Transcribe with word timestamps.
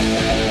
Yeah. 0.00 0.47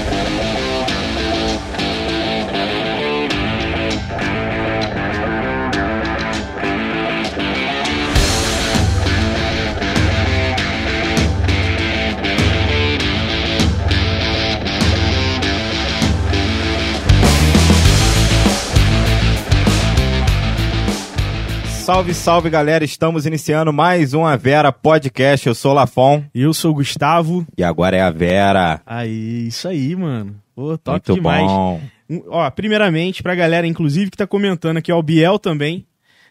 Salve, 21.87 22.13
salve 22.13 22.49
galera, 22.49 22.83
estamos 22.83 23.25
iniciando 23.25 23.71
mais 23.71 24.13
um 24.13 24.25
A 24.25 24.35
Vera 24.35 24.73
Podcast. 24.73 25.47
Eu 25.47 25.55
sou 25.55 25.71
o 25.71 25.73
Lafon. 25.73 26.21
E 26.35 26.41
eu 26.41 26.53
sou 26.53 26.71
o 26.71 26.73
Gustavo. 26.73 27.47
E 27.57 27.63
agora 27.63 27.95
é 27.95 28.01
a 28.01 28.09
Vera. 28.11 28.81
Aí, 28.85 29.47
isso 29.47 29.69
aí, 29.69 29.95
mano. 29.95 30.35
Pô, 30.53 30.77
top 30.77 30.95
Muito 31.07 31.13
demais. 31.13 31.47
bom. 31.49 31.81
Um, 32.09 32.23
Ó, 32.27 32.49
primeiramente, 32.51 33.23
pra 33.23 33.33
galera, 33.35 33.65
inclusive, 33.65 34.11
que 34.11 34.17
tá 34.17 34.27
comentando 34.27 34.75
aqui, 34.75 34.91
ó, 34.91 34.99
o 34.99 35.01
Biel 35.01 35.39
também 35.39 35.85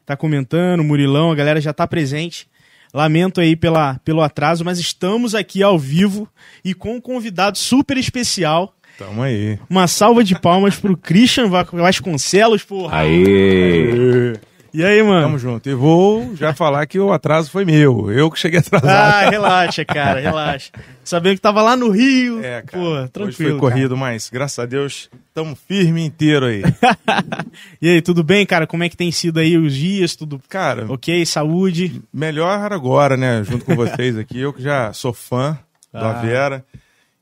tá 0.04 0.14
comentando, 0.14 0.80
o 0.80 0.84
Murilão, 0.84 1.32
a 1.32 1.34
galera 1.34 1.58
já 1.58 1.72
tá 1.72 1.86
presente. 1.86 2.46
Lamento 2.92 3.40
aí 3.40 3.56
pela, 3.56 3.98
pelo 4.04 4.20
atraso, 4.20 4.62
mas 4.62 4.78
estamos 4.78 5.34
aqui 5.34 5.62
ao 5.62 5.78
vivo 5.78 6.28
e 6.62 6.74
com 6.74 6.96
um 6.96 7.00
convidado 7.00 7.56
super 7.56 7.96
especial. 7.96 8.74
Tamo 8.98 9.22
aí. 9.22 9.58
Uma 9.70 9.86
salva 9.86 10.22
de 10.22 10.38
palmas 10.38 10.76
pro 10.76 10.98
Christian 10.98 11.48
Va- 11.48 11.62
Vasconcelos, 11.72 12.62
porra. 12.62 12.98
Aê! 12.98 14.34
E 14.74 14.84
aí, 14.84 15.02
mano? 15.02 15.22
Tamo 15.22 15.38
junto. 15.38 15.68
E 15.68 15.74
vou 15.74 16.36
já 16.36 16.52
falar 16.52 16.86
que 16.86 16.98
o 16.98 17.12
atraso 17.12 17.50
foi 17.50 17.64
meu. 17.64 18.10
Eu 18.10 18.30
que 18.30 18.38
cheguei 18.38 18.58
atrasado. 18.60 18.90
Ah, 18.90 19.30
relaxa, 19.30 19.84
cara, 19.84 20.20
relaxa. 20.20 20.70
Sabendo 21.02 21.36
que 21.36 21.40
tava 21.40 21.62
lá 21.62 21.74
no 21.76 21.90
Rio. 21.90 22.44
é, 22.44 22.60
cara. 22.62 22.82
Pô, 22.82 22.90
Hoje 22.90 23.08
tranquilo. 23.10 23.50
foi 23.52 23.58
corrido, 23.58 23.96
mas 23.96 24.28
graças 24.28 24.58
a 24.58 24.66
Deus 24.66 25.08
tamo 25.32 25.56
firme 25.56 26.04
inteiro 26.04 26.46
aí. 26.46 26.62
cara. 26.62 27.46
E 27.80 27.88
aí, 27.88 28.02
tudo 28.02 28.22
bem, 28.22 28.44
cara? 28.44 28.66
Como 28.66 28.84
é 28.84 28.88
que 28.88 28.96
tem 28.96 29.10
sido 29.10 29.38
aí 29.40 29.56
os 29.56 29.74
dias? 29.74 30.14
Tudo 30.16 30.40
Cara, 30.48 30.86
ok? 30.92 31.24
Saúde? 31.24 32.02
melhor 32.12 32.72
agora, 32.72 33.16
né? 33.16 33.42
Junto 33.44 33.64
com 33.64 33.74
vocês 33.76 34.16
aqui. 34.18 34.38
Eu 34.40 34.52
que 34.52 34.62
já 34.62 34.92
sou 34.92 35.12
fã 35.12 35.58
da 35.92 36.10
Ah. 36.10 36.20
Vera. 36.20 36.64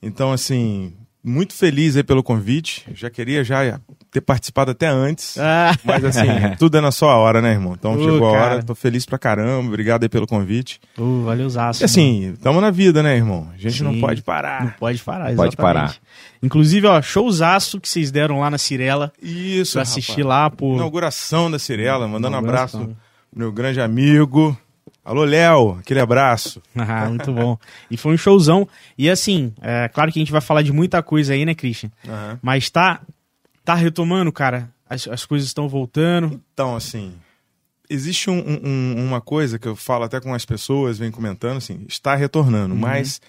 Então, 0.02 0.32
assim, 0.32 0.92
muito 1.22 1.54
feliz 1.54 1.96
aí 1.96 2.02
pelo 2.02 2.22
convite. 2.22 2.84
Já 2.94 3.08
queria 3.10 3.42
já 3.44 3.78
ter 4.14 4.20
participado 4.20 4.70
até 4.70 4.86
antes. 4.86 5.36
Ah, 5.46 5.76
Mas 5.84 6.04
assim, 6.04 6.26
tudo 6.58 6.78
é 6.78 6.80
na 6.80 6.90
sua 6.90 7.16
hora, 7.16 7.42
né, 7.42 7.50
irmão? 7.52 7.74
Então 7.78 7.94
Ô, 7.94 7.98
chegou 7.98 8.28
a 8.28 8.32
cara. 8.38 8.54
hora, 8.54 8.62
tô 8.62 8.74
feliz 8.74 9.04
pra 9.04 9.18
caramba, 9.18 9.68
obrigado 9.68 10.02
aí 10.04 10.08
pelo 10.08 10.26
convite. 10.26 10.80
uh, 10.98 11.22
valeu, 11.24 11.48
Zaço. 11.50 11.82
E 11.82 11.84
assim, 11.84 12.34
tamo 12.42 12.60
na 12.60 12.70
vida, 12.70 13.02
né, 13.02 13.16
irmão? 13.16 13.50
A 13.52 13.56
gente 13.58 13.82
não 13.82 13.92
Sim. 13.92 14.00
pode 14.00 14.20
Não 14.20 14.24
parar. 14.24 14.76
pode 14.78 15.02
parar, 15.02 15.28
Não 15.30 15.36
pode 15.36 15.54
exatamente. 15.54 15.56
parar. 15.56 15.94
Inclusive, 16.42 16.86
ó, 16.86 17.00
showzaço 17.02 17.80
que 17.80 17.88
vocês 17.88 18.10
deram 18.10 18.40
lá 18.40 18.50
na 18.50 18.58
Cirela 18.58 19.12
Isso, 19.22 19.72
pra 19.72 19.82
rapaz. 19.82 19.90
assistir 19.92 20.22
lá, 20.22 20.48
pô. 20.50 20.74
Inauguração 20.74 21.50
da 21.50 21.58
Cirela, 21.58 22.06
mandando 22.08 22.36
um 22.36 22.38
abraço 22.38 22.78
pro 22.78 22.96
meu 23.34 23.50
grande 23.52 23.80
amigo. 23.80 24.56
Alô, 25.04 25.24
Léo, 25.24 25.76
aquele 25.80 26.00
abraço. 26.00 26.62
Ah, 26.76 27.06
muito 27.06 27.30
bom. 27.32 27.58
E 27.90 27.96
foi 27.96 28.14
um 28.14 28.16
showzão. 28.16 28.66
E 28.96 29.08
assim, 29.10 29.52
é 29.60 29.88
claro 29.88 30.10
que 30.12 30.18
a 30.18 30.22
gente 30.22 30.32
vai 30.32 30.40
falar 30.40 30.62
de 30.62 30.72
muita 30.72 31.02
coisa 31.02 31.32
aí, 31.34 31.44
né, 31.44 31.54
Christian? 31.54 31.90
Mas 32.42 32.70
tá, 32.70 33.00
tá 33.64 33.74
retomando, 33.74 34.30
cara. 34.32 34.70
As, 34.88 35.08
as 35.08 35.24
coisas 35.24 35.48
estão 35.48 35.68
voltando. 35.68 36.40
Então, 36.52 36.76
assim, 36.76 37.14
existe 37.88 38.28
um- 38.30 38.38
um- 38.38 38.60
um- 38.98 39.06
uma 39.06 39.20
coisa 39.20 39.58
que 39.58 39.66
eu 39.66 39.74
falo 39.74 40.04
até 40.04 40.20
com 40.20 40.34
as 40.34 40.44
pessoas, 40.44 40.98
vem 40.98 41.10
comentando, 41.10 41.56
assim, 41.58 41.84
está 41.88 42.14
retornando, 42.14 42.74
mas 42.76 43.20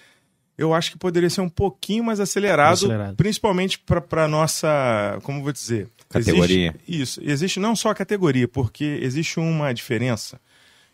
eu 0.58 0.72
acho 0.74 0.90
que 0.92 0.98
poderia 0.98 1.28
ser 1.30 1.40
um 1.40 1.48
pouquinho 1.48 2.04
mais 2.04 2.20
acelerado, 2.20 2.74
Acelerado. 2.74 3.16
principalmente 3.16 3.78
para 3.78 4.28
nossa, 4.28 5.18
como 5.22 5.38
eu 5.38 5.42
vou 5.44 5.52
dizer? 5.52 5.88
Categoria. 6.08 6.68
Existe, 6.86 7.02
isso, 7.02 7.20
existe 7.22 7.60
não 7.60 7.74
só 7.74 7.90
a 7.90 7.94
categoria, 7.94 8.46
porque 8.46 8.98
existe 9.02 9.40
uma 9.40 9.72
diferença 9.74 10.40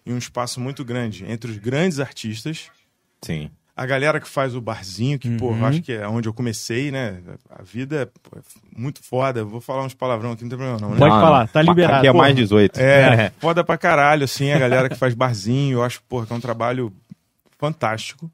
e 0.07 0.13
um 0.13 0.19
espaço 0.19 0.59
muito 0.61 0.85
grande 0.85 1.25
entre 1.29 1.51
os 1.51 1.59
grandes 1.59 2.01
artistas 2.01 2.71
Sim. 3.23 3.51
A 3.75 3.87
galera 3.87 4.21
que 4.21 4.29
faz 4.29 4.55
o 4.55 4.61
barzinho, 4.61 5.19
que, 5.19 5.31
pô, 5.37 5.49
Uhum. 5.51 5.59
eu 5.61 5.65
acho 5.67 5.81
que 5.83 5.93
é 5.93 6.07
onde 6.07 6.29
eu 6.29 6.35
comecei, 6.35 6.91
né? 6.91 7.21
A 7.49 7.63
vida 7.63 8.03
é 8.03 8.05
pô, 8.07 8.39
é 8.39 8.43
muito 8.77 9.03
foda. 9.03 9.45
Vou 9.45 9.61
falar 9.61 9.85
uns 9.85 9.95
palavrão 9.95 10.33
aqui, 10.33 10.43
não 10.43 10.51
tem 10.51 10.59
problema 10.59 10.79
não, 10.81 10.91
né? 10.91 10.99
Pode 10.99 11.11
falar, 11.15 11.49
tá 11.49 11.63
liberado. 11.63 11.99
Aqui 11.99 12.07
é 12.09 12.13
mais 12.13 12.35
18. 12.37 12.79
É, 12.79 13.33
foda 13.39 13.65
pra 13.65 13.79
caralho, 13.79 14.25
assim, 14.25 14.51
a 14.53 14.59
galera 14.59 14.89
que 14.89 14.95
faz 14.97 15.15
barzinho. 15.15 15.79
Eu 15.79 15.83
acho, 15.83 16.03
porra, 16.09 16.27
que 16.27 16.33
é 16.33 16.37
um 16.37 16.41
trabalho 16.41 16.93
fantástico. 17.59 18.31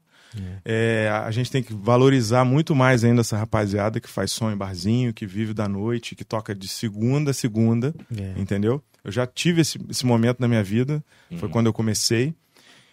É, 0.63 1.09
a 1.25 1.31
gente 1.31 1.49
tem 1.51 1.63
que 1.63 1.73
valorizar 1.73 2.45
muito 2.45 2.75
mais 2.75 3.03
ainda 3.03 3.21
essa 3.21 3.35
rapaziada 3.35 3.99
que 3.99 4.07
faz 4.07 4.31
som 4.31 4.51
em 4.51 4.55
barzinho, 4.55 5.11
que 5.13 5.25
vive 5.25 5.53
da 5.55 5.67
noite, 5.67 6.15
que 6.15 6.23
toca 6.23 6.53
de 6.53 6.67
segunda 6.67 7.31
a 7.31 7.33
segunda, 7.33 7.93
É. 8.15 8.39
entendeu? 8.39 8.81
Eu 9.03 9.11
já 9.11 9.25
tive 9.25 9.61
esse, 9.61 9.79
esse 9.89 10.05
momento 10.05 10.39
na 10.39 10.47
minha 10.47 10.63
vida, 10.63 11.03
foi 11.37 11.49
quando 11.49 11.65
eu 11.65 11.73
comecei. 11.73 12.33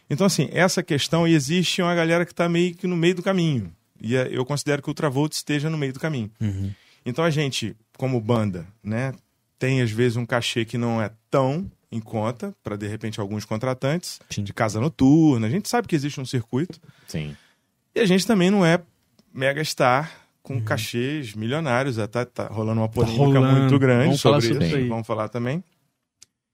Então, 0.08 0.26
assim, 0.26 0.48
essa 0.52 0.82
questão, 0.82 1.26
e 1.26 1.34
existe 1.34 1.82
uma 1.82 1.94
galera 1.94 2.24
que 2.24 2.32
está 2.32 2.48
meio 2.48 2.74
que 2.74 2.86
no 2.86 2.96
meio 2.96 3.14
do 3.16 3.22
caminho. 3.22 3.72
E 4.00 4.14
é, 4.16 4.28
eu 4.30 4.44
considero 4.44 4.82
que 4.82 4.90
o 4.90 4.94
Travolta 4.94 5.34
esteja 5.34 5.68
no 5.70 5.78
meio 5.78 5.92
do 5.92 5.98
caminho. 6.00 6.30
Uhum. 6.40 6.70
Então 7.04 7.24
a 7.24 7.30
gente, 7.30 7.74
como 7.96 8.20
banda, 8.20 8.66
né, 8.82 9.12
tem 9.58 9.80
às 9.80 9.90
vezes 9.90 10.16
um 10.16 10.26
cachê 10.26 10.64
que 10.64 10.76
não 10.76 11.00
é 11.00 11.10
tão 11.30 11.70
em 11.90 12.00
conta 12.00 12.54
para 12.62 12.76
de 12.76 12.86
repente 12.86 13.20
alguns 13.20 13.44
contratantes 13.44 14.20
Sim. 14.28 14.42
de 14.44 14.52
casa 14.52 14.80
noturna. 14.80 15.46
A 15.46 15.50
gente 15.50 15.68
sabe 15.68 15.86
que 15.88 15.94
existe 15.96 16.20
um 16.20 16.24
circuito 16.26 16.80
Sim. 17.06 17.34
e 17.94 18.00
a 18.00 18.06
gente 18.06 18.26
também 18.26 18.50
não 18.50 18.66
é 18.66 18.80
mega 19.32 19.62
star 19.64 20.12
com 20.42 20.54
Uhum. 20.54 20.64
cachês 20.64 21.34
milionários. 21.34 21.96
Tá, 22.08 22.24
tá 22.24 22.46
rolando 22.48 22.80
uma 22.80 22.88
polêmica 22.88 23.22
rolando. 23.24 23.60
muito 23.60 23.78
grande 23.78 24.04
Vamos 24.06 24.22
falar 24.22 24.40
sobre, 24.40 24.54
sobre 24.66 24.80
isso. 24.80 24.88
Vamos 24.88 25.06
falar 25.06 25.28
também. 25.28 25.62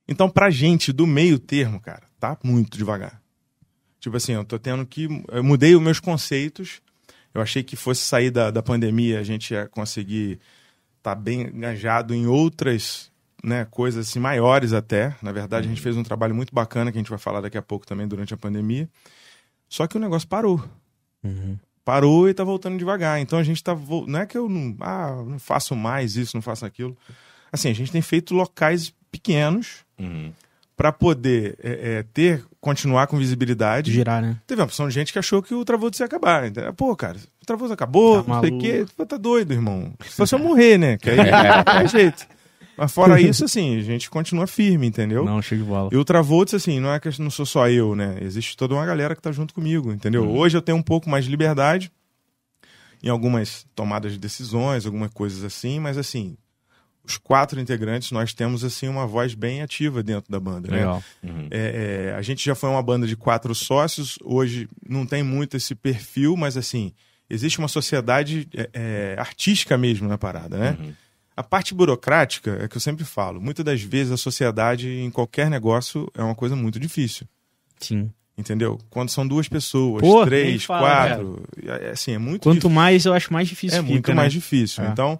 Então, 0.08 0.28
pra 0.28 0.50
gente 0.50 0.92
do 0.92 1.06
meio 1.06 1.38
termo, 1.38 1.80
cara, 1.80 2.02
tá 2.20 2.36
muito 2.44 2.76
devagar. 2.76 3.21
Tipo 4.02 4.16
assim, 4.16 4.32
eu 4.32 4.44
tô 4.44 4.58
tendo 4.58 4.84
que. 4.84 5.08
Eu 5.30 5.44
mudei 5.44 5.76
os 5.76 5.80
meus 5.80 6.00
conceitos. 6.00 6.82
Eu 7.32 7.40
achei 7.40 7.62
que 7.62 7.76
fosse 7.76 8.02
sair 8.02 8.30
da, 8.30 8.50
da 8.50 8.62
pandemia, 8.62 9.20
a 9.20 9.22
gente 9.22 9.54
ia 9.54 9.66
conseguir 9.68 10.38
estar 10.98 11.14
bem 11.14 11.42
engajado 11.42 12.12
em 12.12 12.26
outras 12.26 13.10
né, 13.42 13.64
coisas 13.70 14.08
assim, 14.08 14.18
maiores 14.18 14.72
até. 14.72 15.16
Na 15.22 15.30
verdade, 15.32 15.66
a 15.66 15.68
gente 15.70 15.80
fez 15.80 15.96
um 15.96 16.02
trabalho 16.02 16.34
muito 16.34 16.52
bacana 16.54 16.90
que 16.92 16.98
a 16.98 17.00
gente 17.00 17.08
vai 17.10 17.18
falar 17.18 17.40
daqui 17.40 17.56
a 17.56 17.62
pouco 17.62 17.86
também 17.86 18.06
durante 18.08 18.34
a 18.34 18.36
pandemia. 18.36 18.88
Só 19.68 19.86
que 19.86 19.96
o 19.96 20.00
negócio 20.00 20.28
parou. 20.28 20.62
Uhum. 21.24 21.56
Parou 21.84 22.28
e 22.28 22.34
tá 22.34 22.44
voltando 22.44 22.76
devagar. 22.76 23.20
Então 23.20 23.38
a 23.38 23.42
gente 23.44 23.62
tá. 23.62 23.72
vol- 23.72 24.06
Não 24.06 24.18
é 24.20 24.26
que 24.26 24.36
eu 24.36 24.48
não, 24.48 24.76
ah, 24.80 25.22
não 25.26 25.38
faço 25.38 25.74
mais 25.76 26.16
isso, 26.16 26.36
não 26.36 26.42
faço 26.42 26.66
aquilo. 26.66 26.96
Assim, 27.52 27.70
a 27.70 27.74
gente 27.74 27.90
tem 27.92 28.02
feito 28.02 28.34
locais 28.34 28.92
pequenos 29.10 29.84
Uhum. 29.98 30.32
Para 30.82 30.90
poder 30.90 31.56
é, 31.62 31.98
é, 31.98 32.02
ter, 32.12 32.44
continuar 32.60 33.06
com 33.06 33.16
visibilidade. 33.16 33.92
Girar, 33.92 34.20
né? 34.20 34.38
Teve 34.48 34.60
uma 34.60 34.64
opção 34.64 34.88
de 34.88 34.92
gente 34.92 35.12
que 35.12 35.18
achou 35.20 35.40
que 35.40 35.54
o 35.54 35.64
Travolta 35.64 36.02
ia 36.02 36.06
acabar. 36.06 36.44
entendeu? 36.44 36.74
Pô, 36.74 36.96
cara, 36.96 37.18
o 37.40 37.46
Travolta 37.46 37.74
acabou, 37.74 38.20
Tá 38.24 38.32
não 38.32 38.40
sei 38.40 38.50
o 38.50 38.58
quê. 38.58 38.86
Tá 39.06 39.16
doido, 39.16 39.52
irmão. 39.52 39.94
Só 40.08 40.26
se 40.26 40.34
eu 40.34 40.40
morrer, 40.40 40.78
né? 40.78 40.98
Que 40.98 41.10
aí 41.10 41.18
não 41.22 41.78
tem 41.78 41.86
jeito. 41.86 42.26
Mas 42.76 42.90
fora 42.90 43.20
isso, 43.20 43.44
assim, 43.44 43.78
a 43.78 43.82
gente 43.82 44.10
continua 44.10 44.48
firme, 44.48 44.88
entendeu? 44.88 45.24
Não, 45.24 45.40
show 45.40 45.56
de 45.56 45.62
bola. 45.62 45.88
E 45.92 45.96
o 45.96 46.04
Travolta, 46.04 46.56
assim, 46.56 46.80
não 46.80 46.92
é 46.92 46.98
que 46.98 47.08
não 47.22 47.30
sou 47.30 47.46
só 47.46 47.68
eu, 47.68 47.94
né? 47.94 48.16
Existe 48.20 48.56
toda 48.56 48.74
uma 48.74 48.84
galera 48.84 49.14
que 49.14 49.22
tá 49.22 49.30
junto 49.30 49.54
comigo, 49.54 49.92
entendeu? 49.92 50.28
Hoje 50.28 50.56
eu 50.56 50.62
tenho 50.62 50.78
um 50.78 50.82
pouco 50.82 51.08
mais 51.08 51.24
de 51.24 51.30
liberdade 51.30 51.92
em 53.00 53.08
algumas 53.08 53.64
tomadas 53.76 54.10
de 54.10 54.18
decisões, 54.18 54.84
algumas 54.84 55.12
coisas 55.12 55.44
assim, 55.44 55.78
mas 55.78 55.96
assim, 55.96 56.36
os 57.04 57.16
quatro 57.16 57.60
integrantes, 57.60 58.12
nós 58.12 58.32
temos, 58.32 58.62
assim, 58.62 58.88
uma 58.88 59.06
voz 59.06 59.34
bem 59.34 59.60
ativa 59.60 60.02
dentro 60.02 60.30
da 60.30 60.38
banda, 60.38 60.70
né? 60.70 60.78
Legal. 60.78 61.04
Uhum. 61.22 61.48
É, 61.50 62.10
é, 62.10 62.14
a 62.14 62.22
gente 62.22 62.44
já 62.44 62.54
foi 62.54 62.70
uma 62.70 62.82
banda 62.82 63.06
de 63.06 63.16
quatro 63.16 63.54
sócios, 63.54 64.18
hoje 64.22 64.68
não 64.88 65.04
tem 65.04 65.22
muito 65.22 65.56
esse 65.56 65.74
perfil, 65.74 66.36
mas 66.36 66.56
assim, 66.56 66.92
existe 67.28 67.58
uma 67.58 67.68
sociedade 67.68 68.48
é, 68.54 68.70
é, 68.72 69.16
artística 69.18 69.76
mesmo 69.76 70.08
na 70.08 70.16
parada, 70.16 70.56
né? 70.56 70.76
Uhum. 70.78 70.92
A 71.36 71.42
parte 71.42 71.74
burocrática 71.74 72.58
é 72.60 72.68
que 72.68 72.76
eu 72.76 72.80
sempre 72.80 73.04
falo, 73.04 73.40
muitas 73.40 73.64
das 73.64 73.80
vezes 73.80 74.12
a 74.12 74.16
sociedade 74.16 74.88
em 74.88 75.10
qualquer 75.10 75.48
negócio 75.48 76.06
é 76.14 76.22
uma 76.22 76.34
coisa 76.34 76.54
muito 76.54 76.78
difícil, 76.78 77.26
Sim. 77.80 78.10
entendeu? 78.36 78.78
Quando 78.90 79.08
são 79.08 79.26
duas 79.26 79.48
pessoas, 79.48 80.02
Pô, 80.02 80.24
três, 80.26 80.64
fala, 80.64 80.80
quatro, 80.82 81.42
é, 81.64 81.90
assim, 81.90 82.12
é 82.12 82.18
muito 82.18 82.42
Quanto 82.42 82.56
difícil. 82.56 82.70
mais 82.70 83.04
eu 83.06 83.14
acho 83.14 83.32
mais 83.32 83.48
difícil 83.48 83.78
É 83.78 83.80
fica, 83.80 83.92
muito 83.92 84.08
né? 84.10 84.14
mais 84.14 84.32
difícil. 84.32 84.84
É. 84.84 84.88
Então, 84.88 85.18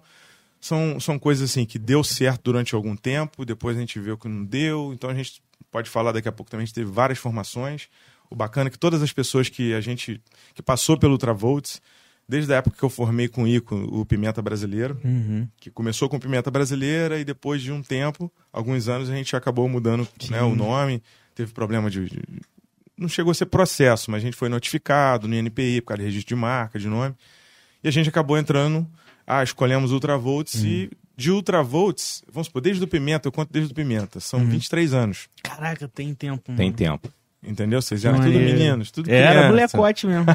são, 0.65 0.99
são 0.99 1.19
coisas 1.19 1.49
assim 1.49 1.65
que 1.65 1.77
deu 1.77 2.03
certo 2.03 2.41
durante 2.45 2.73
algum 2.73 2.95
tempo, 2.95 3.45
depois 3.45 3.75
a 3.75 3.79
gente 3.79 3.99
viu 3.99 4.17
que 4.17 4.27
não 4.27 4.45
deu. 4.45 4.91
Então 4.93 5.09
a 5.09 5.13
gente 5.13 5.41
pode 5.71 5.89
falar 5.89 6.11
daqui 6.11 6.27
a 6.27 6.31
pouco 6.31 6.49
também, 6.49 6.63
a 6.63 6.65
gente 6.65 6.75
teve 6.75 6.89
várias 6.89 7.19
formações. 7.19 7.87
O 8.29 8.35
bacana 8.35 8.67
é 8.67 8.71
que 8.71 8.79
todas 8.79 9.01
as 9.03 9.11
pessoas 9.11 9.49
que 9.49 9.73
a 9.73 9.81
gente 9.81 10.21
que 10.53 10.61
passou 10.61 10.97
pelo 10.97 11.17
Travolts, 11.17 11.81
desde 12.27 12.53
a 12.53 12.57
época 12.57 12.77
que 12.77 12.83
eu 12.83 12.89
formei 12.89 13.27
com 13.27 13.43
o 13.43 13.47
Ico, 13.47 13.75
o 13.75 14.05
Pimenta 14.05 14.41
Brasileiro, 14.41 14.97
Uhum. 15.03 15.47
que 15.57 15.69
começou 15.69 16.07
com 16.07 16.17
Pimenta 16.19 16.49
Brasileira 16.49 17.19
e 17.19 17.25
depois 17.25 17.61
de 17.61 17.71
um 17.71 17.81
tempo, 17.83 18.31
alguns 18.51 18.87
anos, 18.87 19.09
a 19.09 19.15
gente 19.15 19.35
acabou 19.35 19.67
mudando 19.67 20.07
né, 20.29 20.41
o 20.41 20.55
nome. 20.55 21.03
Teve 21.35 21.51
problema 21.51 21.89
de, 21.89 22.07
de- 22.09 22.21
Não 22.97 23.09
chegou 23.09 23.31
a 23.31 23.33
ser 23.35 23.47
processo, 23.47 24.09
mas 24.09 24.21
a 24.23 24.25
gente 24.25 24.37
foi 24.37 24.47
notificado 24.47 25.27
no 25.27 25.35
INPI 25.35 25.81
por 25.81 25.87
causa 25.89 25.99
de 26.01 26.05
registro 26.05 26.35
de 26.35 26.41
marca, 26.41 26.79
de 26.79 26.87
nome. 26.87 27.13
E 27.83 27.87
a 27.87 27.91
gente 27.91 28.07
acabou 28.07 28.37
entrando, 28.37 28.87
ah, 29.25 29.43
escolhemos 29.43 29.91
Ultravolts 29.91 30.55
Uhum. 30.55 30.65
e 30.67 30.91
de 31.15 31.29
Ultravolts, 31.31 32.23
vamos 32.31 32.47
supor, 32.47 32.61
desde 32.61 32.83
o 32.83 32.87
Pimenta, 32.87 33.27
eu 33.27 33.31
conto 33.31 33.51
desde 33.51 33.71
o 33.71 33.75
Pimenta, 33.75 34.19
são 34.19 34.39
Uhum. 34.39 34.47
23 34.47 34.93
anos. 34.93 35.27
Caraca, 35.43 35.87
tem 35.87 36.13
tempo. 36.13 36.43
Tem 36.55 36.65
mano. 36.67 36.73
tempo. 36.73 37.09
Entendeu? 37.45 37.81
Vocês 37.81 38.03
eram 38.05 38.17
tudo 38.19 38.31
maneiro. 38.31 38.53
meninos, 38.57 38.89
tudo 38.89 39.11
Era 39.11 39.31
criança. 39.31 39.49
molecote 39.77 40.07
mesmo. 40.07 40.25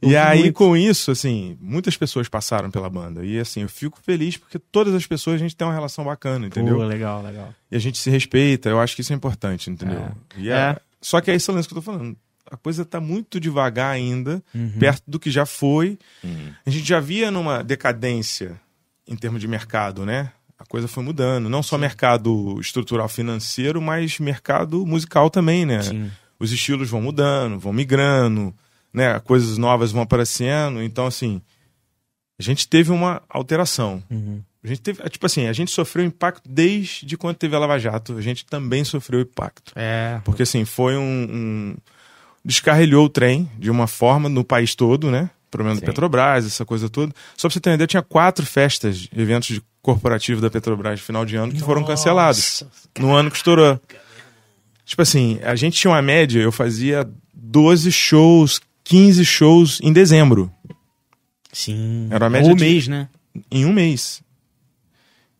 E 0.00 0.06
Ouvi 0.06 0.16
aí, 0.16 0.40
muito. 0.40 0.54
com 0.54 0.76
isso, 0.76 1.12
assim, 1.12 1.56
muitas 1.60 1.96
pessoas 1.96 2.28
passaram 2.28 2.70
pela 2.72 2.90
banda. 2.90 3.24
E 3.24 3.38
assim, 3.38 3.62
eu 3.62 3.68
fico 3.68 4.00
feliz 4.02 4.36
porque 4.36 4.58
todas 4.58 4.94
as 4.94 5.06
pessoas 5.06 5.36
a 5.36 5.38
gente 5.38 5.54
tem 5.54 5.64
uma 5.66 5.72
relação 5.74 6.04
bacana, 6.04 6.46
entendeu? 6.46 6.76
Pô, 6.76 6.84
legal, 6.84 7.22
legal. 7.22 7.54
E 7.70 7.76
a 7.76 7.78
gente 7.78 7.98
se 7.98 8.10
respeita, 8.10 8.68
eu 8.68 8.80
acho 8.80 8.96
que 8.96 9.00
isso 9.02 9.12
é 9.12 9.16
importante, 9.16 9.70
entendeu? 9.70 10.10
E 10.36 10.48
é- 10.50 10.52
É. 10.54 10.76
Só 11.00 11.20
que 11.20 11.30
é 11.30 11.34
esse 11.34 11.50
lance 11.52 11.68
que 11.68 11.74
eu 11.74 11.76
tô 11.76 11.82
falando. 11.82 12.16
A 12.52 12.56
coisa 12.58 12.84
tá 12.84 13.00
muito 13.00 13.40
devagar 13.40 13.90
ainda, 13.94 14.42
Uhum. 14.54 14.72
perto 14.78 15.02
do 15.06 15.18
que 15.18 15.30
já 15.30 15.46
foi. 15.46 15.98
Uhum. 16.22 16.52
A 16.66 16.68
gente 16.70 16.86
já 16.86 17.00
via 17.00 17.30
numa 17.30 17.64
decadência 17.64 18.60
em 19.08 19.16
termos 19.16 19.40
de 19.40 19.48
mercado, 19.48 20.04
né? 20.04 20.30
A 20.58 20.64
coisa 20.66 20.86
foi 20.86 21.02
mudando. 21.02 21.48
Não 21.48 21.62
só 21.62 21.78
mercado 21.78 22.60
estrutural 22.60 23.08
financeiro, 23.08 23.80
mas 23.80 24.18
mercado 24.20 24.84
musical 24.84 25.30
também, 25.30 25.64
né? 25.64 25.80
Sim. 25.82 26.10
Os 26.38 26.52
estilos 26.52 26.90
vão 26.90 27.00
mudando, 27.00 27.58
vão 27.58 27.72
migrando, 27.72 28.54
né? 28.92 29.18
Coisas 29.20 29.56
novas 29.56 29.90
vão 29.90 30.02
aparecendo. 30.02 30.82
Então, 30.82 31.06
assim, 31.06 31.40
a 32.38 32.42
gente 32.42 32.68
teve 32.68 32.92
uma 32.92 33.22
alteração. 33.30 34.02
Uhum. 34.10 34.42
A 34.62 34.68
gente 34.68 34.80
teve, 34.82 35.02
tipo 35.08 35.24
assim, 35.26 35.46
a 35.46 35.52
gente 35.54 35.70
sofreu 35.72 36.04
impacto 36.04 36.48
desde 36.48 37.16
quando 37.16 37.36
teve 37.36 37.56
a 37.56 37.58
Lava 37.58 37.78
Jato. 37.78 38.16
A 38.16 38.20
gente 38.22 38.44
também 38.44 38.84
sofreu 38.84 39.20
impacto. 39.20 39.72
É. 39.74 40.20
Porque, 40.22 40.42
assim, 40.42 40.64
foi 40.66 40.96
um. 40.98 41.00
um- 41.02 41.76
Descarrilhou 42.44 43.06
o 43.06 43.08
trem 43.08 43.48
de 43.58 43.70
uma 43.70 43.86
forma 43.86 44.28
no 44.28 44.42
país 44.44 44.74
todo, 44.74 45.10
né? 45.10 45.30
Problema 45.50 45.78
da 45.78 45.84
Petrobras, 45.86 46.46
essa 46.46 46.64
coisa 46.64 46.88
toda. 46.88 47.12
Só 47.36 47.46
pra 47.48 47.52
você 47.54 47.60
ter 47.60 47.70
uma 47.70 47.74
ideia, 47.74 47.86
tinha 47.86 48.02
quatro 48.02 48.44
festas, 48.46 49.06
eventos 49.14 49.48
de 49.48 49.62
corporativos 49.82 50.40
da 50.40 50.48
Petrobras 50.50 50.98
de 50.98 51.04
final 51.04 51.24
de 51.24 51.36
ano 51.36 51.52
que 51.52 51.60
foram 51.60 51.84
cancelados. 51.84 52.62
Nossa. 52.62 52.70
No 52.98 53.14
ano 53.14 53.30
que 53.30 53.36
estourou. 53.36 53.78
Tipo 54.84 55.02
assim, 55.02 55.38
a 55.42 55.54
gente 55.54 55.78
tinha 55.78 55.90
uma 55.92 56.02
média, 56.02 56.40
eu 56.40 56.50
fazia 56.50 57.08
12 57.34 57.92
shows, 57.92 58.60
15 58.82 59.24
shows 59.24 59.78
em 59.82 59.92
dezembro, 59.92 60.50
Sim. 61.52 62.08
Era 62.10 62.24
uma 62.24 62.30
média 62.30 62.50
Ou 62.50 62.56
de- 62.56 62.64
mês, 62.64 62.88
né? 62.88 63.08
em 63.50 63.64
um 63.66 63.72
mês. 63.72 64.22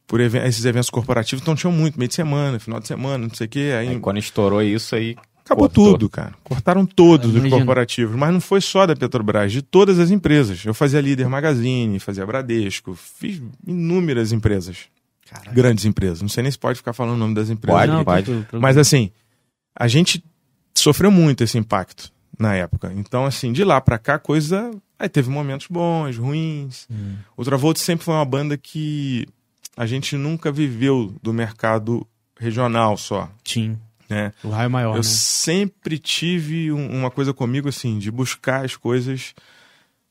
Por 0.06 0.20
even- 0.20 0.44
esses 0.46 0.62
eventos 0.66 0.90
corporativos, 0.90 1.40
então 1.40 1.54
tinham 1.54 1.72
muito, 1.72 1.98
meio 1.98 2.08
de 2.08 2.14
semana, 2.14 2.58
final 2.58 2.78
de 2.80 2.86
semana, 2.86 3.26
não 3.26 3.34
sei 3.34 3.46
o 3.46 3.50
quê. 3.50 3.72
Aí 3.78 3.88
Aí, 3.88 3.98
quando 3.98 4.18
estourou 4.18 4.62
isso 4.62 4.94
aí. 4.94 5.16
Acabou 5.44 5.68
cortou. 5.68 5.92
tudo, 5.92 6.08
cara. 6.08 6.34
Cortaram 6.42 6.86
todos 6.86 7.34
os 7.34 7.50
corporativos, 7.50 8.16
mas 8.16 8.32
não 8.32 8.40
foi 8.40 8.60
só 8.60 8.86
da 8.86 8.96
Petrobras, 8.96 9.52
de 9.52 9.62
todas 9.62 9.98
as 9.98 10.10
empresas. 10.10 10.64
Eu 10.64 10.74
fazia 10.74 11.00
Líder 11.00 11.28
Magazine, 11.28 11.98
fazia 11.98 12.26
Bradesco, 12.26 12.94
fiz 12.94 13.42
inúmeras 13.66 14.32
empresas. 14.32 14.88
Caraca. 15.28 15.52
Grandes 15.52 15.84
empresas. 15.84 16.20
Não 16.20 16.28
sei 16.28 16.42
nem 16.42 16.52
se 16.52 16.58
pode 16.58 16.78
ficar 16.78 16.92
falando 16.92 17.14
o 17.14 17.18
nome 17.18 17.34
das 17.34 17.48
empresas. 17.48 17.80
Pode, 17.80 17.92
Não, 17.92 18.04
pode. 18.04 18.46
Mas 18.52 18.76
assim, 18.76 19.10
a 19.74 19.88
gente 19.88 20.22
sofreu 20.74 21.10
muito 21.10 21.42
esse 21.42 21.56
impacto 21.56 22.12
na 22.38 22.54
época. 22.54 22.92
Então, 22.94 23.24
assim, 23.24 23.52
de 23.52 23.64
lá 23.64 23.80
pra 23.80 23.98
cá, 23.98 24.14
a 24.14 24.18
coisa. 24.18 24.70
Aí 24.98 25.08
teve 25.08 25.30
momentos 25.30 25.66
bons, 25.68 26.16
ruins. 26.16 26.86
Hum. 26.90 27.16
Outra 27.36 27.56
Volta 27.56 27.80
sempre 27.80 28.04
foi 28.04 28.14
uma 28.14 28.24
banda 28.24 28.56
que 28.56 29.26
a 29.76 29.86
gente 29.86 30.16
nunca 30.16 30.52
viveu 30.52 31.14
do 31.22 31.32
mercado 31.32 32.06
regional 32.38 32.96
só, 32.96 33.30
Sim. 33.44 33.78
Né? 34.12 34.32
O 34.44 34.50
raio 34.50 34.70
maior, 34.70 34.92
Eu 34.92 34.96
né? 34.98 35.02
sempre 35.02 35.98
tive 35.98 36.70
um- 36.70 36.98
uma 36.98 37.10
coisa 37.10 37.32
comigo, 37.34 37.68
assim, 37.68 37.98
de 37.98 38.10
buscar 38.10 38.64
as 38.64 38.76
coisas 38.76 39.34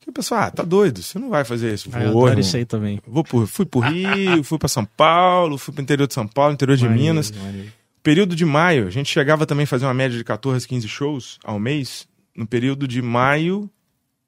que 0.00 0.10
o 0.10 0.12
pessoal, 0.12 0.42
ah, 0.42 0.50
tá 0.50 0.64
doido, 0.64 1.00
você 1.02 1.18
não 1.18 1.30
vai 1.30 1.44
fazer 1.44 1.72
isso. 1.72 1.88
Ah, 1.92 2.02
eu 2.02 2.12
Vou, 2.12 2.26
irmão. 2.26 2.40
isso 2.40 2.56
aí 2.56 2.64
também. 2.64 3.00
Vou 3.06 3.22
por, 3.22 3.46
fui 3.46 3.64
pro 3.64 3.80
Rio, 3.80 4.42
fui 4.42 4.58
pra 4.58 4.68
São 4.68 4.84
Paulo, 4.84 5.56
fui 5.56 5.72
pro 5.72 5.82
interior 5.82 6.08
de 6.08 6.14
São 6.14 6.26
Paulo, 6.26 6.52
interior 6.52 6.76
de 6.76 6.84
Maneiro, 6.84 7.02
Minas. 7.14 7.30
maneiro. 7.30 7.72
Período 8.02 8.34
de 8.34 8.44
maio, 8.44 8.88
a 8.88 8.90
gente 8.90 9.08
chegava 9.08 9.46
também 9.46 9.62
a 9.62 9.66
fazer 9.66 9.86
uma 9.86 9.94
média 9.94 10.18
de 10.18 10.24
14, 10.24 10.66
15 10.66 10.88
shows 10.88 11.38
ao 11.44 11.60
mês, 11.60 12.08
no 12.36 12.44
período 12.46 12.88
de 12.88 13.00
maio 13.00 13.70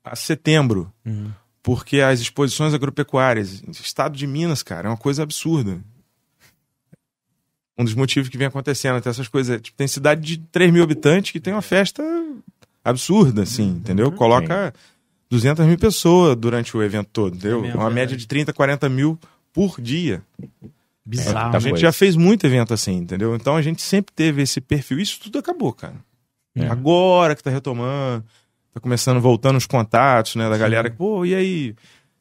a 0.05 0.15
setembro. 0.15 0.93
Uhum. 1.05 1.31
Porque 1.61 2.01
as 2.01 2.21
exposições 2.21 2.73
agropecuárias, 2.73 3.63
estado 3.69 4.17
de 4.17 4.27
Minas, 4.29 4.63
cara, 4.63 4.87
é 4.87 4.91
uma 4.91 4.97
coisa 4.97 5.23
absurda. 5.25 5.81
Um 7.77 7.85
dos 7.85 7.95
motivos 7.95 8.29
que 8.29 8.39
vem 8.39 8.47
acontecendo, 8.47 8.97
até 8.97 9.11
essas 9.11 9.29
coisas. 9.29 9.61
Tipo, 9.61 9.77
tem 9.77 9.89
cidade 9.89 10.21
de 10.21 10.39
3 10.53 10.73
mil 10.73 10.83
habitantes 10.83 11.33
que 11.33 11.41
tem 11.41 11.53
uma 11.53 11.63
festa 11.63 12.03
absurda, 12.85 13.43
assim, 13.43 13.69
entendeu? 13.69 14.13
Coloca 14.13 14.73
200 15.31 15.67
mil 15.67 15.79
pessoas 15.79 16.37
durante 16.37 16.77
o 16.77 16.83
evento 16.83 17.09
todo, 17.13 17.37
entendeu? 17.37 17.59
É 17.59 17.61
uma 17.61 17.73
verdade. 17.73 17.95
média 17.95 18.17
de 18.17 18.27
30, 18.27 18.53
40 18.53 18.89
mil 18.89 19.19
por 19.53 19.81
dia. 19.81 20.23
Bizarro. 21.05 21.57
A 21.57 21.59
gente 21.59 21.81
já 21.81 21.93
fez 21.93 22.17
muito 22.17 22.47
evento 22.47 22.73
assim, 22.73 22.97
entendeu? 22.97 23.35
Então 23.35 23.57
a 23.57 23.63
gente 23.63 23.83
sempre 23.83 24.13
teve 24.15 24.43
esse 24.43 24.61
perfil. 24.61 24.99
Isso 24.99 25.21
tudo 25.21 25.39
acabou, 25.39 25.73
cara. 25.73 25.95
É. 26.57 26.67
Agora 26.67 27.35
que 27.35 27.43
tá 27.43 27.51
retomando, 27.51 28.25
tá 28.73 28.81
começando, 28.81 29.21
voltando 29.21 29.57
os 29.57 29.67
contatos, 29.67 30.37
né, 30.37 30.49
da 30.49 30.57
galera. 30.57 30.91
Pô, 30.91 31.25
e 31.25 31.35
aí? 31.35 31.75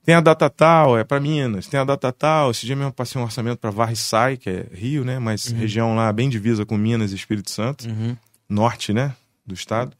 Tem 0.06 0.16
a 0.16 0.20
data 0.22 0.50
tal, 0.50 0.98
é 0.98 1.04
pra 1.04 1.20
Minas. 1.20 1.68
Tem 1.68 1.80
a 1.80 1.84
data 1.86 2.12
tal. 2.12 2.52
Esse 2.52 2.66
dia 2.66 2.76
mesmo 2.76 2.92
passei 2.92 3.20
um 3.20 3.24
orçamento 3.24 3.58
pra 3.58 3.70
Varre-Sai, 3.72 4.36
que 4.38 4.50
é 4.50 4.66
Rio, 4.74 5.06
né? 5.06 5.18
Mas 5.20 5.48
região 5.48 5.96
lá 5.96 6.12
bem 6.12 6.30
divisa 6.30 6.66
com 6.66 6.76
Minas 6.78 7.12
e 7.12 7.16
Espírito 7.16 7.50
Santo. 7.50 7.88
Uhum. 7.88 8.16
Norte, 8.50 8.92
né? 8.94 9.14
Do 9.46 9.54
estado. 9.54 9.94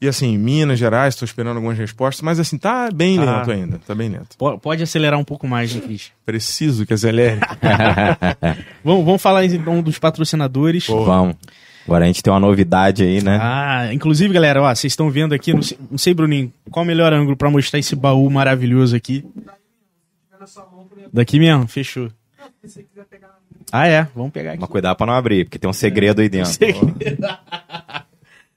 E 0.00 0.08
assim, 0.08 0.38
Minas 0.38 0.78
Gerais, 0.78 1.14
tô 1.14 1.24
esperando 1.26 1.56
algumas 1.56 1.76
respostas. 1.76 2.22
Mas 2.22 2.38
assim, 2.40 2.56
tá 2.56 2.88
bem 2.90 3.16
Tá. 3.16 3.38
lento 3.38 3.50
ainda. 3.50 3.80
Tá 3.86 3.94
bem 3.94 4.08
lento. 4.08 4.36
Po- 4.38 4.58
Pode 4.58 4.82
acelerar 4.82 5.18
um 5.18 5.24
pouco 5.24 5.46
mais, 5.46 5.74
né, 5.74 5.80
Cris? 5.82 6.10
Preciso 6.24 6.86
que 6.86 6.94
acelere. 6.94 7.40
Vamos, 8.84 9.04
vamos 9.04 9.20
falar 9.22 9.44
então 9.44 9.82
dos 9.82 9.98
patrocinadores. 9.98 10.86
Vamos. 10.86 11.36
Agora 11.84 12.04
a 12.04 12.06
gente 12.06 12.22
tem 12.22 12.32
uma 12.32 12.40
novidade 12.40 13.02
aí, 13.02 13.22
né? 13.22 13.38
Ah, 13.40 13.92
inclusive, 13.92 14.32
galera, 14.32 14.62
ó, 14.62 14.74
vocês 14.74 14.92
estão 14.92 15.10
vendo 15.10 15.34
aqui, 15.34 15.52
não 15.52 15.62
sei, 15.62 15.78
não 15.90 15.98
sei, 15.98 16.14
Bruninho, 16.14 16.52
qual 16.70 16.84
o 16.84 16.86
melhor 16.86 17.12
ângulo 17.12 17.36
pra 17.36 17.50
mostrar 17.50 17.78
esse 17.78 17.96
baú 17.96 18.28
maravilhoso 18.30 18.94
aqui? 18.94 19.24
Daqui 21.12 21.38
mesmo, 21.38 21.66
fechou. 21.66 22.10
Ah, 23.72 23.86
é, 23.86 24.06
vamos 24.14 24.32
pegar 24.32 24.52
aqui. 24.52 24.60
Mas 24.60 24.70
cuidado 24.70 24.96
pra 24.96 25.06
não 25.06 25.14
abrir, 25.14 25.44
porque 25.44 25.58
tem 25.58 25.68
um 25.70 25.72
segredo 25.72 26.20
aí 26.20 26.28
dentro. 26.28 26.52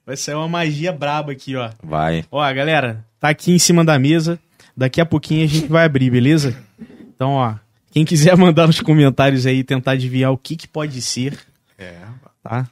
Vai 0.06 0.16
sair 0.16 0.34
uma 0.34 0.48
magia 0.48 0.92
braba 0.92 1.32
aqui, 1.32 1.56
ó. 1.56 1.70
Vai. 1.82 2.24
Ó, 2.30 2.40
galera, 2.52 3.04
tá 3.18 3.30
aqui 3.30 3.52
em 3.52 3.58
cima 3.58 3.82
da 3.82 3.98
mesa. 3.98 4.38
Daqui 4.76 5.00
a 5.00 5.06
pouquinho 5.06 5.44
a 5.44 5.48
gente 5.48 5.66
vai 5.68 5.84
abrir, 5.84 6.10
beleza? 6.10 6.54
Então, 7.14 7.30
ó, 7.34 7.54
quem 7.90 8.04
quiser 8.04 8.36
mandar 8.36 8.66
nos 8.66 8.80
comentários 8.80 9.46
aí, 9.46 9.62
tentar 9.64 9.92
adivinhar 9.92 10.32
o 10.32 10.36
que 10.36 10.56
que 10.56 10.68
pode 10.68 11.00
ser, 11.00 11.38
é, 11.78 11.94
tá? 12.42 12.68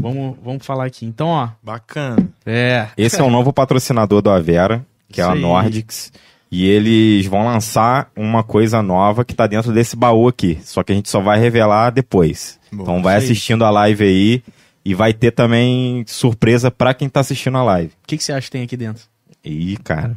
Vamos, 0.00 0.36
vamos 0.42 0.64
falar 0.66 0.84
aqui. 0.86 1.06
Então, 1.06 1.28
ó, 1.28 1.48
bacana. 1.62 2.28
é. 2.44 2.88
Esse 2.96 3.20
é 3.20 3.24
o 3.24 3.30
novo 3.30 3.52
patrocinador 3.52 4.20
do 4.22 4.30
Avera, 4.30 4.84
que 5.10 5.20
é 5.20 5.24
Isso 5.24 5.30
a 5.30 5.34
aí. 5.34 5.40
Nordics. 5.40 6.12
E 6.50 6.66
eles 6.68 7.26
vão 7.26 7.44
lançar 7.44 8.10
uma 8.14 8.44
coisa 8.44 8.80
nova 8.82 9.24
que 9.24 9.34
tá 9.34 9.46
dentro 9.46 9.72
desse 9.72 9.96
baú 9.96 10.28
aqui. 10.28 10.58
Só 10.62 10.82
que 10.84 10.92
a 10.92 10.94
gente 10.94 11.08
só 11.08 11.20
vai 11.20 11.38
revelar 11.38 11.90
depois. 11.90 12.60
Boa. 12.70 12.82
então 12.82 13.02
vai 13.02 13.16
aí. 13.16 13.24
assistindo 13.24 13.64
a 13.64 13.70
live 13.70 14.04
aí. 14.04 14.42
E 14.84 14.94
vai 14.94 15.12
ter 15.14 15.30
também 15.30 16.04
surpresa 16.06 16.70
pra 16.70 16.92
quem 16.92 17.08
tá 17.08 17.20
assistindo 17.20 17.56
a 17.56 17.62
live. 17.64 17.88
O 18.04 18.06
que, 18.06 18.18
que 18.18 18.22
você 18.22 18.32
acha 18.32 18.44
que 18.44 18.50
tem 18.50 18.62
aqui 18.62 18.76
dentro? 18.76 19.02
Ih, 19.42 19.78
cara. 19.82 20.16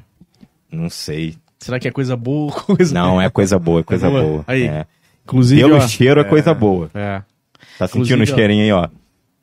Não 0.70 0.90
sei. 0.90 1.38
Será 1.58 1.80
que 1.80 1.88
é 1.88 1.92
coisa 1.92 2.16
boa 2.18 2.54
ou 2.54 2.76
coisa 2.76 2.94
Não, 2.94 3.20
é 3.22 3.30
coisa 3.30 3.58
boa, 3.58 3.80
é 3.80 3.84
coisa 3.84 4.10
boa? 4.10 4.22
boa. 4.22 4.44
Aí. 4.46 4.64
É. 4.68 4.86
Inclusive, 5.24 5.62
Pelo 5.62 5.78
ó, 5.78 5.88
cheiro 5.88 6.20
é 6.20 6.24
coisa 6.26 6.54
boa. 6.54 6.92
é. 6.94 7.22
Tá 7.80 7.88
sentindo 7.88 8.24
o 8.24 8.28
cheirinho 8.28 8.64
aí, 8.64 8.72
ó. 8.72 8.88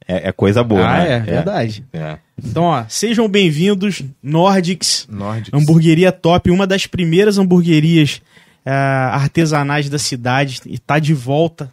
É, 0.06 0.28
é 0.28 0.32
coisa 0.32 0.62
boa, 0.62 0.86
ah, 0.86 0.98
né? 0.98 1.12
é, 1.16 1.20
verdade. 1.20 1.84
É. 1.92 2.18
Então, 2.42 2.64
ó, 2.64 2.84
sejam 2.88 3.28
bem-vindos, 3.28 4.02
Nordics, 4.22 5.06
Nordics. 5.10 5.50
hamburgueria 5.52 6.12
top, 6.12 6.50
uma 6.50 6.66
das 6.66 6.86
primeiras 6.86 7.38
hamburguerias 7.38 8.20
ah, 8.66 9.10
artesanais 9.14 9.88
da 9.88 9.98
cidade, 9.98 10.60
e 10.66 10.78
tá 10.78 10.98
de 10.98 11.14
volta 11.14 11.72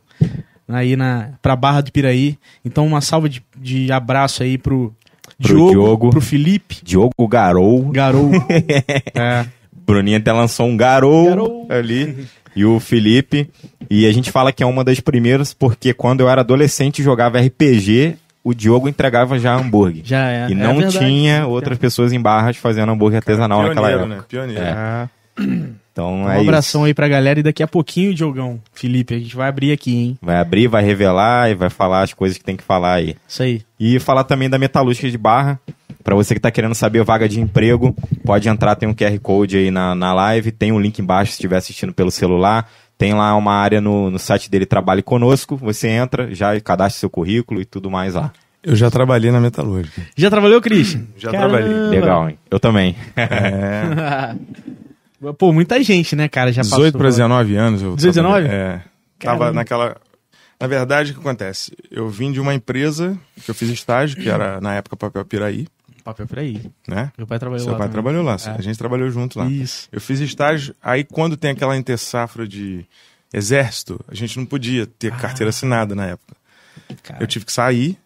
aí 0.67 0.95
na, 0.95 1.31
pra 1.41 1.55
Barra 1.55 1.81
do 1.81 1.91
Piraí. 1.91 2.37
Então, 2.63 2.87
uma 2.87 3.01
salva 3.01 3.27
de, 3.27 3.43
de 3.57 3.91
abraço 3.91 4.43
aí 4.43 4.57
pro, 4.57 4.95
Pro 5.41 5.55
Diogo, 5.55 5.71
Diogo. 5.71 6.09
pro 6.11 6.21
Felipe, 6.21 6.77
Diogo 6.83 7.27
Garou. 7.27 7.89
Garou. 7.89 8.31
é. 9.15 9.45
Bruninho 9.85 10.17
até 10.17 10.31
lançou 10.31 10.67
um 10.67 10.77
Garou, 10.77 11.25
Garou. 11.25 11.67
ali. 11.69 12.27
E 12.55 12.63
o 12.65 12.79
Felipe. 12.79 13.49
E 13.89 14.05
a 14.05 14.11
gente 14.11 14.29
fala 14.29 14.51
que 14.51 14.61
é 14.61 14.65
uma 14.65 14.83
das 14.83 14.99
primeiras, 14.99 15.53
porque 15.53 15.93
quando 15.93 16.21
eu 16.21 16.29
era 16.29 16.41
adolescente 16.41 17.01
jogava 17.01 17.39
RPG, 17.39 18.15
o 18.43 18.53
Diogo 18.53 18.87
entregava 18.89 19.37
já 19.39 19.55
hambúrguer. 19.55 20.01
Já 20.05 20.27
é. 20.29 20.49
e 20.49 20.51
é 20.53 20.55
não 20.55 20.77
verdade. 20.77 20.99
tinha 20.99 21.45
outras 21.47 21.77
pessoas 21.77 22.11
em 22.13 22.19
barras 22.21 22.57
fazendo 22.57 22.91
hambúrguer 22.91 23.17
artesanal 23.17 23.61
naquela 23.63 23.87
Pioneiro, 23.87 24.13
época. 24.13 24.15
né? 24.21 24.25
Pioneiro. 24.27 24.63
É. 24.63 24.71
Ah, 24.71 25.09
Então 25.91 26.21
um 26.23 26.29
é 26.29 26.39
abração 26.39 26.81
isso. 26.81 26.85
aí 26.87 26.93
pra 26.93 27.07
galera 27.07 27.39
e 27.39 27.43
daqui 27.43 27.61
a 27.61 27.67
pouquinho, 27.67 28.13
Diogão, 28.13 28.59
Felipe, 28.73 29.13
a 29.13 29.19
gente 29.19 29.35
vai 29.35 29.49
abrir 29.49 29.71
aqui, 29.73 29.93
hein? 29.95 30.17
Vai 30.21 30.37
abrir, 30.37 30.67
vai 30.67 30.83
revelar 30.83 31.51
e 31.51 31.55
vai 31.55 31.69
falar 31.69 32.01
as 32.03 32.13
coisas 32.13 32.37
que 32.37 32.43
tem 32.43 32.55
que 32.55 32.63
falar 32.63 32.93
aí. 32.93 33.15
Isso 33.27 33.43
aí. 33.43 33.61
E 33.79 33.99
falar 33.99 34.23
também 34.23 34.49
da 34.49 34.57
Metalúrgica 34.57 35.09
de 35.09 35.17
Barra. 35.17 35.59
Pra 36.03 36.15
você 36.15 36.33
que 36.33 36.39
tá 36.39 36.49
querendo 36.49 36.73
saber 36.73 37.03
vaga 37.03 37.29
de 37.29 37.39
emprego, 37.39 37.95
pode 38.25 38.49
entrar, 38.49 38.75
tem 38.75 38.89
um 38.89 38.93
QR 38.93 39.19
Code 39.19 39.57
aí 39.57 39.69
na, 39.69 39.93
na 39.93 40.11
live, 40.13 40.51
tem 40.51 40.71
um 40.71 40.79
link 40.79 40.97
embaixo 40.99 41.31
se 41.31 41.35
estiver 41.35 41.57
assistindo 41.57 41.93
pelo 41.93 42.09
celular. 42.09 42.67
Tem 43.01 43.15
lá 43.15 43.35
uma 43.35 43.55
área 43.55 43.81
no, 43.81 44.11
no 44.11 44.19
site 44.19 44.47
dele, 44.47 44.63
Trabalhe 44.63 45.01
Conosco. 45.01 45.57
Você 45.57 45.87
entra, 45.87 46.35
já 46.35 46.61
cadastra 46.61 46.99
seu 46.99 47.09
currículo 47.09 47.59
e 47.59 47.65
tudo 47.65 47.89
mais 47.89 48.13
lá. 48.13 48.31
Eu 48.61 48.75
já 48.75 48.91
trabalhei 48.91 49.31
na 49.31 49.39
metalúrgica. 49.39 50.03
Já 50.15 50.29
trabalhou, 50.29 50.61
Christian? 50.61 51.07
Já 51.17 51.31
trabalhei. 51.31 51.73
Legal, 51.89 52.29
hein? 52.29 52.37
Eu 52.51 52.59
também. 52.59 52.95
É, 53.15 54.35
Pô, 55.35 55.51
muita 55.51 55.81
gente, 55.81 56.15
né, 56.15 56.27
cara? 56.27 56.51
Já 56.53 56.61
18 56.61 56.95
para 56.95 57.07
passou. 57.07 57.23
19 57.23 57.55
anos. 57.55 57.81
Eu 57.81 57.95
18, 57.95 58.13
trabalhei. 58.13 58.47
19? 58.49 58.63
É. 58.63 58.81
Tava 59.17 59.39
Caramba. 59.39 59.51
naquela. 59.51 59.97
Na 60.59 60.67
verdade, 60.67 61.09
o 61.09 61.15
que 61.15 61.21
acontece? 61.21 61.75
Eu 61.89 62.07
vim 62.07 62.31
de 62.31 62.39
uma 62.39 62.53
empresa 62.53 63.17
que 63.43 63.49
eu 63.49 63.55
fiz 63.55 63.69
estágio, 63.69 64.15
que 64.15 64.29
era 64.29 64.61
na 64.61 64.75
época 64.75 64.95
Papel 64.95 65.25
Piraí, 65.25 65.65
Papel 66.03 66.27
por 66.27 66.39
aí. 66.39 66.61
né? 66.87 67.11
Meu 67.17 67.25
pai 67.27 67.37
trabalhou 67.39 67.63
Seu 67.63 67.71
lá. 67.73 67.77
pai 67.77 67.87
também. 67.87 67.93
trabalhou 68.03 68.23
lá, 68.23 68.37
É. 68.45 68.49
a 68.57 68.61
gente 68.61 68.77
trabalhou 68.77 69.09
junto 69.11 69.37
lá. 69.39 69.45
Isso. 69.47 69.87
Eu 69.91 70.01
fiz 70.01 70.19
estágio, 70.19 70.75
aí 70.81 71.03
quando 71.03 71.35
tem 71.37 71.51
aquela 71.51 71.77
intersafra 71.77 72.47
de 72.47 72.85
exército, 73.33 73.99
a 74.07 74.15
gente 74.15 74.37
não 74.37 74.45
podia 74.45 74.85
ter 74.85 75.15
carteira 75.15 75.49
assinada 75.49 75.95
na 75.95 76.05
época. 76.07 76.35
Cara, 77.03 77.23
Eu 77.23 77.27
tive 77.27 77.45
que 77.45 77.51
sair, 77.53 77.97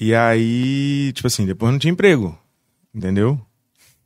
e 0.00 0.14
aí, 0.14 1.10
tipo 1.14 1.26
assim, 1.26 1.44
depois 1.46 1.72
não 1.72 1.78
tinha 1.78 1.92
emprego, 1.92 2.38
entendeu? 2.94 3.40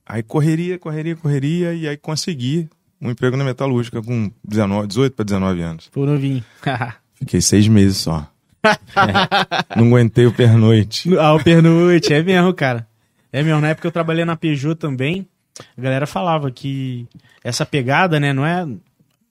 Aí 0.06 0.22
correria, 0.22 0.78
correria, 0.78 1.14
correria, 1.16 1.74
e 1.74 1.86
aí 1.88 1.96
consegui 1.96 2.68
um 3.00 3.10
emprego 3.10 3.36
na 3.36 3.44
metalúrgica 3.44 4.00
com 4.02 4.30
19, 4.44 4.86
18 4.86 5.14
para 5.14 5.24
19 5.24 5.60
anos. 5.62 5.88
Pô, 5.92 6.06
novinho. 6.06 6.42
Fiquei 7.14 7.40
seis 7.40 7.68
meses 7.68 7.98
só. 7.98 8.26
não 9.76 9.86
aguentei 9.88 10.26
o 10.26 10.32
pernoite. 10.32 11.16
ah, 11.18 11.34
o 11.34 11.42
pernoite, 11.42 12.12
é 12.14 12.22
mesmo, 12.22 12.52
cara. 12.54 12.86
É 13.32 13.42
mesmo, 13.42 13.60
na 13.60 13.68
época 13.68 13.88
eu 13.88 13.92
trabalhei 13.92 14.24
na 14.24 14.36
Peugeot 14.36 14.74
também, 14.74 15.26
a 15.76 15.80
galera 15.80 16.06
falava 16.06 16.50
que 16.50 17.06
essa 17.42 17.64
pegada, 17.64 18.20
né, 18.20 18.32
não 18.32 18.44
é... 18.44 18.66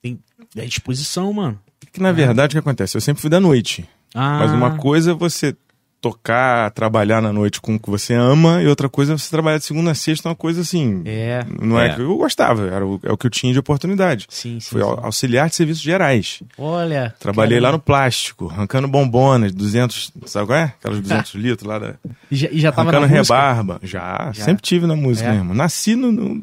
Tem, 0.00 0.18
é 0.56 0.64
disposição, 0.64 1.32
mano. 1.32 1.58
Que 1.92 2.00
na 2.00 2.10
verdade 2.10 2.52
o 2.52 2.54
que 2.54 2.58
acontece? 2.58 2.96
Eu 2.96 3.00
sempre 3.00 3.20
fui 3.20 3.30
da 3.30 3.38
noite. 3.40 3.88
Ah, 4.14 4.38
Mas 4.40 4.52
uma 4.52 4.76
coisa 4.76 5.12
é 5.12 5.14
você 5.14 5.54
tocar, 6.02 6.70
trabalhar 6.72 7.22
na 7.22 7.32
noite 7.32 7.60
com 7.60 7.76
o 7.76 7.78
que 7.80 7.88
você 7.88 8.12
ama, 8.12 8.60
e 8.60 8.66
outra 8.66 8.88
coisa 8.88 9.12
é 9.14 9.16
você 9.18 9.30
trabalhar 9.30 9.58
de 9.58 9.64
segunda 9.64 9.92
a 9.92 9.94
sexta, 9.94 10.28
uma 10.28 10.34
coisa 10.34 10.60
assim. 10.60 11.00
É, 11.06 11.46
Não 11.60 11.80
é. 11.80 11.86
É. 11.90 11.94
que 11.94 12.00
eu 12.02 12.16
gostava, 12.16 12.66
era 12.66 12.84
o, 12.84 13.00
é 13.04 13.12
o 13.12 13.16
que 13.16 13.26
eu 13.26 13.30
tinha 13.30 13.52
de 13.52 13.58
oportunidade. 13.60 14.26
sim, 14.28 14.58
sim. 14.60 14.68
Fui 14.70 14.82
sim. 14.82 14.86
au- 14.86 14.98
auxiliar 15.06 15.48
de 15.48 15.54
serviços 15.54 15.82
gerais. 15.82 16.42
Olha. 16.58 17.14
Trabalhei 17.20 17.58
caramba. 17.58 17.68
lá 17.68 17.72
no 17.72 17.78
plástico, 17.78 18.48
arrancando 18.50 18.88
bombonas, 18.88 19.52
200, 19.52 20.12
sabe 20.26 20.46
qual 20.46 20.58
é? 20.58 20.64
Aquelas 20.80 21.00
200 21.00 21.34
litros 21.40 21.66
lá 21.68 21.78
da. 21.78 21.94
E 22.30 22.36
já, 22.36 22.48
e 22.50 22.58
já 22.58 22.72
tava 22.72 22.90
Arrancando 22.90 23.08
na 23.12 23.18
música? 23.18 23.34
rebarba. 23.36 23.80
Já, 23.84 24.30
Já? 24.34 24.44
sempre 24.44 24.62
tive 24.62 24.86
na 24.86 24.96
música, 24.96 25.30
É. 25.30 25.34
irmão? 25.36 25.54
Nasci 25.54 25.94
no, 25.94 26.10
no 26.10 26.42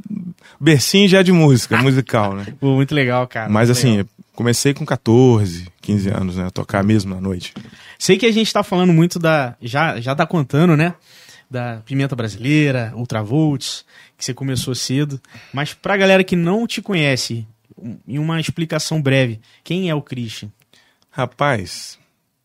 bercinho 0.59 1.07
já 1.09 1.21
de 1.21 1.33
música, 1.33 1.77
musical, 1.83 2.33
né? 2.33 2.45
Pô, 2.61 2.75
muito 2.75 2.95
legal, 2.95 3.27
cara. 3.27 3.49
Mas 3.49 3.69
assim, 3.69 3.91
legal. 3.97 4.05
comecei 4.33 4.73
com 4.73 4.85
14, 4.85 5.67
15 5.81 6.09
anos, 6.09 6.35
né? 6.37 6.45
A 6.47 6.49
tocar 6.49 6.81
mesmo 6.83 7.13
na 7.13 7.19
noite. 7.19 7.53
Sei 7.99 8.17
que 8.17 8.25
a 8.25 8.31
gente 8.31 8.51
tá 8.51 8.63
falando 8.63 8.93
muito 8.93 9.19
da. 9.19 9.55
Já, 9.61 9.99
já 9.99 10.15
tá 10.15 10.25
contando, 10.25 10.75
né? 10.77 10.93
Da 11.51 11.81
pimenta 11.85 12.15
brasileira, 12.15 12.93
Ultravolts, 12.95 13.83
que 14.17 14.23
você 14.23 14.33
começou 14.33 14.73
cedo. 14.73 15.19
Mas 15.53 15.73
pra 15.73 15.97
galera 15.97 16.23
que 16.23 16.35
não 16.35 16.65
te 16.65 16.81
conhece, 16.81 17.45
em 18.07 18.17
uma 18.17 18.39
explicação 18.39 19.01
breve, 19.01 19.39
quem 19.63 19.89
é 19.89 19.93
o 19.95 20.01
Christian? 20.01 20.49
Rapaz, 21.11 21.99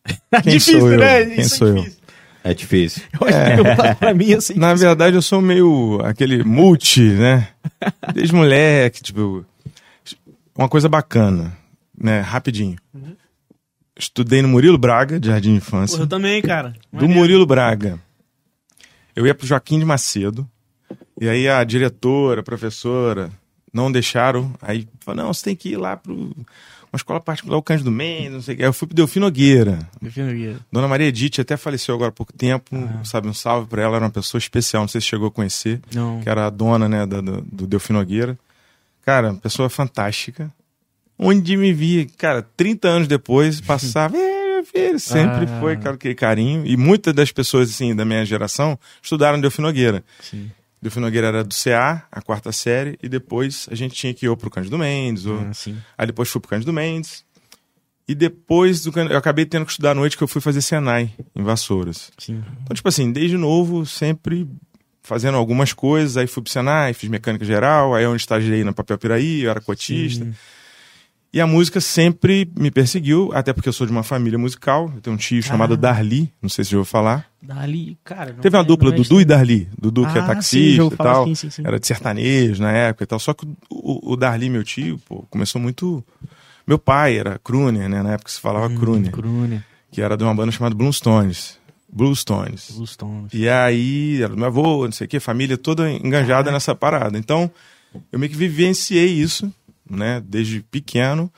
Quem 0.42 0.54
difícil, 0.54 0.80
sou 0.80 0.92
eu? 0.92 0.98
né? 0.98 1.24
Quem 1.26 1.40
Isso 1.40 1.54
é 1.54 1.58
sou 1.58 1.68
eu? 1.68 1.74
difícil. 1.76 1.98
É 2.42 2.52
difícil. 2.54 3.02
Eu 3.18 3.26
acho 3.28 3.38
que 3.38 3.62
perguntar 3.62 3.94
pra 3.96 4.12
mim 4.12 4.34
assim. 4.34 4.54
na 4.54 4.74
verdade 4.74 5.16
eu 5.16 5.22
sou 5.22 5.40
meio 5.40 5.98
aquele 6.04 6.44
multi, 6.44 7.00
né? 7.00 7.48
Desde 8.12 8.34
moleque, 8.34 9.02
tipo. 9.02 9.46
Uma 10.54 10.68
coisa 10.68 10.86
bacana, 10.88 11.56
né? 11.98 12.20
Rapidinho. 12.20 12.76
Estudei 13.96 14.42
no 14.42 14.48
Murilo 14.48 14.76
Braga, 14.76 15.20
de 15.20 15.28
Jardim 15.28 15.52
de 15.52 15.56
Infância. 15.58 15.96
Porra, 15.96 16.04
eu 16.04 16.08
também, 16.08 16.42
cara. 16.42 16.74
do 16.92 17.02
Maneiro. 17.02 17.14
Murilo 17.20 17.46
Braga. 17.46 18.00
Eu 19.14 19.26
ia 19.26 19.34
pro 19.34 19.46
Joaquim 19.46 19.78
de 19.78 19.84
Macedo. 19.84 20.48
E 21.20 21.28
aí 21.28 21.48
a 21.48 21.62
diretora, 21.62 22.40
a 22.40 22.44
professora, 22.44 23.30
não 23.72 23.90
deixaram. 23.92 24.52
Aí 24.60 24.88
falou, 25.00 25.24
não, 25.24 25.32
você 25.32 25.44
tem 25.44 25.56
que 25.56 25.70
ir 25.70 25.76
lá 25.76 25.96
pro 25.96 26.34
uma 26.94 26.96
escola 26.96 27.20
particular, 27.20 27.56
o 27.56 27.62
Cândido 27.62 27.90
Mendes, 27.90 28.32
não 28.32 28.40
sei 28.40 28.54
o 28.54 28.56
que. 28.56 28.62
Aí 28.62 28.68
eu 28.68 28.72
fui 28.72 28.86
pro 28.86 28.94
Delfim 28.94 29.18
Nogueira. 29.18 29.80
Delfim 30.00 30.22
Nogueira. 30.22 30.60
Dona 30.70 30.86
Maria 30.86 31.08
Edith 31.08 31.40
até 31.40 31.56
faleceu 31.56 31.92
agora 31.92 32.10
há 32.10 32.12
pouco 32.12 32.32
tempo, 32.32 32.76
sabe? 33.02 33.26
Um 33.26 33.34
salve 33.34 33.66
pra 33.68 33.82
ela, 33.82 33.96
era 33.96 34.04
uma 34.04 34.12
pessoa 34.12 34.38
especial, 34.38 34.84
não 34.84 34.88
sei 34.88 35.00
se 35.00 35.08
chegou 35.08 35.26
a 35.26 35.30
conhecer, 35.30 35.80
Não. 35.92 36.20
que 36.20 36.28
era 36.28 36.46
a 36.46 36.50
dona, 36.50 36.88
né, 36.88 37.04
do, 37.04 37.20
do 37.42 37.66
Delfim 37.66 37.94
Nogueira. 37.94 38.38
Cara, 39.04 39.34
pessoa 39.34 39.68
fantástica. 39.68 40.52
Onde 41.18 41.56
me 41.56 41.72
via, 41.72 42.06
cara, 42.18 42.42
30 42.56 42.88
anos 42.88 43.08
depois, 43.08 43.60
passava, 43.60 44.16
"É, 44.18 44.62
filho, 44.64 44.98
sempre 44.98 45.46
Ah. 45.48 45.60
foi 45.60 45.76
cara, 45.76 45.94
aquele 45.94 46.14
carinho. 46.14 46.66
E 46.66 46.76
muitas 46.76 47.14
das 47.14 47.30
pessoas, 47.30 47.70
assim, 47.70 47.94
da 47.94 48.04
minha 48.04 48.24
geração, 48.24 48.78
estudaram 49.02 49.40
Delfim 49.40 49.62
Nogueira. 49.62 50.04
Sim. 50.20 50.50
Delfim 50.82 51.00
Nogueira 51.00 51.28
era 51.28 51.44
do 51.44 51.54
CA, 51.54 52.04
a 52.12 52.20
quarta 52.20 52.50
série, 52.52 52.98
e 53.02 53.08
depois 53.08 53.66
a 53.70 53.74
gente 53.74 53.94
tinha 53.94 54.12
que 54.12 54.26
ir 54.26 54.28
ou 54.28 54.36
pro 54.36 54.50
Cândido 54.50 54.76
Mendes, 54.76 55.24
ou... 55.24 55.38
Ah, 55.40 55.54
sim. 55.54 55.76
Aí 55.96 56.06
depois 56.06 56.28
fui 56.28 56.40
pro 56.40 56.50
Cândido 56.50 56.72
Mendes. 56.72 57.24
E 58.06 58.14
depois 58.14 58.82
do 58.82 58.92
eu 59.00 59.16
acabei 59.16 59.46
tendo 59.46 59.64
que 59.64 59.70
estudar 59.70 59.92
à 59.92 59.94
noite 59.94 60.14
que 60.16 60.22
eu 60.22 60.28
fui 60.28 60.40
fazer 60.42 60.60
Senai 60.60 61.10
em 61.34 61.42
Vassouras. 61.42 62.10
Sim. 62.18 62.44
Então, 62.62 62.74
tipo 62.74 62.86
assim, 62.86 63.10
desde 63.10 63.38
novo, 63.38 63.86
sempre 63.86 64.46
fazendo 65.02 65.38
algumas 65.38 65.72
coisas. 65.72 66.18
Aí 66.18 66.26
fui 66.26 66.42
pro 66.42 66.52
Senai, 66.52 66.92
fiz 66.92 67.08
mecânica 67.08 67.46
geral, 67.46 67.94
aí 67.94 68.04
eu 68.04 68.14
estagiei 68.14 68.62
na 68.62 68.74
Papel 68.74 68.98
Piraí, 68.98 69.42
eu 69.44 69.50
era 69.50 69.60
cotista. 69.60 70.22
Sim. 70.24 70.34
E 71.34 71.40
a 71.40 71.46
música 71.48 71.80
sempre 71.80 72.48
me 72.56 72.70
perseguiu, 72.70 73.30
até 73.34 73.52
porque 73.52 73.68
eu 73.68 73.72
sou 73.72 73.84
de 73.86 73.92
uma 73.92 74.04
família 74.04 74.38
musical. 74.38 74.88
Eu 74.94 75.00
tenho 75.00 75.14
um 75.14 75.18
tio 75.18 75.42
chamado 75.42 75.74
Ah. 75.74 75.76
Darli, 75.76 76.32
não 76.40 76.48
sei 76.48 76.64
se 76.64 76.70
já 76.70 76.76
ouviu 76.78 76.88
falar. 76.88 77.26
Dali, 77.42 77.98
cara. 78.04 78.32
não 78.32 78.38
Teve 78.40 78.56
uma 78.56 78.62
é- 78.62 78.66
dupla, 78.66 78.92
Dudu 78.92 79.20
e 79.20 79.24
Darli. 79.24 79.68
Dudu, 79.76 80.02
que 80.02 80.16
é 80.16 80.20
Ah, 80.20 80.26
sim, 80.28 80.28
taxista 80.28 80.82
já 80.84 80.94
e 80.94 80.96
tal. 80.96 81.26
sim, 81.26 81.34
sim, 81.34 81.50
sim. 81.50 81.62
Era 81.66 81.80
de 81.80 81.86
sertanejo 81.88 82.62
na 82.62 82.70
época 82.70 83.02
e 83.02 83.06
tal. 83.08 83.18
Só 83.18 83.34
que 83.34 83.44
o, 83.68 84.12
o, 84.12 84.16
Darli, 84.16 84.48
meu 84.48 84.62
tio, 84.62 84.96
pô, 85.08 85.26
começou 85.28 85.60
muito. 85.60 86.04
Meu 86.64 86.78
pai 86.78 87.18
era 87.18 87.36
crooner, 87.42 87.88
né? 87.88 88.00
Na 88.00 88.12
época 88.12 88.30
se 88.30 88.40
falava 88.40 88.68
Hum, 88.68 88.76
crooner, 88.78 89.10
Crooner. 89.10 89.64
que 89.90 90.00
era 90.00 90.16
de 90.16 90.22
uma 90.22 90.34
banda 90.36 90.52
chamada 90.52 90.74
Bluestones. 90.76 91.58
Bluestones. 91.92 92.70
Blue 92.76 92.86
Stones. 92.86 93.32
E 93.34 93.48
aí, 93.48 94.20
era 94.22 94.28
do 94.30 94.36
meu 94.36 94.46
avô, 94.46 94.84
não 94.84 94.92
sei 94.92 95.06
o 95.06 95.08
quê, 95.10 95.18
família 95.20 95.56
toda 95.58 95.90
enganjada 95.90 96.50
nessa 96.52 96.74
parada. 96.74 97.18
Então, 97.18 97.50
eu 98.12 98.18
meio 98.18 98.30
que 98.30 98.36
vivenciei 98.38 99.06
isso, 99.06 99.52
né, 99.88 100.22
desde 100.26 100.60
pequeno. 100.62 101.32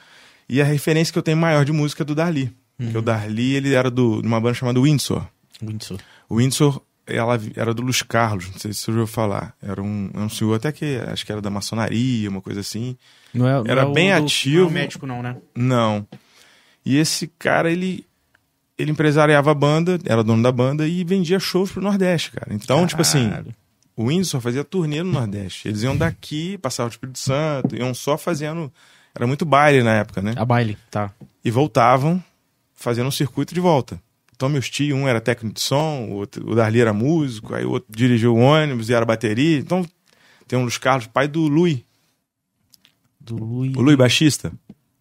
E 0.49 0.61
a 0.61 0.65
referência 0.65 1.13
que 1.13 1.19
eu 1.19 1.23
tenho 1.23 1.37
maior 1.37 1.65
de 1.65 1.73
música 1.73 2.03
é 2.03 2.07
do 2.07 2.15
Darli. 2.15 2.55
Porque 2.79 2.97
o 2.99 3.03
Darli, 3.03 3.55
ele 3.55 3.75
era 3.75 3.91
do, 3.91 4.21
de 4.21 4.29
uma 4.29 4.41
banda 4.41 4.55
chamada 4.55 4.81
Windsor. 4.81 5.27
Windsor. 5.63 5.99
O 6.29 6.37
Windsor, 6.37 6.81
ela 7.07 7.41
era 7.57 7.73
do 7.73 7.83
Luz 7.83 8.03
Carlos, 8.03 8.51
não 8.51 8.59
sei 8.59 8.73
se 8.73 8.81
você 8.81 8.91
ouviu 8.91 9.07
falar. 9.07 9.55
Era 9.63 9.83
um, 9.83 10.11
um 10.15 10.29
senhor 10.29 10.55
até 10.55 10.71
que 10.71 10.97
acho 11.09 11.25
que 11.25 11.33
era 11.33 11.41
da 11.41 11.49
maçonaria, 11.51 12.29
uma 12.29 12.41
coisa 12.43 12.61
assim. 12.61 12.97
Não 13.33 13.49
é, 13.49 13.53
não 13.55 13.65
Era 13.67 13.81
é 13.83 13.85
o 13.85 13.93
bem 13.93 14.11
do- 14.11 14.25
ativo. 14.25 14.57
Não 14.59 14.65
é 14.65 14.69
o 14.69 14.73
médico, 14.73 15.07
não, 15.07 15.23
né? 15.23 15.37
Não. 15.55 16.07
E 16.85 16.97
esse 16.97 17.27
cara, 17.39 17.71
ele 17.73 18.05
ele 18.79 18.91
empresariava 18.91 19.51
a 19.51 19.55
banda, 19.55 19.99
era 20.05 20.23
dono 20.23 20.43
da 20.43 20.53
banda 20.53 20.87
e 20.87 21.03
vendia 21.03 21.41
shows 21.41 21.73
pro 21.73 21.81
Nordeste, 21.81 22.31
cara. 22.33 22.53
Então, 22.53 22.87
tipo 22.87 23.01
assim, 23.01 23.33
O 23.97 24.09
Windsor 24.09 24.41
fazia 24.41 24.63
turnê 24.63 25.03
no 25.03 25.11
Nordeste. 25.13 25.69
Eles 25.69 25.83
iam 25.83 25.97
daqui, 25.97 26.59
passavam 26.59 26.89
o 26.91 26.93
Espírito 26.93 27.19
Santo, 27.19 27.75
iam 27.75 27.95
só 27.95 28.19
fazendo. 28.19 28.71
Era 29.15 29.27
muito 29.27 29.47
baile 29.47 29.83
na 29.83 29.95
época, 29.95 30.21
né? 30.21 30.35
A 30.37 30.45
baile, 30.45 30.77
tá. 30.91 31.11
E 31.43 31.51
voltavam 31.51 32.23
fazendo 32.75 33.07
um 33.07 33.11
circuito 33.11 33.55
de 33.55 33.61
volta. 33.61 33.99
Então, 34.35 34.51
meus 34.51 34.69
tios, 34.69 34.99
um 34.99 35.09
era 35.09 35.19
técnico 35.19 35.55
de 35.55 35.63
som, 35.63 36.09
o, 36.11 36.17
outro, 36.17 36.47
o 36.51 36.55
Darli 36.55 36.79
era 36.79 36.93
músico, 36.93 37.55
aí 37.55 37.65
o 37.65 37.71
outro 37.71 37.89
dirigiu 37.91 38.35
o 38.35 38.39
ônibus 38.39 38.91
e 38.91 38.93
era 38.95 39.07
bateria. 39.07 39.57
Então, 39.59 39.83
tem 40.47 40.59
um 40.59 40.63
Luiz 40.63 40.77
Carlos, 40.77 41.07
pai 41.07 41.27
do 41.27 41.49
Lui, 41.49 41.87
Do 43.19 43.37
Lui. 43.37 43.73
o 43.75 43.81
Lui 43.81 43.97
baixista, 43.97 44.53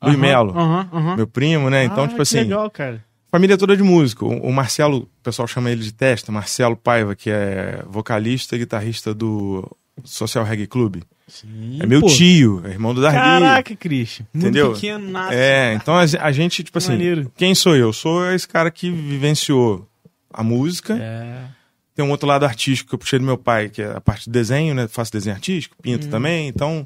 Lui 0.02 0.14
Aham, 0.14 0.18
Melo, 0.18 0.52
Aham, 0.58 0.90
aham. 0.94 1.16
meu 1.18 1.28
primo, 1.28 1.70
né? 1.70 1.84
Então, 1.84 2.06
Ah, 2.06 2.08
tipo 2.08 2.16
que 2.16 2.22
assim, 2.22 2.38
legal, 2.38 2.72
cara. 2.72 3.04
Família 3.36 3.58
toda 3.58 3.76
de 3.76 3.84
músico. 3.84 4.28
O, 4.28 4.52
Marcelo, 4.54 5.00
o 5.00 5.10
pessoal 5.22 5.46
chama 5.46 5.70
ele 5.70 5.84
de 5.84 5.92
testa, 5.92 6.32
Marcelo 6.32 6.78
Paiva, 6.78 7.14
que 7.16 7.30
é 7.30 7.84
vocalista 7.86 8.56
e 8.56 8.60
guitarrista 8.60 9.14
do 9.14 9.70
Social 10.06 10.46
Reggae 10.46 10.68
Club. 10.68 11.02
Sim, 11.28 11.80
É 11.82 11.86
meu 11.86 12.00
pô. 12.00 12.08
tio, 12.08 12.62
é 12.66 12.70
irmão 12.70 12.94
do 12.94 13.02
Darli. 13.02 13.18
Caraca, 13.20 13.76
Christian. 13.76 14.26
Muito 14.34 14.46
Entendeu? 14.48 14.72
pequeno, 14.74 15.10
nada. 15.10 15.36
É, 15.36 15.74
então 15.74 15.96
a, 15.96 16.04
a 16.22 16.32
gente, 16.32 16.64
tipo 16.64 16.78
assim, 16.78 16.92
Maneiro. 16.94 17.30
quem 17.36 17.54
sou 17.54 17.76
eu? 17.76 17.92
Sou 17.92 18.32
esse 18.32 18.48
cara 18.48 18.72
que 18.72 18.90
vivenciou 18.90 19.86
a 20.32 20.42
música. 20.42 20.96
É. 20.98 21.44
Tem 21.94 22.06
um 22.06 22.12
outro 22.12 22.28
lado 22.28 22.46
artístico 22.46 22.90
que 22.90 22.96
eu 22.96 23.00
puxei 23.00 23.20
do 23.20 23.26
meu 23.26 23.38
pai, 23.38 23.68
que 23.68 23.82
é 23.82 23.92
a 23.98 24.00
parte 24.00 24.26
de 24.26 24.32
desenho, 24.32 24.74
né? 24.74 24.88
Faço 24.88 25.12
desenho 25.12 25.36
artístico, 25.36 25.76
pinto 25.82 26.08
também. 26.08 26.48
Então, 26.48 26.86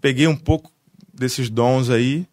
peguei 0.00 0.28
um 0.28 0.36
pouco 0.36 0.70
desses 1.12 1.50
dons 1.50 1.90
aí. 1.90 2.24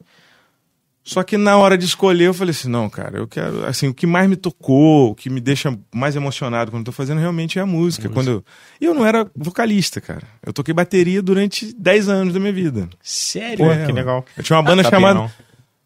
Só 1.04 1.24
que 1.24 1.38
na 1.38 1.58
hora 1.58 1.78
de 1.78 1.86
escolher, 1.86 2.26
eu 2.26 2.34
falei 2.34 2.52
assim, 2.52 2.70
não, 2.70 2.88
cara, 2.90 3.18
eu 3.18 3.28
quero, 3.28 3.66
assim, 3.66 3.88
o 3.88 3.94
que 3.94 4.06
mais 4.06 4.30
me 4.30 4.36
tocou, 4.36 5.12
o 5.12 5.16
que 5.16 5.30
me 5.30 5.40
deixa 5.42 5.76
mais 5.94 6.16
emocionado 6.16 6.70
quando 6.70 6.82
eu 6.82 6.86
tô 6.86 6.92
fazendo 6.92 7.20
realmente 7.20 7.58
é 7.58 7.62
a 7.62 7.66
música. 7.66 8.08
Quando 8.10 8.30
eu... 8.30 8.46
E 8.80 8.86
eu 8.86 8.94
não 8.94 9.06
era 9.06 9.26
vocalista, 9.36 10.00
cara. 10.00 10.22
Eu 10.46 10.54
toquei 10.54 10.74
bateria 10.74 11.22
durante 11.22 11.74
10 11.74 12.10
anos 12.10 12.34
da 12.34 12.40
minha 12.40 12.54
vida. 12.54 12.88
Sério? 13.02 13.58
Pô, 13.66 13.72
É, 13.72 13.86
que 13.86 13.92
legal. 13.92 14.24
Eu 14.38 14.44
tinha 14.44 14.58
uma 14.58 14.64
banda 14.64 14.84
Sabia 14.84 15.00
chamada. 15.00 15.20
não. 15.20 15.32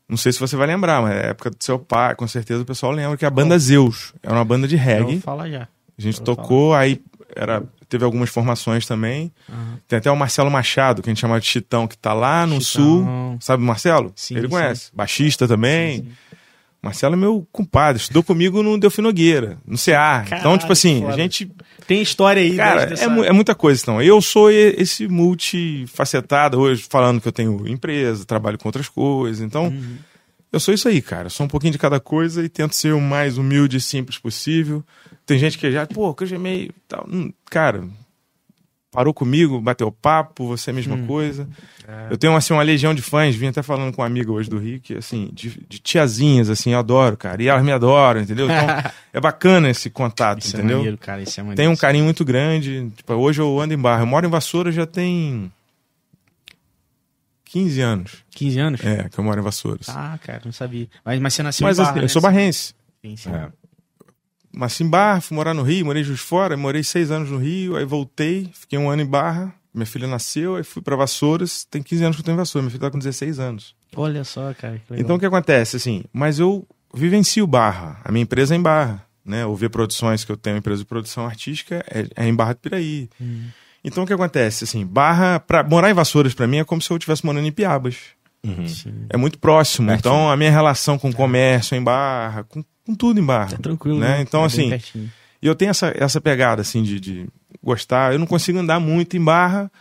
Não 0.09 0.17
sei 0.17 0.31
se 0.33 0.39
você 0.39 0.55
vai 0.57 0.67
lembrar, 0.67 1.01
mas 1.01 1.15
é 1.15 1.29
época 1.29 1.49
do 1.51 1.55
seu 1.59 1.79
pai, 1.79 2.13
com 2.15 2.27
certeza 2.27 2.61
o 2.61 2.65
pessoal 2.65 2.91
lembra, 2.91 3.15
que 3.15 3.23
é 3.23 3.27
a 3.27 3.31
banda 3.31 3.57
Zeus. 3.57 4.13
Era 4.21 4.33
uma 4.35 4.43
banda 4.45 4.67
de 4.67 4.75
Eu 4.75 4.81
reggae. 4.81 5.11
vou 5.13 5.21
falar 5.21 5.49
já. 5.49 5.67
A 5.97 6.01
gente 6.01 6.19
Eu 6.19 6.25
tocou, 6.25 6.73
aí 6.73 6.99
era, 7.35 7.63
teve 7.89 8.03
algumas 8.05 8.29
formações 8.29 8.85
também. 8.85 9.31
Aham. 9.49 9.77
Tem 9.87 9.97
até 9.99 10.11
o 10.11 10.15
Marcelo 10.15 10.49
Machado, 10.51 11.01
que 11.01 11.09
a 11.09 11.11
gente 11.11 11.19
chama 11.21 11.39
de 11.39 11.45
Chitão, 11.45 11.87
que 11.87 11.97
tá 11.97 12.13
lá 12.13 12.45
no 12.47 12.61
Chitão. 12.61 12.83
sul. 12.85 13.37
Sabe 13.39 13.63
o 13.63 13.65
Marcelo? 13.65 14.11
Sim, 14.15 14.35
Ele 14.35 14.43
sim. 14.47 14.49
conhece. 14.49 14.91
Baixista 14.93 15.47
também. 15.47 15.97
Sim. 16.03 16.07
Marcelo 16.81 17.13
é 17.15 17.17
meu 17.17 17.47
compadre, 17.49 18.01
estudou 18.01 18.21
comigo 18.23 18.61
no 18.61 18.77
Delfim 18.77 19.01
Nogueira, 19.01 19.57
no 19.65 19.77
CA. 19.77 20.25
então, 20.37 20.57
tipo 20.57 20.73
assim, 20.73 20.99
foda. 20.99 21.13
a 21.13 21.15
gente. 21.17 21.49
Tem 21.87 22.01
história 22.01 22.41
aí. 22.41 22.57
Cara, 22.57 22.93
é, 22.93 23.07
mu- 23.07 23.23
é 23.23 23.31
muita 23.31 23.55
coisa, 23.55 23.81
então. 23.81 24.01
Eu 24.01 24.21
sou 24.21 24.51
esse 24.51 25.07
multifacetado 25.07 26.59
hoje, 26.59 26.85
falando 26.89 27.21
que 27.21 27.27
eu 27.27 27.31
tenho 27.31 27.67
empresa, 27.67 28.25
trabalho 28.25 28.57
com 28.57 28.67
outras 28.67 28.89
coisas. 28.89 29.41
Então, 29.45 29.65
Uhum. 29.67 29.97
eu 30.51 30.59
sou 30.59 30.73
isso 30.73 30.87
aí, 30.87 31.01
cara. 31.01 31.27
Eu 31.27 31.29
sou 31.29 31.45
um 31.45 31.49
pouquinho 31.49 31.71
de 31.71 31.77
cada 31.79 31.99
coisa 31.99 32.43
e 32.43 32.49
tento 32.49 32.75
ser 32.75 32.93
o 32.93 33.01
mais 33.01 33.37
humilde 33.37 33.77
e 33.77 33.81
simples 33.81 34.17
possível. 34.17 34.83
Tem 35.25 35.37
gente 35.39 35.57
que 35.57 35.71
já, 35.71 35.85
pô, 35.85 36.13
que 36.13 36.23
eu 36.23 36.27
já 36.27 36.37
meio. 36.39 36.73
Tal. 36.87 37.07
Hum, 37.09 37.31
Cara, 37.45 37.87
parou 38.91 39.13
comigo, 39.13 39.59
bateu 39.61 39.91
papo, 39.91 40.45
você 40.47 40.69
é 40.69 40.71
a 40.71 40.75
mesma 40.75 40.95
Hum. 40.95 41.07
coisa. 41.07 41.47
Eu 42.09 42.17
tenho, 42.17 42.35
assim, 42.35 42.53
uma 42.53 42.61
legião 42.63 42.93
de 42.93 43.01
fãs, 43.01 43.35
vim 43.35 43.47
até 43.47 43.61
falando 43.63 43.93
com 43.93 44.01
uma 44.01 44.07
amiga 44.07 44.31
hoje 44.31 44.49
do 44.49 44.57
Rio, 44.57 44.79
que, 44.79 44.95
assim, 44.95 45.29
de, 45.33 45.49
de 45.67 45.79
tiazinhas, 45.79 46.49
assim, 46.49 46.71
eu 46.73 46.79
adoro, 46.79 47.17
cara. 47.17 47.41
E 47.41 47.47
elas 47.47 47.63
me 47.63 47.71
adoram, 47.71 48.21
entendeu? 48.21 48.45
Então, 48.45 48.67
é 49.11 49.19
bacana 49.19 49.69
esse 49.69 49.89
contato, 49.89 50.41
Isso 50.43 50.55
é 50.55 50.59
entendeu? 50.59 50.77
maneiro, 50.77 50.97
cara. 50.97 51.21
Isso 51.21 51.39
é 51.39 51.43
maneiro. 51.43 51.57
Tem 51.57 51.67
um 51.67 51.75
carinho 51.75 52.05
muito 52.05 52.23
grande. 52.23 52.89
Tipo, 52.95 53.13
hoje 53.15 53.41
eu 53.41 53.59
ando 53.59 53.73
em 53.73 53.77
barra. 53.77 54.03
Eu 54.03 54.07
moro 54.07 54.25
em 54.25 54.29
Vassoura 54.29 54.71
já 54.71 54.85
tem 54.85 55.51
15 57.45 57.81
anos. 57.81 58.11
15 58.31 58.59
anos? 58.59 58.83
É, 58.83 59.09
que 59.09 59.19
eu 59.19 59.23
moro 59.23 59.39
em 59.39 59.43
Vassouras. 59.43 59.89
Ah, 59.89 60.17
cara, 60.23 60.41
não 60.45 60.51
sabia. 60.51 60.87
Mas, 61.05 61.19
mas 61.19 61.33
você 61.33 61.43
nasceu 61.43 61.65
Mas 61.67 61.77
em 61.77 61.81
Barra, 61.81 61.91
assim, 61.91 61.99
né? 61.99 62.05
eu 62.05 62.09
sou 62.09 62.21
barrense. 62.21 62.73
Sim, 63.01 63.15
sim. 63.15 63.29
É. 63.31 63.49
Nasci 64.53 64.83
em 64.83 64.89
Barra, 64.89 65.19
fui 65.19 65.35
morar 65.35 65.53
no 65.53 65.63
Rio, 65.63 65.85
morei 65.85 66.03
Juiz 66.03 66.19
de 66.19 66.25
Fora, 66.25 66.55
morei 66.55 66.83
seis 66.83 67.09
anos 67.09 67.29
no 67.29 67.37
Rio, 67.37 67.75
aí 67.75 67.85
voltei, 67.85 68.49
fiquei 68.53 68.77
um 68.77 68.89
ano 68.89 69.01
em 69.01 69.05
Barra, 69.05 69.53
minha 69.73 69.85
filha 69.85 70.07
nasceu, 70.07 70.55
aí 70.55 70.63
fui 70.63 70.81
pra 70.81 70.95
Vassouras, 70.95 71.65
tem 71.65 71.81
15 71.81 72.03
anos 72.03 72.21
que 72.21 72.29
eu 72.29 72.33
em 72.33 72.37
Vassouras, 72.37 72.65
minha 72.65 72.71
filha 72.71 72.81
tá 72.81 72.91
com 72.91 72.99
16 72.99 73.39
anos. 73.39 73.75
Olha 73.95 74.23
só, 74.23 74.53
cara. 74.53 74.79
Então 74.91 75.15
o 75.15 75.19
que 75.19 75.25
acontece, 75.25 75.77
assim, 75.77 76.03
mas 76.13 76.39
eu 76.39 76.67
vivencio 76.93 77.47
Barra, 77.47 77.99
a 78.03 78.11
minha 78.11 78.23
empresa 78.23 78.53
é 78.53 78.57
em 78.57 78.61
Barra, 78.61 79.03
né, 79.25 79.45
o 79.45 79.55
V 79.55 79.69
Produções, 79.69 80.23
que 80.23 80.31
eu 80.31 80.37
tenho, 80.37 80.57
empresa 80.57 80.81
de 80.81 80.85
produção 80.85 81.25
artística, 81.25 81.83
é, 81.89 82.07
é 82.15 82.27
em 82.27 82.35
Barra 82.35 82.53
do 82.53 82.59
Piraí. 82.59 83.09
Hum. 83.19 83.47
Então 83.83 84.03
o 84.03 84.07
que 84.07 84.13
acontece, 84.13 84.65
assim, 84.65 84.85
Barra, 84.85 85.39
pra, 85.39 85.63
morar 85.63 85.89
em 85.89 85.93
Vassouras 85.93 86.35
pra 86.35 86.45
mim 86.45 86.57
é 86.57 86.63
como 86.63 86.81
se 86.81 86.91
eu 86.91 86.97
estivesse 86.97 87.25
morando 87.25 87.47
em 87.47 87.51
Piabas. 87.51 87.97
Uhum. 88.45 88.65
É 89.09 89.15
muito 89.15 89.39
próximo, 89.39 89.89
então 89.91 90.29
a 90.29 90.35
minha 90.35 90.51
relação 90.51 90.99
com 90.99 91.09
o 91.09 91.15
comércio 91.15 91.75
em 91.75 91.83
Barra, 91.83 92.43
com, 92.43 92.63
com 92.85 92.93
tudo 92.95 93.19
em 93.19 93.23
Barra. 93.25 93.53
É 93.53 93.57
tranquilo, 93.57 93.99
né? 93.99 94.17
né? 94.17 94.21
Então, 94.21 94.43
É 94.43 94.45
assim, 94.45 94.69
pertinho. 94.69 95.11
e 95.41 95.47
eu 95.47 95.55
tenho 95.55 95.71
essa, 95.71 95.93
essa 95.95 96.19
pegada, 96.21 96.61
assim, 96.61 96.83
de, 96.83 96.99
de 96.99 97.27
gostar. 97.63 98.13
Eu 98.13 98.19
não 98.19 98.25
consigo 98.27 98.59
andar 98.59 98.79
muito 98.79 99.15
em 99.17 99.23
barra. 99.23 99.71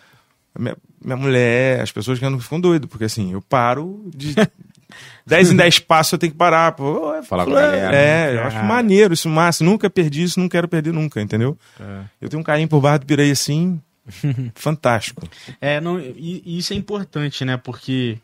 Minha, 0.59 0.77
minha 1.05 1.17
mulher, 1.17 1.81
as 1.81 1.91
pessoas 1.91 2.19
que 2.19 2.25
andam 2.25 2.39
ficam 2.39 2.61
doidas, 2.61 2.89
porque 2.89 3.05
assim, 3.05 3.33
eu 3.33 3.41
paro 3.43 4.05
de 4.15 4.35
10 5.27 5.53
em 5.53 5.57
10 5.57 5.79
passos 5.81 6.13
eu 6.13 6.19
tenho 6.19 6.33
que 6.33 6.39
parar. 6.39 6.73
Pô, 6.73 7.15
é, 7.15 7.23
Falar 7.23 7.45
com 7.47 7.53
a 7.53 7.55
galera, 7.55 7.97
É, 7.97 8.33
né? 8.33 8.39
eu 8.39 8.45
acho 8.45 8.63
maneiro 8.65 9.15
isso, 9.15 9.29
massa. 9.29 9.65
Nunca 9.65 9.89
perdi 9.89 10.23
isso, 10.25 10.39
não 10.39 10.49
quero 10.49 10.69
perder 10.69 10.93
nunca, 10.93 11.21
entendeu? 11.23 11.59
É. 11.81 12.01
Eu 12.21 12.29
tenho 12.29 12.41
um 12.41 12.45
carinho 12.45 12.69
por 12.69 12.81
Barra 12.81 12.99
do 12.99 13.07
Piraí, 13.07 13.31
assim, 13.31 13.81
fantástico. 14.55 15.27
É, 15.61 15.81
não, 15.81 15.99
e, 15.99 16.43
e 16.45 16.59
isso 16.59 16.73
é 16.73 16.77
importante, 16.77 17.45
né? 17.45 17.57
Porque 17.57 18.19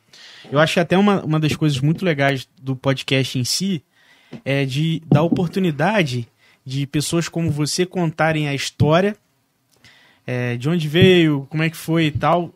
eu 0.52 0.58
acho 0.58 0.75
que 0.75 0.80
até 0.80 0.99
uma, 0.99 1.25
uma 1.25 1.40
das 1.40 1.56
coisas 1.56 1.80
muito 1.80 2.04
legais 2.04 2.47
do 2.60 2.76
podcast 2.76 3.38
em 3.38 3.45
si 3.45 3.82
é 4.45 4.64
de 4.64 5.02
dar 5.06 5.23
oportunidade 5.23 6.28
de 6.64 6.86
pessoas 6.86 7.28
como 7.28 7.50
você 7.50 7.86
contarem 7.86 8.49
a 8.49 8.54
história, 8.54 9.17
é, 10.26 10.56
de 10.56 10.69
onde 10.69 10.86
veio, 10.86 11.47
como 11.49 11.62
é 11.62 11.71
que 11.71 11.76
foi 11.76 12.06
e 12.06 12.10
tal, 12.10 12.54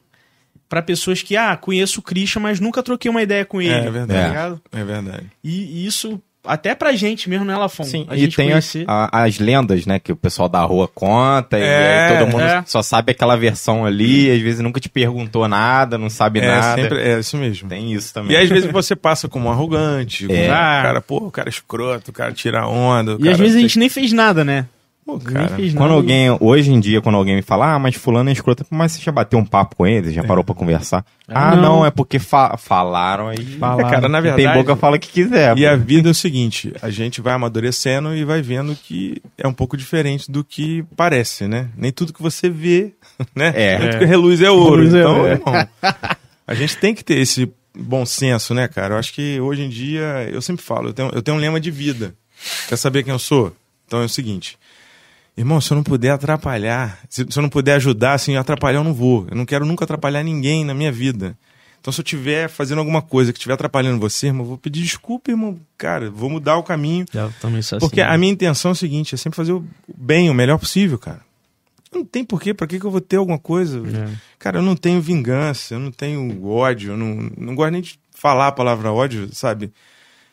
para 0.68 0.82
pessoas 0.82 1.22
que, 1.22 1.37
ah, 1.37 1.56
conheço 1.56 2.00
o 2.00 2.02
Christian, 2.02 2.40
mas 2.40 2.61
nunca 2.61 2.82
troquei 2.82 3.11
uma 3.11 3.22
ideia 3.22 3.44
com 3.44 3.61
ele. 3.61 3.72
É 3.72 3.90
verdade. 3.90 4.20
tá 4.20 4.28
ligado? 4.28 4.62
É 4.72 4.85
verdade. 4.85 5.26
E, 5.42 5.50
e 5.50 5.87
isso, 5.87 6.20
até 6.44 6.74
pra 6.74 6.92
gente 6.92 7.28
mesmo, 7.31 7.44
né, 7.44 7.57
Lafon? 7.57 7.85
Sim, 7.85 8.07
a 8.09 8.16
e 8.16 8.20
gente 8.20 8.37
tem 8.37 8.52
as, 8.52 8.74
a- 8.87 9.22
as 9.24 9.38
lendas, 9.38 9.87
né, 9.87 9.98
que 9.98 10.11
o 10.12 10.16
pessoal 10.16 10.48
da 10.48 10.61
rua 10.62 10.88
conta, 10.88 11.59
e 11.59 11.62
É, 11.62 12.09
aí 12.09 12.18
todo 12.18 12.31
mundo 12.31 12.42
é. 12.42 12.62
só 12.66 12.83
sabe 12.83 13.12
aquela 13.12 13.37
versão 13.37 13.85
ali, 13.85 14.31
às 14.31 14.40
vezes 14.40 14.61
nunca 14.61 14.81
te 14.81 14.88
perguntou 14.88 15.46
nada, 15.46 15.96
não 15.96 16.11
sabe 16.11 16.40
É, 16.40 16.46
nada. 16.48 16.83
sempre, 16.83 17.00
é 17.00 17.18
isso 17.18 17.37
mesmo. 17.37 17.68
Tem 17.68 17.92
isso 17.92 18.12
também. 18.12 18.33
E 18.33 18.37
às 18.37 18.48
vezes 18.48 18.70
você 18.70 18.96
passa 18.96 19.28
como 19.28 19.50
arrogante, 19.50 20.24
É. 20.24 20.28
como, 20.28 20.52
ah, 20.52 20.81
cara, 20.83 21.00
pô, 21.00 21.16
o 21.18 21.31
cara 21.31 21.48
é 21.48 21.50
escroto, 21.50 22.11
o 22.11 22.14
cara 22.14 22.33
tira 22.33 22.66
onda. 22.66 23.12
o 23.16 23.16
E 23.16 23.22
cara 23.22 23.33
às 23.33 23.38
vezes 23.38 23.57
a 23.57 23.61
gente 23.61 23.78
nem 23.78 23.88
fez 23.88 24.12
nada, 24.12 24.44
né? 24.44 24.66
Pô, 25.04 25.18
cara, 25.18 25.56
Quando 25.76 25.94
alguém, 25.94 26.28
hoje 26.38 26.72
em 26.72 26.78
dia, 26.78 27.00
quando 27.02 27.16
alguém 27.16 27.34
me 27.34 27.42
fala, 27.42 27.74
ah, 27.74 27.78
mas 27.78 27.96
fulano 27.96 28.30
é 28.30 28.32
escroto, 28.32 28.64
mas 28.70 28.92
você 28.92 29.00
já 29.02 29.10
bateu 29.10 29.36
um 29.36 29.44
papo 29.44 29.74
com 29.74 29.84
ele, 29.86 30.12
já 30.12 30.22
parou 30.22 30.44
pra 30.44 30.54
conversar? 30.54 31.04
Ah, 31.26 31.50
Ah, 31.50 31.56
não. 31.56 31.62
não. 31.78 31.86
é 31.86 31.90
porque 31.90 32.20
fa- 32.20 32.56
falaram 32.56 33.26
aí. 33.26 33.44
Falaram. 33.58 33.88
É, 33.88 33.90
cara, 33.90 34.08
na 34.08 34.20
verdade. 34.20 34.44
tem 34.44 34.52
boca 34.54 34.76
fala 34.76 34.96
o 34.96 35.00
que 35.00 35.08
quiser. 35.08 35.58
E 35.58 35.62
pô. 35.62 35.68
a 35.68 35.76
vida 35.76 36.08
é 36.08 36.12
o 36.12 36.14
seguinte, 36.14 36.72
a 36.80 36.88
gente 36.88 37.20
vai 37.20 37.34
amadurecendo 37.34 38.14
e 38.14 38.24
vai 38.24 38.40
vendo 38.42 38.76
que 38.76 39.20
é 39.36 39.46
um 39.48 39.52
pouco 39.52 39.76
diferente 39.76 40.30
do 40.30 40.44
que 40.44 40.84
parece, 40.96 41.48
né? 41.48 41.68
Nem 41.76 41.90
tudo 41.90 42.12
que 42.12 42.22
você 42.22 42.48
vê, 42.48 42.92
né? 43.34 43.52
É. 43.56 43.78
Nem 43.80 43.88
tudo 43.90 43.98
que 43.98 44.04
reluz 44.06 44.40
é 44.40 44.50
ouro. 44.52 44.76
Reluz 44.76 44.94
é 44.94 45.00
então, 45.00 45.16
ouro. 45.18 45.28
irmão, 45.32 45.68
a 46.46 46.54
gente 46.54 46.76
tem 46.76 46.94
que 46.94 47.02
ter 47.04 47.18
esse 47.18 47.50
bom 47.76 48.06
senso, 48.06 48.54
né, 48.54 48.68
cara? 48.68 48.94
Eu 48.94 48.98
acho 48.98 49.12
que 49.12 49.40
hoje 49.40 49.62
em 49.62 49.68
dia, 49.68 50.28
eu 50.30 50.40
sempre 50.40 50.62
falo, 50.64 50.90
eu 50.90 50.92
tenho, 50.92 51.10
eu 51.12 51.22
tenho 51.22 51.36
um 51.36 51.40
lema 51.40 51.58
de 51.58 51.72
vida. 51.72 52.14
Quer 52.68 52.76
saber 52.76 53.02
quem 53.02 53.12
eu 53.12 53.18
sou? 53.18 53.52
Então 53.86 54.00
é 54.00 54.04
o 54.04 54.08
seguinte. 54.08 54.56
Irmão, 55.37 55.61
se 55.61 55.73
eu 55.73 55.77
não 55.77 55.83
puder 55.83 56.11
atrapalhar, 56.11 56.99
se, 57.09 57.27
se 57.29 57.38
eu 57.38 57.42
não 57.42 57.49
puder 57.49 57.75
ajudar, 57.75 58.14
assim, 58.14 58.37
atrapalhar 58.37 58.81
eu 58.81 58.85
não 58.85 58.92
vou. 58.92 59.27
Eu 59.31 59.37
não 59.37 59.47
quero 59.47 59.64
nunca 59.64 59.85
atrapalhar 59.85 60.23
ninguém 60.23 60.64
na 60.64 60.75
minha 60.75 60.92
vida. 60.92 61.37
Então, 61.81 61.92
se 61.92 62.01
eu 62.01 62.05
estiver 62.05 62.49
fazendo 62.49 62.79
alguma 62.79 63.03
coisa 63.03 63.33
que 63.33 63.38
estiver 63.38 63.55
atrapalhando 63.55 63.99
você, 63.99 64.29
irmão, 64.29 64.42
eu 64.45 64.51
vou 64.51 64.59
pedir 64.59 64.83
desculpa, 64.83 65.33
irmão. 65.33 65.59
Cara, 65.77 66.11
vou 66.11 66.31
mudar 66.31 66.57
o 66.57 66.62
caminho. 66.62 67.07
Eu 67.12 67.33
também 67.40 67.61
sou 67.61 67.81
Porque 67.81 68.01
assim, 68.01 68.14
a 68.14 68.18
minha 68.18 68.33
intenção 68.33 68.71
é 68.71 68.73
o 68.73 68.77
seguinte, 68.77 69.14
é 69.14 69.18
sempre 69.18 69.37
fazer 69.37 69.53
o 69.53 69.66
bem, 69.92 70.31
o 70.31 70.35
melhor 70.35 70.59
possível, 70.59 70.99
cara. 70.99 71.21
Não 71.92 72.05
tem 72.05 72.25
porquê, 72.25 72.55
pra 72.55 72.66
que, 72.66 72.79
que 72.79 72.87
eu 72.87 72.90
vou 72.90 73.01
ter 73.01 73.16
alguma 73.16 73.38
coisa? 73.38 73.79
É. 73.79 74.16
Cara, 74.38 74.59
eu 74.59 74.62
não 74.62 74.77
tenho 74.77 75.01
vingança, 75.01 75.75
eu 75.75 75.81
não 75.81 75.90
tenho 75.90 76.47
ódio, 76.47 76.92
eu 76.92 76.97
não, 76.97 77.31
não 77.37 77.55
gosto 77.55 77.73
nem 77.73 77.83
de 77.83 77.99
falar 78.12 78.47
a 78.47 78.53
palavra 78.53 78.92
ódio, 78.92 79.29
sabe? 79.33 79.73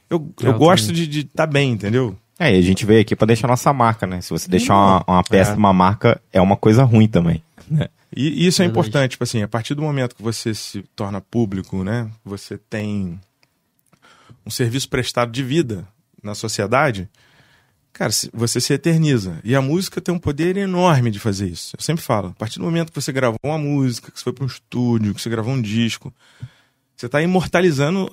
Eu, 0.10 0.32
eu, 0.42 0.52
Eu 0.52 0.58
gosto 0.58 0.88
também. 0.88 1.08
de 1.08 1.20
estar 1.22 1.48
bem, 1.48 1.72
entendeu? 1.72 2.16
É, 2.39 2.56
e 2.56 2.58
a 2.58 2.62
gente 2.62 2.86
veio 2.86 3.02
aqui 3.02 3.15
pra 3.15 3.28
deixar 3.28 3.47
nossa 3.47 3.71
marca, 3.73 4.08
né? 4.08 4.21
Se 4.21 4.30
você 4.30 4.47
deixar 4.49 4.73
uma, 4.73 5.04
uma 5.08 5.23
péssima 5.23 5.73
marca, 5.73 6.21
é 6.32 6.39
uma 6.41 6.56
coisa 6.56 6.84
ruim 6.84 7.08
também. 7.08 7.43
né? 7.69 7.89
E, 8.15 8.43
e 8.43 8.47
isso 8.47 8.62
é 8.62 8.65
importante, 8.71 9.12
tipo 9.12 9.23
assim, 9.23 9.43
a 9.43 9.47
partir 9.47 9.75
do 9.75 9.82
momento 9.82 10.15
que 10.15 10.23
você 10.23 10.54
se 10.56 10.82
torna 10.95 11.19
público, 11.21 11.84
né? 11.84 12.10
Você 12.25 12.58
tem 12.58 13.19
um 14.45 14.49
serviço 14.49 14.89
prestado 14.89 15.32
de 15.32 15.43
vida 15.43 15.86
na 16.23 16.34
sociedade, 16.34 17.08
cara, 17.93 18.12
se- 18.12 18.30
você 18.34 18.60
se 18.62 18.73
eterniza. 18.73 19.39
E 19.43 19.56
a 19.56 19.62
música 19.62 19.99
tem 20.02 20.13
um 20.15 20.17
poder 20.19 20.58
enorme 20.58 21.12
de 21.12 21.19
fazer 21.19 21.47
isso. 21.47 21.75
Eu 21.78 21.84
sempre 21.84 22.04
falo, 22.04 22.30
a 22.30 22.34
partir 22.39 22.58
do 22.58 22.65
momento 22.65 22.91
que 22.91 22.99
você 23.02 23.12
gravou 23.12 23.38
uma 23.43 23.58
música, 23.58 24.12
que 24.12 24.17
você 24.17 24.23
foi 24.23 24.34
para 24.34 24.43
um 24.45 24.47
estúdio, 24.47 25.13
que 25.13 25.21
você 25.21 25.30
gravou 25.30 25.54
um 25.54 25.62
disco, 25.62 26.12
você 26.95 27.06
está 27.06 27.21
imortalizando 27.21 28.10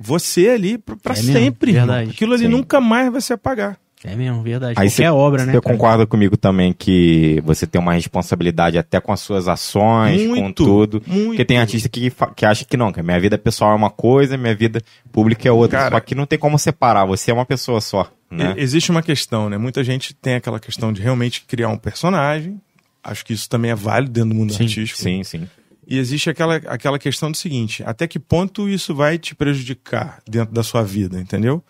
você 0.00 0.48
ali 0.48 0.78
para 0.78 1.12
É 1.12 1.14
sempre. 1.16 1.72
verdade. 1.72 2.10
Aquilo 2.10 2.32
ali 2.34 2.44
Sim. 2.44 2.48
nunca 2.48 2.80
mais 2.80 3.12
vai 3.12 3.20
se 3.20 3.32
apagar. 3.32 3.76
É 4.02 4.16
mesmo, 4.16 4.42
verdade. 4.42 4.70
Aí 4.78 4.88
Qualquer 4.88 4.90
cê- 4.90 5.08
obra, 5.10 5.44
né? 5.44 5.52
Você 5.52 5.60
concorda 5.60 6.06
comigo 6.06 6.34
também 6.34 6.72
que 6.72 7.38
você 7.44 7.66
tem 7.66 7.78
uma 7.78 7.92
responsabilidade 7.92 8.78
até 8.78 8.98
com 8.98 9.12
as 9.12 9.20
suas 9.20 9.46
ações, 9.46 10.22
com 10.26 10.28
Muito, 10.36 10.64
tudo. 10.64 11.02
muito. 11.06 11.26
Porque 11.26 11.44
tem 11.44 11.58
artista 11.58 11.86
que, 11.86 12.10
que 12.34 12.46
acha 12.46 12.64
que 12.64 12.78
não, 12.78 12.90
que 12.92 13.00
a 13.00 13.02
minha 13.02 13.20
vida 13.20 13.36
pessoal 13.36 13.72
é 13.72 13.74
uma 13.74 13.90
coisa, 13.90 14.38
minha 14.38 14.54
vida 14.54 14.80
pública 15.12 15.46
é 15.46 15.52
outra. 15.52 15.80
Cara- 15.80 15.96
Só 15.96 16.00
que 16.00 16.14
não 16.14 16.24
tem 16.24 16.38
como 16.38 16.58
separar, 16.58 17.04
você 17.04 17.30
é 17.30 17.34
uma 17.34 17.44
pessoa 17.44 17.78
só. 17.82 18.10
Né? 18.30 18.54
Existe 18.56 18.90
uma 18.90 19.02
questão, 19.02 19.50
né? 19.50 19.58
Muita 19.58 19.84
gente 19.84 20.14
tem 20.14 20.36
aquela 20.36 20.58
questão 20.58 20.94
de 20.94 21.02
realmente 21.02 21.44
criar 21.46 21.68
um 21.68 21.76
personagem. 21.76 22.58
Acho 23.04 23.22
que 23.22 23.34
isso 23.34 23.50
também 23.50 23.70
é 23.70 23.74
válido 23.74 24.12
dentro 24.12 24.30
do 24.30 24.34
mundo 24.34 24.54
Sim, 24.54 24.62
artístico. 24.64 24.98
Sim, 24.98 25.22
sim. 25.24 25.46
E 25.92 25.98
existe 25.98 26.30
aquela, 26.30 26.54
aquela 26.54 27.00
questão 27.00 27.32
do 27.32 27.36
seguinte: 27.36 27.82
até 27.84 28.06
que 28.06 28.20
ponto 28.20 28.68
isso 28.68 28.94
vai 28.94 29.18
te 29.18 29.34
prejudicar 29.34 30.22
dentro 30.24 30.54
da 30.54 30.62
sua 30.62 30.84
vida, 30.84 31.20
entendeu? 31.20 31.64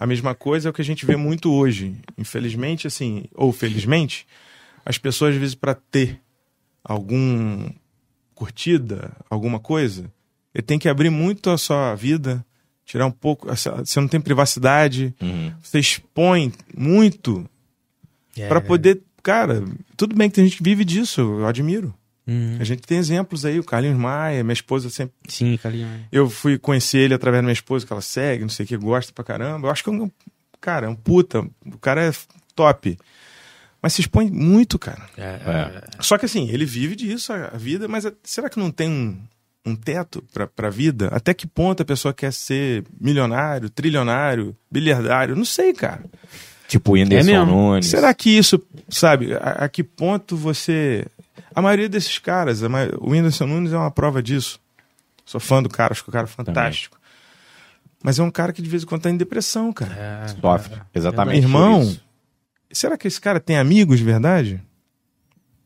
A 0.00 0.06
mesma 0.06 0.34
coisa 0.34 0.68
é 0.68 0.70
o 0.70 0.72
que 0.72 0.80
a 0.80 0.84
gente 0.84 1.04
vê 1.04 1.14
muito 1.14 1.52
hoje. 1.52 1.94
Infelizmente, 2.16 2.86
assim, 2.86 3.24
ou 3.34 3.52
felizmente, 3.52 4.26
as 4.84 4.96
pessoas, 4.96 5.34
às 5.34 5.40
vezes, 5.40 5.54
para 5.54 5.74
ter 5.74 6.18
algum 6.82 7.68
curtida, 8.34 9.12
alguma 9.28 9.58
coisa, 9.58 10.10
ele 10.54 10.62
tem 10.62 10.78
que 10.78 10.88
abrir 10.88 11.10
muito 11.10 11.50
a 11.50 11.58
sua 11.58 11.94
vida, 11.94 12.44
tirar 12.84 13.04
um 13.06 13.10
pouco. 13.10 13.46
Você 13.48 14.00
não 14.00 14.08
tem 14.08 14.20
privacidade, 14.20 15.14
Uhum. 15.20 15.52
você 15.62 15.78
expõe 15.78 16.52
muito 16.76 17.46
É. 18.36 18.48
pra 18.48 18.60
poder. 18.60 19.02
Cara, 19.22 19.62
tudo 19.96 20.14
bem 20.14 20.30
que 20.30 20.36
tem 20.36 20.46
gente 20.46 20.62
vive 20.62 20.84
disso, 20.84 21.20
eu 21.20 21.46
admiro. 21.46 21.94
Uhum. 22.26 22.56
A 22.60 22.64
gente 22.64 22.82
tem 22.82 22.98
exemplos 22.98 23.44
aí, 23.44 23.58
o 23.58 23.64
Carlinhos 23.64 23.96
Maia, 23.98 24.42
minha 24.42 24.52
esposa 24.52 24.90
sempre. 24.90 25.14
Sim, 25.28 25.56
Calinha. 25.62 26.08
Eu 26.10 26.28
fui 26.28 26.58
conhecer 26.58 26.98
ele 26.98 27.14
através 27.14 27.38
da 27.40 27.42
minha 27.44 27.52
esposa, 27.52 27.86
que 27.86 27.92
ela 27.92 28.02
segue, 28.02 28.42
não 28.42 28.48
sei 28.48 28.64
o 28.64 28.68
que, 28.68 28.76
gosta 28.76 29.12
pra 29.12 29.22
caramba. 29.24 29.68
Eu 29.68 29.70
acho 29.72 29.84
que 29.84 29.90
é 29.90 29.92
um. 29.92 30.10
Cara, 30.60 30.86
é 30.86 30.88
um 30.88 30.96
puta. 30.96 31.40
O 31.64 31.78
cara 31.78 32.04
é 32.04 32.12
top. 32.54 32.98
Mas 33.80 33.92
se 33.92 34.00
expõe 34.00 34.28
muito, 34.30 34.78
cara. 34.78 35.02
É. 35.16 35.84
Só 36.00 36.18
que 36.18 36.24
assim, 36.26 36.48
ele 36.50 36.64
vive 36.64 36.96
disso, 36.96 37.32
a 37.32 37.50
a 37.54 37.56
vida, 37.56 37.86
mas 37.86 38.04
é- 38.04 38.12
será 38.24 38.48
que 38.50 38.58
não 38.58 38.70
tem 38.72 38.88
um, 38.88 39.16
um 39.64 39.76
teto 39.76 40.24
pra, 40.32 40.46
pra 40.48 40.68
vida? 40.70 41.08
Até 41.12 41.32
que 41.32 41.46
ponto 41.46 41.82
a 41.82 41.86
pessoa 41.86 42.12
quer 42.12 42.32
ser 42.32 42.82
milionário, 43.00 43.70
trilionário, 43.70 44.56
bilhardário? 44.68 45.36
Não 45.36 45.44
sei, 45.44 45.72
cara. 45.72 46.04
Tipo 46.66 46.90
o 46.90 46.94
Whindersson 46.94 47.30
É? 47.30 47.44
Nunes. 47.44 47.86
Será 47.86 48.12
que 48.12 48.30
isso, 48.30 48.60
sabe, 48.88 49.34
a, 49.34 49.64
a 49.66 49.68
que 49.68 49.84
ponto 49.84 50.36
você. 50.36 51.06
A 51.54 51.62
maioria 51.62 51.88
desses 51.88 52.18
caras, 52.18 52.62
ma- 52.62 52.88
o 52.98 53.10
Whindersson 53.10 53.46
Nunes 53.46 53.72
é 53.72 53.76
uma 53.76 53.90
prova 53.90 54.22
disso. 54.22 54.60
Sou 55.24 55.40
fã 55.40 55.62
do 55.62 55.68
cara, 55.68 55.92
acho 55.92 56.02
que 56.04 56.08
o 56.08 56.12
cara 56.12 56.24
é 56.24 56.28
fantástico. 56.28 56.98
Mas 58.02 58.18
é 58.18 58.22
um 58.22 58.30
cara 58.30 58.52
que 58.52 58.62
de 58.62 58.68
vez 58.68 58.82
em 58.82 58.86
quando 58.86 59.02
tá 59.02 59.10
em 59.10 59.16
depressão, 59.16 59.72
cara. 59.72 60.28
Sofre. 60.40 60.80
Exatamente. 60.94 61.40
Meu 61.46 61.50
por 61.50 61.56
irmão, 61.58 61.96
será 62.70 62.96
que 62.96 63.08
esse 63.08 63.20
cara 63.20 63.40
tem 63.40 63.56
amigos 63.58 63.98
de 63.98 64.04
verdade? 64.04 64.62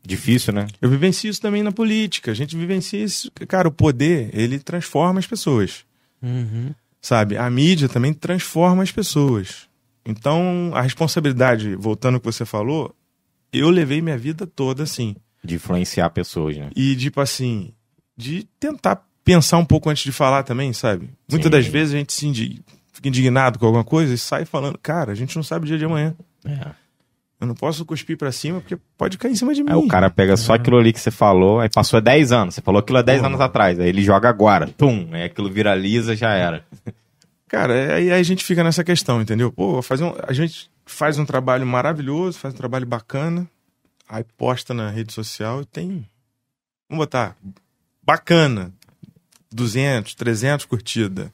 Difícil, 0.03 0.51
né? 0.53 0.65
Eu 0.81 0.89
vivencio 0.89 1.29
isso 1.29 1.39
também 1.39 1.61
na 1.61 1.71
política. 1.71 2.31
A 2.31 2.33
gente 2.33 2.57
vivencia 2.57 3.03
isso. 3.03 3.31
Cara, 3.47 3.67
o 3.67 3.71
poder, 3.71 4.31
ele 4.33 4.57
transforma 4.57 5.19
as 5.19 5.27
pessoas. 5.27 5.85
Uhum. 6.23 6.73
Sabe? 6.99 7.37
A 7.37 7.47
mídia 7.49 7.87
também 7.87 8.11
transforma 8.13 8.81
as 8.81 8.91
pessoas. 8.91 9.67
Então, 10.03 10.71
a 10.73 10.81
responsabilidade, 10.81 11.75
voltando 11.75 12.15
ao 12.15 12.19
que 12.19 12.25
você 12.25 12.45
falou, 12.45 12.95
eu 13.53 13.69
levei 13.69 14.01
minha 14.01 14.17
vida 14.17 14.47
toda 14.47 14.81
assim. 14.81 15.15
De 15.43 15.55
influenciar 15.55 16.09
pessoas, 16.11 16.55
né? 16.57 16.69
E, 16.75 16.95
tipo 16.95 17.19
assim, 17.19 17.71
de 18.15 18.43
tentar 18.59 19.03
pensar 19.23 19.57
um 19.57 19.65
pouco 19.65 19.89
antes 19.89 20.03
de 20.03 20.11
falar 20.11 20.43
também, 20.43 20.71
sabe? 20.73 21.09
Muitas 21.29 21.45
Sim. 21.45 21.49
das 21.51 21.65
vezes 21.67 21.93
a 21.93 21.97
gente 21.97 22.13
se 22.13 22.27
indi- 22.27 22.61
fica 22.91 23.07
indignado 23.07 23.57
com 23.57 23.65
alguma 23.65 23.83
coisa 23.83 24.13
e 24.13 24.17
sai 24.17 24.45
falando, 24.45 24.77
cara, 24.77 25.11
a 25.11 25.15
gente 25.15 25.35
não 25.35 25.43
sabe 25.43 25.65
o 25.65 25.67
dia 25.67 25.77
de 25.77 25.85
amanhã. 25.85 26.15
É. 26.45 26.71
Eu 27.39 27.47
não 27.47 27.55
posso 27.55 27.83
cuspir 27.85 28.15
pra 28.17 28.31
cima 28.31 28.59
porque 28.61 28.77
pode 28.95 29.17
cair 29.17 29.31
em 29.31 29.35
cima 29.35 29.51
de 29.55 29.63
mim. 29.63 29.71
Aí 29.71 29.75
o 29.75 29.87
cara 29.87 30.11
pega 30.11 30.37
só 30.37 30.53
aquilo 30.53 30.77
ali 30.77 30.93
que 30.93 30.99
você 30.99 31.09
falou, 31.09 31.59
aí 31.59 31.69
passou 31.69 31.99
10 31.99 32.31
anos. 32.31 32.53
Você 32.53 32.61
falou 32.61 32.79
aquilo 32.79 32.99
há 32.99 33.01
10 33.01 33.17
Porra. 33.19 33.29
anos 33.29 33.41
atrás. 33.41 33.79
Aí 33.79 33.89
ele 33.89 34.03
joga 34.03 34.29
agora. 34.29 34.67
Tum. 34.67 35.07
Aí 35.11 35.23
aquilo 35.23 35.49
viraliza, 35.49 36.15
já 36.15 36.33
era. 36.33 36.63
Cara, 37.47 37.73
é- 37.73 37.93
aí 37.95 38.11
a 38.11 38.21
gente 38.23 38.43
fica 38.45 38.63
nessa 38.63 38.83
questão, 38.83 39.19
entendeu? 39.21 39.51
Pô, 39.51 39.81
fazer 39.81 40.03
um- 40.03 40.13
a 40.27 40.31
gente 40.33 40.69
faz 40.85 41.17
um 41.17 41.25
trabalho 41.25 41.65
maravilhoso, 41.65 42.37
faz 42.37 42.53
um 42.53 42.57
trabalho 42.57 42.85
bacana, 42.85 43.47
aí 44.11 44.23
posta 44.37 44.73
na 44.73 44.89
rede 44.89 45.13
social 45.13 45.61
e 45.61 45.65
tem. 45.65 46.05
Vamos 46.89 47.05
botar. 47.05 47.35
Bacana. 48.03 48.71
200, 49.53 50.13
300 50.15 50.65
curtida. 50.65 51.31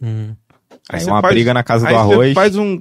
Uhum. 0.00 0.36
Aí 0.88 1.00
você 1.00 1.10
uma 1.10 1.20
faz- 1.22 1.34
briga 1.34 1.54
na 1.54 1.62
casa 1.62 1.86
aí 1.88 1.94
do 1.94 1.98
você 2.02 2.12
arroz. 2.12 2.34
faz 2.34 2.56
um, 2.56 2.80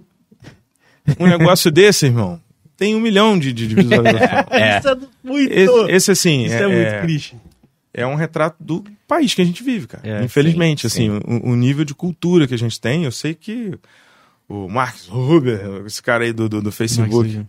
um 1.19 1.27
negócio 1.27 1.69
desse, 1.71 2.07
irmão. 2.07 2.41
Tem 2.75 2.95
um 2.95 2.99
milhão 2.99 3.37
de, 3.37 3.53
de 3.53 3.67
visualizações. 3.67 4.47
É. 4.51 4.79
Isso 4.79 4.87
é 4.89 4.97
muito. 5.23 5.51
Esse, 5.53 5.91
esse, 5.91 6.11
assim, 6.11 6.43
Isso 6.45 6.55
é, 6.55 6.61
é, 6.63 6.67
muito 6.67 6.77
é, 6.93 7.01
triste. 7.01 7.37
é 7.93 8.05
um 8.07 8.15
retrato 8.15 8.57
do 8.59 8.83
país 9.07 9.33
que 9.33 9.41
a 9.41 9.45
gente 9.45 9.63
vive, 9.63 9.87
cara. 9.87 10.05
É, 10.07 10.23
Infelizmente, 10.23 10.89
sim, 10.89 11.09
assim, 11.09 11.21
O, 11.45 11.51
o 11.51 11.55
nível 11.55 11.85
de 11.85 11.93
cultura 11.93 12.47
que 12.47 12.53
a 12.53 12.57
gente 12.57 12.79
tem, 12.81 13.03
eu 13.05 13.11
sei 13.11 13.33
que 13.33 13.77
o 14.49 14.67
Mark 14.67 14.97
Huber, 15.09 15.83
esse 15.85 16.01
cara 16.03 16.25
aí 16.25 16.33
do, 16.33 16.49
do, 16.49 16.61
do 16.61 16.71
Facebook, 16.71 17.45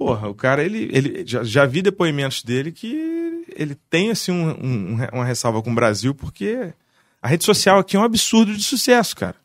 porra, 0.00 0.30
o 0.30 0.34
cara, 0.34 0.64
ele, 0.64 0.88
ele 0.90 1.24
já, 1.26 1.44
já 1.44 1.66
vi 1.66 1.82
depoimentos 1.82 2.42
dele 2.42 2.72
que 2.72 3.44
ele 3.54 3.76
tem, 3.90 4.10
assim, 4.10 4.32
um, 4.32 4.48
um- 4.94 4.98
uma 5.12 5.26
ressalva 5.26 5.60
com 5.62 5.70
o 5.70 5.74
Brasil, 5.74 6.14
porque 6.14 6.72
a 7.20 7.28
rede 7.28 7.44
social 7.44 7.78
aqui 7.78 7.96
é 7.96 8.00
um 8.00 8.04
absurdo 8.04 8.56
de 8.56 8.62
sucesso, 8.62 9.14
cara. 9.14 9.36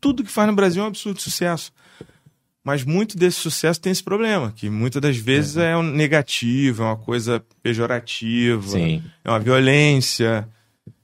Tudo 0.00 0.24
que 0.24 0.30
faz 0.30 0.48
no 0.48 0.56
Brasil 0.56 0.82
é 0.82 0.84
um 0.84 0.88
absurdo 0.88 1.18
de 1.18 1.22
sucesso. 1.22 1.72
Mas 2.64 2.82
muito 2.82 3.16
desse 3.16 3.38
sucesso 3.38 3.80
tem 3.80 3.92
esse 3.92 4.02
problema, 4.02 4.52
que 4.56 4.68
muitas 4.68 5.00
das 5.00 5.16
vezes 5.16 5.56
é 5.56 5.76
um 5.76 5.84
negativo, 5.84 6.82
é 6.82 6.86
uma 6.86 6.96
coisa 6.96 7.40
pejorativa 7.62 8.66
Sim. 8.70 9.02
é 9.24 9.30
uma 9.30 9.38
violência, 9.38 10.48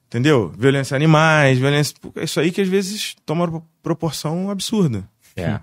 entendeu? 0.09 0.53
Violência 0.59 0.95
a 0.95 0.97
animais, 0.97 1.57
violência. 1.59 1.95
É 2.17 2.25
isso 2.25 2.41
aí 2.41 2.51
que 2.51 2.61
às 2.61 2.69
vezes 2.69 3.15
toma 3.25 3.63
proporção 3.81 4.51
absurda. 4.51 5.09
É. 5.37 5.61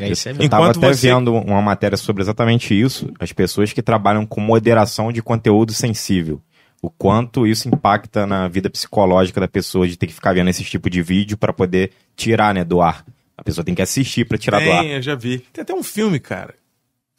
É, 0.00 0.10
isso 0.10 0.28
é 0.28 0.32
Eu 0.32 0.48
tava 0.48 0.64
Enquanto 0.64 0.78
até 0.78 0.94
você- 0.94 1.08
vendo 1.08 1.34
uma 1.34 1.60
matéria 1.62 1.96
sobre 1.96 2.22
exatamente 2.22 2.78
isso, 2.78 3.10
as 3.18 3.32
pessoas 3.32 3.72
que 3.72 3.82
trabalham 3.82 4.24
com 4.26 4.40
moderação 4.40 5.12
de 5.12 5.22
conteúdo 5.22 5.72
sensível. 5.72 6.40
O 6.82 6.88
quanto 6.88 7.46
isso 7.46 7.68
impacta 7.68 8.26
na 8.26 8.48
vida 8.48 8.70
psicológica 8.70 9.38
da 9.40 9.48
pessoa 9.48 9.86
de 9.86 9.96
ter 9.98 10.06
que 10.06 10.14
ficar 10.14 10.32
vendo 10.34 10.48
esse 10.48 10.64
tipo 10.64 10.88
de 10.88 11.02
vídeo 11.02 11.36
para 11.36 11.52
poder 11.52 11.92
tirar, 12.16 12.54
né, 12.54 12.64
do 12.64 12.80
ar. 12.80 13.04
A 13.36 13.42
pessoa 13.44 13.64
tem 13.64 13.74
que 13.74 13.82
assistir 13.82 14.24
para 14.26 14.38
tirar 14.38 14.60
do 14.62 14.70
ar. 14.70 14.82
Tem, 14.82 14.92
eu 14.92 15.02
já 15.02 15.14
vi. 15.14 15.38
Tem 15.52 15.62
até 15.62 15.74
um 15.74 15.82
filme, 15.82 16.18
cara. 16.18 16.54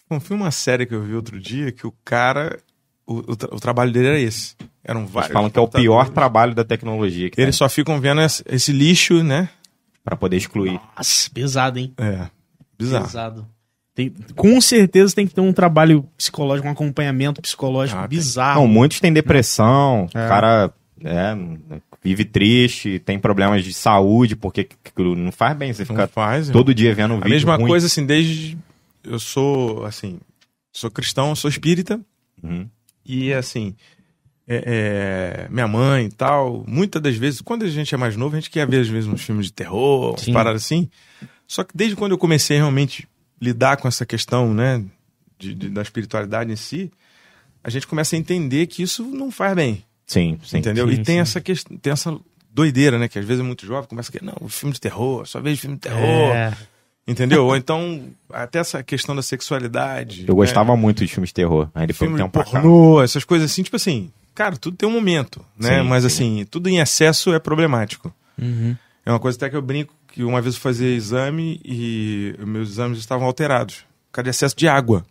Um 0.10 0.20
filme, 0.20 0.42
uma 0.44 0.52
série 0.52 0.86
que 0.86 0.94
eu 0.96 1.02
vi 1.04 1.14
outro 1.14 1.40
dia, 1.40 1.72
que 1.72 1.86
o 1.88 1.94
cara. 2.04 2.60
O, 3.06 3.32
o, 3.32 3.36
tra- 3.36 3.50
o 3.56 3.60
trabalho 3.60 3.92
dele 3.92 4.08
era 4.08 4.20
esse. 4.20 4.56
Eram 4.84 5.02
Eles 5.02 5.12
vários. 5.12 5.32
falam 5.34 5.50
que 5.50 5.58
é 5.60 5.62
o 5.62 5.68
pior 5.68 6.10
trabalho 6.10 6.54
da 6.56 6.64
tecnologia 6.64 7.30
que 7.30 7.40
Eles 7.40 7.56
só 7.56 7.70
ficam 7.70 8.00
vendo 8.00 8.22
esse, 8.22 8.44
esse 8.50 8.72
lixo, 8.72 9.24
né? 9.24 9.50
para 10.04 10.16
poder 10.16 10.36
excluir. 10.38 10.80
Nossa, 10.98 11.30
pesado, 11.32 11.78
hein? 11.78 11.94
É. 12.00 12.28
Bizarro. 12.82 13.06
Pesado. 13.06 13.48
Tem- 13.94 14.14
com 14.36 14.60
certeza 14.62 15.14
tem 15.14 15.28
que 15.28 15.34
ter 15.36 15.42
um 15.42 15.52
trabalho 15.54 16.06
psicológico, 16.18 16.68
um 16.68 16.72
acompanhamento 16.72 17.42
psicológico 17.42 18.00
Ah, 18.00 18.08
tem. 18.08 18.18
bizarro. 18.18 18.62
Não, 18.62 18.68
muitos 18.68 19.00
têm 19.00 19.12
depressão, 19.12 20.08
É. 20.14 20.26
o 20.26 20.30
cara 20.30 20.74
é, 21.04 21.36
vive 22.04 22.24
triste, 22.24 23.00
tem 23.00 23.20
problemas 23.20 23.64
de 23.64 23.74
saúde, 23.74 24.36
porque 24.36 24.64
que- 24.66 24.76
que 24.96 25.04
não 25.04 25.32
faz 25.32 25.58
bem 25.58 25.74
você 25.74 25.84
ficar 25.84 26.08
faz, 26.08 26.48
irmão. 26.48 26.62
todo 26.64 26.74
dia 26.76 26.94
vendo 26.96 27.12
um 27.16 27.18
A 27.18 27.22
vídeo 27.22 27.32
mesma 27.32 27.56
ruim. 27.56 27.68
coisa, 27.68 27.88
assim, 27.88 28.06
desde. 28.06 28.58
Eu 29.04 29.20
sou, 29.20 29.84
assim. 29.86 30.20
Sou 30.72 30.90
cristão, 30.92 31.36
sou 31.36 31.50
espírita. 31.50 32.00
Uhum. 32.42 32.68
E 33.06 33.34
assim, 33.34 33.76
é, 34.48 35.44
é, 35.46 35.48
minha 35.50 35.68
mãe 35.68 36.06
e 36.06 36.10
tal, 36.12 36.64
muitas 36.68 37.02
das 37.02 37.16
vezes, 37.16 37.42
quando 37.42 37.64
a 37.66 37.68
gente 37.70 37.94
é 37.94 37.98
mais 37.98 38.16
novo, 38.16 38.36
a 38.36 38.40
gente 38.40 38.50
quer 38.52 38.68
ver 38.68 38.82
às 38.82 38.88
vezes 38.88 39.10
uns 39.10 39.22
filmes 39.22 39.48
de 39.48 39.54
terror, 39.54 40.12
umas 40.12 40.22
Sim. 40.22 40.34
paradas 40.34 40.64
assim. 40.64 40.88
Só 41.52 41.66
que 41.66 41.76
desde 41.76 41.98
quando 41.98 42.14
eu 42.14 42.18
comecei 42.18 42.56
a 42.56 42.60
realmente 42.62 43.06
lidar 43.42 43.76
com 43.76 43.86
essa 43.86 44.06
questão, 44.06 44.54
né, 44.54 44.82
de, 45.38 45.54
de- 45.54 45.70
da 45.70 45.82
espiritualidade 45.82 46.50
em 46.50 46.56
si, 46.56 46.90
a 47.62 47.70
gente 47.70 47.86
começa 47.86 48.16
a 48.16 48.20
entender 48.20 48.68
que 48.68 48.82
isso 48.82 49.04
não 49.04 49.30
faz 49.30 49.54
bem, 49.54 49.84
Sim, 50.08 50.40
sim. 50.46 50.60
entendeu? 50.60 50.88
sim, 50.88 50.94
e 50.94 50.98
tem 51.04 51.16
sim. 51.16 51.20
essa 51.20 51.42
questão, 51.42 51.76
tem 51.78 51.92
essa 51.92 52.18
doideira, 52.54 52.98
né, 52.98 53.10
que 53.10 53.20
às 53.20 53.26
vezes 53.26 53.44
é 53.44 53.46
muito 53.46 53.66
jovem, 53.66 53.90
começa 53.90 54.10
a 54.10 54.14
querer, 54.14 54.24
não, 54.26 54.48
filme 54.48 54.74
de 54.74 54.80
terror, 54.80 55.26
só 55.28 55.42
vejo 55.42 55.60
filme 55.60 55.76
de 55.76 55.82
terror, 55.82 56.34
É. 56.34 56.54
entendeu? 57.06 57.46
Ou 57.46 57.56
então, 57.58 58.02
até 58.32 58.60
essa 58.60 58.82
questão 58.82 59.14
da 59.14 59.22
sexualidade. 59.22 60.22
Eu 60.22 60.28
né? 60.28 60.34
gostava 60.36 60.78
muito 60.78 61.04
de 61.06 61.12
filmes 61.12 61.32
de 61.32 61.34
terror. 61.34 61.70
Aí 61.76 61.86
depois 61.86 61.98
filme 61.98 62.16
tem 62.16 62.24
um 62.24 62.28
de 62.30 62.32
pra 62.32 62.46
cá. 62.46 62.52
pornô, 62.62 63.02
essas 63.04 63.26
coisas 63.26 63.52
assim, 63.52 63.62
tipo 63.64 63.76
assim, 63.76 64.10
cara, 64.34 64.56
tudo 64.56 64.78
tem 64.78 64.88
um 64.88 64.92
momento, 64.94 65.44
né? 65.60 65.82
Sim, 65.82 65.88
Mas 65.90 66.04
sim. 66.04 66.08
assim, 66.08 66.46
tudo 66.50 66.70
em 66.70 66.80
excesso 66.80 67.34
é 67.34 67.40
problemático. 67.40 68.14
Uhum. 68.42 68.74
É 69.06 69.10
uma 69.12 69.20
coisa 69.20 69.36
até 69.38 69.50
que 69.50 69.56
eu 69.56 69.62
brinco 69.64 69.94
que 70.12 70.24
uma 70.24 70.42
vez 70.42 70.56
eu 70.56 70.62
fazia 70.62 70.88
exame 70.96 71.60
e 71.64 72.36
meus 72.46 72.70
exames 72.72 73.00
estavam 73.00 73.26
alterados. 73.26 73.78
Por 74.12 74.14
causa 74.16 74.24
de 74.26 74.30
excesso 74.30 74.56
de 74.56 74.68
água. 74.68 75.06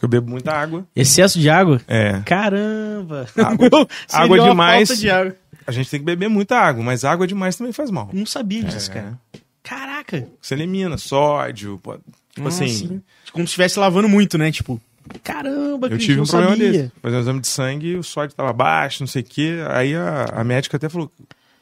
Eu 0.00 0.08
bebo 0.08 0.30
muita 0.30 0.52
água. 0.52 0.86
Excesso 0.94 1.38
de 1.40 1.50
água? 1.50 1.80
É. 1.88 2.20
Caramba! 2.24 3.26
Água- 3.36 3.88
água 4.12 4.40
demais. 4.40 4.88
falta 4.88 5.00
de 5.00 5.10
água. 5.10 5.36
A 5.66 5.72
gente 5.72 5.90
tem 5.90 5.98
que 6.00 6.06
beber 6.06 6.28
muita 6.28 6.56
água, 6.56 6.82
mas 6.82 7.04
água 7.04 7.26
demais 7.26 7.56
também 7.56 7.72
faz 7.72 7.90
mal. 7.90 8.08
Não 8.12 8.24
sabia 8.24 8.62
disso, 8.62 8.90
É. 8.90 8.94
cara. 8.94 9.18
Caraca! 9.62 10.26
Você 10.40 10.54
elimina 10.54 10.96
sódio, 10.96 11.78
pode- 11.82 12.00
tipo 12.32 12.42
Nossa, 12.44 12.64
assim. 12.64 13.02
Como 13.32 13.44
se 13.46 13.50
estivesse 13.50 13.78
lavando 13.78 14.08
muito, 14.08 14.38
né? 14.38 14.50
Tipo, 14.52 14.80
caramba, 15.22 15.88
Eu 15.88 15.90
Cris, 15.90 16.04
tive 16.04 16.20
um 16.20 16.24
problema 16.24 16.52
sabia. 16.52 16.72
desse. 16.72 16.92
Fazer 17.02 17.16
um 17.16 17.20
exame 17.20 17.40
de 17.40 17.46
sangue, 17.48 17.96
o 17.96 18.02
sódio 18.02 18.32
estava 18.32 18.52
baixo, 18.52 19.02
não 19.02 19.06
sei 19.08 19.20
o 19.22 19.24
quê. 19.24 19.58
Aí 19.68 19.94
a, 19.94 20.24
a 20.32 20.44
médica 20.44 20.76
até 20.78 20.88
falou: 20.88 21.10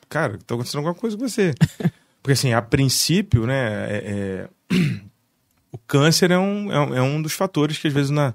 Cara, 0.08 0.38
tá 0.46 0.54
acontecendo 0.54 0.78
alguma 0.78 0.94
coisa 0.94 1.16
com 1.16 1.26
você. 1.26 1.52
Porque 2.26 2.32
assim, 2.32 2.52
a 2.52 2.60
princípio, 2.60 3.46
né, 3.46 3.86
é- 3.88 4.48
é, 4.72 4.74
o 5.70 5.78
câncer 5.78 6.32
é 6.32 6.38
um, 6.38 6.72
é, 6.72 6.80
um, 6.80 6.94
é 6.96 7.00
um 7.02 7.22
dos 7.22 7.34
fatores 7.34 7.78
que 7.78 7.86
às 7.86 7.94
vezes 7.94 8.10
na, 8.10 8.34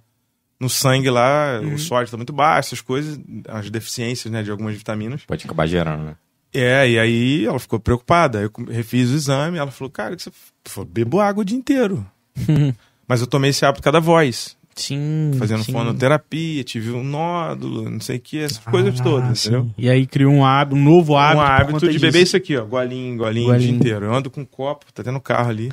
no 0.57 0.69
sangue 0.69 1.09
lá, 1.09 1.59
Uhum. 1.61 1.73
o 1.73 1.77
sódio 1.77 2.05
está 2.05 2.15
muito 2.15 2.31
baixo, 2.31 2.69
essas 2.69 2.79
coisas, 2.79 3.19
as 3.49 3.69
deficiências 3.69 4.31
né, 4.31 4.43
de 4.43 4.49
algumas 4.49 4.73
vitaminas. 4.77 5.25
Pode 5.25 5.43
acabar 5.43 5.67
gerando, 5.67 6.05
né? 6.05 6.15
É, 6.53 6.89
e 6.89 6.97
aí 6.97 7.45
ela 7.45 7.59
ficou 7.59 7.81
preocupada. 7.81 8.39
Eu 8.41 8.51
refiz 8.69 9.09
o 9.09 9.15
exame, 9.15 9.57
ela 9.57 9.71
falou, 9.71 9.91
cara, 9.91 10.15
que 10.15 10.23
você 10.23 10.31
falou, 10.63 10.89
bebo 10.89 11.19
água 11.19 11.41
o 11.41 11.45
dia 11.45 11.57
inteiro. 11.57 12.05
Mas 13.05 13.19
eu 13.19 13.27
tomei 13.27 13.49
esse 13.49 13.65
hábito 13.65 13.81
por 13.81 13.83
causa 13.91 13.99
da 13.99 14.05
voz. 14.05 14.57
Sim. 14.81 15.31
fazendo 15.37 15.63
sim. 15.63 15.71
fonoterapia, 15.71 16.63
tive 16.63 16.91
um 16.91 17.03
nódulo, 17.03 17.89
não 17.89 17.99
sei 17.99 18.17
o 18.17 18.19
que, 18.19 18.39
essas 18.39 18.57
coisas 18.59 18.99
Ah, 18.99 19.03
todas, 19.03 19.39
sim. 19.39 19.49
entendeu? 19.49 19.71
E 19.77 19.89
aí 19.89 20.05
criou 20.05 20.31
um, 20.33 20.45
hábito, 20.45 20.75
um 20.75 20.83
novo 20.83 21.15
hábito. 21.15 21.37
um 21.37 21.45
hábito 21.45 21.79
de 21.79 21.87
disso. 21.93 22.05
beber 22.05 22.21
isso 22.23 22.35
aqui, 22.37 22.55
ó, 22.57 22.65
golinho, 22.65 23.17
golinho, 23.17 23.47
o 23.47 23.57
dia 23.57 23.59
Golinho. 23.67 23.75
inteiro. 23.75 24.05
Eu 24.05 24.13
ando 24.13 24.29
com 24.29 24.41
um 24.41 24.45
copo, 24.45 24.85
tá 24.93 25.03
tendo 25.03 25.19
carro 25.19 25.49
ali. 25.49 25.69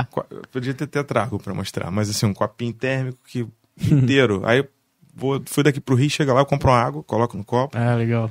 Podia 0.52 0.74
ter 0.74 0.84
até 0.84 1.02
trago 1.02 1.38
pra 1.38 1.54
mostrar, 1.54 1.90
mas 1.90 2.08
assim, 2.10 2.26
um 2.26 2.34
copinho 2.34 2.72
térmico 2.72 3.18
que 3.26 3.46
inteiro. 3.90 4.42
Aí 4.44 4.58
eu 4.58 4.68
vou, 5.14 5.42
fui 5.46 5.62
daqui 5.62 5.80
pro 5.80 5.94
Rio, 5.94 6.10
chega 6.10 6.32
lá, 6.32 6.40
eu 6.40 6.46
compro 6.46 6.70
uma 6.70 6.78
água, 6.78 7.02
coloco 7.02 7.36
no 7.36 7.44
copo 7.44 7.76
ah, 7.76 7.94
legal. 7.94 8.30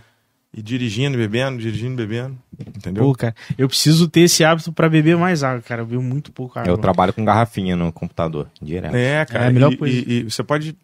E 0.53 0.61
dirigindo, 0.61 1.17
bebendo, 1.17 1.57
dirigindo, 1.59 1.95
bebendo, 1.95 2.37
entendeu? 2.59 3.03
Pô, 3.03 3.13
cara, 3.15 3.33
eu 3.57 3.67
preciso 3.69 4.07
ter 4.09 4.21
esse 4.21 4.43
hábito 4.43 4.71
pra 4.73 4.89
beber 4.89 5.15
mais 5.17 5.43
água, 5.43 5.61
cara. 5.61 5.81
Eu 5.81 5.85
bebo 5.85 6.01
muito 6.01 6.31
pouco 6.31 6.59
água. 6.59 6.69
Eu 6.71 6.77
trabalho 6.77 7.13
com 7.13 7.23
garrafinha 7.23 7.75
no 7.75 7.91
computador, 7.91 8.47
direto. 8.61 8.95
É, 8.95 9.25
cara. 9.25 9.45
É 9.45 9.47
a 9.47 9.51
melhor 9.51 9.71
e, 9.71 9.77
coisa. 9.77 9.95
e- 9.97 10.19
e 10.19 10.23
você 10.23 10.43
pode 10.43 10.75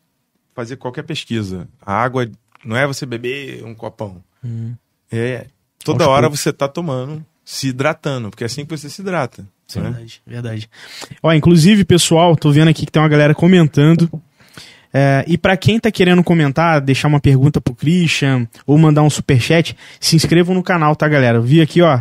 fazer 0.56 0.78
qualquer 0.78 1.04
pesquisa. 1.04 1.68
A 1.86 1.94
água 1.94 2.30
não 2.64 2.76
é 2.78 2.88
você 2.88 3.06
beber 3.06 3.64
um 3.66 3.76
copão. 3.76 4.24
Hum. 4.44 4.74
É 5.12 5.48
toda 5.84 6.04
Aos 6.06 6.12
hora 6.14 6.22
poucos. 6.24 6.40
você 6.40 6.52
tá 6.54 6.68
tomando, 6.68 7.26
se 7.44 7.68
hidratando, 7.68 8.30
porque 8.30 8.44
é 8.44 8.48
assim 8.48 8.66
que 8.66 8.76
você 8.78 8.90
se 8.90 9.02
hidrata. 9.02 9.42
né? 9.76 9.82
Verdade, 9.82 10.22
verdade. 10.26 10.70
Ó, 11.22 11.32
inclusive, 11.34 11.84
pessoal, 11.84 12.36
tô 12.38 12.52
vendo 12.52 12.70
aqui 12.70 12.86
que 12.86 12.92
tem 12.92 13.02
uma 13.02 13.10
galera 13.10 13.36
comentando. 13.36 14.10
É, 15.00 15.24
e 15.28 15.38
pra 15.38 15.56
quem 15.56 15.80
tá 15.80 15.92
querendo 15.92 16.24
comentar, 16.24 16.82
deixar 16.82 17.08
uma 17.08 17.20
pergunta 17.20 17.62
pro 17.62 17.76
Christian 17.76 18.48
ou 18.66 18.80
mandar 18.80 19.04
um 19.04 19.12
superchat, 19.12 19.78
se 20.00 20.16
inscrevam 20.16 20.56
no 20.56 20.64
canal, 20.64 20.96
tá, 20.96 21.08
galera? 21.08 21.38
Eu 21.38 21.44
vi 21.44 21.62
aqui, 21.62 21.84
ó. 21.84 22.00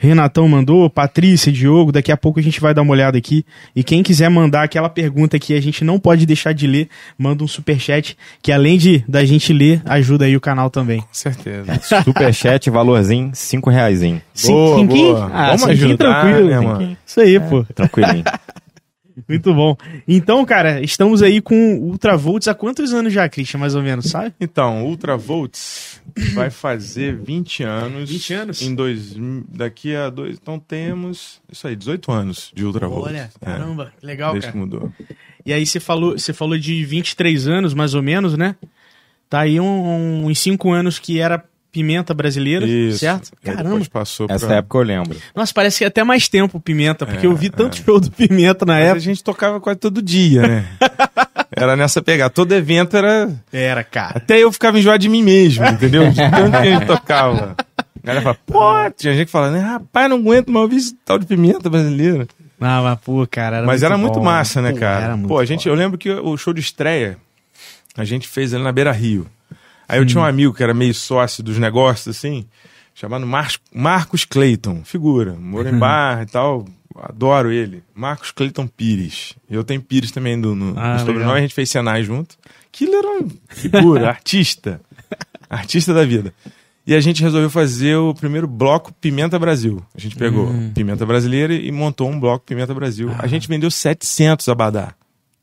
Renatão 0.00 0.48
mandou, 0.48 0.88
Patrícia, 0.88 1.52
Diogo, 1.52 1.90
daqui 1.92 2.10
a 2.10 2.16
pouco 2.16 2.38
a 2.38 2.42
gente 2.42 2.58
vai 2.60 2.72
dar 2.72 2.80
uma 2.82 2.92
olhada 2.92 3.18
aqui. 3.18 3.44
E 3.76 3.82
quem 3.84 4.02
quiser 4.02 4.30
mandar 4.30 4.62
aquela 4.62 4.88
pergunta 4.88 5.38
que 5.40 5.52
a 5.54 5.60
gente 5.60 5.84
não 5.84 5.98
pode 5.98 6.24
deixar 6.24 6.54
de 6.54 6.66
ler, 6.68 6.88
manda 7.18 7.44
um 7.44 7.48
superchat, 7.48 8.16
que 8.40 8.50
além 8.50 8.78
de 8.78 9.04
da 9.08 9.24
gente 9.24 9.52
ler, 9.52 9.82
ajuda 9.84 10.24
aí 10.24 10.36
o 10.36 10.40
canal 10.40 10.70
também. 10.70 11.00
Com 11.00 11.08
certeza. 11.12 11.78
Superchat, 12.04 12.70
valorzinho, 12.70 13.30
5 13.34 13.68
reaisinho. 13.68 14.22
Boa, 14.46 14.78
cinquinho? 14.78 15.14
boa. 15.14 15.30
Ah, 15.34 15.46
Vamos 15.46 15.62
cinquinho 15.62 15.84
ajudar, 15.86 16.20
tranquilo. 16.22 16.48
né, 16.48 16.60
mano? 16.60 16.96
Isso 17.04 17.20
aí, 17.20 17.40
pô. 17.40 17.64
Tranquilinho. 17.74 18.24
Muito 19.28 19.54
bom. 19.54 19.76
Então, 20.06 20.44
cara, 20.44 20.80
estamos 20.82 21.22
aí 21.22 21.40
com 21.40 21.76
Ultravolts 21.78 22.46
há 22.48 22.54
quantos 22.54 22.92
anos 22.92 23.12
já, 23.12 23.28
Christian, 23.28 23.58
mais 23.58 23.74
ou 23.74 23.82
menos, 23.82 24.06
sabe? 24.10 24.34
Então, 24.40 24.84
Ultravolts 24.86 26.00
vai 26.34 26.50
fazer 26.50 27.16
20 27.16 27.62
anos. 27.62 28.10
20 28.10 28.34
anos? 28.34 28.62
Em 28.62 28.74
dois, 28.74 29.16
daqui 29.48 29.94
a 29.96 30.10
dois. 30.10 30.38
Então 30.40 30.58
temos. 30.58 31.40
Isso 31.50 31.66
aí, 31.66 31.74
18 31.74 32.12
anos 32.12 32.52
de 32.54 32.64
Ultravolts. 32.64 33.08
Olha, 33.08 33.30
É, 33.40 33.44
caramba, 33.44 33.92
legal, 34.02 34.32
desde 34.32 34.48
cara. 34.50 34.52
que 34.52 34.58
mudou. 34.58 34.92
E 35.44 35.52
aí 35.52 35.64
você 35.64 35.80
falou, 35.80 36.12
você 36.18 36.32
falou 36.32 36.58
de 36.58 36.84
23 36.84 37.48
anos, 37.48 37.72
mais 37.74 37.94
ou 37.94 38.02
menos, 38.02 38.36
né? 38.36 38.54
Tá 39.30 39.40
aí 39.40 39.58
um- 39.60 40.26
uns 40.26 40.38
5 40.38 40.70
anos 40.72 40.98
que 40.98 41.18
era 41.20 41.44
pimenta 41.70 42.12
brasileira, 42.14 42.66
Isso. 42.66 42.98
certo? 42.98 43.30
Caramba. 43.42 43.64
Depois 43.64 43.88
passou 43.88 44.26
Essa 44.30 44.46
pra... 44.46 44.56
época 44.56 44.78
eu 44.78 44.82
lembro. 44.82 45.16
Nossa, 45.34 45.52
parece 45.54 45.78
que 45.78 45.84
é 45.84 45.86
até 45.86 46.02
mais 46.02 46.28
tempo 46.28 46.58
pimenta, 46.58 47.04
porque 47.06 47.26
É, 47.26 47.28
eu 47.28 47.34
vi 47.36 47.50
tanto 47.50 47.76
show 47.76 48.00
do 48.00 48.10
pimenta 48.10 48.64
na 48.64 48.74
Mas 48.74 48.82
a 48.82 48.86
época. 48.86 49.00
gente 49.00 49.22
tocava 49.24 49.60
quase 49.60 49.78
todo 49.78 50.00
dia, 50.02 50.42
né? 50.46 50.66
era 51.54 51.76
nessa 51.76 52.00
pegada. 52.02 52.30
Todo 52.30 52.52
evento 52.52 52.96
era. 52.96 53.30
Era, 53.52 53.84
cara. 53.84 54.16
Até 54.16 54.38
eu 54.38 54.50
ficava 54.52 54.78
enjoado 54.78 54.98
de 54.98 55.08
mim 55.08 55.22
mesmo, 55.22 55.64
entendeu? 55.66 56.10
De 56.10 56.16
tanto 56.16 56.50
que 56.50 56.56
a 56.56 56.64
gente 56.64 56.86
tocava. 56.86 57.54
A 58.02 58.06
galera 58.06 58.22
fala, 58.24 58.38
pô, 58.46 58.90
tinha 58.96 59.12
gente 59.14 59.26
que 59.26 59.32
fala, 59.32 59.50
né? 59.50 59.60
Rapaz, 59.60 60.08
não 60.08 60.16
aguento 60.18 60.50
mais 60.50 60.62
ouvir 60.62 60.76
esse 60.76 60.94
tal 61.04 61.18
de 61.18 61.26
pimenta 61.26 61.68
brasileira. 61.68 62.26
Ah, 62.60 62.80
mas 62.82 62.98
pô, 63.00 63.26
cara, 63.30 63.58
era 63.58 63.66
Mas 63.66 63.82
muito 63.82 63.84
era 63.92 63.98
muito 63.98 64.18
bom. 64.18 64.24
massa, 64.24 64.60
né, 64.62 64.72
Pô, 64.72 64.78
cara? 64.78 65.04
era 65.04 65.16
muito 65.16 65.28
Pô, 65.28 65.38
a 65.38 65.44
gente, 65.44 65.64
foda. 65.64 65.70
eu 65.74 65.78
lembro 65.78 65.98
que 65.98 66.10
o 66.10 66.36
show 66.36 66.52
de 66.52 66.60
estreia 66.60 67.16
a 67.96 68.04
gente 68.04 68.26
fez 68.26 68.52
ali 68.54 68.64
na 68.64 68.72
Beira 68.72 68.90
Rio. 68.90 69.26
Aí 69.88 69.98
eu 69.98 70.04
tinha 70.06 70.20
um 70.20 70.24
amigo 70.26 70.52
que 70.52 70.62
era 70.62 70.74
meio 70.74 70.92
sócio 70.94 71.42
dos 71.42 71.56
negócios, 71.58 72.14
assim, 72.16 72.44
chamado 72.94 73.26
Mar 73.26 73.50
Marcos 73.74 74.24
Clayton, 74.24 74.82
figura, 74.84 75.32
mora 75.34 75.70
em 75.70 75.78
Barra 75.78 76.22
e 76.24 76.26
tal, 76.26 76.66
adoro 76.94 77.50
ele. 77.50 77.82
Marcos 77.94 78.30
Clayton 78.30 78.66
Pires. 78.66 79.34
Eu 79.48 79.64
tenho 79.64 79.80
Pires 79.80 80.10
também 80.10 80.38
do, 80.40 80.54
no, 80.54 80.78
Ah, 80.78 80.94
no 80.94 80.98
sobrenome, 81.00 81.38
a 81.38 81.40
gente 81.40 81.54
fez 81.54 81.70
Senai 81.70 82.02
junto. 82.04 82.36
Aquilo 82.72 82.94
era 82.96 83.08
uma 83.08 83.28
figura, 83.48 84.08
artista. 84.10 84.80
Artista 85.48 85.94
da 85.94 86.04
vida. 86.04 86.34
E 86.86 86.94
a 86.94 87.00
gente 87.00 87.22
resolveu 87.22 87.50
fazer 87.50 87.96
o 87.96 88.14
primeiro 88.14 88.46
bloco 88.46 88.92
Pimenta 88.94 89.38
Brasil. 89.38 89.82
A 89.94 90.00
gente 90.00 90.16
pegou 90.16 90.46
Hum. 90.48 90.72
Pimenta 90.74 91.04
Brasileira 91.06 91.54
e 91.54 91.70
montou 91.70 92.08
um 92.08 92.18
bloco 92.18 92.44
Pimenta 92.46 92.74
Brasil. 92.74 93.10
Ah. 93.10 93.20
A 93.24 93.26
gente 93.26 93.46
vendeu 93.48 93.70
700 93.70 94.48
abadá. 94.48 94.94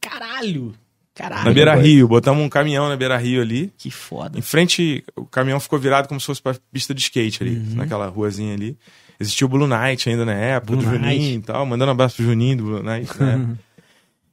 Caralho! 0.01 0.73
Caralho! 1.15 1.45
Na 1.45 1.54
Beira 1.54 1.73
coisa. 1.73 1.88
Rio. 1.88 2.08
Botamos 2.10 2.43
um 2.43 2.49
caminhão 2.49 2.89
na 2.89 2.95
Beira 2.97 3.17
Rio 3.17 3.41
ali. 3.41 3.71
Que 3.78 3.89
foda. 3.89 4.38
Em 4.38 4.41
frente, 4.41 5.04
o 5.15 5.25
caminhão 5.25 5.60
ficou 5.62 5.80
virado 5.80 6.08
como 6.10 6.19
se 6.19 6.25
fosse 6.25 6.41
pra 6.41 6.54
pista 6.73 6.93
de 6.93 7.01
skate 7.01 7.41
ali, 7.41 7.56
Uhum. 7.56 7.75
naquela 7.75 8.08
ruazinha 8.08 8.54
ali. 8.54 8.78
Existia 9.17 9.45
o 9.47 9.49
Blue 9.49 9.65
Night 9.65 10.10
ainda 10.10 10.25
na 10.25 10.34
época, 10.34 10.75
Blue 10.75 10.84
do 10.84 10.99
Night. 10.99 11.15
Juninho 11.15 11.39
e 11.39 11.41
tal. 11.41 11.65
Mandando 11.65 11.89
um 11.89 11.93
abraço 11.93 12.17
pro 12.17 12.25
Juninho 12.25 12.58
do 12.58 12.63
Blue 12.65 12.84
Night. 12.84 13.10
Né? 13.17 13.56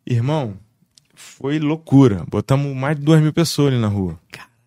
Irmão, 0.05 0.55
foi 1.15 1.61
loucura. 1.61 2.25
Botamos 2.29 2.75
mais 2.75 2.97
de 2.99 3.05
duas 3.05 3.21
mil 3.21 3.33
pessoas 3.33 3.73
ali 3.73 3.81
na 3.81 3.87
rua. 3.87 4.19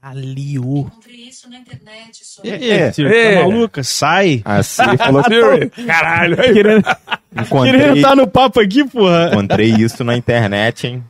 Caralho! 0.01 0.87
Encontrei 0.87 1.15
isso 1.27 1.49
na 1.49 1.57
internet. 1.57 2.23
Só. 2.23 2.41
É, 2.45 2.91
tá 2.91 3.01
é. 3.03 3.43
maluca? 3.43 3.83
Sai! 3.83 4.41
A 4.45 4.63
Siri 4.63 4.97
falou 4.97 5.21
que 5.23 5.69
Caralho! 5.85 6.37
Querendo, 6.37 6.85
encontrei, 7.37 7.71
querendo 7.79 7.97
estar 7.97 8.15
no 8.15 8.25
papo 8.27 8.61
aqui, 8.61 8.87
porra. 8.87 9.31
encontrei 9.33 9.71
isso 9.73 10.03
na 10.03 10.15
internet, 10.15 10.87
hein? 10.87 11.03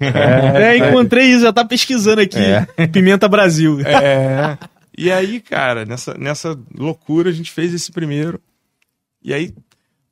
É, 0.00 0.76
encontrei 0.76 1.26
isso, 1.26 1.42
já 1.42 1.52
tá 1.52 1.64
pesquisando 1.64 2.20
aqui. 2.20 2.38
É. 2.38 2.86
Pimenta 2.86 3.28
Brasil. 3.28 3.80
É. 3.80 4.58
E 4.96 5.10
aí, 5.12 5.40
cara, 5.40 5.84
nessa, 5.84 6.14
nessa 6.14 6.58
loucura 6.74 7.30
a 7.30 7.32
gente 7.32 7.50
fez 7.50 7.74
esse 7.74 7.92
primeiro. 7.92 8.40
E 9.22 9.34
aí, 9.34 9.52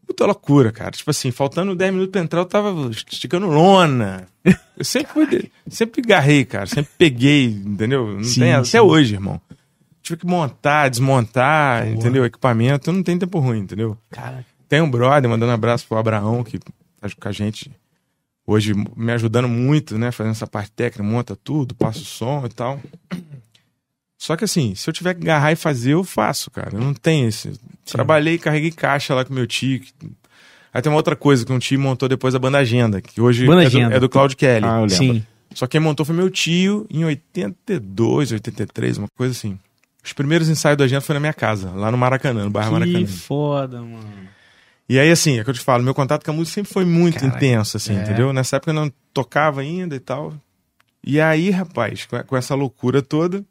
puta 0.07 0.27
loucura, 0.27 0.71
cara. 0.73 0.91
Tipo 0.91 1.11
assim, 1.11 1.31
faltando 1.31 1.75
10 1.75 1.93
minutos 1.93 2.13
pra 2.13 2.21
entrar, 2.21 2.41
eu 2.41 2.47
tava 2.47 2.91
esticando 2.91 3.47
lona. 3.47 4.27
Eu 4.77 4.85
sempre 4.85 5.13
fui, 5.13 5.51
sempre 5.69 6.03
garrei, 6.03 6.45
cara. 6.45 6.67
Sempre 6.67 6.91
peguei, 6.99 7.47
entendeu? 7.47 8.07
Não 8.15 8.25
Sim, 8.25 8.41
tem, 8.41 8.65
sim. 8.65 8.77
até 8.77 8.83
hoje, 8.83 9.15
irmão. 9.15 9.41
Tive 10.03 10.19
que 10.21 10.27
montar, 10.27 10.91
desmontar, 10.91 11.89
entendeu? 11.89 12.27
Equipamento, 12.27 12.93
não 12.93 13.03
tem 13.03 13.19
tempo 13.19 13.39
ruim, 13.39 13.61
entendeu? 13.61 13.97
Cara, 14.11 14.45
Tem 14.69 14.83
um 14.83 14.91
brother 14.91 15.31
mandando 15.31 15.51
um 15.51 15.55
abraço 15.55 15.87
pro 15.89 15.97
Abraão, 15.97 16.45
que 16.45 16.59
tá 16.59 17.09
com 17.19 17.29
a 17.29 17.33
gente 17.33 17.71
hoje 18.47 18.75
me 18.97 19.13
ajudando 19.13 19.49
muito, 19.49 19.97
né? 19.99 20.11
Fazendo 20.13 20.33
essa 20.33 20.47
parte 20.47 20.71
técnica, 20.73 21.03
monta 21.03 21.35
tudo, 21.37 21.75
passa 21.75 21.99
o 21.99 22.05
som 22.05 22.45
e 22.47 22.49
tal. 22.49 22.81
Só 24.19 24.37
que 24.37 24.45
assim, 24.45 24.75
se 24.75 24.89
eu 24.89 24.95
tiver 24.95 25.15
que 25.15 25.23
agarrar 25.23 25.53
e 25.53 25.57
fazer, 25.57 25.93
eu 25.93 26.03
faço, 26.05 26.51
cara. 26.51 26.71
Eu 26.73 26.81
não 26.81 26.95
tenho 26.95 27.29
esse. 27.29 27.53
Trabalhei, 27.85 28.39
carreguei 28.39 28.71
caixa 28.71 29.15
lá 29.15 29.25
com 29.25 29.35
meu 29.35 29.47
tio. 29.47 29.81
que- 29.81 29.93
Aí 30.73 30.81
tem 30.83 30.91
uma 30.91 30.97
outra 30.97 31.15
coisa 31.15 31.45
que 31.45 31.53
um 31.53 31.59
tio 31.59 31.79
montou 31.79 32.09
depois 32.09 32.35
a 32.35 32.39
banda 32.39 32.59
Agenda, 32.59 33.01
que 33.01 33.21
hoje 33.21 33.47
Banda 33.47 33.65
é 33.65 33.71
do, 33.71 33.79
é 33.97 34.01
do 34.01 34.09
Claudio 34.09 34.37
Kelly. 34.37 34.65
Ah, 34.67 34.77
eu 34.77 34.81
lembro. 34.87 34.95
sim. 34.97 35.27
Só 35.55 35.67
quem 35.69 35.81
montou 35.81 36.05
foi 36.05 36.17
meu 36.17 36.29
tio 36.31 36.85
em 36.91 37.05
82, 37.05 38.33
83, 38.33 38.99
uma 38.99 39.07
coisa 39.17 39.31
assim. 39.33 39.57
Os 40.05 40.13
primeiros 40.13 40.49
ensaios 40.49 40.77
do 40.77 40.83
Agenda 40.83 41.01
foi 41.01 41.15
na 41.15 41.21
minha 41.21 41.33
casa, 41.33 41.71
lá 41.71 41.91
no 41.93 41.97
Maracanã, 41.99 42.45
no 42.45 42.51
bairro 42.51 42.73
Maracanã. 42.73 42.99
Que 42.99 43.07
foda, 43.07 43.81
mano. 43.81 44.05
E 44.89 44.99
aí, 44.99 45.11
assim, 45.11 45.39
é 45.39 45.41
o 45.41 45.45
que 45.45 45.51
eu 45.51 45.55
te 45.55 45.61
falo, 45.61 45.83
meu 45.83 45.95
contato 45.95 46.25
com 46.25 46.31
a 46.31 46.35
música 46.35 46.55
sempre 46.57 46.73
foi 46.73 46.85
muito 46.85 47.19
Caraca, 47.19 47.37
intenso, 47.37 47.77
assim, 47.77 47.97
é. 47.97 48.03
entendeu? 48.03 48.33
Nessa 48.33 48.57
época 48.57 48.71
eu 48.71 48.75
não 48.75 48.93
tocava 49.15 49.61
ainda 49.63 49.97
e 49.97 50.01
tal. 50.01 50.35
E 51.03 51.21
aí, 51.21 51.51
rapaz, 51.51 52.07
com, 52.27 52.37
essa 52.37 52.55
loucura 52.55 53.01
toda, 53.03 53.45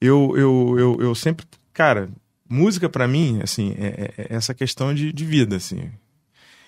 eu, 0.00 0.34
eu, 0.36 0.76
eu, 0.78 0.96
eu 1.00 1.14
sempre. 1.14 1.44
Cara, 1.72 2.08
música 2.48 2.88
pra 2.88 3.08
mim, 3.08 3.40
assim, 3.42 3.74
é, 3.78 3.86
é- 3.86 4.22
é 4.22 4.26
essa 4.36 4.54
questão 4.54 4.94
de, 4.94 5.12
de 5.12 5.24
vida, 5.24 5.56
assim. 5.56 5.90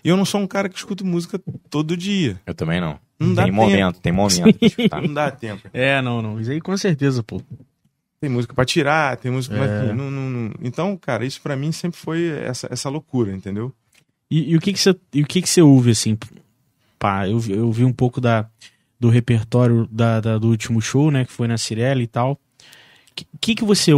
E 0.03 0.09
eu 0.09 0.17
não 0.17 0.25
sou 0.25 0.41
um 0.41 0.47
cara 0.47 0.69
que 0.69 0.77
escuta 0.77 1.05
música 1.05 1.41
todo 1.69 1.97
dia. 1.97 2.41
Eu 2.47 2.55
também 2.55 2.81
não. 2.81 2.99
Não 3.19 3.35
dá 3.35 3.43
tem 3.45 3.53
tempo. 3.53 3.63
momento, 3.63 4.01
tem 4.01 4.13
momento. 4.13 4.59
de 4.59 4.67
escutar. 4.67 5.03
Não 5.03 5.13
dá 5.13 5.31
tempo. 5.31 5.69
É, 5.75 6.01
não, 6.01 6.23
não. 6.23 6.41
Isso 6.41 6.51
aí 6.51 6.59
com 6.59 6.75
certeza, 6.75 7.23
pô. 7.23 7.43
Tem 8.21 8.29
música 8.31 8.53
pra 8.55 8.65
tirar, 8.65 9.17
tem 9.17 9.31
música. 9.33 9.57
É. 9.57 9.93
Não, 9.95 10.11
não- 10.11 10.29
não- 10.31 10.53
Então, 10.63 10.97
cara, 10.97 11.25
isso 11.25 11.41
pra 11.41 11.57
mim 11.57 11.73
sempre 11.73 11.99
foi 11.99 12.29
essa, 12.29 12.69
essa 12.71 12.89
loucura, 12.91 13.33
entendeu? 13.33 13.73
E, 14.31 14.53
e 14.53 14.57
o 14.57 14.61
que 14.61 14.73
que 14.73 14.79
você, 14.79 14.91
o 14.91 15.27
que 15.27 15.41
que 15.43 15.49
você 15.49 15.63
ouve, 15.63 15.91
assim? 15.93 16.19
Pá, 16.99 17.27
eu, 17.27 17.39
vi- 17.39 17.53
eu 17.53 17.73
vi 17.73 17.85
um 17.85 17.93
pouco 17.93 18.21
da, 18.21 18.47
do 18.99 19.09
repertório 19.09 19.89
da, 19.91 20.21
da- 20.21 20.39
do 20.39 20.49
último 20.49 20.81
show, 20.83 21.11
né? 21.11 21.25
Que 21.25 21.33
foi 21.33 21.49
na 21.49 21.57
Cirela 21.57 22.03
e 22.03 22.07
tal. 22.07 22.33
O 22.33 22.39
que, 23.17 23.27
que 23.41 23.55
que 23.57 23.65
você 23.65 23.93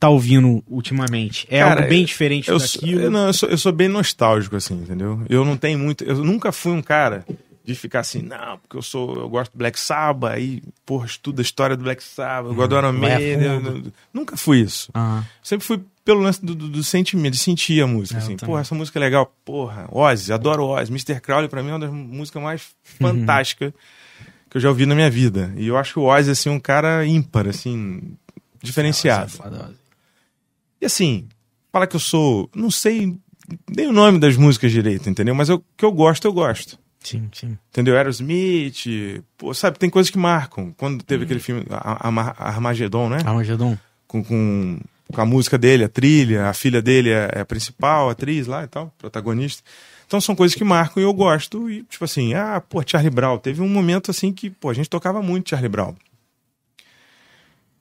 tá 0.00 0.08
ouvindo 0.08 0.62
ultimamente? 0.66 1.46
É 1.48 1.60
Cara, 1.60 1.80
algo 1.82 1.88
bem 1.88 2.04
diferente 2.04 2.48
Eu 2.50 2.58
daquilo? 2.58 3.02
eu, 3.02 3.10
não, 3.10 3.28
eu, 3.28 3.32
sou, 3.32 3.48
eu 3.48 3.56
sou 3.58 3.70
bem 3.72 3.88
nostálgico, 3.88 4.56
assim, 4.56 4.74
entendeu? 4.74 5.22
Eu 5.28 5.44
não 5.44 5.56
tenho 5.56 5.78
muito. 5.78 6.02
Eu 6.02 6.16
nunca 6.24 6.50
fui 6.50 6.72
um 6.72 6.82
cara 6.82 7.24
de 7.64 7.74
ficar 7.74 8.00
assim, 8.00 8.22
não, 8.22 8.58
porque 8.58 8.76
eu 8.76 8.82
sou. 8.82 9.14
Eu 9.16 9.28
gosto 9.28 9.52
do 9.52 9.58
Black 9.58 9.78
Sabbath, 9.78 10.32
aí, 10.32 10.62
porra, 10.86 11.06
estudo 11.06 11.40
a 11.40 11.42
história 11.42 11.76
do 11.76 11.84
Black 11.84 12.02
Sabbath, 12.02 12.50
eu 12.50 12.54
gosto 12.54 12.70
do 12.70 12.76
Iron 12.78 12.98
vai 12.98 13.12
a 13.12 13.18
Maiden. 13.18 13.42
eu- 13.42 13.60
fundo. 13.62 13.86
eu- 13.88 13.92
Nunca 14.12 14.36
fui 14.36 14.60
isso. 14.60 14.90
Ah, 14.94 15.22
Sempre 15.42 15.66
fui 15.66 15.80
pelo 16.04 16.20
lance 16.20 16.44
do, 16.44 16.54
do, 16.54 16.68
do 16.68 16.82
sentimento, 16.82 17.34
de 17.34 17.38
sentir 17.38 17.82
a 17.82 17.86
música, 17.86 18.18
É, 18.18 18.20
eu 18.20 18.24
assim. 18.24 18.36
também. 18.36 18.50
Porra, 18.52 18.62
essa 18.62 18.74
música 18.74 18.98
é 18.98 19.00
legal. 19.00 19.32
Porra, 19.44 19.86
Ozzy, 19.92 20.32
adoro 20.32 20.64
Ozzy. 20.64 20.90
Mr. 20.90 21.20
Crowley, 21.20 21.48
pra 21.48 21.62
mim, 21.62 21.68
é 21.68 21.72
uma 21.74 21.78
das 21.80 21.90
músicas 21.92 22.42
mais 22.42 22.62
Uhum. 23.00 23.06
fantásticas 23.18 23.72
que 24.48 24.56
eu 24.56 24.60
já 24.60 24.68
ouvi 24.70 24.86
na 24.86 24.94
minha 24.94 25.10
vida. 25.10 25.52
E 25.56 25.66
eu 25.68 25.76
acho 25.76 26.00
o 26.00 26.04
Ozzy, 26.04 26.30
assim, 26.30 26.48
um 26.48 26.58
cara 26.58 27.06
ímpar, 27.06 27.46
assim, 27.46 28.16
diferenciado. 28.62 29.30
E 30.80 30.86
assim, 30.86 31.28
fala 31.70 31.86
que 31.86 31.94
eu 31.94 32.00
sou, 32.00 32.48
não 32.54 32.70
sei 32.70 33.16
nem 33.68 33.86
o 33.86 33.92
nome 33.92 34.18
das 34.18 34.36
músicas 34.36 34.72
direito, 34.72 35.08
entendeu? 35.10 35.34
Mas 35.34 35.48
o 35.50 35.62
que 35.76 35.84
eu 35.84 35.92
gosto, 35.92 36.24
eu 36.26 36.32
gosto. 36.32 36.78
Sim, 37.02 37.28
sim. 37.32 37.58
Entendeu? 37.70 37.96
Aerosmith, 37.96 39.22
pô, 39.38 39.54
sabe, 39.54 39.78
tem 39.78 39.88
coisas 39.88 40.10
que 40.10 40.18
marcam. 40.18 40.72
Quando 40.76 41.02
teve 41.02 41.24
aquele 41.24 41.40
filme, 41.40 41.64
Armagedon, 42.36 43.08
né? 43.08 43.18
Armagedon. 43.24 43.76
Com, 44.06 44.22
com, 44.22 44.78
com 45.12 45.20
a 45.20 45.24
música 45.24 45.56
dele, 45.56 45.84
a 45.84 45.88
trilha, 45.88 46.48
a 46.48 46.52
filha 46.52 46.82
dele 46.82 47.10
é, 47.10 47.30
é 47.36 47.40
a 47.40 47.44
principal, 47.44 48.08
a 48.08 48.12
atriz 48.12 48.46
lá 48.46 48.64
e 48.64 48.66
tal, 48.66 48.92
protagonista. 48.98 49.62
Então 50.06 50.20
são 50.20 50.34
coisas 50.34 50.56
que 50.56 50.64
marcam 50.64 51.00
e 51.00 51.06
eu 51.06 51.12
gosto. 51.14 51.70
E, 51.70 51.84
tipo 51.84 52.04
assim, 52.04 52.34
ah, 52.34 52.60
pô, 52.60 52.82
Charlie 52.84 53.10
Brown. 53.10 53.38
Teve 53.38 53.62
um 53.62 53.68
momento 53.68 54.10
assim 54.10 54.32
que, 54.32 54.50
pô, 54.50 54.68
a 54.68 54.74
gente 54.74 54.90
tocava 54.90 55.22
muito 55.22 55.50
Charlie 55.50 55.68
Brown. 55.68 55.94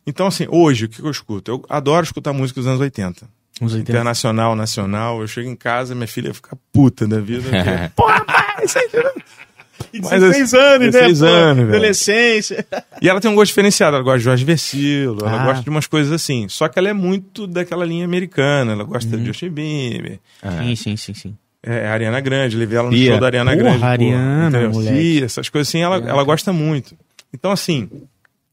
Então, 0.06 0.28
assim, 0.28 0.48
hoje, 0.50 0.86
o 0.86 0.90
que 0.90 1.02
eu 1.02 1.12
escuto? 1.12 1.52
Eu 1.52 1.66
adoro 1.68 2.04
escutar 2.04 2.32
música 2.32 2.60
dos 2.60 2.68
anos 2.68 2.80
80. 2.80 3.28
Uns 3.62 3.74
80. 3.74 3.92
Internacional, 3.92 4.56
nacional. 4.56 5.22
Eu 5.22 5.28
chego 5.28 5.50
em 5.50 5.56
casa, 5.56 5.94
minha 5.94 6.08
filha 6.08 6.34
fica 6.34 6.58
puta 6.72 7.08
da 7.08 7.20
vida. 7.20 7.44
porque, 7.44 7.92
Porra, 7.96 8.26
isso 8.64 8.78
aí... 8.80 8.90
Mas, 9.94 10.22
16 10.22 10.54
anos, 10.54 10.80
né? 10.94 11.02
16 11.02 11.20
pô? 11.20 11.26
anos, 11.26 11.58
velho. 11.64 11.70
Adolescência. 11.70 12.66
E 13.02 13.10
ela 13.10 13.20
tem 13.20 13.32
um 13.32 13.34
gosto 13.36 13.50
diferenciado. 13.50 13.96
Ela 13.96 14.04
gosta 14.04 14.20
de 14.20 14.26
Jorge 14.26 14.46
Versilo, 14.46 15.20
ela 15.26 15.42
Ah. 15.42 15.46
gosta 15.46 15.64
de 15.64 15.70
umas 15.70 15.88
coisas 15.88 16.12
assim. 16.12 16.48
Só 16.48 16.68
que 16.68 16.78
ela 16.78 16.90
é 16.90 16.94
muito 16.94 17.48
daquela 17.48 17.86
linha 17.86 18.06
americana. 18.06 18.74
Ela 18.74 18.84
gosta 18.84 19.10
Uhum. 19.16 19.22
de 19.22 19.28
Justin 19.28 19.50
Bieber, 19.50 20.20
Sim, 20.60 20.76
sim, 20.76 20.98
sim, 20.98 21.14
sim. 21.16 21.38
é, 21.64 21.88
a 21.88 21.94
Ariana 21.94 22.20
Grande. 22.20 22.56
Levei 22.58 22.78
ela 22.78 22.92
no 22.92 22.96
show 22.98 23.20
da 23.20 23.26
Ariana 23.28 23.52
Porra, 23.52 23.64
Grande. 23.64 23.84
Ariana, 23.86 24.48
entendeu? 24.50 24.72
moleque. 24.72 25.24
Essas 25.24 25.50
coisas 25.50 25.68
assim, 25.70 25.80
ela, 25.82 25.96
ela 25.98 26.24
gosta 26.24 26.54
muito. 26.54 26.96
Então, 27.34 27.52
assim, 27.52 27.90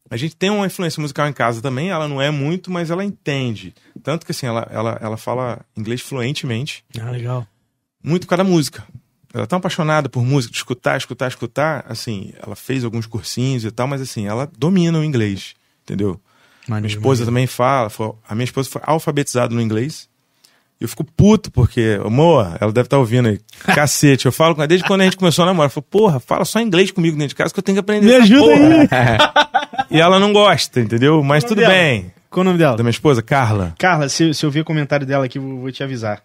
a 0.09 0.17
gente 0.17 0.35
tem 0.35 0.49
uma 0.49 0.65
influência 0.65 0.99
musical 0.99 1.27
em 1.27 1.33
casa 1.33 1.61
também. 1.61 1.89
Ela 1.91 2.07
não 2.07 2.19
é 2.21 2.31
muito, 2.31 2.71
mas 2.71 2.89
ela 2.89 3.03
entende. 3.05 3.75
Tanto 4.01 4.25
que, 4.25 4.31
assim, 4.31 4.47
ela, 4.47 4.67
ela, 4.71 4.97
ela 5.01 5.17
fala 5.17 5.59
inglês 5.77 6.01
fluentemente. 6.01 6.83
Ah, 6.99 7.11
legal. 7.11 7.45
muito 8.03 8.23
por 8.25 8.29
causa 8.29 8.43
da 8.43 8.49
música. 8.49 8.83
Ela 9.33 9.43
é 9.43 9.47
tão 9.47 9.57
apaixonada 9.57 10.07
por 10.09 10.23
música, 10.23 10.51
de 10.51 10.57
escutar, 10.57 10.97
escutar, 10.97 11.27
escutar, 11.27 11.85
assim, 11.87 12.33
ela 12.41 12.55
fez 12.55 12.83
alguns 12.83 13.05
cursinhos 13.05 13.63
e 13.65 13.71
tal, 13.71 13.87
mas 13.87 14.01
assim, 14.01 14.25
ela 14.27 14.49
domina 14.57 14.97
o 14.99 15.03
inglês, 15.03 15.53
entendeu? 15.83 16.19
Minha 16.67 16.87
esposa 16.87 17.25
também 17.25 17.47
fala, 17.47 17.89
foi- 17.89 18.13
a 18.27 18.33
minha 18.35 18.45
esposa 18.45 18.69
foi 18.69 18.81
alfabetizada 18.85 19.53
no 19.53 19.61
inglês. 19.61 20.07
E 20.79 20.83
eu 20.83 20.87
fico 20.89 21.03
puto, 21.03 21.49
porque, 21.51 21.97
Moa, 22.09 22.55
ela 22.61 22.71
deve 22.71 22.85
estar 22.87 22.97
ouvindo 22.99 23.27
aí, 23.29 23.39
cacete, 23.73 24.25
eu 24.27 24.31
falo 24.31 24.53
com 24.55 24.61
ela 24.61 24.67
desde 24.67 24.85
quando 24.87 25.01
a 25.01 25.03
gente 25.05 25.17
começou 25.17 25.43
a 25.43 25.45
namorar. 25.47 25.67
Eu 25.67 25.73
falo, 25.73 25.85
porra, 25.89 26.19
fala 26.19 26.45
só 26.45 26.59
inglês 26.59 26.91
comigo 26.91 27.15
dentro 27.17 27.29
de 27.29 27.35
casa 27.35 27.53
que 27.53 27.59
eu 27.59 27.63
tenho 27.63 27.75
que 27.77 27.79
aprender 27.79 28.05
Me 28.07 28.13
ajuda 28.15 28.41
porra. 28.41 29.57
E 29.89 29.99
ela 30.01 30.19
não 30.19 30.33
gosta, 30.33 30.81
entendeu? 30.81 31.23
Mas 31.23 31.43
tudo 31.45 31.59
dela? 31.61 31.73
bem. 31.73 32.11
Qual 32.29 32.41
o 32.41 32.43
nome 32.43 32.57
dela? 32.57 32.75
Da 32.75 32.83
minha 32.83 32.91
esposa, 32.91 33.21
Carla. 33.23 33.73
Carla, 33.79 34.09
se, 34.09 34.33
se 34.33 34.45
eu 34.45 34.51
ver 34.51 34.63
comentário 34.65 35.05
dela 35.07 35.25
aqui, 35.25 35.37
eu 35.37 35.59
vou 35.59 35.71
te 35.71 35.81
avisar. 35.81 36.21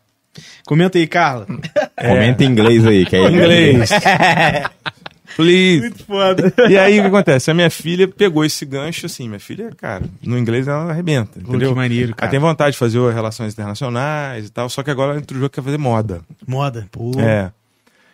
Comenta 0.66 0.98
aí, 0.98 1.06
Carla. 1.06 1.46
Comenta 2.08 2.44
em 2.44 2.48
inglês 2.48 2.86
aí, 2.86 3.04
que 3.06 3.16
é 3.16 3.22
Inglês. 3.30 3.90
Please. 5.36 5.80
Muito 5.80 6.04
foda. 6.04 6.52
E 6.68 6.76
aí 6.76 6.98
o 6.98 7.02
que 7.02 7.08
acontece? 7.08 7.50
A 7.50 7.54
minha 7.54 7.70
filha 7.70 8.06
pegou 8.06 8.44
esse 8.44 8.66
gancho 8.66 9.06
assim, 9.06 9.28
minha 9.28 9.40
filha, 9.40 9.70
cara, 9.76 10.04
no 10.22 10.36
inglês 10.38 10.68
ela 10.68 10.90
arrebenta, 10.90 11.38
entendeu? 11.38 11.70
que 11.70 11.74
maneiro, 11.74 12.14
cara. 12.14 12.26
Ela 12.26 12.30
tem 12.30 12.38
vontade 12.40 12.72
de 12.72 12.78
fazer 12.78 12.98
relações 13.12 13.54
internacionais 13.54 14.46
e 14.46 14.50
tal, 14.50 14.68
só 14.68 14.82
que 14.82 14.90
agora 14.90 15.12
ela 15.12 15.20
entra 15.20 15.34
no 15.34 15.40
jogo 15.40 15.50
que 15.50 15.54
quer 15.54 15.64
fazer 15.64 15.78
moda. 15.78 16.20
Moda. 16.46 16.86
Pô. 16.92 17.12
É. 17.18 17.50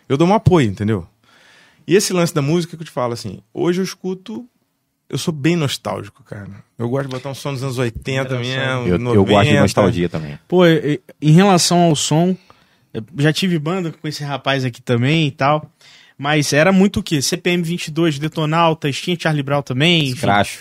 Eu 0.07 0.15
dou 0.17 0.27
um 0.27 0.33
apoio, 0.33 0.69
entendeu? 0.69 1.05
E 1.85 1.95
esse 1.95 2.13
lance 2.13 2.33
da 2.33 2.41
música 2.41 2.77
que 2.77 2.83
eu 2.83 2.85
te 2.85 2.91
falo 2.91 3.13
assim, 3.13 3.39
hoje 3.53 3.81
eu 3.81 3.83
escuto, 3.83 4.45
eu 5.09 5.17
sou 5.17 5.33
bem 5.33 5.55
nostálgico, 5.55 6.23
cara. 6.23 6.47
Eu 6.77 6.87
gosto 6.87 7.07
de 7.07 7.11
botar 7.15 7.29
um 7.29 7.35
som 7.35 7.51
dos 7.51 7.63
anos 7.63 7.77
80 7.77 8.37
mesmo, 8.39 8.87
Eu, 8.87 8.97
90. 8.97 9.15
eu 9.15 9.25
gosto 9.25 9.49
de 9.49 9.59
nostalgia 9.59 10.07
também. 10.07 10.39
Pô, 10.47 10.65
em 10.65 11.31
relação 11.31 11.81
ao 11.81 11.95
som, 11.95 12.35
eu 12.93 13.03
já 13.17 13.31
tive 13.33 13.57
banda 13.59 13.91
com 13.91 14.07
esse 14.07 14.23
rapaz 14.23 14.63
aqui 14.65 14.81
também 14.81 15.27
e 15.27 15.31
tal. 15.31 15.69
Mas 16.17 16.51
era 16.51 16.71
muito 16.71 16.99
o 16.99 17.03
quê? 17.03 17.21
CPM 17.21 17.63
22, 17.63 18.19
Detonautas, 18.19 18.99
tinha 18.99 19.17
Charlie 19.19 19.43
Brown 19.43 19.61
também. 19.61 20.13
Crash. 20.15 20.59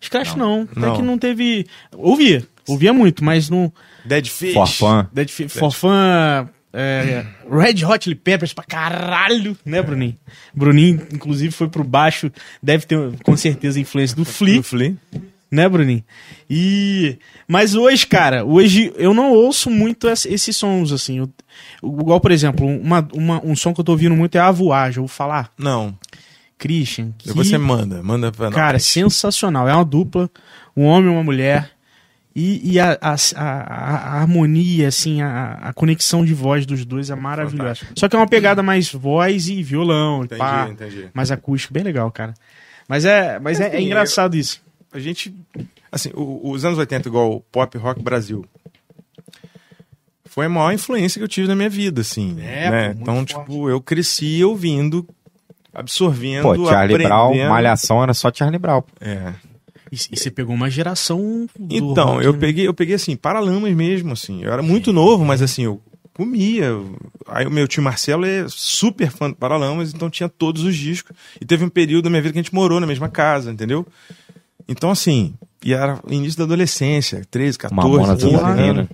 Scratch 0.00 0.34
não. 0.34 0.62
Até 0.70 0.80
Não. 0.80 0.96
que 0.96 1.02
não 1.02 1.18
teve. 1.18 1.66
Ouvia. 1.92 2.46
Ouvia 2.66 2.92
muito, 2.92 3.22
mas 3.24 3.48
não. 3.50 3.72
Dead 4.04 4.26
Fish. 4.26 4.54
For 4.54 4.66
fun. 4.66 5.06
Dead 5.12 5.28
Fi- 5.28 5.48
For 5.48 5.70
Fun, 5.72 5.90
é, 6.72 7.24
Red 7.50 7.84
Hot 7.84 8.02
Chili 8.04 8.16
Peppers 8.16 8.52
pra 8.52 8.64
caralho, 8.64 9.56
né, 9.64 9.82
Bruninho? 9.82 10.16
Bruninho, 10.54 11.06
inclusive, 11.12 11.52
foi 11.52 11.68
pro 11.68 11.84
baixo, 11.84 12.30
deve 12.62 12.86
ter 12.86 12.98
com 13.22 13.36
certeza 13.36 13.78
influência 13.78 14.16
do 14.16 14.24
Flea, 14.24 14.56
Do 14.56 14.62
Flea. 14.62 14.96
Né, 15.52 15.68
Bruninho? 15.68 16.02
E. 16.50 17.18
Mas 17.46 17.74
hoje, 17.74 18.06
cara, 18.06 18.44
hoje 18.44 18.92
eu 18.96 19.12
não 19.12 19.30
ouço 19.32 19.70
muito 19.70 20.08
ess- 20.08 20.26
esses 20.26 20.56
sons, 20.56 20.90
assim. 20.90 21.18
Eu- 21.18 21.30
igual, 21.82 22.18
por 22.20 22.30
exemplo, 22.32 22.66
uma, 22.66 23.06
uma- 23.12 23.44
um 23.44 23.54
som 23.54 23.72
que 23.74 23.80
eu 23.80 23.84
tô 23.84 23.92
ouvindo 23.92 24.16
muito 24.16 24.34
é 24.36 24.40
a 24.40 24.50
Voar, 24.50 24.90
já 24.90 25.00
vou 25.00 25.08
falar. 25.08 25.52
Não. 25.58 25.94
Christian. 26.58 27.12
Que, 27.18 27.32
Você 27.32 27.58
manda, 27.58 28.02
manda 28.02 28.30
pra 28.32 28.46
nós. 28.46 28.54
Cara, 28.54 28.78
sensacional. 28.78 29.68
É 29.68 29.74
uma 29.74 29.84
dupla, 29.84 30.30
um 30.76 30.84
homem 30.84 31.10
e 31.10 31.14
uma 31.14 31.24
mulher. 31.24 31.70
E, 32.34 32.72
e 32.74 32.80
a, 32.80 32.96
a, 33.00 33.14
a- 33.36 34.14
a 34.16 34.20
harmonia, 34.20 34.88
assim, 34.88 35.20
a, 35.20 35.52
a 35.60 35.72
conexão 35.74 36.24
de 36.24 36.32
voz 36.32 36.64
dos 36.64 36.82
dois 36.84 37.10
é 37.10 37.14
maravilhosa. 37.14 37.58
Fantástico. 37.74 37.92
Só 38.00 38.08
que 38.08 38.16
é 38.16 38.18
uma 38.18 38.26
pegada 38.28 38.62
mais 38.62 38.90
voz 38.90 39.48
e 39.48 39.62
violão, 39.62 40.24
Entendi, 40.24 40.38
pá, 40.38 40.66
entendi. 40.70 41.08
mais 41.12 41.30
acústico, 41.30 41.74
bem 41.74 41.82
legal, 41.82 42.10
cara. 42.10 42.32
Mas 42.88 43.04
é, 43.04 43.38
mas 43.38 43.60
é, 43.60 43.64
é 43.64 43.66
Assim, 43.76 43.84
engraçado 43.84 44.34
isso. 44.34 44.62
A 44.92 44.98
gente. 44.98 45.34
Assim, 45.90 46.10
os 46.14 46.64
anos 46.64 46.78
80, 46.78 47.08
igual 47.08 47.32
o 47.32 47.40
pop 47.40 47.76
rock 47.78 48.02
Brasil. 48.02 48.44
Foi 50.24 50.46
a 50.46 50.48
maior 50.48 50.72
influência 50.72 51.18
que 51.18 51.24
eu 51.24 51.28
tive 51.28 51.46
na 51.46 51.54
minha 51.54 51.68
vida, 51.68 52.00
assim. 52.00 52.36
É, 52.40 52.70
né? 52.70 52.96
Então, 52.98 53.16
forte. 53.16 53.34
tipo, 53.34 53.68
eu 53.68 53.80
cresci 53.80 54.42
ouvindo, 54.42 55.06
absorvendo. 55.74 56.42
Pô, 56.42 56.68
Charlie 56.68 57.04
Brown, 57.04 57.26
aprendendo. 57.26 57.50
Malhação 57.50 58.02
era 58.02 58.14
só 58.14 58.30
Charlie 58.32 58.58
Brown. 58.58 58.82
É. 58.98 59.34
E, 59.90 59.96
e 60.12 60.16
você 60.16 60.30
pegou 60.30 60.54
uma 60.54 60.70
geração. 60.70 61.46
do 61.58 61.74
Então, 61.74 62.14
rock, 62.14 62.24
eu 62.24 62.32
né? 62.32 62.38
peguei, 62.38 62.66
eu 62.66 62.72
peguei 62.72 62.94
assim, 62.94 63.14
Paralamas 63.14 63.74
mesmo, 63.74 64.12
assim. 64.12 64.42
Eu 64.42 64.50
era 64.50 64.62
muito 64.62 64.90
novo, 64.90 65.22
mas 65.22 65.42
assim, 65.42 65.64
eu 65.64 65.82
comia. 66.14 66.70
Aí 67.26 67.46
o 67.46 67.50
meu 67.50 67.68
tio 67.68 67.82
Marcelo 67.82 68.24
é 68.24 68.46
super 68.48 69.10
fã 69.10 69.28
do 69.28 69.36
Paralamas, 69.36 69.92
então 69.92 70.08
tinha 70.08 70.28
todos 70.30 70.64
os 70.64 70.74
discos. 70.74 71.14
E 71.40 71.44
teve 71.44 71.62
um 71.64 71.68
período 71.68 72.04
da 72.04 72.10
minha 72.10 72.22
vida 72.22 72.32
que 72.32 72.38
a 72.38 72.42
gente 72.42 72.54
morou 72.54 72.80
na 72.80 72.86
mesma 72.86 73.08
casa, 73.08 73.50
entendeu? 73.50 73.86
Então, 74.68 74.90
assim, 74.90 75.34
e 75.64 75.72
era 75.72 75.98
início 76.08 76.38
da 76.38 76.44
adolescência, 76.44 77.22
13, 77.30 77.58
14, 77.58 77.74
Mamonas 77.74 78.22
15 78.22 78.34
Assassina. 78.36 78.62
anos. 78.70 78.88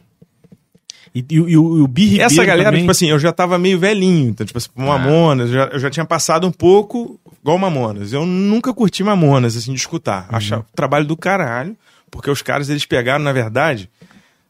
E, 1.15 1.25
e, 1.31 1.41
o- 1.41 1.49
e 1.49 1.57
o, 1.57 1.79
e 1.79 1.81
o 1.81 1.89
Bi 1.89 2.21
Essa 2.21 2.45
galera, 2.45 2.69
também. 2.69 2.81
tipo 2.83 2.91
assim, 2.91 3.07
eu 3.09 3.19
já 3.19 3.33
tava 3.33 3.59
meio 3.59 3.79
velhinho. 3.79 4.29
Então, 4.31 4.47
tipo 4.47 4.59
assim, 4.59 4.69
Mamonas, 4.77 5.49
eu 5.49 5.55
já, 5.55 5.65
eu 5.67 5.79
já 5.79 5.91
tinha 5.91 6.05
passado 6.05 6.47
um 6.47 6.53
pouco 6.53 7.19
igual 7.41 7.59
Mamonas. 7.59 8.13
Eu 8.13 8.27
nunca 8.27 8.73
curti 8.75 9.03
Mamonas, 9.03 9.57
assim, 9.57 9.73
de 9.73 9.79
escutar. 9.81 10.27
Achava 10.29 10.63
o 10.63 10.77
trabalho 10.77 11.07
do 11.07 11.17
caralho, 11.17 11.77
porque 12.11 12.31
os 12.31 12.43
caras, 12.43 12.69
eles 12.69 12.85
pegaram, 12.85 13.25
na 13.25 13.33
verdade, 13.33 13.89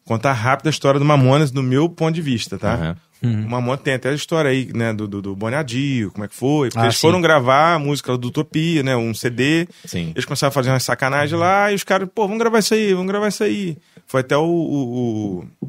contar 0.04 0.32
rápido 0.32 0.66
a 0.66 0.70
história 0.70 0.98
do 0.98 1.04
Mamonas, 1.06 1.50
do 1.52 1.62
meu 1.62 1.88
ponto 1.88 2.14
de 2.14 2.22
vista, 2.22 2.58
tá? 2.58 2.96
Aham. 3.22 3.46
O 3.46 3.50
Mamonas 3.50 3.80
tem 3.82 3.94
até 3.94 4.10
a 4.10 4.14
história 4.14 4.50
aí, 4.50 4.70
né, 4.74 4.92
do, 4.92 5.08
do, 5.08 5.20
do 5.20 5.34
Bonadio, 5.36 6.10
como 6.12 6.24
é 6.24 6.28
que 6.28 6.34
foi. 6.34 6.68
Porque 6.68 6.78
Ah, 6.80 6.84
eles 6.84 6.96
sim. 6.96 7.00
foram 7.00 7.20
gravar 7.20 7.74
a 7.74 7.78
música 7.78 8.16
do 8.16 8.28
Utopia, 8.28 8.82
né, 8.82 8.96
um 8.96 9.12
CD. 9.14 9.66
Sim. 9.84 10.12
Eles 10.14 10.24
começaram 10.24 10.48
a 10.48 10.52
fazer 10.52 10.70
uma 10.70 10.78
sacanagem 10.80 11.38
lá 11.38 11.72
e 11.72 11.74
os 11.74 11.82
caras, 11.84 12.08
pô, 12.14 12.22
vamos 12.22 12.38
gravar 12.38 12.58
isso 12.60 12.74
aí, 12.74 12.92
vamos 12.94 13.08
gravar 13.08 13.28
isso 13.28 13.42
aí. 13.42 13.76
Foi 14.06 14.20
até 14.20 14.36
o, 14.36 14.42
o- 14.44 15.44
o 15.62 15.68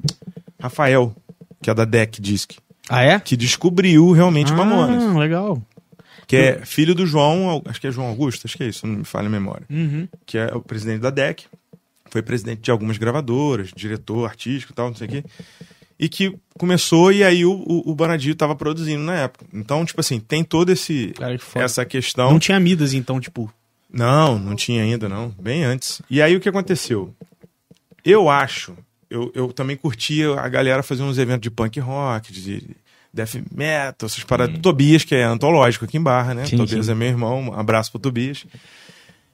Rafael, 0.61 1.15
que 1.61 1.69
é 1.69 1.73
da 1.73 1.85
Deck 1.85 2.21
Disc, 2.21 2.53
Ah, 2.89 3.03
é? 3.03 3.19
que 3.19 3.35
descobriu 3.35 4.11
realmente 4.11 4.51
o 4.53 4.55
Mamonas. 4.57 5.03
Ah, 5.03 5.17
legal. 5.19 5.61
Que 6.27 6.35
é 6.35 6.65
filho 6.65 6.93
do 6.93 7.07
João, 7.07 7.61
acho 7.65 7.81
que 7.81 7.87
é 7.87 7.91
João 7.91 8.07
Augusto, 8.07 8.45
acho 8.45 8.55
que 8.55 8.63
é 8.63 8.67
isso, 8.67 8.85
não 8.85 8.97
me 8.99 9.03
falha 9.03 9.25
a 9.27 9.31
memória. 9.31 9.65
Uhum. 9.69 10.07
Que 10.27 10.37
é 10.37 10.45
o 10.55 10.61
presidente 10.61 11.01
da 11.01 11.09
Deck, 11.09 11.45
foi 12.11 12.21
presidente 12.21 12.61
de 12.61 12.69
algumas 12.69 12.97
gravadoras, 12.99 13.71
diretor 13.75 14.25
artístico 14.29 14.71
e 14.71 14.75
tal, 14.75 14.89
não 14.89 14.95
sei 14.95 15.07
o 15.07 15.09
quê. 15.09 15.23
E 15.99 16.07
que 16.07 16.33
começou 16.57 17.11
e 17.11 17.23
aí 17.23 17.45
o, 17.45 17.51
o, 17.51 17.91
o 17.91 17.95
Bonadio 17.95 18.33
tava 18.33 18.55
produzindo 18.55 19.03
na 19.03 19.15
época. 19.15 19.45
Então, 19.53 19.83
tipo 19.85 19.99
assim, 19.99 20.19
tem 20.19 20.43
toda 20.43 20.71
esse, 20.71 21.13
Cara, 21.17 21.37
que 21.37 21.59
essa 21.59 21.85
questão. 21.85 22.31
Não 22.31 22.39
tinha 22.39 22.59
Midas, 22.59 22.93
então, 22.93 23.19
tipo. 23.19 23.51
Não, 23.91 24.39
não 24.39 24.55
tinha 24.55 24.83
ainda, 24.83 25.09
não. 25.09 25.29
Bem 25.39 25.63
antes. 25.63 26.01
E 26.09 26.21
aí 26.21 26.35
o 26.35 26.39
que 26.39 26.47
aconteceu? 26.47 27.13
Eu 28.05 28.29
acho, 28.29 28.77
eu, 29.09 29.31
eu 29.35 29.51
também 29.51 29.75
curtia 29.75 30.39
a 30.39 30.47
galera 30.47 30.81
fazer 30.83 31.03
uns 31.03 31.17
eventos 31.17 31.41
de 31.41 31.51
punk 31.51 31.79
rock, 31.79 32.31
de 32.31 32.75
death 33.13 33.35
metal, 33.51 34.05
essas 34.05 34.23
paradas. 34.23 34.59
Tobias, 34.59 35.03
que 35.03 35.15
é 35.15 35.23
antológico 35.23 35.85
aqui 35.85 35.97
em 35.97 36.01
Barra, 36.01 36.33
né? 36.33 36.45
Sim, 36.45 36.57
Tobias 36.57 36.85
sim. 36.85 36.91
é 36.91 36.95
meu 36.95 37.07
irmão, 37.07 37.49
um 37.49 37.53
abraço 37.53 37.91
pro 37.91 37.99
Tobias. 37.99 38.45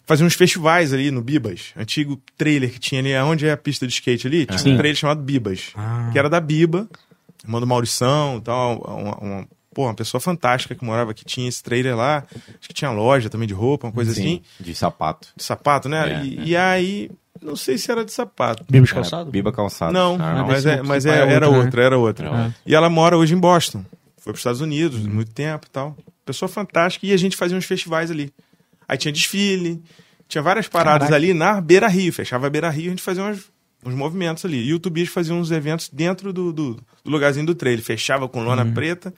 Fazia 0.06 0.26
uns 0.26 0.36
festivais 0.36 0.94
ali 0.94 1.10
no 1.12 1.22
Bibas, 1.22 1.74
antigo 1.76 2.22
trailer 2.38 2.72
que 2.72 2.80
tinha 2.80 3.02
ali, 3.02 3.16
onde 3.18 3.48
é 3.48 3.52
a 3.52 3.58
pista 3.58 3.88
de 3.88 3.94
skate 3.94 4.28
ali, 4.28 4.46
tinha 4.46 4.58
Sim. 4.60 4.74
um 4.74 4.78
trailer 4.78 4.96
chamado 4.98 5.22
Bibas, 5.22 5.72
Ah. 5.76 6.10
que 6.12 6.20
era 6.20 6.30
da 6.30 6.40
Biba, 6.40 6.88
irmã 7.44 7.60
do 7.60 7.66
Maurição 7.68 8.38
e 8.38 8.42
tal, 8.42 8.78
uma, 8.80 9.16
uma 9.18 9.48
pô, 9.74 9.84
uma 9.86 9.94
pessoa 9.96 10.22
fantástica 10.22 10.74
que 10.76 10.86
morava 10.86 11.12
aqui, 11.12 11.26
tinha 11.26 11.50
esse 11.50 11.62
trailer 11.64 11.96
lá, 11.98 12.24
acho 12.32 12.68
que 12.68 12.74
tinha 12.74 12.92
loja 12.92 13.30
também 13.30 13.48
de 13.48 13.54
roupa, 13.54 13.88
uma 13.88 13.94
coisa 13.94 14.12
assim, 14.12 14.42
de 14.60 14.74
sapato. 14.76 15.28
de 15.36 15.44
sapato, 15.44 15.90
né? 15.90 16.22
É, 16.22 16.24
e, 16.26 16.38
é. 16.40 16.44
e 16.44 16.56
aí, 16.56 17.12
não 17.42 17.56
sei 17.56 17.78
se 17.78 17.92
era 17.92 18.06
de 18.06 18.12
sapato. 18.14 18.64
Bibas 18.70 18.90
É, 18.92 18.94
calçado? 18.94 19.30
Biba 19.32 19.52
calçado. 19.52 19.92
Não, 19.92 20.16
Ah, 20.22 20.36
não. 20.36 20.48
mas, 20.48 20.66
é, 20.66 20.82
mas 20.82 21.06
é- 21.06 21.10
é 21.10 21.34
era 21.34 21.48
outra, 21.48 21.50
né? 21.50 21.66
outra, 21.66 21.82
era 21.84 21.98
outra. 21.98 22.26
Era 22.28 22.38
outra. 22.38 22.56
E 22.66 22.74
ela 22.76 22.90
mora 22.90 23.18
hoje 23.18 23.34
em 23.34 23.38
Boston. 23.40 23.84
Foi 24.18 24.32
para 24.32 24.34
os 24.34 24.40
Estados 24.40 24.62
Unidos, 24.62 25.00
muito 25.06 25.32
tempo 25.32 25.66
e 25.68 25.70
tal. 25.70 25.96
Pessoa 26.26 26.48
fantástica. 26.50 27.06
E 27.06 27.12
a 27.12 27.18
gente 27.18 27.36
fazia 27.36 27.58
uns 27.58 27.66
festivais 27.66 28.10
ali. 28.10 28.32
Aí 28.88 28.98
tinha 28.98 29.12
desfile, 29.12 29.82
tinha 30.28 30.42
várias 30.42 30.68
paradas 30.68 31.08
Caraca. 31.08 31.16
ali 31.16 31.34
na 31.34 31.60
Beira 31.62 31.88
Rio. 31.88 32.14
Fechava 32.14 32.48
a 32.48 32.50
Beira 32.50 32.70
Rio, 32.70 32.88
a 32.88 32.90
gente 32.90 33.02
fazia 33.02 33.24
uns, 33.24 33.52
uns 33.86 33.94
movimentos 33.94 34.46
ali. 34.46 34.64
E 34.64 34.74
o 34.74 34.80
Tobias 34.80 35.10
fazia 35.10 35.34
uns 35.34 35.52
eventos 35.52 35.90
dentro 35.92 36.32
do, 36.32 36.52
do, 36.52 36.74
do 36.76 37.12
lugarzinho 37.12 37.46
do 37.46 37.56
trailer. 37.56 37.84
Fechava 37.84 38.28
com 38.28 38.44
lona 38.44 38.66
preta. 38.66 39.14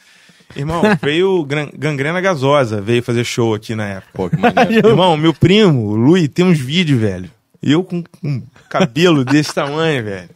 Irmão, 0.56 0.82
veio 1.02 1.46
Gangrena 1.78 2.22
Gasosa, 2.22 2.82
veio 2.82 3.04
fazer 3.04 3.26
show 3.26 3.54
aqui 3.54 3.76
na 3.76 3.86
época. 3.86 4.12
Pô, 4.14 4.30
que 4.30 4.38
maneiro. 4.38 4.90
Irmão, 4.90 5.18
meu 5.18 5.34
primo, 5.34 5.88
o 5.88 5.96
Lui, 5.96 6.28
tem 6.28 6.46
uns 6.46 6.58
vídeos, 6.58 7.00
velho. 7.00 7.30
Eu 7.62 7.84
com, 7.84 8.02
com 8.04 8.42
cabelo 8.70 9.26
desse 9.26 9.54
tamanho, 9.54 10.04
velho. 10.04 10.30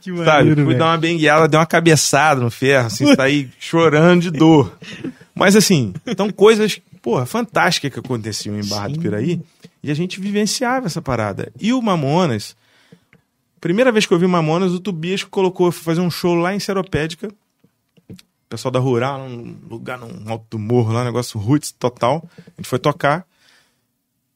Que 0.00 0.10
Sabe? 0.10 0.24
maneiro, 0.26 0.56
Fui 0.56 0.64
velho. 0.66 0.78
dar 0.78 0.86
uma 0.86 0.98
bengueada, 0.98 1.46
deu 1.48 1.60
uma 1.60 1.66
cabeçada 1.66 2.40
no 2.40 2.50
ferro, 2.50 2.86
assim, 2.86 3.14
saí 3.14 3.48
chorando 3.60 4.22
de 4.22 4.30
dor. 4.30 4.76
Mas 5.34 5.54
assim, 5.56 5.94
então 6.06 6.30
coisas, 6.30 6.80
porra, 7.04 7.26
fantásticas 7.26 7.92
que 7.92 7.98
aconteciam 7.98 8.58
em 8.58 8.66
Barra 8.66 8.88
do 8.88 8.98
Piraí. 8.98 9.38
E 9.82 9.90
a 9.90 9.94
gente 9.94 10.18
vivenciava 10.18 10.86
essa 10.86 11.02
parada. 11.02 11.52
E 11.60 11.70
o 11.70 11.82
Mamonas, 11.82 12.56
primeira 13.60 13.92
vez 13.92 14.06
que 14.06 14.14
eu 14.14 14.18
vi 14.18 14.26
Mamonas, 14.26 14.72
o 14.72 14.80
Tobias 14.80 15.22
colocou, 15.22 15.70
foi 15.70 15.82
fazer 15.82 16.00
um 16.00 16.10
show 16.10 16.34
lá 16.34 16.54
em 16.54 16.58
Seropédica. 16.58 17.28
O 18.08 18.14
pessoal 18.48 18.72
da 18.72 18.78
Rural, 18.78 19.28
num 19.28 19.54
lugar, 19.68 19.98
num 19.98 20.30
alto 20.30 20.46
do 20.48 20.58
morro 20.58 20.94
lá, 20.94 21.02
um 21.02 21.04
negócio 21.04 21.38
roots 21.38 21.72
total. 21.72 22.26
A 22.38 22.50
gente 22.56 22.68
foi 22.68 22.78
tocar. 22.78 23.26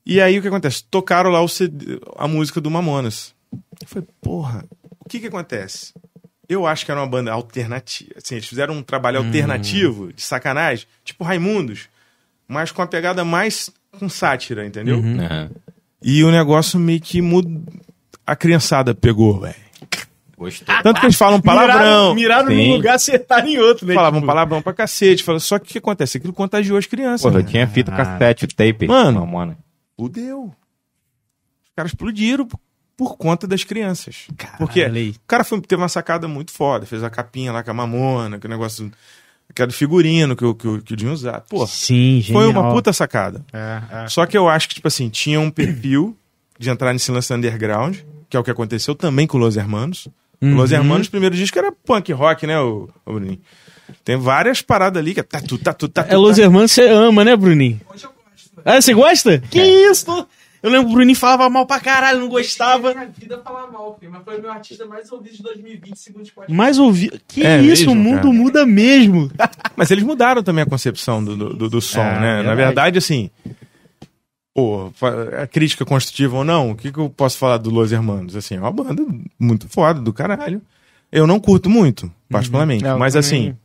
E 0.04 0.20
aí 0.20 0.38
o 0.38 0.42
que 0.42 0.48
acontece? 0.48 0.84
Tocaram 0.84 1.30
lá 1.30 1.40
o 1.40 1.48
CD 1.48 1.98
a 2.18 2.28
música 2.28 2.60
do 2.60 2.70
Mamonas. 2.70 3.34
Eu 3.80 3.88
falei, 3.88 4.06
porra, 4.20 4.66
o 5.00 5.08
que 5.08 5.20
que 5.20 5.28
acontece? 5.28 5.94
Eu 6.46 6.66
acho 6.66 6.84
que 6.84 6.90
era 6.90 7.00
uma 7.00 7.06
banda 7.06 7.32
alternativa. 7.32 8.12
Assim, 8.18 8.34
eles 8.34 8.46
fizeram 8.46 8.74
um 8.74 8.82
trabalho 8.82 9.20
alternativo, 9.20 10.12
de 10.12 10.20
sacanagem, 10.20 10.86
tipo 11.02 11.24
Raimundos, 11.24 11.88
mas 12.48 12.72
com 12.72 12.82
a 12.82 12.86
pegada 12.86 13.24
mais 13.24 13.70
com 13.98 14.08
sátira, 14.08 14.66
entendeu? 14.66 14.96
Aham. 14.98 15.50
E 16.02 16.22
o 16.24 16.30
negócio 16.30 16.78
meio 16.78 17.00
que 17.00 17.20
mudou. 17.20 17.62
A 18.26 18.34
criançada 18.36 18.94
pegou, 18.94 19.40
velho. 19.40 19.54
Gostou. 20.36 20.72
Tanto 20.82 21.00
que 21.00 21.06
eles 21.06 21.16
falam 21.16 21.40
Miraram, 21.44 21.66
palavrão. 21.68 22.14
miraram 22.14 22.44
num 22.50 22.54
Sim. 22.54 22.72
lugar, 22.76 22.94
acertaram 22.94 23.48
em 23.48 23.58
outro, 23.58 23.84
né? 23.86 23.94
Falavam 23.94 24.20
Tipo, 24.20 24.26
palavrão 24.28 24.62
pra 24.62 24.72
cacete. 24.72 25.24
Fala, 25.24 25.40
só 25.40 25.58
que 25.58 25.64
o 25.64 25.68
que 25.72 25.78
acontece? 25.78 26.18
Aquilo 26.18 26.32
contagiou 26.32 26.78
as 26.78 26.86
crianças. 26.86 27.22
Porra, 27.22 27.34
eu 27.34 27.38
mano. 27.40 27.50
tinha 27.50 27.66
fita 27.66 27.90
cassete, 27.90 28.44
o 28.44 28.48
tape. 28.48 28.86
Mano. 28.86 29.18
Mamona. 29.20 29.58
Fudeu. 29.96 30.44
Os 31.64 31.70
caras 31.74 31.90
explodiram 31.90 32.46
por- 32.46 32.60
por 32.96 33.16
conta 33.16 33.46
das 33.48 33.64
crianças. 33.64 34.26
Caralho, 34.36 34.58
Porque 34.58 34.84
o 34.84 35.14
cara 35.26 35.42
foi, 35.42 35.60
teve 35.60 35.82
uma 35.82 35.88
sacada 35.88 36.28
muito 36.28 36.52
foda. 36.52 36.86
Fez 36.86 37.02
a 37.02 37.10
capinha 37.10 37.50
lá 37.52 37.62
com 37.64 37.70
a 37.72 37.74
mamona, 37.74 38.38
que 38.38 38.46
o 38.46 38.50
negócio. 38.50 38.92
Aquele 39.62 39.72
figurino 39.76 40.34
que, 40.36 40.44
o- 40.44 40.54
que, 40.54 40.80
que 40.82 40.92
o 40.92 40.96
Dinho 40.96 41.12
usava. 41.12 41.44
Pô, 41.48 41.66
Sim, 41.66 42.22
foi 42.32 42.46
genial. 42.46 42.62
uma 42.64 42.72
puta 42.72 42.92
sacada. 42.92 43.44
É, 43.52 43.80
é. 44.04 44.08
Só 44.08 44.24
que 44.26 44.36
eu 44.38 44.48
acho 44.48 44.68
que, 44.68 44.74
tipo 44.76 44.88
assim, 44.88 45.08
tinha 45.08 45.40
um 45.40 45.50
perfil 45.50 46.16
de 46.58 46.70
entrar 46.70 46.92
nesse 46.92 47.10
lance 47.10 47.32
underground, 47.32 47.96
que 48.30 48.36
é 48.36 48.40
o 48.40 48.44
que 48.44 48.50
aconteceu 48.50 48.94
também 48.94 49.26
com 49.26 49.38
Los 49.38 49.56
Hermanos. 49.56 50.08
Uhum. 50.40 50.54
Los 50.54 50.70
Hermanos, 50.70 51.08
o 51.08 51.10
primeiro 51.10 51.34
disco 51.34 51.58
era 51.58 51.72
punk 51.72 52.12
rock, 52.12 52.46
né, 52.46 52.60
o, 52.60 52.88
o 53.04 53.12
Bruninho? 53.12 53.40
Tem 54.04 54.16
várias 54.16 54.60
paradas 54.62 55.00
ali 55.00 55.14
que 55.14 55.20
é 55.20 55.22
tatu, 55.22 55.56
tatu, 55.58 55.88
tatu. 55.88 56.12
É 56.12 56.16
Los. 56.16 56.38
Hermanos 56.38 56.70
você 56.72 56.86
ama, 56.88 57.24
né, 57.24 57.34
Bruninho? 57.34 57.80
Hoje 57.92 58.04
eu 58.04 58.10
gosto. 58.10 58.50
Ah, 58.64 58.80
você 58.80 58.92
gosta? 58.94 59.38
Que 59.50 59.60
isso? 59.62 60.26
Eu 60.62 60.70
lembro 60.70 60.86
que 60.86 60.92
o 60.92 60.94
Bruninho 60.96 61.16
falava 61.16 61.48
mal 61.48 61.64
pra 61.66 61.78
caralho, 61.78 62.18
não 62.20 62.28
gostava. 62.28 62.92
Minha 62.92 63.06
vida 63.06 63.38
falar 63.44 63.70
mal, 63.70 63.96
filho, 63.98 64.10
mas 64.10 64.24
foi 64.24 64.38
o 64.38 64.42
meu 64.42 64.50
artista 64.50 64.84
mais 64.86 65.10
ouvido 65.12 65.36
de 65.36 65.42
2020, 65.42 65.96
segundo 65.96 66.22
o 66.22 66.26
Spotify. 66.26 66.52
Mas 66.52 66.78
ouvi. 66.78 67.10
Que 67.28 67.46
É 67.46 67.60
isso? 67.62 67.86
mesmo, 67.86 67.92
o 67.92 67.94
mundo 67.94 68.22
cara? 68.22 68.32
muda 68.32 68.66
mesmo. 68.66 69.30
Mas 69.76 69.90
eles 69.92 70.02
mudaram 70.02 70.42
também 70.42 70.64
a 70.64 70.66
concepção 70.66 71.22
do, 71.24 71.36
do, 71.54 71.68
do- 71.70 71.80
som, 71.80 72.00
É, 72.00 72.04
né? 72.20 72.36
Na 72.36 72.54
verdade. 72.54 72.56
verdade, 72.56 72.98
assim. 72.98 73.30
Pô, 74.52 74.90
a 75.40 75.46
crítica 75.46 75.84
construtiva 75.84 76.36
ou 76.38 76.44
não, 76.44 76.72
o 76.72 76.74
que, 76.74 76.90
que 76.90 76.98
eu 76.98 77.08
posso 77.08 77.38
falar 77.38 77.58
do 77.58 77.70
Los 77.70 77.92
Hermanos? 77.92 78.34
Assim, 78.34 78.56
é 78.56 78.58
uma 78.60 78.72
banda 78.72 79.04
muito 79.38 79.68
foda, 79.68 80.00
do 80.00 80.12
caralho. 80.12 80.60
Eu 81.12 81.24
não 81.28 81.38
curto 81.38 81.70
muito, 81.70 82.10
particularmente. 82.28 82.84
É, 82.84 82.90
eu 82.90 82.98
mas 82.98 83.12
também- 83.14 83.26
assim. 83.50 83.56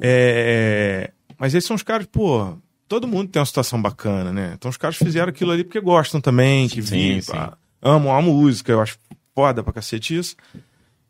é, 0.00 1.10
Mas 1.38 1.54
esses 1.54 1.66
são 1.66 1.76
os 1.76 1.82
caras, 1.84 2.06
pô. 2.10 2.54
Todo 2.92 3.08
mundo 3.08 3.28
tem 3.30 3.40
uma 3.40 3.46
situação 3.46 3.80
bacana, 3.80 4.30
né? 4.32 4.52
Então 4.54 4.68
os 4.70 4.76
caras 4.76 4.96
fizeram 4.96 5.30
aquilo 5.30 5.50
ali 5.50 5.64
porque 5.64 5.80
gostam 5.80 6.20
também, 6.20 6.68
que 6.68 6.82
Sim, 6.82 6.96
vivem, 6.96 7.20
sim. 7.22 7.32
pá, 7.32 7.56
amam 7.80 8.14
a 8.14 8.20
música, 8.20 8.70
eu 8.70 8.80
acho 8.82 8.98
foda 9.34 9.62
pra 9.62 9.72
cacete 9.72 10.14
isso. 10.16 10.36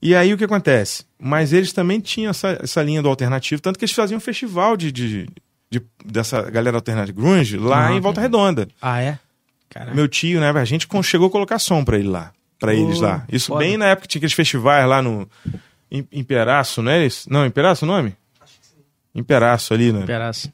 E 0.00 0.14
aí 0.14 0.32
o 0.32 0.38
que 0.38 0.44
acontece? 0.44 1.04
Mas 1.18 1.52
eles 1.52 1.72
também 1.72 1.98
tinham 1.98 2.30
essa, 2.30 2.56
essa 2.62 2.80
linha 2.82 3.02
do 3.02 3.08
alternativo, 3.08 3.60
tanto 3.60 3.78
que 3.78 3.84
eles 3.84 3.94
faziam 3.94 4.18
um 4.18 4.20
festival 4.20 4.76
de, 4.76 4.92
de- 4.92 5.28
de- 5.70 5.82
dessa 6.04 6.42
galera 6.50 6.76
alternativa 6.76 7.20
grunge 7.20 7.56
lá 7.58 7.88
Ah, 7.88 7.92
em 7.92 8.00
Volta 8.00 8.20
Redonda. 8.20 8.68
Ah, 8.80 9.00
é? 9.00 9.18
Caralho. 9.68 9.96
Meu 9.96 10.06
tio, 10.06 10.38
né? 10.38 10.50
A 10.50 10.64
gente 10.64 10.86
chegou 11.02 11.26
a 11.26 11.30
colocar 11.30 11.58
som 11.58 11.84
pra 11.84 11.98
ele 11.98 12.08
lá, 12.08 12.30
para 12.60 12.74
eles 12.74 13.00
lá. 13.00 13.24
Isso 13.30 13.48
foda. 13.48 13.58
bem 13.64 13.76
na 13.76 13.86
época 13.86 14.02
que 14.02 14.08
tinha 14.12 14.20
aqueles 14.20 14.34
festivais 14.34 14.86
lá 14.88 15.02
no 15.02 15.28
Im- 15.90 16.06
Imperaço, 16.12 16.80
não 16.80 16.92
é 16.92 17.04
isso? 17.06 17.28
Não, 17.32 17.44
Imperaço 17.44 17.84
o 17.84 17.88
nome? 17.88 18.14
Imperaço 19.14 19.74
ali, 19.74 19.92
né? 19.92 20.04
Peraça. 20.06 20.52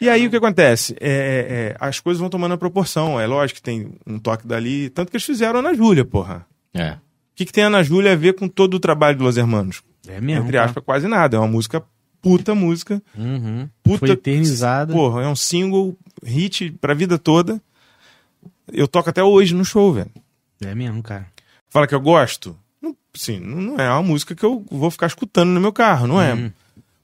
E 0.00 0.08
aí 0.08 0.26
o 0.26 0.30
que 0.30 0.36
acontece? 0.36 0.96
É, 1.00 1.10
é, 1.10 1.12
é, 1.12 1.76
as 1.80 1.98
coisas 1.98 2.20
vão 2.20 2.30
tomando 2.30 2.54
a 2.54 2.58
proporção. 2.58 3.18
É 3.20 3.26
lógico 3.26 3.56
que 3.56 3.62
tem 3.62 3.92
um 4.06 4.18
toque 4.18 4.46
dali. 4.46 4.90
Tanto 4.90 5.10
que 5.10 5.16
eles 5.16 5.26
fizeram 5.26 5.58
Ana 5.58 5.74
Júlia, 5.74 6.04
porra. 6.04 6.46
É. 6.72 6.92
O 6.92 6.98
que, 7.34 7.44
que 7.44 7.52
tem 7.52 7.64
a 7.64 7.66
Ana 7.66 7.82
Júlia 7.82 8.12
a 8.12 8.16
ver 8.16 8.34
com 8.34 8.48
todo 8.48 8.74
o 8.74 8.80
trabalho 8.80 9.16
de 9.18 9.24
Los 9.24 9.36
Hermanos? 9.36 9.82
É 10.06 10.20
mesmo. 10.20 10.44
Entre 10.44 10.56
aspas, 10.56 10.82
quase 10.84 11.08
nada. 11.08 11.36
É 11.36 11.40
uma 11.40 11.48
música 11.48 11.82
puta 12.22 12.54
música. 12.54 13.00
tá? 13.00 13.20
Uhum. 13.20 13.68
Puta. 13.82 13.98
Foi 13.98 14.10
eternizada. 14.10 14.92
Porra, 14.92 15.22
é 15.22 15.28
um 15.28 15.36
single, 15.36 15.96
hit 16.24 16.72
pra 16.80 16.94
vida 16.94 17.18
toda. 17.18 17.60
Eu 18.72 18.86
toco 18.86 19.08
até 19.10 19.22
hoje 19.22 19.54
no 19.54 19.64
show, 19.64 19.92
velho. 19.92 20.10
É 20.60 20.74
mesmo, 20.74 21.02
cara. 21.02 21.26
Fala 21.70 21.86
que 21.86 21.94
eu 21.94 22.00
gosto? 22.00 22.56
Não, 22.80 22.96
sim, 23.14 23.38
não 23.40 23.76
é 23.78 23.90
uma 23.90 24.02
música 24.02 24.34
que 24.34 24.44
eu 24.44 24.64
vou 24.70 24.90
ficar 24.90 25.06
escutando 25.06 25.50
no 25.50 25.60
meu 25.60 25.72
carro, 25.72 26.06
não 26.06 26.20
é? 26.20 26.34
Uhum. 26.34 26.52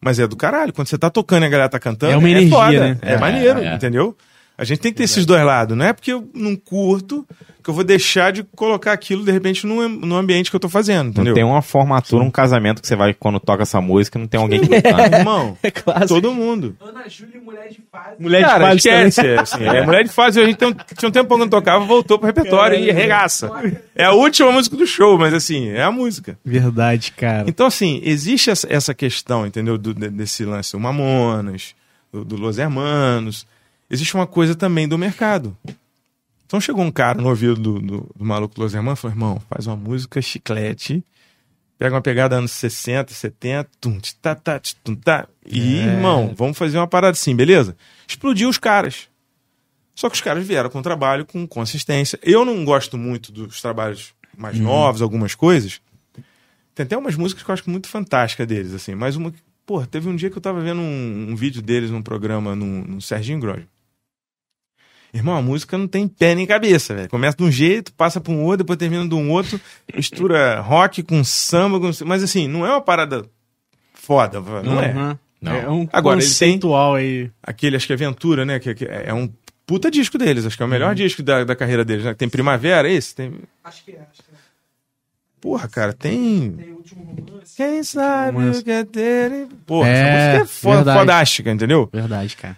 Mas 0.04 0.18
é 0.18 0.26
do 0.26 0.36
caralho. 0.36 0.72
Quando 0.72 0.86
você 0.88 0.98
tá 0.98 1.08
tocando 1.08 1.44
e 1.44 1.46
a 1.46 1.48
galera 1.48 1.68
tá 1.68 1.78
cantando, 1.80 2.12
É 2.12 2.16
uma 2.16 2.28
energia, 2.28 2.50
foda. 2.56 2.80
né? 2.80 2.98
É, 3.00 3.14
É, 3.14 3.18
maneiro, 3.18 3.60
é. 3.60 3.74
entendeu? 3.74 4.14
A 4.56 4.64
gente 4.64 4.78
tem 4.80 4.92
que 4.92 4.98
ter 4.98 5.04
esses 5.04 5.26
dois 5.26 5.44
lados. 5.44 5.76
Não 5.76 5.84
é 5.84 5.92
porque 5.92 6.12
eu 6.12 6.28
não 6.32 6.54
curto 6.54 7.26
que 7.62 7.70
eu 7.70 7.74
vou 7.74 7.82
deixar 7.82 8.30
de 8.30 8.42
colocar 8.44 8.92
aquilo, 8.92 9.24
de 9.24 9.32
repente, 9.32 9.66
no, 9.66 9.88
no 9.88 10.16
ambiente 10.16 10.50
que 10.50 10.54
eu 10.54 10.60
tô 10.60 10.68
fazendo, 10.68 11.04
Não 11.06 11.10
entendeu? 11.12 11.34
tem 11.34 11.42
uma 11.44 11.62
formatura, 11.62 12.22
um 12.22 12.30
casamento 12.30 12.82
que 12.82 12.86
você 12.86 12.94
vai, 12.94 13.14
quando 13.14 13.40
toca 13.40 13.62
essa 13.62 13.80
música, 13.80 14.18
não 14.18 14.26
tem 14.26 14.38
alguém 14.38 14.60
que 14.60 14.68
canta. 14.82 15.16
Irmão, 15.18 15.56
É 15.62 15.70
clássico. 15.70 16.08
todo 16.08 16.32
mundo. 16.34 16.76
Ana 16.78 17.08
Júlia, 17.08 17.40
mulher 17.40 17.68
de 17.70 17.80
fase. 17.90 18.16
Mulher 18.20 18.38
de 18.40 18.44
Cara, 18.44 18.66
fase 18.66 18.82
também. 18.82 19.08
esquece. 19.08 19.26
é, 19.26 19.38
assim, 19.40 19.64
é, 19.64 19.82
mulher 19.86 20.04
de 20.04 20.10
fase, 20.10 20.40
a 20.40 20.44
gente 20.44 20.56
tem 20.58 20.68
um, 20.68 20.72
tinha 20.72 21.08
um 21.08 21.12
tempo 21.12 21.34
que 21.34 21.40
não 21.40 21.48
tocava, 21.48 21.84
voltou 21.86 22.18
pro 22.18 22.26
repertório 22.26 22.78
e 22.78 22.90
regaça. 22.92 23.50
É 23.96 24.04
a 24.04 24.12
última 24.12 24.52
música 24.52 24.76
do 24.76 24.86
show, 24.86 25.16
mas 25.18 25.32
assim, 25.32 25.70
é 25.70 25.82
a 25.82 25.90
música. 25.90 26.38
Verdade, 26.44 27.12
cara. 27.12 27.46
Então, 27.48 27.66
assim, 27.66 28.00
existe 28.04 28.50
essa, 28.50 28.66
essa 28.70 28.92
questão, 28.94 29.46
entendeu? 29.46 29.78
Do- 29.78 29.94
de- 29.94 30.10
desse 30.10 30.44
lance, 30.44 30.76
o 30.76 30.80
Mamonas, 30.80 31.74
do, 32.12 32.24
do 32.26 32.36
Los 32.36 32.58
Hermanos. 32.58 33.46
Existe 33.90 34.14
uma 34.14 34.26
coisa 34.26 34.54
também 34.54 34.88
do 34.88 34.96
mercado. 34.98 35.56
Então 36.46 36.60
chegou 36.60 36.84
um 36.84 36.90
cara 36.90 37.20
no 37.20 37.28
ouvido 37.28 37.54
do, 37.56 37.80
do, 37.80 38.10
do 38.16 38.24
maluco 38.24 38.60
Los 38.60 38.74
Hermanos 38.74 38.98
e 38.98 39.02
falou: 39.02 39.14
irmão, 39.14 39.42
faz 39.48 39.66
uma 39.66 39.76
música 39.76 40.20
chiclete, 40.22 41.02
pega 41.78 41.94
uma 41.94 42.02
pegada 42.02 42.36
anos 42.36 42.52
60, 42.52 43.12
70, 43.12 43.70
tum, 43.80 43.98
tch, 43.98 44.12
tá, 44.20 44.34
tá, 44.34 44.60
tum, 44.82 44.94
tá. 44.94 45.26
E, 45.46 45.78
É. 45.78 45.82
irmão, 45.84 46.32
vamos 46.36 46.56
fazer 46.56 46.78
uma 46.78 46.86
parada 46.86 47.12
assim, 47.12 47.34
beleza? 47.34 47.76
Explodiu 48.06 48.48
os 48.48 48.58
caras. 48.58 49.08
Só 49.94 50.08
que 50.08 50.16
os 50.16 50.20
caras 50.20 50.46
vieram 50.46 50.68
com 50.70 50.82
trabalho, 50.82 51.24
com 51.24 51.46
consistência. 51.46 52.18
Eu 52.22 52.44
não 52.44 52.64
gosto 52.64 52.98
muito 52.98 53.30
dos 53.30 53.60
trabalhos 53.62 54.12
mais 54.36 54.58
novos, 54.58 55.00
algumas 55.02 55.34
coisas. 55.36 55.80
Tem 56.74 56.82
até 56.84 56.96
umas 56.96 57.14
músicas 57.14 57.44
que 57.44 57.50
eu 57.50 57.52
acho 57.54 57.70
muito 57.70 57.86
fantásticas 57.88 58.46
deles, 58.46 58.72
assim. 58.74 58.94
Mas 58.94 59.14
uma. 59.16 59.30
que- 59.30 59.38
Pô, 59.66 59.84
teve 59.86 60.08
um 60.08 60.16
dia 60.16 60.28
que 60.28 60.36
eu 60.36 60.42
tava 60.42 60.60
vendo 60.60 60.80
um, 60.80 61.28
um 61.30 61.36
vídeo 61.36 61.62
deles 61.62 61.90
num 61.90 62.02
programa 62.02 62.54
no, 62.54 62.84
no 62.84 63.00
Serginho 63.00 63.38
Grosjean. 63.40 63.66
Irmão, 65.14 65.36
a 65.36 65.40
música 65.42 65.78
não 65.78 65.86
tem 65.86 66.08
pé 66.08 66.34
nem 66.34 66.44
cabeça, 66.44 66.92
velho. 66.94 67.08
Começa 67.08 67.36
de 67.36 67.44
um 67.44 67.50
jeito, 67.50 67.92
passa 67.94 68.20
pra 68.20 68.32
um 68.32 68.42
outro, 68.42 68.58
depois 68.58 68.76
termina 68.76 69.06
de 69.06 69.14
um 69.14 69.30
outro, 69.30 69.60
mistura 69.94 70.60
rock 70.60 71.02
com 71.04 71.22
samba, 71.22 71.78
com... 71.78 71.90
mas 72.04 72.22
assim, 72.22 72.48
não 72.48 72.66
é 72.66 72.70
uma 72.70 72.80
parada 72.80 73.24
foda, 73.94 74.40
não 74.40 74.80
é. 74.82 74.92
Uhum. 74.92 75.18
Não. 75.40 75.52
É 75.54 75.68
um 75.70 75.88
Agora, 75.92 76.16
ele 76.16 76.22
tem- 76.26 76.30
conceitual 76.32 76.94
aí. 76.96 77.30
Aquele, 77.42 77.76
acho 77.76 77.86
que 77.86 77.92
é 77.92 77.96
Aventura, 77.96 78.44
né? 78.44 78.58
Que, 78.58 78.74
que 78.74 78.84
é 78.86 79.12
um 79.14 79.30
puta 79.66 79.90
disco 79.90 80.18
deles, 80.18 80.44
acho 80.46 80.56
que 80.56 80.62
é 80.62 80.66
o 80.66 80.68
melhor 80.68 80.88
Uhum. 80.88 80.94
disco 80.94 81.22
da, 81.22 81.44
da 81.44 81.54
carreira 81.54 81.84
deles, 81.84 82.04
né? 82.04 82.12
Tem 82.14 82.28
Primavera, 82.28 82.90
esse? 82.90 83.14
Tem... 83.14 83.32
Acho 83.62 83.84
que 83.84 83.92
é, 83.92 84.00
acho 84.10 84.22
que 84.22 84.30
é. 84.32 84.34
Porra, 85.40 85.68
cara, 85.68 85.92
tem. 85.92 86.52
Tem 86.52 86.72
o 86.72 86.76
último 86.76 87.04
romance. 87.04 87.54
Quem 87.56 87.82
sabe 87.84 88.38
o 88.48 88.64
que 88.64 88.70
é 88.70 88.82
ter... 88.84 89.46
Pô, 89.66 89.84
É, 89.84 89.90
essa 89.90 90.08
música 90.38 90.42
é 90.42 90.46
foda, 90.46 90.76
verdade. 90.76 90.98
fodástica, 91.00 91.50
entendeu? 91.52 91.88
Verdade, 91.92 92.36
cara. 92.36 92.56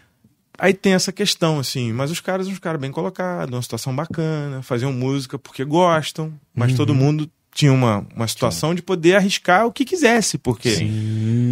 Aí 0.59 0.72
tem 0.74 0.94
essa 0.94 1.12
questão, 1.12 1.59
assim, 1.59 1.92
mas 1.92 2.11
os 2.11 2.20
caras, 2.20 2.46
uns 2.48 2.59
caras 2.59 2.80
bem 2.80 2.90
colocados, 2.90 3.54
uma 3.54 3.62
situação 3.62 3.94
bacana, 3.94 4.62
faziam 4.62 4.92
música 4.92 5.38
porque 5.38 5.64
gostam, 5.64 6.32
mas 6.54 6.70
Uhum. 6.70 6.76
todo 6.76 6.94
mundo 6.94 7.30
tinha 7.54 7.72
uma, 7.72 8.07
uma 8.14 8.28
situação 8.28 8.74
de 8.74 8.82
poder 8.82 9.16
arriscar 9.16 9.66
o 9.66 9.72
que 9.72 9.84
quisesse, 9.84 10.36
porque 10.38 10.68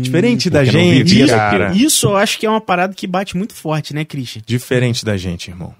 diferente 0.02 0.50
da 0.50 0.62
Porque 0.62 0.76
não 0.76 0.84
gente, 0.84 1.05
vivia 1.05 1.26
cara, 1.28 1.66
daquilo. 1.68 1.86
Isso 1.86 2.07
eu 2.09 2.16
acho 2.16 2.38
que 2.38 2.44
é 2.46 2.50
uma 2.50 2.61
parada 2.61 2.92
que 2.94 3.07
bate 3.07 3.36
muito 3.36 3.55
forte, 3.55 3.94
né, 3.94 4.05
Christian? 4.05 4.42
diferente 4.46 5.05
da 5.05 5.16
gente, 5.16 5.48
irmão. 5.50 5.74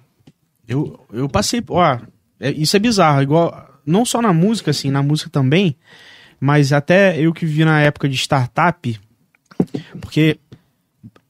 Eu, 0.67 0.99
eu 1.13 1.29
passei. 1.29 1.63
Ó, 1.69 1.99
é- 2.41 2.51
isso 2.53 2.75
é 2.75 2.79
bizarro. 2.81 3.21
Igual. 3.23 3.71
Não 3.85 4.03
só 4.07 4.23
na 4.23 4.33
música, 4.33 4.71
assim, 4.71 4.91
na 4.91 5.03
música 5.03 5.29
também. 5.29 5.77
Mas 6.41 6.73
até 6.73 7.21
eu 7.21 7.35
que 7.35 7.45
vivi 7.45 7.67
na 7.67 7.83
época 7.83 8.09
de 8.09 8.17
startup. 8.17 8.99
Porque 10.01 10.39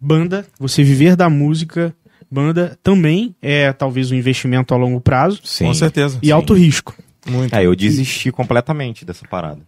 banda, 0.04 0.46
você 0.58 0.82
viver 0.82 1.16
da 1.16 1.28
música, 1.30 1.94
banda 2.30 2.78
também 2.82 3.34
é 3.40 3.72
talvez 3.72 4.10
um 4.10 4.14
investimento 4.14 4.74
a 4.74 4.76
longo 4.76 5.00
prazo 5.00 5.40
Sim. 5.44 5.66
Com 5.66 5.74
certeza. 5.74 6.18
e 6.22 6.30
alto 6.30 6.52
risco. 6.54 6.94
Muito. 7.26 7.54
É, 7.54 7.64
eu 7.64 7.74
desisti 7.74 8.30
completamente 8.30 9.04
dessa 9.04 9.26
parada. 9.26 9.60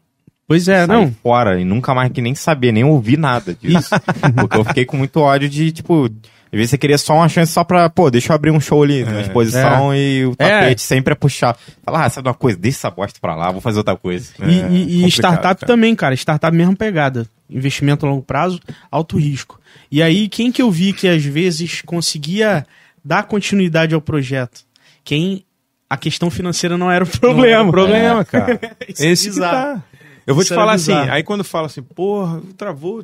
Pois 0.49 0.69
é, 0.69 0.87
Saí 0.87 0.97
não. 0.97 1.11
fora 1.23 1.61
e 1.61 1.65
nunca 1.65 1.93
mais 1.95 2.13
que 2.13 2.21
nem 2.23 2.35
saber, 2.35 2.71
nem 2.71 2.85
ouvir 2.85 3.19
nada 3.19 3.55
disso. 3.55 3.91
porque 4.37 4.57
eu 4.59 4.65
fiquei 4.65 4.85
com 4.85 4.97
muito 4.97 5.17
ódio 5.21 5.49
de, 5.49 5.73
tipo, 5.73 6.05
às 6.05 6.11
vezes 6.53 6.71
você 6.71 6.79
queria 6.79 6.99
só 6.99 7.15
uma 7.15 7.29
chance 7.29 7.51
só 7.53 7.65
pra, 7.65 7.91
pô, 7.91 8.11
deixa 8.11 8.31
eu 8.31 8.37
abrir 8.37 8.53
um 8.53 8.61
show 8.61 8.83
ali 8.83 9.05
na 9.05 9.23
exposição 9.23 9.93
e 9.93 10.25
o 10.27 10.33
É. 10.39 10.49
tapete 10.61 10.83
sempre 10.83 11.13
é 11.13 11.17
puxar. 11.17 11.57
Falar, 11.83 12.05
ah, 12.05 12.11
sabe 12.11 12.29
uma 12.29 12.35
coisa, 12.35 12.57
deixa 12.59 12.79
essa 12.79 12.91
bosta 12.91 13.19
pra 13.21 13.35
lá, 13.35 13.51
vou 13.51 13.61
fazer 13.61 13.79
outra 13.79 13.97
coisa. 13.97 14.31
E, 14.41 14.45
e- 14.45 14.53
e 14.53 14.61
complicado, 15.03 15.09
startup 15.11 15.61
cara. 15.63 15.67
também, 15.67 15.95
cara. 15.97 16.15
Startup 16.15 16.57
mesmo 16.57 16.77
pegada. 16.77 17.27
Investimento 17.51 18.07
a 18.07 18.09
longo 18.11 18.23
prazo, 18.23 18.61
alto 18.91 19.17
risco. 19.19 19.59
E 19.91 20.03
aí, 20.03 20.29
quem 20.29 20.51
que 20.53 20.61
eu 20.63 20.71
vi 20.71 20.93
que 20.93 21.09
às 21.09 21.25
vezes 21.25 21.83
conseguia 21.83 22.67
dar 23.05 23.25
continuidade 23.25 23.95
ao 23.95 24.01
projeto? 24.01 24.65
Quem 25.05 25.45
a 25.89 25.97
questão 25.97 26.31
financeira 26.31 26.77
não 26.77 26.91
era 26.91 27.05
o 27.05 27.07
problema. 27.09 27.37
Não 27.43 27.45
era 27.47 27.63
o 27.69 27.71
problema, 27.71 28.25
cara. 28.25 28.61
Isso 28.89 29.03
é 29.03 29.07
Esse 29.09 29.31
que 29.31 29.39
tá. 29.39 29.83
Eu 30.27 30.35
vou 30.35 30.43
Isso 30.43 30.53
te 30.53 30.57
falar 30.57 30.73
assim, 30.73 30.93
aí 30.93 31.23
quando 31.23 31.45
fala 31.45 31.67
assim, 31.67 31.81
porra, 31.83 32.43
travou, 32.57 33.01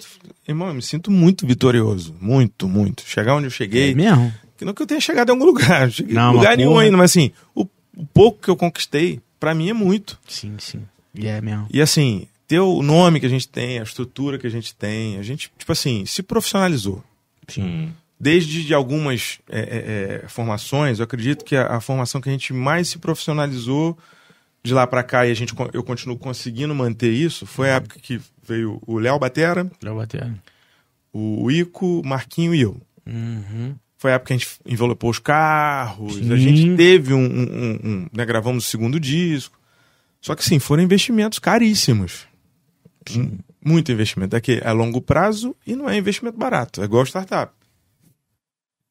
irmão, 0.49 0.67
eu 0.69 0.75
me 0.75 0.83
sinto 0.83 1.09
muito 1.09 1.47
vitorioso. 1.47 2.13
Muito, 2.21 2.69
muito. 2.69 3.05
Chegar 3.07 3.37
onde 3.37 3.45
eu 3.47 3.49
É 3.49 3.53
cheguei. 3.53 3.95
mesmo? 3.95 4.35
Que 4.59 4.65
não 4.65 4.75
que 4.75 4.83
eu 4.83 4.87
tenha 4.89 5.01
chegado 5.01 5.29
em 5.29 5.33
algum 5.33 5.45
lugar. 5.45 5.89
Cheguei 5.91 6.15
Não, 6.15 6.33
em 6.33 6.37
lugar 6.37 6.57
nenhum 6.57 6.71
porra. 6.73 6.83
ainda, 6.83 6.97
mas 6.97 7.13
assim, 7.13 7.31
o, 7.55 7.63
o 7.97 8.05
pouco 8.13 8.41
que 8.43 8.49
eu 8.51 8.57
conquistei, 8.57 9.21
pra 9.39 9.55
mim 9.55 9.71
é 9.71 9.73
muito. 9.73 10.19
Sim, 10.27 10.55
sim. 10.59 10.83
E 11.15 11.29
é 11.29 11.41
mesmo. 11.41 11.69
E 11.73 11.81
assim, 11.81 12.27
ter 12.53 12.61
o 12.61 12.83
nome 12.83 13.19
que 13.19 13.25
a 13.25 13.31
gente 13.31 13.49
tem, 13.49 13.79
a 13.79 13.83
estrutura 13.83 14.39
que 14.39 14.47
a 14.47 14.51
gente 14.51 14.75
tem, 14.75 15.17
a 15.17 15.23
gente, 15.23 15.51
tipo 15.57 15.73
assim, 15.73 16.05
se 16.05 16.23
profissionalizou. 16.23 17.03
Sim. 17.49 17.95
Desde 18.21 18.63
de 18.63 18.75
algumas 18.75 19.39
é, 19.49 19.59
é, 19.61 20.25
é, 20.25 20.29
formações, 20.29 20.99
eu 20.99 21.05
acredito 21.05 21.47
que 21.47 21.57
a, 21.57 21.77
a 21.77 21.81
formação 21.81 22.21
que 22.21 22.29
a 22.29 22.33
gente 22.33 22.53
mais 22.53 22.89
se 22.89 22.99
profissionalizou 22.99 23.97
de 24.63 24.75
lá 24.75 24.87
pra 24.87 25.03
cá 25.03 25.27
e 25.27 25.31
a 25.31 25.35
gente, 25.35 25.55
eu 25.73 25.83
continuo 25.83 26.19
conseguindo 26.19 26.75
manter 26.75 27.11
isso, 27.11 27.47
foi 27.47 27.71
a 27.71 27.77
época 27.77 27.99
que 27.99 28.21
veio 28.47 28.79
o 28.87 28.99
Léo 28.99 29.19
Batera, 29.19 29.71
Já 29.83 29.95
bater. 29.95 30.31
o 31.11 31.51
Ico, 31.51 32.03
Marquinho 32.05 32.55
e 32.55 32.61
eu. 32.61 32.79
Uhum. 33.07 33.75
Foi 33.97 34.13
a 34.13 34.17
época 34.17 34.27
que 34.29 34.33
a 34.35 34.37
gente 34.37 34.51
envelopou 34.67 35.09
os 35.09 35.19
carros, 35.19 36.17
Sim. 36.17 36.31
a 36.31 36.37
gente 36.37 36.77
teve 36.77 37.15
um. 37.15 37.19
um- 37.25 37.49
um- 37.51 37.81
um- 37.83 38.07
né, 38.13 38.27
gravamos 38.27 38.67
o 38.67 38.69
segundo 38.69 39.01
disco. 39.01 39.59
Só 40.21 40.35
que 40.35 40.45
sim, 40.45 40.59
foram 40.59 40.83
investimentos 40.83 41.39
caríssimos. 41.39 42.31
Hum, 43.11 43.39
Muito 43.65 43.93
investimento. 43.93 44.37
É 44.37 44.41
que 44.41 44.61
é 44.63 44.69
a 44.69 44.73
longo 44.73 45.01
prazo 45.01 45.55
e 45.67 45.75
não 45.75 45.89
é 45.89 45.97
investimento 45.97 46.39
barato. 46.39 46.83
É 46.83 46.85
igual 46.85 47.05
startup. 47.05 47.53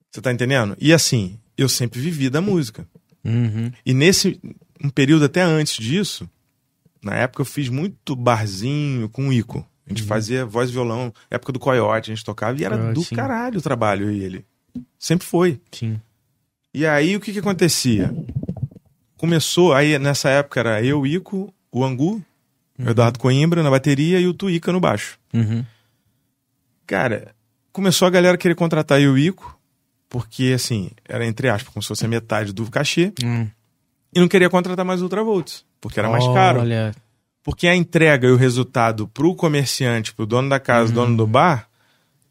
Você 0.10 0.22
tá 0.22 0.32
entendendo? 0.32 0.76
E 0.80 0.92
assim, 0.92 1.38
eu 1.58 1.70
sempre 1.70 2.00
vivi 2.00 2.30
da 2.30 2.42
música. 2.42 2.88
Uhum. 3.24 3.72
E 3.86 3.94
nesse 3.94 4.40
um 4.84 4.90
período 4.90 5.26
até 5.26 5.42
antes 5.42 5.78
disso, 5.78 6.30
na 7.04 7.16
época 7.16 7.42
eu 7.42 7.46
fiz 7.46 7.70
muito 7.70 8.16
barzinho 8.16 9.08
com 9.10 9.30
o 9.30 9.34
Ico. 9.34 9.66
A 9.86 9.90
gente 9.90 10.04
fazia 10.04 10.46
voz 10.46 10.70
e 10.70 10.74
violão, 10.74 11.14
época 11.30 11.52
do 11.52 11.60
Coyote, 11.60 12.12
a 12.12 12.16
gente 12.16 12.24
tocava 12.24 12.60
e 12.60 12.64
era 12.64 12.78
Coyote, 12.78 12.94
do 12.94 13.04
sim. 13.04 13.16
caralho 13.16 13.60
o 13.60 13.62
trabalho, 13.62 14.12
e 14.12 14.24
ele. 14.24 14.46
Sempre 14.98 15.28
foi. 15.28 15.60
Sim. 15.72 16.00
E 16.74 16.86
aí 16.86 17.16
o 17.16 17.20
que 17.20 17.34
que 17.34 17.40
acontecia? 17.40 18.14
Começou, 19.18 19.74
aí 19.74 20.00
nessa 20.00 20.30
época 20.30 20.60
era 20.60 20.84
eu, 20.84 21.06
Ico, 21.06 21.54
o 21.72 21.84
Angu, 21.84 22.24
o 22.80 22.90
Eduardo 22.90 23.20
Coimbra 23.20 23.62
na 23.64 23.70
bateria 23.70 24.20
e 24.20 24.28
o 24.28 24.34
Tuíca 24.34 24.72
no 24.72 24.80
baixo. 24.80 25.18
Uhum. 25.34 25.64
Cara, 26.88 27.34
começou 27.72 28.08
a 28.08 28.12
galera 28.12 28.38
querer 28.38 28.56
contratar 28.56 29.00
eu 29.02 29.18
e 29.18 29.30
o 29.30 29.30
Ico, 29.30 29.58
porque 30.10 30.52
assim, 30.56 30.90
era 31.08 31.26
entre 31.26 31.48
aspas, 31.50 31.74
como 31.74 31.82
se 31.82 31.88
fosse 31.88 32.06
a 32.06 32.08
metade 32.10 32.52
do 32.54 32.70
cachê, 32.70 33.14
Hum. 33.24 33.48
e 34.14 34.20
não 34.20 34.28
queria 34.28 34.50
contratar 34.50 34.86
mais 34.86 35.02
Ultravolts, 35.02 35.66
porque 35.80 36.00
era 36.00 36.10
mais 36.10 36.26
caro. 36.28 36.62
Olha. 36.62 36.94
Porque 37.44 37.68
a 37.68 37.76
entrega 37.76 38.28
e 38.28 38.32
o 38.32 38.36
resultado 38.36 39.08
pro 39.08 39.34
comerciante, 39.36 40.14
pro 40.14 40.26
dono 40.26 40.50
da 40.50 40.60
casa, 40.60 40.90
Uhum. 40.90 40.96
dono 40.96 41.18
do 41.18 41.26
bar, 41.28 41.68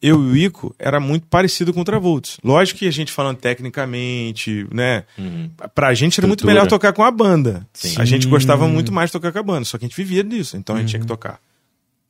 eu 0.03 0.16
e 0.24 0.30
o 0.30 0.36
Ico 0.36 0.74
era 0.78 0.98
muito 0.98 1.26
parecido 1.26 1.72
com 1.72 1.78
o 1.78 1.82
Ultravolts. 1.82 2.38
Lógico 2.42 2.78
que 2.80 2.88
a 2.88 2.90
gente 2.90 3.12
falando 3.12 3.36
tecnicamente, 3.38 4.66
né? 4.72 5.05
Uhum. 5.18 5.51
Pra 5.74 5.92
gente 5.94 6.18
era 6.20 6.26
muito 6.26 6.40
Estrutura. 6.40 6.55
melhor 6.55 6.66
tocar 6.68 6.92
com 6.92 7.03
a 7.05 7.11
banda. 7.11 7.66
Sim. 7.72 7.94
A 7.98 8.05
gente 8.05 8.26
gostava 8.26 8.66
muito 8.66 8.92
mais 8.92 9.09
de 9.11 9.12
tocar 9.12 9.32
com 9.32 9.38
a 9.38 9.42
banda, 9.42 9.64
só 9.64 9.76
que 9.78 9.84
a 9.84 9.88
gente 9.88 9.96
vivia 9.96 10.24
disso, 10.24 10.57
então 10.57 10.74
a 10.76 10.78
gente 10.78 10.86
Uhum. 10.88 10.90
tinha 10.90 11.01
que 11.01 11.07
tocar. 11.07 11.40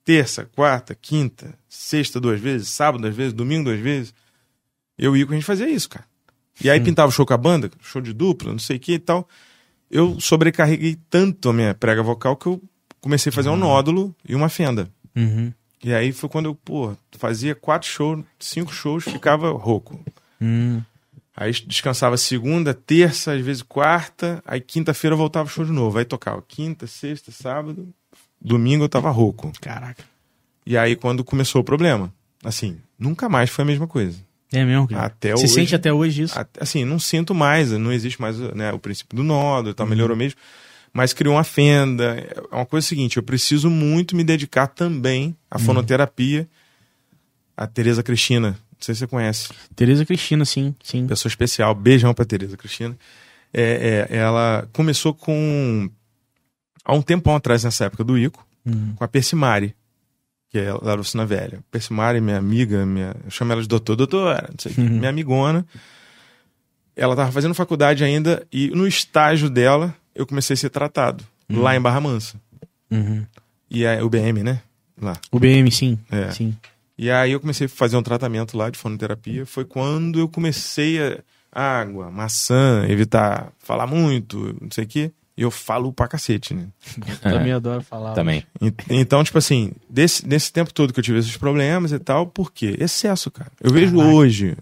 Terça, 0.04 0.48
quarta, 0.56 0.94
quinta, 0.94 1.54
sexta 1.68 2.20
duas 2.20 2.40
vezes, 2.40 2.68
sábado 2.68 3.02
duas 3.02 3.14
vezes, 3.14 3.32
domingo 3.32 3.64
duas 3.64 3.78
vezes. 3.80 4.14
Eu 4.98 5.16
e 5.16 5.20
o 5.20 5.22
Ico, 5.22 5.32
a 5.32 5.34
gente 5.34 5.44
fazia 5.44 5.68
isso, 5.68 5.88
cara. 5.88 6.04
E 6.62 6.68
aí 6.70 6.80
pintava 6.80 7.08
o 7.08 7.12
show 7.12 7.24
com 7.26 7.32
a 7.34 7.38
banda, 7.38 7.70
show 7.82 8.00
de 8.02 8.12
dupla, 8.12 8.52
não 8.52 8.58
sei 8.58 8.76
o 8.76 8.80
que 8.80 8.92
e 8.94 8.98
tal. 8.98 9.28
Eu 9.90 10.20
sobrecarreguei 10.20 10.96
tanto 11.08 11.48
a 11.48 11.52
minha 11.52 11.74
prega 11.74 12.02
vocal 12.02 12.36
que 12.36 12.46
eu 12.46 12.62
comecei 13.00 13.30
a 13.30 13.32
fazer 13.32 13.48
um 13.48 13.56
nódulo 13.56 14.14
e 14.28 14.34
uma 14.34 14.48
fenda. 14.48 14.88
Uhum. 15.16 15.52
E 15.82 15.94
aí 15.94 16.12
foi 16.12 16.28
quando 16.28 16.46
eu, 16.46 16.54
pô, 16.54 16.94
fazia 17.12 17.54
quatro 17.54 17.88
shows, 17.88 18.22
cinco 18.38 18.72
shows, 18.72 19.04
ficava 19.04 19.50
rouco. 19.52 19.98
Hum. 20.40 20.82
Aí 21.36 21.52
descansava 21.66 22.16
segunda, 22.18 22.74
terça, 22.74 23.32
às 23.32 23.40
vezes 23.40 23.62
quarta, 23.62 24.42
aí 24.44 24.60
quinta-feira 24.60 25.14
eu 25.14 25.18
voltava 25.18 25.48
o 25.48 25.50
show 25.50 25.64
de 25.64 25.72
novo. 25.72 25.98
Aí 25.98 26.04
tocava 26.04 26.42
quinta, 26.46 26.86
sexta, 26.86 27.32
sábado, 27.32 27.88
domingo 28.40 28.84
eu 28.84 28.88
tava 28.90 29.10
rouco. 29.10 29.50
Caraca. 29.60 30.04
E 30.66 30.76
aí 30.76 30.94
quando 30.96 31.24
começou 31.24 31.62
o 31.62 31.64
problema, 31.64 32.12
assim, 32.44 32.78
nunca 32.98 33.26
mais 33.28 33.48
foi 33.48 33.62
a 33.62 33.66
mesma 33.66 33.86
coisa. 33.86 34.18
É 34.52 34.64
mesmo, 34.64 34.86
cara. 34.88 35.06
Até 35.06 35.30
Você 35.32 35.44
hoje. 35.44 35.54
sente 35.54 35.74
até 35.76 35.92
hoje 35.92 36.22
isso? 36.24 36.34
Assim, 36.60 36.84
não 36.84 36.98
sinto 36.98 37.34
mais, 37.34 37.70
não 37.70 37.92
existe 37.92 38.20
mais 38.20 38.38
né, 38.38 38.70
o 38.72 38.78
princípio 38.78 39.16
do 39.16 39.22
nódulo, 39.22 39.68
Uhum. 39.68 39.74
tá, 39.74 39.86
melhorou 39.86 40.16
mesmo. 40.16 40.38
Mas 40.92 41.12
criou 41.12 41.34
uma 41.36 41.44
fenda. 41.44 42.16
É 42.50 42.54
uma 42.56 42.66
coisa 42.66 42.86
seguinte, 42.86 43.16
eu 43.16 43.22
preciso 43.22 43.70
muito 43.70 44.16
me 44.16 44.24
dedicar 44.24 44.66
também 44.66 45.36
à 45.50 45.58
Uhum. 45.58 45.64
fonoterapia. 45.64 46.48
A 47.56 47.66
Tereza 47.66 48.02
Cristina, 48.02 48.50
não 48.50 48.56
sei 48.80 48.94
se 48.94 49.00
você 49.00 49.06
conhece. 49.06 49.48
Tereza 49.76 50.04
Cristina, 50.04 50.44
sim, 50.44 50.74
sim. 50.82 51.06
pessoa 51.06 51.28
especial. 51.30 51.74
Beijão 51.74 52.12
pra 52.14 52.24
Tereza 52.24 52.56
Cristina. 52.56 52.96
É, 53.52 54.06
é, 54.10 54.16
ela 54.16 54.68
começou 54.72 55.12
com. 55.14 55.90
Há 56.84 56.94
um 56.94 57.02
tempão 57.02 57.36
atrás, 57.36 57.62
nessa 57.64 57.84
época 57.84 58.02
do 58.02 58.16
Ico, 58.18 58.44
Uhum. 58.64 58.94
com 58.96 59.04
a 59.04 59.08
Persimari, 59.08 59.74
que 60.48 60.58
é 60.58 60.66
da 60.66 60.94
Oficina 60.94 61.24
Velha. 61.26 61.60
Persimari, 61.70 62.20
minha 62.20 62.38
amiga, 62.38 62.84
minha, 62.86 63.14
eu 63.24 63.30
chamo 63.30 63.52
ela 63.52 63.60
de 63.62 63.68
doutor, 63.68 63.96
doutora, 63.96 64.48
não 64.50 64.56
sei 64.58 64.72
Uhum. 64.76 64.98
minha 64.98 65.10
amigona. 65.10 65.64
Ela 66.96 67.14
tava 67.14 67.30
fazendo 67.32 67.54
faculdade 67.54 68.02
ainda 68.04 68.46
e 68.52 68.68
no 68.70 68.86
estágio 68.86 69.48
dela 69.50 69.94
eu 70.14 70.26
comecei 70.26 70.54
a 70.54 70.56
ser 70.56 70.70
tratado, 70.70 71.24
lá 71.48 71.74
em 71.76 71.80
Barra 71.80 72.00
Mansa. 72.00 72.40
Uhum. 72.90 73.24
E 73.70 73.84
é 73.84 74.02
o 74.02 74.08
BM, 74.10 74.42
né? 74.42 74.60
Lá. 75.00 75.16
O 75.30 75.38
BM, 75.38 75.70
sim. 75.70 75.98
É. 76.10 76.30
Sim. 76.32 76.56
E 76.98 77.10
aí 77.10 77.32
eu 77.32 77.40
comecei 77.40 77.66
a 77.66 77.68
fazer 77.70 77.96
um 77.96 78.02
tratamento 78.02 78.56
lá 78.56 78.68
de 78.68 78.78
fonoterapia. 78.78 79.46
Foi 79.46 79.64
quando 79.64 80.18
eu 80.18 80.28
comecei 80.28 80.98
a 81.52 81.80
água, 81.80 82.10
maçã, 82.10 82.84
evitar 82.88 83.52
falar 83.58 83.86
muito, 83.86 84.54
não 84.60 84.70
sei 84.70 84.84
o 84.84 84.86
quê. 84.86 85.12
E 85.36 85.42
eu 85.42 85.50
falo 85.50 85.90
pra 85.92 86.06
cacete, 86.06 86.52
né? 86.52 86.66
Também 87.22 87.52
adoro 87.52 87.80
falar. 87.82 88.12
Também. 88.12 88.44
Então, 88.90 89.24
tipo 89.24 89.38
assim, 89.38 89.72
desse, 89.88 90.26
nesse 90.28 90.52
tempo 90.52 90.74
todo 90.74 90.92
que 90.92 91.00
eu 91.00 91.04
tive 91.04 91.18
esses 91.18 91.36
problemas 91.38 91.92
e 91.92 91.98
tal, 91.98 92.26
por 92.26 92.52
quê? 92.52 92.76
Excesso, 92.78 93.30
cara. 93.30 93.50
Eu 93.58 93.72
vejo 93.72 93.96
Caraca. 93.96 94.14
hoje, 94.14 94.56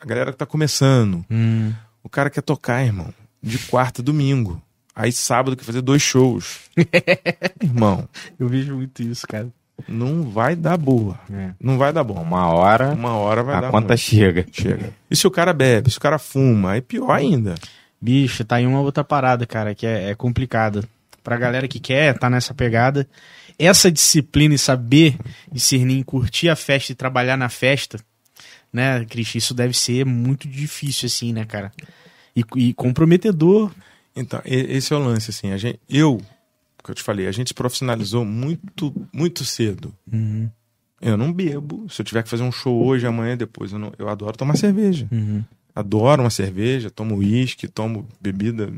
a 0.00 0.04
galera 0.04 0.32
que 0.32 0.38
tá 0.38 0.46
começando, 0.46 1.24
Hum. 1.30 1.72
o 2.02 2.08
cara 2.08 2.30
quer 2.30 2.42
tocar, 2.42 2.84
irmão, 2.84 3.14
de 3.40 3.58
quarta 3.58 4.02
a 4.02 4.04
domingo. 4.04 4.60
Aí 4.98 5.12
sábado 5.12 5.56
quer 5.56 5.62
fazer 5.62 5.80
dois 5.80 6.02
shows. 6.02 6.58
irmão, 7.62 8.08
Eu 8.38 8.48
vejo 8.48 8.74
muito 8.74 9.00
isso, 9.00 9.26
cara. 9.28 9.48
não 9.86 10.28
vai 10.28 10.56
dar 10.56 10.76
boa. 10.76 11.18
É. 11.32 11.50
Não 11.60 11.78
vai 11.78 11.92
dar 11.92 12.02
bom. 12.02 12.20
Uma 12.20 12.48
hora 12.48 12.90
Uma 12.94 13.12
hora 13.14 13.44
vai 13.44 13.54
a 13.54 13.60
dar 13.60 13.70
conta 13.70 13.88
ruim. 13.94 13.96
chega. 13.96 14.44
Chega. 14.50 14.92
E 15.08 15.14
se 15.14 15.24
o 15.24 15.30
cara 15.30 15.52
bebe, 15.52 15.88
se 15.88 15.98
o 15.98 16.00
cara 16.00 16.18
fuma, 16.18 16.72
aí 16.72 16.80
pior 16.80 17.12
ainda. 17.12 17.54
Bicho, 18.00 18.44
tá 18.44 18.56
aí 18.56 18.66
uma 18.66 18.80
outra 18.80 19.04
parada, 19.04 19.46
cara, 19.46 19.72
que 19.72 19.86
é, 19.86 20.10
é 20.10 20.14
complicada. 20.16 20.82
Pra 21.22 21.36
galera 21.36 21.68
que 21.68 21.78
quer 21.78 22.18
tá 22.18 22.28
nessa 22.28 22.52
pegada. 22.54 23.06
essa 23.58 23.92
disciplina 23.92 24.54
e 24.54 24.58
saber 24.58 25.16
discernir, 25.52 26.02
curtir 26.04 26.48
a 26.48 26.56
festa 26.56 26.90
e 26.90 26.94
trabalhar 26.96 27.36
na 27.36 27.48
festa, 27.48 27.98
né, 28.72 29.04
Cristian, 29.04 29.38
isso 29.38 29.54
deve 29.54 29.74
ser 29.76 30.04
muito 30.04 30.48
difícil, 30.48 31.06
assim, 31.06 31.32
né, 31.32 31.44
cara? 31.44 31.70
E, 32.34 32.42
e 32.56 32.74
comprometedor. 32.74 33.70
Então, 34.18 34.40
esse 34.44 34.92
é 34.92 34.96
o 34.96 35.00
lance, 35.00 35.30
assim. 35.30 35.50
A 35.52 35.56
gente, 35.56 35.78
eu, 35.88 36.20
que 36.82 36.90
eu 36.90 36.94
te 36.94 37.02
falei, 37.02 37.26
a 37.26 37.32
gente 37.32 37.48
se 37.48 37.54
profissionalizou 37.54 38.24
muito, 38.24 38.94
muito 39.12 39.44
cedo. 39.44 39.94
Uhum, 40.12 40.50
Eu 41.00 41.16
não 41.16 41.32
bebo. 41.32 41.86
Se 41.88 42.00
eu 42.00 42.04
tiver 42.04 42.22
que 42.22 42.28
fazer 42.28 42.42
um 42.42 42.52
show 42.52 42.84
hoje, 42.84 43.06
amanhã, 43.06 43.36
depois, 43.36 43.72
eu, 43.72 43.78
não, 43.78 43.92
eu 43.98 44.08
adoro 44.08 44.36
tomar 44.36 44.56
cerveja. 44.56 45.06
uhum. 45.12 45.44
Adoro 45.74 46.22
uma 46.24 46.30
cerveja, 46.30 46.90
tomo 46.90 47.16
uísque, 47.16 47.68
tomo 47.68 48.08
bebida. 48.20 48.68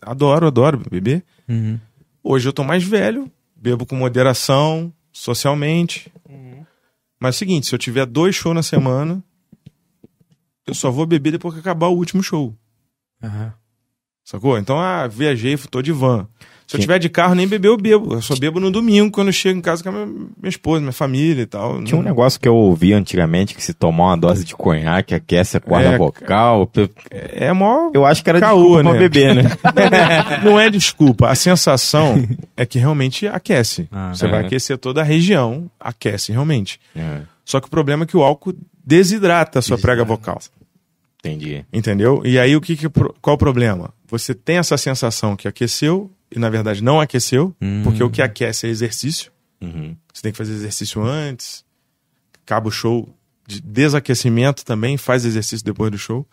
Adoro, 0.00 0.46
adoro 0.48 0.82
beber. 0.90 1.22
Uhum. 1.48 1.78
Hoje 2.24 2.48
eu 2.48 2.52
tô 2.52 2.64
mais 2.64 2.82
velho, 2.82 3.30
bebo 3.54 3.86
com 3.86 3.94
moderação, 3.94 4.92
socialmente. 5.12 6.10
Mas 7.20 7.34
é 7.34 7.36
o 7.36 7.38
seguinte, 7.38 7.66
se 7.68 7.74
eu 7.74 7.78
tiver 7.78 8.06
dois 8.06 8.34
shows 8.34 8.56
na 8.56 8.62
semana, 8.64 9.22
eu 10.66 10.74
só 10.74 10.90
vou 10.90 11.06
beber 11.06 11.30
depois 11.30 11.54
que 11.54 11.60
acabar 11.60 11.86
o 11.86 11.96
último 11.96 12.22
show. 12.24 12.52
Aham. 13.22 13.54
Sacou? 14.24 14.58
Então, 14.58 14.78
ah, 14.78 15.06
viajei, 15.06 15.56
tô 15.70 15.82
de 15.82 15.92
van. 15.92 16.26
Se 16.66 16.76
eu 16.76 16.78
Sim. 16.78 16.82
tiver 16.82 16.98
de 16.98 17.10
carro, 17.10 17.34
nem 17.34 17.46
beber, 17.46 17.68
eu 17.68 17.76
bebo. 17.76 18.14
Eu 18.14 18.22
só 18.22 18.34
bebo 18.34 18.58
no 18.58 18.70
domingo, 18.70 19.10
quando 19.10 19.26
eu 19.26 19.32
chego 19.32 19.58
em 19.58 19.60
casa 19.60 19.82
com 19.82 19.90
a 19.90 19.92
minha, 19.92 20.06
minha 20.06 20.48
esposa, 20.48 20.80
minha 20.80 20.92
família 20.92 21.42
e 21.42 21.46
tal. 21.46 21.82
Tinha 21.84 22.00
um 22.00 22.02
negócio 22.02 22.40
que 22.40 22.48
eu 22.48 22.54
ouvi 22.56 22.94
antigamente 22.94 23.54
que 23.54 23.62
se 23.62 23.74
tomar 23.74 24.04
uma 24.06 24.16
dose 24.16 24.42
de 24.42 24.54
conhaque 24.54 25.14
aquece 25.14 25.56
a 25.58 25.60
corda 25.60 25.88
É, 25.88 25.98
vocal. 25.98 26.70
É 27.10 27.52
mó... 27.52 27.90
Eu 27.92 28.06
acho 28.06 28.24
que 28.24 28.30
era 28.30 28.40
Caô, 28.40 28.58
desculpa 28.76 28.82
pra 28.84 28.92
né? 28.94 28.98
beber, 28.98 29.34
né? 29.34 29.42
Não 30.42 30.58
é 30.58 30.70
desculpa. 30.70 31.28
A 31.28 31.34
sensação 31.34 32.26
é 32.56 32.64
que 32.64 32.78
realmente 32.78 33.26
aquece. 33.26 33.86
Ah, 33.92 34.14
Você 34.14 34.26
vai 34.26 34.42
é. 34.42 34.46
aquecer 34.46 34.78
toda 34.78 35.02
a 35.02 35.04
região, 35.04 35.70
aquece 35.78 36.32
realmente. 36.32 36.80
É, 36.96 37.20
Só 37.44 37.60
que 37.60 37.66
o 37.66 37.70
problema 37.70 38.04
é 38.04 38.06
que 38.06 38.16
o 38.16 38.22
álcool 38.22 38.54
desidrata 38.82 39.58
a 39.58 39.62
sua 39.62 39.76
Desidrata. 39.76 39.96
prega 39.98 40.04
vocal. 40.08 40.40
Entendi. 41.24 41.64
Entendeu? 41.72 42.22
E 42.24 42.38
aí 42.38 42.56
o 42.56 42.60
que, 42.60 42.76
que 42.76 42.88
qual 43.20 43.34
o 43.34 43.38
problema? 43.38 43.92
Você 44.08 44.34
tem 44.34 44.56
essa 44.58 44.76
sensação 44.76 45.36
que 45.36 45.46
aqueceu 45.48 46.10
e 46.30 46.38
na 46.38 46.50
verdade 46.50 46.82
não 46.82 47.00
aqueceu, 47.00 47.54
Hum. 47.60 47.82
porque 47.84 48.02
o 48.02 48.10
que 48.10 48.20
aquece 48.22 48.66
é 48.66 48.70
exercício. 48.70 49.30
Uhum. 49.60 49.94
Você 50.12 50.22
tem 50.22 50.32
que 50.32 50.38
fazer 50.38 50.52
exercício 50.52 51.02
antes. 51.02 51.64
Acaba 52.44 52.68
o 52.68 52.72
show 52.72 53.08
de 53.46 53.60
desaquecimento 53.60 54.64
também, 54.64 54.96
faz 54.96 55.24
exercício 55.24 55.64
depois 55.64 55.90
do 55.90 55.98
show. 55.98 56.26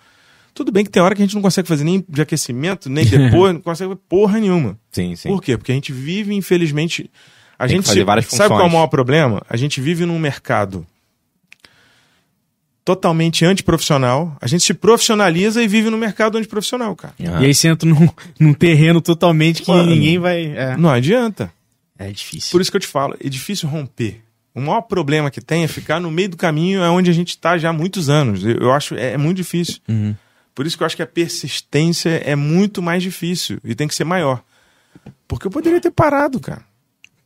Tudo 0.54 0.72
bem 0.72 0.84
que 0.84 0.90
tem 0.90 1.02
hora 1.02 1.14
que 1.14 1.22
a 1.22 1.26
gente 1.26 1.36
não 1.36 1.42
consegue 1.42 1.68
fazer 1.68 1.84
nem 1.84 2.04
de 2.10 2.22
aquecimento, 2.22 2.90
nem 2.90 3.06
depois, 3.06 3.54
não 3.54 3.62
consegue 3.62 3.90
fazer 3.92 4.02
porra 4.10 4.40
nenhuma. 4.40 4.78
Sim, 4.92 5.16
sim. 5.16 5.30
Por 5.30 5.42
quê? 5.44 5.56
Porque 5.58 5.72
a 5.72 5.76
gente 5.76 5.94
vive, 5.94 6.34
infelizmente. 6.34 7.10
A 7.58 7.68
Tem 7.68 7.76
gente 7.76 7.88
sabe 7.88 8.04
qual 8.06 8.18
é 8.18 8.20
o 8.20 8.24
funções. 8.24 8.72
maior 8.74 8.88
problema? 8.88 9.42
A 9.50 9.56
gente 9.58 9.80
vive 9.82 10.06
num 10.06 10.18
mercado 10.18 10.86
totalmente 12.90 13.46
antiprofissional. 13.46 14.36
A 14.42 14.48
gente 14.48 14.64
se 14.64 14.74
profissionaliza 14.74 15.62
e 15.62 15.68
vive 15.68 15.92
num 15.92 15.98
mercado 15.98 16.40
antiprofissional, 16.40 16.96
cara. 16.96 17.14
Aham. 17.24 17.44
E 17.44 17.46
aí 17.46 17.54
você 17.54 17.68
entra 17.68 17.88
num, 17.88 18.10
num 18.40 18.52
terreno 18.52 19.00
totalmente 19.00 19.62
que 19.62 19.70
Mano. 19.70 19.92
ninguém 19.92 20.18
vai. 20.18 20.46
É. 20.46 20.76
Não 20.76 20.90
adianta. 20.90 21.54
é 22.00 22.12
difícil. 22.12 22.50
Por 22.50 22.62
isso 22.62 22.72
que 22.72 22.78
eu 22.78 22.82
te 22.82 22.88
falo, 22.88 23.16
é 23.24 23.30
difícil 23.30 23.70
romper. 23.70 24.24
O 24.56 24.60
maior 24.60 24.82
problema 24.82 25.30
que 25.30 25.40
tem 25.40 25.64
é 25.64 25.68
ficar 25.68 26.00
no 26.00 26.10
meio 26.10 26.30
do 26.30 26.38
caminho, 26.38 26.82
é 26.82 26.90
onde 26.90 27.12
a 27.12 27.14
gente 27.14 27.30
está 27.30 27.60
já 27.60 27.70
há 27.70 27.74
muitos 27.74 28.10
anos. 28.10 28.44
Eu, 28.44 28.58
eu 28.58 28.72
acho 28.72 28.96
é, 28.96 29.12
é 29.12 29.18
muito 29.18 29.38
difícil. 29.38 29.78
Uhum. 29.88 30.16
Por 30.56 30.66
isso 30.66 30.76
que 30.76 30.82
eu 30.82 30.88
acho 30.88 30.96
que 30.96 31.04
a 31.04 31.08
persistência 31.08 32.10
é 32.26 32.36
muito 32.36 32.82
mais 32.82 33.04
difícil 33.04 33.60
e 33.64 33.76
tem 33.76 33.88
que 33.88 33.94
ser 33.94 34.04
maior. 34.04 34.44
Porque 35.28 35.46
eu 35.46 35.52
poderia 35.52 35.80
ter 35.80 35.92
parado, 35.92 36.40
cara. 36.40 36.64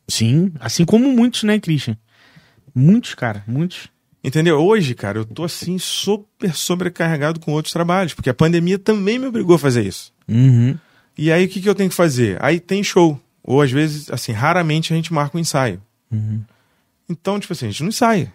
Sim, 0.10 0.52
assim 0.60 0.84
como 0.84 1.10
muitos, 1.10 1.44
né, 1.44 1.58
Christian? 1.58 1.98
Muitos, 2.76 3.16
cara, 3.16 3.46
muitos. 3.48 3.93
Entendeu? 4.24 4.58
Hoje, 4.58 4.96
cara, 4.96 5.18
eu 5.20 5.26
tô 5.26 5.44
assim 5.44 5.78
super 5.78 6.56
sobrecarregado 6.56 7.42
com 7.42 7.52
outros 7.52 7.74
trabalhos, 7.74 8.14
porque 8.14 8.30
a 8.30 8.34
pandemia 8.34 8.80
também 8.80 9.20
me 9.20 9.28
obrigou 9.28 9.58
a 9.58 9.60
fazer 9.60 9.86
isso. 9.86 10.14
Uhum. 10.28 10.78
E 11.18 11.32
aí 11.32 11.46
o 11.46 11.50
que, 11.50 11.62
que 11.62 11.68
eu 11.68 11.76
tenho 11.76 11.90
que 11.90 11.96
fazer? 11.96 12.42
Aí 12.42 12.60
tem 12.60 12.82
show. 12.82 13.20
Ou 13.44 13.62
às 13.62 13.70
vezes, 13.70 14.10
assim, 14.10 14.32
raramente 14.32 14.94
a 14.94 14.96
gente 14.96 15.12
marca 15.12 15.38
um 15.38 15.42
ensaio. 15.42 15.82
Uhum. 16.10 16.42
Então, 17.10 17.38
tipo 17.38 17.52
assim, 17.52 17.68
a 17.68 17.70
gente 17.70 17.84
não 17.84 17.90
ensaia. 17.90 18.34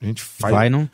A 0.00 0.06
gente 0.06 0.22
faz. 0.22 0.54
Vai, 0.54 0.70
não? 0.70 0.88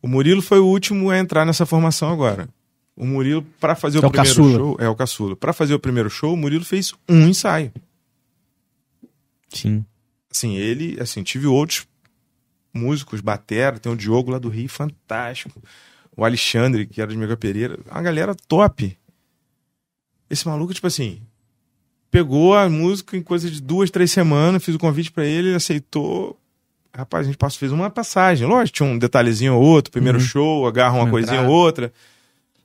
O 0.00 0.06
Murilo 0.06 0.40
foi 0.40 0.60
o 0.60 0.66
último 0.66 1.10
a 1.10 1.18
entrar 1.18 1.44
nessa 1.44 1.66
formação 1.66 2.12
agora. 2.12 2.48
O 2.96 3.04
Murilo, 3.04 3.42
pra 3.60 3.74
fazer 3.74 3.98
É 3.98 4.02
o 4.02 4.06
o 4.06 4.10
primeiro 4.10 4.34
show. 4.34 4.76
É 4.78 4.88
o 4.88 4.94
caçula. 4.94 5.34
Pra 5.34 5.52
fazer 5.52 5.74
o 5.74 5.80
primeiro 5.80 6.08
show, 6.08 6.32
o 6.32 6.36
Murilo 6.36 6.64
fez 6.64 6.94
um 7.08 7.26
ensaio. 7.26 7.72
Sim. 9.48 9.84
Assim, 10.30 10.54
ele, 10.56 10.96
assim, 11.00 11.24
tive 11.24 11.46
outros 11.48 11.86
músicos, 12.76 13.20
batera, 13.20 13.78
tem 13.78 13.90
o 13.90 13.96
Diogo 13.96 14.30
lá 14.30 14.38
do 14.38 14.48
Rio, 14.48 14.68
fantástico. 14.68 15.62
O 16.16 16.24
Alexandre, 16.24 16.86
que 16.86 17.00
era 17.00 17.10
de 17.10 17.16
Mega 17.16 17.36
Pereira, 17.36 17.78
uma 17.90 18.02
galera 18.02 18.34
top. 18.46 18.96
Esse 20.30 20.46
maluco, 20.46 20.72
tipo 20.72 20.86
assim, 20.86 21.20
pegou 22.10 22.54
a 22.54 22.68
música 22.68 23.16
em 23.16 23.22
coisa 23.22 23.50
de 23.50 23.60
duas, 23.60 23.90
três 23.90 24.10
semanas, 24.10 24.64
fiz 24.64 24.74
o 24.74 24.78
convite 24.78 25.10
pra 25.10 25.24
ele, 25.24 25.48
ele 25.48 25.56
aceitou. 25.56 26.38
Rapaz, 26.94 27.26
a 27.26 27.28
gente 27.28 27.38
passou, 27.38 27.58
fez 27.58 27.72
uma 27.72 27.90
passagem. 27.90 28.46
Lógico, 28.46 28.76
tinha 28.76 28.88
um 28.88 28.98
detalhezinho 28.98 29.54
ou 29.54 29.62
outro, 29.62 29.92
primeiro 29.92 30.18
show, 30.18 30.66
agarra 30.66 30.94
uma 30.94 31.04
Uma 31.04 31.10
coisinha 31.10 31.42
ou 31.42 31.50
outra. 31.50 31.92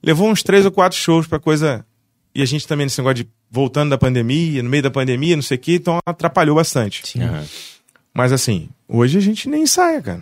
Levou 0.01 0.30
uns 0.30 0.41
três 0.41 0.66
ou 0.66 0.72
quatro 0.72 0.97
shows 0.97 1.28
pra 1.28 1.38
coisa. 1.38 1.86
E 2.34 2.41
a 2.41 2.45
gente 2.45 2.66
também 2.66 2.86
nesse 2.86 2.97
negócio 2.99 3.26
de 3.26 3.30
voltando 3.49 3.89
da 3.89 3.97
pandemia, 3.97 4.64
no 4.64 4.70
meio 4.70 4.84
da 4.84 4.89
pandemia, 4.89 5.36
não 5.36 5.43
sei 5.43 5.57
o 5.57 5.59
quê, 5.59 5.76
então 5.76 5.99
atrapalhou 6.05 6.55
bastante. 6.55 7.05
Sim. 7.05 7.22
Aham. 7.24 7.45
Mas 8.14 8.32
assim, 8.32 8.70
hoje 8.88 9.18
a 9.18 9.22
gente 9.22 9.47
nem 9.49 9.64
ensaia, 9.64 10.01
cara. 10.01 10.22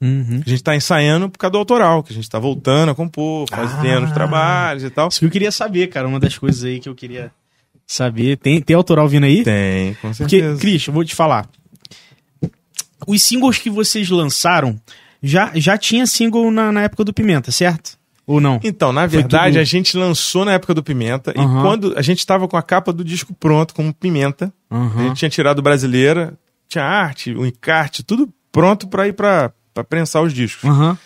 Uhum. 0.00 0.42
A 0.44 0.48
gente 0.48 0.62
tá 0.62 0.76
ensaiando 0.76 1.28
por 1.30 1.38
causa 1.38 1.52
do 1.52 1.58
autoral, 1.58 2.02
que 2.02 2.12
a 2.12 2.14
gente 2.16 2.28
tá 2.28 2.38
voltando 2.38 2.90
a 2.90 2.94
compor, 2.94 3.46
fazendo 3.48 4.04
Ah. 4.04 4.08
os 4.08 4.12
trabalhos 4.12 4.84
e 4.84 4.90
tal. 4.90 5.08
Isso 5.08 5.20
que 5.20 5.26
eu 5.26 5.30
queria 5.30 5.50
saber, 5.50 5.86
cara. 5.88 6.06
Uma 6.06 6.20
das 6.20 6.36
coisas 6.36 6.62
aí 6.64 6.78
que 6.78 6.88
eu 6.88 6.94
queria 6.94 7.30
saber. 7.86 8.36
Tem, 8.36 8.60
tem 8.60 8.76
autoral 8.76 9.08
vindo 9.08 9.24
aí? 9.24 9.42
Tem, 9.42 9.94
com 9.94 10.08
Porque, 10.12 10.14
certeza. 10.40 10.60
Christian, 10.60 10.90
eu 10.90 10.94
vou 10.94 11.04
te 11.04 11.14
falar. 11.14 11.48
Os 13.06 13.22
singles 13.22 13.58
que 13.58 13.68
vocês 13.70 14.08
lançaram, 14.08 14.78
já, 15.22 15.50
já 15.54 15.76
tinha 15.76 16.06
single 16.06 16.50
na, 16.50 16.72
na 16.72 16.82
época 16.82 17.04
do 17.04 17.12
Pimenta, 17.12 17.50
certo? 17.50 17.98
Ou 18.26 18.40
não? 18.40 18.58
Então, 18.64 18.90
na 18.92 19.02
Foi 19.02 19.18
verdade, 19.18 19.52
tudo- 19.54 19.60
a 19.60 19.64
gente 19.64 19.96
lançou 19.98 20.44
na 20.46 20.52
época 20.54 20.72
do 20.72 20.82
Pimenta 20.82 21.32
Aham. 21.36 21.58
e 21.58 21.62
quando 21.62 21.94
a 21.96 22.00
gente 22.02 22.24
tava 22.26 22.48
com 22.48 22.56
a 22.56 22.62
capa 22.62 22.92
do 22.92 23.04
disco 23.04 23.34
pronto, 23.34 23.74
com 23.74 23.92
Pimenta, 23.92 24.50
a 24.70 24.76
Aham. 24.76 25.08
gente 25.08 25.18
tinha 25.18 25.28
tirado 25.28 25.60
brasileira, 25.60 26.32
tinha 26.74 26.84
arte, 26.84 27.32
o 27.34 27.44
encarte, 27.46 28.02
tudo 28.02 28.32
pronto 28.52 28.86
pra 28.88 29.08
ir 29.08 29.12
pra, 29.12 29.52
pra 29.72 29.82
prensar 29.84 30.22
os 30.22 30.32
discos. 30.32 30.68
Aham. 30.68 30.98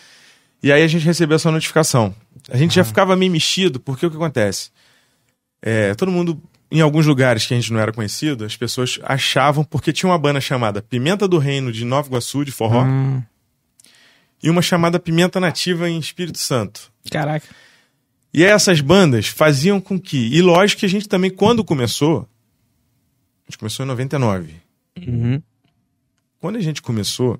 E 0.61 0.71
aí 0.71 0.83
a 0.83 0.87
gente 0.87 1.05
recebeu 1.05 1.35
essa 1.35 1.49
notificação. 1.51 2.13
A 2.49 2.57
gente 2.57 2.75
já 2.75 2.83
ficava 2.83 3.15
meio 3.15 3.31
mexido, 3.31 3.79
porque 3.79 4.05
o 4.05 4.09
que 4.11 4.17
acontece? 4.17 4.71
É, 5.61 5.93
todo 5.95 6.11
mundo, 6.11 6.41
em 6.71 6.81
alguns 6.81 7.05
lugares 7.05 7.45
que 7.45 7.53
a 7.53 7.57
gente 7.57 7.71
não 7.71 7.79
era 7.79 7.91
conhecido, 7.93 8.43
as 8.45 8.55
pessoas 8.57 8.99
achavam, 9.03 9.63
porque 9.63 9.93
tinha 9.93 10.09
uma 10.09 10.17
banda 10.17 10.41
chamada 10.41 10.81
Pimenta 10.81 11.27
do 11.27 11.37
Reino 11.37 11.71
de 11.71 11.85
Nova 11.85 12.07
Iguaçu, 12.09 12.43
de 12.43 12.51
forró, 12.51 12.81
Ah, 12.85 13.21
e 14.41 14.49
uma 14.49 14.61
chamada 14.61 14.99
Pimenta 14.99 15.39
Nativa 15.39 15.89
em 15.89 15.99
Espírito 15.99 16.37
Santo. 16.39 16.91
caraca. 17.11 17.47
E 18.33 18.43
essas 18.43 18.79
bandas 18.79 19.27
faziam 19.27 19.81
com 19.81 19.99
que. 19.99 20.17
E 20.35 20.39
lógico 20.41 20.81
que 20.81 20.85
a 20.85 20.89
gente 20.89 21.09
também, 21.09 21.31
quando 21.31 21.63
começou. 21.63 22.27
A 23.47 23.49
gente 23.51 23.57
começou 23.57 23.83
em 23.83 23.87
99. 23.87 24.53
Uhum. 25.07 25.41
Quando 26.39 26.55
a 26.57 26.61
gente 26.61 26.81
começou, 26.81 27.39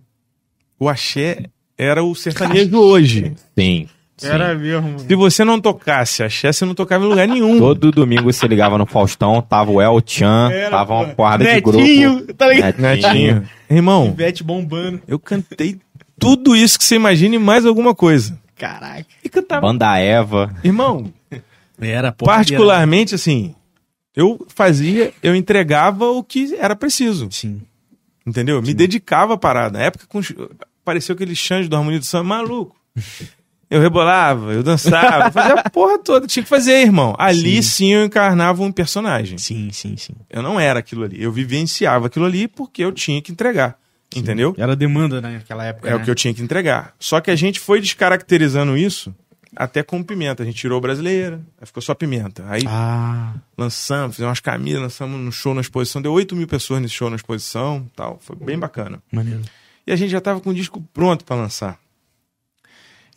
o 0.79 0.89
axé 0.89 1.45
era 1.77 2.03
o 2.03 2.13
sertanejo 2.13 2.77
hoje. 2.77 3.33
Sim. 3.57 3.87
sim. 4.17 4.27
Era 4.27 4.53
mesmo. 4.53 4.99
Se 4.99 5.15
você 5.15 5.45
não 5.45 5.59
tocasse 5.61 6.21
axé, 6.21 6.51
você 6.51 6.65
não 6.65 6.75
tocava 6.75 7.05
em 7.05 7.07
lugar 7.07 7.27
nenhum. 7.27 7.57
Todo 7.57 7.91
domingo 7.91 8.23
você 8.31 8.45
ligava 8.47 8.77
no 8.77 8.85
Faustão, 8.85 9.41
tava 9.41 9.71
o 9.71 9.81
El 9.81 10.01
Chan, 10.05 10.49
Era, 10.51 10.69
tava 10.71 10.93
uma 10.93 11.07
porrada 11.15 11.45
de 11.45 11.49
Netinho, 11.53 12.15
grupo. 12.17 12.33
tá 12.33 12.47
ligado? 12.47 12.77
Netinho. 12.79 13.49
Irmão, 13.69 14.07
Ivete 14.07 14.43
bombando. 14.43 15.01
eu 15.07 15.17
cantei 15.17 15.79
tudo 16.19 16.55
isso 16.55 16.77
que 16.77 16.83
você 16.83 16.95
imagina 16.95 17.35
e 17.35 17.39
mais 17.39 17.65
alguma 17.65 17.95
coisa. 17.95 18.37
Caraca. 18.57 19.05
E 19.23 19.29
cantava. 19.29 19.61
Banda 19.61 19.97
Eva. 19.97 20.53
Irmão, 20.65 21.13
Era, 21.79 22.11
pô. 22.11 22.25
particularmente 22.25 23.15
assim, 23.15 23.55
eu 24.13 24.45
fazia, 24.49 25.13
eu 25.23 25.33
entregava 25.33 26.07
o 26.09 26.21
que 26.21 26.53
era 26.59 26.75
preciso. 26.75 27.29
Sim. 27.31 27.61
Entendeu? 28.29 28.57
Eu 28.57 28.61
Me 28.61 28.73
dedicava 28.73 29.33
à 29.33 29.37
parada. 29.37 29.79
Na 29.79 29.85
época 29.85 30.05
com... 30.07 30.21
apareceu 30.81 31.15
aquele 31.15 31.35
Xande 31.35 31.67
do 31.67 31.75
Harmonia 31.75 31.99
do 31.99 32.05
Samba, 32.05 32.23
maluco. 32.25 32.75
Eu 33.69 33.79
rebolava, 33.79 34.51
eu 34.51 34.63
dançava, 34.63 35.27
eu 35.27 35.31
fazia 35.31 35.53
a 35.53 35.69
porra 35.69 35.99
toda. 35.99 36.25
Tinha 36.25 36.41
que 36.41 36.49
fazer, 36.49 36.81
irmão. 36.81 37.15
Ali 37.19 37.61
sim. 37.61 37.93
eu 37.93 38.03
encarnava 38.03 38.63
um 38.63 38.71
personagem. 38.71 39.37
Sim, 39.37 39.69
sim, 39.71 39.95
sim. 39.95 40.15
Eu 40.27 40.41
não 40.41 40.59
era 40.59 40.79
aquilo 40.79 41.03
ali. 41.03 41.21
Eu 41.21 41.31
vivenciava 41.31 42.07
aquilo 42.07 42.25
ali 42.25 42.47
porque 42.47 42.83
eu 42.83 42.91
tinha 42.91 43.21
que 43.21 43.31
entregar. 43.31 43.77
Entendeu? 44.15 44.55
Era 44.57 44.75
demanda 44.75 45.21
né, 45.21 45.33
naquela 45.33 45.63
época. 45.65 45.87
É 45.87 45.95
o 45.95 46.01
que 46.01 46.09
eu 46.09 46.15
tinha 46.15 46.33
que 46.33 46.41
entregar. 46.41 46.95
Só 46.97 47.21
que 47.21 47.29
a 47.29 47.35
gente 47.35 47.59
foi 47.59 47.79
descaracterizando 47.79 48.75
isso 48.75 49.13
até 49.55 49.83
com 49.83 50.01
pimenta. 50.03 50.43
A 50.43 50.45
gente 50.45 50.55
tirou 50.57 50.79
brasileira, 50.79 51.41
aí 51.59 51.65
ficou 51.65 51.81
só 51.81 51.93
pimenta. 51.93 52.45
Aí 52.47 52.61
Ah. 52.67 53.33
lançamos, 53.57 54.15
fizemos 54.15 54.29
umas 54.29 54.39
camisas, 54.39 54.81
lançamos 54.81 55.19
no 55.19 55.31
show 55.31 55.53
na 55.53 55.61
exposição. 55.61 56.01
Deu 56.01 56.11
8 56.13 56.35
mil 56.35 56.47
pessoas 56.47 56.81
nesse 56.81 56.93
show 56.93 57.09
na 57.09 57.15
exposição 57.15 57.89
tal. 57.95 58.19
Foi 58.21 58.35
bem 58.35 58.57
bacana. 58.59 59.01
Maneiro. 59.11 59.41
E 59.87 59.91
a 59.91 59.95
gente 59.95 60.11
já 60.11 60.21
tava 60.21 60.39
com 60.39 60.51
o 60.51 60.53
disco 60.53 60.81
pronto 60.93 61.25
para 61.25 61.35
lançar. 61.35 61.79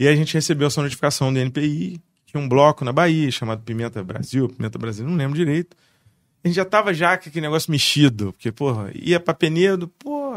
E 0.01 0.07
aí 0.09 0.13
a 0.15 0.17
gente 0.17 0.33
recebeu 0.35 0.67
essa 0.69 0.81
notificação 0.83 1.33
do 1.33 1.39
NPI, 1.39 2.01
tinha 2.27 2.43
um 2.43 2.49
bloco 2.49 2.85
na 2.85 2.93
Bahia 2.93 3.31
chamado 3.31 3.63
Pimenta 3.63 4.03
Brasil, 4.03 4.49
Pimenta 4.49 4.79
Brasil, 4.79 5.07
não 5.07 5.17
lembro 5.17 5.37
direito. 5.37 5.77
A 6.43 6.49
gente 6.49 6.57
já 6.57 6.65
tava 6.65 6.93
já 6.93 7.17
com 7.17 7.29
aquele 7.29 7.47
negócio 7.47 7.71
mexido, 7.71 8.33
porque, 8.33 8.51
porra, 8.51 8.91
ia 8.95 9.21
pra 9.21 9.33
Penedo, 9.35 9.87
pô, 9.87 10.35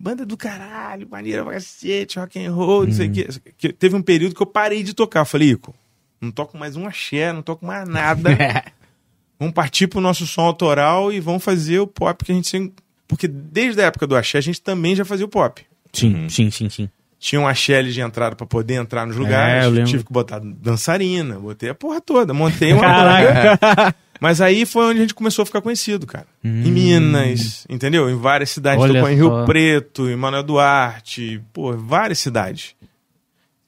banda 0.00 0.24
do 0.24 0.34
caralho, 0.34 1.06
maneira 1.08 1.44
pra 1.44 1.52
cacete, 1.52 2.18
rock 2.18 2.42
and 2.42 2.52
roll, 2.52 2.86
não 2.86 2.92
sei 2.92 3.08
o 3.08 3.12
quê. 3.12 3.28
Que 3.58 3.70
Teve 3.70 3.94
um 3.94 4.00
período 4.02 4.34
que 4.34 4.42
eu 4.42 4.46
parei 4.46 4.82
de 4.82 4.94
tocar. 4.94 5.26
Falei, 5.26 5.50
Ico, 5.50 5.74
não 6.18 6.30
toco 6.30 6.56
mais 6.56 6.74
um 6.74 6.86
axé, 6.86 7.30
não 7.32 7.42
toco 7.42 7.66
mais 7.66 7.86
nada. 7.86 8.30
vamos 9.38 9.52
partir 9.54 9.88
pro 9.88 10.00
nosso 10.00 10.26
som 10.26 10.40
autoral 10.40 11.12
e 11.12 11.20
vamos 11.20 11.44
fazer 11.44 11.78
o 11.80 11.86
pop 11.86 12.24
que 12.24 12.32
a 12.32 12.34
gente 12.34 12.48
sempre... 12.48 12.72
Porque 13.06 13.28
desde 13.28 13.82
a 13.82 13.86
época 13.86 14.06
do 14.06 14.16
axé, 14.16 14.38
a 14.38 14.40
gente 14.40 14.62
também 14.62 14.96
já 14.96 15.04
fazia 15.04 15.26
o 15.26 15.28
pop. 15.28 15.62
Sim, 15.92 16.28
sim, 16.28 16.50
sim, 16.50 16.70
sim. 16.70 16.88
Tinha 17.18 17.40
um 17.40 17.46
axé 17.46 17.76
ali 17.76 17.92
de 17.92 18.00
entrada 18.00 18.34
pra 18.34 18.46
poder 18.46 18.74
entrar 18.74 19.06
nos 19.06 19.16
lugares. 19.16 19.64
É, 19.64 19.66
eu 19.66 19.70
lembro. 19.70 19.90
Tive 19.90 20.04
que 20.04 20.12
botar 20.12 20.38
dançarina, 20.38 21.38
botei 21.38 21.68
a 21.68 21.74
porra 21.74 22.00
toda, 22.00 22.32
montei 22.32 22.72
uma 22.72 22.80
Caraca. 22.80 23.58
banda. 23.60 23.94
Mas 24.20 24.40
aí 24.40 24.66
foi 24.66 24.84
onde 24.84 24.98
a 24.98 25.02
gente 25.02 25.14
começou 25.14 25.42
a 25.42 25.46
ficar 25.46 25.62
conhecido, 25.62 26.06
cara. 26.06 26.26
Em 26.44 26.70
Minas, 26.70 27.66
entendeu? 27.68 28.10
Em 28.10 28.16
várias 28.16 28.50
cidades. 28.50 28.82
Olha 28.82 28.94
Tocou 28.94 29.10
em. 29.10 29.16
Rio 29.16 29.44
Preto, 29.46 30.08
em 30.10 30.16
Manoel 30.16 30.42
Duarte, 30.42 31.40
pô, 31.52 31.72
várias 31.72 32.18
cidades. 32.18 32.74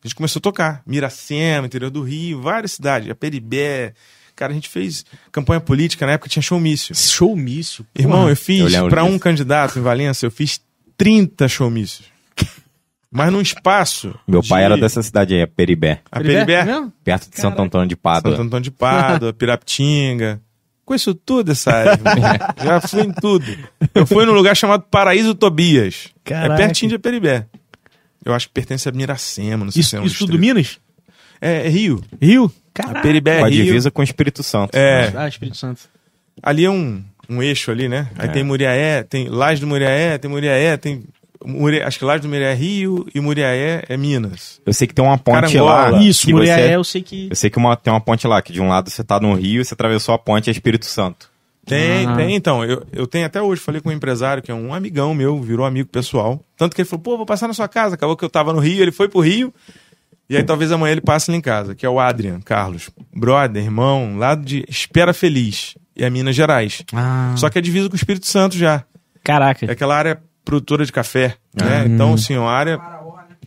A 0.04 0.06
gente 0.06 0.14
começou 0.14 0.40
a 0.40 0.42
tocar. 0.42 0.82
Miracema, 0.86 1.66
interior 1.66 1.90
do 1.90 2.02
Rio, 2.02 2.42
várias 2.42 2.72
cidades. 2.72 3.08
A 3.08 3.14
Peribé. 3.14 3.94
Cara, 4.36 4.52
a 4.52 4.54
gente 4.54 4.68
fez 4.68 5.04
campanha 5.30 5.60
política, 5.60 6.04
na 6.04 6.12
época 6.12 6.28
tinha 6.28 6.42
showmício. 6.42 6.94
Showmício. 6.94 7.86
Irmão, 7.96 8.28
eu 8.28 8.36
fiz 8.36 8.72
pra 8.90 9.04
um 9.04 9.18
candidato 9.18 9.78
em 9.78 9.82
Valença, 9.82 10.26
eu 10.26 10.30
fiz 10.30 10.60
30 10.96 11.48
showmícios. 11.48 12.11
Mas 13.14 13.30
num 13.30 13.42
espaço. 13.42 14.14
Meu 14.26 14.40
de- 14.40 14.48
pai 14.48 14.64
era 14.64 14.76
dessa 14.76 15.02
cidade 15.02 15.34
aí, 15.34 15.46
Peribé, 15.46 16.00
A 16.10 16.18
Peribé, 16.18 16.64
mesmo? 16.64 16.90
perto 17.04 17.28
de 17.30 17.38
Santo 17.38 17.60
Antônio 17.60 17.86
de 17.86 17.94
Santo 17.94 18.00
Pádua. 18.02 18.32
Antônio 18.40 18.60
de 18.62 18.70
Pádua, 18.70 19.32
Piraptinga. 19.36 20.40
Conheço 20.84 21.14
tudo 21.14 21.52
essa 21.52 21.70
área. 21.72 22.00
Já 22.64 22.80
fui 22.80 23.02
em 23.02 23.12
tudo. 23.12 23.46
Eu 23.94 24.06
fui 24.06 24.24
num 24.26 24.32
lugar 24.32 24.56
chamado 24.56 24.84
Paraíso 24.90 25.34
Tobias. 25.34 26.08
Caraca. 26.24 26.54
É 26.54 26.56
pertinho 26.66 26.90
de 26.90 26.98
Peribé. 26.98 27.46
Eu 28.24 28.32
acho 28.34 28.48
que 28.48 28.54
pertence 28.54 28.88
a 28.88 28.92
Miracema, 28.92 29.64
não 29.64 29.70
sei 29.72 29.82
se 29.82 29.86
Isso, 29.88 29.96
é 29.96 30.00
um 30.00 30.04
isso 30.04 30.18
tudo 30.18 30.32
distrito. 30.32 30.54
Minas? 30.54 30.78
É, 31.40 31.66
é 31.66 31.68
Rio. 31.68 32.02
Rio? 32.20 32.52
A 32.74 32.82
Caraca. 32.82 33.00
Peribé 33.02 33.38
Com 33.40 33.44
é 33.44 33.48
a 33.48 33.50
Rio. 33.52 33.64
divisa 33.64 33.90
com 33.90 34.00
o 34.00 34.04
Espírito 34.04 34.42
Santo. 34.42 34.74
É, 34.74 35.12
Ah, 35.14 35.28
Espírito 35.28 35.56
Santo. 35.56 35.82
ali 36.42 36.64
é 36.64 36.70
um, 36.70 37.02
um 37.28 37.42
eixo 37.42 37.70
ali, 37.70 37.88
né? 37.88 38.08
Aí 38.18 38.28
É. 38.28 38.32
tem 38.32 38.42
Muriaé, 38.42 39.02
tem 39.02 39.28
Laje 39.28 39.60
do 39.60 39.66
Muriaé, 39.66 40.18
tem 40.18 40.30
Muriaé, 40.30 40.76
tem... 40.76 41.04
Muri- 41.46 41.82
Acho 41.82 41.98
que 41.98 42.04
Laje 42.04 42.22
do 42.22 42.28
Muriaé 42.28 42.52
é 42.52 42.54
Rio 42.54 43.06
e 43.14 43.20
Muriaé 43.20 43.84
é 43.88 43.96
Minas. 43.96 44.60
Eu 44.66 44.72
sei 44.72 44.86
que 44.86 44.94
tem 44.94 45.04
uma 45.04 45.18
ponte 45.18 45.52
Carangola. 45.54 45.90
lá. 45.90 46.02
Isso, 46.02 46.30
Muriaé, 46.30 46.68
você- 46.68 46.76
eu 46.76 46.84
sei 46.84 47.02
que... 47.02 47.28
Eu 47.30 47.36
sei 47.36 47.50
que 47.50 47.58
uma- 47.58 47.76
tem 47.76 47.92
uma 47.92 48.00
ponte 48.00 48.26
lá, 48.26 48.40
que 48.42 48.52
de 48.52 48.60
um 48.60 48.68
lado 48.68 48.90
você 48.90 49.02
tá 49.04 49.18
no 49.20 49.34
Rio, 49.34 49.64
você 49.64 49.74
atravessou 49.74 50.14
a 50.14 50.18
ponte 50.18 50.48
é 50.48 50.52
Espírito 50.52 50.86
Santo. 50.86 51.30
Tem, 51.64 52.06
Ah. 52.06 52.16
tem. 52.16 52.34
Então, 52.34 52.64
eu, 52.64 52.84
eu 52.92 53.06
tenho 53.06 53.24
até 53.24 53.40
hoje, 53.40 53.60
falei 53.60 53.80
com 53.80 53.88
um 53.88 53.92
empresário 53.92 54.42
que 54.42 54.50
é 54.50 54.54
um 54.54 54.74
amigão 54.74 55.14
meu, 55.14 55.40
virou 55.40 55.64
amigo 55.64 55.88
pessoal. 55.88 56.44
Tanto 56.56 56.74
que 56.74 56.82
ele 56.82 56.88
falou, 56.88 57.02
pô, 57.02 57.16
vou 57.16 57.24
passar 57.26 57.46
na 57.46 57.54
sua 57.54 57.68
casa. 57.68 57.94
Acabou 57.94 58.16
que 58.16 58.24
eu 58.24 58.30
tava 58.30 58.52
no 58.52 58.58
Rio, 58.58 58.82
ele 58.82 58.90
foi 58.90 59.08
pro 59.08 59.20
Rio. 59.20 59.54
E 60.28 60.36
aí 60.36 60.42
talvez 60.42 60.72
amanhã 60.72 60.92
ele 60.92 61.00
passe 61.00 61.30
lá 61.30 61.36
em 61.36 61.40
casa, 61.40 61.74
que 61.74 61.84
é 61.84 61.88
o 61.88 62.00
Adrian 62.00 62.40
Carlos. 62.40 62.90
Brother, 63.14 63.62
irmão, 63.62 64.16
lá 64.16 64.34
de 64.34 64.64
Espera 64.68 65.12
Feliz. 65.12 65.76
E 65.94 66.02
é 66.04 66.08
Minas 66.10 66.34
Gerais. 66.34 66.82
Ah, 66.92 67.34
Só 67.36 67.50
que 67.50 67.58
é 67.58 67.60
divisa 67.62 67.86
com 67.88 67.92
o 67.92 67.96
Espírito 67.96 68.26
Santo 68.26 68.56
já. 68.56 68.82
caraca. 69.22 69.66
É 69.66 69.70
aquela 69.72 69.94
área 69.96 70.20
produtora 70.44 70.84
de 70.84 70.92
café. 70.92 71.36
Né? 71.54 71.84
Então, 71.86 72.14
assim, 72.14 72.34
a 72.36 72.42
área 72.42 72.80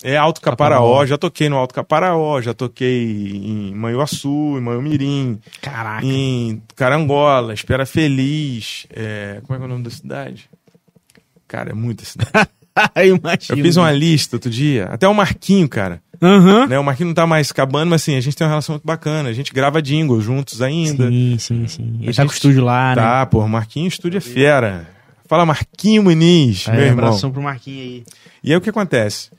é 0.04 0.16
Alto 0.18 0.42
Caparaó. 0.42 1.06
Já 1.06 1.18
toquei 1.18 1.50
no 1.50 1.58
Alto 1.58 1.74
Caparaó, 1.74 2.42
já 2.42 2.54
toquei 2.54 3.32
em 3.44 3.74
Manhuaçu, 3.76 4.56
em 4.58 4.62
Manhumirim, 4.62 5.40
Caraca. 5.62 6.06
em 6.06 6.62
Carangola, 6.76 7.54
Espera 7.54 7.86
Feliz. 7.86 8.86
é, 8.90 9.42
Como 9.46 9.56
é 9.56 9.58
que 9.58 9.64
é 9.64 9.66
o 9.66 9.70
nome 9.70 9.84
da 9.84 9.90
cidade? 9.90 10.50
Cara, 11.48 11.72
é 11.72 11.74
muita 11.74 12.04
cidade. 12.06 12.50
eu 12.96 13.16
imagino. 13.18 13.60
Eu 13.60 13.64
fiz 13.64 13.78
uma 13.78 13.92
lista 13.92 14.36
outro 14.36 14.50
dia, 14.50 14.86
até 14.92 15.08
o 15.08 15.14
Marquinho, 15.14 15.68
cara. 15.70 16.02
Aham. 16.22 16.68
Né? 16.68 16.80
O 16.80 16.84
Marquinho 16.84 17.08
não 17.08 17.14
tá 17.14 17.28
mais 17.28 17.52
acabando, 17.52 17.90
mas 17.90 18.02
assim, 18.02 18.16
a 18.16 18.22
gente 18.22 18.36
tem 18.38 18.46
uma 18.48 18.50
relação 18.52 18.74
muito 18.74 18.86
bacana. 18.86 19.28
A 19.30 19.34
gente 19.34 19.54
grava 19.54 19.82
jingle 19.82 20.20
juntos 20.22 20.62
ainda. 20.62 21.08
Sim, 21.10 21.36
sim, 21.38 21.68
sim. 21.68 21.98
Ele 22.02 22.10
A 22.10 22.14
tá 22.14 22.22
com 22.24 22.28
o 22.30 22.32
gente- 22.32 22.34
estúdio 22.36 22.64
lá, 22.64 22.96
né? 22.96 23.02
Tá, 23.02 23.26
pô, 23.26 23.40
o 23.42 23.50
Marquinho 23.50 23.88
estúdio 23.88 24.18
é 24.18 24.22
fera. 24.22 24.88
Fala 25.28 25.46
Marquinho 25.46 26.04
Muniz, 26.04 26.68
É, 26.68 26.72
meu 26.72 26.82
irmão. 26.82 27.06
abração 27.06 27.32
pro 27.32 27.42
Marquinhos 27.42 27.82
aí. 27.82 28.04
E 28.44 28.52
aí 28.52 28.58
o 28.58 28.62
que 28.62 28.70
acontece? 28.70 29.32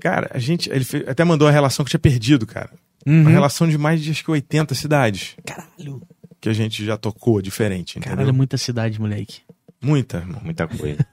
Cara, 0.00 0.30
a 0.34 0.38
gente. 0.38 0.68
Ele 0.70 0.84
fe- 0.84 1.04
até 1.06 1.24
mandou 1.24 1.46
a 1.46 1.50
relação 1.50 1.84
que 1.84 1.90
tinha 1.90 2.00
perdido, 2.00 2.46
cara. 2.46 2.70
Uhum. 3.06 3.22
Uma 3.22 3.30
relação 3.30 3.68
de 3.68 3.76
mais 3.78 4.02
de 4.02 4.10
acho 4.10 4.24
que 4.24 4.30
80 4.30 4.74
cidades 4.74 5.34
Caralho. 5.44 6.00
que 6.40 6.48
a 6.48 6.52
gente 6.52 6.84
já 6.84 6.96
tocou 6.96 7.40
diferente, 7.42 7.98
entendeu? 7.98 8.16
Caralho, 8.16 8.28
é 8.28 8.32
muita 8.32 8.56
cidade, 8.56 9.00
moleque. 9.00 9.40
Muita, 9.80 10.18
irmão. 10.18 10.40
Muita 10.44 10.66
coisa. 10.68 11.04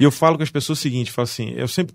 E 0.00 0.04
eu 0.04 0.10
falo 0.12 0.36
com 0.36 0.42
as 0.42 0.50
pessoas 0.50 0.78
o 0.78 0.82
seguinte: 0.82 1.10
falo 1.12 1.24
assim, 1.24 1.50
eu 1.56 1.66
sempre 1.68 1.94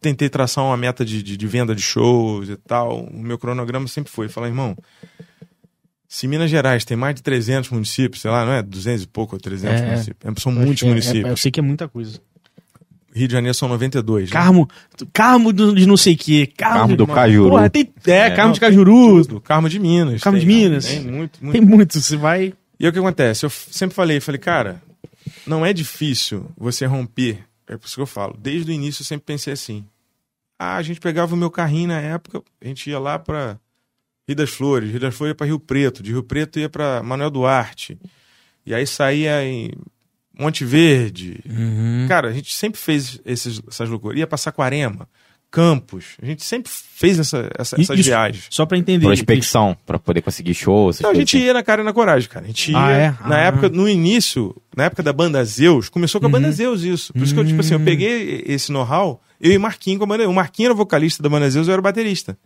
tentei 0.00 0.28
traçar 0.28 0.64
uma 0.64 0.76
meta 0.76 1.04
de, 1.04 1.22
de, 1.22 1.36
de 1.36 1.46
venda 1.46 1.74
de 1.74 1.82
shows 1.82 2.48
e 2.50 2.56
tal. 2.56 3.04
O 3.04 3.18
meu 3.22 3.38
cronograma 3.38 3.86
sempre 3.88 4.10
foi: 4.12 4.28
falar, 4.28 4.48
irmão, 4.48 4.76
se 6.16 6.26
Minas 6.26 6.50
Gerais 6.50 6.84
tem 6.84 6.96
mais 6.96 7.14
de 7.14 7.22
300 7.22 7.68
municípios, 7.70 8.22
sei 8.22 8.30
lá, 8.30 8.44
não 8.46 8.52
é 8.52 8.62
200 8.62 9.02
e 9.02 9.06
pouco 9.06 9.36
ou 9.36 9.40
300 9.40 9.80
É. 9.80 9.84
municípios, 9.86 10.42
são 10.42 10.50
muitos 10.52 10.70
acho 10.72 10.78
que 10.80 10.84
é- 10.84 10.88
municípios. 10.88 11.24
é- 11.26 11.30
eu 11.30 11.36
sei 11.36 11.50
que 11.50 11.60
é 11.60 11.62
muita 11.62 11.86
coisa. 11.88 12.18
Rio 13.14 13.28
de 13.28 13.32
Janeiro 13.32 13.54
são 13.54 13.68
92. 13.68 14.28
né? 14.28 14.32
Carmo, 14.32 14.68
Carmo 15.12 15.52
do- 15.52 15.74
de 15.74 15.86
não 15.86 15.96
sei 15.96 16.14
o 16.14 16.18
quê. 16.18 16.46
Carmo, 16.56 16.78
Carmo 16.80 16.96
do 16.96 17.06
de- 17.06 17.12
Cajuru. 17.12 17.50
Porra, 17.50 17.70
tem, 17.70 17.90
é, 18.06 18.10
É, 18.12 18.30
Carmo 18.30 18.46
não, 18.48 18.52
de 18.52 18.60
Cajuru. 18.60 19.22
Tudo. 19.26 19.40
Carmo 19.40 19.68
de 19.70 19.78
Minas. 19.78 20.20
Carmo 20.22 20.38
de 20.38 20.46
tem, 20.46 20.54
Minas. 20.54 20.84
Tem 20.86 21.00
muito, 21.00 21.38
muito. 21.42 21.52
Tem 21.52 21.60
muito. 21.60 22.00
Você 22.00 22.16
vai. 22.16 22.52
E 22.78 22.84
aí 22.84 22.88
o 22.90 22.92
que 22.92 22.98
acontece? 22.98 23.44
Eu 23.46 23.50
sempre 23.50 23.94
falei, 23.96 24.20
falei, 24.20 24.38
cara, 24.38 24.82
não 25.46 25.64
é 25.64 25.72
difícil 25.72 26.46
você 26.58 26.84
romper. 26.84 27.38
É 27.66 27.76
por 27.78 27.86
isso 27.86 27.94
que 27.96 28.02
eu 28.02 28.06
falo. 28.06 28.36
Desde 28.38 28.70
o 28.70 28.74
início 28.74 29.00
eu 29.02 29.06
sempre 29.06 29.24
pensei 29.24 29.52
assim. 29.54 29.84
Ah, 30.58 30.76
a 30.76 30.82
gente 30.82 31.00
pegava 31.00 31.34
o 31.34 31.38
meu 31.38 31.50
carrinho 31.50 31.88
na 31.88 32.00
época, 32.00 32.42
a 32.62 32.66
gente 32.68 32.88
ia 32.90 32.98
lá 32.98 33.18
pra 33.18 33.58
Rio 34.28 34.36
das 34.36 34.50
Flores, 34.50 34.90
Rio 34.90 35.00
das 35.00 35.14
Flores 35.14 35.30
ia 35.32 35.34
pra 35.36 35.46
Rio 35.46 35.60
Preto, 35.60 36.02
de 36.02 36.10
Rio 36.10 36.22
Preto 36.22 36.58
ia 36.58 36.68
pra 36.68 37.02
Manuel 37.02 37.30
Duarte. 37.30 37.96
E 38.64 38.74
aí 38.74 38.84
saía 38.86 39.44
em 39.44 39.70
Monte 40.38 40.64
Verde. 40.64 41.38
Cara, 42.08 42.28
a 42.28 42.32
gente 42.32 42.52
sempre 42.52 42.80
fez 42.80 43.20
esses, 43.24 43.60
essas 43.68 43.88
loucuras. 43.88 44.18
Ia 44.18 44.26
pra 44.26 44.36
Saquarema, 44.36 45.08
Campos. 45.48 46.16
A 46.20 46.26
gente 46.26 46.44
sempre 46.44 46.70
fez 46.72 47.20
essa, 47.20 47.48
essa- 47.56 47.76
E- 47.78 47.82
essas 47.82 47.98
isso- 48.00 48.08
viagens. 48.08 48.46
Só 48.50 48.66
pra 48.66 48.76
entender. 48.76 49.06
Prospecção, 49.06 49.76
pra 49.86 49.96
poder 49.96 50.20
conseguir 50.22 50.54
show, 50.54 50.90
essas 50.90 51.02
Não, 51.02 51.10
a 51.10 51.14
gente 51.14 51.36
assim. 51.36 51.46
ia 51.46 51.54
na 51.54 51.62
cara 51.62 51.82
e 51.82 51.84
na 51.84 51.92
coragem, 51.92 52.28
cara. 52.28 52.44
A 52.44 52.48
gente 52.48 52.72
ia. 52.72 52.78
Ah, 52.84 52.90
é? 52.90 53.10
Na 53.28 53.36
Ah. 53.36 53.40
época, 53.44 53.68
no 53.68 53.88
início, 53.88 54.54
na 54.76 54.84
época 54.86 55.04
da 55.04 55.12
banda 55.12 55.42
Zeus, 55.44 55.88
começou 55.88 56.20
com 56.20 56.26
a 56.26 56.28
Uhum. 56.28 56.32
banda 56.32 56.50
Zeus 56.50 56.82
isso. 56.82 57.12
Por 57.12 57.22
isso 57.22 57.32
que 57.32 57.38
eu, 57.38 57.44
tipo 57.46 57.60
assim, 57.60 57.74
eu 57.74 57.80
peguei 57.80 58.42
esse 58.44 58.72
know-how, 58.72 59.22
eu 59.40 59.52
e 59.52 59.56
Marquinho 59.58 59.98
com 59.98 60.04
a 60.04 60.08
banda. 60.08 60.28
O 60.28 60.34
Marquinho 60.34 60.66
era 60.66 60.74
o 60.74 60.76
vocalista 60.76 61.22
da 61.22 61.28
banda 61.28 61.48
Zeus, 61.48 61.68
eu 61.68 61.72
era 61.72 61.80
o 61.80 61.82
baterista. 61.82 62.36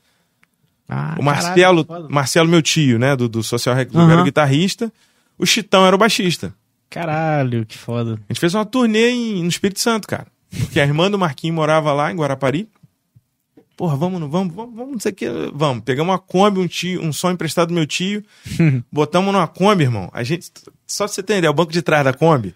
Ah, 0.92 1.14
o 1.18 1.22
Marcelo, 1.22 1.84
caralho. 1.84 2.08
Marcelo, 2.10 2.48
meu 2.48 2.60
tio, 2.60 2.98
né, 2.98 3.14
do, 3.14 3.28
do 3.28 3.42
Social 3.44 3.74
Rec, 3.76 3.94
Aham. 3.94 4.10
era 4.10 4.20
o 4.20 4.24
guitarrista. 4.24 4.92
O 5.38 5.46
Chitão 5.46 5.86
era 5.86 5.94
o 5.94 5.98
baixista. 5.98 6.52
Caralho, 6.90 7.64
que 7.64 7.78
foda. 7.78 8.14
A 8.28 8.32
gente 8.32 8.40
fez 8.40 8.52
uma 8.54 8.64
turnê 8.66 9.10
em- 9.10 9.42
no 9.42 9.48
Espírito 9.48 9.78
Santo, 9.80 10.08
cara. 10.08 10.26
Porque 10.58 10.80
a 10.80 10.84
irmã 10.84 11.08
do 11.08 11.16
Marquinho 11.18 11.54
morava 11.54 11.92
lá 11.92 12.10
em 12.10 12.16
Guarapari. 12.16 12.68
Porra, 13.76 13.96
vamos, 13.96 14.20
vamos, 14.28 14.52
vamos, 14.54 14.74
vamos, 14.74 14.92
não 14.92 14.98
sei 15.00 15.12
o 15.12 15.14
que. 15.14 15.26
Vamos. 15.54 15.84
Pegamos 15.84 16.12
uma 16.12 16.18
Kombi, 16.18 16.58
um, 16.60 16.66
tio, 16.66 17.00
um 17.02 17.12
som 17.12 17.30
emprestado 17.30 17.68
do 17.68 17.74
meu 17.74 17.86
tio. 17.86 18.22
botamos 18.92 19.32
numa 19.32 19.46
Kombi, 19.46 19.84
irmão. 19.84 20.10
A 20.12 20.22
gente, 20.24 20.50
só 20.86 21.04
pra 21.04 21.12
você 21.14 21.22
ter 21.22 21.38
ideia, 21.38 21.50
o 21.50 21.54
banco 21.54 21.72
de 21.72 21.80
trás 21.80 22.04
da 22.04 22.12
Kombi, 22.12 22.54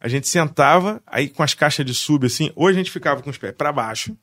a 0.00 0.08
gente 0.08 0.28
sentava, 0.28 1.00
aí 1.06 1.28
com 1.28 1.42
as 1.42 1.54
caixas 1.54 1.86
de 1.86 1.94
sub, 1.94 2.26
assim. 2.26 2.50
Ou 2.54 2.66
a 2.66 2.72
gente 2.72 2.90
ficava 2.90 3.22
com 3.22 3.30
os 3.30 3.38
pés 3.38 3.54
pra 3.56 3.72
baixo. 3.72 4.14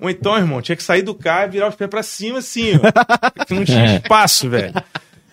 Ou 0.00 0.08
então, 0.08 0.36
irmão, 0.36 0.62
tinha 0.62 0.76
que 0.76 0.82
sair 0.82 1.02
do 1.02 1.14
carro 1.14 1.46
e 1.48 1.50
virar 1.52 1.68
os 1.68 1.74
pés 1.74 1.90
pra 1.90 2.02
cima, 2.02 2.38
assim, 2.38 2.72
ó. 2.76 3.44
que 3.44 3.54
não 3.54 3.64
tinha 3.64 3.96
espaço, 4.02 4.48
velho. 4.48 4.72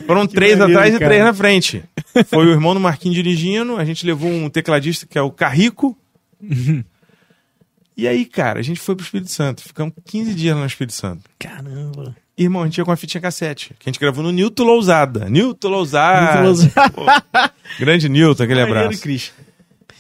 Foram 0.05 0.27
três 0.27 0.57
maneiro, 0.57 0.79
atrás 0.79 0.95
e 0.95 0.99
cara. 0.99 1.09
três 1.11 1.23
na 1.23 1.33
frente. 1.33 1.83
Foi 2.27 2.45
o 2.45 2.51
irmão 2.51 2.73
do 2.73 2.79
Marquinhos 2.79 3.15
dirigindo, 3.15 3.77
a 3.77 3.85
gente 3.85 4.05
levou 4.05 4.29
um 4.29 4.49
tecladista 4.49 5.05
que 5.05 5.17
é 5.17 5.21
o 5.21 5.31
Carrico. 5.31 5.97
e 7.97 8.07
aí, 8.07 8.25
cara, 8.25 8.59
a 8.59 8.63
gente 8.63 8.79
foi 8.79 8.95
pro 8.95 9.05
Espírito 9.05 9.31
Santo. 9.31 9.61
Ficamos 9.61 9.93
15 10.05 10.33
dias 10.33 10.55
lá 10.55 10.61
no 10.61 10.67
Espírito 10.67 10.93
Santo. 10.93 11.23
Caramba. 11.39 12.15
E, 12.37 12.43
irmão, 12.43 12.63
a 12.63 12.65
gente 12.65 12.77
ia 12.77 12.83
com 12.83 12.91
uma 12.91 12.97
fitinha 12.97 13.21
cassete, 13.21 13.69
que 13.79 13.87
a 13.87 13.91
gente 13.91 13.99
gravou 13.99 14.21
no 14.21 14.31
Newton 14.31 14.63
Lousada. 14.65 15.29
Newton 15.29 15.69
Lousada. 15.69 16.41
Newton 16.41 16.43
Lousada. 16.43 16.89
Pô, 16.89 17.05
Grande 17.79 18.09
Newton, 18.09 18.43
aquele 18.43 18.61
abraço. 18.61 19.07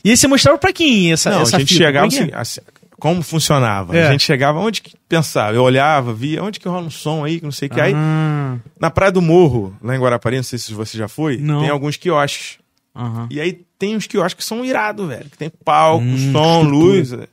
E 0.03 0.09
aí 0.11 0.17
você 0.17 0.27
mostrava 0.27 0.57
pra 0.57 0.73
quem 0.73 1.13
essa, 1.13 1.29
Não, 1.31 1.41
essa 1.41 1.55
a 1.55 1.59
gente 1.59 1.69
fita? 1.73 1.85
chegava 1.85 2.05
é 2.05 2.09
assim, 2.09 2.27
que 2.27 2.33
é? 2.33 2.37
assim, 2.37 2.61
como 2.99 3.21
funcionava. 3.21 3.95
É. 3.97 4.07
A 4.07 4.11
gente 4.11 4.23
chegava, 4.23 4.59
onde 4.59 4.81
que 4.81 4.95
pensava? 5.07 5.55
Eu 5.55 5.63
olhava, 5.63 6.13
via, 6.13 6.43
onde 6.43 6.59
que 6.59 6.67
rola 6.67 6.85
um 6.87 6.89
som 6.89 7.23
aí, 7.23 7.39
que 7.39 7.45
não 7.45 7.51
sei 7.51 7.67
o 7.67 7.71
que. 7.71 7.79
Aí, 7.81 7.93
Ah, 7.95 8.57
na 8.79 8.89
Praia 8.89 9.11
do 9.11 9.21
Morro, 9.21 9.75
lá 9.81 9.95
em 9.95 9.99
Guarapari, 9.99 10.37
não 10.37 10.43
sei 10.43 10.57
se 10.59 10.73
você 10.73 10.97
já 10.97 11.07
foi, 11.07 11.37
Não. 11.37 11.61
tem 11.61 11.69
alguns 11.69 11.97
quiosques. 11.97 12.57
aham. 12.95 13.27
E 13.29 13.39
aí 13.41 13.65
tem 13.77 13.95
uns 13.95 14.07
quiosques 14.07 14.35
que 14.43 14.47
são 14.47 14.63
irados, 14.63 15.07
velho. 15.07 15.29
Que 15.29 15.37
tem 15.37 15.49
palco, 15.49 16.03
Hum, 16.05 16.31
som, 16.31 16.61
luz. 16.63 17.11
é. 17.13 17.27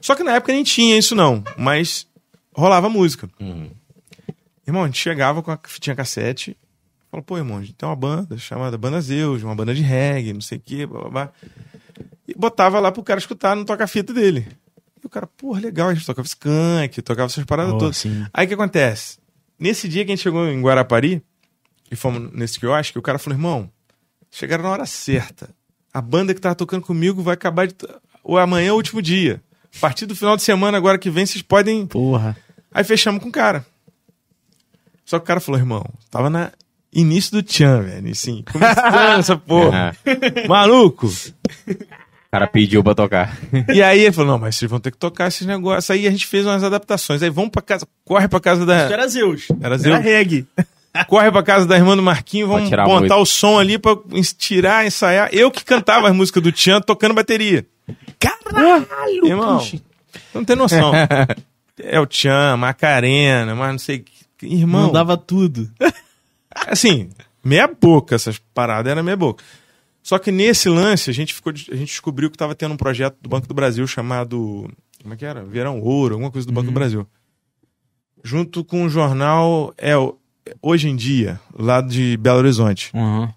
Só 0.00 0.14
que 0.14 0.22
na 0.22 0.32
época 0.34 0.52
nem 0.52 0.62
tinha 0.62 0.96
isso, 0.98 1.14
não. 1.14 1.42
Mas 1.56 2.06
rolava 2.54 2.88
música. 2.88 3.28
Irmão, 4.66 4.82
a 4.82 4.86
gente 4.86 4.98
chegava 4.98 5.42
com 5.42 5.50
a 5.50 5.58
fitinha 5.66 5.96
cassete. 5.96 6.56
Falou, 7.10 7.24
pô, 7.24 7.38
irmão, 7.38 7.56
a 7.56 7.60
gente 7.62 7.72
tem 7.72 7.88
uma 7.88 7.96
banda 7.96 8.36
chamada 8.36 8.76
Banda 8.76 9.00
Zeus, 9.00 9.42
uma 9.42 9.54
banda 9.54 9.74
de 9.74 9.80
reggae, 9.80 10.34
não 10.34 10.42
sei 10.42 10.58
o 10.58 10.60
quê, 10.62 10.84
blá, 10.86 11.00
blá, 11.00 11.10
blá. 11.10 11.30
E 12.28 12.34
botava 12.36 12.78
lá 12.78 12.92
pro 12.92 13.02
cara 13.02 13.18
escutar 13.18 13.56
no 13.56 13.64
toca-fita 13.64 14.12
dele. 14.12 14.46
E 15.02 15.06
o 15.06 15.10
cara, 15.10 15.26
porra, 15.26 15.60
legal, 15.60 15.88
a 15.88 15.94
gente 15.94 16.04
tocava 16.06 16.26
skunk, 16.26 17.00
tocava 17.02 17.26
essas 17.26 17.44
paradas 17.44 17.74
Oh, 17.74 17.78
todas. 17.78 17.96
sim. 17.96 18.26
Aí 18.32 18.44
o 18.46 18.48
que 18.48 18.54
acontece? 18.54 19.18
Nesse 19.58 19.88
dia 19.88 20.04
que 20.04 20.10
a 20.12 20.14
gente 20.14 20.22
chegou 20.22 20.46
em 20.48 20.60
Guarapari, 20.60 21.22
e 21.90 21.96
fomos 21.96 22.30
nesse 22.32 22.58
quiosque, 22.60 22.98
o 22.98 23.02
cara 23.02 23.18
falou, 23.18 23.36
irmão, 23.38 23.70
chegaram 24.30 24.64
na 24.64 24.70
hora 24.70 24.86
certa. 24.86 25.50
A 25.92 26.00
banda 26.00 26.34
que 26.34 26.40
tava 26.40 26.54
tocando 26.54 26.82
comigo 26.82 27.22
vai 27.22 27.34
acabar 27.34 27.66
de. 27.66 27.74
Ou 28.22 28.36
amanhã 28.38 28.68
é 28.68 28.72
o 28.72 28.76
último 28.76 29.00
dia. 29.00 29.42
A 29.76 29.80
partir 29.80 30.04
do 30.06 30.14
final 30.14 30.36
de 30.36 30.42
semana, 30.42 30.76
agora 30.76 30.98
que 30.98 31.10
vem, 31.10 31.24
vocês 31.26 31.42
podem. 31.42 31.86
Porra. 31.86 32.36
Aí 32.72 32.84
fechamos 32.84 33.22
com 33.22 33.28
o 33.30 33.32
cara. 33.32 33.64
Só 35.04 35.18
que 35.18 35.24
o 35.24 35.26
cara 35.26 35.40
falou, 35.40 35.58
irmão, 35.58 35.84
tava 36.10 36.28
na 36.28 36.52
início 36.92 37.32
do 37.32 37.42
Tchan, 37.42 37.82
velho. 37.82 38.10
Assim, 38.10 38.44
começando 38.52 39.18
essa 39.20 39.36
porra. 39.36 39.96
Ah, 40.04 40.48
Maluco! 40.48 41.08
o 42.28 42.30
cara 42.30 42.46
pediu 42.46 42.84
pra 42.84 42.94
tocar. 42.94 43.36
E 43.72 43.82
aí 43.82 44.00
ele 44.00 44.12
falou, 44.12 44.32
não, 44.32 44.38
mas 44.38 44.56
vocês 44.56 44.70
vão 44.70 44.78
ter 44.80 44.90
que 44.90 44.98
tocar 44.98 45.28
esses 45.28 45.46
negócios. 45.46 45.90
Aí 45.90 46.06
a 46.06 46.10
gente 46.10 46.26
fez 46.26 46.44
umas 46.46 46.62
adaptações. 46.62 47.22
Aí 47.22 47.30
vamos 47.30 47.50
pra 47.50 47.62
casa, 47.62 47.86
corre 48.04 48.28
pra 48.28 48.38
casa 48.40 48.60
Isso 48.60 48.66
da. 48.66 48.74
era 48.92 49.08
Zeus. 49.08 49.48
Era 49.60 49.78
Zeus. 49.78 49.94
Era 49.94 50.02
reggae. 50.04 50.46
Corre 51.06 51.30
pra 51.30 51.42
casa 51.44 51.64
da 51.64 51.76
irmã 51.76 51.94
do 51.94 52.02
Marquinho, 52.02 52.48
vamos 52.48 52.68
montar 52.70 53.18
o 53.18 53.26
som 53.26 53.56
ali 53.58 53.78
pra 53.78 53.94
tirar, 54.36 54.84
ensaiar. 54.84 55.28
Eu 55.32 55.48
que 55.48 55.62
cantava 55.64 56.08
as 56.08 56.14
músicas 56.16 56.42
do 56.42 56.50
Tchan 56.50 56.80
tocando 56.80 57.14
bateria. 57.14 57.64
Caralho, 58.18 59.24
Irmão, 59.26 59.58
puxa. 59.58 59.78
não 60.34 60.44
tem 60.44 60.56
noção. 60.56 60.90
é 61.80 62.00
o 62.00 62.06
Tchan, 62.06 62.56
Macarena, 62.56 63.54
mas 63.54 63.70
não 63.70 63.78
sei. 63.78 64.04
que- 64.36 64.46
Irmão, 64.46 64.86
Mandava 64.86 65.16
tudo. 65.16 65.70
assim, 66.66 67.10
meia 67.44 67.68
boca 67.68 68.16
essas 68.16 68.38
paradas, 68.52 68.90
era 68.90 69.02
meia 69.02 69.16
boca. 69.16 69.44
Só 70.08 70.18
que 70.18 70.32
nesse 70.32 70.70
lance, 70.70 71.10
a 71.10 71.12
gente, 71.12 71.34
ficou, 71.34 71.52
a 71.52 71.76
gente 71.76 71.88
descobriu 71.88 72.30
que 72.30 72.34
estava 72.34 72.54
tendo 72.54 72.72
um 72.72 72.78
projeto 72.78 73.18
do 73.20 73.28
Banco 73.28 73.46
do 73.46 73.52
Brasil 73.52 73.86
chamado. 73.86 74.66
Como 75.02 75.12
é 75.12 75.16
que 75.18 75.24
era? 75.26 75.44
Verão 75.44 75.82
Ouro, 75.82 76.14
alguma 76.14 76.30
coisa 76.30 76.46
do 76.46 76.52
Banco 76.54 76.68
do 76.68 76.72
Brasil. 76.72 77.06
Junto 78.24 78.64
com 78.64 78.86
o 78.86 78.88
jornal 78.88 79.74
é, 79.76 79.92
Hoje 80.62 80.88
em 80.88 80.96
Dia, 80.96 81.38
lá 81.52 81.82
de 81.82 82.16
Belo 82.16 82.38
Horizonte. 82.38 82.90
Uhum. 82.94 83.28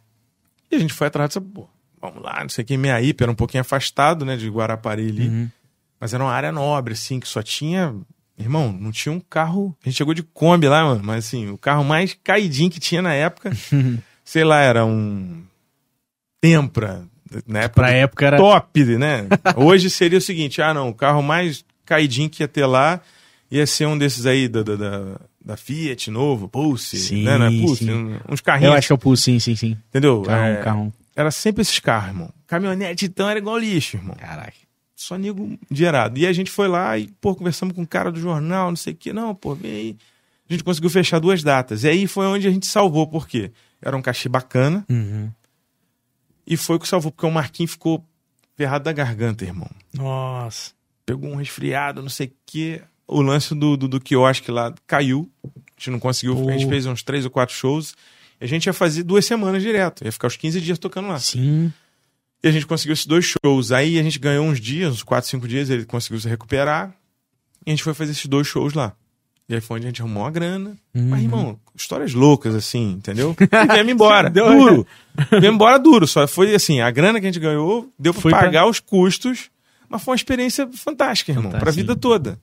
E 0.71 0.77
a 0.77 0.79
gente 0.79 0.93
foi 0.93 1.07
atrás 1.07 1.31
dessa, 1.31 1.41
pô, 1.41 1.67
vamos 1.99 2.23
lá, 2.23 2.39
não 2.41 2.47
sei 2.47 2.63
o 2.63 2.65
que, 2.65 2.77
Meaípe, 2.77 3.21
era 3.21 3.33
um 3.33 3.35
pouquinho 3.35 3.59
afastado, 3.59 4.23
né, 4.23 4.37
de 4.37 4.47
Guarapari 4.47 5.09
ali. 5.09 5.27
Uhum. 5.27 5.49
Mas 5.99 6.13
era 6.13 6.23
uma 6.23 6.31
área 6.31 6.53
nobre, 6.53 6.93
assim, 6.93 7.19
que 7.19 7.27
só 7.27 7.43
tinha. 7.43 7.93
Irmão, 8.39 8.71
não 8.71 8.93
tinha 8.93 9.11
um 9.11 9.19
carro. 9.19 9.75
A 9.83 9.89
gente 9.89 9.97
chegou 9.97 10.13
de 10.13 10.23
Kombi 10.23 10.69
lá, 10.69 10.85
mano, 10.85 11.01
mas 11.03 11.25
assim, 11.25 11.49
o 11.49 11.57
carro 11.57 11.83
mais 11.83 12.17
caidinho 12.23 12.71
que 12.71 12.79
tinha 12.79 13.01
na 13.01 13.13
época, 13.13 13.51
sei 14.23 14.45
lá, 14.45 14.61
era 14.61 14.85
um. 14.85 15.50
Tempra. 16.41 17.03
Na 17.47 17.59
época. 17.61 17.81
Pra 17.81 17.91
época 17.91 18.25
era. 18.25 18.37
Top, 18.37 18.83
né? 18.97 19.27
Hoje 19.55 19.89
seria 19.89 20.17
o 20.17 20.21
seguinte: 20.21 20.61
ah, 20.61 20.73
não, 20.73 20.89
o 20.89 20.93
carro 20.93 21.21
mais 21.21 21.63
caidinho 21.85 22.29
que 22.29 22.43
ia 22.43 22.47
ter 22.47 22.65
lá 22.65 22.99
ia 23.49 23.65
ser 23.67 23.85
um 23.85 23.97
desses 23.97 24.25
aí 24.25 24.47
da, 24.47 24.63
da, 24.63 24.75
da, 24.75 25.19
da 25.45 25.57
Fiat 25.57 26.09
novo, 26.09 26.47
Pulse, 26.49 26.97
Sim, 26.97 27.23
né? 27.23 27.37
Não 27.37 27.45
é 27.45 27.49
Pulse? 27.51 27.85
sim. 27.85 27.91
um- 27.93 28.19
Uns 28.29 28.41
carrinhos. 28.41 28.71
Eu 28.71 28.77
acho 28.77 28.87
que 28.87 28.93
é 28.93 28.95
o 28.95 28.97
Pulse, 28.97 29.23
sim, 29.23 29.39
sim, 29.39 29.55
sim. 29.55 29.77
Entendeu? 29.89 30.21
Carrão, 30.23 30.45
É, 30.45 30.55
carrão. 30.57 30.93
Era 31.15 31.29
sempre 31.31 31.61
esses 31.61 31.77
carros, 31.79 32.09
irmão. 32.09 32.29
Caminhonete, 32.47 33.05
então, 33.05 33.29
era 33.29 33.37
igual 33.39 33.57
lixo, 33.57 33.97
irmão 33.97 34.15
Caraca. 34.17 34.53
só 34.95 35.17
nego 35.17 35.57
gerado. 35.69 36.17
E 36.17 36.25
a 36.25 36.31
gente 36.33 36.49
foi 36.49 36.67
lá 36.69 36.97
e, 36.97 37.07
pô, 37.19 37.35
conversamos 37.35 37.75
com 37.75 37.81
o 37.83 37.87
cara 37.87 38.09
do 38.11 38.19
jornal, 38.19 38.69
não 38.69 38.75
sei 38.77 38.93
o 38.93 38.95
que. 38.95 39.11
Não, 39.13 39.35
pô, 39.35 39.53
vem 39.53 39.71
aí. 39.71 39.97
A 40.49 40.53
gente 40.53 40.63
conseguiu 40.63 40.89
fechar 40.89 41.19
duas 41.19 41.43
datas. 41.43 41.83
E 41.83 41.89
aí 41.89 42.07
foi 42.07 42.25
onde 42.25 42.47
a 42.47 42.51
gente 42.51 42.65
salvou, 42.67 43.05
por 43.07 43.27
quê? 43.27 43.51
Era 43.81 43.95
um 43.97 44.01
cachê 44.01 44.27
bacana 44.29 44.85
Uhum. 44.89 45.29
E 46.51 46.57
foi 46.57 46.75
o 46.75 46.79
que 46.79 46.87
salvou, 46.87 47.13
porque 47.13 47.25
o 47.25 47.31
Marquinhos 47.31 47.71
ficou 47.71 48.05
ferrado 48.57 48.83
da 48.83 48.91
garganta, 48.91 49.45
irmão. 49.45 49.71
Nossa. 49.93 50.73
Pegou 51.05 51.31
um 51.31 51.37
resfriado, 51.37 52.01
não 52.01 52.09
sei 52.09 52.27
o 52.27 52.33
que. 52.45 52.81
O 53.07 53.21
lance 53.21 53.55
do, 53.55 53.77
do, 53.77 53.87
do 53.87 54.01
quiosque 54.01 54.51
lá 54.51 54.75
caiu. 54.85 55.31
A 55.45 55.49
gente 55.77 55.91
não 55.91 55.99
conseguiu. 55.99 56.49
A 56.49 56.51
gente 56.51 56.65
Pô. 56.65 56.71
fez 56.71 56.85
uns 56.85 57.03
três 57.03 57.23
ou 57.23 57.31
quatro 57.31 57.55
shows. 57.55 57.95
E 58.41 58.43
a 58.43 58.47
gente 58.47 58.65
ia 58.65 58.73
fazer 58.73 59.03
duas 59.03 59.25
semanas 59.25 59.63
direto. 59.63 60.03
Ia 60.03 60.11
ficar 60.11 60.27
os 60.27 60.35
15 60.35 60.59
dias 60.59 60.77
tocando 60.77 61.07
lá. 61.07 61.19
Sim. 61.19 61.71
E 62.43 62.47
a 62.49 62.51
gente 62.51 62.67
conseguiu 62.67 62.91
esses 62.91 63.05
dois 63.05 63.23
shows. 63.23 63.71
Aí 63.71 63.97
a 63.97 64.03
gente 64.03 64.19
ganhou 64.19 64.45
uns 64.45 64.59
dias, 64.59 64.91
uns 64.91 65.03
4, 65.03 65.29
5 65.29 65.47
dias, 65.47 65.69
ele 65.69 65.85
conseguiu 65.85 66.19
se 66.19 66.27
recuperar. 66.27 66.93
E 67.65 67.69
a 67.69 67.71
gente 67.71 67.83
foi 67.83 67.93
fazer 67.93 68.11
esses 68.11 68.25
dois 68.25 68.45
shows 68.45 68.73
lá. 68.73 68.93
E 69.57 69.61
foi 69.61 69.77
onde 69.77 69.87
a 69.87 69.89
gente 69.89 70.01
arrumou 70.01 70.25
a 70.25 70.29
grana. 70.31 70.75
Mas, 70.93 71.21
irmão, 71.23 71.59
histórias 71.75 72.13
loucas, 72.13 72.55
assim, 72.55 72.91
entendeu? 72.93 73.35
E 73.39 73.73
viemos 73.73 73.91
embora. 73.93 74.29
duro. 74.29 74.85
Viemos 75.31 75.55
embora 75.55 75.77
duro. 75.79 76.07
Só 76.07 76.27
foi 76.27 76.53
assim, 76.55 76.79
a 76.81 76.89
grana 76.91 77.19
que 77.19 77.25
a 77.25 77.29
gente 77.31 77.39
ganhou 77.41 77.91
deu 77.99 78.13
pra 78.13 78.21
Foi 78.21 78.31
pra- 78.31 78.41
pagar 78.41 78.65
os 78.67 78.79
custos. 78.79 79.49
Mas 79.89 80.01
foi 80.03 80.13
uma 80.13 80.15
experiência 80.15 80.69
fantástica, 80.73 81.31
irmão. 81.31 81.45
Fantástica. 81.51 81.65
Pra 81.65 81.71
vida 81.75 81.95
toda. 81.95 82.39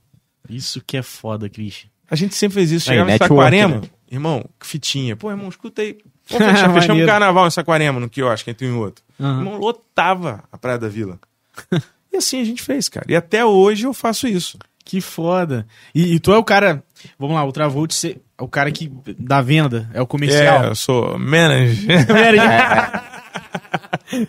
Isso 0.47 0.81
que 0.85 0.95
é 0.97 1.01
foda, 1.01 1.49
Christian. 1.49 1.89
A 2.09 2.15
gente 2.15 2.35
sempre 2.35 2.55
fez 2.55 2.71
isso. 2.71 2.89
Aí, 2.89 2.95
Chegava 2.97 3.11
em 3.11 3.17
Saquarema. 3.17 3.75
né? 3.77 3.81
Irmão, 4.11 4.43
que 4.59 4.65
fitinha. 4.67 5.15
Pô, 5.15 5.29
irmão, 5.31 5.49
escuta 5.49 5.81
aí. 5.81 5.97
Fechar, 6.25 6.71
fechamos 6.73 7.03
um 7.03 7.05
carnaval 7.07 7.47
em 7.47 7.51
Saquarema, 7.51 7.99
no 7.99 8.07
quiosque, 8.09 8.51
entre 8.51 8.67
um 8.67 8.75
e 8.75 8.77
outro. 8.77 9.03
Aham. 9.19 9.39
Irmão, 9.39 9.57
lotava 9.57 10.43
a 10.51 10.57
Praia 10.59 10.77
da 10.77 10.87
Vila. 10.87 11.19
e 12.13 12.17
assim 12.17 12.39
a 12.39 12.43
gente 12.43 12.61
fez, 12.61 12.87
cara. 12.87 13.05
E 13.09 13.15
até 13.15 13.43
hoje 13.43 13.85
eu 13.85 13.93
faço 13.93 14.27
isso. 14.27 14.57
Que 14.89 14.99
foda. 15.01 15.67
E, 15.93 16.15
e 16.15 16.19
tu 16.19 16.33
é 16.33 16.37
o 16.39 16.43
cara. 16.43 16.83
Vamos 17.19 17.35
lá, 17.35 17.43
o 17.45 17.51
Travolt 17.51 18.05
é 18.05 18.15
o 18.43 18.47
cara 18.47 18.71
que 18.71 18.91
da 19.19 19.39
venda, 19.39 19.87
é 19.93 20.01
o 20.01 20.07
comercial. 20.07 20.63
É, 20.63 20.67
eu 20.69 20.73
sou 20.73 21.13
manager. 21.19 22.07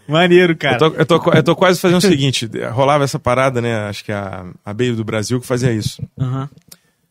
Maneiro, 0.06 0.54
cara. 0.56 0.74
Eu 0.76 0.78
tô, 0.78 0.96
eu, 0.98 1.06
tô, 1.06 1.32
eu 1.32 1.42
tô 1.42 1.56
quase 1.56 1.80
fazendo 1.80 1.96
o 1.98 2.00
seguinte: 2.02 2.46
rolava 2.72 3.04
essa 3.04 3.18
parada, 3.18 3.62
né? 3.62 3.74
Acho 3.88 4.04
que 4.04 4.12
a, 4.12 4.44
a 4.64 4.74
Beio 4.74 4.94
do 4.94 5.02
Brasil 5.04 5.40
que 5.40 5.46
fazia 5.46 5.72
isso. 5.72 6.02
Aham. 6.18 6.48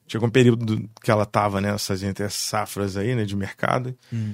Chegou 0.07 0.27
um 0.27 0.31
período 0.31 0.65
do- 0.65 0.89
que 1.03 1.09
ela 1.11 1.25
tava, 1.25 1.59
né? 1.61 1.73
Essas 1.73 2.01
entre 2.03 2.23
as 2.25 2.33
safras 2.35 2.97
aí, 2.97 3.15
né? 3.15 3.25
De 3.25 3.35
mercado. 3.35 3.95
Hum. 4.13 4.33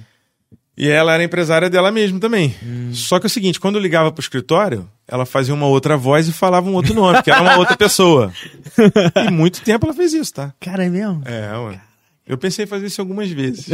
E 0.77 0.89
ela 0.89 1.13
era 1.13 1.23
empresária 1.23 1.69
dela 1.69 1.91
mesma 1.91 2.19
também. 2.19 2.53
Só 2.91 3.17
que 3.19 3.25
é 3.25 3.27
o 3.27 3.29
seguinte, 3.29 3.59
quando 3.59 3.75
eu 3.75 3.81
ligava 3.81 4.11
pro 4.11 4.21
escritório, 4.21 4.89
ela 5.07 5.25
fazia 5.25 5.53
uma 5.53 5.67
outra 5.67 5.95
voz 5.95 6.27
e 6.27 6.33
falava 6.33 6.69
um 6.69 6.73
outro 6.73 6.93
nome, 6.93 7.23
que 7.23 7.31
era 7.31 7.41
uma 7.41 7.57
outra 7.57 7.77
pessoa. 7.77 8.33
E 9.27 9.31
muito 9.31 9.61
tempo 9.61 9.85
ela 9.85 9.95
fez 9.95 10.13
isso, 10.13 10.33
tá? 10.33 10.53
Cara, 10.59 10.85
é 10.85 10.89
mesmo? 10.89 11.21
É, 11.25 11.57
ué. 11.57 11.81
Eu 12.27 12.37
pensei 12.37 12.65
em 12.65 12.67
fazer 12.67 12.87
isso 12.87 12.99
algumas 12.99 13.29
vezes. 13.29 13.67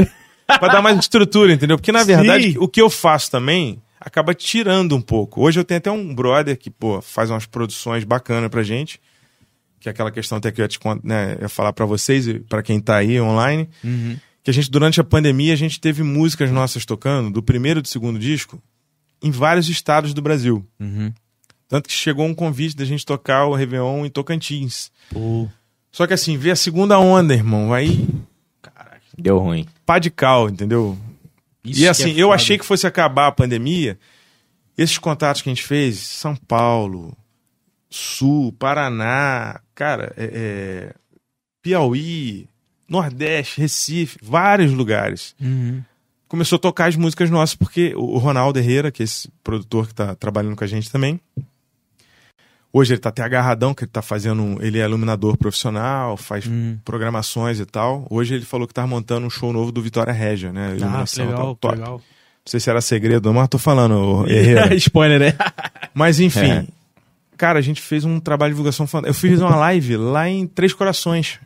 pra 0.45 0.67
dar 0.67 0.81
mais 0.81 0.97
estrutura, 0.99 1.53
entendeu? 1.53 1.77
Porque, 1.77 1.91
na 1.91 2.03
verdade, 2.03 2.51
Sim. 2.51 2.57
o 2.59 2.67
que 2.67 2.81
eu 2.81 2.89
faço 2.89 3.31
também 3.31 3.81
acaba 3.99 4.33
tirando 4.33 4.95
um 4.95 5.01
pouco. 5.01 5.41
Hoje 5.41 5.59
eu 5.59 5.63
tenho 5.63 5.77
até 5.77 5.91
um 5.91 6.13
brother 6.13 6.57
que, 6.57 6.69
pô, 6.69 7.01
faz 7.01 7.29
umas 7.29 7.45
produções 7.45 8.03
bacanas 8.03 8.49
pra 8.49 8.63
gente. 8.63 8.99
Que 9.79 9.89
é 9.89 9.91
aquela 9.91 10.11
questão 10.11 10.37
até 10.37 10.51
que 10.51 10.61
eu 10.61 10.65
ia, 10.65 10.67
te, 10.67 10.79
né, 11.03 11.35
eu 11.37 11.43
ia 11.43 11.49
falar 11.49 11.73
pra 11.73 11.85
vocês 11.85 12.27
e 12.27 12.39
pra 12.39 12.61
quem 12.61 12.79
tá 12.79 12.97
aí 12.97 13.19
online. 13.19 13.67
Uhum. 13.83 14.17
Que 14.43 14.49
a 14.49 14.53
gente, 14.53 14.71
durante 14.71 14.99
a 14.99 15.03
pandemia, 15.03 15.53
a 15.53 15.57
gente 15.57 15.79
teve 15.79 16.01
músicas 16.03 16.51
nossas 16.51 16.85
tocando, 16.85 17.29
do 17.29 17.43
primeiro 17.43 17.79
e 17.79 17.81
do 17.81 17.87
segundo 17.87 18.17
disco, 18.17 18.61
em 19.21 19.29
vários 19.29 19.69
estados 19.69 20.13
do 20.13 20.21
Brasil. 20.21 20.65
Uhum. 20.79 21.13
Tanto 21.67 21.87
que 21.87 21.93
chegou 21.93 22.25
um 22.25 22.33
convite 22.33 22.75
da 22.75 22.83
gente 22.83 23.05
tocar 23.05 23.45
o 23.45 23.53
Réveillon 23.53 24.05
em 24.05 24.09
Tocantins. 24.09 24.91
Pô. 25.11 25.47
Só 25.91 26.07
que 26.07 26.13
assim, 26.13 26.37
vê 26.37 26.51
a 26.51 26.55
segunda 26.55 26.99
onda, 26.99 27.33
irmão. 27.33 27.73
Aí 27.73 28.07
Deu 29.17 29.37
ruim. 29.37 29.67
pá 29.85 29.99
de 29.99 30.09
cal, 30.09 30.49
entendeu? 30.49 30.97
Isso 31.63 31.79
e 31.79 31.83
que 31.83 31.87
assim, 31.87 32.11
é 32.11 32.23
eu 32.23 32.31
achei 32.31 32.57
que 32.57 32.65
fosse 32.65 32.87
acabar 32.87 33.27
a 33.27 33.31
pandemia. 33.31 33.99
Esses 34.77 34.97
contatos 34.97 35.41
que 35.41 35.49
a 35.49 35.53
gente 35.53 35.63
fez, 35.63 35.99
São 35.99 36.35
Paulo, 36.35 37.15
Sul, 37.89 38.51
Paraná, 38.53 39.61
cara, 39.75 40.13
é, 40.17 40.25
é, 40.33 40.95
Piauí, 41.61 42.47
Nordeste, 42.91 43.61
Recife, 43.61 44.19
vários 44.21 44.71
lugares. 44.73 45.33
Uhum. 45.41 45.81
Começou 46.27 46.57
a 46.57 46.59
tocar 46.59 46.87
as 46.89 46.95
músicas 46.95 47.29
nossas, 47.29 47.55
porque 47.55 47.93
o 47.95 48.17
Ronaldo 48.17 48.59
Herrera, 48.59 48.91
que 48.91 49.01
é 49.01 49.05
esse 49.05 49.29
produtor 49.43 49.87
que 49.87 49.93
tá 49.95 50.13
trabalhando 50.15 50.55
com 50.55 50.63
a 50.63 50.67
gente 50.67 50.91
também, 50.91 51.19
hoje 52.73 52.93
ele 52.93 53.01
tá 53.01 53.09
até 53.09 53.21
agarradão, 53.23 53.73
que 53.73 53.83
ele 53.83 53.91
tá 53.91 54.01
fazendo. 54.01 54.57
Ele 54.61 54.79
é 54.79 54.83
iluminador 54.85 55.37
profissional, 55.37 56.15
faz 56.17 56.45
Hum. 56.47 56.77
programações 56.85 57.59
e 57.59 57.65
tal. 57.65 58.05
Hoje 58.09 58.35
ele 58.35 58.45
falou 58.45 58.67
que 58.67 58.73
tá 58.73 58.85
montando 58.87 59.25
um 59.27 59.29
show 59.29 59.51
novo 59.51 59.71
do 59.71 59.81
Vitória 59.81 60.13
Régia, 60.13 60.51
né? 60.53 60.69
Ah, 60.71 60.75
Iluminação 60.75 61.25
legal, 61.25 61.41
tal. 61.43 61.55
Top. 61.55 61.75
legal. 61.75 61.93
Não 61.97 62.49
sei 62.49 62.59
se 62.59 62.69
era 62.69 62.81
segredo, 62.81 63.33
mas 63.33 63.47
tô 63.49 63.57
falando, 63.57 64.25
Herrera. 64.31 64.73
Spoiler, 64.75 65.19
né? 65.19 65.33
Mas 65.93 66.19
enfim. 66.21 66.39
É. 66.49 66.65
Cara, 67.37 67.59
a 67.59 67.61
gente 67.61 67.81
fez 67.81 68.05
um 68.05 68.19
trabalho 68.19 68.51
de 68.51 68.55
divulgação 68.55 68.87
fantástico. 68.87 69.25
Eu 69.25 69.29
fiz 69.31 69.41
uma 69.41 69.55
live 69.57 69.97
lá 69.97 70.29
em 70.29 70.47
Três 70.47 70.73
Corações. 70.73 71.37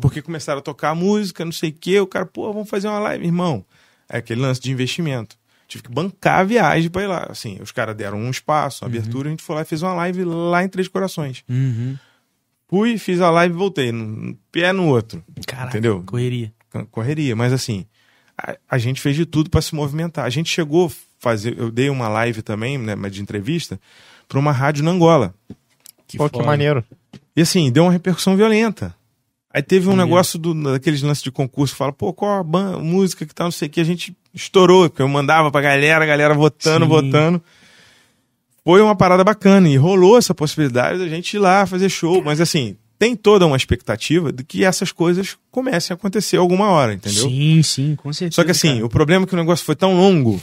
Porque 0.00 0.22
começaram 0.22 0.60
a 0.60 0.62
tocar 0.62 0.94
música, 0.94 1.44
não 1.44 1.52
sei 1.52 1.70
o 1.70 1.72
quê. 1.72 2.00
O 2.00 2.06
cara, 2.06 2.24
pô, 2.24 2.52
vamos 2.52 2.68
fazer 2.68 2.88
uma 2.88 2.98
live, 2.98 3.24
irmão. 3.24 3.64
É 4.08 4.18
aquele 4.18 4.40
lance 4.40 4.60
de 4.60 4.70
investimento. 4.70 5.36
Tive 5.66 5.84
que 5.84 5.90
bancar 5.90 6.40
a 6.40 6.44
viagem 6.44 6.90
pra 6.90 7.02
ir 7.02 7.06
lá. 7.06 7.26
Assim, 7.30 7.58
os 7.60 7.72
caras 7.72 7.96
deram 7.96 8.18
um 8.18 8.30
espaço, 8.30 8.84
uma 8.84 8.88
abertura, 8.88 9.28
a 9.28 9.30
gente 9.30 9.42
foi 9.42 9.56
lá 9.56 9.62
e 9.62 9.64
fez 9.64 9.82
uma 9.82 9.94
live 9.94 10.24
lá 10.24 10.62
em 10.62 10.68
Três 10.68 10.86
Corações. 10.86 11.42
Uhum. 11.48 11.96
Fui, 12.68 12.98
fiz 12.98 13.20
a 13.20 13.30
live 13.30 13.54
e 13.54 13.58
voltei. 13.58 13.92
Um 13.92 14.36
pé 14.50 14.72
no 14.72 14.86
outro. 14.86 15.24
Caraca, 15.46 15.70
Entendeu? 15.70 16.02
correria. 16.04 16.52
correria, 16.90 17.34
mas 17.34 17.52
assim, 17.52 17.86
a, 18.36 18.56
a 18.70 18.78
gente 18.78 19.00
fez 19.00 19.16
de 19.16 19.26
tudo 19.26 19.50
para 19.50 19.60
se 19.60 19.74
movimentar. 19.74 20.24
A 20.24 20.30
gente 20.30 20.50
chegou 20.50 20.86
a 20.86 20.90
fazer, 21.18 21.58
eu 21.58 21.70
dei 21.70 21.88
uma 21.88 22.08
live 22.08 22.42
também, 22.42 22.78
né, 22.78 22.94
mas 22.94 23.12
de 23.12 23.22
entrevista, 23.22 23.80
para 24.28 24.38
uma 24.38 24.52
rádio 24.52 24.84
na 24.84 24.90
Angola. 24.90 25.34
Que 26.06 26.18
Pô, 26.18 26.28
que 26.28 26.42
maneiro. 26.42 26.84
E 27.34 27.40
assim, 27.40 27.70
deu 27.72 27.84
uma 27.84 27.92
repercussão 27.92 28.36
violenta. 28.36 28.94
Aí 29.54 29.62
teve 29.62 29.88
um 29.88 29.96
negócio 29.96 30.38
do, 30.38 30.54
daqueles 30.72 31.02
lances 31.02 31.22
de 31.22 31.30
concurso, 31.30 31.74
fala, 31.76 31.92
pô, 31.92 32.12
qual 32.12 32.38
a 32.40 32.42
ban- 32.42 32.78
música 32.78 33.26
que 33.26 33.34
tá, 33.34 33.44
não 33.44 33.50
sei 33.50 33.68
o 33.68 33.70
que, 33.70 33.80
a 33.80 33.84
gente 33.84 34.16
estourou, 34.32 34.88
porque 34.88 35.02
eu 35.02 35.08
mandava 35.08 35.50
pra 35.50 35.60
galera, 35.60 36.04
a 36.04 36.06
galera 36.06 36.32
votando, 36.32 36.84
Sim. 36.86 36.90
votando. 36.90 37.42
Foi 38.64 38.80
uma 38.80 38.94
parada 38.94 39.24
bacana 39.24 39.68
e 39.68 39.76
rolou 39.76 40.16
essa 40.16 40.34
possibilidade 40.34 40.98
da 40.98 41.08
gente 41.08 41.34
ir 41.34 41.38
lá 41.38 41.66
fazer 41.66 41.88
show, 41.88 42.22
mas 42.24 42.40
assim, 42.40 42.76
tem 42.98 43.16
toda 43.16 43.44
uma 43.46 43.56
expectativa 43.56 44.32
de 44.32 44.44
que 44.44 44.64
essas 44.64 44.92
coisas 44.92 45.36
comecem 45.50 45.92
a 45.92 45.96
acontecer 45.96 46.36
alguma 46.36 46.68
hora, 46.70 46.94
entendeu? 46.94 47.28
Sim, 47.28 47.62
sim, 47.62 47.96
com 47.96 48.12
certeza. 48.12 48.36
Só 48.36 48.44
que 48.44 48.52
assim, 48.52 48.74
cara. 48.74 48.86
o 48.86 48.88
problema 48.88 49.24
é 49.24 49.26
que 49.26 49.34
o 49.34 49.36
negócio 49.36 49.66
foi 49.66 49.74
tão 49.74 49.96
longo 49.96 50.40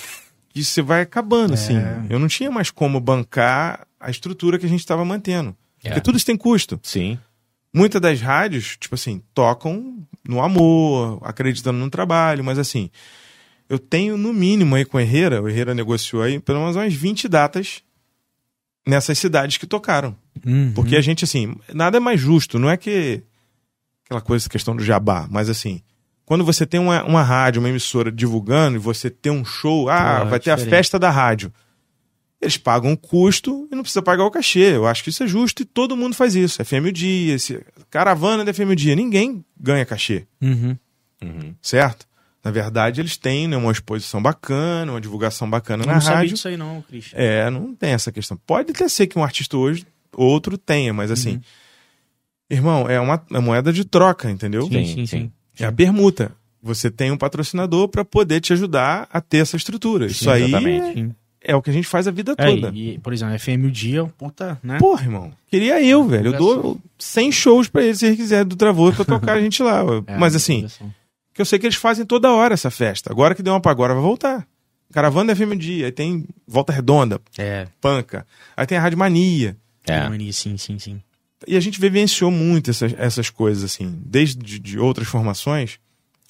que 0.50 0.64
você 0.64 0.82
vai 0.82 1.02
acabando, 1.02 1.54
assim. 1.54 1.78
É. 1.78 2.02
Eu 2.10 2.20
não 2.20 2.28
tinha 2.28 2.52
mais 2.52 2.70
como 2.70 3.00
bancar 3.00 3.88
a 4.00 4.12
estrutura 4.12 4.60
que 4.60 4.66
a 4.66 4.70
gente 4.70 4.82
estava 4.82 5.06
mantendo. 5.06 5.56
É. 5.82 5.88
Porque 5.90 6.02
tudo 6.02 6.18
isso 6.18 6.26
tem 6.26 6.36
custo. 6.36 6.78
Sim. 6.84 7.18
Muitas 7.74 8.02
das 8.02 8.20
rádios, 8.20 8.78
tipo 8.78 8.96
assim, 8.96 9.22
tocam 9.34 10.08
no 10.28 10.42
amor, 10.42 11.20
acreditando 11.24 11.78
no 11.78 11.90
trabalho, 11.90 12.44
mas 12.44 12.58
assim, 12.58 12.90
eu 13.70 13.78
tenho 13.78 14.18
no 14.18 14.34
mínimo 14.34 14.76
aí 14.76 14.84
com 14.84 14.98
o 14.98 15.00
Herrera, 15.00 15.42
o 15.42 15.48
Herrera 15.48 15.76
negociou 15.76 16.24
aí 16.24 16.40
pelo 16.40 16.60
menos 16.60 16.76
umas 16.76 16.94
20 16.94 17.28
datas 17.28 17.84
nessas 18.88 19.20
cidades 19.20 19.58
que 19.58 19.68
tocaram. 19.68 20.16
Uhum. 20.46 20.74
Porque 20.74 20.96
a 20.96 21.02
gente, 21.02 21.24
assim, 21.24 21.56
nada 21.74 21.98
é 21.98 22.00
mais 22.00 22.20
justo, 22.20 22.58
não 22.58 22.70
é 22.70 22.76
que 22.76 23.22
aquela 24.06 24.22
coisa, 24.22 24.50
questão 24.50 24.76
do 24.76 24.84
jabá, 24.84 25.28
mas 25.30 25.50
assim, 25.50 25.82
quando 26.26 26.44
você 26.44 26.66
tem 26.66 26.80
uma, 26.80 27.04
uma 27.04 27.22
rádio, 27.22 27.60
uma 27.60 27.70
emissora 27.70 28.12
divulgando 28.12 28.78
e 28.78 28.80
você 28.80 29.10
tem 29.10 29.32
um 29.32 29.46
show, 29.46 29.90
ah, 29.90 30.24
é 30.26 30.30
vai 30.30 30.40
ter 30.40 30.52
a 30.52 30.58
festa 30.58 30.98
da 30.98 31.12
rádio. 31.12 31.54
Eles 32.42 32.56
pagam 32.58 32.94
o 32.94 32.98
custo 32.98 33.68
e 33.72 33.76
não 33.76 33.82
precisa 33.84 34.02
pagar 34.02 34.24
o 34.24 34.32
cachê. 34.32 34.76
Eu 34.76 34.88
acho 34.88 35.04
que 35.04 35.10
isso 35.10 35.24
é 35.24 35.28
justo 35.28 35.62
e 35.62 35.66
todo 35.66 35.98
mundo 35.98 36.16
faz 36.16 36.36
isso. 36.36 36.64
FM 36.64 36.86
o 36.88 36.92
dia, 36.92 37.36
esse... 37.36 37.62
caravana 37.90 38.46
da 38.46 38.54
FM 38.54 38.70
o 38.72 38.76
dia, 38.76 38.96
ninguém 38.96 39.44
ganha 39.60 39.86
cachê, 39.86 40.26
Uhum. 40.42 40.78
Uhum. 41.22 41.54
certo? 41.62 42.08
Na 42.42 42.52
verdade, 42.52 43.02
eles 43.02 43.18
têm 43.18 43.46
né, 43.50 43.58
uma 43.58 43.70
exposição 43.72 44.22
bacana, 44.22 44.94
uma 44.94 45.02
divulgação 45.02 45.50
bacana 45.50 45.84
Eu 45.84 45.88
na 45.88 45.94
não 45.96 46.02
sabia 46.02 46.16
rádio. 46.20 46.30
disso 46.36 46.48
aí 46.48 46.56
não, 46.56 46.82
Christian. 46.84 47.18
É, 47.20 47.50
não 47.50 47.76
tem 47.76 47.92
essa 47.92 48.10
questão. 48.14 48.38
Pode 48.48 48.72
até 48.72 48.88
ser 48.88 49.08
que 49.08 49.20
um 49.20 49.24
artista 49.24 49.58
hoje, 49.58 49.86
outro 50.16 50.58
tenha, 50.58 50.94
mas 50.94 51.12
assim, 51.12 51.34
Uhum. 51.34 51.42
irmão, 52.50 52.90
é 52.90 52.98
uma, 53.02 53.22
é 53.34 53.40
moeda 53.40 53.74
de 53.74 53.84
troca, 53.84 54.32
entendeu? 54.32 54.62
Sim, 54.64 54.86
Sim, 54.86 54.86
sim, 54.96 55.06
sim. 55.06 55.32
É 55.60 55.66
a 55.66 55.72
permuta. 55.74 56.32
Você 56.64 56.90
tem 56.90 57.12
um 57.12 57.18
patrocinador 57.18 57.90
para 57.90 58.06
poder 58.06 58.40
te 58.40 58.54
ajudar 58.54 59.08
a 59.12 59.20
ter 59.20 59.40
essa 59.40 59.58
estrutura. 59.58 60.06
Isso 60.08 60.30
aí 60.30 60.54
é, 60.54 61.06
é 61.42 61.56
o 61.56 61.62
que 61.62 61.70
a 61.70 61.74
gente 61.74 61.88
faz 61.88 62.08
a 62.08 62.12
vida 62.12 62.34
É, 62.38 62.46
toda. 62.46 62.70
e, 62.76 62.98
por 63.00 63.14
exemplo, 63.14 63.38
FM 63.40 63.66
o 63.68 63.72
dia, 63.72 64.00
é 64.00 64.04
um 64.04 64.10
puta, 64.10 64.60
né? 64.64 64.78
Porra, 64.80 65.04
irmão. 65.04 65.32
Queria 65.50 65.82
eu, 65.82 66.04
velho. 66.06 66.34
Eu 66.34 66.38
dou 66.38 66.80
100 66.98 67.32
shows 67.32 67.68
pra 67.68 67.82
eles 67.84 68.00
se 68.00 68.06
eles 68.08 68.18
quiserem 68.18 68.46
do 68.48 68.56
Travou 68.56 68.92
pra 68.94 69.06
tocar 69.06 69.34
a 69.38 69.42
gente 69.42 69.62
lá. 69.64 69.82
É, 70.08 70.18
Mas 70.18 70.36
assim, 70.36 70.68
que 71.34 71.42
eu 71.42 71.46
sei 71.46 71.58
que 71.60 71.66
eles 71.66 71.76
fazem 71.78 72.06
toda 72.06 72.32
hora 72.32 72.54
essa 72.54 72.70
festa. 72.70 73.12
Agora 73.12 73.34
que 73.36 73.42
deu 73.44 73.54
uma 73.54 73.62
pra 73.62 73.72
agora, 73.72 73.94
vai 73.94 74.04
voltar. 74.04 74.46
Caravana 74.92 75.36
FM 75.36 75.54
Dia, 75.58 75.86
aí 75.86 75.92
tem 75.92 76.26
Volta 76.48 76.74
Redonda, 76.74 77.22
É, 77.38 77.68
Panca, 77.80 78.26
aí 78.58 78.66
tem 78.66 78.78
a 78.78 78.82
Rádio 78.82 78.98
Mania. 78.98 79.56
É. 79.88 80.08
mania, 80.10 80.34
sim, 80.34 80.58
sim, 80.58 80.78
sim. 80.80 81.00
E 81.48 81.56
a 81.56 81.60
gente 81.60 81.80
vivenciou 81.80 82.30
muito 82.32 82.70
essas, 82.72 82.94
essas 82.98 83.30
coisas, 83.30 83.64
assim. 83.64 83.98
Desde 84.06 84.36
de, 84.36 84.60
de 84.60 84.78
outras 84.80 85.08
formações, 85.08 85.80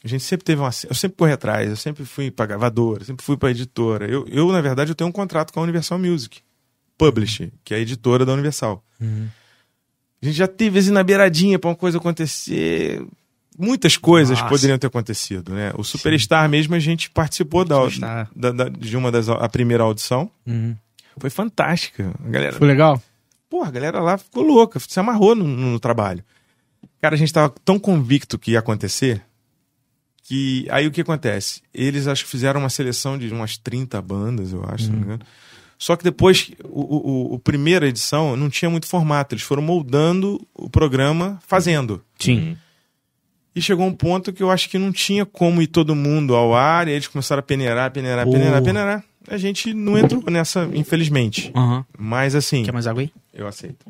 a 0.03 0.07
gente 0.07 0.23
sempre 0.23 0.45
teve 0.45 0.61
uma. 0.61 0.69
Eu 0.87 0.95
sempre 0.95 1.17
corri 1.17 1.31
atrás, 1.31 1.69
eu 1.69 1.75
sempre 1.75 2.05
fui 2.05 2.31
pra 2.31 2.45
gravadora, 2.45 3.03
sempre 3.03 3.23
fui 3.25 3.35
pra 3.37 3.51
editora. 3.51 4.09
Eu, 4.09 4.25
eu, 4.29 4.51
na 4.51 4.61
verdade, 4.61 4.91
eu 4.91 4.95
tenho 4.95 5.09
um 5.09 5.13
contrato 5.13 5.51
com 5.53 5.59
a 5.59 5.63
Universal 5.63 5.99
Music 5.99 6.39
Publish, 6.97 7.51
que 7.63 7.73
é 7.73 7.77
a 7.77 7.79
editora 7.81 8.25
da 8.25 8.33
Universal. 8.33 8.83
Uhum. 8.99 9.27
A 10.21 10.25
gente 10.25 10.35
já 10.37 10.47
teve 10.47 10.79
assim 10.79 10.91
na 10.91 11.03
beiradinha 11.03 11.57
pra 11.59 11.69
uma 11.69 11.75
coisa 11.75 11.97
acontecer. 11.97 13.01
Muitas 13.57 13.97
coisas 13.97 14.37
Nossa. 14.37 14.49
poderiam 14.49 14.77
ter 14.77 14.87
acontecido, 14.87 15.53
né? 15.53 15.73
O 15.77 15.83
Superstar 15.83 16.47
mesmo 16.49 16.75
a 16.75 16.79
gente 16.79 17.09
participou 17.09 17.65
da, 17.65 17.77
da- 18.33 18.51
da- 18.51 18.69
de 18.69 18.95
uma 18.95 19.11
das 19.11 19.27
a 19.27 19.49
primeira 19.49 19.83
audição. 19.83 20.31
Uhum. 20.47 20.75
Foi 21.17 21.29
fantástica. 21.29 22.13
A 22.25 22.29
galera 22.29 22.53
Foi 22.53 22.65
legal? 22.67 23.01
Porra, 23.49 23.67
a 23.67 23.71
galera 23.71 23.99
lá 23.99 24.17
ficou 24.17 24.43
louca, 24.43 24.79
se 24.79 24.97
amarrou 24.99 25.35
no, 25.35 25.45
no 25.45 25.79
trabalho. 25.79 26.23
Cara, 27.01 27.15
a 27.15 27.17
gente 27.17 27.33
tava 27.33 27.53
tão 27.65 27.77
convicto 27.77 28.39
que 28.39 28.51
ia 28.51 28.59
acontecer 28.59 29.21
que 30.29 30.67
aí 30.69 30.85
o 30.85 30.91
que 30.91 31.01
acontece? 31.01 31.63
Eles 31.73 32.05
acho 32.07 32.23
que 32.23 32.29
fizeram 32.29 32.59
uma 32.59 32.69
seleção 32.69 33.17
de 33.17 33.27
umas 33.33 33.57
30 33.57 33.99
bandas, 33.99 34.53
eu 34.53 34.63
acho, 34.67 34.83
se 34.83 34.89
não 34.91 34.99
me 34.99 35.05
engano. 35.05 35.21
Só 35.75 35.95
que 35.95 36.03
depois, 36.03 36.51
o, 36.65 36.81
o, 37.31 37.33
o- 37.33 37.39
primeira 37.39 37.87
edição 37.87 38.35
não 38.35 38.47
tinha 38.47 38.69
muito 38.69 38.85
formato, 38.85 39.33
eles 39.33 39.43
foram 39.43 39.63
moldando 39.63 40.39
o 40.53 40.69
programa 40.69 41.39
fazendo. 41.47 42.03
Sim. 42.19 42.55
E 43.55 43.61
chegou 43.61 43.87
um 43.87 43.93
ponto 43.93 44.31
que 44.31 44.43
eu 44.43 44.51
acho 44.51 44.69
que 44.69 44.77
não 44.77 44.91
tinha 44.91 45.25
como 45.25 45.63
ir 45.63 45.67
todo 45.67 45.95
mundo 45.95 46.35
ao 46.35 46.53
ar, 46.53 46.87
e 46.87 46.91
aí 46.91 46.95
eles 46.97 47.07
começaram 47.07 47.39
a 47.39 47.43
peneirar, 47.43 47.89
peneirar, 47.91 48.27
Oh. 48.27 48.31
peneirar, 48.31 48.61
peneirar. 48.63 49.03
A 49.27 49.37
gente 49.37 49.73
não 49.73 49.97
entrou 49.97 50.23
nessa, 50.29 50.69
infelizmente. 50.73 51.51
Aham. 51.55 51.83
Mas 51.97 52.35
assim. 52.35 52.63
Quer 52.63 52.71
mais 52.71 52.85
água 52.85 53.01
aí? 53.01 53.11
Eu 53.33 53.47
aceito. 53.47 53.83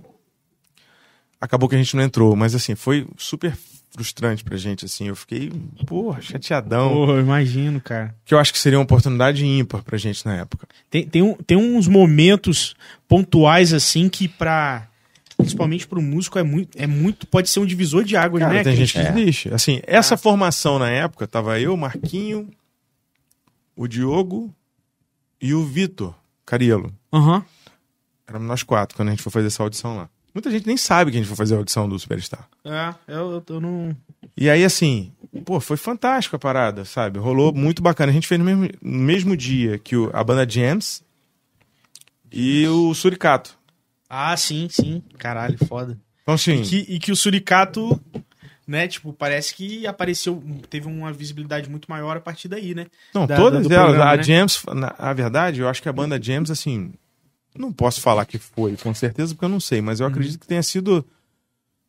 Acabou 1.42 1.68
que 1.68 1.76
a 1.76 1.78
gente 1.78 1.96
não 1.96 2.04
entrou, 2.04 2.36
mas 2.36 2.54
assim, 2.56 2.76
foi 2.76 3.06
super 3.18 3.56
frustrante 3.92 4.44
pra 4.44 4.58
gente, 4.58 4.86
assim. 4.86 5.08
Eu 5.08 5.16
fiquei, 5.16 5.52
porra, 5.86 6.22
chateadão. 6.22 7.10
Eu 7.10 7.20
imagino, 7.20 7.82
cara. 7.82 8.16
Que 8.26 8.34
eu 8.34 8.40
acho 8.40 8.54
que 8.54 8.60
seria 8.60 8.78
uma 8.78 8.84
oportunidade 8.84 9.46
ímpar 9.46 9.84
pra 9.84 9.98
gente 9.98 10.26
na 10.26 10.36
época. 10.36 10.68
Tem, 10.90 11.08
tem, 11.08 11.22
um, 11.22 11.34
tem 11.36 11.58
uns 11.58 11.88
momentos 11.88 12.76
pontuais, 13.08 13.74
assim, 13.74 14.10
que 14.10 14.28
pra. 14.28 14.88
Principalmente 15.38 15.88
pro 15.88 16.02
músico 16.02 16.38
é 16.38 16.44
muito, 16.44 16.78
é 16.78 16.86
muito. 16.86 17.26
Pode 17.26 17.50
ser 17.50 17.62
um 17.62 17.66
divisor 17.66 18.04
de 18.04 18.18
águas, 18.18 18.42
Cara, 18.42 18.56
né? 18.56 18.64
tem 18.64 18.76
gente 18.76 18.92
que 18.94 19.12
desiste. 19.12 19.54
Assim, 19.54 19.80
essa 19.88 20.18
formação 20.18 20.78
na 20.78 20.90
época, 20.90 21.26
tava 21.26 21.58
eu, 21.60 21.78
Marquinho, 21.78 22.50
o 23.74 23.88
Diogo 23.88 24.54
e 25.42 25.54
o 25.54 25.64
Vitor 25.66 26.14
Carielo. 26.46 26.94
Aham. 27.14 27.46
Éramos 28.28 28.48
nós 28.50 28.64
quatro 28.64 28.98
quando 28.98 29.08
a 29.08 29.12
gente 29.12 29.24
foi 29.24 29.32
fazer 29.32 29.48
essa 29.48 29.64
audição 29.64 29.96
lá. 29.96 30.10
Muita 30.34 30.52
gente 30.52 30.68
nem 30.68 30.78
sabe 30.78 31.12
que 31.12 31.18
a 31.18 31.20
gente 31.20 31.28
foi 31.28 31.36
fazer 31.38 31.56
a 31.56 31.58
audição 31.58 31.88
do 31.90 31.98
Superstar. 32.00 32.48
É, 32.64 32.94
eu, 33.08 33.44
eu, 33.48 33.60
não. 33.62 33.96
E 34.38 34.50
aí, 34.50 34.64
assim, 34.64 35.12
pô, 35.44 35.60
foi 35.60 35.76
fantástico 35.78 36.36
a 36.36 36.40
parada, 36.40 36.86
sabe? 36.86 37.18
Rolou 37.20 37.54
muito 37.54 37.82
bacana. 37.82 38.12
A 38.12 38.14
gente 38.14 38.28
fez 38.28 38.38
no 38.40 38.46
mesmo, 38.46 38.70
no 38.82 39.00
mesmo 39.00 39.36
dia 39.36 39.78
que 39.80 39.96
o- 39.96 40.10
a 40.14 40.24
banda 40.24 40.48
Jams 40.50 41.04
e 42.32 42.68
o 42.68 42.94
Suricato. 42.94 43.58
Ah, 44.10 44.36
sim, 44.38 44.68
sim. 44.70 45.02
Caralho, 45.18 45.58
foda. 45.66 45.98
Então, 46.24 46.36
assim, 46.36 46.62
E 46.62 46.62
que, 46.62 46.94
e 46.96 47.00
que 47.00 47.12
o 47.12 47.16
Suricato, 47.16 48.00
né, 48.68 48.88
tipo, 48.88 49.12
parece 49.14 49.54
que 49.56 49.86
apareceu, 49.88 50.44
teve 50.70 50.88
uma 50.88 51.12
visibilidade 51.12 51.70
muito 51.70 51.90
maior 51.90 52.18
a 52.18 52.22
partir 52.22 52.48
daí, 52.48 52.76
né? 52.76 52.86
não, 53.14 53.26
da- 53.26 53.36
todas 53.36 53.68
do 53.68 53.74
elas. 53.74 53.88
programa, 53.88 54.12
a 54.12 54.18
né? 54.18 54.24
Jams, 54.24 54.64
na 54.76 54.94
a 54.98 55.12
verdade, 55.14 55.60
eu 55.62 55.68
acho 55.68 55.82
que 55.82 55.90
a 55.90 55.94
banda 55.94 56.22
Jams, 56.22 56.52
assim, 56.52 56.94
não 57.58 57.72
posso 57.72 58.00
falar 58.02 58.26
que 58.26 58.38
foi, 58.38 58.76
com 58.78 58.93
certeza, 58.93 59.34
porque 59.34 59.45
eu 59.45 59.50
não 59.50 59.60
sei, 59.60 59.82
mas 59.82 60.00
eu 60.00 60.06
Uhum. 60.06 60.12
acredito 60.12 60.39
que 60.39 60.47
tenha 60.47 60.64
sido 60.64 61.06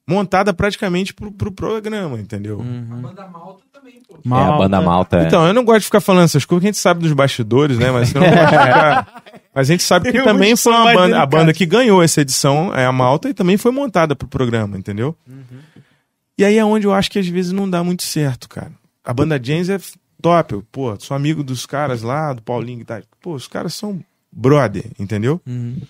montada 0.08 0.52
praticamente 0.52 1.14
pro, 1.14 1.30
pro 1.30 1.52
programa, 1.52 2.18
entendeu? 2.18 2.58
Uhum. 2.58 2.86
A 2.92 2.96
banda 2.96 3.28
Malta 3.28 3.62
também, 3.72 4.02
pô. 4.08 4.16
É, 4.36 4.42
a 4.42 4.52
banda 4.56 4.80
malta. 4.80 5.18
é. 5.20 5.26
Então, 5.26 5.46
eu 5.46 5.54
não 5.54 5.64
gosto 5.64 5.80
de 5.80 5.84
ficar 5.86 6.00
falando 6.00 6.24
essas 6.24 6.44
coisas, 6.44 6.60
porque 6.60 6.66
a 6.66 6.68
gente 6.72 6.78
sabe 6.78 7.00
dos 7.00 7.12
bastidores, 7.12 7.78
né? 7.78 7.90
Mas, 7.90 8.12
eu 8.14 8.20
não 8.20 8.28
gosto 8.28 8.42
de 8.42 8.50
ficar- 8.50 9.22
Mas 9.54 9.68
a 9.68 9.72
gente 9.72 9.82
sabe 9.82 10.10
que 10.12 10.18
Eu 10.18 10.24
também 10.24 10.54
foi 10.56 10.72
uma 10.72 10.92
banda. 10.92 11.20
A 11.22 11.26
banda 11.26 11.52
que 11.52 11.66
ganhou 11.66 12.02
essa 12.02 12.20
edição 12.20 12.74
é 12.74 12.84
a 12.86 12.92
Malta 12.92 13.28
e 13.28 13.34
também 13.34 13.56
foi 13.56 13.70
montada 13.72 14.14
pro 14.16 14.26
programa, 14.28 14.76
entendeu? 14.78 15.16
E 16.38 16.44
aí 16.44 16.56
é 16.56 16.64
onde 16.64 16.86
eu 16.86 16.92
acho 16.92 17.10
que 17.10 17.18
às 17.18 17.26
vezes 17.28 17.52
não 17.52 17.68
dá 17.68 17.82
muito 17.84 18.02
certo, 18.02 18.48
cara. 18.48 18.72
A 19.04 19.12
banda 19.12 19.40
James 19.42 19.68
é 19.68 19.78
top. 20.22 20.54
eu, 20.54 20.64
Pô, 20.70 20.94
sou 20.98 21.16
amigo 21.16 21.42
dos 21.42 21.66
caras 21.66 22.02
lá, 22.02 22.32
do 22.32 22.42
Paulinho 22.42 22.80
e 22.80 22.84
tal. 22.84 23.00
Pô, 23.20 23.34
os 23.34 23.46
caras 23.48 23.74
são 23.74 24.00
brother, 24.32 24.84
entendeu? 24.98 25.40
Uhum. 25.46 25.80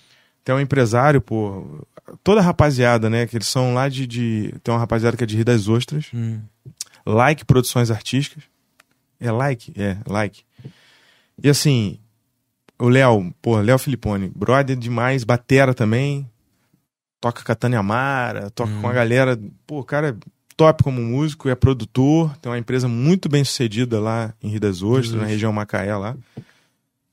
Tem 0.43 0.55
um 0.55 0.59
empresário, 0.59 1.21
pô. 1.21 1.85
Toda 2.23 2.41
a 2.41 2.43
rapaziada, 2.43 3.09
né? 3.09 3.27
Que 3.27 3.37
eles 3.37 3.47
são 3.47 3.73
lá 3.73 3.87
de. 3.87 4.07
de... 4.07 4.53
Tem 4.63 4.73
uma 4.73 4.79
rapaziada 4.79 5.15
que 5.15 5.23
é 5.23 5.27
de 5.27 5.35
Rio 5.35 5.45
das 5.45 5.67
Ostras. 5.67 6.11
Uhum. 6.13 6.41
Like 7.05 7.45
Produções 7.45 7.91
Artísticas. 7.91 8.43
É 9.19 9.31
like? 9.31 9.73
É, 9.79 9.97
like. 10.07 10.43
E 11.43 11.49
assim, 11.49 11.99
o 12.79 12.89
Léo, 12.89 13.33
pô, 13.41 13.59
Léo 13.59 13.77
Filipone, 13.77 14.31
brother 14.35 14.75
demais, 14.75 15.23
batera 15.23 15.73
também. 15.73 16.27
toca 17.19 17.43
com 17.43 17.51
a 17.51 17.55
Tânia 17.55 17.79
Amara, 17.79 18.49
toca 18.49 18.71
com 18.81 18.89
a 18.89 18.93
galera. 18.93 19.39
Pô, 19.67 19.79
o 19.79 19.83
cara 19.83 20.09
é 20.09 20.15
top 20.57 20.83
como 20.83 21.01
músico, 21.01 21.49
é 21.49 21.55
produtor, 21.55 22.35
tem 22.37 22.51
uma 22.51 22.57
empresa 22.57 22.87
muito 22.87 23.29
bem 23.29 23.43
sucedida 23.43 23.99
lá 23.99 24.33
em 24.41 24.49
Rio 24.49 24.59
das 24.59 24.81
Ostras, 24.81 25.13
na 25.13 25.25
região 25.25 25.53
Macaé 25.53 25.95
lá. 25.95 26.17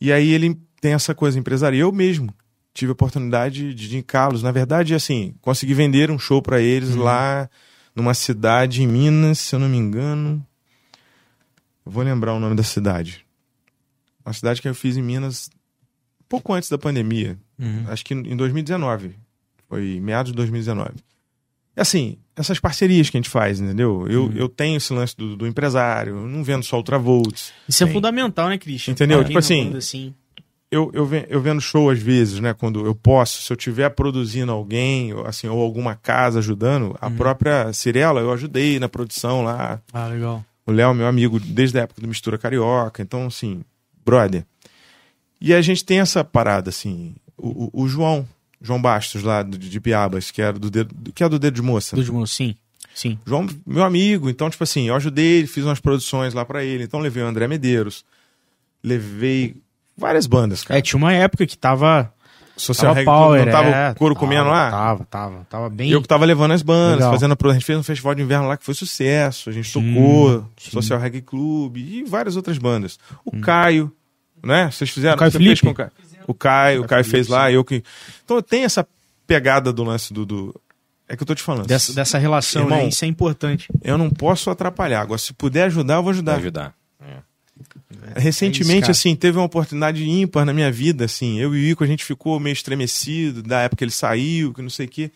E 0.01 0.13
aí 0.13 0.31
ele 0.31 0.59
tem 0.81 0.93
essa 0.93 1.15
coisa 1.15 1.39
empresarial. 1.39 1.89
Eu 1.89 1.93
mesmo 1.93 2.35
tive 2.73 2.91
a 2.91 2.93
oportunidade 2.93 3.75
de 3.75 3.87
indicá-los. 3.87 4.43
Na 4.43 4.53
verdade, 4.53 4.95
assim, 4.95 5.35
consegui 5.41 5.75
vender 5.75 6.11
um 6.11 6.19
show 6.19 6.41
para 6.41 6.61
eles 6.61 6.95
lá 6.95 7.49
numa 7.95 8.15
cidade 8.15 8.83
em 8.83 8.87
Minas, 8.87 9.39
se 9.39 9.55
eu 9.55 9.59
não 9.59 9.69
me 9.69 9.77
engano. 9.77 10.45
Eu 11.85 11.93
vou 11.93 12.03
lembrar 12.03 12.35
o 12.35 12.41
nome 12.41 12.55
da 12.55 12.63
cidade. 12.63 13.25
Uma 14.25 14.33
cidade 14.33 14.63
que 14.63 14.69
eu 14.69 14.75
fiz 14.75 14.97
em 14.97 15.03
Minas 15.03 15.51
pouco 16.29 16.53
antes 16.53 16.69
da 16.69 16.79
pandemia. 16.79 17.39
Acho 17.89 18.05
que 18.05 18.15
em 18.15 18.37
2019. 18.37 19.17
Foi 19.69 20.01
meados 20.01 20.33
de 20.33 20.37
2019. 20.37 20.95
E 21.77 21.81
assim, 21.81 22.17
essas 22.35 22.59
parcerias 22.59 23.11
que 23.11 23.17
a 23.17 23.21
gente 23.21 23.31
faz, 23.31 23.61
entendeu? 23.61 24.07
Eu, 24.09 24.33
eu 24.35 24.49
tenho 24.49 24.77
esse 24.77 24.93
lance 24.93 25.17
do, 25.17 25.37
do 25.37 25.47
empresário, 25.47 26.17
eu 26.17 26.27
não 26.27 26.43
vendo 26.43 26.65
só 26.65 26.77
Ultravolts. 26.77 27.53
Isso 27.69 27.85
é 27.85 27.87
Sim. 27.87 27.93
fundamental, 27.93 28.49
né, 28.49 28.59
Christian? 28.59 28.93
Entendeu? 28.93 29.23
Tipo 29.25 29.39
assim, 29.39 29.77
assim. 29.77 30.15
Eu, 30.71 30.91
eu, 30.93 31.09
eu 31.29 31.41
vendo 31.41 31.61
show 31.61 31.89
às 31.91 31.99
vezes, 31.99 32.41
né? 32.41 32.53
Quando 32.55 32.85
eu 32.85 32.95
posso, 32.95 33.41
se 33.43 33.53
eu 33.53 33.57
tiver 33.57 33.89
produzindo 33.91 34.53
alguém, 34.53 35.13
assim, 35.25 35.49
ou 35.49 35.63
alguma 35.63 35.95
casa 35.95 36.39
ajudando, 36.41 36.97
a 37.01 37.11
própria 37.11 37.73
Cirela 37.73 38.21
eu 38.21 38.33
ajudei 38.33 38.79
na 38.79 38.89
produção 38.89 39.43
lá. 39.43 39.81
Ah, 39.93 40.07
legal. 40.09 40.45
O 40.67 40.73
Léo, 40.73 40.93
meu 40.95 41.07
amigo, 41.07 41.41
desde 41.41 41.79
a 41.79 41.83
época 41.83 42.03
do 42.03 42.09
Mistura 42.09 42.37
Carioca. 42.37 43.01
Então, 43.03 43.27
assim, 43.27 43.63
brother. 44.05 44.45
E 45.41 45.55
a 45.55 45.61
gente 45.63 45.85
tem 45.85 46.01
essa 46.01 46.23
parada, 46.23 46.69
assim. 46.69 47.15
O, 47.37 47.65
o- 47.65 47.85
o 47.85 47.89
João, 47.89 48.29
João 48.61 48.83
Bastos, 48.83 49.23
lá 49.23 49.43
do- 49.43 49.57
de 49.57 49.81
Piabas, 49.81 50.31
que, 50.31 50.43
era 50.43 50.59
do 50.59 50.71
dedo, 50.71 50.95
que 51.15 51.25
é 51.25 51.29
do 51.29 51.39
Dedo 51.39 51.55
de 51.55 51.63
Moça. 51.63 51.97
Dos 51.97 52.11
moços, 52.11 52.37
sim. 52.37 52.55
Sim. 52.95 53.19
João, 53.25 53.47
meu 53.65 53.85
amigo, 53.85 54.29
então, 54.29 54.51
tipo 54.51 54.65
assim, 54.65 54.89
eu 54.89 54.97
ajudei 54.97 55.39
ele, 55.39 55.47
fiz 55.47 55.65
umas 55.65 55.79
produções 55.81 56.35
lá 56.35 56.45
pra 56.45 56.65
ele. 56.65 56.83
Então, 56.85 56.99
levei 57.01 57.23
o 57.23 57.27
André 57.27 57.47
Medeiros, 57.47 58.05
levei 58.83 59.57
várias 59.99 60.27
bandas, 60.27 60.63
cara. 60.65 60.79
É, 60.79 60.83
tinha 60.83 60.97
uma 60.97 61.13
época 61.13 61.47
que 61.47 61.59
tava. 61.59 62.13
Social 62.57 62.93
Tava 62.93 63.05
power, 63.05 63.45
não 63.47 63.53
tava 63.53 63.69
é, 63.69 63.91
o 63.93 63.95
couro 63.95 64.15
tava, 64.17 64.27
comendo 64.27 64.49
lá? 64.51 64.69
Tava, 64.69 65.05
tava. 65.05 65.47
Tava 65.49 65.71
bem. 65.71 65.91
Eu 65.93 66.03
que 66.03 66.09
tava 66.09 66.25
levando 66.25 66.51
as 66.51 66.61
bandas, 66.63 66.97
Legal. 66.97 67.13
fazendo 67.13 67.31
a 67.33 67.37
pro- 67.37 67.51
A 67.51 67.53
gente 67.53 67.65
fez 67.65 67.79
um 67.79 67.85
festival 67.85 68.17
de 68.17 68.23
inverno 68.23 68.49
lá 68.49 68.57
que 68.57 68.65
foi 68.65 68.75
sucesso. 68.75 69.49
A 69.49 69.53
gente 69.53 69.69
Sim, 69.71 69.95
tocou, 69.95 70.45
sim. 70.59 70.71
Social 70.73 70.99
Reggae 70.99 71.21
Club 71.23 71.77
e 71.77 72.03
várias 72.03 72.35
outras 72.35 72.59
bandas. 72.59 72.99
O 73.25 73.39
Caio, 73.41 73.93
né? 74.45 74.71
Vocês 74.73 74.91
fizeram? 74.91 75.15
O 75.15 75.19
Caio 75.21 75.31
Você 75.31 75.39
fez 75.39 75.61
Felipe? 75.61 75.67
com 75.67 75.71
o 75.71 75.75
Caio. 75.75 75.93
O 76.27 76.35
Caio, 76.35 76.83
o 76.83 76.87
Caio 76.89 77.05
fez 77.05 77.29
lá, 77.29 77.53
eu 77.53 77.63
que. 77.65 77.81
Então 78.25 78.37
eu 78.39 78.43
tenho 78.43 78.65
essa 78.65 78.85
pegada 79.25 79.73
do 79.73 79.85
lance 79.85 80.13
do. 80.13 80.27
do- 80.27 80.61
É 81.09 81.17
que 81.17 81.23
eu 81.23 81.27
tô 81.29 81.37
te 81.37 81.43
falando. 81.45 81.65
Dessa, 81.69 81.93
dessa 81.95 82.19
relação, 82.19 82.63
Irmão, 82.65 82.79
né? 82.79 82.89
Isso 82.89 83.05
é 83.05 83.09
importante. 83.09 83.69
Eu 83.85 83.97
não 83.97 84.11
posso 84.11 84.51
atrapalhar. 84.51 85.01
Agora, 85.03 85.19
se 85.19 85.33
puder 85.33 85.63
ajudar, 85.67 85.95
eu 85.95 86.03
vou 86.03 86.11
ajudar. 86.11 86.33
Vai 86.33 86.41
ajudar. 86.41 86.75
Recentemente, 88.17 88.73
É 88.73 88.77
isso, 88.77 88.81
cara. 88.83 88.91
assim, 88.93 89.15
teve 89.17 89.39
uma 89.39 89.45
oportunidade 89.45 90.09
ímpar 90.09 90.45
na 90.45 90.53
minha 90.53 90.71
vida, 90.71 91.05
assim. 91.05 91.39
Eu 91.39 91.55
e 91.55 91.59
o 91.69 91.71
Ico, 91.73 91.85
a 91.85 91.87
gente 91.87 92.05
ficou 92.05 92.39
meio 92.41 92.53
estremecido 92.53 93.43
da 93.43 93.61
época 93.61 93.79
que 93.79 93.85
ele 93.85 93.91
saiu, 93.91 94.53
que 94.55 94.63
não 94.63 94.71
sei 94.71 94.87
o 94.87 94.89
quê. 94.89 95.11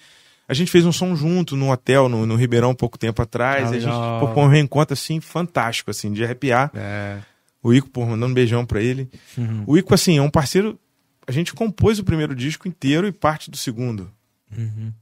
A 0.49 0.55
gente 0.55 0.71
fez 0.71 0.85
um 0.85 0.93
som 0.93 1.15
junto 1.17 1.57
num 1.57 1.71
hotel 1.71 2.09
no, 2.09 2.27
no 2.27 2.37
Ribeirão 2.37 2.75
pouco 2.75 2.99
tempo 2.99 3.23
atrás. 3.23 3.69
Ah, 3.69 3.77
a 3.77 3.79
gente 3.79 4.21
pô, 4.21 4.35
foi 4.35 4.43
um 4.43 4.49
reencontro, 4.49 4.93
assim, 4.93 5.21
fantástico, 5.21 5.91
assim, 5.91 6.13
de 6.13 6.23
arrepiar. 6.25 6.71
É. 6.75 7.19
O 7.63 7.73
Ico, 7.73 7.89
pô, 7.89 8.05
mandando 8.05 8.27
um 8.27 8.35
beijão 8.35 8.67
pra 8.67 8.83
ele. 8.83 9.09
Uhum. 9.39 9.65
O 9.67 9.79
Ico, 9.79 9.95
assim, 9.95 10.19
é 10.19 10.23
um 10.23 10.31
parceiro... 10.31 10.79
A 11.27 11.31
gente 11.33 11.55
compôs 11.55 11.99
o 12.01 12.05
primeiro 12.05 12.35
disco 12.35 12.67
inteiro 12.67 13.07
e 13.07 13.13
parte 13.13 13.51
do 13.51 13.57
segundo. 13.57 14.11
Uhum. 14.57 14.93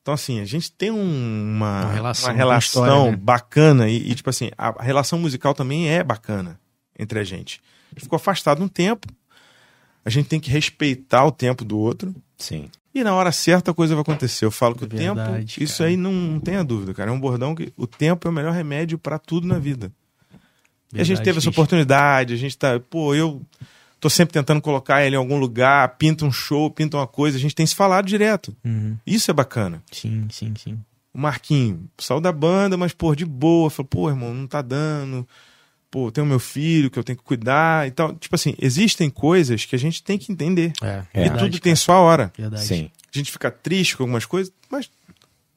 Então, 0.00 0.14
assim, 0.14 0.40
a 0.40 0.44
gente 0.44 0.70
tem 0.72 0.90
um- 0.90 1.56
uma, 1.56 1.82
Uma 1.84 1.92
relação, 1.92 2.30
uma 2.30 2.36
relação 2.36 2.82
história, 2.86 3.10
né? 3.10 3.16
bacana 3.20 3.88
e, 3.90 4.10
e, 4.10 4.14
tipo 4.14 4.30
assim, 4.30 4.50
a 4.56 4.82
relação 4.82 5.18
musical 5.18 5.52
também 5.52 5.90
é 5.90 6.02
bacana 6.02 6.58
entre 6.98 7.18
a 7.18 7.24
gente. 7.24 7.60
A 7.90 7.94
gente 7.94 8.04
ficou 8.04 8.16
afastado 8.16 8.62
um 8.62 8.68
tempo, 8.68 9.06
a 10.04 10.10
gente 10.10 10.28
tem 10.28 10.40
que 10.40 10.50
respeitar 10.50 11.24
o 11.24 11.32
tempo 11.32 11.64
do 11.64 11.78
outro 11.78 12.14
Sim. 12.36 12.68
e 12.94 13.02
na 13.04 13.14
hora 13.14 13.30
certa 13.32 13.70
a 13.70 13.74
coisa 13.74 13.94
vai 13.94 14.02
acontecer. 14.02 14.44
Eu 14.44 14.50
falo 14.50 14.74
que 14.74 14.84
o 14.84 14.88
Verdade, 14.88 15.54
tempo, 15.54 15.64
isso 15.64 15.82
aí 15.82 15.96
não, 15.96 16.12
não 16.12 16.40
tenha 16.40 16.64
dúvida, 16.64 16.94
cara. 16.94 17.10
É 17.10 17.12
um 17.12 17.20
bordão 17.20 17.54
que 17.54 17.72
o 17.76 17.86
tempo 17.86 18.26
é 18.26 18.30
o 18.30 18.34
melhor 18.34 18.52
remédio 18.52 18.98
pra 18.98 19.18
tudo 19.18 19.46
na 19.46 19.58
vida. 19.58 19.92
e 20.92 21.00
a 21.00 21.04
gente 21.04 21.16
Verdade, 21.16 21.24
teve 21.24 21.38
essa 21.38 21.50
oportunidade, 21.50 22.34
a 22.34 22.36
gente 22.36 22.56
tá, 22.56 22.80
pô, 22.80 23.14
eu 23.14 23.42
tô 24.00 24.08
sempre 24.08 24.32
tentando 24.32 24.60
colocar 24.60 25.04
ele 25.04 25.16
em 25.16 25.18
algum 25.18 25.38
lugar, 25.38 25.96
pinta 25.96 26.24
um 26.24 26.32
show, 26.32 26.70
pinta 26.70 26.96
uma 26.96 27.06
coisa, 27.06 27.36
a 27.36 27.40
gente 27.40 27.54
tem 27.54 27.66
se 27.66 27.74
falado 27.74 28.06
direto. 28.06 28.56
Uhum. 28.64 28.96
Isso 29.06 29.30
é 29.30 29.34
bacana. 29.34 29.82
Sim, 29.90 30.26
sim, 30.30 30.54
sim. 30.56 30.78
O 31.12 31.18
Marquinho 31.18 31.88
saiu 31.98 32.20
da 32.20 32.30
banda, 32.30 32.76
mas, 32.76 32.92
pô, 32.92 33.14
de 33.14 33.24
boa. 33.24 33.70
Falou, 33.70 33.88
pô, 33.88 34.08
irmão, 34.08 34.32
não 34.32 34.46
tá 34.46 34.62
dando. 34.62 35.26
Pô, 35.90 36.10
tem 36.12 36.22
o 36.22 36.26
meu 36.26 36.38
filho 36.38 36.90
que 36.90 36.98
eu 36.98 37.04
tenho 37.04 37.16
que 37.18 37.24
cuidar 37.24 37.86
e 37.88 37.90
tal. 37.90 38.14
Tipo 38.14 38.34
assim, 38.34 38.54
existem 38.60 39.08
coisas 39.08 39.64
que 39.64 39.74
a 39.74 39.78
gente 39.78 40.02
tem 40.02 40.18
que 40.18 40.30
entender. 40.30 40.72
É, 40.82 40.86
É. 40.86 41.02
e 41.14 41.20
verdade, 41.30 41.44
tudo 41.44 41.60
tem 41.60 41.74
sua 41.74 41.98
hora. 41.98 42.30
Verdade. 42.36 42.64
Sim. 42.64 42.90
A 43.14 43.18
gente 43.18 43.32
fica 43.32 43.50
triste 43.50 43.96
com 43.96 44.02
algumas 44.02 44.26
coisas, 44.26 44.52
mas 44.70 44.90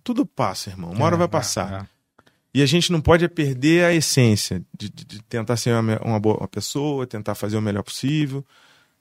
tudo 0.03 0.25
passa, 0.25 0.69
irmão. 0.69 0.91
Uma 0.91 1.05
hora 1.05 1.15
É, 1.15 1.17
vai 1.17 1.25
é, 1.25 1.29
passar. 1.29 1.84
é. 1.84 2.25
E 2.53 2.61
a 2.61 2.65
gente 2.65 2.91
não 2.91 2.99
pode 3.01 3.27
perder 3.29 3.86
a 3.86 3.93
essência 3.93 4.61
de, 4.77 4.89
de- 4.89 5.05
de 5.05 5.21
tentar 5.23 5.55
ser 5.57 5.73
uma, 5.73 5.99
uma 6.01 6.19
boa 6.19 6.38
uma 6.38 6.47
pessoa, 6.47 7.05
tentar 7.07 7.34
fazer 7.36 7.55
o 7.57 7.61
melhor 7.61 7.82
possível, 7.84 8.45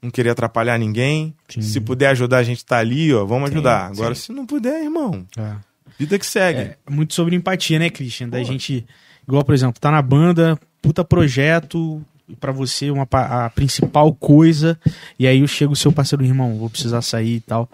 não 0.02 0.10
querer 0.10 0.30
atrapalhar 0.30 0.78
ninguém. 0.78 1.34
Sim. 1.48 1.60
Se 1.62 1.80
puder 1.80 2.08
ajudar, 2.08 2.38
a 2.38 2.42
gente 2.44 2.64
tá 2.64 2.78
ali, 2.78 3.12
ó, 3.14 3.24
vamos 3.24 3.48
Sim, 3.50 3.54
ajudar. 3.56 3.86
Agora, 3.86 4.14
sim. 4.14 4.20
se 4.22 4.32
não 4.32 4.46
puder, 4.46 4.82
irmão, 4.82 5.26
É. 5.36 5.56
vida 5.98 6.18
que 6.18 6.26
segue. 6.26 6.60
É, 6.60 6.76
muito 6.88 7.14
sobre 7.14 7.34
empatia, 7.36 7.78
né, 7.78 7.88
Christian? 7.90 8.28
Da 8.28 8.38
Pô. 8.38 8.44
gente, 8.44 8.86
igual, 9.26 9.44
por 9.44 9.54
exemplo, 9.54 9.80
tá 9.80 9.90
na 9.90 10.00
banda, 10.02 10.56
puta 10.82 11.04
projeto, 11.04 12.04
pra 12.38 12.52
você 12.52 12.90
uma, 12.90 13.06
a 13.10 13.50
principal 13.50 14.14
coisa, 14.14 14.78
e 15.18 15.26
aí 15.26 15.46
chega 15.48 15.72
o 15.72 15.76
seu 15.76 15.92
parceiro, 15.92 16.24
irmão, 16.24 16.56
vou 16.58 16.70
precisar 16.70 17.02
sair 17.02 17.36
e 17.36 17.40
tal. 17.40 17.68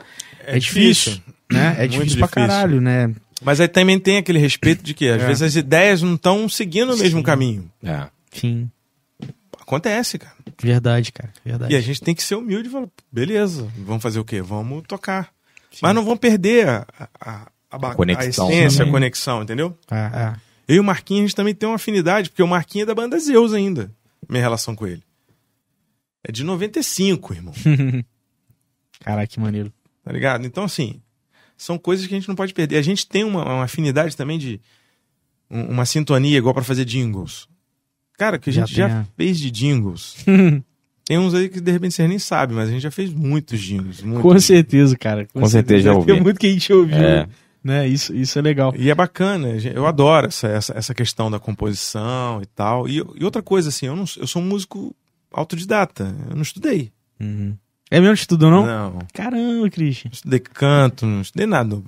É, 0.46 0.58
difícil, 0.58 1.20
né? 1.50 1.74
É 1.76 1.80
Muito 1.80 1.90
difícil 1.92 2.18
pra 2.18 2.26
difícil. 2.26 2.28
caralho, 2.48 2.80
né? 2.80 3.14
Mas 3.42 3.60
aí 3.60 3.68
também 3.68 3.98
tem 4.00 4.16
aquele 4.16 4.38
respeito 4.38 4.82
de 4.82 4.94
que 4.94 5.08
às 5.08 5.22
É. 5.22 5.26
vezes 5.26 5.42
as 5.42 5.56
ideias 5.56 6.00
não 6.02 6.14
estão 6.14 6.48
seguindo 6.48 6.94
o 6.94 6.96
mesmo 6.98 7.18
Sim. 7.20 7.24
caminho. 7.24 7.70
É. 7.84 8.06
Sim, 8.32 8.70
Acontece, 9.60 10.16
cara. 10.18 10.32
verdade, 10.62 11.10
cara, 11.12 11.30
verdade. 11.44 11.74
E 11.74 11.76
a 11.76 11.80
gente 11.80 12.00
tem 12.00 12.14
que 12.14 12.22
ser 12.22 12.36
humilde 12.36 12.68
e 12.68 12.72
falar, 12.72 12.86
beleza, 13.10 13.66
vamos 13.78 14.02
fazer 14.02 14.20
o 14.20 14.24
quê? 14.24 14.40
Vamos 14.40 14.84
tocar. 14.86 15.28
Mas 15.82 15.94
não 15.94 16.04
vamos 16.04 16.20
perder 16.20 16.68
a, 16.68 16.86
a, 17.20 17.46
a, 17.72 17.78
ba- 17.78 17.94
conexão. 17.94 18.46
a 18.48 18.52
essência, 18.52 18.84
Sim. 18.84 18.88
a 18.88 18.92
conexão, 18.92 19.42
entendeu? 19.42 19.76
É, 19.90 19.96
é. 19.96 20.32
Eu 20.68 20.76
e 20.76 20.80
o 20.80 20.84
Marquinhos, 20.84 21.20
a 21.22 21.26
gente 21.26 21.36
também 21.36 21.54
tem 21.54 21.68
uma 21.68 21.76
afinidade, 21.76 22.30
porque 22.30 22.42
o 22.42 22.46
Marquinhos 22.48 22.84
é 22.84 22.86
da 22.86 22.94
banda 22.94 23.18
Zeus 23.18 23.52
ainda, 23.52 23.90
minha 24.28 24.42
relação 24.42 24.74
com 24.74 24.86
ele. 24.86 25.02
É 26.24 26.32
de 26.32 26.42
95, 26.42 27.32
irmão, 27.34 27.54
Caraca, 29.00 29.26
que 29.26 29.38
maneiro. 29.40 29.72
tá 30.02 30.12
ligado? 30.12 30.46
Então, 30.46 30.64
assim, 30.64 31.00
são 31.56 31.78
coisas 31.78 32.06
que 32.06 32.14
a 32.14 32.18
gente 32.18 32.28
não 32.28 32.34
pode 32.34 32.52
perder. 32.54 32.76
A 32.78 32.82
gente 32.82 33.06
tem 33.06 33.22
uma, 33.24 33.44
uma 33.44 33.64
afinidade 33.64 34.16
também 34.16 34.38
de 34.38 34.60
um- 35.50 35.66
uma 35.70 35.84
sintonia 35.86 36.36
igual 36.38 36.54
pra 36.54 36.64
fazer 36.64 36.84
jingles. 36.84 37.46
Cara, 38.18 38.38
que 38.38 38.50
a 38.50 38.52
Já 38.52 38.64
gente 38.66 38.74
já 38.76 38.88
tem 38.88 38.96
a- 38.96 39.06
fez 39.16 39.38
de 39.38 39.50
jingles. 39.50 40.16
Tem 41.08 41.18
uns 41.18 41.34
aí 41.34 41.48
que 41.48 41.60
de 41.60 41.70
repente 41.70 41.94
vocês 41.94 42.08
nem 42.08 42.18
sabem, 42.18 42.56
mas 42.56 42.68
a 42.68 42.72
gente 42.72 42.82
já 42.82 42.90
fez 42.90 43.12
muitos 43.12 43.60
jingles. 43.60 44.02
muitos. 44.02 44.22
Com 44.22 44.40
certeza, 44.40 44.96
cara. 44.98 45.24
Com 45.32 45.46
certeza 45.46 45.82
já 45.84 45.92
Deve 45.92 46.04
ter 46.04 46.10
ouvi. 46.14 46.24
muito 46.24 46.40
que 46.40 46.48
a 46.48 46.50
gente 46.50 46.72
ouviu, 46.72 46.96
É. 46.96 47.28
né? 47.66 47.86
Isso, 47.88 48.14
isso 48.14 48.38
é 48.38 48.42
legal. 48.42 48.72
E 48.76 48.90
é 48.90 48.94
bacana, 48.94 49.48
eu 49.74 49.86
adoro 49.86 50.28
essa, 50.28 50.46
essa, 50.46 50.72
essa 50.76 50.94
questão 50.94 51.30
da 51.30 51.38
composição 51.40 52.40
e 52.40 52.46
tal. 52.46 52.88
E, 52.88 52.96
e 53.16 53.24
outra 53.24 53.42
coisa, 53.42 53.68
assim, 53.68 53.86
eu, 53.86 53.96
não, 53.96 54.04
eu 54.16 54.26
sou 54.26 54.40
um 54.40 54.44
músico 54.46 54.94
autodidata, 55.32 56.14
eu 56.30 56.36
não 56.36 56.42
estudei. 56.42 56.92
Uhum. 57.20 57.56
É 57.90 58.00
mesmo 58.00 58.14
que 58.14 58.20
estudou, 58.20 58.50
não? 58.50 58.66
Não, 58.66 58.98
Caramba, 59.12 59.70
Christian. 59.70 60.08
não 60.08 60.14
estudei 60.14 60.40
canto, 60.40 61.06
não 61.06 61.20
estudei 61.20 61.46
nada. 61.46 61.80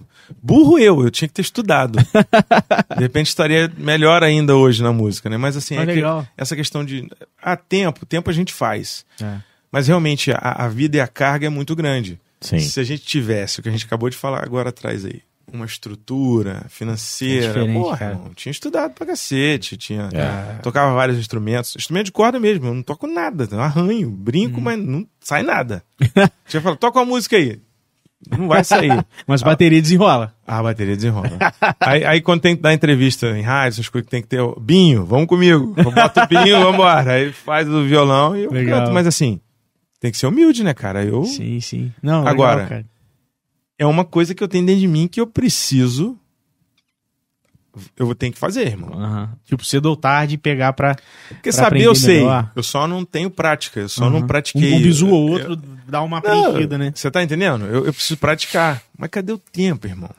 Burro 0.42 0.78
eu, 0.78 1.02
eu 1.02 1.10
tinha 1.10 1.26
que 1.26 1.34
ter 1.34 1.42
estudado. 1.42 1.98
de 2.96 3.00
repente 3.00 3.26
estaria 3.28 3.72
melhor 3.76 4.22
ainda 4.22 4.56
hoje 4.56 4.82
na 4.82 4.92
música, 4.92 5.28
né? 5.28 5.36
Mas 5.36 5.56
assim, 5.56 5.76
Ah, 5.76 5.82
é 5.82 5.86
que 5.86 6.02
essa 6.36 6.54
questão 6.54 6.84
de. 6.84 7.08
Ah, 7.42 7.56
tempo, 7.56 8.06
tempo 8.06 8.30
a 8.30 8.32
gente 8.32 8.52
faz. 8.52 9.04
É. 9.20 9.38
Mas 9.72 9.88
realmente 9.88 10.30
a, 10.30 10.64
a 10.64 10.68
vida 10.68 10.96
e 10.96 11.00
a 11.00 11.08
carga 11.08 11.46
é 11.46 11.50
muito 11.50 11.74
grande. 11.74 12.20
Sim. 12.40 12.60
Se 12.60 12.78
a 12.78 12.84
gente 12.84 13.02
tivesse 13.04 13.58
o 13.58 13.62
que 13.62 13.68
a 13.68 13.72
gente 13.72 13.84
acabou 13.84 14.08
de 14.08 14.16
falar 14.16 14.44
agora 14.44 14.68
atrás 14.68 15.04
aí, 15.04 15.20
uma 15.52 15.64
estrutura 15.64 16.64
financeira, 16.68 17.64
É 17.64 17.72
porra, 17.72 18.06
irmão, 18.06 18.30
tinha 18.34 18.50
estudado 18.50 18.92
pra 18.92 19.06
cacete, 19.06 19.76
tinha 19.76 20.08
É. 20.12 20.58
tocava 20.62 20.94
vários 20.94 21.18
instrumentos, 21.18 21.74
instrumento 21.76 22.06
de 22.06 22.12
corda 22.12 22.38
mesmo, 22.38 22.66
eu 22.66 22.74
não 22.74 22.82
toco 22.82 23.06
nada, 23.06 23.48
eu 23.50 23.60
arranho, 23.60 24.10
brinco, 24.10 24.60
mas 24.60 24.78
não 24.78 25.06
sai 25.20 25.42
nada. 25.42 25.82
Tinha 26.48 26.60
falado, 26.60 26.78
toca 26.78 26.98
uma 26.98 27.04
música 27.06 27.36
aí. 27.36 27.60
Não 28.36 28.48
vai 28.48 28.64
sair. 28.64 29.06
Mas 29.28 29.42
bateria 29.42 29.80
desenrola. 29.80 30.34
Ah, 30.44 30.58
a 30.58 30.62
bateria 30.64 30.96
desenrola. 30.96 31.30
aí, 31.78 32.04
aí 32.04 32.20
quando 32.20 32.40
tem 32.40 32.56
que 32.56 32.62
dar 32.62 32.74
entrevista 32.74 33.28
em 33.38 33.42
rádio, 33.42 33.76
essas 33.76 33.88
coisas 33.88 34.06
que 34.06 34.10
tem 34.10 34.20
que 34.20 34.26
ter. 34.26 34.40
Binho, 34.60 35.04
vamos 35.04 35.28
comigo. 35.28 35.72
Eu 35.76 35.92
boto 35.92 36.20
o 36.20 36.26
Binho, 36.26 36.58
vambora. 36.64 37.12
Aí 37.12 37.30
faz 37.32 37.68
o 37.68 37.84
violão 37.84 38.36
e 38.36 38.42
eu 38.42 38.50
Legal. 38.50 38.80
canto. 38.80 38.92
Mas 38.92 39.06
assim, 39.06 39.40
tem 40.00 40.10
que 40.10 40.18
ser 40.18 40.26
humilde, 40.26 40.64
né, 40.64 40.74
cara? 40.74 41.04
Eu, 41.04 41.22
Sim, 41.24 41.60
sim. 41.60 41.92
Não, 42.02 42.26
Agora, 42.26 42.54
legal, 42.64 42.68
cara. 42.68 42.86
É 43.78 43.86
uma 43.86 44.04
coisa 44.04 44.34
que 44.34 44.42
eu 44.42 44.48
tenho 44.48 44.66
dentro 44.66 44.80
de 44.80 44.88
mim 44.88 45.06
que 45.08 45.20
eu 45.20 45.26
preciso. 45.26 46.18
Eu 47.96 48.06
vou 48.06 48.14
ter 48.14 48.30
que 48.32 48.38
fazer, 48.38 48.66
irmão. 48.66 48.90
Aham. 48.92 49.30
Tipo, 49.44 49.64
cedo 49.64 49.86
ou 49.86 49.96
tarde 49.96 50.36
pegar 50.36 50.72
pra. 50.72 50.96
Porque 51.28 51.50
Pra 51.50 51.52
saber 51.52 51.82
eu 51.84 51.94
sei. 51.94 52.18
melhor. 52.20 52.50
Eu 52.56 52.62
só 52.62 52.88
não 52.88 53.04
tenho 53.04 53.30
prática. 53.30 53.78
Eu 53.78 53.88
só 53.88 54.04
Aham. 54.04 54.10
não 54.20 54.26
pratiquei. 54.26 54.72
Um, 54.72 54.76
um 54.78 54.82
bizu 54.82 55.08
ou 55.08 55.38
Eu- 55.38 55.50
outro 55.50 55.56
dá 55.86 56.02
uma 56.02 56.20
preenchida, 56.20 56.76
né? 56.76 56.90
Você 56.94 57.08
tá 57.10 57.22
entendendo? 57.22 57.66
Eu, 57.66 57.86
eu 57.86 57.92
preciso 57.92 58.16
praticar. 58.18 58.82
Mas 58.96 59.10
cadê 59.10 59.32
o 59.32 59.38
tempo, 59.38 59.86
irmão? 59.86 60.10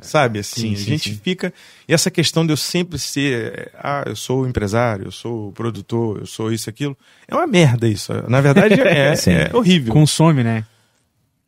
Sabe, 0.00 0.38
assim, 0.38 0.68
Sim, 0.68 0.72
a 0.72 0.76
sim, 0.76 0.84
gente 0.84 1.10
sim. 1.10 1.20
fica. 1.22 1.52
E 1.86 1.92
essa 1.92 2.10
questão 2.10 2.46
de 2.46 2.52
eu 2.52 2.56
sempre 2.56 2.98
ser. 2.98 3.70
Ah, 3.78 4.04
eu 4.06 4.16
sou 4.16 4.46
empresário, 4.48 5.04
eu 5.06 5.12
sou 5.12 5.52
produtor, 5.52 6.18
eu 6.20 6.26
sou 6.26 6.50
isso, 6.50 6.68
aquilo. 6.70 6.96
É 7.28 7.34
uma 7.34 7.46
merda 7.46 7.86
isso. 7.86 8.10
Na 8.28 8.40
verdade, 8.40 8.74
é, 8.80 9.14
Sim. 9.16 9.32
é 9.32 9.50
horrível. 9.54 9.92
Consome, 9.92 10.42
né? 10.42 10.64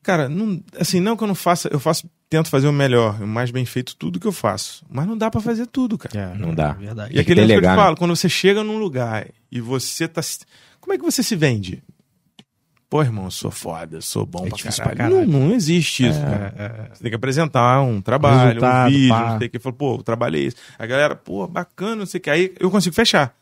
Cara, 0.08 0.26
não, 0.26 0.58
assim, 0.80 1.00
não 1.00 1.18
que 1.18 1.22
eu 1.22 1.28
não 1.28 1.34
faça. 1.34 1.68
Eu 1.70 1.78
faço, 1.78 2.08
tento 2.30 2.48
fazer 2.48 2.66
o 2.66 2.72
melhor, 2.72 3.20
o 3.22 3.26
mais 3.26 3.50
bem 3.50 3.66
feito, 3.66 3.94
tudo 3.94 4.18
que 4.18 4.26
eu 4.26 4.32
faço. 4.32 4.82
Mas 4.88 5.06
não 5.06 5.18
dá 5.18 5.30
pra 5.30 5.38
fazer 5.38 5.66
tudo, 5.66 5.98
cara. 5.98 6.34
Não 6.34 6.54
dá. 6.54 6.70
É 6.80 6.86
Verdade. 6.86 7.14
E 7.14 7.20
aquele 7.20 7.44
que 7.44 7.52
eu 7.52 7.60
te 7.60 7.66
né? 7.66 7.76
falo, 7.76 7.94
quando 7.94 8.16
você 8.16 8.26
chega 8.26 8.64
num 8.64 8.78
lugar 8.78 9.26
e 9.52 9.60
você 9.60 10.08
tá. 10.08 10.22
Como 10.80 10.94
é 10.94 10.96
que 10.96 11.04
você 11.04 11.22
se 11.22 11.36
vende? 11.36 11.82
Pô, 12.88 13.02
irmão, 13.02 13.26
eu 13.26 13.30
sou 13.30 13.50
foda, 13.50 13.98
eu 13.98 14.00
sou 14.00 14.24
bom 14.24 14.46
É 14.46 14.48
pra 14.48 14.58
caralho. 14.58 14.82
pra 14.82 14.96
caralho. 14.96 15.26
Não, 15.26 15.40
não 15.40 15.54
existe 15.54 16.08
isso, 16.08 16.20
cara. 16.22 16.54
É, 16.56 16.62
é, 16.64 16.88
Você 16.94 17.02
tem 17.02 17.10
que 17.10 17.16
apresentar 17.16 17.82
um 17.82 18.00
trabalho, 18.00 18.46
Resultado, 18.46 18.88
um 18.88 18.90
vídeo, 18.90 19.08
pá. 19.10 19.32
você 19.32 19.38
tem 19.40 19.50
que 19.50 19.58
falar, 19.58 19.74
pô, 19.76 19.94
eu 19.96 20.02
trabalhei 20.02 20.46
isso. 20.46 20.56
A 20.78 20.86
galera, 20.86 21.14
pô, 21.16 21.46
bacana, 21.46 21.96
não 21.96 22.06
sei 22.06 22.16
o 22.16 22.22
que. 22.22 22.30
Aí 22.30 22.54
eu 22.58 22.70
consigo 22.70 22.94
fechar. 22.94 23.36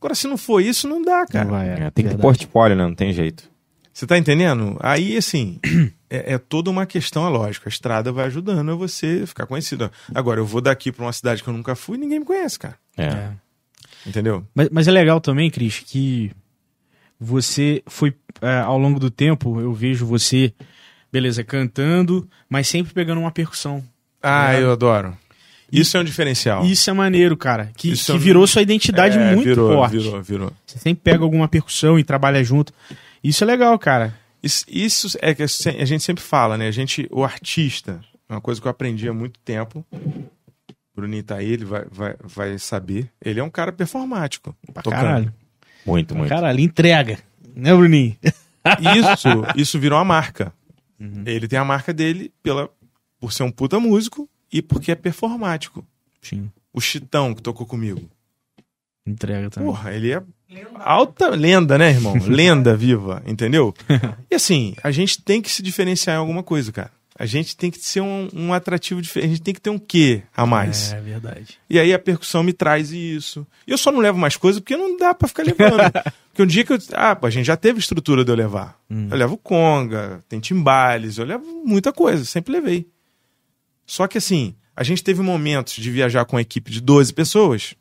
Agora, 0.00 0.14
se 0.14 0.28
não 0.28 0.36
for 0.36 0.60
isso, 0.60 0.86
não 0.86 1.02
dá, 1.02 1.22
não 1.22 1.26
cara. 1.26 1.44
vai, 1.48 1.68
é. 1.70 1.80
É, 1.86 1.90
tem 1.90 2.04
que 2.04 2.12
ter 2.12 2.20
portfólio, 2.20 2.76
né? 2.76 2.84
Não 2.84 2.94
tem 2.94 3.12
jeito. 3.12 3.55
Você 3.96 4.06
tá 4.06 4.18
entendendo? 4.18 4.76
Aí, 4.80 5.16
assim, 5.16 5.58
é, 6.10 6.34
é 6.34 6.38
toda 6.38 6.70
uma 6.70 6.84
questão, 6.84 7.26
é 7.26 7.30
lógico. 7.30 7.66
A 7.66 7.70
estrada 7.70 8.12
vai 8.12 8.26
ajudando 8.26 8.70
a 8.70 8.74
você 8.74 9.24
ficar 9.26 9.46
conhecido. 9.46 9.90
Agora, 10.14 10.38
eu 10.38 10.44
vou 10.44 10.60
daqui 10.60 10.92
pra 10.92 11.02
uma 11.06 11.12
cidade 11.14 11.42
que 11.42 11.48
eu 11.48 11.54
nunca 11.54 11.74
fui 11.74 11.96
e 11.96 12.00
ninguém 12.00 12.18
me 12.20 12.26
conhece, 12.26 12.58
cara. 12.58 12.76
É. 12.94 13.04
É. 13.06 13.30
Entendeu? 14.06 14.46
Mas, 14.54 14.68
mas 14.70 14.86
é 14.86 14.90
legal 14.90 15.18
também, 15.18 15.50
Cris, 15.50 15.78
que 15.80 16.30
você 17.18 17.82
foi, 17.86 18.14
é, 18.42 18.58
ao 18.58 18.76
longo 18.76 19.00
do 19.00 19.10
tempo, 19.10 19.58
eu 19.62 19.72
vejo 19.72 20.04
você, 20.04 20.52
beleza, 21.10 21.42
cantando, 21.42 22.28
mas 22.50 22.68
sempre 22.68 22.92
pegando 22.92 23.18
uma 23.22 23.30
percussão. 23.30 23.82
Ah, 24.22 24.52
É. 24.52 24.62
eu 24.62 24.72
adoro. 24.72 25.16
Isso 25.72 25.96
é 25.96 26.00
um 26.00 26.04
diferencial. 26.04 26.66
Isso 26.66 26.90
é 26.90 26.92
maneiro, 26.92 27.34
cara. 27.34 27.70
Que, 27.74 27.96
que 27.96 28.10
é 28.10 28.14
um- 28.14 28.18
virou 28.18 28.46
sua 28.46 28.60
identidade 28.60 29.18
É, 29.18 29.34
muito 29.34 29.48
virou, 29.48 29.72
forte. 29.72 29.96
Virou, 29.98 30.22
virou. 30.22 30.52
Você 30.66 30.78
sempre 30.78 31.02
pega 31.02 31.24
alguma 31.24 31.48
percussão 31.48 31.98
e 31.98 32.04
trabalha 32.04 32.44
junto. 32.44 32.74
Isso 33.28 33.42
é 33.42 33.46
legal, 33.46 33.76
cara. 33.78 34.16
Isso, 34.42 34.64
isso 34.68 35.18
é 35.20 35.34
que 35.34 35.42
a 35.42 35.84
gente 35.84 36.04
sempre 36.04 36.22
fala, 36.22 36.56
né? 36.56 36.68
A 36.68 36.70
gente, 36.70 37.08
o 37.10 37.24
artista, 37.24 38.00
é 38.28 38.34
uma 38.34 38.40
coisa 38.40 38.60
que 38.60 38.66
eu 38.66 38.70
aprendi 38.70 39.08
há 39.08 39.12
muito 39.12 39.40
tempo. 39.40 39.84
O 39.92 40.72
Bruninho 40.94 41.24
tá 41.24 41.36
aí, 41.36 41.50
ele 41.50 41.64
vai, 41.64 41.84
vai, 41.90 42.14
vai 42.22 42.58
saber. 42.58 43.10
Ele 43.20 43.40
é 43.40 43.42
um 43.42 43.50
cara 43.50 43.72
performático. 43.72 44.54
Pra 44.72 44.82
tocando. 44.82 45.00
caralho. 45.00 45.34
Muito, 45.84 46.14
muito. 46.14 46.28
Caralho, 46.28 46.60
entrega. 46.60 47.18
Né, 47.54 47.74
Bruninho? 47.74 48.16
Isso, 48.80 49.28
isso 49.56 49.78
virou 49.80 49.98
uma 49.98 50.04
marca. 50.04 50.52
Uhum. 51.00 51.24
Ele 51.26 51.48
tem 51.48 51.58
a 51.58 51.64
marca 51.64 51.92
dele 51.92 52.32
pela, 52.42 52.70
por 53.18 53.32
ser 53.32 53.42
um 53.42 53.50
puta 53.50 53.80
músico 53.80 54.28
e 54.52 54.62
porque 54.62 54.92
é 54.92 54.94
performático. 54.94 55.84
Sim, 56.22 56.50
O 56.72 56.80
Chitão 56.80 57.34
que 57.34 57.42
tocou 57.42 57.66
comigo. 57.66 58.08
entrega 59.06 59.50
também. 59.50 59.68
Porra, 59.68 59.92
ele 59.92 60.12
é 60.12 60.22
alta 60.76 61.28
lenda, 61.30 61.76
né, 61.76 61.90
irmão? 61.90 62.14
lenda 62.26 62.76
viva, 62.76 63.22
entendeu? 63.26 63.74
E 64.30 64.34
assim, 64.34 64.74
a 64.82 64.90
gente 64.90 65.20
tem 65.22 65.42
que 65.42 65.50
se 65.50 65.62
diferenciar 65.62 66.16
em 66.16 66.18
alguma 66.18 66.42
coisa, 66.42 66.70
cara. 66.72 66.90
A 67.18 67.24
gente 67.24 67.56
tem 67.56 67.70
que 67.70 67.78
ser 67.78 68.02
um, 68.02 68.28
um 68.32 68.52
atrativo 68.52 69.00
diferente. 69.00 69.26
A 69.26 69.30
gente 69.30 69.42
tem 69.42 69.54
que 69.54 69.60
ter 69.60 69.70
um 69.70 69.78
quê 69.78 70.22
a 70.36 70.44
mais. 70.44 70.92
É 70.92 71.00
verdade. 71.00 71.58
E 71.68 71.78
aí 71.78 71.92
a 71.94 71.98
percussão 71.98 72.42
me 72.42 72.52
traz 72.52 72.90
isso. 72.90 73.46
E 73.66 73.70
eu 73.70 73.78
só 73.78 73.90
não 73.90 74.00
levo 74.00 74.18
mais 74.18 74.36
coisa 74.36 74.60
porque 74.60 74.76
não 74.76 74.98
dá 74.98 75.14
pra 75.14 75.26
ficar 75.26 75.42
levando. 75.42 75.80
porque 76.28 76.42
um 76.42 76.46
dia 76.46 76.62
que 76.62 76.74
eu. 76.74 76.78
Ah, 76.92 77.16
pô, 77.16 77.26
a 77.26 77.30
gente 77.30 77.46
já 77.46 77.56
teve 77.56 77.78
estrutura 77.78 78.22
de 78.22 78.30
eu 78.30 78.36
levar. 78.36 78.78
Hum. 78.90 79.08
Eu 79.10 79.16
levo 79.16 79.38
conga, 79.38 80.22
tem 80.28 80.38
timbales, 80.38 81.16
eu 81.16 81.24
levo 81.24 81.62
muita 81.64 81.90
coisa, 81.90 82.22
sempre 82.22 82.52
levei. 82.52 82.86
Só 83.86 84.06
que 84.06 84.18
assim, 84.18 84.54
a 84.76 84.84
gente 84.84 85.02
teve 85.02 85.22
momentos 85.22 85.74
de 85.74 85.90
viajar 85.90 86.26
com 86.26 86.36
uma 86.36 86.42
equipe 86.42 86.70
de 86.70 86.82
12 86.82 87.14
pessoas, 87.14 87.74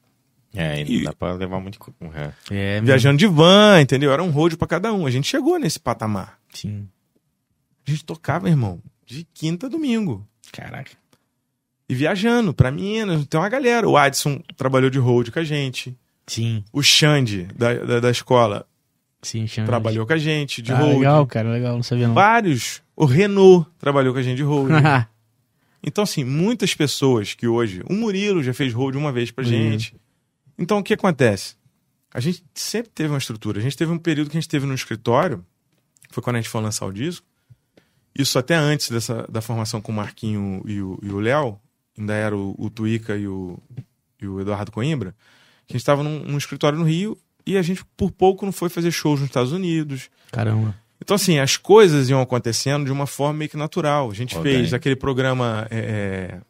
É, 0.56 0.82
e 0.82 0.86
não 0.86 0.92
E- 0.92 1.04
dá 1.04 1.14
pra 1.14 1.34
levar 1.34 1.60
muito. 1.60 1.80
É. 2.14 2.32
É, 2.50 2.74
mesmo. 2.76 2.88
viajando 2.88 3.18
de 3.18 3.28
van, 3.28 3.82
entendeu? 3.82 4.12
Era 4.12 4.24
um 4.24 4.30
road 4.30 4.58
pra 4.58 4.68
cada 4.68 4.94
um. 4.94 5.06
A 5.06 5.12
gente 5.12 5.28
chegou 5.28 5.58
nesse 5.60 5.80
patamar. 5.80 6.38
Sim. 6.54 6.88
A 7.88 7.92
gente 7.92 8.04
tocava, 8.06 8.50
irmão, 8.50 8.82
de 9.06 9.28
quinta 9.34 9.68
a 9.68 9.70
domingo. 9.70 10.28
Caraca. 10.52 10.92
E 11.88 11.94
viajando 11.94 12.54
pra 12.54 12.72
Minas, 12.72 13.26
tem 13.28 13.40
uma 13.40 13.50
galera. 13.50 13.88
O 13.88 13.96
Adson 13.96 14.42
trabalhou 14.58 14.90
de 14.90 14.98
road 14.98 15.32
com 15.32 15.38
a 15.40 15.44
gente. 15.44 15.96
Sim, 16.28 16.64
O 16.74 16.82
Xande, 16.82 17.44
da, 17.56 17.74
da, 17.76 18.00
da 18.00 18.10
escola, 18.10 18.66
sim, 19.22 19.46
chama. 19.46 19.68
trabalhou 19.68 20.08
com 20.08 20.14
a 20.14 20.18
gente 20.18 20.60
de 20.64 20.72
ah, 20.72 20.78
road. 20.80 20.96
legal, 20.98 21.28
cara, 21.28 21.52
legal, 21.52 21.76
não 21.76 21.84
sabia 21.84 22.08
não. 22.08 22.16
Vários. 22.16 22.82
O 22.96 23.06
Renault 23.06 23.70
trabalhou 23.78 24.12
com 24.12 24.20
a 24.20 24.24
gente 24.24 24.38
de 24.38 24.42
road. 24.44 24.74
então, 25.84 26.04
assim, 26.04 26.24
muitas 26.24 26.74
pessoas 26.74 27.36
que 27.36 27.48
hoje. 27.48 27.84
O 27.88 27.94
Murilo 27.94 28.42
já 28.42 28.56
fez 28.56 28.74
road 28.74 28.98
uma 28.98 29.12
vez 29.12 29.30
pra 29.30 29.44
Murilo. 29.44 29.72
gente. 29.74 29.96
Então, 30.58 30.80
o 30.80 30.84
que 30.84 30.94
acontece? 30.94 31.56
A 32.14 32.20
gente 32.20 32.44
sempre 32.54 32.92
teve 32.94 33.10
uma 33.10 33.18
estrutura. 33.18 33.60
A 33.60 33.62
gente 33.62 33.76
teve 33.76 33.92
um 33.92 33.98
período 33.98 34.30
que 34.30 34.38
a 34.38 34.40
gente 34.40 34.50
teve 34.50 34.66
no 34.66 34.74
escritório, 34.74 35.46
foi 36.10 36.24
quando 36.24 36.38
a 36.38 36.40
gente 36.40 36.50
foi 36.50 36.62
lançar 36.62 36.86
o 36.86 36.94
disco. 36.94 37.26
Isso 38.18 38.40
até 38.40 38.56
antes 38.56 38.90
dessa, 38.90 39.28
da 39.30 39.42
formação 39.42 39.82
com 39.82 39.92
o 39.92 39.96
Marquinho 39.96 40.64
e 40.66 40.82
o 40.82 41.20
Léo, 41.20 41.60
ainda 41.98 42.14
era 42.14 42.36
o, 42.36 42.56
o 42.58 42.70
Tuica 42.70 43.18
e 43.18 43.28
o, 43.28 43.60
e 44.22 44.28
o 44.28 44.40
Eduardo 44.40 44.72
Coimbra. 44.72 45.14
que 45.68 45.74
A 45.74 45.78
gente 45.78 45.82
estava 45.82 46.04
num, 46.04 46.20
num 46.20 46.38
escritório 46.38 46.80
no 46.80 46.86
Rio 46.86 47.18
e 47.46 47.58
a 47.58 47.62
gente, 47.62 47.84
por 47.98 48.12
pouco, 48.12 48.46
não 48.46 48.52
foi 48.52 48.70
fazer 48.70 48.92
shows 48.92 49.20
nos 49.20 49.30
Estados 49.30 49.52
Unidos. 49.52 50.10
Caramba. 50.32 50.76
Então, 51.02 51.16
assim, 51.16 51.40
as 51.40 51.58
coisas 51.58 52.10
iam 52.10 52.22
acontecendo 52.22 52.86
de 52.86 52.92
uma 52.92 53.06
forma 53.06 53.40
meio 53.40 53.50
que 53.50 53.58
natural. 53.58 54.10
A 54.10 54.14
gente 54.14 54.40
fez 54.40 54.74
aquele 54.74 54.96
programa 54.96 55.68
é, 55.70 55.78
é, 55.78 56.42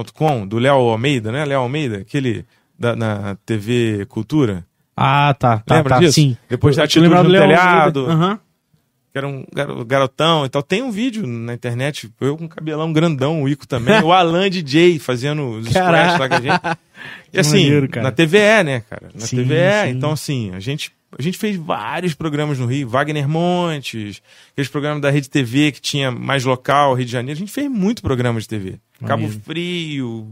Atitude.com, 0.00 0.46
do 0.46 0.58
Léo 0.58 0.74
Almeida, 0.76 1.30
né? 1.30 1.44
Léo 1.44 1.60
Almeida, 1.60 1.98
aquele 1.98 2.44
da, 2.78 2.96
na 2.96 3.36
TV 3.46 4.04
Cultura. 4.08 4.64
Ah, 4.96 5.34
tá, 5.38 5.58
tá, 5.58 5.76
Lembra 5.76 5.94
tá, 5.94 6.00
disso? 6.00 6.14
sim. 6.14 6.36
Depois 6.48 6.76
da 6.76 6.84
Atitude 6.84 7.08
no 7.08 7.22
do 7.24 7.30
telhado. 7.32 8.06
Aham. 8.06 8.38
que 9.12 9.18
era 9.18 9.26
um 9.28 9.44
garo- 9.52 9.84
garotão 9.84 10.44
e 10.44 10.48
tal. 10.48 10.62
Tem 10.62 10.82
um 10.82 10.90
vídeo 10.90 11.26
na 11.26 11.54
internet, 11.54 12.10
eu 12.20 12.36
com 12.36 12.48
cabelão 12.48 12.92
grandão, 12.92 13.42
o 13.42 13.48
Ico 13.48 13.66
também, 13.66 14.00
o 14.02 14.12
Alan 14.12 14.48
DJ 14.50 14.98
fazendo 14.98 15.50
os 15.58 15.68
scratch 15.68 16.18
lá 16.18 16.28
com 16.28 16.34
a 16.34 16.40
gente. 16.40 16.78
E 17.32 17.38
assim, 17.40 17.64
maneiro, 17.64 17.88
na 18.02 18.10
TVE, 18.12 18.62
né, 18.64 18.80
cara? 18.88 19.08
Na 19.14 19.20
Sim, 19.26 19.36
TVE. 19.36 19.82
sim. 19.84 19.88
Então, 19.90 20.10
assim, 20.12 20.50
a 20.54 20.60
gente, 20.60 20.92
a 21.18 21.22
gente 21.22 21.38
fez 21.38 21.56
vários 21.56 22.14
programas 22.14 22.58
no 22.58 22.66
Rio. 22.66 22.88
Wagner 22.88 23.28
Montes, 23.28 24.22
aqueles 24.52 24.70
programas 24.70 25.00
da 25.00 25.10
Rede 25.10 25.28
TV 25.28 25.72
que 25.72 25.80
tinha 25.80 26.10
mais 26.10 26.44
local, 26.44 26.94
Rio 26.94 27.06
de 27.06 27.12
Janeiro. 27.12 27.36
A 27.36 27.40
gente 27.40 27.52
fez 27.52 27.70
muito 27.70 28.02
programa 28.02 28.40
de 28.40 28.48
TV. 28.48 28.78
Cabo. 29.04 29.28
Frio. 29.28 30.30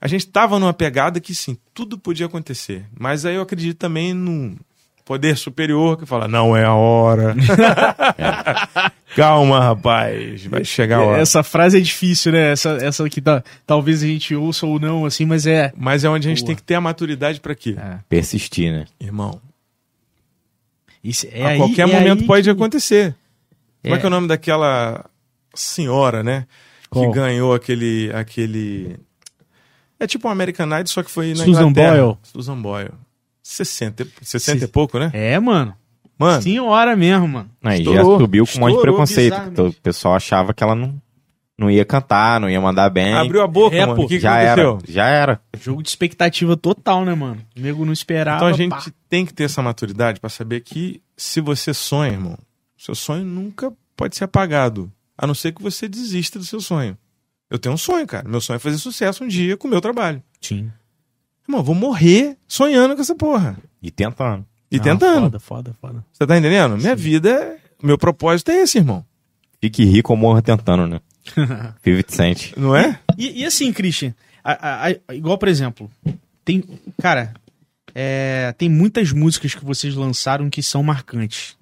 A 0.00 0.06
gente 0.06 0.26
tava 0.28 0.58
numa 0.58 0.72
pegada 0.72 1.20
que, 1.20 1.34
sim, 1.34 1.56
tudo 1.74 1.98
podia 1.98 2.26
acontecer. 2.26 2.84
Mas 2.96 3.24
aí 3.24 3.34
eu 3.34 3.42
acredito 3.42 3.76
também 3.76 4.14
num 4.14 4.56
poder 5.04 5.36
superior 5.36 5.96
que 5.96 6.04
fala, 6.04 6.28
não 6.28 6.56
é 6.56 6.64
a 6.64 6.74
hora. 6.74 7.34
Calma, 9.16 9.58
rapaz. 9.58 10.44
Vai 10.44 10.64
chegar 10.64 10.98
a 10.98 11.02
hora. 11.02 11.20
Essa 11.22 11.42
frase 11.42 11.78
é 11.78 11.80
difícil, 11.80 12.32
né? 12.32 12.52
Essa, 12.52 12.78
essa 12.80 13.06
aqui 13.06 13.20
tá, 13.20 13.42
talvez 13.66 14.02
a 14.02 14.06
gente 14.06 14.34
ouça 14.34 14.66
ou 14.66 14.78
não, 14.78 15.06
assim, 15.06 15.24
mas 15.24 15.46
é. 15.46 15.72
Mas 15.76 16.04
é 16.04 16.10
onde 16.10 16.28
a 16.28 16.30
gente 16.30 16.40
Boa. 16.42 16.48
tem 16.48 16.56
que 16.56 16.62
ter 16.62 16.74
a 16.74 16.80
maturidade 16.80 17.40
pra 17.40 17.54
quê? 17.54 17.74
É. 17.78 17.98
Persistir, 18.08 18.70
né? 18.70 18.84
Irmão, 19.00 19.40
Isso, 21.02 21.26
é 21.30 21.42
a 21.44 21.48
aí- 21.48 21.58
qualquer 21.58 21.82
é 21.82 21.86
momento 21.86 22.20
aí 22.22 22.26
pode 22.26 22.44
que- 22.44 22.50
acontecer. 22.50 23.14
Como 23.82 23.94
é 23.94 23.98
É. 23.98 24.00
que 24.00 24.06
é 24.06 24.08
o 24.08 24.10
nome 24.10 24.28
daquela 24.28 25.04
senhora, 25.54 26.22
né? 26.22 26.46
Qual? 26.90 27.10
Que 27.10 27.18
ganhou 27.18 27.54
aquele, 27.54 28.10
aquele... 28.14 28.98
É 30.00 30.06
tipo 30.06 30.28
um 30.28 30.30
American 30.30 30.66
Idol, 30.66 30.86
só 30.86 31.02
que 31.02 31.10
foi 31.10 31.30
na 31.34 31.44
Susan 31.44 31.62
Inglaterra. 31.62 31.96
Boyle. 31.96 32.18
Susan 32.22 32.60
Boyle. 32.60 32.90
60, 33.42 34.02
e- 34.02 34.08
60 34.22 34.56
e 34.58 34.60
Se- 34.60 34.68
pouco, 34.68 34.98
né? 34.98 35.10
É, 35.12 35.38
mano. 35.38 35.74
Mano, 36.18 36.42
Senhora 36.42 36.96
mesmo, 36.96 37.28
mano. 37.28 37.50
Aí 37.62 37.82
já 37.84 37.90
Estourou. 37.92 38.18
subiu 38.18 38.44
com 38.46 38.56
um 38.56 38.60
monte 38.60 38.74
de 38.74 38.80
preconceito. 38.82 39.36
O 39.66 39.72
pessoal 39.74 40.14
achava 40.16 40.52
que 40.52 40.62
ela 40.64 40.74
não, 40.74 41.00
não 41.58 41.68
ia 41.70 41.84
cantar, 41.84 42.40
não 42.40 42.48
ia 42.48 42.60
mandar 42.60 42.88
bem. 42.88 43.12
abriu 43.14 43.42
a 43.42 43.46
boca, 43.48 43.74
É, 43.76 43.84
mano. 43.84 44.00
O 44.00 44.06
que, 44.06 44.14
que 44.14 44.20
já 44.20 44.36
aconteceu? 44.40 44.78
era, 44.84 44.92
já 44.92 45.06
era. 45.08 45.40
Jogo 45.60 45.82
de 45.82 45.88
expectativa 45.88 46.56
total, 46.56 47.04
né, 47.04 47.14
mano? 47.14 47.40
O 47.56 47.60
nego 47.60 47.84
não 47.84 47.92
esperava. 47.92 48.36
Então 48.36 48.48
a 48.48 48.52
gente 48.52 48.70
pá. 48.70 48.84
tem 49.08 49.26
que 49.26 49.34
ter 49.34 49.44
essa 49.44 49.60
maturidade 49.60 50.20
pra 50.20 50.30
saber 50.30 50.60
que 50.60 51.02
se 51.16 51.40
você 51.40 51.74
sonha, 51.74 52.12
irmão, 52.12 52.38
seu 52.76 52.94
sonho 52.94 53.24
nunca 53.24 53.72
pode 53.96 54.16
ser 54.16 54.24
apagado. 54.24 54.90
A 55.16 55.26
não 55.26 55.34
ser 55.34 55.50
que 55.52 55.60
você 55.60 55.88
desista 55.88 56.38
do 56.38 56.44
seu 56.44 56.60
sonho. 56.60 56.96
Eu 57.50 57.58
tenho 57.58 57.74
um 57.74 57.78
sonho, 57.78 58.06
cara. 58.06 58.28
Meu 58.28 58.40
sonho 58.40 58.56
é 58.56 58.60
fazer 58.60 58.78
sucesso 58.78 59.24
um 59.24 59.26
dia 59.26 59.56
com 59.56 59.66
o 59.66 59.70
meu 59.70 59.80
trabalho. 59.80 60.22
Sim. 60.40 60.70
Irmão, 61.48 61.60
eu 61.60 61.64
vou 61.64 61.74
morrer 61.74 62.36
sonhando 62.46 62.94
com 62.94 63.00
essa 63.00 63.16
porra. 63.16 63.56
E 63.82 63.90
tentando. 63.90 64.44
E 64.70 64.76
Não, 64.76 64.84
tentando. 64.84 65.24
Foda, 65.24 65.40
foda, 65.40 65.74
foda. 65.80 66.04
Você 66.12 66.24
tá 66.26 66.38
entendendo? 66.38 66.76
Minha 66.76 66.94
vida, 66.94 67.30
é- 67.30 67.56
meu 67.82 67.96
propósito 67.98 68.50
é 68.52 68.60
esse, 68.60 68.78
irmão. 68.78 69.04
Fique 69.60 69.82
rico 69.84 70.12
ou 70.12 70.16
morra 70.16 70.40
tentando, 70.42 70.86
né? 70.86 71.00
50 71.84 72.12
Cent. 72.12 72.52
Não 72.56 72.74
é? 72.76 72.98
E, 73.16 73.40
e 73.42 73.44
assim, 73.44 73.72
Christian, 73.72 74.14
a- 74.44 74.52
a- 74.52 74.94
a- 75.08 75.14
igual, 75.14 75.36
por 75.38 75.48
exemplo, 75.48 75.90
tem. 76.44 76.62
Cara, 77.00 77.32
é, 77.94 78.54
tem 78.56 78.68
muitas 78.68 79.12
músicas 79.12 79.54
que 79.54 79.64
vocês 79.64 79.94
lançaram 79.94 80.48
que 80.50 80.62
são 80.62 80.82
marcantes. 80.82 81.56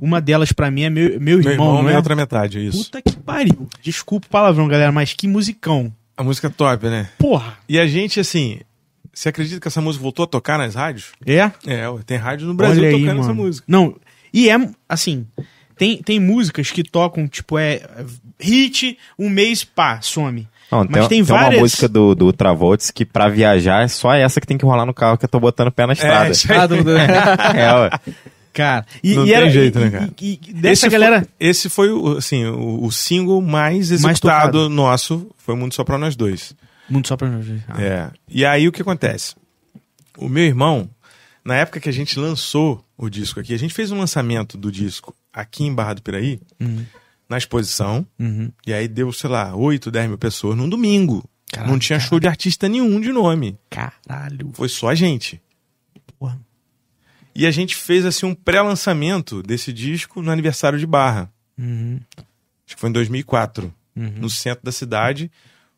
Uma 0.00 0.20
delas, 0.20 0.52
pra 0.52 0.70
mim, 0.70 0.82
é 0.82 0.90
meu, 0.90 1.18
meu 1.20 1.38
irmão, 1.38 1.42
Meu 1.42 1.52
irmão, 1.52 1.74
não 1.76 1.82
minha 1.82 1.94
é? 1.94 1.96
outra 1.96 2.14
metade, 2.14 2.58
é 2.58 2.62
isso. 2.62 2.84
Puta 2.84 3.00
que 3.02 3.16
pariu. 3.16 3.66
Desculpa 3.82 4.26
o 4.26 4.30
palavrão, 4.30 4.68
galera, 4.68 4.92
mas 4.92 5.14
que 5.14 5.26
musicão. 5.26 5.92
A 6.16 6.22
música 6.22 6.48
é 6.48 6.50
top, 6.50 6.86
né? 6.86 7.08
Porra. 7.18 7.56
E 7.68 7.78
a 7.78 7.86
gente, 7.86 8.20
assim, 8.20 8.60
você 9.12 9.30
acredita 9.30 9.58
que 9.58 9.66
essa 9.68 9.80
música 9.80 10.02
voltou 10.02 10.24
a 10.24 10.26
tocar 10.26 10.58
nas 10.58 10.74
rádios? 10.74 11.12
É? 11.26 11.38
É, 11.66 11.84
tem 12.04 12.18
rádio 12.18 12.46
no 12.46 12.52
Brasil 12.54 12.84
aí, 12.84 12.92
tocando 12.92 13.20
essa 13.20 13.28
mano. 13.28 13.42
música. 13.42 13.64
Não, 13.66 13.96
e 14.32 14.50
é, 14.50 14.70
assim, 14.86 15.26
tem, 15.80 16.02
tem 16.02 16.20
músicas 16.20 16.70
que 16.70 16.82
tocam, 16.84 17.26
tipo, 17.26 17.58
é 17.58 17.80
hit, 18.38 18.98
um 19.18 19.30
mês, 19.30 19.64
pá, 19.64 19.98
some. 20.02 20.46
Não, 20.70 20.80
Mas 20.80 21.08
tem 21.08 21.08
tem, 21.08 21.24
tem 21.24 21.34
uma 21.34 21.42
várias- 21.42 21.60
música 21.62 21.88
do, 21.88 22.14
do 22.14 22.32
Travolts 22.34 22.90
que 22.90 23.04
pra 23.06 23.28
viajar 23.30 23.82
é 23.82 23.88
só 23.88 24.12
essa 24.14 24.40
que 24.42 24.46
tem 24.46 24.58
que 24.58 24.64
rolar 24.66 24.84
no 24.84 24.92
carro 24.92 25.16
que 25.16 25.24
eu 25.24 25.28
tô 25.28 25.40
botando 25.40 25.68
o 25.68 25.72
pé 25.72 25.86
na 25.86 25.94
estrada. 25.94 26.30
isso 26.30 26.52
aí. 26.52 26.58
Ah, 26.58 26.66
do- 26.66 26.84
do- 26.84 26.90
É, 27.56 27.74
ué. 27.74 27.90
Cara, 28.52 28.84
e, 29.02 29.14
Não 29.14 29.22
e 29.24 29.26
tem 29.28 29.34
era, 29.36 29.48
jeito, 29.50 29.78
e- 29.78 29.82
né, 29.84 29.90
cara? 29.90 30.10
e- 30.20 30.32
e- 30.48 30.52
dessa 30.52 30.86
esse 30.86 30.88
galera... 30.90 31.20
Foi, 31.20 31.28
esse 31.40 31.68
foi, 31.70 31.90
o, 31.90 32.18
assim, 32.18 32.44
o, 32.44 32.84
o 32.84 32.92
single 32.92 33.40
mais 33.40 33.88
Mais 33.88 33.90
executado 33.90 34.52
tocado. 34.52 34.68
nosso. 34.68 35.30
Foi 35.38 35.54
Mundo 35.56 35.74
Só 35.74 35.82
Pra 35.82 35.96
Nós 35.96 36.14
Dois. 36.14 36.54
Muito 36.88 37.08
só 37.08 37.16
pra 37.16 37.28
nós. 37.28 37.46
Ah. 37.68 37.80
É. 37.82 38.10
E 38.28 38.44
aí 38.44 38.68
o 38.68 38.72
que 38.72 38.82
acontece? 38.82 39.34
O 40.18 40.28
meu 40.28 40.44
irmão, 40.44 40.90
na 41.44 41.54
época 41.56 41.80
que 41.80 41.88
a 41.88 41.92
gente 41.92 42.18
lançou 42.18 42.84
o 43.04 43.08
disco 43.10 43.40
aqui, 43.40 43.54
a 43.54 43.58
gente 43.58 43.72
fez 43.74 43.90
um 43.90 43.98
lançamento 43.98 44.58
do 44.58 44.70
disco 44.70 45.14
aqui 45.32 45.64
em 45.64 45.74
Barra 45.74 45.94
do 45.94 46.02
Piraí, 46.02 46.40
Uhum. 46.60 46.84
na 47.28 47.38
exposição, 47.38 48.06
Uhum. 48.18 48.50
e 48.66 48.72
aí 48.72 48.86
deu, 48.88 49.12
sei 49.12 49.30
lá, 49.30 49.54
8, 49.54 49.90
10 49.90 50.08
mil 50.08 50.18
pessoas 50.18 50.56
num 50.56 50.68
domingo. 50.68 51.24
Caralho, 51.50 51.72
Não 51.72 51.78
tinha 51.78 51.98
show 51.98 52.20
de 52.20 52.28
artista 52.28 52.68
nenhum 52.68 53.00
de 53.00 53.10
nome. 53.12 53.58
Caralho. 53.70 54.50
Foi 54.52 54.68
só 54.68 54.88
a 54.88 54.94
gente. 54.94 55.40
Porra. 56.18 56.38
E 57.34 57.46
a 57.46 57.50
gente 57.50 57.74
fez 57.74 58.04
assim 58.04 58.26
um 58.26 58.34
pré-lançamento 58.34 59.42
desse 59.42 59.72
disco 59.72 60.20
no 60.22 60.30
aniversário 60.30 60.78
de 60.78 60.86
Barra. 60.86 61.32
Uhum. 61.58 62.00
Acho 62.66 62.76
que 62.76 62.80
foi 62.80 62.90
em 62.90 62.92
2004, 62.92 63.72
Uhum. 63.96 64.12
no 64.18 64.30
centro 64.30 64.64
da 64.64 64.70
cidade. 64.72 65.30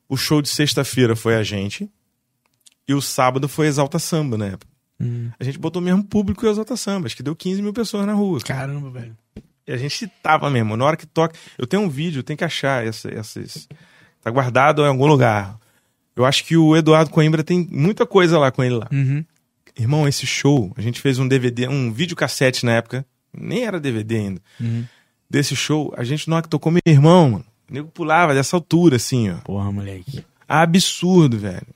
O 0.08 0.16
show 0.16 0.42
de 0.42 0.48
sexta-feira 0.48 1.14
foi 1.16 1.36
a 1.36 1.42
gente. 1.42 1.88
E 2.86 2.92
o 2.94 3.00
sábado 3.00 3.48
foi 3.48 3.66
Exalta 3.66 3.98
Samba, 3.98 4.36
na 4.36 4.46
época. 4.46 4.71
Uhum. 5.02 5.30
A 5.38 5.44
gente 5.44 5.58
botou 5.58 5.82
mesmo 5.82 6.04
público 6.04 6.46
e 6.46 6.48
Exalta 6.48 6.76
Samba. 6.76 7.06
Acho 7.06 7.16
que 7.16 7.22
deu 7.22 7.34
15 7.34 7.60
mil 7.62 7.72
pessoas 7.72 8.06
na 8.06 8.12
rua. 8.12 8.40
cara. 8.40 8.60
Caramba, 8.60 8.90
velho. 8.90 9.16
E 9.66 9.72
a 9.72 9.76
gente 9.76 10.06
tava 10.22 10.50
mesmo. 10.50 10.76
Na 10.76 10.84
hora 10.84 10.96
que 10.96 11.06
toca. 11.06 11.36
Eu 11.58 11.66
tenho 11.66 11.82
um 11.82 11.88
vídeo, 11.88 12.22
tem 12.22 12.36
que 12.36 12.44
achar 12.44 12.86
essa, 12.86 13.08
essas. 13.10 13.68
Tá 14.22 14.30
guardado 14.30 14.82
em 14.82 14.88
algum 14.88 15.06
lugar. 15.06 15.58
Eu 16.14 16.24
acho 16.24 16.44
que 16.44 16.56
o 16.56 16.76
Eduardo 16.76 17.10
Coimbra 17.10 17.42
tem 17.42 17.66
muita 17.70 18.06
coisa 18.06 18.38
lá 18.38 18.50
com 18.50 18.62
ele 18.62 18.76
lá. 18.76 18.88
Uhum. 18.92 19.24
Irmão, 19.78 20.06
esse 20.06 20.26
show, 20.26 20.72
a 20.76 20.82
gente 20.82 21.00
fez 21.00 21.18
um 21.18 21.26
DVD, 21.26 21.66
um 21.66 21.92
videocassete 21.92 22.66
na 22.66 22.72
época. 22.72 23.06
Nem 23.32 23.64
era 23.64 23.80
DVD 23.80 24.16
ainda. 24.16 24.40
Uhum. 24.60 24.84
Desse 25.28 25.56
show, 25.56 25.92
a 25.96 26.04
gente 26.04 26.28
na 26.28 26.36
hora 26.36 26.42
que 26.42 26.48
tocou 26.48 26.70
meu 26.70 26.82
irmão, 26.84 27.30
mano. 27.30 27.44
O 27.70 27.72
nego 27.72 27.88
pulava 27.88 28.34
dessa 28.34 28.54
altura, 28.54 28.96
assim, 28.96 29.30
ó. 29.30 29.36
Porra, 29.36 29.72
moleque. 29.72 30.22
Absurdo, 30.46 31.38
velho. 31.38 31.66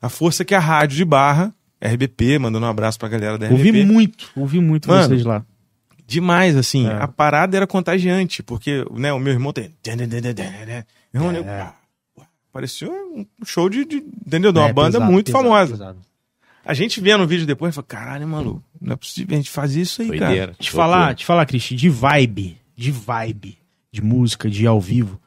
A 0.00 0.08
força 0.08 0.44
que 0.44 0.54
a 0.54 0.60
rádio 0.60 0.96
de 0.96 1.04
barra, 1.04 1.54
RBP, 1.80 2.38
mandando 2.38 2.66
um 2.66 2.68
abraço 2.68 2.98
pra 2.98 3.08
galera 3.08 3.38
da 3.38 3.46
RBP. 3.46 3.58
Ouvi 3.68 3.84
muito, 3.84 4.30
ouvi 4.36 4.60
muito 4.60 4.88
Mano, 4.88 5.08
vocês 5.08 5.24
lá. 5.24 5.44
Demais, 6.06 6.56
assim. 6.56 6.88
É. 6.88 7.02
A 7.02 7.06
parada 7.08 7.56
era 7.56 7.66
contagiante, 7.66 8.42
porque 8.42 8.84
né, 8.92 9.12
o 9.12 9.18
meu 9.18 9.32
irmão 9.32 9.52
tem. 9.52 9.74
Meu 11.12 11.22
irmão, 11.32 11.44
É. 11.50 11.72
parecia 12.52 12.90
um 12.90 13.26
show 13.44 13.68
de. 13.68 13.84
de 13.84 13.96
entendeu? 14.26 14.52
De 14.52 14.58
uma 14.58 14.68
É, 14.68 14.72
banda 14.72 14.92
pesado, 14.98 15.12
muito 15.12 15.26
pesado, 15.26 15.44
famosa. 15.44 15.72
pesado. 15.72 15.98
A 16.64 16.74
gente 16.74 17.00
vendo 17.00 17.22
o 17.24 17.26
vídeo 17.26 17.46
depois, 17.46 17.74
falou: 17.74 17.86
caralho, 17.86 18.26
maluco, 18.26 18.62
não 18.80 18.94
é 18.94 18.96
possível 18.96 19.34
a 19.34 19.36
gente 19.36 19.50
fazer 19.50 19.82
isso 19.82 20.02
aí, 20.02 20.18
cara. 20.18 20.54
Te 20.58 20.70
falar, 20.70 21.14
te 21.14 21.24
falar, 21.24 21.46
Cristi, 21.46 21.74
de 21.76 21.88
vibe, 21.88 22.58
de 22.76 22.90
vibe, 22.90 23.58
de 23.92 24.02
música, 24.02 24.50
de 24.50 24.66
ao 24.66 24.80
vivo. 24.80 25.20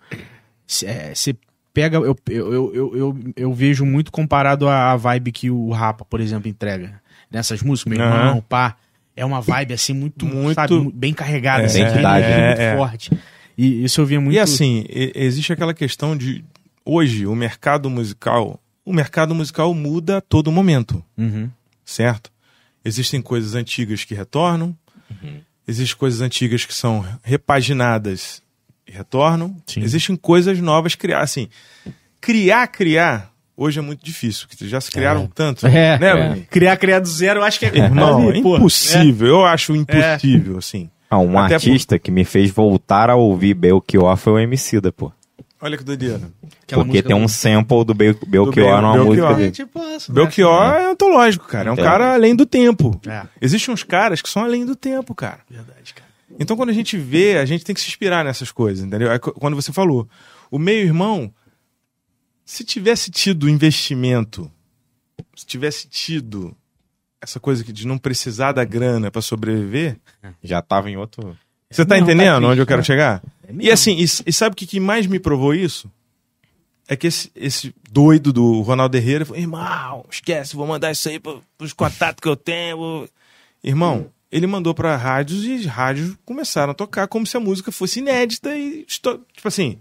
Você 0.68 1.36
pega. 1.73 1.98
Eu, 1.98 2.15
eu, 2.30 2.53
eu, 2.53 2.73
eu, 2.76 2.98
eu, 2.98 3.18
eu 3.35 3.53
vejo 3.53 3.85
muito 3.85 4.11
comparado 4.11 4.68
à 4.68 4.95
vibe 4.95 5.31
que 5.31 5.49
o 5.52 5.69
Rapa, 5.72 6.06
por 6.06 6.19
exemplo, 6.22 6.48
entrega. 6.49 7.02
Nessas 7.30 7.61
músicas, 7.64 7.98
meu 7.98 8.06
irmão, 8.06 8.43
pá. 8.48 8.76
É 9.15 9.26
uma 9.26 9.41
vibe 9.41 9.73
assim 9.73 9.93
muito, 9.93 10.26
Muito- 10.26 10.56
sabe, 10.56 10.91
bem 10.93 11.14
carregada, 11.14 11.64
É, 11.64 11.65
assim, 11.65 11.84
bem 11.84 11.93
né? 12.02 12.48
muito 12.48 12.61
É, 12.61 12.73
é. 12.73 12.77
forte. 12.77 13.11
E 13.57 13.84
isso 13.84 13.99
eu 14.02 14.06
via 14.06 14.22
muito. 14.22 14.34
E 14.35 14.39
assim, 14.39 14.85
e- 14.89 15.11
existe 15.15 15.52
aquela 15.53 15.73
questão 15.73 16.15
de. 16.15 16.43
Hoje, 16.85 17.26
o 17.27 17.35
mercado 17.35 17.89
musical. 17.89 18.60
O 18.85 18.91
mercado 18.93 19.35
musical 19.35 19.73
muda 19.73 20.18
a 20.18 20.22
todo 20.22 20.52
momento. 20.52 21.03
Uhum. 21.18 21.49
certo? 21.85 22.31
Existem 22.84 23.22
coisas 23.22 23.53
antigas 23.53 24.03
que 24.06 24.15
retornam, 24.15 24.76
existem 25.68 25.98
coisas 25.98 26.22
antigas 26.22 26.65
que 26.65 26.73
são 26.73 27.06
repaginadas 27.22 28.41
retornam, 28.91 29.55
Sim. 29.65 29.81
existem 29.81 30.15
coisas 30.15 30.59
novas 30.59 30.95
criar. 30.95 31.22
Assim, 31.22 31.47
criar, 32.19 32.68
criar, 32.68 33.31
hoje 33.55 33.80
é 33.80 33.81
muito 33.81 34.03
difícil, 34.03 34.47
porque 34.47 34.68
já 34.68 34.80
se 34.81 34.91
criaram 34.91 35.27
tanto. 35.27 35.65
É, 35.68 35.97
né, 35.99 36.09
é. 36.39 36.39
Criar, 36.49 36.77
criar 36.77 36.99
do 36.99 37.07
zero, 37.07 37.39
eu 37.39 37.43
acho 37.43 37.59
que 37.59 37.65
é. 37.65 37.76
Irmão, 37.76 38.31
é 38.31 38.38
impossível. 38.38 39.27
Eu 39.27 39.45
acho 39.45 39.76
impossível, 39.76 40.57
assim. 40.57 40.89
Ah, 41.09 41.19
um 41.19 41.38
Até 41.38 41.55
artista 41.55 41.99
que 41.99 42.09
me 42.09 42.23
fez 42.23 42.49
voltar 42.51 43.09
a 43.09 43.15
ouvir 43.15 43.53
Belchior 43.53 44.15
foi 44.15 44.34
o 44.34 44.39
Emicida, 44.39 44.91
pô. 44.91 45.11
Olha 45.63 45.77
que 45.77 45.84
doideira. 45.84 46.22
Aquela 46.63 46.84
Porque 46.85 47.03
tem 47.03 47.15
do- 47.15 47.22
um 47.22 47.27
sample 47.27 47.84
do 47.85 47.93
Bel 47.93 48.15
Belchior 48.26 48.53
Bel- 48.65 48.81
numa 48.81 49.03
música 49.03 49.27
É, 49.27 49.34
dele. 49.35 49.51
tipo, 49.51 49.77
essa, 49.80 50.11
Belchior 50.11 50.73
é 50.73 50.85
antológico, 50.89 51.45
cara. 51.47 51.69
É 51.69 51.72
um 51.72 51.76
É. 51.76 51.84
cara 51.84 52.13
além 52.15 52.35
do 52.35 52.47
tempo. 52.47 52.99
É. 53.07 53.23
Existem 53.39 53.72
uns 53.72 53.84
caras 53.84 54.22
que 54.23 54.30
são 54.30 54.43
além 54.43 54.65
do 54.65 54.76
tempo, 54.76 55.13
cara. 55.13 55.39
Verdade, 55.49 55.93
cara. 55.93 56.09
Então, 56.39 56.57
quando 56.57 56.69
a 56.69 56.73
gente 56.73 56.97
vê, 56.97 57.37
a 57.37 57.45
gente 57.45 57.63
tem 57.63 57.73
que 57.75 57.81
se 57.81 57.87
inspirar 57.87 58.25
nessas 58.25 58.51
coisas, 58.51 58.83
entendeu? 58.85 59.11
É 59.11 59.19
qu- 59.19 59.31
quando 59.33 59.55
você 59.55 59.71
falou, 59.71 60.07
o 60.49 60.57
meio-irmão, 60.57 61.31
se 62.45 62.63
tivesse 62.63 63.11
tido 63.11 63.47
investimento, 63.49 64.51
se 65.35 65.45
tivesse 65.45 65.87
tido 65.87 66.55
essa 67.21 67.39
coisa 67.39 67.63
de 67.63 67.85
não 67.85 67.97
precisar 67.97 68.51
da 68.51 68.63
grana 68.63 69.11
pra 69.11 69.21
sobreviver, 69.21 69.99
Já 70.43 70.61
tava 70.61 70.89
em 70.89 70.97
outro. 70.97 71.37
você 71.69 71.85
tá 71.85 71.95
Não, 71.95 72.05
tá 72.05 72.11
entendendo 72.11 72.35
triste, 72.37 72.51
onde 72.51 72.61
eu 72.61 72.65
quero 72.65 72.81
é. 72.81 72.83
chegar? 72.83 73.23
E 73.59 73.69
assim, 73.69 73.95
e, 73.97 74.03
e 74.03 74.33
sabe 74.33 74.53
o 74.53 74.55
que, 74.57 74.65
que 74.65 74.79
mais 74.79 75.05
me 75.05 75.19
provou 75.19 75.53
isso? 75.53 75.91
É 76.87 76.95
que 76.95 77.07
esse, 77.07 77.31
esse 77.35 77.73
doido 77.91 78.33
do 78.33 78.61
Ronaldo 78.61 78.97
Herrera 78.97 79.23
falou: 79.25 79.39
irmão, 79.39 80.05
esquece, 80.09 80.55
vou 80.55 80.65
mandar 80.65 80.91
isso 80.91 81.07
aí 81.07 81.19
pro- 81.19 81.43
pros 81.57 81.71
contatos 81.73 82.19
que 82.21 82.27
eu 82.27 82.35
tenho. 82.35 82.77
vou-" 82.77 83.09
Irmão, 83.63 84.09
ele 84.31 84.47
mandou 84.47 84.73
pra 84.73 84.95
rádios 84.95 85.43
e 85.43 85.65
rádios 85.67 86.15
começaram 86.25 86.71
a 86.71 86.75
tocar 86.75 87.07
como 87.07 87.25
se 87.27 87.35
a 87.35 87.39
música 87.39 87.71
fosse 87.71 87.99
inédita 87.99 88.55
e. 88.57 88.85
Tipo 88.85 89.19
assim, 89.47 89.77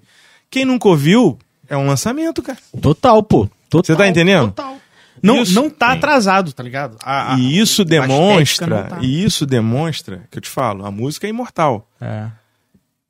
quem 0.50 0.64
nunca 0.64 0.88
ouviu 0.88 1.38
é 1.68 1.76
um 1.76 1.86
lançamento, 1.86 2.42
cara. 2.42 2.58
Total, 2.80 3.22
pô. 3.22 3.48
Total, 3.68 3.84
Você 3.94 3.96
tá 3.96 4.08
entendendo? 4.08 4.48
Total. 4.48 4.76
Não, 5.22 5.42
Isso- 5.42 5.54
não 5.54 5.68
tá 5.68 5.92
atrasado, 5.92 6.52
tá 6.52 6.62
ligado? 6.62 6.96
A- 7.02 7.34
a- 7.34 7.38
e 7.38 7.58
isso 7.58 7.84
demonstra, 7.84 8.84
tá. 8.84 8.98
e 9.02 9.22
isso 9.22 9.44
demonstra, 9.44 10.26
que 10.30 10.38
eu 10.38 10.42
te 10.42 10.48
falo, 10.48 10.84
a 10.86 10.90
música 10.90 11.26
é 11.26 11.30
imortal. 11.30 11.86
É. 12.00 12.28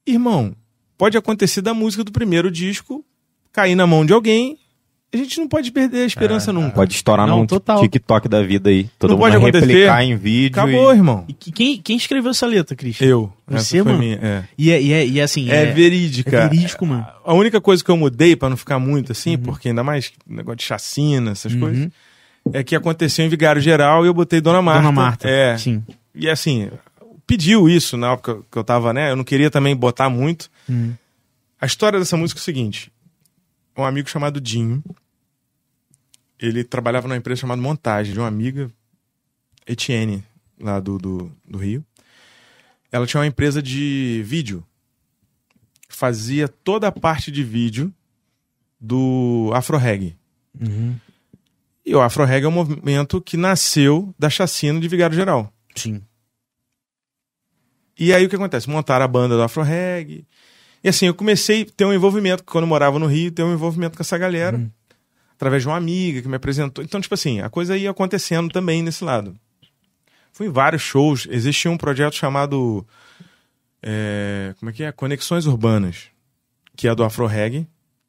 Irmão, 0.07 0.55
pode 0.99 1.17
acontecer 1.17 1.63
da 1.63 1.73
música 1.73 2.03
do 2.03 2.11
primeiro 2.13 2.51
disco 2.51 3.05
cair 3.53 3.75
na 3.75 3.87
mão 3.87 4.05
de 4.05 4.13
alguém. 4.13 4.59
A 5.13 5.17
gente 5.17 5.41
não 5.41 5.49
pode 5.49 5.73
perder 5.73 6.03
a 6.03 6.07
esperança 6.07 6.53
nunca. 6.53 6.71
Pode 6.71 6.95
estourar 6.95 7.27
Não, 7.27 7.39
num 7.39 7.47
total. 7.47 7.81
TikTok 7.81 8.29
da 8.29 8.43
vida 8.45 8.71
aí. 8.71 8.89
Todo 8.97 9.11
Não 9.11 9.17
mundo 9.17 9.25
pode 9.25 9.37
vai 9.39 9.49
acontecer. 9.51 9.67
replicar 9.73 10.05
em 10.05 10.17
vídeo. 10.17 10.53
Acabou, 10.63 10.93
e... 10.93 10.97
irmão. 10.97 11.25
E 11.27 11.33
que- 11.33 11.51
quem, 11.51 11.79
quem 11.83 11.97
escreveu 11.97 12.31
essa 12.31 12.47
letra, 12.47 12.77
Christian? 12.77 13.07
Eu. 13.09 13.33
Você, 13.49 13.79
Essa 13.79 13.85
mano? 13.85 13.99
minha, 13.99 14.15
é. 14.23 14.45
E 14.57 14.71
é, 14.71 14.81
e 14.81 14.93
é, 14.93 15.07
e 15.07 15.19
é 15.19 15.23
assim. 15.25 15.51
É, 15.51 15.67
verídica. 15.67 16.37
É 16.45 16.49
verídico, 16.49 16.87
mano. 16.87 17.05
A 17.25 17.35
única 17.35 17.61
coisa 17.61 17.83
que 17.83 17.91
eu 17.91 17.97
mudei 17.97 18.37
pra 18.37 18.49
não 18.49 18.57
ficar 18.57 18.79
muito 18.79 19.11
assim, 19.11 19.37
porque 19.37 19.69
ainda 19.71 19.83
mais 19.83 20.13
negócio 20.25 20.59
de 20.59 20.65
chacina, 20.65 21.33
essas 21.33 21.53
Uhum. 21.55 21.61
coisas, 21.61 21.89
é 22.53 22.63
que 22.63 22.77
aconteceu 22.77 23.25
em 23.27 23.29
Vigário 23.29 23.61
Geral 23.61 24.05
e 24.05 24.09
eu 24.09 24.15
botei 24.15 24.41
Dona 24.41 24.63
Marta. 24.63 24.81
Dona 24.83 24.93
Marta. 24.93 25.29
É. 25.29 25.59
Sim. 25.59 25.83
E 26.15 26.29
assim, 26.31 26.71
pediu 27.27 27.69
isso 27.69 27.97
na 27.97 28.13
época 28.13 28.43
que 28.49 28.57
eu 28.57 28.63
tava, 28.63 28.93
né? 28.93 29.11
Eu 29.11 29.17
não 29.17 29.25
queria 29.25 29.51
também 29.51 29.75
botar 29.75 30.09
muito. 30.09 30.49
Hum. 30.71 30.93
A 31.61 31.67
história 31.67 31.99
dessa 31.99 32.17
música 32.17 32.39
é 32.39 32.43
o 32.43 32.45
seguinte: 32.45 32.93
um 33.81 33.87
amigo 33.87 34.09
chamado 34.09 34.41
Dinho, 34.41 34.83
ele 36.39 36.65
trabalhava 36.65 37.07
numa 37.07 37.17
empresa 37.17 37.43
chamada 37.43 37.61
Montagem, 37.61 38.13
de 38.13 38.19
uma 38.19 38.29
amiga, 38.29 38.71
Etienne, 39.67 40.25
lá 40.59 40.81
do, 40.81 40.99
do, 40.99 41.33
do 41.47 41.59
Rio. 41.59 41.85
Ela 42.91 43.07
tinha 43.07 43.21
uma 43.21 43.27
empresa 43.27 43.63
de 43.63 44.23
vídeo. 44.25 44.65
Fazia 45.89 46.49
toda 46.49 46.89
a 46.89 46.93
parte 46.93 47.31
de 47.31 47.45
vídeo 47.45 47.93
do 48.81 49.51
Afro 49.55 49.77
Reggae. 49.77 50.17
Uhum. 50.59 50.97
E 51.85 51.95
o 51.95 52.01
Afro 52.01 52.25
Reggae 52.25 52.47
é 52.47 52.49
um 52.49 52.53
movimento 52.53 53.21
que 53.21 53.37
nasceu 53.37 54.15
da 54.19 54.31
chacina 54.31 54.81
de 54.81 54.89
Vigário 54.89 55.15
Geral. 55.15 55.53
Sim. 55.75 56.03
E 57.99 58.15
aí 58.15 58.25
o 58.25 58.29
que 58.29 58.37
acontece? 58.37 58.69
Montaram 58.69 59.05
a 59.05 59.09
banda 59.09 59.37
do 59.37 59.43
Afro 59.43 59.63
Reggae. 59.63 60.27
E 60.83 60.89
assim, 60.89 61.07
eu 61.07 61.15
comecei 61.15 61.63
a 61.63 61.67
ter 61.77 61.85
um 61.85 61.93
envolvimento, 61.93 62.43
quando 62.45 62.65
eu 62.65 62.69
morava 62.69 62.99
no 62.99 63.07
Rio, 63.07 63.31
ter 63.31 63.43
um 63.43 63.53
envolvimento 63.53 63.97
com 63.97 64.03
essa 64.03 64.17
galera, 64.17 64.57
Uhum. 64.57 64.71
através 65.35 65.63
de 65.63 65.69
uma 65.69 65.77
amiga 65.77 66.23
que 66.23 66.29
me 66.29 66.37
apresentou. 66.37 66.83
Então, 66.83 67.01
tipo 67.01 67.15
assim, 67.15 67.41
a 67.41 67.51
coisa 67.51 67.77
ia 67.77 67.91
acontecendo 67.91 68.51
também 68.51 68.83
nesse 68.83 69.05
lado. 69.05 69.37
Fui 70.33 70.47
em 70.47 70.51
vários 70.51 70.81
shows. 70.83 71.27
Existia 71.31 71.71
um 71.71 71.77
projeto 71.77 72.15
chamado. 72.15 72.87
é, 73.83 74.55
como 74.59 74.71
é 74.71 74.73
que 74.73 74.83
é? 74.85 74.93
Conexões 74.93 75.47
Urbanas, 75.47 76.05
que 76.77 76.87
é 76.89 76.95
do 76.95 77.03
Afro 77.05 77.27
Reggae. 77.27 77.67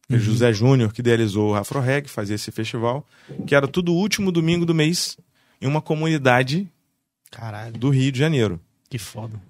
É 0.10 0.18
José 0.18 0.52
Júnior, 0.52 0.91
que 0.91 0.99
idealizou 0.99 1.52
o 1.52 1.56
Afro 1.56 1.80
Reggae, 1.80 2.10
fazia 2.10 2.35
esse 2.35 2.52
festival, 2.52 3.07
que 3.48 3.56
era 3.56 3.65
todo 3.65 3.93
último 3.93 4.30
domingo 4.30 4.65
do 4.65 4.76
mês 4.76 5.18
em 5.61 5.68
uma 5.68 5.81
comunidade 5.81 6.69
Caralho, 7.31 7.77
do 7.80 7.89
Rio 7.89 8.11
de 8.11 8.19
Janeiro. 8.19 8.60
que 8.89 8.98
foda. 8.98 9.41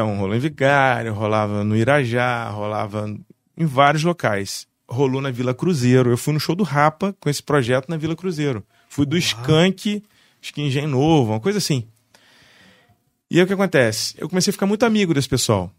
Então, 0.00 0.16
rolou 0.16 0.34
em 0.34 0.38
Vigário, 0.38 1.12
rolava 1.12 1.62
no 1.62 1.76
Irajá, 1.76 2.48
rolava 2.48 3.14
em 3.54 3.66
vários 3.66 4.02
locais. 4.02 4.66
Rolou 4.88 5.20
na 5.20 5.30
Vila 5.30 5.52
Cruzeiro. 5.52 6.08
Eu 6.08 6.16
fui 6.16 6.32
no 6.32 6.40
show 6.40 6.54
do 6.54 6.64
Rapa 6.64 7.14
com 7.20 7.28
esse 7.28 7.42
projeto 7.42 7.90
na 7.90 7.98
Vila 7.98 8.16
Cruzeiro. 8.16 8.64
Fui 8.88 9.04
do 9.04 9.14
Skank, 9.18 10.02
Engenho 10.56 10.88
Novo, 10.88 11.32
uma 11.32 11.38
coisa 11.40 11.58
assim. 11.58 11.86
E 13.30 13.36
aí 13.36 13.44
o 13.44 13.46
que 13.46 13.52
acontece? 13.52 14.14
Eu 14.16 14.26
comecei 14.26 14.50
a 14.50 14.54
ficar 14.54 14.64
muito 14.64 14.86
amigo 14.86 15.12
desse 15.12 15.28
pessoal. 15.28 15.70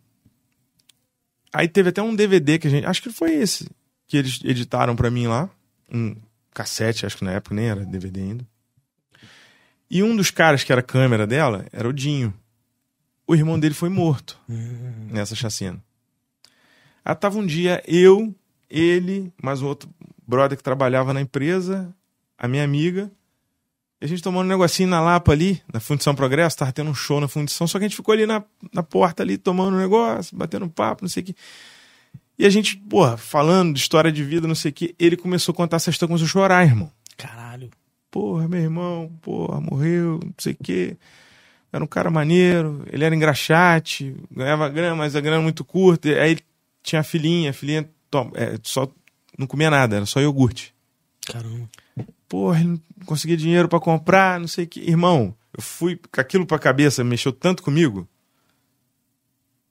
Aí 1.51 1.67
teve 1.67 1.89
até 1.89 2.03
um 2.03 2.15
DVD 2.15 2.59
que 2.59 2.67
a 2.67 2.69
gente. 2.69 2.85
Acho 2.85 3.01
que 3.01 3.09
foi 3.09 3.33
esse. 3.33 3.67
Que 4.05 4.17
eles 4.17 4.39
editaram 4.43 4.95
pra 4.95 5.09
mim 5.09 5.25
lá. 5.25 5.49
Um 5.91 6.15
cassete, 6.53 7.07
acho 7.07 7.17
que 7.17 7.25
na 7.25 7.31
época 7.31 7.55
nem 7.55 7.69
era 7.69 7.83
DVD 7.83 8.21
ainda. 8.21 8.47
E 9.89 10.03
um 10.03 10.15
dos 10.15 10.29
caras 10.29 10.63
que 10.63 10.71
era 10.71 10.81
a 10.81 10.83
câmera 10.83 11.25
dela 11.25 11.65
era 11.73 11.89
o 11.89 11.93
Dinho. 11.93 12.31
O 13.27 13.35
irmão 13.35 13.59
dele 13.59 13.73
foi 13.73 13.89
morto 13.89 14.39
nessa 15.11 15.35
chacina. 15.35 15.81
Aí 17.03 17.15
tava 17.15 17.39
um 17.39 17.45
dia 17.45 17.81
eu, 17.87 18.33
ele, 18.69 19.31
mais 19.41 19.61
um 19.61 19.67
outro 19.67 19.89
brother 20.27 20.57
que 20.57 20.63
trabalhava 20.63 21.13
na 21.13 21.21
empresa, 21.21 21.93
a 22.37 22.47
minha 22.47 22.63
amiga. 22.63 23.11
E 23.99 24.05
a 24.05 24.07
gente 24.07 24.23
tomando 24.23 24.45
um 24.45 24.49
negocinho 24.49 24.89
na 24.89 24.99
Lapa 24.99 25.31
ali, 25.31 25.61
na 25.71 25.79
Fundição 25.79 26.15
Progresso, 26.15 26.57
tava 26.57 26.71
tendo 26.71 26.89
um 26.89 26.95
show 26.95 27.21
na 27.21 27.27
Fundição, 27.27 27.67
só 27.67 27.77
que 27.77 27.85
a 27.85 27.87
gente 27.87 27.95
ficou 27.95 28.13
ali 28.13 28.25
na, 28.25 28.43
na 28.73 28.81
porta 28.81 29.21
ali, 29.21 29.37
tomando 29.37 29.75
um 29.75 29.79
negócio, 29.79 30.35
batendo 30.35 30.65
um 30.65 30.69
papo, 30.69 31.03
não 31.03 31.09
sei 31.09 31.21
o 31.21 31.25
que. 31.27 31.35
E 32.37 32.45
a 32.45 32.49
gente, 32.49 32.75
porra, 32.75 33.17
falando 33.17 33.75
de 33.75 33.79
história 33.79 34.11
de 34.11 34.23
vida, 34.23 34.47
não 34.47 34.55
sei 34.55 34.71
o 34.71 34.73
que, 34.73 34.95
ele 34.97 35.15
começou 35.15 35.53
a 35.53 35.55
contar 35.55 35.77
essa 35.77 35.91
história, 35.91 36.09
começou 36.09 36.25
a 36.25 36.29
chorar, 36.29 36.65
irmão. 36.65 36.91
Caralho. 37.15 37.69
Porra, 38.09 38.47
meu 38.47 38.59
irmão, 38.59 39.11
porra, 39.21 39.61
morreu, 39.61 40.19
não 40.23 40.33
sei 40.37 40.53
o 40.53 40.57
quê. 40.63 40.97
Era 41.73 41.83
um 41.83 41.87
cara 41.87 42.09
maneiro, 42.11 42.83
ele 42.91 43.03
era 43.05 43.15
engraxate, 43.15 44.13
ganhava 44.29 44.67
grana, 44.67 44.95
mas 44.95 45.15
a 45.15 45.21
grana 45.21 45.41
muito 45.41 45.63
curta. 45.63 46.09
Aí 46.09 46.37
tinha 46.83 46.99
a 46.99 47.03
filhinha, 47.03 47.51
a 47.51 47.53
filhinha 47.53 47.89
to- 48.09 48.31
é, 48.35 48.57
só 48.63 48.91
não 49.37 49.47
comia 49.47 49.69
nada, 49.69 49.95
era 49.95 50.05
só 50.05 50.19
iogurte. 50.19 50.73
Caramba. 51.25 51.69
Porra, 52.27 52.59
ele 52.59 52.69
não 52.69 52.81
conseguia 53.05 53.37
dinheiro 53.37 53.69
pra 53.69 53.79
comprar, 53.79 54.39
não 54.39 54.47
sei 54.47 54.65
o 54.65 54.67
que. 54.67 54.81
Irmão, 54.81 55.33
eu 55.55 55.61
fui 55.63 55.97
com 56.11 56.19
aquilo 56.19 56.45
pra 56.45 56.59
cabeça, 56.59 57.03
mexeu 57.03 57.31
tanto 57.31 57.63
comigo, 57.63 58.07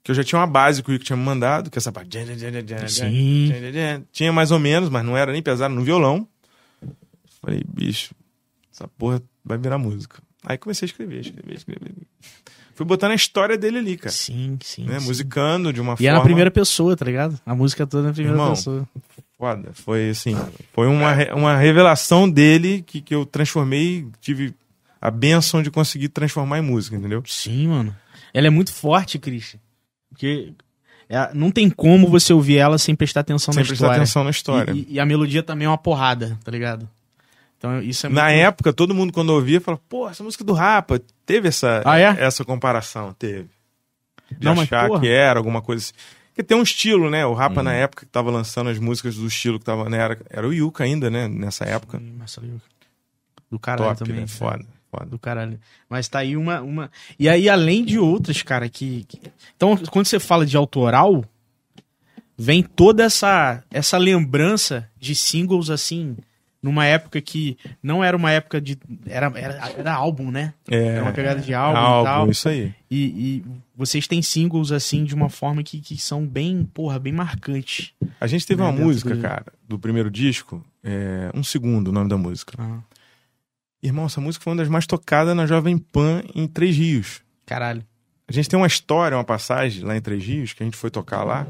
que 0.03 0.11
eu 0.11 0.15
já 0.15 0.25
tinha 0.25 0.39
uma 0.39 0.47
base 0.47 0.83
que 0.83 0.89
o 0.89 0.93
Rico 0.93 1.05
tinha 1.05 1.17
me 1.17 1.23
mandado, 1.23 1.71
que 1.71 1.77
essa 1.79 1.93
parte. 1.93 2.09
Sim. 3.11 3.47
Tinha 4.11 4.33
mais 4.33 4.51
ou 4.51 4.59
menos, 4.59 4.89
mas 4.89 5.05
não 5.05 5.17
era 5.17 5.33
nem 5.33 5.43
pesado 5.43 5.75
no 5.75 5.83
violão. 5.85 6.27
Falei, 7.43 7.63
bicho, 7.67 8.15
essa 8.73 8.89
porra 8.89 9.23
vai 9.45 9.59
virar 9.59 9.77
música. 9.79 10.23
Aí 10.45 10.57
comecei 10.59 10.87
a 10.87 10.89
escrever, 10.91 11.21
escrever, 11.21 11.55
escrever. 11.55 11.93
Fui 12.75 12.87
botando 12.87 13.11
a 13.13 13.15
história 13.15 13.59
dele 13.59 13.79
ali, 13.79 13.97
cara. 13.97 14.11
Sim, 14.11 14.59
sim. 14.63 14.85
Né? 14.85 14.99
sim. 15.01 15.07
Musicando 15.07 15.73
de 15.73 15.81
uma 15.81 15.93
E 15.95 15.97
forma. 15.97 16.09
é 16.09 16.13
na 16.13 16.21
primeira 16.23 16.51
pessoa, 16.51 16.97
tá 16.97 17.05
ligado? 17.05 17.39
A 17.45 17.55
música 17.55 17.87
toda 17.87 18.05
na 18.09 18.13
primeira 18.13 18.37
Irmão, 18.39 18.51
pessoa. 18.55 18.89
Foda. 19.37 19.71
Foi 19.75 20.11
assim. 20.11 20.35
Foi 20.73 20.87
uma, 20.87 21.13
uma 21.35 21.57
revelação 21.57 22.29
dele 22.31 22.83
que, 22.87 23.01
que 23.03 23.15
eu 23.15 23.27
transformei, 23.27 24.07
tive 24.21 24.55
a 25.01 25.11
benção 25.11 25.63
de 25.63 25.71
conseguir 25.71 26.09
transformar 26.09 26.59
em 26.59 26.63
música, 26.63 26.97
entendeu? 26.97 27.23
Sim, 27.27 27.69
mano. 27.69 27.95
Ela 28.33 28.47
é 28.47 28.51
muito 28.51 28.73
forte, 28.73 29.19
Christian. 29.19 29.59
Porque 30.11 30.53
é- 31.09 31.31
não 31.35 31.51
tem 31.51 31.69
como 31.69 32.09
você 32.09 32.33
ouvir 32.33 32.57
ela 32.59 32.79
sem 32.79 32.95
prestar 32.95 33.21
atenção 33.21 33.53
Sem 33.53 33.63
na 33.63 33.67
prestar 33.67 33.85
história. 33.87 33.97
atenção 34.03 34.25
na 34.25 34.31
história. 34.31 34.73
E, 34.73 34.79
e- 34.79 34.87
e 34.95 35.01
a 35.01 35.05
melodia 35.07 35.43
também 35.43 35.67
é 35.67 35.69
uma 35.69 35.79
porrada, 35.79 36.39
tá 36.45 36.51
ligado? 36.51 36.89
Então 37.61 37.79
isso 37.83 38.07
é 38.07 38.09
muito... 38.09 38.19
Na 38.19 38.31
época, 38.31 38.73
todo 38.73 38.95
mundo 38.95 39.13
quando 39.13 39.29
ouvia 39.31 39.61
falava, 39.61 39.83
pô, 39.87 40.09
essa 40.09 40.25
música 40.25 40.43
do 40.43 40.55
Rapa, 40.55 40.99
teve 41.27 41.49
essa, 41.49 41.83
Ah, 41.85 41.99
é? 41.99 42.17
essa 42.19 42.43
comparação, 42.43 43.13
teve. 43.13 43.51
De 44.33 44.47
Não, 44.47 44.55
mas, 44.55 44.65
achar 44.65 44.89
porra. 44.89 45.01
que 45.01 45.09
era 45.09 45.39
alguma 45.39 45.61
coisa 45.61 45.85
assim. 45.85 45.93
Porque 46.29 46.43
tem 46.43 46.57
um 46.57 46.63
estilo, 46.63 47.11
né? 47.11 47.27
O 47.27 47.35
Rapa 47.35 47.59
Uhum. 47.59 47.65
na 47.65 47.75
época 47.75 48.07
que 48.07 48.11
tava 48.11 48.31
lançando 48.31 48.71
as 48.71 48.79
músicas 48.79 49.17
do 49.17 49.27
estilo 49.27 49.59
que 49.59 49.65
tava, 49.67 49.91
né? 49.91 49.99
Era, 49.99 50.19
era 50.31 50.49
o 50.49 50.55
Yuka 50.55 50.85
ainda, 50.85 51.11
né? 51.11 51.29
Nessa 51.29 51.65
época. 51.65 51.99
Sim, 51.99 52.15
Marcelo 52.17 52.47
Yuca. 52.47 52.65
Do 53.51 53.59
caralho 53.59 53.89
Top, 53.91 53.99
também. 53.99 54.15
né? 54.15 54.21
né? 54.23 54.27
Foda, 54.27 54.65
foda. 54.91 55.07
Do 55.07 55.19
caralho. 55.19 55.61
Mas 55.89 56.09
tá 56.09 56.21
aí 56.21 56.37
uma, 56.39 56.63
uma. 56.63 56.91
E 57.19 57.29
aí, 57.29 57.47
além 57.49 57.85
de 57.85 57.99
outras, 57.99 58.41
cara, 58.43 58.69
que. 58.71 59.05
que- 59.07 59.21
Então, 59.57 59.77
quando 59.91 60.07
você 60.07 60.19
fala 60.21 60.47
de 60.47 60.57
autoral, 60.57 61.25
vem 62.39 62.63
toda 62.63 63.03
essa, 63.05 63.63
essa 63.71 63.99
lembrança 63.99 64.89
de 64.99 65.15
singles 65.15 65.69
assim. 65.69 66.17
Numa 66.63 66.85
época 66.85 67.21
que 67.23 67.57
não 67.83 68.05
era 68.05 68.15
uma 68.17 68.31
época 68.31 68.61
de. 68.61 68.79
Era, 69.07 69.33
era, 69.35 69.71
era 69.79 69.95
álbum, 69.95 70.31
né? 70.31 70.53
É, 70.71 70.89
Era 70.89 71.03
uma 71.05 71.13
pegada 71.13 71.41
de 71.41 71.55
álbum, 71.55 71.79
álbum, 71.79 72.03
e 72.03 72.05
tal. 72.05 72.31
isso 72.31 72.49
aí. 72.51 72.75
E, 72.91 72.97
e 73.07 73.45
vocês 73.75 74.07
têm 74.07 74.21
singles 74.21 74.71
assim 74.71 75.05
de 75.05 75.15
uma 75.15 75.31
forma 75.31 75.63
que, 75.63 75.81
que 75.81 75.97
são 75.97 76.27
bem, 76.27 76.65
porra, 76.65 76.99
bem 76.99 77.15
marcantes. 77.15 77.93
A 78.21 78.27
gente 78.27 78.47
teve 78.47 78.61
Né, 78.61 78.69
uma 78.69 78.79
música, 78.79 79.15
do- 79.15 79.23
cara, 79.23 79.47
do 79.67 79.79
primeiro 79.79 80.11
disco, 80.11 80.63
é, 80.85 81.31
um 81.35 81.43
segundo 81.43 81.89
o 81.89 81.93
nome 81.93 82.11
da 82.11 82.19
música. 82.19 82.53
Ah, 82.59 82.81
Irmão, 83.83 84.05
essa 84.05 84.21
música 84.21 84.43
foi 84.45 84.53
uma 84.53 84.59
das 84.59 84.69
mais 84.69 84.87
tocadas 84.87 85.35
na 85.35 85.47
Jovem 85.47 85.79
Pan 85.79 86.23
em 86.35 86.47
Três 86.47 86.77
Rios. 86.77 87.23
caralho. 87.47 87.83
A 88.29 88.33
gente 88.33 88.49
tem 88.49 88.57
uma 88.59 88.67
história, 88.67 89.17
uma 89.17 89.25
passagem 89.25 89.83
lá 89.83 89.97
em 89.97 90.01
Três 90.03 90.23
Rios, 90.23 90.53
que 90.53 90.63
a 90.63 90.67
gente 90.67 90.77
foi 90.77 90.91
tocar 90.91 91.25
lá, 91.25 91.47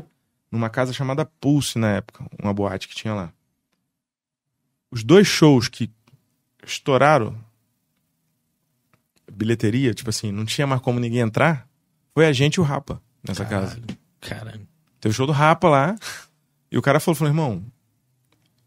numa 0.50 0.70
casa 0.70 0.92
chamada 0.92 1.26
Pulse 1.26 1.78
na 1.78 1.90
época, 1.96 2.24
uma 2.42 2.54
boate 2.54 2.86
que 2.88 2.94
tinha 2.94 3.12
lá. 3.12 3.32
Os 4.90 5.04
dois 5.04 5.26
shows 5.26 5.68
que 5.68 5.90
estouraram 6.64 7.38
bilheteria, 9.30 9.94
tipo 9.94 10.10
assim, 10.10 10.30
não 10.32 10.44
tinha 10.44 10.66
mais 10.66 10.80
como 10.82 11.00
ninguém 11.00 11.20
entrar, 11.20 11.66
foi 12.12 12.26
a 12.26 12.32
gente 12.32 12.56
e 12.56 12.60
o 12.60 12.64
Rapa 12.64 13.00
nessa 13.26 13.44
casa. 13.44 13.76
Caralho. 13.76 13.98
Caralho. 14.20 14.68
Teve 15.00 15.12
o 15.12 15.16
show 15.16 15.26
do 15.26 15.32
Rapa 15.32 15.68
lá, 15.68 15.96
e 16.70 16.76
o 16.76 16.82
cara 16.82 17.00
falou, 17.00 17.16
falou 17.16 17.30
irmão, 17.30 17.64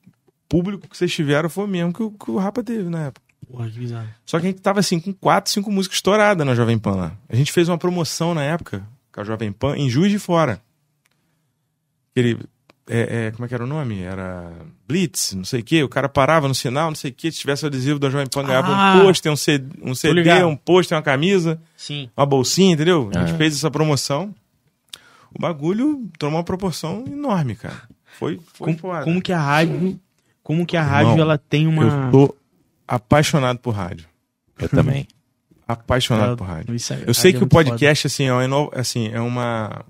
o 0.07 0.11
público 0.49 0.87
que 0.87 0.97
vocês 0.97 1.13
tiveram 1.13 1.49
foi 1.49 1.65
o 1.65 1.67
mesmo 1.67 1.93
que 1.93 2.01
o, 2.01 2.11
que 2.11 2.31
o 2.31 2.37
Rapa 2.37 2.63
teve 2.63 2.89
na 2.89 3.07
época. 3.07 3.23
Porra, 3.47 3.69
que 3.69 3.77
bizarro. 3.77 4.09
Só 4.25 4.39
que 4.39 4.47
a 4.47 4.49
gente 4.49 4.61
tava 4.61 4.79
assim, 4.79 4.99
com 4.99 5.13
quatro, 5.13 5.51
cinco 5.51 5.71
músicas 5.71 5.97
estouradas 5.97 6.45
na 6.45 6.55
Jovem 6.55 6.79
Pan 6.79 6.95
lá. 6.95 7.17
A 7.29 7.35
gente 7.35 7.51
fez 7.51 7.69
uma 7.69 7.77
promoção 7.77 8.33
na 8.33 8.43
época 8.43 8.87
com 9.11 9.21
a 9.21 9.23
Jovem 9.23 9.51
Pan 9.51 9.77
em 9.77 9.89
Juiz 9.89 10.11
de 10.11 10.17
Fora. 10.17 10.61
Ele. 12.15 12.39
É, 12.87 13.27
é, 13.27 13.31
como 13.31 13.45
é 13.45 13.47
que 13.47 13.53
era 13.53 13.63
o 13.63 13.67
nome? 13.67 14.01
Era 14.01 14.51
Blitz, 14.87 15.33
não 15.33 15.43
sei 15.45 15.61
o 15.61 15.63
quê. 15.63 15.83
O 15.83 15.89
cara 15.89 16.09
parava 16.09 16.47
no 16.47 16.55
sinal, 16.55 16.89
não 16.89 16.95
sei 16.95 17.11
o 17.11 17.13
quê. 17.13 17.31
Se 17.31 17.39
tivesse 17.39 17.63
o 17.63 17.67
adesivo 17.67 17.97
da 17.99 18.09
Jovem 18.09 18.27
Pan, 18.27 18.43
ganhava 18.43 18.67
Ah! 18.75 18.95
um 18.95 19.01
pôster, 19.05 19.31
um 19.31 19.35
CD, 19.35 19.67
um, 19.81 19.95
CD, 19.95 20.43
um 20.43 20.55
pôster, 20.55 20.95
uma 20.97 21.01
camisa, 21.03 21.59
Sim. 21.77 22.09
uma 22.15 22.25
bolsinha, 22.25 22.73
entendeu? 22.73 23.09
A 23.15 23.19
gente 23.19 23.33
É. 23.33 23.37
fez 23.37 23.55
essa 23.55 23.71
promoção. 23.71 24.33
O 25.33 25.41
bagulho 25.41 26.07
tomou 26.19 26.37
uma 26.39 26.43
proporção 26.43 27.03
enorme, 27.07 27.55
cara. 27.55 27.81
Foi, 28.19 28.39
foi 28.53 28.67
Como, 28.67 28.77
foda. 28.77 29.03
como 29.03 29.21
que 29.21 29.33
a 29.33 29.39
rádio. 29.39 29.99
Como 30.43 30.65
que 30.65 30.75
a 30.77 30.83
rádio 30.83 31.11
Irmão, 31.13 31.25
ela 31.25 31.37
tem 31.37 31.65
uma. 31.67 31.83
Eu 31.83 32.11
tô 32.11 32.35
apaixonado 32.87 33.59
por 33.59 33.71
rádio. 33.73 34.05
Eu 34.59 34.67
também. 34.69 35.07
Apaixonado 35.67 36.27
ela- 36.27 36.37
por 36.37 36.45
rádio. 36.45 36.75
isso 36.75 36.93
é- 36.93 37.03
Eu 37.07 37.13
sei 37.13 37.29
rádio 37.29 37.29
é 37.29 37.31
que 37.31 37.37
o 37.37 37.39
muito 37.41 37.51
foda. 37.53 37.69
podcast 37.71 38.07
assim, 38.07 38.25
é 38.25 38.33
uma, 38.33 38.69
assim, 38.73 39.07
é 39.07 39.19
uma 39.21 39.83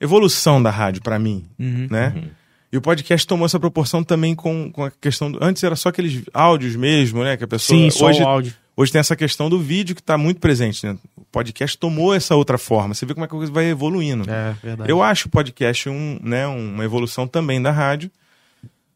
evolução 0.00 0.62
da 0.62 0.70
rádio 0.70 1.02
pra 1.02 1.18
mim, 1.18 1.44
Uhum. 1.58 1.86
né? 1.90 2.30
E 2.72 2.76
o 2.76 2.80
podcast 2.80 3.26
tomou 3.26 3.46
essa 3.46 3.58
proporção 3.60 4.02
também 4.04 4.34
com, 4.34 4.70
com 4.72 4.84
a 4.84 4.90
questão 4.90 5.30
do, 5.30 5.42
antes 5.42 5.62
era 5.62 5.76
só 5.76 5.88
aqueles 5.88 6.22
áudios 6.34 6.74
mesmo, 6.76 7.22
né, 7.22 7.36
que 7.36 7.44
a 7.44 7.48
pessoa 7.48 7.78
Sim, 7.78 7.90
só 7.90 8.06
hoje 8.08 8.22
o 8.22 8.26
áudio. 8.26 8.54
hoje 8.76 8.92
tem 8.92 8.98
essa 8.98 9.14
questão 9.16 9.48
do 9.48 9.58
vídeo 9.58 9.94
que 9.94 10.02
tá 10.02 10.18
muito 10.18 10.40
presente, 10.40 10.84
né? 10.84 10.98
O 11.16 11.24
podcast 11.24 11.78
tomou 11.78 12.12
essa 12.12 12.34
outra 12.34 12.58
forma. 12.58 12.92
Você 12.92 13.06
vê 13.06 13.14
como 13.14 13.24
é 13.24 13.28
que 13.28 13.34
a 13.34 13.38
coisa 13.38 13.52
vai 13.52 13.66
evoluindo. 13.66 14.28
É, 14.30 14.52
verdade. 14.62 14.90
Eu 14.90 15.02
acho 15.02 15.28
o 15.28 15.30
podcast 15.30 15.88
um, 15.88 16.18
né, 16.22 16.46
uma 16.46 16.84
evolução 16.84 17.26
também 17.26 17.62
da 17.62 17.70
rádio. 17.70 18.10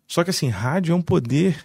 Só 0.06 0.24
que 0.24 0.30
assim, 0.30 0.48
rádio 0.48 0.92
é 0.92 0.96
um 0.96 1.02
poder 1.02 1.64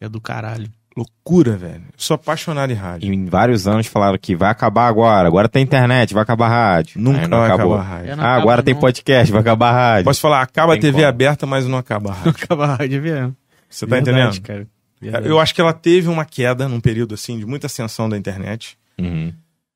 É 0.00 0.08
do 0.08 0.20
caralho. 0.20 0.70
Loucura, 0.96 1.56
velho. 1.56 1.82
Eu 1.86 1.94
sou 1.98 2.14
apaixonado 2.14 2.70
em 2.72 2.74
rádio. 2.76 3.12
Em 3.12 3.26
vários 3.26 3.66
anos 3.68 3.86
falaram 3.86 4.16
que 4.18 4.34
vai 4.34 4.50
acabar 4.50 4.88
agora, 4.88 5.28
agora 5.28 5.48
tem 5.48 5.62
internet, 5.62 6.14
vai 6.14 6.22
acabar 6.22 6.46
a 6.46 6.48
rádio. 6.76 7.00
Nunca 7.00 7.20
Aí 7.20 7.28
não 7.28 7.38
vai 7.38 7.50
acabou. 7.50 7.74
acabar 7.74 7.86
a 7.90 7.96
rádio. 7.98 8.16
Não 8.16 8.24
Ah, 8.24 8.26
acaba, 8.28 8.42
agora 8.42 8.62
tem 8.62 8.74
não. 8.74 8.80
podcast, 8.80 9.32
vai 9.32 9.40
acabar 9.40 9.68
a 9.70 9.72
rádio. 9.72 10.04
Posso 10.04 10.20
falar, 10.20 10.40
acaba 10.42 10.72
a 10.72 10.76
Tem 10.76 10.80
TV 10.82 10.96
como. 10.98 11.06
aberta, 11.08 11.46
mas 11.46 11.66
não 11.66 11.76
acaba 11.78 12.10
a 12.10 12.14
rádio. 12.14 12.30
Acaba 12.30 12.64
a 12.64 12.74
rádio, 12.76 12.98
é 12.98 13.00
mesmo. 13.00 13.36
Você 13.68 13.86
tá 13.86 13.96
Verdade, 13.96 14.18
entendendo? 14.18 14.42
Cara. 14.42 14.66
Verdade. 15.00 15.28
Eu 15.28 15.38
acho 15.38 15.54
que 15.54 15.60
ela 15.60 15.72
teve 15.74 16.08
uma 16.08 16.24
queda 16.24 16.66
num 16.68 16.80
período 16.80 17.14
assim 17.14 17.38
de 17.38 17.44
muita 17.44 17.66
ascensão 17.66 18.08
da 18.08 18.16
internet. 18.16 18.78
Uhum. 18.98 19.32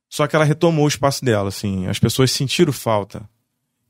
Só 0.08 0.26
que 0.26 0.34
ela 0.34 0.44
retomou 0.44 0.86
o 0.86 0.88
espaço 0.88 1.24
dela, 1.24 1.48
assim. 1.50 1.86
As 1.86 1.98
pessoas 1.98 2.30
sentiram 2.30 2.72
falta. 2.72 3.22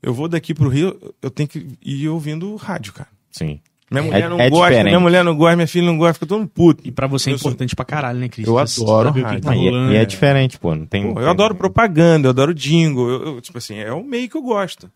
Eu 0.03 0.13
vou 0.13 0.27
daqui 0.27 0.53
pro 0.53 0.67
Rio, 0.67 0.99
eu 1.21 1.29
tenho 1.31 1.47
que 1.47 1.77
ir 1.81 2.09
ouvindo 2.09 2.55
rádio, 2.57 2.91
cara. 2.93 3.07
Sim. 3.31 3.59
Minha 3.91 4.03
mulher 4.03 4.23
É- 4.23 4.29
não 4.29 4.39
é 4.39 4.49
gosta, 4.49 4.65
diferente. 4.69 4.85
minha 4.85 4.99
mulher 5.01 5.23
não 5.23 5.35
gosta, 5.35 5.55
minha 5.57 5.67
filha 5.67 5.85
não 5.85 5.97
gosta, 5.97 6.13
fica 6.13 6.25
todo 6.25 6.39
mundo 6.39 6.49
puto. 6.53 6.81
E 6.87 6.91
pra 6.91 7.07
você 7.07 7.29
é 7.29 7.33
Eu 7.33 7.37
sou- 7.37 7.51
importante 7.51 7.75
pra 7.75 7.83
caralho, 7.83 8.19
né, 8.19 8.29
Cris? 8.29 8.47
Eu 8.47 8.53
Pra 8.53 8.63
adoro 8.63 9.11
rádio. 9.21 9.41
tá 9.41 9.51
Ah, 9.51 9.55
e, 9.57 9.67
é- 9.67 9.71
e 9.91 9.95
é 9.97 10.05
diferente, 10.05 10.57
pô. 10.57 10.73
Não 10.73 10.85
tem. 10.85 11.13
Pô, 11.13 11.19
eu 11.19 11.29
adoro 11.29 11.53
propaganda, 11.53 12.27
eu 12.27 12.29
adoro 12.29 12.53
jingle, 12.53 13.09
eu, 13.09 13.25
eu, 13.35 13.41
tipo 13.41 13.57
assim, 13.57 13.75
é 13.77 13.91
o 13.91 14.01
meio 14.03 14.29
que 14.29 14.37
eu 14.37 14.41
gosto. 14.41 14.89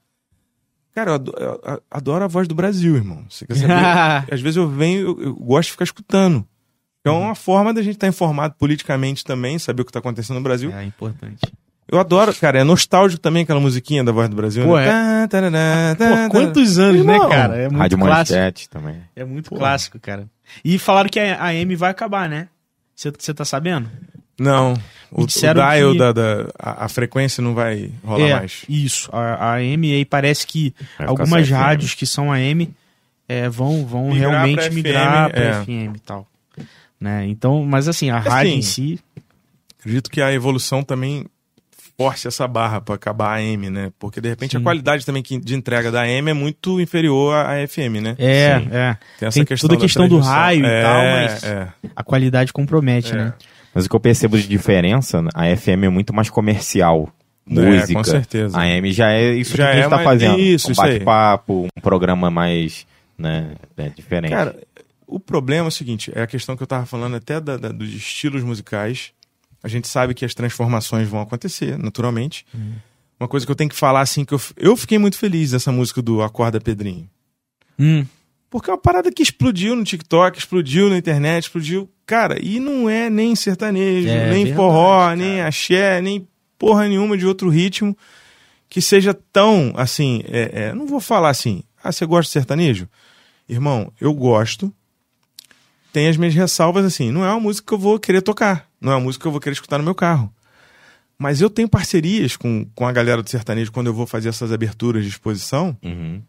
Cara, 0.93 1.11
eu 1.11 1.15
adoro, 1.15 1.37
eu 1.39 1.81
adoro 1.91 2.23
a 2.23 2.27
voz 2.27 2.47
do 2.47 2.55
Brasil, 2.55 2.95
irmão. 2.95 3.25
Você 3.29 3.45
quer 3.45 3.55
saber? 3.55 3.73
Às 4.33 4.39
vezes 4.39 4.55
eu 4.55 4.67
venho, 4.69 5.21
eu, 5.21 5.35
gosto 5.35 5.65
de 5.67 5.71
ficar 5.73 5.83
escutando. 5.83 6.45
É 7.03 7.09
uma 7.11 7.35
forma 7.35 7.73
da 7.73 7.83
gente 7.83 7.95
estar 7.95 8.07
informado 8.07 8.55
politicamente 8.57 9.23
também, 9.25 9.59
saber 9.59 9.81
o 9.81 9.85
que 9.85 9.89
está 9.91 9.99
acontecendo 9.99 10.37
no 10.37 10.41
Brasil. 10.43 10.71
É 10.71 10.83
importante. 10.85 11.41
Eu 11.87 11.99
adoro, 11.99 12.33
cara, 12.35 12.59
é 12.59 12.63
nostálgico 12.63 13.21
também 13.21 13.43
aquela 13.43 13.59
musiquinha 13.59 14.03
da 14.03 14.11
voz 14.11 14.27
do 14.27 14.35
Brasil. 14.35 14.63
Pô, 14.65 14.75
né? 14.77 14.85
é. 14.85 14.87
Tá, 14.89 15.27
tarará, 15.27 15.95
tá, 15.95 16.05
Pô, 16.07 16.11
tarará. 16.13 16.29
quantos 16.29 16.79
anos, 16.79 17.05
né, 17.05 17.13
Irmão, 17.13 17.29
cara? 17.29 17.57
É 17.57 17.67
muito 17.69 17.77
Rádio 17.79 17.97
clássico. 17.99 18.37
Manchete 18.39 18.69
também. 18.69 18.95
É 19.15 19.23
muito 19.23 19.49
Pô. 19.51 19.55
clássico, 19.57 19.99
cara. 19.99 20.27
E 20.63 20.79
falaram 20.79 21.09
que 21.09 21.19
a 21.19 21.43
AM 21.45 21.75
vai 21.75 21.91
acabar, 21.91 22.27
né? 22.27 22.47
Você 22.95 23.33
tá 23.33 23.45
sabendo? 23.45 23.89
Não, 24.37 24.73
o, 25.11 25.23
o 25.23 25.27
dial 25.27 25.91
que- 25.93 25.97
da, 25.97 26.11
da- 26.11 26.47
a, 26.59 26.85
a 26.85 26.89
frequência 26.89 27.41
não 27.41 27.53
vai 27.53 27.89
rolar 28.03 28.27
é, 28.27 28.33
mais. 28.35 28.65
isso. 28.67 29.09
A, 29.13 29.19
a 29.51 29.53
AM 29.55 29.93
aí 29.93 30.03
parece 30.05 30.45
que 30.47 30.73
Vai 30.97 31.07
algumas 31.07 31.47
FM. 31.47 31.51
rádios 31.53 31.93
que 31.93 32.05
são 32.05 32.31
AM 32.33 32.73
é, 33.29 33.47
vão, 33.47 33.85
vão 33.85 34.09
Migrar 34.09 34.31
realmente 34.31 34.55
pra 34.55 34.63
FM, 34.71 34.73
migrar 34.73 35.29
para 35.29 35.39
é. 35.43 35.63
FM 35.63 35.95
e 35.95 35.99
tal. 35.99 36.27
Né? 36.99 37.27
Então, 37.27 37.63
mas 37.63 37.87
assim, 37.87 38.09
a 38.09 38.19
rádio 38.19 38.49
Assim, 38.51 38.57
em 38.57 38.61
si. 38.61 38.99
Acredito 39.79 40.09
que 40.09 40.21
a 40.21 40.33
evolução 40.33 40.83
também 40.83 41.25
force 41.97 42.27
essa 42.27 42.47
barra 42.47 42.81
para 42.81 42.95
acabar 42.95 43.29
a 43.29 43.35
AM, 43.35 43.69
né? 43.69 43.91
Porque 43.97 44.19
de 44.19 44.27
repente 44.29 44.51
Sim. 44.51 44.57
a 44.57 44.61
qualidade 44.61 45.05
também 45.05 45.23
de 45.23 45.55
entrega 45.55 45.91
da 45.91 46.01
AM 46.01 46.29
é 46.29 46.33
muito 46.33 46.79
inferior 46.81 47.33
à 47.35 47.65
FM, 47.67 48.01
né? 48.01 48.15
É, 48.17 48.59
Sim. 48.59 48.67
é. 48.71 48.97
Tem 49.31 49.45
Tem 49.45 49.57
toda 49.57 49.75
a 49.75 49.77
questão 49.79 50.07
do 50.07 50.19
raio 50.19 50.65
e 50.65 50.67
É, 50.69 50.81
tal, 50.81 51.01
mas- 51.03 51.43
é. 51.43 51.67
A 51.95 52.03
qualidade 52.03 52.51
compromete, 52.51 53.13
É. 53.13 53.15
né? 53.15 53.33
Mas 53.73 53.85
o 53.85 53.89
que 53.89 53.95
eu 53.95 53.99
percebo 53.99 54.37
de 54.37 54.47
diferença, 54.47 55.23
a 55.33 55.45
FM 55.55 55.83
é 55.85 55.89
muito 55.89 56.13
mais 56.13 56.29
comercial. 56.29 57.09
É, 57.49 57.53
Música. 57.53 57.93
com 57.93 58.03
certeza. 58.03 58.57
A 58.57 58.61
AM 58.63 58.91
já 58.91 59.11
é 59.11 59.33
isso 59.33 59.55
Já 59.55 59.65
que 59.65 59.71
a 59.71 59.75
gente 59.75 59.85
é 59.85 59.89
tá 59.89 59.99
fazendo. 59.99 60.39
isso, 60.39 60.71
um 60.71 60.75
bate-papo, 60.75 61.67
um 61.77 61.81
programa 61.81 62.31
mais, 62.31 62.87
né, 63.17 63.51
é 63.77 63.89
diferente. 63.89 64.31
Cara, 64.31 64.55
o 65.05 65.19
problema 65.19 65.65
é 65.65 65.67
o 65.67 65.71
seguinte, 65.71 66.11
é 66.15 66.21
a 66.23 66.27
questão 66.27 66.57
que 66.57 66.63
eu 66.63 66.67
tava 66.67 66.85
falando 66.87 67.15
até 67.15 67.39
da- 67.39 67.55
da- 67.57 67.69
dos 67.69 67.89
estilos 67.93 68.43
musicais. 68.43 69.11
A 69.65 69.67
gente 69.67 69.87
sabe 69.87 70.13
que 70.13 70.23
as 70.23 70.35
transformações 70.35 71.07
vão 71.09 71.19
acontecer, 71.21 71.75
naturalmente. 71.79 72.45
Uma 73.19 73.27
coisa 73.27 73.45
que 73.47 73.51
eu 73.51 73.55
tenho 73.55 73.69
que 73.69 73.75
falar, 73.75 74.01
assim, 74.01 74.23
que 74.23 74.33
eu, 74.35 74.41
eu 74.55 74.77
fiquei 74.77 74.99
muito 74.99 75.17
feliz 75.17 75.49
dessa 75.49 75.71
música 75.71 76.03
do 76.03 76.21
Acorda 76.21 76.61
Pedrinho. 76.61 77.09
Hum, 77.79 78.05
Porque 78.47 78.69
é 78.69 78.73
uma 78.73 78.79
parada 78.79 79.11
que 79.11 79.23
explodiu 79.23 79.75
no 79.75 79.83
TikTok, 79.83 80.37
explodiu 80.37 80.87
na 80.87 80.97
internet, 80.99 81.45
explodiu. 81.45 81.89
Cara, 82.05 82.37
e 82.39 82.59
não 82.59 82.87
é 82.87 83.09
nem 83.09 83.35
sertanejo, 83.35 84.07
É 84.07 84.29
nem 84.29 84.43
verdade, 84.45 84.53
forró, 84.55 84.99
cara. 84.99 85.15
nem 85.15 85.41
axé, 85.41 85.99
nem 85.99 86.27
porra 86.59 86.87
nenhuma 86.87 87.17
de 87.17 87.25
outro 87.25 87.49
ritmo 87.49 87.97
que 88.69 88.79
seja 88.81 89.15
tão 89.33 89.73
assim. 89.75 90.21
É, 90.27 90.67
é, 90.67 90.73
não 90.75 90.85
vou 90.85 90.99
falar 90.99 91.29
assim, 91.29 91.63
ah, 91.83 91.91
você 91.91 92.05
gosta 92.05 92.29
de 92.29 92.33
sertanejo? 92.33 92.87
Irmão, 93.49 93.91
eu 93.99 94.13
gosto. 94.13 94.71
Tem 95.91 96.07
as 96.07 96.17
minhas 96.17 96.35
ressalvas 96.35 96.85
assim. 96.85 97.09
Não 97.11 97.23
é 97.25 97.29
uma 97.31 97.39
música 97.39 97.65
que 97.67 97.73
eu 97.73 97.79
vou 97.79 97.97
querer 97.99 98.21
tocar. 98.21 98.64
Não 98.79 98.91
é 98.91 98.95
uma 98.95 99.01
música 99.01 99.23
que 99.23 99.27
eu 99.27 99.31
vou 99.31 99.41
querer 99.41 99.53
escutar 99.53 99.77
no 99.77 99.83
meu 99.83 99.95
carro. 99.95 100.33
Mas 101.17 101.39
eu 101.41 101.49
tenho 101.49 101.69
parcerias 101.69 102.35
com, 102.35 102.65
com 102.75 102.85
a 102.85 102.91
galera 102.91 103.23
do 103.23 103.29
sertanejo 103.29 103.71
quando 103.71 103.87
eu 103.87 103.93
vou 103.93 104.05
fazer 104.05 104.29
essas 104.29 104.51
aberturas 104.51 105.03
de 105.03 105.09
exposição 105.09 105.77
Uhum. 105.83 106.21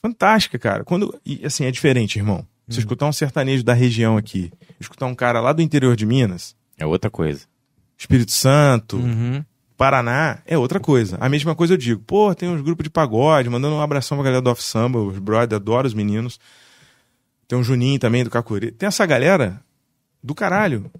fantástica, 0.00 0.58
cara. 0.58 0.84
Quando 0.84 1.18
e, 1.24 1.44
assim 1.46 1.64
é 1.64 1.70
diferente, 1.70 2.18
irmão. 2.18 2.44
Você 2.68 2.80
escutar 2.80 3.06
um 3.06 3.12
sertanejo 3.12 3.62
da 3.62 3.74
região 3.74 4.16
aqui, 4.16 4.50
escutar 4.80 5.06
um 5.06 5.14
cara 5.14 5.40
lá 5.40 5.52
do 5.52 5.60
interior 5.62 5.94
de 5.96 6.06
Minas, 6.06 6.56
É 6.78 6.86
outra 6.86 7.10
coisa. 7.10 7.46
Espírito 7.98 8.32
Santo, 8.32 8.96
uhum. 8.96 9.44
Paraná, 9.76 10.38
é 10.46 10.56
outra 10.56 10.80
coisa. 10.80 11.16
A 11.20 11.28
mesma 11.28 11.54
coisa 11.54 11.74
eu 11.74 11.76
digo. 11.78 12.00
Pô, 12.06 12.34
tem 12.34 12.48
uns 12.48 12.62
grupos 12.62 12.84
de 12.84 12.90
pagode, 12.90 13.48
mandando 13.50 13.74
um 13.76 13.80
abração 13.80 14.16
pra 14.16 14.24
galera 14.24 14.40
do 14.42 14.48
Off 14.50 14.62
Samba, 14.62 14.98
os 15.00 15.18
brother, 15.18 15.56
adoro 15.56 15.86
os 15.86 15.94
meninos. 15.94 16.38
Tem 17.46 17.58
um 17.58 17.62
Juninho 17.64 17.98
também 17.98 18.24
do 18.24 18.30
Cacuri. 18.30 18.70
Tem 18.72 18.86
essa 18.86 19.04
galera 19.04 19.60
do 20.22 20.34
caralho. 20.34 20.90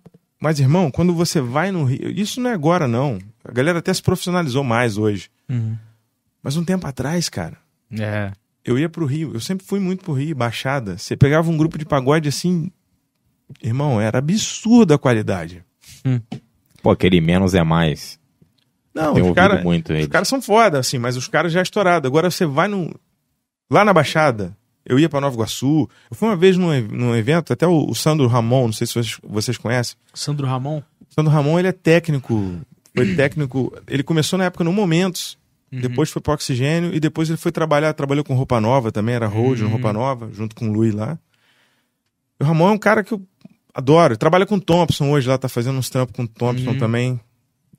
Mas, 0.43 0.59
irmão, 0.59 0.91
quando 0.91 1.15
você 1.15 1.41
vai 1.41 1.71
no 1.71 1.85
Rio. 1.85 2.11
Isso 2.11 2.41
não 2.41 2.51
é 2.51 2.53
agora, 2.53 2.89
não. 2.89 3.19
A 3.45 3.53
galera 3.53 3.79
até 3.79 3.95
se 3.95 4.03
profissionalizou 4.03 4.65
mais 4.65 4.99
hoje. 4.99 5.31
Uhum. 5.49 5.77
Mas 6.43 6.57
um 6.57 6.65
tempo 6.65 6.85
atrás, 6.85 7.29
cara, 7.29 7.57
É. 7.97 8.33
eu 8.65 8.77
ia 8.77 8.89
pro 8.89 9.07
Rio, 9.07 9.31
eu 9.35 9.41
sempre 9.41 9.65
fui 9.65 9.79
muito 9.79 10.03
pro 10.03 10.13
Rio, 10.15 10.35
Baixada. 10.35 10.99
Você 10.99 11.17
pegava 11.17 11.49
um 11.49 11.57
grupo 11.57 11.79
de 11.79 11.85
pagode 11.85 12.29
assim, 12.29 12.73
irmão, 13.63 14.01
era 14.01 14.19
absurda 14.19 14.97
a 14.97 14.99
qualidade. 14.99 15.65
Pô, 16.83 16.91
aquele 16.91 17.21
menos 17.21 17.55
é 17.55 17.63
mais. 17.63 18.19
Não, 18.93 19.15
os 19.15 19.33
caras 19.35 19.63
muito 19.63 19.93
os 19.93 20.07
caras 20.09 20.27
são 20.27 20.43
foda, 20.43 20.81
assim, 20.81 20.99
mas 20.99 21.17
os 21.17 21.29
caras 21.29 21.53
já 21.53 21.63
estourados. 21.63 22.07
Agora 22.09 22.29
você 22.31 22.45
vai 22.45 22.67
no, 22.67 22.93
lá 23.71 23.85
na 23.85 23.93
Baixada, 23.93 24.57
eu 24.85 24.99
ia 24.99 25.09
pra 25.09 25.21
Nova 25.21 25.35
Iguaçu, 25.35 25.89
eu 26.11 26.17
fui 26.17 26.29
uma 26.29 26.37
vez 26.37 26.57
num, 26.57 26.69
num 26.89 27.15
evento, 27.17 27.53
até 27.53 27.67
o, 27.67 27.89
o 27.89 27.95
Sandro 27.95 28.27
Ramon, 28.27 28.67
não 28.67 28.73
sei 28.73 28.87
se 28.87 28.95
vocês, 28.95 29.19
vocês 29.23 29.59
conhecem. 29.59 29.97
Sandro 30.15 30.47
Ramon? 30.47 30.83
Sandro 31.09 31.33
Ramon, 31.33 31.59
ele 31.59 31.69
é 31.69 31.73
técnico, 31.73 32.61
foi 32.95 33.15
técnico, 33.15 33.73
ele 33.87 34.03
começou 34.03 34.39
na 34.39 34.47
época 34.47 34.65
no 34.65 34.73
Momentos, 34.73 35.39
depois 35.71 36.11
foi 36.11 36.21
pro 36.21 36.35
Oxigênio, 36.35 36.95
e 36.95 37.01
depois 37.01 37.31
ele 37.31 37.39
foi 37.39 37.51
trabalhar, 37.51 37.95
trabalhou 37.95 38.23
com 38.23 38.35
Roupa 38.35 38.61
Nova 38.61 38.93
também, 38.93 39.15
era 39.15 39.27
road 39.27 39.63
no 39.63 39.71
Roupa 39.71 39.93
Nova, 39.93 40.31
junto 40.33 40.55
com 40.55 40.69
o 40.69 40.73
Luiz 40.73 40.95
lá. 40.95 41.19
O 42.39 42.45
Ramon 42.45 42.69
é 42.69 42.73
um 42.73 42.79
cara 42.79 43.03
que 43.03 43.15
eu 43.15 43.23
adoro, 43.73 44.17
trabalha 44.17 44.45
com 44.45 44.57
o 44.57 44.61
Thompson 44.61 45.11
hoje 45.11 45.29
lá, 45.29 45.39
tá 45.39 45.49
fazendo 45.49 45.79
uns 45.79 45.89
trampos 45.89 46.15
com 46.15 46.25
o 46.25 46.29
Thompson 46.29 46.77
também, 46.77 47.19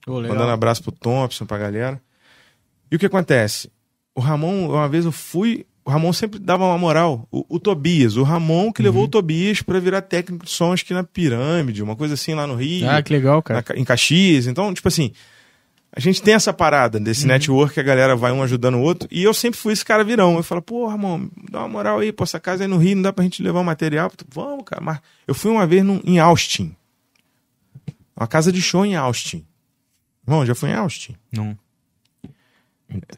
Ô, 0.07 0.17
legal. 0.17 0.35
mandando 0.35 0.51
abraço 0.51 0.81
pro 0.81 0.91
Thompson, 0.91 1.45
pra 1.45 1.57
galera. 1.57 2.01
E 2.91 2.95
o 2.95 2.99
que 2.99 3.05
acontece? 3.05 3.71
O 4.15 4.21
Ramon, 4.21 4.69
uma 4.69 4.87
vez 4.87 5.05
eu 5.05 5.11
fui, 5.11 5.65
o 5.85 5.91
Ramon 5.91 6.13
sempre 6.13 6.39
dava 6.39 6.63
uma 6.65 6.77
moral. 6.77 7.27
O, 7.31 7.45
o 7.55 7.59
Tobias, 7.59 8.15
o 8.15 8.23
Ramon 8.23 8.71
que 8.71 8.81
Uhum. 8.81 8.85
levou 8.85 9.03
o 9.03 9.07
Tobias 9.07 9.61
pra 9.61 9.79
virar 9.79 10.01
técnico 10.01 10.45
de 10.45 10.51
som, 10.51 10.71
acho 10.73 10.85
que 10.85 10.93
na 10.93 11.03
Pirâmide, 11.03 11.83
uma 11.83 11.95
coisa 11.95 12.13
assim 12.13 12.33
lá 12.33 12.47
no 12.47 12.55
Rio 12.55 12.89
Ah, 12.89 13.01
que 13.01 13.11
legal, 13.13 13.41
cara. 13.43 13.63
na 13.69 13.75
em 13.79 13.83
Caxias. 13.83 14.47
Então, 14.47 14.73
tipo 14.73 14.87
assim, 14.87 15.11
a 15.95 15.99
gente 15.99 16.21
tem 16.21 16.33
essa 16.33 16.51
parada 16.53 16.97
Uhum. 16.97 17.03
desse 17.03 17.27
network 17.27 17.73
que 17.73 17.79
a 17.79 17.83
galera 17.83 18.15
vai 18.15 18.31
um 18.31 18.41
ajudando 18.41 18.75
o 18.75 18.81
outro. 18.81 19.07
E 19.11 19.21
eu 19.23 19.33
sempre 19.33 19.59
fui 19.59 19.73
esse 19.73 19.83
cara 19.85 20.03
virão. 20.03 20.37
Eu 20.37 20.43
falo, 20.43 20.61
pô, 20.61 20.87
Ramon, 20.87 21.27
dá 21.51 21.59
uma 21.59 21.67
moral 21.69 21.99
aí, 21.99 22.11
pô, 22.11 22.23
essa 22.23 22.39
casa 22.39 22.63
aí 22.63 22.67
no 22.67 22.77
Rio, 22.77 22.95
não 22.95 23.03
dá 23.03 23.11
pra 23.13 23.23
gente 23.23 23.43
levar 23.43 23.59
o 23.59 23.63
material. 23.63 24.11
Vamos, 24.29 24.63
cara. 24.65 24.81
Mas 24.81 24.99
eu 25.27 25.35
fui 25.35 25.51
uma 25.51 25.67
vez 25.67 25.83
num- 25.83 26.01
em 26.05 26.17
Austin. 26.19 26.75
Uma 28.15 28.27
casa 28.27 28.51
de 28.51 28.61
show 28.61 28.85
em 28.85 28.95
Austin. 28.95 29.45
Irmão, 30.25 30.45
já 30.45 30.55
fui 30.55 30.69
em 30.69 30.73
Austin. 30.75 31.15
Não. 31.31 31.57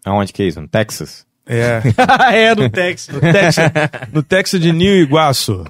Aonde 0.05 0.31
que 0.33 0.41
é 0.41 0.47
isso? 0.47 0.59
No 0.61 0.67
Texas? 0.67 1.24
É. 1.47 1.81
é, 2.34 2.55
do 2.55 2.69
Texas. 2.69 3.13
No 3.13 3.22
Texas, 3.22 3.65
no 4.11 4.23
Texas 4.23 4.59
de 4.61 4.72
New 4.72 4.95
Iguaçu. 4.95 5.63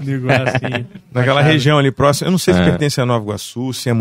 Naquela 1.11 1.41
região 1.41 1.77
ali 1.77 1.91
próxima. 1.91 2.27
Eu 2.27 2.31
não 2.31 2.37
sei 2.37 2.53
se 2.53 2.61
É. 2.61 2.63
pertence 2.65 2.99
a 3.01 3.05
Nova 3.05 3.23
Iguaçu, 3.25 3.73
se 3.73 3.89
é. 3.89 3.93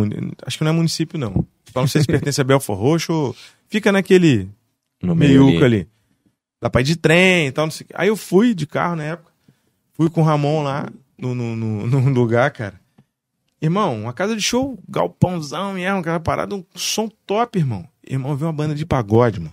Acho 0.47 0.59
que 0.59 0.65
não 0.65 0.71
é 0.71 0.75
município, 0.75 1.19
não. 1.19 1.45
Só 1.73 1.81
não 1.81 1.89
sei 1.89 2.03
se 2.03 2.07
pertence 2.07 2.41
a 2.41 2.45
Belfor 2.45 2.77
Roxo 2.79 3.13
ou. 3.13 3.37
Fica 3.69 3.91
naquele. 3.91 4.49
No 5.03 5.15
meio 5.15 5.45
meiuca 5.45 5.65
ali. 5.67 5.77
ali. 5.77 5.89
Dá 6.63 6.71
pra 6.71 6.81
ir 6.81 6.85
de 6.85 6.97
trem 6.97 7.49
e 7.49 7.53
tal, 7.53 7.67
não 7.67 7.71
sei. 7.73 7.87
Aí 7.95 8.09
eu 8.09 8.17
fui 8.17 8.55
de 8.55 8.67
carro 8.67 8.97
na 8.97 9.03
época. 9.05 9.31
Fui 9.95 10.09
com 10.09 10.21
o 10.23 10.25
Ramon 10.25 10.63
lá 10.63 10.89
no, 11.19 11.35
no, 11.35 11.57
no, 11.57 11.87
num 12.01 12.13
lugar, 12.13 12.51
cara. 12.53 12.81
Irmão, 13.61 14.03
uma 14.03 14.13
casa 14.13 14.37
de 14.37 14.43
show, 14.43 14.79
galpãozão 14.89 15.73
mesmo, 15.75 15.99
aquela 15.99 16.21
parada, 16.21 16.55
um 16.55 16.65
som 16.75 17.11
top, 17.27 17.59
irmão. 17.59 17.87
Irmão, 18.07 18.37
viu 18.37 18.47
uma 18.47 18.53
banda 18.53 18.75
de 18.75 18.85
pagode, 18.87 19.41
mano. 19.41 19.53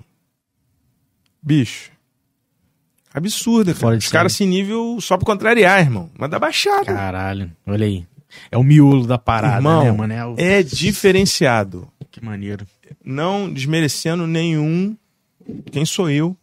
Bicho. 1.41 1.91
Absurda, 3.13 3.73
cara. 3.73 3.97
Os 3.97 4.07
caras 4.07 4.33
assim, 4.33 4.45
nível 4.47 4.97
só 5.01 5.17
pra 5.17 5.25
contrariar, 5.25 5.79
irmão. 5.81 6.09
Mas 6.17 6.29
da 6.29 6.39
baixada. 6.39 6.85
Caralho, 6.85 7.51
olha 7.67 7.85
aí. 7.85 8.05
É 8.49 8.57
o 8.57 8.63
miolo 8.63 9.05
da 9.05 9.17
parada, 9.17 9.57
Irmão, 9.57 9.83
né, 9.83 9.91
mano? 9.91 10.13
É, 10.13 10.25
o... 10.25 10.35
É 10.37 10.63
diferenciado. 10.63 11.87
Que 12.09 12.23
maneiro. 12.23 12.65
Não 13.03 13.51
desmerecendo 13.51 14.25
nenhum. 14.25 14.95
Quem 15.71 15.83
sou 15.85 16.09
eu? 16.09 16.37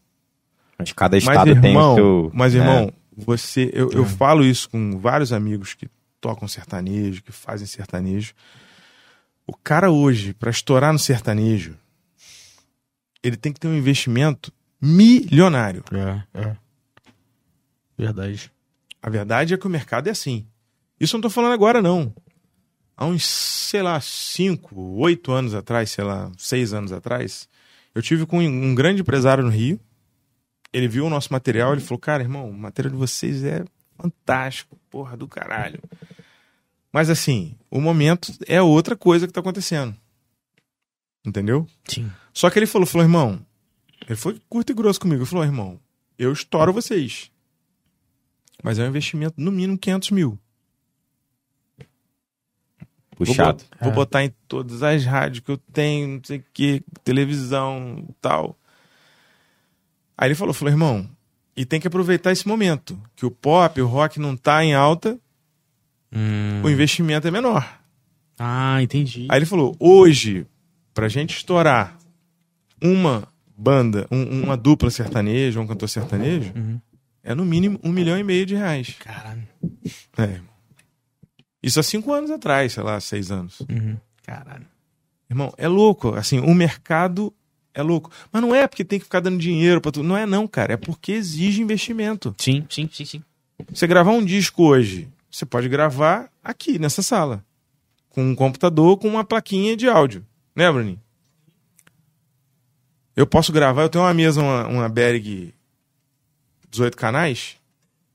Mas 0.78 0.92
cada 0.92 1.16
Mas, 1.16 1.24
estado 1.24 1.60
tem 1.60 1.70
irmão, 1.70 1.92
o 1.92 1.96
seu. 1.96 2.30
mas, 2.34 2.52
né? 2.54 2.60
irmão, 2.60 2.92
você. 3.16 3.70
Eu, 3.72 3.90
eu 3.92 4.02
É. 4.04 4.06
falo 4.06 4.44
isso 4.44 4.68
com 4.68 4.98
vários 4.98 5.32
amigos 5.32 5.72
que 5.74 5.88
tocam 6.20 6.46
sertanejo, 6.46 7.22
que 7.22 7.32
fazem 7.32 7.66
sertanejo. 7.66 8.34
O 9.46 9.56
cara 9.56 9.90
hoje, 9.90 10.34
pra 10.34 10.50
estourar 10.50 10.92
no 10.92 10.98
sertanejo, 10.98 11.74
ele 13.22 13.36
tem 13.36 13.52
que 13.52 13.58
ter 13.58 13.66
um 13.68 13.76
investimento 13.76 14.52
milionário. 14.80 15.82
É, 15.92 16.40
é. 16.40 16.56
Verdade. 17.96 18.52
A 19.02 19.10
verdade 19.10 19.54
é 19.54 19.58
que 19.58 19.66
o 19.66 19.70
mercado 19.70 20.08
é 20.08 20.10
assim. 20.10 20.46
Isso 21.00 21.16
eu 21.16 21.18
não 21.18 21.22
tô 21.22 21.30
falando 21.30 21.52
agora, 21.52 21.80
não. 21.80 22.14
Há 22.96 23.06
uns, 23.06 23.24
sei 23.24 23.82
lá, 23.82 24.00
cinco, 24.00 24.74
oito 24.96 25.30
anos 25.30 25.54
atrás, 25.54 25.90
sei 25.90 26.04
lá, 26.04 26.30
seis 26.36 26.72
anos 26.72 26.92
atrás, 26.92 27.48
eu 27.94 28.02
tive 28.02 28.26
com 28.26 28.40
um 28.40 28.74
grande 28.74 29.02
empresário 29.02 29.44
no 29.44 29.50
Rio, 29.50 29.80
ele 30.72 30.88
viu 30.88 31.06
o 31.06 31.10
nosso 31.10 31.32
material, 31.32 31.72
ele 31.72 31.80
falou, 31.80 31.98
cara, 31.98 32.22
irmão, 32.22 32.50
o 32.50 32.52
material 32.52 32.92
de 32.92 32.98
vocês 32.98 33.44
é 33.44 33.64
fantástico, 33.96 34.78
porra 34.90 35.16
do 35.16 35.28
caralho. 35.28 35.80
Mas 36.92 37.08
assim, 37.08 37.56
o 37.70 37.80
momento 37.80 38.32
é 38.46 38.60
outra 38.60 38.96
coisa 38.96 39.26
que 39.26 39.32
tá 39.32 39.40
acontecendo. 39.40 39.96
Entendeu? 41.24 41.66
Sim. 41.86 42.10
Só 42.32 42.50
que 42.50 42.58
ele 42.58 42.66
falou, 42.66 42.86
falou, 42.86 43.04
irmão, 43.04 43.46
ele 44.08 44.16
foi 44.16 44.40
curto 44.48 44.70
e 44.72 44.74
grosso 44.74 45.00
comigo. 45.00 45.22
Ele 45.22 45.28
falou, 45.30 45.44
irmão, 45.44 45.78
eu 46.18 46.32
estouro 46.32 46.72
vocês. 46.72 47.30
Mas 48.62 48.78
é 48.78 48.84
um 48.84 48.88
investimento 48.88 49.34
no 49.40 49.52
mínimo 49.52 49.78
500 49.78 50.10
mil. 50.10 50.38
Vou 53.16 53.26
Puxado. 53.26 53.64
bot- 53.64 53.68
Vou, 53.80 53.90
É. 53.92 53.94
botar 53.94 54.24
em 54.24 54.32
todas 54.46 54.82
as 54.82 55.04
rádios 55.04 55.40
que 55.44 55.50
eu 55.50 55.56
tenho, 55.58 56.08
não 56.08 56.20
sei 56.24 56.38
o 56.38 56.44
que, 56.52 56.82
televisão 57.02 58.06
e 58.08 58.12
tal. 58.20 58.56
Aí 60.16 60.28
ele 60.28 60.34
falou, 60.34 60.54
falou, 60.54 60.72
irmão, 60.72 61.08
e 61.56 61.64
tem 61.64 61.80
que 61.80 61.88
aproveitar 61.88 62.30
esse 62.32 62.46
momento, 62.46 63.00
que 63.16 63.26
o 63.26 63.30
pop, 63.30 63.80
o 63.80 63.86
rock 63.86 64.20
não 64.20 64.36
tá 64.36 64.64
em 64.64 64.72
alta, 64.74 65.18
Hum. 66.12 66.62
o 66.64 66.70
investimento 66.70 67.26
é 67.26 67.30
menor. 67.30 67.80
Ah, 68.38 68.80
entendi. 68.82 69.26
Aí 69.30 69.38
ele 69.38 69.46
falou, 69.46 69.76
hoje, 69.80 70.46
pra 70.94 71.08
gente 71.08 71.36
estourar 71.36 71.98
uma 72.80 73.28
banda, 73.58 74.06
um- 74.10 74.44
uma 74.44 74.56
dupla 74.56 74.90
sertaneja, 74.90 75.60
um 75.60 75.66
cantor 75.66 75.88
sertanejo, 75.88 76.52
Uhum. 76.54 76.80
é 77.24 77.34
no 77.34 77.44
mínimo 77.44 77.78
um 77.82 77.90
milhão 77.90 78.16
e 78.18 78.22
meio 78.22 78.46
de 78.46 78.54
reais. 78.54 78.94
Caralho. 79.00 79.46
É, 80.16 80.22
irmão. 80.22 80.48
Isso 81.62 81.80
há 81.80 81.82
cinco 81.82 82.12
anos 82.12 82.30
atrás, 82.30 82.72
sei 82.72 82.82
lá, 82.82 83.00
seis 83.00 83.30
anos. 83.30 83.60
Uhum. 83.60 83.96
Caralho. 84.24 84.66
Irmão, 85.28 85.52
é 85.58 85.66
louco. 85.68 86.14
Assim, 86.14 86.38
o 86.38 86.54
mercado 86.54 87.34
é 87.74 87.82
louco. 87.82 88.10
Mas 88.32 88.40
não 88.40 88.54
é 88.54 88.66
porque 88.66 88.84
tem 88.84 88.98
que 88.98 89.04
ficar 89.04 89.20
dando 89.20 89.38
dinheiro 89.38 89.80
pra 89.80 89.90
tudo. 89.90 90.06
Não 90.06 90.16
é 90.16 90.24
não, 90.24 90.46
cara. 90.46 90.74
É 90.74 90.76
porque 90.76 91.12
exige 91.12 91.60
investimento. 91.60 92.34
Sim, 92.38 92.64
sim, 92.70 92.88
sim, 92.92 93.04
sim. 93.04 93.22
Você 93.70 93.86
gravar 93.88 94.12
um 94.12 94.24
disco 94.24 94.62
hoje, 94.62 95.08
você 95.30 95.44
pode 95.44 95.68
gravar 95.68 96.30
aqui, 96.42 96.78
nessa 96.78 97.02
sala. 97.02 97.44
Com 98.08 98.22
um 98.24 98.34
computador, 98.34 98.96
com 98.98 99.08
uma 99.08 99.24
plaquinha 99.24 99.76
de 99.76 99.88
áudio. 99.88 100.24
Né, 100.54 100.70
Bruninho? 100.70 101.00
Eu 103.18 103.26
posso 103.26 103.52
gravar, 103.52 103.82
eu 103.82 103.88
tenho 103.88 104.04
uma 104.04 104.14
mesa, 104.14 104.40
uma, 104.40 104.66
uma 104.68 104.88
Berg 104.88 105.52
18 106.70 106.96
canais, 106.96 107.56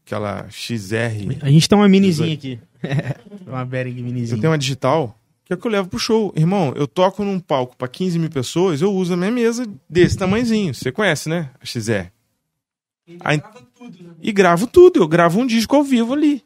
aquela 0.05 0.47
XR. 0.49 1.39
A 1.41 1.49
gente 1.49 1.67
tem 1.67 1.77
uma 1.77 1.89
minizinha 1.89 2.33
aqui. 2.33 2.57
uma 3.45 3.65
Bering 3.65 4.01
minizinha. 4.01 4.37
Eu 4.37 4.39
tenho 4.41 4.51
uma 4.51 4.57
digital, 4.57 5.17
que 5.43 5.51
é 5.51 5.55
o 5.55 5.59
que 5.59 5.67
eu 5.67 5.71
levo 5.71 5.89
pro 5.89 5.99
show. 5.99 6.31
Irmão, 6.37 6.71
eu 6.77 6.87
toco 6.87 7.23
num 7.25 7.37
palco 7.39 7.75
pra 7.75 7.87
15 7.89 8.17
mil 8.17 8.29
pessoas, 8.29 8.81
eu 8.81 8.93
uso 8.93 9.13
a 9.13 9.17
minha 9.17 9.29
mesa 9.31 9.67
desse 9.89 10.17
tamanhozinho. 10.17 10.73
Você 10.73 10.89
conhece, 10.91 11.27
né? 11.27 11.49
A 11.59 11.65
XR. 11.65 12.09
Aí- 13.19 13.41
E 14.21 14.31
gravo 14.31 14.67
tudo, 14.67 15.01
eu 15.01 15.07
gravo 15.09 15.37
um 15.41 15.45
disco 15.45 15.75
ao 15.75 15.83
vivo 15.83 16.13
ali. 16.13 16.41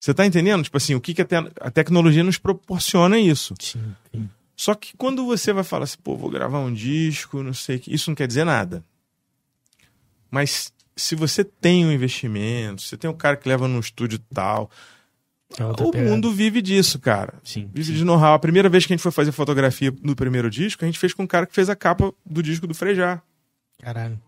Você 0.00 0.14
tá 0.14 0.24
entendendo? 0.24 0.62
Tipo 0.64 0.76
assim, 0.78 0.94
o 0.94 1.00
que, 1.00 1.12
que 1.12 1.20
a, 1.22 1.24
te- 1.26 1.52
a 1.60 1.70
tecnologia 1.70 2.22
nos 2.24 2.38
proporciona 2.38 3.18
isso. 3.18 3.54
Sim, 3.60 3.80
sim. 4.12 4.28
Só 4.56 4.74
que 4.74 4.96
quando 4.96 5.24
você 5.26 5.52
vai 5.52 5.64
falar 5.64 5.84
assim, 5.84 5.98
pô, 6.02 6.16
vou 6.16 6.30
gravar 6.30 6.60
um 6.60 6.72
disco, 6.72 7.42
não 7.42 7.54
sei 7.54 7.76
o 7.76 7.80
que, 7.80 7.94
isso 7.94 8.10
não 8.10 8.14
quer 8.14 8.26
dizer 8.26 8.44
nada. 8.44 8.84
Mas 10.30 10.72
se 10.96 11.14
você 11.14 11.42
tem 11.44 11.84
um 11.84 11.92
investimento, 11.92 12.82
você 12.82 12.96
tem 12.96 13.10
um 13.10 13.14
cara 13.16 13.36
que 13.36 13.48
leva 13.48 13.66
no 13.66 13.80
estúdio 13.80 14.18
tal, 14.32 14.70
É 15.58 15.64
o 15.64 15.90
pegada. 15.90 16.10
mundo 16.10 16.32
vive 16.32 16.62
disso, 16.62 16.98
cara. 16.98 17.34
Sim. 17.42 17.68
Vive 17.72 17.92
sim. 17.92 17.98
de 17.98 18.04
know-how. 18.04 18.34
A 18.34 18.38
primeira 18.38 18.68
vez 18.68 18.86
que 18.86 18.92
a 18.92 18.96
gente 18.96 19.02
foi 19.02 19.12
fazer 19.12 19.32
fotografia 19.32 19.92
no 20.02 20.14
primeiro 20.14 20.50
disco, 20.50 20.84
a 20.84 20.86
gente 20.86 20.98
fez 20.98 21.12
com 21.12 21.24
um 21.24 21.26
cara 21.26 21.46
que 21.46 21.54
fez 21.54 21.68
a 21.68 21.76
capa 21.76 22.12
do 22.24 22.42
disco 22.42 22.66
do 22.66 22.74
Frejá. 22.74 23.20
Caralho. 23.80 24.20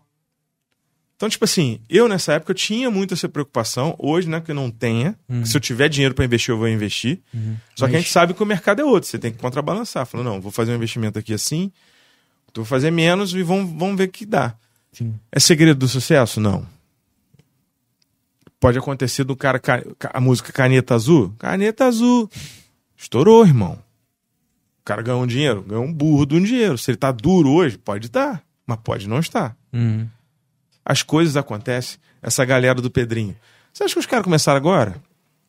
Então, 1.17 1.27
tipo 1.27 1.43
assim, 1.45 1.79
eu 1.89 2.07
nessa 2.07 2.33
época 2.33 2.51
eu 2.51 2.55
tinha 2.55 2.89
muito 2.91 3.13
essa 3.13 3.27
preocupação. 3.27 3.95
Hoje, 3.97 4.29
né, 4.29 4.39
que 4.39 4.51
eu 4.51 4.55
não 4.55 4.69
tenha. 4.71 5.17
Uhum. 5.27 5.43
Se 5.43 5.57
eu 5.57 5.59
tiver 5.61 5.89
dinheiro 5.89 6.13
pra 6.13 6.23
investir, 6.23 6.53
eu 6.53 6.57
vou 6.59 6.67
investir. 6.69 7.19
Uhum. 7.33 7.57
Só 7.75 7.85
que 7.87 7.91
a 7.91 7.97
Mas- 7.97 8.03
gente 8.03 8.11
sabe 8.13 8.33
que 8.35 8.43
o 8.43 8.45
mercado 8.45 8.81
é 8.81 8.85
outro. 8.85 9.09
Você 9.09 9.17
tem 9.17 9.31
que 9.31 9.39
contrabalançar. 9.39 10.05
Falou, 10.05 10.23
não, 10.23 10.39
vou 10.39 10.51
fazer 10.51 10.71
um 10.71 10.75
investimento 10.75 11.17
aqui 11.17 11.33
assim, 11.33 11.71
vou 12.55 12.63
fazer 12.63 12.91
menos 12.91 13.33
e 13.33 13.41
vamos, 13.43 13.71
vamos 13.77 13.97
ver 13.97 14.05
o 14.09 14.11
que 14.11 14.25
dá. 14.27 14.55
Sim. 14.93 15.15
É 15.31 15.39
segredo 15.39 15.79
do 15.79 15.87
sucesso? 15.87 16.39
Não. 16.39 16.65
Pode 18.59 18.77
acontecer 18.77 19.23
do 19.23 19.35
cara, 19.35 19.59
ca- 19.59 19.83
ca- 19.99 20.11
a 20.13 20.19
música 20.21 20.51
Caneta 20.51 20.95
Azul? 20.95 21.33
Caneta 21.37 21.85
Azul. 21.85 22.29
Estourou, 22.97 23.45
irmão. 23.45 23.73
O 24.81 24.83
cara 24.85 25.01
ganhou 25.01 25.21
um 25.21 25.27
dinheiro? 25.27 25.61
Ganhou 25.63 25.83
um 25.83 25.93
burro 25.93 26.25
de 26.25 26.35
um 26.35 26.41
dinheiro. 26.43 26.77
Se 26.77 26.89
ele 26.89 26.97
tá 26.97 27.11
duro 27.11 27.49
hoje, 27.51 27.77
pode 27.77 28.07
estar, 28.07 28.41
mas 28.65 28.79
pode 28.83 29.07
não 29.07 29.19
estar. 29.19 29.55
Uhum. 29.71 30.07
As 30.89 31.03
coisas 31.03 31.35
acontecem. 31.35 31.99
Essa 32.21 32.45
galera 32.45 32.75
do 32.81 32.89
Pedrinho. 32.89 33.35
Você 33.73 33.83
acha 33.83 33.93
que 33.93 33.99
os 33.99 34.05
caras 34.05 34.23
começaram 34.23 34.57
agora? 34.57 34.95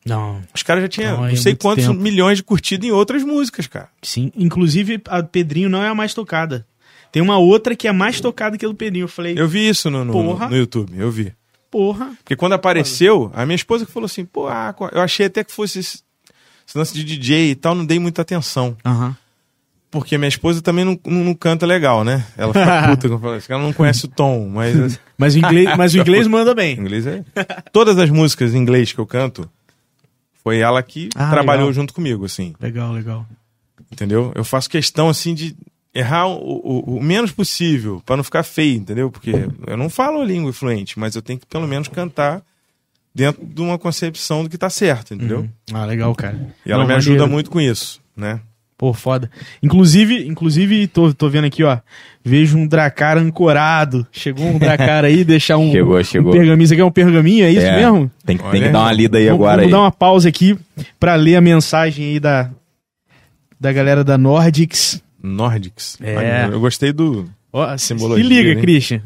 Não, 0.05 0.41
Os 0.53 0.63
caras 0.63 0.83
já 0.83 0.87
tinham 0.89 1.11
Não, 1.13 1.17
não 1.21 1.27
é 1.27 1.35
sei 1.35 1.51
muito 1.53 1.61
quantos 1.61 1.85
tempo. 1.85 1.99
milhões 1.99 2.37
de 2.37 2.43
curtidas 2.43 2.87
em 2.87 2.91
outras 2.91 3.23
músicas, 3.23 3.67
cara. 3.67 3.89
sim. 4.01 4.31
Inclusive, 4.35 5.01
a 5.07 5.21
Pedrinho 5.23 5.69
não 5.69 5.83
é 5.83 5.87
a 5.89 5.95
mais 5.95 6.13
tocada. 6.13 6.65
Tem 7.11 7.21
uma 7.21 7.37
outra 7.37 7.75
que 7.75 7.87
é 7.87 7.91
mais 7.91 8.21
tocada 8.21 8.57
que 8.57 8.65
a 8.65 8.67
do 8.69 8.75
Pedrinho. 8.75 9.03
Eu 9.05 9.07
falei, 9.09 9.35
Eu 9.37 9.47
vi 9.47 9.67
isso 9.67 9.89
no, 9.89 10.05
no, 10.05 10.13
Porra. 10.13 10.47
no 10.49 10.55
YouTube, 10.57 10.93
eu 10.97 11.09
vi. 11.11 11.33
porra. 11.71 12.11
Porque 12.23 12.35
quando 12.35 12.53
apareceu, 12.53 13.31
a 13.33 13.45
minha 13.45 13.55
esposa 13.55 13.85
que 13.85 13.91
falou 13.91 14.05
assim, 14.05 14.25
pô, 14.25 14.47
ah, 14.47 14.73
eu 14.91 15.01
achei 15.01 15.25
até 15.25 15.43
que 15.43 15.51
fosse 15.51 15.79
esse 15.79 15.99
esse 16.67 16.77
lance 16.77 16.93
de 16.93 17.03
DJ 17.03 17.49
e 17.51 17.55
tal, 17.55 17.73
não 17.73 17.83
dei 17.85 17.97
muita 17.97 18.21
atenção. 18.21 18.77
Aham. 18.85 19.17
Porque 19.91 20.17
minha 20.19 20.27
esposa 20.29 20.61
também 20.61 20.85
não, 20.85 20.99
não, 21.05 21.23
não 21.23 21.33
canta 21.33 21.65
legal, 21.65 22.03
né? 22.03 22.23
Ela 22.37 22.53
fica 22.53 22.87
puta 22.89 23.09
quando 23.09 23.41
ela 23.49 23.63
não 23.63 23.73
conhece 23.73 24.05
o 24.05 24.07
tom, 24.07 24.47
mas 24.49 24.99
Mas 25.17 25.33
o 25.35 25.39
inglês, 25.39 25.75
mas 25.77 25.93
o 25.93 25.97
inglês 25.99 26.27
manda 26.27 26.53
bem. 26.53 26.77
inglês 26.79 27.07
é. 27.07 27.23
Todas 27.71 27.97
as 27.97 28.09
músicas 28.09 28.53
em 28.53 28.59
inglês 28.59 28.91
que 28.93 28.99
eu 28.99 29.05
canto, 29.07 29.49
foi 30.43 30.59
ela 30.59 30.81
que 30.83 31.09
Ah, 31.15 31.29
trabalhou 31.31 31.63
legal. 31.67 31.73
junto 31.73 31.93
comigo, 31.93 32.25
assim. 32.25 32.53
Legal, 32.61 32.91
legal. 32.93 33.25
Entendeu? 33.91 34.31
Eu 34.35 34.43
faço 34.43 34.69
questão, 34.69 35.09
assim, 35.09 35.33
de 35.33 35.55
errar 35.93 36.27
o, 36.27 36.35
o- 36.37 36.97
o 36.97 37.03
menos 37.03 37.31
possível, 37.31 37.99
pra 38.05 38.15
não 38.15 38.23
ficar 38.23 38.43
feio, 38.43 38.75
entendeu? 38.77 39.09
Porque 39.09 39.47
eu 39.65 39.75
não 39.75 39.89
falo 39.89 40.21
a 40.21 40.25
língua 40.25 40.53
fluente, 40.53 40.99
mas 40.99 41.15
eu 41.15 41.21
tenho 41.23 41.39
que 41.39 41.47
pelo 41.47 41.67
menos 41.67 41.87
cantar 41.87 42.43
dentro 43.13 43.43
de 43.43 43.59
uma 43.59 43.79
concepção 43.79 44.43
do 44.43 44.49
que 44.51 44.57
tá 44.57 44.69
certo, 44.69 45.15
entendeu? 45.15 45.39
Uhum. 45.39 45.49
Ah, 45.73 45.85
legal, 45.85 46.13
cara. 46.13 46.39
E 46.63 46.71
ela 46.71 46.83
Não, 46.83 46.87
me 46.87 46.93
ajuda 46.93 47.13
maneiro. 47.21 47.31
muito 47.33 47.49
com 47.49 47.59
isso, 47.59 47.99
né? 48.15 48.39
Pô, 48.79 48.93
foda. 48.93 49.29
Inclusive, 49.61 50.25
inclusive 50.25 50.87
tô, 50.87 51.13
tô 51.13 51.27
vendo 51.27 51.43
aqui, 51.43 51.65
ó. 51.65 51.79
Vejo 52.23 52.57
um 52.57 52.65
Dracar 52.65 53.17
ancorado. 53.17 54.07
Chegou 54.09 54.45
um 54.47 54.57
Dracar 54.57 55.03
aí, 55.03 55.23
deixar 55.25 55.57
um, 55.57 55.69
Chegou, 55.69 56.01
chegou. 56.01 56.31
um 56.31 56.37
pergaminho. 56.37 56.63
Isso 56.63 56.71
aqui 56.73 56.81
é 56.81 56.85
um 56.85 56.91
pergaminho, 56.91 57.43
é 57.45 57.51
isso 57.51 57.65
É. 57.67 57.75
mesmo? 57.75 58.09
Tem, 58.25 58.37
que- 58.37 58.49
tem 58.49 58.61
que 58.63 58.69
dar 58.69 58.79
uma 58.79 58.93
lida 58.93 59.17
aí 59.17 59.25
vamos, 59.25 59.39
agora 59.41 59.55
vamos 59.57 59.65
aí. 59.65 59.71
dar 59.73 59.79
uma 59.81 59.91
pausa 59.91 60.29
aqui 60.29 60.57
pra 60.97 61.15
ler 61.15 61.35
a 61.35 61.41
mensagem 61.41 62.05
aí 62.05 62.19
da, 62.21 62.49
da 63.59 63.73
galera 63.73 64.01
da 64.01 64.17
Nordics. 64.17 65.03
Nordics. 65.21 65.97
É. 66.01 66.45
Eu 66.49 66.61
gostei 66.61 66.93
do. 66.93 67.29
Ó, 67.51 67.77
se 67.77 67.87
Simbologia, 67.87 68.23
liga, 68.23 68.55
né? 68.55 68.61
Christian. 68.61 69.01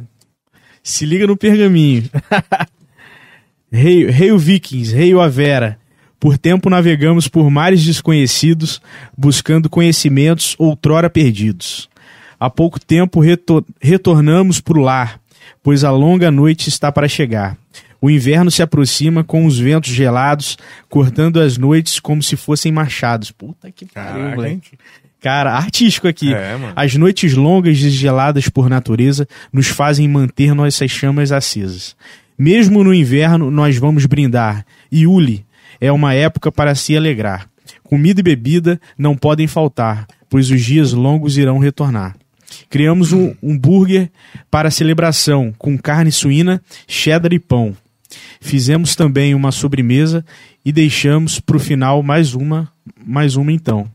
Se 0.83 1.03
liga 1.03 1.25
no 1.25 1.35
pergaminho. 1.35 2.03
Rei, 3.71 4.05
rei 4.11 4.31
o 4.31 4.37
Vikings, 4.37 4.93
rei 4.95 5.15
o 5.15 5.19
Avera. 5.19 5.79
Por 6.23 6.37
tempo 6.37 6.69
navegamos 6.69 7.27
por 7.27 7.51
mares 7.51 7.83
desconhecidos, 7.83 8.81
buscando 9.17 9.69
conhecimentos 9.69 10.55
outrora 10.57 11.09
perdidos. 11.09 11.89
Há 12.39 12.49
pouco 12.49 12.79
tempo 12.79 13.19
retor 13.19 13.61
retornamos 13.81 14.61
pro 14.61 14.79
lar, 14.79 15.19
pois 15.61 15.83
a 15.83 15.91
longa 15.91 16.31
noite 16.31 16.69
está 16.69 16.93
para 16.93 17.09
chegar. 17.09 17.57
O 17.99 18.09
inverno 18.09 18.49
se 18.49 18.63
aproxima 18.63 19.21
com 19.21 19.45
os 19.45 19.59
ventos 19.59 19.91
gelados, 19.91 20.57
cortando 20.87 21.41
as 21.41 21.57
noites 21.57 21.99
como 21.99 22.23
se 22.23 22.37
fossem 22.37 22.71
machados. 22.71 23.29
Puta 23.29 23.69
que 23.69 23.85
pariu, 23.85 24.29
moleque. 24.29 24.77
Cara, 25.19 25.51
artístico 25.51 26.07
aqui. 26.07 26.33
É. 26.33 26.57
As 26.73 26.95
noites 26.95 27.33
longas 27.33 27.77
e 27.79 27.89
geladas 27.89 28.47
por 28.47 28.69
natureza 28.69 29.27
nos 29.51 29.67
fazem 29.67 30.07
manter 30.07 30.55
nossas 30.55 30.89
chamas 30.89 31.33
acesas. 31.33 31.97
Mesmo 32.37 32.81
no 32.81 32.93
inverno, 32.93 33.51
nós 33.51 33.77
vamos 33.77 34.05
brindar. 34.05 34.65
Iuli 34.89 35.45
é 35.83 35.91
uma 35.91 36.13
época 36.13 36.49
para 36.49 36.73
se 36.75 36.95
alegrar. 36.95 37.49
Comida 37.83 38.21
e 38.21 38.23
bebida 38.23 38.79
não 38.97 39.17
podem 39.17 39.47
faltar, 39.47 40.07
pois 40.29 40.49
os 40.49 40.63
dias 40.63 40.93
longos 40.93 41.37
irão 41.37 41.57
retornar. 41.57 42.15
Criamos 42.69 43.11
um, 43.11 43.35
um 43.43 43.59
burger 43.59 44.09
para 44.49 44.71
celebração, 44.71 45.53
com 45.57 45.77
carne 45.77 46.09
suína, 46.09 46.63
cheddar 46.87 47.33
e 47.33 47.39
pão. 47.39 47.75
Fizemos 48.39 48.95
também 48.95 49.35
uma 49.35 49.51
sobremesa 49.51 50.23
e 50.63 50.71
deixamos 50.71 51.41
para 51.41 51.57
o 51.57 51.59
final 51.59 52.01
mais 52.01 52.33
uma, 52.33 52.71
mais 53.05 53.35
uma 53.35 53.51
então. 53.51 53.85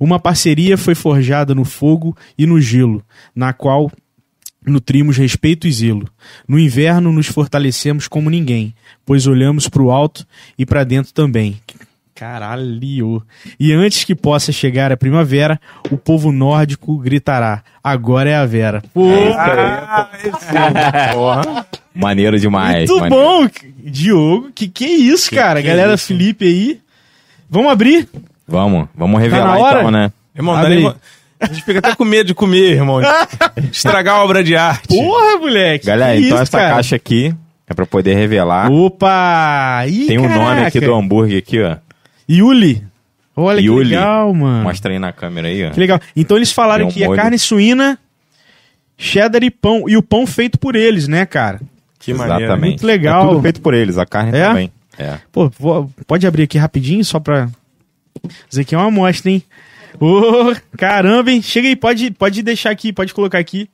Uma 0.00 0.18
parceria 0.18 0.78
foi 0.78 0.94
forjada 0.94 1.54
no 1.54 1.66
fogo 1.66 2.16
e 2.38 2.46
no 2.46 2.58
gelo, 2.58 3.04
na 3.36 3.52
qual 3.52 3.92
nutrimos 4.68 5.16
respeito 5.16 5.66
e 5.66 5.72
zelo. 5.72 6.08
No 6.46 6.58
inverno 6.58 7.12
nos 7.12 7.26
fortalecemos 7.26 8.06
como 8.08 8.28
ninguém, 8.30 8.74
pois 9.06 9.26
olhamos 9.26 9.68
para 9.68 9.82
o 9.82 9.90
alto 9.90 10.26
e 10.58 10.64
para 10.66 10.84
dentro 10.84 11.12
também. 11.12 11.58
Caralho. 12.14 13.22
E 13.60 13.72
antes 13.72 14.02
que 14.02 14.12
possa 14.14 14.50
chegar 14.50 14.90
a 14.90 14.96
primavera, 14.96 15.60
o 15.88 15.96
povo 15.96 16.32
nórdico 16.32 16.98
gritará: 16.98 17.62
agora 17.82 18.28
é 18.28 18.34
a 18.34 18.44
Vera. 18.44 18.82
Pô, 18.92 19.08
Ah, 19.36 20.08
Porra. 21.14 21.66
Maneiro 21.94 22.38
demais. 22.38 22.90
muito 22.90 23.00
maneiro. 23.00 23.14
bom, 23.24 23.48
Diogo. 23.84 24.50
Que 24.54 24.68
que 24.68 24.84
é 24.84 24.90
isso, 24.92 25.30
cara? 25.30 25.62
que 25.62 25.68
é 25.68 25.70
Galera 25.70 25.94
isso? 25.94 26.06
Felipe 26.08 26.44
aí. 26.44 26.80
Vamos 27.48 27.70
abrir? 27.72 28.08
Vamos, 28.46 28.88
vamos 28.96 29.20
revelar 29.20 29.46
Tá 29.46 29.52
na 29.54 29.58
hora? 29.58 29.78
então, 29.80 29.90
né? 29.90 30.12
Irmão, 30.34 30.60
dá 30.60 30.68
nem 30.68 30.94
a 31.40 31.46
gente 31.46 31.62
fica 31.64 31.78
até 31.78 31.94
com 31.94 32.04
medo 32.04 32.26
de 32.28 32.34
comer, 32.34 32.72
irmão. 32.74 33.00
Estragar 33.72 34.16
a 34.16 34.24
obra 34.24 34.42
de 34.42 34.56
arte. 34.56 34.88
Porra, 34.88 35.38
moleque. 35.38 35.86
Galera, 35.86 36.14
que 36.18 36.26
então 36.26 36.34
isso, 36.36 36.42
essa 36.42 36.58
cara? 36.58 36.74
caixa 36.74 36.96
aqui 36.96 37.34
é 37.66 37.74
pra 37.74 37.86
poder 37.86 38.14
revelar. 38.14 38.70
Opa! 38.70 39.84
Ih, 39.86 40.06
Tem 40.06 40.18
o 40.18 40.22
nome 40.22 40.34
caraca. 40.34 40.68
aqui 40.68 40.80
do 40.80 40.94
hambúrguer 40.94 41.38
aqui, 41.38 41.62
ó. 41.62 41.76
Yuli. 42.28 42.82
Olha 43.36 43.60
Yuli. 43.60 43.84
que 43.90 43.94
legal, 43.94 44.34
mano. 44.34 44.64
Mostra 44.64 44.92
aí 44.92 44.98
na 44.98 45.12
câmera 45.12 45.48
aí, 45.48 45.64
ó. 45.66 45.70
Que 45.70 45.78
legal. 45.78 46.00
Então 46.16 46.36
eles 46.36 46.50
falaram 46.50 46.86
um 46.86 46.90
que 46.90 47.02
é 47.04 47.06
molho. 47.06 47.20
carne 47.20 47.38
suína, 47.38 47.98
cheddar 48.96 49.42
e 49.44 49.50
pão. 49.50 49.84
E 49.88 49.96
o 49.96 50.02
pão 50.02 50.26
feito 50.26 50.58
por 50.58 50.74
eles, 50.74 51.06
né, 51.06 51.24
cara? 51.24 51.60
Que 51.98 52.12
maneiro. 52.12 52.42
Exatamente. 52.44 52.70
Muito 52.70 52.86
legal. 52.86 53.24
É 53.24 53.28
tudo 53.28 53.42
feito 53.42 53.60
por 53.60 53.74
eles, 53.74 53.96
a 53.98 54.04
carne 54.06 54.36
É? 54.36 54.48
também. 54.48 54.72
É. 54.98 55.18
Pô, 55.30 55.48
vou- 55.58 55.88
pode 56.06 56.26
abrir 56.26 56.42
aqui 56.44 56.58
rapidinho 56.58 57.04
só 57.04 57.20
pra. 57.20 57.48
Isso 58.50 58.60
aqui 58.60 58.74
é 58.74 58.78
uma 58.78 58.88
amostra, 58.88 59.30
hein? 59.30 59.42
Ô, 60.00 60.54
caramba, 60.76 61.30
hein? 61.30 61.42
Chega 61.42 61.68
aí, 61.68 61.76
pode, 61.76 62.10
pode 62.12 62.42
deixar 62.42 62.70
aqui, 62.70 62.92
pode 62.92 63.12
colocar 63.14 63.38
aqui. 63.38 63.68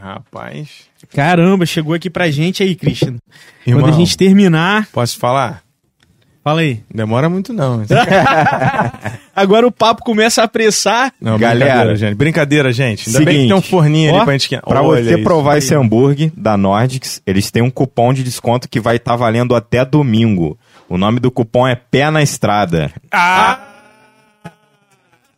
Rapaz. 0.00 0.68
Caramba, 1.14 1.66
chegou 1.66 1.94
aqui 1.94 2.08
pra 2.08 2.30
gente 2.30 2.62
aí, 2.62 2.74
Christian. 2.74 3.16
Irmão, 3.66 3.82
Quando 3.84 3.94
a 3.94 3.96
gente 3.98 4.16
terminar. 4.16 4.86
posso 4.92 5.18
falar? 5.18 5.62
Fala 6.42 6.60
aí. 6.62 6.80
Demora 6.92 7.28
muito, 7.28 7.52
não. 7.52 7.82
Agora 9.34 9.66
o 9.66 9.72
papo 9.72 10.02
começa 10.02 10.40
a 10.40 10.44
apressar. 10.44 11.12
Não, 11.20 11.38
Galera, 11.38 11.64
brincadeira, 11.66 11.96
gente. 11.96 12.14
Brincadeira, 12.14 12.72
gente. 12.72 13.08
Ainda 13.08 13.18
bem 13.18 13.26
que 13.26 13.32
seguinte, 13.32 13.48
tem 13.48 13.58
um 13.58 13.62
forninho 13.62 14.12
ó, 14.12 14.16
ali 14.16 14.24
pra 14.24 14.32
gente 14.32 14.40
esquentar. 14.42 14.64
Pra 14.68 14.82
Olha 14.82 15.04
você 15.04 15.14
isso. 15.14 15.22
provar 15.24 15.58
esse 15.58 15.74
hambúrguer 15.74 16.32
da 16.36 16.56
Nordics, 16.56 17.20
eles 17.26 17.50
têm 17.50 17.62
um 17.62 17.70
cupom 17.70 18.14
de 18.14 18.22
desconto 18.22 18.68
que 18.68 18.80
vai 18.80 18.96
estar 18.96 19.14
valendo 19.16 19.54
até 19.54 19.84
domingo. 19.84 20.58
O 20.88 20.96
nome 20.96 21.20
do 21.20 21.30
cupom 21.30 21.68
é 21.68 21.74
Pé 21.74 22.10
na 22.10 22.22
Estrada. 22.22 22.90
Ah! 23.12 23.67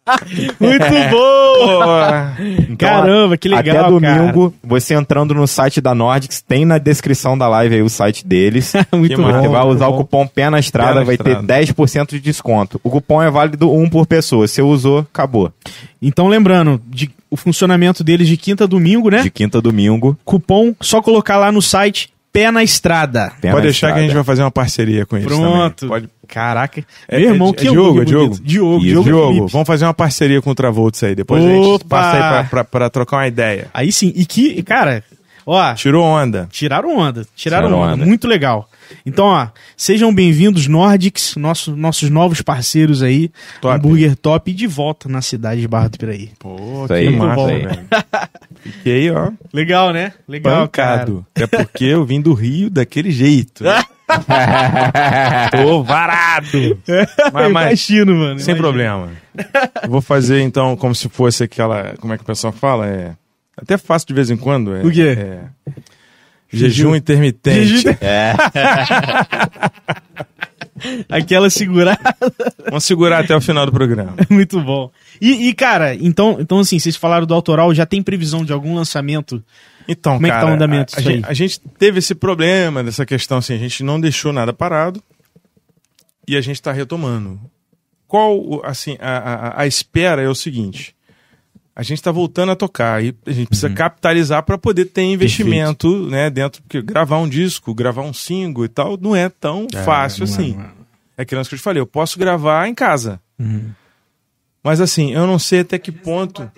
Muito 0.59 0.85
bom! 1.11 2.43
Então, 2.69 2.77
Caramba, 2.77 3.37
que 3.37 3.49
legal, 3.49 3.77
Até 3.85 3.89
domingo, 3.91 4.55
você 4.63 4.95
entrando 4.95 5.35
no 5.35 5.47
site 5.47 5.81
da 5.81 5.95
Nordics, 5.95 6.41
tem 6.41 6.65
na 6.65 6.79
descrição 6.79 7.37
da 7.37 7.47
live 7.49 7.77
aí 7.77 7.83
o 7.83 7.89
site 7.89 8.27
deles. 8.27 8.73
Muito 8.93 9.21
bom. 9.21 9.31
Você 9.33 9.49
vai 9.49 9.67
usar 9.67 9.89
o 9.89 9.97
cupom 9.99 10.27
Pé 10.27 10.51
na 10.51 10.59
Estrada, 10.59 10.93
Pé 10.95 10.99
na 11.01 11.05
vai 11.05 11.15
Estrada. 11.15 11.47
ter 11.47 11.75
10% 11.75 12.09
de 12.11 12.21
desconto. 12.21 12.81
O 12.83 12.91
cupom 12.91 13.23
é 13.23 13.31
válido 13.31 13.73
um 13.73 13.89
por 13.89 14.07
pessoa. 14.07 14.49
Se 14.49 14.61
usou, 14.63 15.01
acabou. 15.01 15.53
Então, 16.03 16.29
lembrando, 16.29 16.81
de- 16.89 17.11
o 17.31 17.37
funcionamento 17.37 18.03
deles 18.03 18.27
de 18.27 18.37
quinta 18.37 18.65
a 18.65 18.67
domingo, 18.67 19.11
né? 19.11 19.23
De 19.23 19.31
quinta 19.31 19.59
a 19.59 19.61
domingo, 19.61 20.19
Cupom, 20.25 20.75
só 20.81 21.01
colocar 21.01 21.37
lá 21.37 21.53
no 21.53 21.63
site 21.63 22.11
Pé 22.33 22.51
na 22.51 22.63
Estrada. 22.65 23.33
Pé 23.41 23.49
Pode 23.51 23.55
na 23.57 23.61
deixar 23.63 23.89
que 23.89 23.93
a 23.93 23.97
gente 24.03 24.07
Estrada. 24.09 24.15
vai 24.15 24.25
fazer 24.25 24.43
uma 24.43 24.51
parceria 24.51 25.05
com 25.07 25.17
eles 25.17 25.29
Pronto. 25.29 25.77
também. 25.87 25.89
Pode... 25.89 26.09
Caraca. 26.31 26.83
É- 27.09 27.19
Meu 27.19 27.31
irmão, 27.33 27.51
é- 27.51 27.53
que 27.53 27.67
é 27.67 27.71
Diogo, 27.71 28.03
é 28.03 28.05
Diogo? 28.05 28.35
Diogo, 28.41 28.81
Diogo. 28.81 29.05
Diogo, 29.05 29.33
Felipe. 29.35 29.53
vamos 29.53 29.67
fazer 29.67 29.85
uma 29.85 29.95
parceria 29.95 30.41
com 30.41 30.51
o 30.51 30.55
Travolts 30.55 31.03
aí. 31.03 31.15
Depois 31.15 31.45
a 31.45 31.49
gente 31.49 31.67
Opa! 31.67 31.85
passa 31.89 32.17
aí 32.17 32.21
pra, 32.21 32.45
pra, 32.45 32.65
pra 32.65 32.91
trocar 32.91 33.17
uma 33.19 33.27
ideia. 33.29 33.67
Aí 33.75 33.91
sim. 33.91 34.13
E 34.15 34.25
que, 34.25 34.63
cara, 34.63 35.03
ó, 35.47 35.75
Tirou 35.75 36.05
onda. 36.05 36.49
tiraram 36.51 36.97
onda. 36.99 37.27
Tiraram, 37.35 37.69
Tiraram 37.69 37.79
onda. 37.83 37.95
onda. 37.95 38.07
Muito 38.07 38.27
legal. 38.29 38.69
Então, 39.07 39.27
ó, 39.27 39.47
sejam 39.77 40.13
bem-vindos, 40.13 40.67
Nordics, 40.67 41.37
nosso, 41.37 41.77
nossos 41.77 42.11
novos 42.11 42.43
parceiros 42.43 43.03
aí. 43.03 43.31
Top. 43.61 43.75
Hambúrguer 43.77 44.17
top 44.17 44.53
de 44.53 44.67
volta 44.67 45.09
na 45.09 45.23
cidade 45.23 45.61
de 45.61 45.69
Barra 45.69 45.89
do 45.89 45.99
Piraí. 45.99 46.31
Pô, 46.39 46.57
Isso 46.57 46.87
que 46.89 46.93
aí, 46.95 47.11
massa, 47.17 47.41
isso 47.41 47.51
aí. 47.51 47.63
velho. 47.63 47.87
Fiquei, 48.63 49.11
ó, 49.13 49.31
Legal, 49.53 49.93
né? 49.93 50.13
Legal, 50.29 50.63
pancado. 50.67 51.25
Até 51.35 51.47
porque 51.47 51.85
eu 51.85 52.05
vim 52.05 52.21
do 52.21 52.35
Rio 52.35 52.69
daquele 52.69 53.11
jeito. 53.13 53.63
Tô 55.53 55.83
varado. 55.85 56.79
cara. 56.85 57.09
Mas, 57.33 57.33
mas 57.33 57.51
Imagino, 57.51 58.15
mano. 58.17 58.41
sem 58.41 58.55
imagino. 58.55 58.57
problema. 58.59 59.09
Vou 59.89 60.01
fazer, 60.01 60.43
então, 60.43 60.77
como 60.77 60.95
se 60.97 61.09
fosse 61.09 61.45
aquela... 61.45 61.95
Como 62.01 62.13
é 62.13 62.17
que 62.17 62.23
o 62.25 62.27
pessoal 62.27 62.53
fala? 62.53 62.87
É... 62.89 63.13
Até 63.61 63.77
faço 63.79 64.07
de 64.07 64.15
vez 64.15 64.31
em 64.31 64.37
quando. 64.37 64.75
É, 64.75 64.83
O 64.83 64.91
quê? 64.91 65.17
É... 65.19 65.41
Jejum 66.53 66.97
intermitente. 66.97 67.79
Jejum- 67.79 67.97
É, 68.01 68.35
Aquela 71.09 71.51
segurada. 71.51 71.99
Vamos 72.67 72.85
segurar 72.85 73.21
até 73.23 73.37
o 73.37 73.41
final 73.41 73.67
do 73.67 73.73
programa. 73.73 74.15
Muito 74.31 74.61
bom. 74.63 74.91
E, 75.21 75.49
e, 75.49 75.55
cara, 75.55 75.95
então, 75.95 76.39
então, 76.41 76.59
assim, 76.59 76.79
vocês 76.79 76.97
falaram 76.97 77.27
do 77.27 77.35
autoral, 77.35 77.75
já 77.75 77.85
tem 77.85 78.03
previsão 78.03 78.45
de 78.45 78.53
algum 78.53 78.75
lançamento? 78.75 79.43
Então, 79.87 80.15
Como 80.15 80.27
é 80.27 80.31
que 80.31 80.37
tá 80.41 80.47
o 80.47 80.51
andamento 80.51 80.95
a, 80.97 80.99
a 80.99 81.03
gente, 81.03 81.25
a 81.27 81.35
gente 81.35 81.61
teve 81.79 81.99
esse 81.99 82.15
problema 82.15 82.83
dessa 82.83 83.05
questão, 83.05 83.39
assim, 83.39 83.55
a 83.55 83.59
gente 83.59 83.83
não 83.83 84.01
deixou 84.01 84.33
nada 84.33 84.53
parado 84.53 85.03
e 86.27 86.37
a 86.37 86.41
gente 86.41 86.57
está 86.57 86.73
retomando. 86.73 87.41
Qual, 88.07 88.63
assim, 88.65 88.97
a, 89.01 89.19
a, 89.19 89.63
a 89.63 89.67
espera 89.67 90.23
é 90.23 90.29
o 90.29 90.35
seguinte, 90.35 90.95
a 91.81 91.83
gente 91.83 91.95
está 91.95 92.13
voltando 92.13 92.53
a 92.53 92.57
tocar 92.57 93.03
e 93.03 93.15
a 93.27 93.33
gente 93.33 93.47
precisa 93.49 93.69
Uhum. 93.69 93.75
capitalizar 93.75 94.43
para 94.43 94.59
poder 94.59 94.85
ter 94.85 95.01
investimento, 95.01 95.89
né, 96.11 96.29
dentro, 96.29 96.61
porque 96.61 96.83
gravar 96.83 97.17
um 97.17 97.27
disco, 97.27 97.73
gravar 97.75 98.03
um 98.03 98.13
single 98.13 98.67
e 98.67 98.69
tal, 98.69 98.99
não 99.01 99.17
é 99.17 99.31
tão 99.31 99.67
fácil 99.83 100.27
não 100.27 100.31
é, 100.31 100.37
assim. 100.37 100.53
não 100.53 100.63
é. 100.63 100.69
É 101.17 101.23
aquilo 101.23 101.43
que 101.43 101.55
eu 101.55 101.59
te 101.59 101.63
falei, 101.63 101.81
eu 101.81 101.87
posso 101.87 102.19
gravar 102.19 102.69
em 102.69 102.75
casa. 102.75 103.19
Uhum. 103.39 103.71
Mas 104.63 104.79
assim, 104.79 105.15
eu 105.15 105.27
não 105.27 105.39
sei 105.39 105.61
até 105.61 105.79
que 105.79 105.91
ponto... 105.91 106.51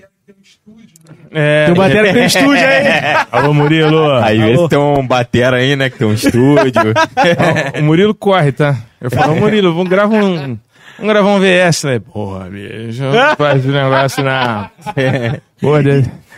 É, 1.31 1.67
Tem 1.67 1.75
o 1.75 1.77
Batera 1.77 2.13
tem 2.13 2.23
um 2.23 2.27
estúdio 2.27 2.67
aí. 2.67 3.27
Alô, 3.31 3.55
Murilo. 3.55 4.11
às 4.15 4.37
vezes 4.37 4.69
tem 4.69 4.79
um 4.79 5.07
batera 5.07 5.57
aí, 5.59 5.77
né, 5.77 5.89
que 5.89 5.99
tem 5.99 6.07
um 6.09 6.15
estúdio. 6.15 6.95
Ó, 7.77 7.79
o 7.79 7.83
Murilo 7.85 8.13
corre, 8.15 8.51
tá? 8.51 8.77
Eu 9.01 9.09
falo, 9.09 9.35
ô 9.35 9.37
Murilo, 9.37 9.73
vamos 9.73 9.89
gravar 9.89 10.17
um. 10.25 10.59
Vamos 11.03 11.15
gravar 11.15 11.31
um 11.35 11.41
VS, 11.41 11.85
né? 11.85 11.99
Porra, 11.99 12.49
bicho, 12.49 13.03
não 13.11 13.37
faz 13.37 13.59
esse 13.59 13.69
negócio 13.69 14.23
não. 14.25 14.71
Porra, 15.61 15.83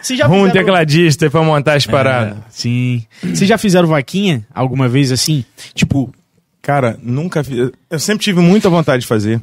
Vocês 0.00 0.18
já 0.18 0.26
um 0.26 0.30
fizeram- 0.32 0.52
tecladista 0.52 1.30
pra 1.30 1.42
montar 1.42 1.74
as 1.74 1.86
paradas. 1.86 2.38
Sim. 2.48 3.04
Vocês 3.22 3.46
já 3.48 3.58
fizeram 3.58 3.86
vaquinha 3.88 4.46
alguma 4.54 4.88
vez 4.88 5.12
assim? 5.12 5.44
Tipo, 5.74 6.12
Cara, 6.62 6.98
nunca 7.02 7.44
fiz. 7.44 7.70
Eu 7.90 7.98
sempre 7.98 8.24
tive 8.24 8.40
muita 8.40 8.70
vontade 8.70 9.02
de 9.02 9.06
fazer. 9.06 9.38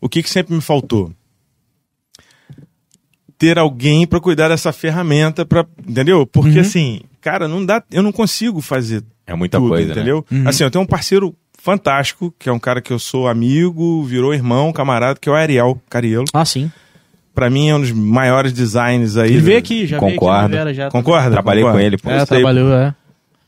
O 0.00 0.08
que, 0.08 0.22
que 0.22 0.30
sempre 0.30 0.54
me 0.54 0.62
faltou? 0.62 1.12
Ter 3.38 3.58
alguém 3.58 4.06
pra 4.06 4.18
cuidar 4.18 4.48
dessa 4.48 4.72
ferramenta, 4.72 5.44
pra, 5.44 5.66
entendeu? 5.86 6.26
Porque 6.26 6.58
assim, 6.60 7.02
cara, 7.20 7.46
não 7.46 7.64
dá. 7.66 7.82
Eu 7.90 8.02
não 8.02 8.12
consigo 8.12 8.62
fazer 8.62 9.02
É 9.26 9.34
muita 9.34 9.58
tudo, 9.58 9.68
coisa, 9.68 9.88
né? 9.88 9.92
entendeu? 9.92 10.24
Assim, 10.46 10.64
eu 10.64 10.70
tenho 10.70 10.84
um 10.84 10.86
parceiro 10.86 11.34
fantástico, 11.66 12.32
que 12.38 12.48
é 12.48 12.52
um 12.52 12.58
cara 12.58 12.80
que 12.80 12.92
eu 12.92 12.98
sou 12.98 13.26
amigo, 13.26 14.04
virou 14.04 14.32
irmão, 14.32 14.72
camarada, 14.72 15.18
que 15.20 15.28
é 15.28 15.32
o 15.32 15.34
Ariel 15.34 15.80
Carielo. 15.90 16.24
ah, 16.32 16.44
sim. 16.44 16.70
Pra 17.34 17.50
mim 17.50 17.68
é 17.68 17.74
um 17.74 17.80
dos 17.80 17.92
maiores 17.92 18.50
designs 18.52 19.16
aí. 19.18 19.30
Ele 19.32 19.40
veio 19.40 19.58
aqui, 19.58 19.84
já 19.86 19.98
Concordo. 19.98 20.48
veio 20.48 20.62
aqui 20.62 20.74
já. 20.74 20.90
Concorda? 20.90 21.30
Trabalhei 21.32 21.62
Concorda? 21.64 21.80
com 21.82 21.86
ele, 21.86 21.98
pô. 21.98 22.08
É, 22.10 22.18
Gostei. 22.20 22.38
trabalhou, 22.38 22.72
é. 22.72 22.94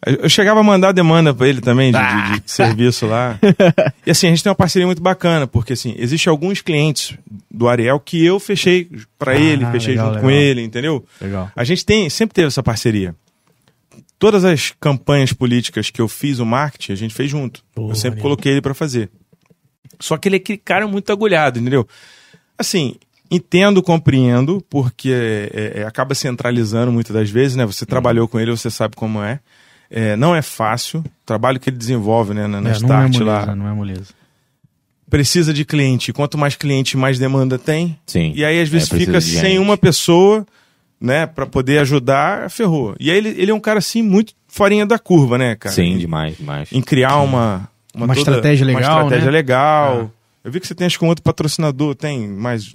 Eu 0.07 0.28
chegava 0.28 0.61
a 0.61 0.62
mandar 0.62 0.93
demanda 0.93 1.32
pra 1.35 1.49
ele 1.49 1.61
também 1.61 1.90
de, 1.90 1.99
de- 1.99 2.05
Ah. 2.05 2.39
de 2.45 2.51
serviço 2.51 3.07
lá. 3.07 3.39
e 4.07 4.11
assim, 4.11 4.27
a 4.27 4.31
gente 4.31 4.43
tem 4.43 4.51
uma 4.51 4.55
parceria 4.57 4.85
muito 4.86 5.01
bacana, 5.03 5.47
porque 5.47 5.73
assim, 5.73 5.95
existe 5.99 6.28
alguns 6.28 6.61
clientes 6.61 7.16
do 7.51 7.66
Ariel 7.66 7.99
que 7.99 8.24
eu 8.24 8.39
fechei 8.39 8.89
pra 9.19 9.32
Ah, 9.32 9.36
ele, 9.40 9.65
fechei 9.66 9.95
legal, 9.95 10.07
junto 10.09 10.20
com 10.20 10.27
legal. 10.27 10.43
ele, 10.43 10.62
entendeu? 10.62 11.05
Legal. 11.20 11.51
A 11.57 11.65
gente 11.65 11.85
tem, 11.86 12.11
sempre 12.11 12.35
teve 12.35 12.49
essa 12.49 12.62
parceria. 12.62 13.15
Todas 14.19 14.45
as 14.45 14.73
campanhas 14.81 15.32
políticas 15.32 15.90
que 15.90 16.01
eu 16.01 16.09
fiz 16.09 16.39
o 16.40 16.47
marketing, 16.47 16.93
a 16.93 16.97
gente 16.97 17.15
fez 17.15 17.31
junto. 17.31 17.62
Pô, 17.74 17.90
eu 17.90 17.95
sempre 17.95 18.11
maneiro. 18.11 18.23
coloquei 18.23 18.53
ele 18.53 18.61
pra 18.62 18.74
fazer. 18.74 19.11
Só 20.01 20.16
que 20.16 20.28
ele 20.28 20.36
é 20.36 20.39
aquele 20.39 20.59
cara 20.59 20.86
muito 20.89 21.12
agulhado, 21.12 21.59
entendeu? 21.59 21.86
Assim, 22.57 22.97
entendo, 23.31 23.82
compreendo, 23.82 24.65
porque 24.69 25.11
é, 25.12 25.81
é, 25.81 25.85
acaba 25.85 26.15
centralizando 26.15 26.90
muitas 26.93 27.15
das 27.15 27.31
vezes, 27.31 27.57
né? 27.57 27.65
Você 27.66 27.86
trabalhou 27.86 28.27
com 28.27 28.40
ele, 28.40 28.51
você 28.51 28.70
sabe 28.70 28.97
como 28.97 29.23
é. 29.23 29.40
É, 29.90 30.16
não 30.16 30.35
é 30.36 30.43
fácil. 30.43 31.01
O 31.01 31.05
trabalho 31.24 31.59
que 31.61 31.70
ele 31.70 31.77
desenvolve 31.78 32.35
né, 32.35 32.47
na, 32.47 32.61
na 32.61 32.70
É, 32.70 32.73
não 32.73 32.73
é 32.73 32.73
Start 32.74 33.12
moleza, 33.19 33.24
lá. 33.47 33.57
não 33.57 33.69
é 33.69 33.73
moleza. 33.73 34.19
Precisa 35.09 35.55
de 35.55 35.65
cliente. 35.65 36.12
Quanto 36.12 36.36
mais 36.36 36.55
cliente, 36.55 36.97
mais 36.97 37.19
demanda 37.19 37.59
tem. 37.59 37.99
Sim. 38.07 38.32
E 38.36 38.45
aí, 38.45 38.61
às 38.61 38.69
vezes, 38.69 38.93
É, 38.93 38.97
fica 38.99 39.20
sem 39.20 39.32
gente. 39.53 39.59
uma 39.59 39.77
pessoa, 39.78 40.47
né, 41.00 41.26
pra 41.26 41.46
poder 41.46 41.78
ajudar, 41.78 42.50
ferrou. 42.50 42.94
E 42.98 43.10
aí, 43.10 43.16
ele, 43.18 43.28
ele 43.36 43.50
é 43.50 43.54
um 43.54 43.60
cara, 43.60 43.78
assim, 43.78 44.02
muito 44.02 44.32
forinha 44.48 44.84
da 44.86 44.98
curva, 44.98 45.38
né, 45.38 45.54
cara? 45.54 45.74
Sim, 45.74 45.92
Em- 45.94 45.98
demais, 45.98 46.36
demais. 46.36 46.72
Em 46.72 46.80
criar 46.80 47.18
uma... 47.20 47.68
Uma 47.94 48.12
estratégia 48.14 48.64
legal, 48.66 48.82
Uma 48.82 48.90
estratégia 49.02 49.26
né? 49.26 49.30
legal. 49.32 50.10
Eu 50.44 50.52
vi 50.52 50.60
que 50.60 50.66
você 50.66 50.74
tem, 50.74 50.86
acho 50.86 50.98
que 50.98 51.04
um 51.04 51.08
outro 51.08 51.22
patrocinador, 51.22 51.94
tem 51.94 52.28
mais... 52.28 52.74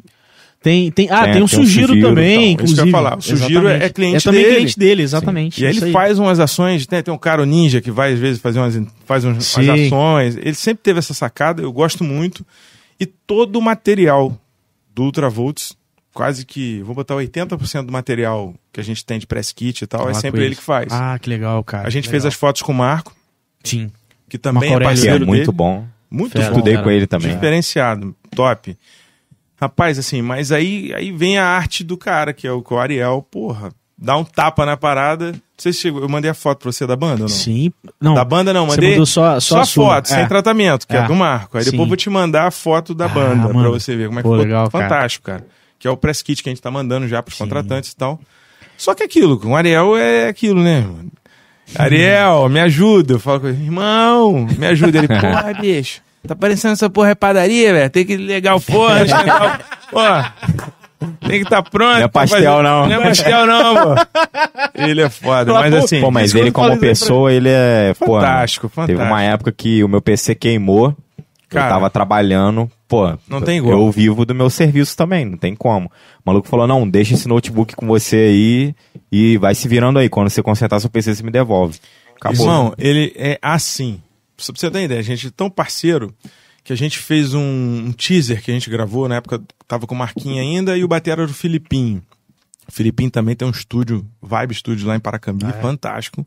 Tem, 0.62 0.90
tem, 0.92 1.10
ah, 1.12 1.24
Tem- 1.26 1.34
tem, 1.34 1.44
um 1.44 1.46
tem 1.46 1.58
Sugiro 1.60 1.88
Sugiro, 1.90 2.08
também, 2.08 2.52
então, 2.54 2.64
isso 2.66 2.74
que 2.76 2.80
eu 2.80 2.86
inclusive. 2.86 2.88
ia 2.88 2.92
falar. 2.92 3.18
O 3.18 3.22
Sugiro 3.22 3.68
é- 3.68 3.84
é 3.86 3.90
cliente 3.90 4.16
É 4.16 4.20
também 4.22 4.44
dele. 4.44 4.56
cliente 4.56 4.80
dele, 4.80 5.04
exatamente. 5.04 5.62
E 5.62 5.66
aí 5.68 5.76
ele 5.78 5.92
faz 5.92 6.18
umas 6.18 6.40
ações, 6.40 6.88
né? 6.88 7.02
Tem 7.02 7.14
um 7.14 7.18
cara, 7.18 7.42
o 7.42 7.46
Ninja, 7.46 7.82
que 7.82 7.92
vai 7.92 8.14
às 8.14 8.20
vezes 8.20 8.40
fazer 8.42 8.60
umas, 8.60 8.82
faz 9.06 9.26
umas 9.26 9.44
Sim. 9.46 9.70
ações. 9.88 10.38
Ele 10.38 10.54
sempre 10.54 10.82
teve 10.82 11.00
essa 11.00 11.14
sacada, 11.14 11.62
eu 11.62 11.72
gosto 11.74 12.02
muito. 12.06 12.46
E 12.98 13.06
todo 13.06 13.58
o 13.58 13.62
material 13.62 14.38
do 14.96 15.04
Ultravolts, 15.04 15.76
quase 16.14 16.46
que, 16.46 16.82
vou 16.84 16.94
botar 16.96 17.16
80% 17.16 17.84
do 17.86 17.92
material 17.92 18.54
que 18.72 18.80
a 18.80 18.84
gente 18.84 19.04
tem 19.06 19.18
de 19.20 19.26
press 19.28 19.52
kit 19.52 19.84
e 19.84 19.88
tal, 19.88 20.10
é 20.10 20.14
sempre 20.14 20.44
ele 20.46 20.56
que 20.56 20.62
faz. 20.62 20.88
Ah, 20.92 21.18
que 21.20 21.30
legal, 21.30 21.64
cara. 21.64 21.88
a 21.88 21.90
gente 21.90 22.06
Legal. 22.06 22.12
fez 22.12 22.26
as 22.26 22.34
fotos 22.34 22.62
com 22.62 22.72
o 22.72 22.76
Marco, 22.76 23.14
Sim. 23.64 23.92
que 24.30 24.38
também 24.38 24.70
Marco 24.70 24.84
é 24.84 24.86
Aurélio. 24.88 24.96
Que 25.02 25.08
é 25.08 25.10
parceiro 25.10 25.28
muito 25.28 25.46
dele. 25.46 25.52
bom. 25.58 25.86
Muito 26.10 26.32
Fera. 26.34 26.46
bom. 26.46 26.52
Estudei 26.52 26.74
cara. 26.76 26.84
com 26.84 26.92
ele 26.92 27.08
também. 27.08 27.34
Diferenciado, 27.34 28.16
top. 28.36 28.78
Rapaz, 29.60 29.98
assim, 29.98 30.22
mas 30.22 30.52
aí, 30.52 30.94
aí 30.94 31.12
vem 31.12 31.38
a 31.38 31.46
arte 31.46 31.84
do 31.84 31.98
cara, 31.98 32.34
que 32.34 32.46
é 32.46 32.52
o, 32.52 32.62
que 32.62 32.74
é 32.74 32.76
o 32.76 32.80
Ariel, 32.80 33.26
porra, 33.32 33.72
dá 33.98 34.18
um 34.18 34.24
tapa 34.24 34.66
na 34.66 34.76
parada. 34.76 35.34
Se 35.58 35.72
chegou, 35.72 36.02
eu 36.02 36.10
mandei 36.10 36.30
a 36.30 36.34
foto 36.34 36.60
pra 36.64 36.72
você 36.72 36.86
da 36.86 36.96
banda 36.96 37.14
ou 37.14 37.20
não? 37.22 37.28
Sim. 37.30 37.72
Não, 38.02 38.14
Da 38.16 38.26
banda 38.26 38.52
não, 38.52 38.66
você 38.66 38.82
mandei 38.82 38.98
só, 39.06 39.06
só, 39.06 39.40
só, 39.40 39.60
a 39.62 39.66
sua. 39.66 39.86
foto, 39.96 40.12
É. 40.12 40.16
sem 40.18 40.28
tratamento, 40.28 40.86
que 40.86 40.94
é. 40.96 41.00
É. 41.00 41.08
do 41.08 41.16
Marco. 41.16 41.58
Aí 41.58 41.64
Sim. 41.64 41.72
depois 41.72 41.88
vou 41.88 41.96
te 41.96 42.10
mandar 42.10 42.48
a 42.48 42.52
foto 42.52 42.94
da 42.94 43.06
Ah, 43.06 43.10
banda 43.10 43.46
pra 43.48 43.54
manda. 43.54 43.70
você 43.70 43.96
ver 43.96 44.08
como 44.08 44.20
é 44.20 44.22
que 44.24 44.28
Pô, 44.28 44.34
ficou. 44.36 44.44
legal, 44.46 44.70
cara. 44.70 44.84
Fantástico, 44.90 45.26
cara. 45.26 45.48
Que 45.84 45.88
é 45.90 45.92
o 45.92 45.98
press 45.98 46.22
kit 46.22 46.42
que 46.42 46.48
a 46.48 46.52
gente 46.54 46.62
tá 46.62 46.72
mandando 46.72 47.10
já 47.10 47.22
pros 47.22 47.38
contratantes 47.38 47.92
e 47.92 47.96
tal. 47.98 48.18
Só 48.78 48.96
que 48.96 49.04
aquilo, 49.04 49.38
com 49.38 49.50
o 49.50 49.56
Ariel 49.58 49.98
é 49.98 50.30
aquilo, 50.30 50.64
né? 50.64 50.88
Ariel, 51.76 52.48
me 52.48 52.62
ajuda. 52.62 53.16
Eu 53.16 53.20
falo 53.20 53.42
com 53.42 53.48
ele, 53.50 53.62
irmão, 53.62 54.48
me 54.58 54.66
ajuda. 54.66 55.00
Ele, 55.00 55.10
porra, 55.10 55.54
bicho, 55.60 56.00
tá 56.26 56.38
parecendo 56.38 56.72
essa 56.72 56.90
porra 56.90 57.10
é 57.10 57.16
padaria, 57.16 57.74
velho. 57.74 57.90
Tem 57.90 58.06
que 58.06 58.16
ligar 58.16 58.56
o 58.56 58.62
forno, 58.62 59.14
o... 59.14 59.92
Pô, 59.92 61.10
tem 61.28 61.40
que 61.40 61.44
estar 61.44 61.62
tá 61.62 61.70
pronto. 61.70 61.98
Não 61.98 62.06
é 62.06 62.08
pastel, 62.08 62.64
não. 62.64 62.88
Não 62.88 62.96
é 62.96 63.04
pastel, 63.04 63.46
não, 63.46 63.76
pô. 63.76 63.96
Ele 64.76 65.02
é 65.02 65.10
foda, 65.10 65.54
mas 65.54 65.74
assim... 65.74 66.00
Pô, 66.00 66.10
mas 66.12 66.34
ele 66.34 66.50
como 66.50 66.80
pessoa, 66.80 67.30
ele 67.30 67.50
é... 67.50 67.94
pô, 68.00 68.22
Fantástico, 68.22 68.70
Teve 68.70 68.76
fantástico. 68.76 69.04
uma 69.04 69.22
época 69.22 69.52
que 69.52 69.84
o 69.84 69.90
meu 69.90 70.02
PC 70.02 70.34
queimou, 70.34 70.96
Cara. 71.54 71.68
eu 71.68 71.74
tava 71.76 71.90
trabalhando, 71.90 72.70
pô... 72.88 73.18
Não 73.28 73.42
tem 73.42 73.58
igual. 73.58 73.80
Eu 73.80 73.92
vivo 73.92 74.26
do 74.26 74.36
meu 74.36 74.50
serviço 74.50 74.96
também, 74.96 75.26
não 75.26 75.38
tem 75.38 75.56
como. 75.56 75.88
O 75.88 75.90
maluco 76.26 76.48
falou, 76.48 76.68
não, 76.68 76.88
deixa 76.88 77.14
esse 77.14 77.28
notebook 77.28 77.76
com 77.76 77.88
você 77.88 78.16
aí 78.18 78.76
e 79.12 79.38
vai 79.38 79.56
se 79.56 79.68
virando 79.68 80.00
aí. 80.00 80.10
Quando 80.10 80.30
você 80.30 80.42
consertar 80.42 80.80
seu 80.80 80.90
PC, 80.90 81.16
você 81.16 81.24
me 81.24 81.32
devolve. 81.32 81.80
Acabou. 82.16 82.46
Irmão, 82.46 82.74
ele 82.78 83.14
é 83.16 83.38
assim. 83.42 84.02
Só 84.38 84.52
pra 84.52 84.60
você 84.60 84.72
ter 84.72 84.84
ideia, 84.84 85.00
a 85.00 85.04
gente 85.04 85.28
é 85.28 85.32
tão 85.32 85.50
parceiro 85.50 86.14
que 86.64 86.72
a 86.72 86.76
gente 86.76 86.98
fez 86.98 87.34
um, 87.34 87.42
um 87.42 87.92
teaser 87.92 88.42
que 88.42 88.50
a 88.50 88.54
gente 88.54 88.70
gravou, 88.70 89.08
na 89.10 89.16
época 89.16 89.42
tava 89.68 89.86
com 89.86 89.94
o 89.94 89.98
Marquinhos 89.98 90.40
ainda 90.40 90.78
e 90.78 90.84
o 90.84 90.88
batera 90.88 91.24
era 91.24 91.32
o 91.32 91.34
Filipinho. 91.34 92.02
O 92.68 92.72
Filipinho 92.72 93.12
também 93.12 93.36
tem 93.36 93.48
um 93.48 93.52
estúdio, 93.52 94.06
Vibe 94.22 94.56
Studio 94.56 94.88
lá 94.88 94.96
em 94.96 95.00
Paracambi, 95.00 95.46
fantástico. 95.62 96.26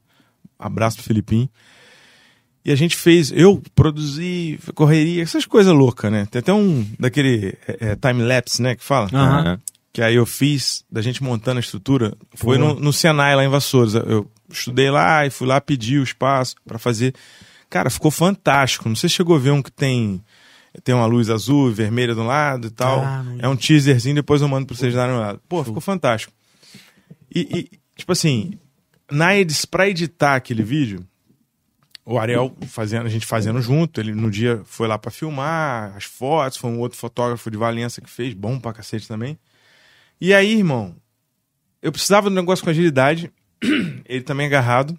Abraço 0.58 0.96
pro 0.98 1.06
Filipinho. 1.06 1.48
E 2.66 2.72
a 2.72 2.74
gente 2.74 2.96
fez, 2.96 3.30
eu 3.30 3.62
produzi, 3.76 4.58
correria, 4.74 5.22
essas 5.22 5.46
coisas 5.46 5.72
loucas, 5.72 6.10
né? 6.10 6.26
Tem 6.28 6.40
até 6.40 6.52
um 6.52 6.84
daquele 6.98 7.56
é, 7.64 7.92
é, 7.92 7.94
time-lapse, 7.94 8.60
né, 8.60 8.74
que 8.74 8.82
fala. 8.82 9.08
Aham. 9.12 9.60
Que 9.92 10.02
aí 10.02 10.16
eu 10.16 10.26
fiz, 10.26 10.84
da 10.90 11.00
gente 11.00 11.22
montando 11.22 11.58
a 11.58 11.60
estrutura, 11.60 12.12
foi 12.34 12.58
no, 12.58 12.74
no 12.74 12.92
Senai, 12.92 13.36
lá 13.36 13.44
em 13.44 13.48
Vassouras. 13.48 13.94
Eu 13.94 14.28
estudei 14.50 14.90
lá 14.90 15.24
e 15.24 15.30
fui 15.30 15.46
lá 15.46 15.60
pedir 15.60 16.00
o 16.00 16.02
espaço 16.02 16.56
pra 16.66 16.76
fazer. 16.76 17.14
Cara, 17.70 17.88
ficou 17.88 18.10
fantástico. 18.10 18.88
Não 18.88 18.96
sei 18.96 19.08
se 19.08 19.14
chegou 19.14 19.36
a 19.36 19.38
ver 19.38 19.52
um 19.52 19.62
que 19.62 19.70
tem, 19.70 20.20
tem 20.82 20.92
uma 20.92 21.06
luz 21.06 21.30
azul, 21.30 21.70
vermelha 21.70 22.14
de 22.14 22.20
um 22.20 22.26
lado 22.26 22.66
e 22.66 22.70
tal. 22.70 22.98
Ah, 23.00 23.24
é 23.38 23.46
um 23.46 23.54
teaserzinho, 23.54 24.16
depois 24.16 24.42
eu 24.42 24.48
mando 24.48 24.66
pra 24.66 24.74
vocês 24.74 24.92
darem 24.92 25.14
uma 25.14 25.20
olhada. 25.20 25.40
Pô, 25.48 25.62
ficou 25.62 25.80
fantástico. 25.80 26.32
E, 27.32 27.40
e, 27.42 27.70
tipo 27.96 28.10
assim, 28.10 28.58
na 29.08 29.36
edis, 29.36 29.64
pra 29.64 29.88
editar 29.88 30.34
aquele 30.34 30.64
vídeo, 30.64 31.06
o 32.08 32.18
Ariel 32.20 32.56
fazendo, 32.68 33.04
a 33.06 33.08
gente 33.08 33.26
fazendo 33.26 33.60
junto, 33.60 34.00
ele 34.00 34.14
no 34.14 34.30
dia 34.30 34.62
foi 34.64 34.86
lá 34.86 34.96
pra 34.96 35.10
filmar 35.10 35.92
as 35.96 36.04
fotos, 36.04 36.56
foi 36.56 36.70
um 36.70 36.78
outro 36.78 36.96
fotógrafo 36.96 37.50
de 37.50 37.56
Valença 37.56 38.00
que 38.00 38.08
fez, 38.08 38.32
bom 38.32 38.60
pra 38.60 38.72
cacete 38.72 39.08
também. 39.08 39.36
E 40.20 40.32
aí, 40.32 40.56
irmão, 40.56 40.94
eu 41.82 41.90
precisava 41.90 42.30
do 42.30 42.36
negócio 42.36 42.64
com 42.64 42.70
agilidade, 42.70 43.30
ele 44.06 44.22
também 44.22 44.46
agarrado. 44.46 44.96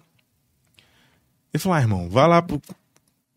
Ele 1.52 1.60
falou, 1.62 1.78
ah, 1.78 1.80
irmão, 1.80 2.10
vai 2.10 2.28
lá 2.28 2.42
pro... 2.42 2.60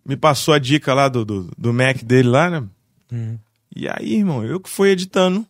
Me 0.05 0.17
passou 0.17 0.53
a 0.53 0.59
dica 0.59 0.93
lá 0.93 1.07
do, 1.07 1.23
do, 1.23 1.49
do 1.57 1.71
Mac 1.73 2.03
dele 2.03 2.27
lá, 2.27 2.49
né? 2.49 2.67
Uhum. 3.09 3.39
E 3.73 3.87
aí, 3.87 4.15
irmão, 4.15 4.43
eu 4.43 4.59
que 4.59 4.69
fui 4.69 4.89
editando, 4.89 5.47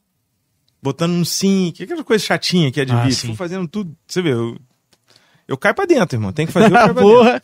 botando 0.84 1.14
no 1.14 1.26
sync, 1.26 1.82
aquela 1.82 2.04
coisa 2.04 2.24
chatinha 2.24 2.72
que 2.72 2.80
é 2.80 2.86
de 2.86 2.92
Ah, 2.92 3.02
vídeo, 3.02 3.16
sim. 3.16 3.28
fui 3.28 3.36
fazendo 3.36 3.68
tudo. 3.68 3.98
Você 4.06 4.22
vê, 4.22 4.32
eu, 4.34 4.58
eu 5.52 5.58
caio 5.58 5.76
pra 5.76 5.86
dentro, 5.86 6.16
irmão, 6.18 6.32
tem 6.32 6.46
que 6.46 6.52
fazer, 6.52 6.68
eu 6.68 6.72
caio 6.74 6.94
pra 6.94 7.02
dentro. 7.04 7.18
Porra. 7.18 7.44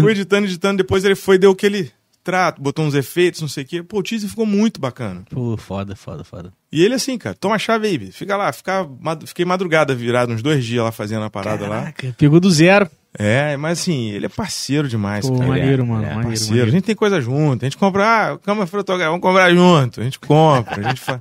Fui 0.00 0.12
editando, 0.12 0.46
editando, 0.46 0.76
depois 0.78 1.04
ele 1.04 1.14
foi, 1.14 1.38
deu 1.38 1.50
aquele 1.50 1.90
trato, 2.22 2.62
botou 2.62 2.84
uns 2.84 2.94
efeitos, 2.94 3.40
não 3.40 3.48
sei 3.48 3.64
o 3.64 3.66
quê. 3.66 3.82
Pô, 3.82 3.98
o 3.98 4.02
teaser 4.02 4.28
ficou 4.30 4.46
muito 4.46 4.80
bacana. 4.80 5.24
Pô, 5.28 5.56
foda, 5.56 5.96
foda, 5.96 6.22
foda. 6.24 6.52
E 6.70 6.82
ele 6.82 6.94
assim, 6.94 7.18
cara, 7.18 7.34
toma 7.34 7.56
a 7.56 7.58
chave 7.58 7.88
aí, 7.88 7.98
bicho. 7.98 8.12
fica 8.12 8.36
lá, 8.36 8.52
fica, 8.52 8.88
fiquei 9.26 9.44
madrugada 9.44 9.94
virado, 9.94 10.32
uns 10.32 10.42
dois 10.42 10.64
dias 10.64 10.84
lá 10.84 10.92
fazendo 10.92 11.24
a 11.24 11.30
parada 11.30 11.66
lá. 11.66 11.80
Caraca, 11.80 12.14
pegou 12.16 12.38
do 12.40 12.50
zero. 12.50 12.88
É, 13.18 13.56
mas 13.58 13.80
assim, 13.80 14.10
ele 14.10 14.24
é 14.24 14.28
parceiro 14.28 14.88
demais, 14.88 15.28
Pô, 15.28 15.36
cara. 15.36 15.48
maneiro, 15.48 15.82
é, 15.82 15.86
mano. 15.86 16.04
é 16.04 16.06
maneiro, 16.08 16.28
Parceiro. 16.28 16.46
A 16.46 16.56
maneiro. 16.56 16.70
gente 16.70 16.84
tem 16.84 16.94
coisa 16.96 17.20
junto, 17.20 17.62
a 17.62 17.66
gente 17.66 17.76
compra, 17.76 18.04
ah, 18.32 18.38
câmera 18.38 18.66
fotográfica, 18.66 19.10
vamos 19.10 19.20
comprar 19.22 19.52
junto. 19.52 20.00
A 20.00 20.04
gente 20.04 20.18
compra, 20.18 20.86
a 20.86 20.88
gente 20.88 21.00
faz. 21.00 21.20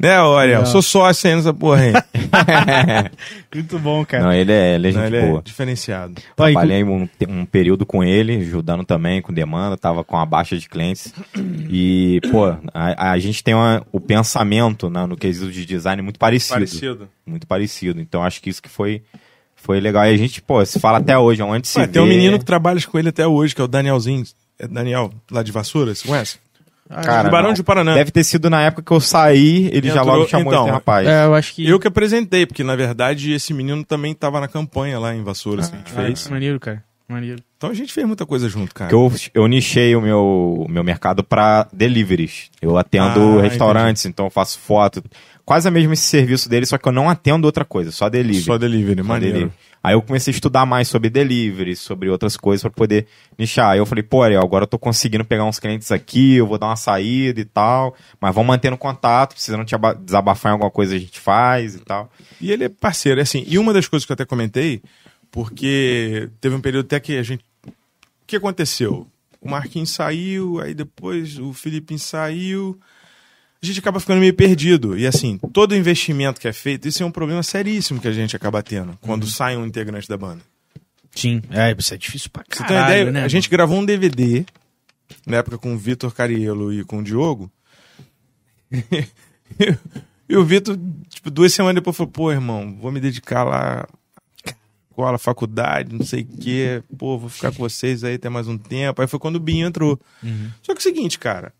Né, 0.00 0.20
olha, 0.20 0.46
eu 0.50 0.58
Legal. 0.58 0.66
sou 0.66 0.80
sócio 0.82 1.28
aí 1.28 1.36
nessa 1.36 1.52
porra 1.52 1.80
aí. 1.82 1.92
Muito 3.54 3.78
bom, 3.78 4.04
cara. 4.04 4.24
Não, 4.24 4.32
ele 4.32 4.52
é, 4.52 4.74
ele 4.74 4.88
é 4.88 4.92
Não, 4.92 5.00
gente 5.02 5.14
ele 5.14 5.24
é 5.24 5.26
boa. 5.28 5.42
diferenciado. 5.42 6.14
Ó, 6.36 6.48
e 6.48 6.52
com- 6.52 6.60
Trabalhei 6.60 6.84
um, 6.84 7.08
um 7.28 7.44
período 7.44 7.84
com 7.86 8.04
ele, 8.04 8.36
ajudando 8.36 8.84
também 8.84 9.20
com 9.20 9.32
demanda, 9.32 9.76
tava 9.76 10.04
com 10.04 10.16
a 10.16 10.24
baixa 10.24 10.56
de 10.56 10.68
clientes. 10.68 11.12
E, 11.68 12.20
pô, 12.30 12.46
a, 12.72 13.12
a 13.12 13.18
gente 13.18 13.42
tem 13.42 13.54
uma- 13.54 13.84
o 13.90 13.98
pensamento 14.00 14.88
né, 14.88 15.04
no 15.06 15.16
quesito 15.16 15.50
de 15.50 15.64
design 15.64 16.00
muito 16.02 16.18
parecido. 16.18 16.54
Parecido. 16.54 17.08
Muito 17.26 17.46
parecido. 17.46 18.00
Então 18.00 18.22
acho 18.22 18.40
que 18.40 18.50
isso 18.50 18.62
que 18.62 18.68
foi, 18.68 19.02
foi 19.56 19.80
legal. 19.80 20.04
E 20.06 20.10
a 20.14 20.16
gente, 20.16 20.40
pô, 20.40 20.64
se 20.64 20.78
fala 20.78 20.98
até 20.98 21.18
hoje, 21.18 21.42
onde 21.42 21.66
se 21.66 21.78
Ué, 21.78 21.86
vê... 21.86 21.92
tem 21.92 22.02
um 22.02 22.06
menino 22.06 22.38
que 22.38 22.44
trabalha 22.44 22.80
com 22.82 22.98
ele 22.98 23.08
até 23.08 23.26
hoje, 23.26 23.54
que 23.54 23.60
é 23.60 23.64
o 23.64 23.68
Danielzinho. 23.68 24.24
É 24.60 24.66
Daniel, 24.66 25.12
lá 25.30 25.42
de 25.42 25.52
Vassoura, 25.52 25.94
você 25.94 26.06
conhece? 26.06 26.38
Cara, 26.88 27.24
de 27.24 27.30
Barão 27.30 27.48
não. 27.48 27.54
de 27.54 27.62
Paraná. 27.62 27.94
Deve 27.94 28.10
ter 28.10 28.24
sido 28.24 28.48
na 28.48 28.62
época 28.62 28.82
que 28.82 28.90
eu 28.92 29.00
saí, 29.00 29.68
ele 29.72 29.88
já 29.88 30.00
Entrou- 30.00 30.16
logo 30.16 30.28
chamou 30.28 30.52
então, 30.52 30.64
esse 30.64 30.72
rapaz. 30.72 31.06
É, 31.06 31.24
eu 31.24 31.34
acho 31.34 31.54
que. 31.54 31.68
Eu 31.68 31.78
que 31.78 31.86
apresentei, 31.88 32.46
porque 32.46 32.64
na 32.64 32.74
verdade 32.76 33.32
esse 33.32 33.52
menino 33.52 33.84
também 33.84 34.14
tava 34.14 34.40
na 34.40 34.48
campanha 34.48 34.98
lá 34.98 35.14
em 35.14 35.22
Vassoura, 35.22 35.60
assim, 35.60 35.74
a 35.74 35.78
gente 35.78 35.92
Ah, 35.94 36.02
fez. 36.02 36.28
Maneiro, 36.28 36.58
cara. 36.58 36.82
Maneiro. 37.08 37.42
Então 37.56 37.70
a 37.70 37.74
gente 37.74 37.92
fez 37.92 38.06
muita 38.06 38.26
coisa 38.26 38.48
junto, 38.48 38.74
cara. 38.74 38.92
Eu, 38.92 39.10
eu 39.34 39.46
nichei 39.46 39.96
o 39.96 40.00
meu, 40.00 40.66
meu 40.68 40.84
mercado 40.84 41.24
para 41.24 41.66
deliveries. 41.72 42.50
Eu 42.60 42.76
atendo 42.76 43.38
Ah, 43.38 43.42
restaurantes, 43.42 44.04
então 44.04 44.26
eu 44.26 44.30
faço 44.30 44.58
foto. 44.58 45.02
Quase 45.44 45.66
o 45.66 45.72
mesmo 45.72 45.94
esse 45.94 46.02
serviço 46.04 46.48
dele, 46.50 46.66
só 46.66 46.76
que 46.76 46.86
eu 46.86 46.92
não 46.92 47.08
atendo 47.08 47.46
outra 47.46 47.64
coisa, 47.64 47.90
só 47.90 48.10
delivery. 48.10 48.44
Só 48.44 48.58
delivery, 48.58 49.00
Só 49.02 49.08
maneiro. 49.08 49.34
delivery. 49.38 49.58
Aí 49.82 49.94
eu 49.94 50.02
comecei 50.02 50.32
a 50.32 50.34
estudar 50.34 50.66
mais 50.66 50.88
sobre 50.88 51.08
delivery, 51.08 51.76
sobre 51.76 52.08
outras 52.08 52.36
coisas 52.36 52.62
para 52.62 52.70
poder 52.70 53.06
nichar. 53.38 53.70
Aí 53.70 53.78
eu 53.78 53.86
falei, 53.86 54.02
pô, 54.02 54.22
Ariel, 54.22 54.42
agora 54.42 54.64
eu 54.64 54.68
tô 54.68 54.78
conseguindo 54.78 55.24
pegar 55.24 55.44
uns 55.44 55.58
clientes 55.58 55.90
aqui, 55.92 56.34
eu 56.34 56.46
vou 56.46 56.58
dar 56.58 56.66
uma 56.66 56.76
saída 56.76 57.40
e 57.40 57.44
tal, 57.44 57.94
mas 58.20 58.34
vamos 58.34 58.48
mantendo 58.48 58.76
contato, 58.76 59.34
precisando 59.34 59.64
te 59.64 59.74
aba- 59.74 59.94
desabafar 59.94 60.50
em 60.50 60.54
alguma 60.54 60.70
coisa 60.70 60.94
a 60.96 60.98
gente 60.98 61.20
faz 61.20 61.74
e 61.74 61.78
tal. 61.80 62.10
E 62.40 62.50
ele 62.50 62.64
é 62.64 62.68
parceiro, 62.68 63.20
é 63.20 63.22
assim. 63.22 63.44
E 63.46 63.58
uma 63.58 63.72
das 63.72 63.86
coisas 63.86 64.04
que 64.04 64.12
eu 64.12 64.14
até 64.14 64.24
comentei, 64.24 64.82
porque 65.30 66.28
teve 66.40 66.54
um 66.54 66.60
período 66.60 66.86
até 66.86 66.98
que 67.00 67.16
a 67.16 67.22
gente. 67.22 67.44
O 67.66 67.72
que 68.26 68.36
aconteceu? 68.36 69.06
O 69.40 69.48
Marquinhos 69.48 69.90
saiu, 69.90 70.60
aí 70.60 70.74
depois 70.74 71.38
o 71.38 71.52
Filipinho 71.52 72.00
saiu. 72.00 72.78
A 73.62 73.66
gente 73.66 73.80
acaba 73.80 73.98
ficando 73.98 74.20
meio 74.20 74.34
perdido. 74.34 74.96
E 74.96 75.06
assim, 75.06 75.38
todo 75.52 75.74
investimento 75.74 76.40
que 76.40 76.46
é 76.46 76.52
feito, 76.52 76.86
isso 76.86 77.02
é 77.02 77.06
um 77.06 77.10
problema 77.10 77.42
seríssimo 77.42 78.00
que 78.00 78.08
a 78.08 78.12
gente 78.12 78.36
acaba 78.36 78.62
tendo 78.62 78.96
quando 79.00 79.26
sai 79.26 79.56
um 79.56 79.66
integrante 79.66 80.08
da 80.08 80.16
banda. 80.16 80.40
Sim. 81.14 81.42
É, 81.50 81.74
isso 81.76 81.92
é 81.92 81.96
difícil 81.96 82.30
pra 82.30 82.44
Você 82.48 82.62
caralho, 82.62 82.68
tem 82.68 82.76
uma 82.78 82.90
ideia? 83.00 83.12
né? 83.12 83.24
a 83.24 83.28
gente 83.28 83.48
gravou 83.48 83.78
um 83.78 83.84
DVD, 83.84 84.44
na 85.26 85.38
época 85.38 85.58
com 85.58 85.74
o 85.74 85.78
Vitor 85.78 86.14
Cariello 86.14 86.72
e 86.72 86.84
com 86.84 86.98
o 86.98 87.02
Diogo. 87.02 87.50
e 90.28 90.36
o 90.36 90.44
Vitor, 90.44 90.78
tipo, 91.08 91.30
duas 91.30 91.52
semanas 91.52 91.76
depois 91.76 91.96
falou, 91.96 92.12
pô, 92.12 92.30
irmão, 92.30 92.76
vou 92.80 92.92
me 92.92 93.00
dedicar 93.00 93.42
lá 93.42 93.88
escola, 94.98 95.18
faculdade, 95.18 95.94
não 95.94 96.04
sei 96.04 96.22
o 96.22 96.26
quê. 96.26 96.82
Pô, 96.96 97.16
vou 97.16 97.28
ficar 97.28 97.52
com 97.52 97.58
vocês 97.58 98.02
aí 98.02 98.14
até 98.14 98.28
mais 98.28 98.48
um 98.48 98.58
tempo. 98.58 99.00
Aí 99.00 99.06
foi 99.06 99.18
quando 99.18 99.36
o 99.36 99.40
Binho 99.40 99.66
entrou. 99.66 99.98
Uhum. 100.22 100.50
Só 100.62 100.72
que 100.74 100.78
é 100.78 100.80
o 100.80 100.82
seguinte, 100.82 101.18
cara. 101.18 101.52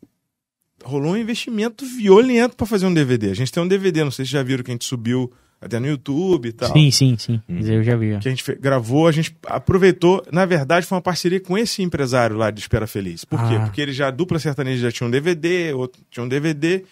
Rolou 0.85 1.13
um 1.13 1.17
investimento 1.17 1.85
violento 1.85 2.57
pra 2.57 2.67
fazer 2.67 2.87
um 2.87 2.95
DVD. 2.95 3.31
A 3.31 3.35
gente 3.35 3.51
tem 3.53 3.63
um 3.63 3.69
DVD, 3.69 4.05
não 4.05 4.11
sei 4.11 4.25
se 4.25 4.31
já 4.33 4.43
viram 4.43 4.63
que 4.63 4.71
a 4.71 4.75
gente 4.75 4.85
subiu 4.85 5.33
até 5.61 5.81
no 5.81 5.89
YouTube 5.89 6.49
e 6.51 6.53
tal 6.53 6.73
Sim, 6.73 6.89
sim, 6.93 7.17
sim. 7.19 7.43
Mas 7.49 7.69
Eu 7.69 7.83
já 7.83 7.97
vi. 7.97 8.17
que 8.21 8.29
a 8.29 8.31
gente 8.31 8.55
gravou, 8.61 9.09
a 9.09 9.13
gente 9.13 9.37
aproveitou. 9.45 10.23
Na 10.33 10.47
verdade, 10.47 10.87
foi 10.87 10.95
uma 10.97 11.03
parceria 11.03 11.41
com 11.41 11.59
esse 11.59 11.83
empresário 11.83 12.37
lá 12.37 12.51
de 12.53 12.61
Espera 12.61 12.87
Feliz. 12.87 13.25
Por 13.25 13.41
quê? 13.49 13.57
Ah. 13.57 13.65
Porque 13.65 13.81
ele 13.81 13.93
já, 13.93 14.07
a 14.07 14.11
dupla 14.13 14.39
sertaneja 14.39 14.81
já 14.83 14.93
tinha 14.93 15.07
um 15.07 15.11
DVD, 15.11 15.73
outro 15.75 16.01
tinha 16.11 16.23
um 16.25 16.29
DVD, 16.29 16.85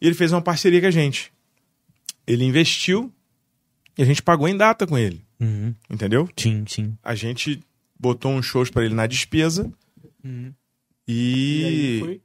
e 0.00 0.06
ele 0.06 0.14
fez 0.16 0.32
uma 0.32 0.42
parceria 0.42 0.80
com 0.80 0.88
a 0.88 0.90
gente. 0.90 1.32
ele 2.26 2.44
investiu 2.44 3.12
e 3.96 4.02
a 4.02 4.04
gente 4.06 4.22
pagou 4.22 4.48
em 4.48 4.56
data 4.56 4.86
com 4.88 4.98
ele, 4.98 5.22
Uhum. 5.40 5.72
entendeu? 5.88 6.28
Sim, 6.36 6.64
sim. 6.66 6.96
A 7.04 7.14
gente 7.14 7.60
botou 7.98 8.32
uns 8.32 8.44
shows 8.46 8.70
pra 8.70 8.84
ele 8.84 8.94
na 8.94 9.06
despesa 9.06 9.70
e 10.24 10.52
e 11.08 12.20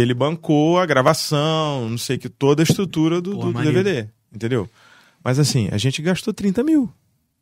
ele 0.00 0.14
bancou 0.14 0.78
a 0.78 0.86
gravação, 0.86 1.88
não 1.88 1.98
sei 1.98 2.18
que, 2.18 2.28
toda 2.28 2.62
a 2.62 2.64
estrutura 2.64 3.20
do, 3.20 3.32
Pô, 3.32 3.52
do-. 3.52 3.62
DVD, 3.62 4.08
entendeu? 4.32 4.68
Mas 5.22 5.38
assim, 5.38 5.68
a 5.72 5.78
gente 5.78 6.02
gastou 6.02 6.34
30 6.34 6.62
mil 6.62 6.92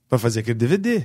pra 0.08 0.18
fazer 0.18 0.40
aquele 0.40 0.58
DVD. 0.58 1.04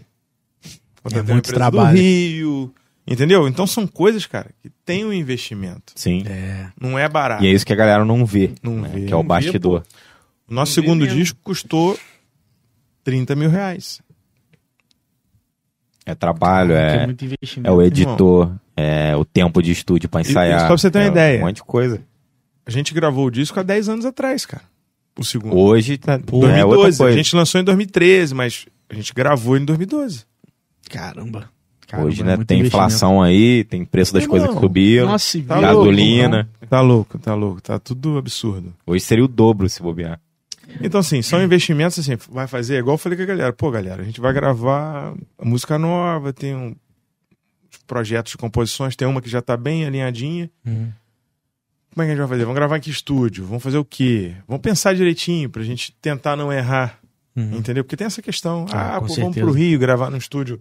Uma 1.04 1.20
É 1.20 1.24
muito 1.24 1.54
trabalho. 1.54 1.96
do 1.96 2.02
Rio, 2.02 2.74
entendeu? 3.06 3.48
Então 3.48 3.66
são 3.66 3.88
coisas, 3.88 4.26
cara, 4.26 4.50
que 4.62 4.70
tem 4.86 5.06
um 5.06 5.14
investimento. 5.14 5.94
Sim. 5.96 6.24
É. 6.28 6.70
Não 6.80 7.00
é 7.00 7.08
barato. 7.08 7.44
E 7.44 7.48
é 7.48 7.52
isso 7.52 7.66
que 7.66 7.74
a 7.74 7.78
galera 7.78 8.04
não 8.04 8.26
vê. 8.26 8.52
Não 8.62 8.82
né? 8.82 8.90
vê. 8.90 9.06
Que 9.06 9.14
é 9.14 9.16
o 9.16 9.22
vê, 9.22 9.28
bastidor. 9.28 9.84
O 10.48 10.54
nosso 10.54 10.78
Não 10.80 10.84
segundo 10.84 11.08
disco 11.08 11.40
custou 11.44 11.98
30 13.04 13.36
mil 13.36 13.50
reais. 13.50 14.02
É 16.06 16.16
trabalho, 16.16 16.74
é, 16.74 17.06
muito 17.06 17.26
investimento. 17.26 17.70
é 17.70 17.72
o 17.74 17.82
editor, 17.82 18.52
é 18.78 19.16
o 19.16 19.26
tempo 19.26 19.62
de 19.62 19.72
estúdio 19.72 20.08
pra 20.08 20.22
ensaiar. 20.22 20.68
pra 20.68 20.78
você 20.78 20.92
ter 20.92 21.00
uma 21.00 21.06
é 21.06 21.08
ideia. 21.08 21.40
Um 21.42 21.48
monte 21.48 21.56
de 21.58 21.64
coisa. 21.64 22.00
A 22.66 22.70
gente 22.70 22.94
gravou 22.94 23.26
o 23.26 23.32
disco 23.32 23.60
há 23.60 23.64
10 23.64 23.90
anos 23.90 24.06
atrás, 24.06 24.46
cara. 24.46 24.64
O 25.18 25.26
segundo. 25.26 25.58
Hoje 25.58 25.98
tá, 25.98 26.14
Em 26.16 26.18
é 26.60 26.64
outra 26.64 26.84
2012. 26.84 26.98
coisa. 26.98 27.06
a 27.06 27.12
gente 27.18 27.36
lançou 27.36 27.60
em 27.60 27.64
2013, 27.64 28.36
mas 28.36 28.66
a 28.88 28.94
gente 28.94 29.14
gravou 29.14 29.58
em 29.58 29.66
2012. 29.66 30.26
Caramba. 30.90 31.50
Caramba, 31.88 32.10
Hoje, 32.10 32.22
é 32.22 32.26
né, 32.26 32.38
tem 32.46 32.60
inflação 32.60 33.22
aí, 33.22 33.64
tem 33.64 33.86
preço 33.86 34.14
das 34.14 34.24
Não, 34.24 34.30
coisas 34.30 34.50
que 34.50 34.60
subiram, 34.60 35.08
Nossa, 35.08 35.38
e 35.38 35.42
Tá 35.42 35.62
gasolina. 35.62 36.50
Tá 36.70 36.82
louco, 36.82 37.18
tá 37.18 37.34
louco. 37.34 37.62
Tá 37.62 37.80
tudo 37.80 38.18
absurdo. 38.18 38.74
Hoje 38.86 39.04
seria 39.06 39.24
o 39.24 39.28
dobro 39.28 39.70
se 39.70 39.82
bobear. 39.82 40.20
Então, 40.82 41.00
assim, 41.00 41.22
são 41.22 41.42
investimentos, 41.42 41.98
assim, 41.98 42.18
vai 42.30 42.46
fazer, 42.46 42.80
igual 42.80 42.96
eu 42.96 42.98
falei 42.98 43.18
com 43.18 43.24
a 43.24 43.28
galera. 43.28 43.54
Pô, 43.54 43.72
galera, 43.72 44.02
a 44.02 44.06
gente 44.06 44.20
vai 44.20 44.34
gravar 44.34 45.14
música 45.42 45.80
nova, 45.80 46.34
tem 46.34 46.54
um 46.54 46.76
projetos 47.86 48.32
de 48.32 48.38
composições, 48.38 48.96
tem 48.96 49.08
uma 49.08 49.22
que 49.22 49.30
já 49.30 49.42
tá 49.42 49.56
bem 49.58 49.86
alinhadinha. 49.86 50.50
Uhum. 50.66 50.92
Como 51.94 52.04
é 52.04 52.06
que 52.06 52.12
a 52.12 52.16
gente 52.16 52.20
vai 52.20 52.28
fazer? 52.28 52.44
Vamos 52.44 52.56
gravar 52.56 52.78
em 52.78 52.82
que 52.82 52.90
estúdio? 52.92 53.46
Vamos 53.46 53.64
fazer 53.64 53.78
o 53.78 53.86
quê? 53.86 54.36
Vamos 54.48 54.62
pensar 54.62 54.94
direitinho 54.94 55.50
pra 55.50 55.64
gente 55.64 55.92
tentar 56.02 56.36
não 56.36 56.54
errar. 56.54 57.00
Uhum. 57.36 57.58
Entendeu? 57.58 57.84
Porque 57.84 57.98
tem 57.98 58.08
essa 58.08 58.22
questão. 58.22 58.66
Ah, 58.72 58.98
Ah, 58.98 59.02
pô, 59.02 59.08
vamos 59.14 59.36
pro 59.36 59.52
Rio 59.52 59.80
gravar 59.80 60.10
no 60.10 60.18
estúdio. 60.18 60.60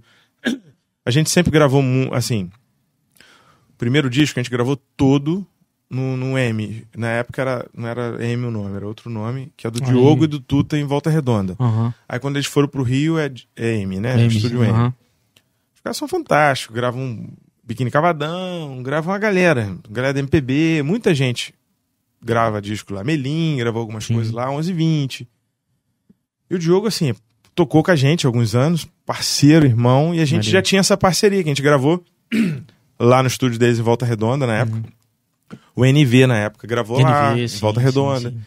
A 1.04 1.10
gente 1.10 1.30
sempre 1.30 1.50
gravou, 1.50 1.82
assim. 2.12 2.50
O 3.70 3.76
primeiro 3.78 4.08
disco 4.10 4.38
a 4.38 4.42
gente 4.42 4.50
gravou 4.50 4.76
todo 4.96 5.46
no, 5.88 6.16
no 6.16 6.38
M. 6.38 6.86
Na 6.96 7.08
época 7.08 7.42
era, 7.42 7.66
não 7.74 7.86
era 7.88 8.16
M 8.24 8.46
o 8.46 8.50
nome, 8.50 8.74
era 8.76 8.86
outro 8.86 9.08
nome, 9.10 9.52
que 9.56 9.66
é 9.66 9.70
do 9.70 9.82
Aí. 9.82 9.90
Diogo 9.90 10.24
e 10.24 10.26
do 10.26 10.40
Tuta 10.40 10.76
em 10.76 10.84
Volta 10.84 11.10
Redonda. 11.10 11.54
Aham. 11.60 11.94
Aí 12.08 12.18
quando 12.18 12.36
eles 12.36 12.46
foram 12.46 12.68
pro 12.68 12.82
Rio 12.82 13.18
é, 13.18 13.30
é 13.54 13.76
M, 13.76 14.00
né? 14.00 14.14
M, 14.20 14.34
Estúdio 14.34 14.64
M. 14.64 14.92
caras 15.86 15.96
são 15.96 16.08
fantásticos, 16.08 16.74
gravam 16.74 17.00
um 17.00 17.28
Biquíni 17.62 17.92
Cavadão, 17.92 18.82
gravam 18.82 19.12
uma 19.12 19.18
galera, 19.20 19.76
galera 19.88 20.14
da 20.14 20.18
MPB, 20.18 20.82
muita 20.82 21.14
gente 21.14 21.54
grava 22.20 22.60
disco 22.60 22.92
lá. 22.92 23.04
Melim 23.04 23.56
gravou 23.56 23.80
algumas 23.80 24.04
Sim. 24.04 24.14
coisas 24.14 24.32
lá, 24.32 24.50
11 24.50 24.72
20. 24.72 25.28
E 26.50 26.54
o 26.54 26.58
Diogo, 26.58 26.88
assim, 26.88 27.14
tocou 27.54 27.84
com 27.84 27.90
a 27.92 27.96
gente 27.96 28.26
há 28.26 28.28
alguns 28.28 28.56
anos, 28.56 28.88
parceiro, 29.04 29.64
irmão, 29.64 30.12
e 30.12 30.20
a 30.20 30.24
gente 30.24 30.46
Maneiro. 30.46 30.50
já 30.50 30.62
tinha 30.62 30.80
essa 30.80 30.96
parceria 30.96 31.40
que 31.42 31.48
a 31.48 31.52
gente 31.52 31.62
gravou 31.62 32.02
lá 32.98 33.22
no 33.22 33.28
estúdio 33.28 33.56
deles 33.56 33.78
em 33.78 33.82
Volta 33.82 34.04
Redonda 34.04 34.44
na 34.44 34.54
época. 34.56 34.82
O 35.76 35.84
NV 35.84 36.26
na 36.26 36.38
época 36.38 36.66
gravou 36.66 37.00
lá, 37.00 37.30
NV, 37.32 37.44
em 37.44 37.48
sim, 37.48 37.60
Volta 37.60 37.78
sim, 37.78 37.86
Redonda. 37.86 38.30
sim. 38.30 38.40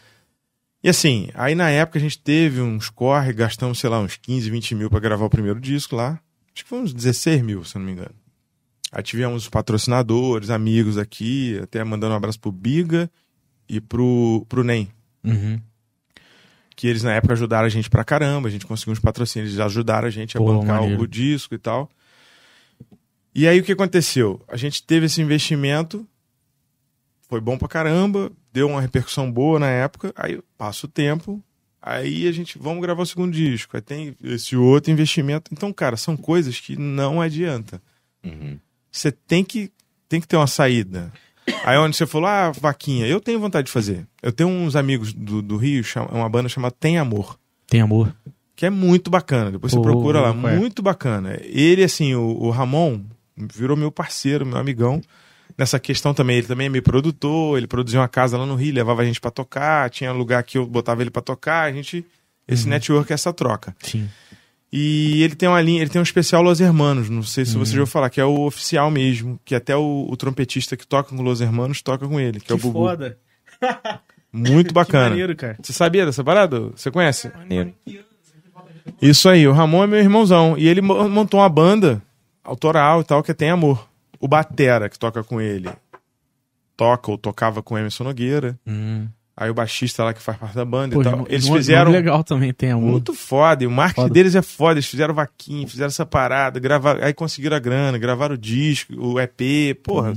E 0.84 0.90
assim, 0.90 1.30
aí 1.34 1.56
na 1.56 1.70
época 1.70 2.00
a 2.00 2.02
gente 2.02 2.20
teve 2.20 2.60
uns 2.62 2.90
corre, 2.90 3.32
gastamos, 3.32 3.80
sei 3.80 3.90
lá, 3.90 4.00
uns 4.00 4.18
15, 4.18 4.50
20 4.50 4.76
mil 4.76 4.90
pra 4.90 5.00
gravar 5.00 5.26
o 5.26 5.30
primeiro 5.30 5.60
disco 5.60 5.96
lá. 5.96 6.20
Acho 6.54 6.64
que 6.64 6.70
foi 6.70 6.80
uns 6.80 6.94
16 6.94 7.42
mil, 7.42 7.64
se 7.64 7.78
não 7.78 7.86
me 7.86 7.92
engano. 7.92 8.16
Aí 8.92 9.04
tivemos 9.04 9.44
os 9.44 9.50
patrocinadores, 9.50 10.50
amigos 10.50 10.98
aqui, 10.98 11.60
até 11.62 11.84
mandando 11.84 12.14
um 12.14 12.18
abraço 12.18 12.40
pro 12.40 12.52
Biga 12.52 13.10
e 13.68 13.80
pro, 13.80 14.46
pro 14.50 14.64
NEM. 14.64 14.90
Uhum. 15.24 15.60
Que 16.76 16.88
eles 16.88 17.04
na 17.04 17.14
época 17.14 17.34
ajudaram 17.34 17.68
a 17.68 17.70
gente 17.70 17.90
pra 17.90 18.04
caramba, 18.04 18.48
a 18.48 18.52
gente 18.52 18.66
conseguiu 18.66 18.94
uns 18.94 19.00
patrocínios, 19.00 19.52
eles 19.52 19.60
ajudaram 19.60 20.08
a 20.08 20.12
gente 20.12 20.36
a 20.36 20.40
Pô, 20.40 20.48
bancar 20.48 20.82
maneiro. 20.82 21.04
o 21.04 21.08
disco 21.08 21.54
e 21.54 21.58
tal. 21.58 21.90
E 23.36 23.48
aí 23.48 23.60
o 23.60 23.64
que 23.64 23.72
aconteceu? 23.72 24.42
A 24.48 24.58
gente 24.58 24.82
teve 24.82 25.06
esse 25.06 25.22
investimento, 25.22 26.08
foi 27.28 27.40
bom 27.40 27.58
pra 27.58 27.68
caramba, 27.68 28.32
deu 28.52 28.68
uma 28.68 28.82
repercussão 28.82 29.32
boa 29.32 29.60
na 29.60 29.70
época, 29.70 30.12
aí 30.16 30.42
passa 30.58 30.88
o 30.88 30.90
tempo, 30.90 31.44
aí 31.82 32.28
a 32.28 32.32
gente, 32.32 32.58
vamos 32.58 32.82
gravar 32.82 33.02
o 33.04 33.06
segundo 33.06 33.32
disco, 33.32 33.76
aí 33.76 33.82
tem 33.82 34.16
esse 34.24 34.56
outro 34.56 34.92
investimento. 34.92 35.52
Então, 35.54 35.72
cara, 35.74 35.98
são 35.98 36.16
coisas 36.18 36.60
que 36.60 36.78
não 36.78 37.22
adianta. 37.22 37.82
Uhum. 38.24 38.58
Você 38.92 39.12
tem 39.12 39.44
que, 39.44 39.72
tem 40.08 40.20
que 40.20 40.28
ter 40.28 40.38
uma 40.38 40.48
saída. 40.48 41.12
Aí 41.64 41.78
onde 41.78 41.96
você 41.96 42.06
falou, 42.06 42.28
ah, 42.28 42.52
vaquinha, 42.52 43.08
eu 43.08 43.20
tenho 43.20 43.40
vontade 43.40 43.68
de 43.68 43.72
fazer. 43.72 44.06
Eu 44.22 44.32
tenho 44.32 44.50
uns 44.50 44.76
amigos 44.76 45.14
do, 45.14 45.42
do 45.42 45.58
Rio, 45.58 45.84
chama- 45.84 46.12
uma 46.12 46.30
banda 46.30 46.50
chamada 46.50 46.76
Tem 46.80 46.98
Amor 46.98 47.40
Tem 47.68 47.82
amor. 47.82 48.16
que 48.56 48.66
é 48.66 48.70
muito 48.70 49.10
bacana. 49.10 49.52
Depois 49.52 49.74
você 49.74 49.82
procura 49.82 50.22
lá, 50.22 50.30
é? 50.30 50.56
muito 50.58 50.82
bacana. 50.82 51.40
Ele, 51.44 51.84
assim, 51.84 52.14
o, 52.14 52.22
o 52.40 52.50
Ramon 52.52 53.02
virou 53.36 53.76
meu 53.78 53.92
parceiro, 53.92 54.46
meu 54.46 54.58
amigão. 54.58 55.02
Nessa 55.60 55.78
questão 55.78 56.14
também, 56.14 56.38
ele 56.38 56.48
também 56.48 56.68
é 56.68 56.70
meio 56.70 56.82
produtor, 56.84 57.58
ele 57.58 57.68
produziu 57.68 58.00
uma 58.00 58.08
casa 58.08 58.38
lá 58.38 58.46
no 58.46 58.56
Rio, 58.56 58.74
levava 58.74 59.02
a 59.02 59.06
gente 59.06 59.20
pra 59.20 59.30
tocar, 59.30 59.90
tinha 59.90 60.10
lugar 60.14 60.42
que 60.44 60.58
eu 60.58 60.66
botava 60.66 61.02
ele 61.02 61.10
pra 61.12 61.22
tocar, 61.22 61.64
a 61.68 61.72
gente. 61.74 62.06
Esse 62.48 62.64
Uhum. 62.64 62.70
network, 62.70 63.12
essa 63.12 63.34
troca. 63.34 63.76
Sim. 63.84 64.08
E 64.72 65.22
ele 65.22 65.36
tem 65.36 65.50
uma 65.50 65.60
linha, 65.62 65.82
ele 65.82 65.90
tem 65.90 66.00
um 66.00 66.04
especial 66.04 66.42
Los 66.42 66.62
Hermanos, 66.62 67.10
não 67.10 67.24
sei 67.24 67.44
se 67.44 67.56
Uhum. 67.58 67.66
você 67.66 67.72
já 67.74 67.80
ouviu 67.82 67.92
falar, 67.92 68.10
que 68.10 68.22
é 68.22 68.26
o 68.26 68.40
oficial 68.46 68.90
mesmo, 68.90 69.38
que 69.44 69.54
até 69.54 69.76
o, 69.76 70.08
o 70.10 70.16
trompetista 70.16 70.78
que 70.78 70.88
toca 70.88 71.14
com 71.14 71.22
Los 71.22 71.42
Hermanos 71.42 71.82
toca 71.82 72.08
com 72.08 72.20
ele, 72.20 72.40
que, 72.40 72.52
é 72.52 72.56
o 72.56 72.58
Bubu. 72.58 72.80
foda. 72.86 73.18
Muito 74.32 74.68
Que 74.70 74.74
bacana. 74.74 75.10
maneiro, 75.10 75.36
cara. 75.36 75.58
Você 75.62 75.74
sabia 75.74 76.06
dessa 76.06 76.24
parada? 76.24 76.60
Você 76.76 76.90
conhece? 76.90 77.30
Maneiro. 77.36 77.74
Isso 79.02 79.28
aí, 79.28 79.46
o 79.48 79.52
Ramon 79.52 79.84
é 79.84 79.88
meu 79.88 80.00
irmãozão. 80.00 80.56
E 80.58 80.68
ele 80.68 80.82
mo- 80.82 81.10
montou 81.10 81.40
uma 81.42 81.50
banda 81.50 82.02
autoral 82.44 83.02
e 83.02 83.04
tal, 83.04 83.22
que 83.22 83.34
tem 83.34 83.50
amor. 83.50 83.89
O 84.20 84.28
Batera, 84.28 84.90
que 84.90 85.00
toca 85.00 85.24
com 85.24 85.40
ele, 85.40 85.70
toca 86.76 87.12
ou 87.12 87.18
tocava 87.18 87.62
com 87.64 87.76
o 87.76 87.78
Emerson 87.78 88.04
Nogueira. 88.04 88.60
Hum. 88.68 89.08
Aí 89.36 89.50
o 89.50 89.54
baixista 89.54 90.04
lá 90.04 90.14
que 90.14 90.22
faz 90.22 90.38
parte 90.38 90.54
da 90.56 90.66
banda 90.66 90.96
Pô, 90.96 91.02
e 91.02 91.04
tal. 91.06 91.26
Eles 91.30 91.48
fizeram 91.48 91.92
legal 91.92 92.22
também, 92.26 92.52
tem 92.54 92.72
amor. 92.72 92.92
muito 92.92 93.14
foda. 93.14 93.64
E 93.64 93.68
o 93.68 93.72
marketing 93.72 94.02
Foda. 94.02 94.14
deles 94.14 94.36
é 94.36 94.42
foda. 94.42 94.74
Eles 94.74 94.86
fizeram 94.86 95.14
vaquinha, 95.14 95.66
fizeram 95.66 95.88
essa 95.88 96.06
parada, 96.06 96.60
gravaram, 96.60 97.02
aí 97.02 97.14
conseguiram 97.14 97.56
a 97.56 97.60
grana, 97.60 97.98
gravaram 97.98 98.36
o 98.36 98.38
disco, 98.38 98.94
o 98.98 99.18
EP. 99.18 99.76
Porra. 99.82 100.14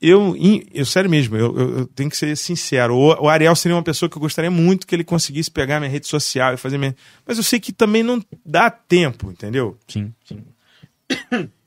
Eu, 0.00 0.34
in- 0.36 0.64
eu, 0.74 0.84
sério 0.84 1.08
mesmo, 1.10 1.36
eu, 1.36 1.56
eu- 1.58 1.78
eu 1.80 1.86
tenho 1.86 2.10
que 2.10 2.16
ser 2.16 2.36
sincero. 2.36 2.96
O, 2.96 3.24
o 3.24 3.28
Ariel 3.28 3.54
seria 3.54 3.76
uma 3.76 3.82
pessoa 3.84 4.08
que 4.08 4.16
eu 4.16 4.20
gostaria 4.20 4.50
muito 4.50 4.84
que 4.86 4.94
ele 4.96 5.04
conseguisse 5.04 5.50
pegar 5.50 5.78
minha 5.80 5.90
rede 5.90 6.06
social 6.08 6.54
e 6.54 6.56
fazer 6.56 6.76
minha. 6.78 6.94
Mas 7.26 7.36
eu 7.36 7.42
sei 7.44 7.58
que 7.60 7.72
também 7.72 8.02
não 8.02 8.20
dá 8.44 8.68
tempo, 8.68 9.30
entendeu? 9.30 9.76
Sim, 9.88 10.12
sim. 10.24 10.42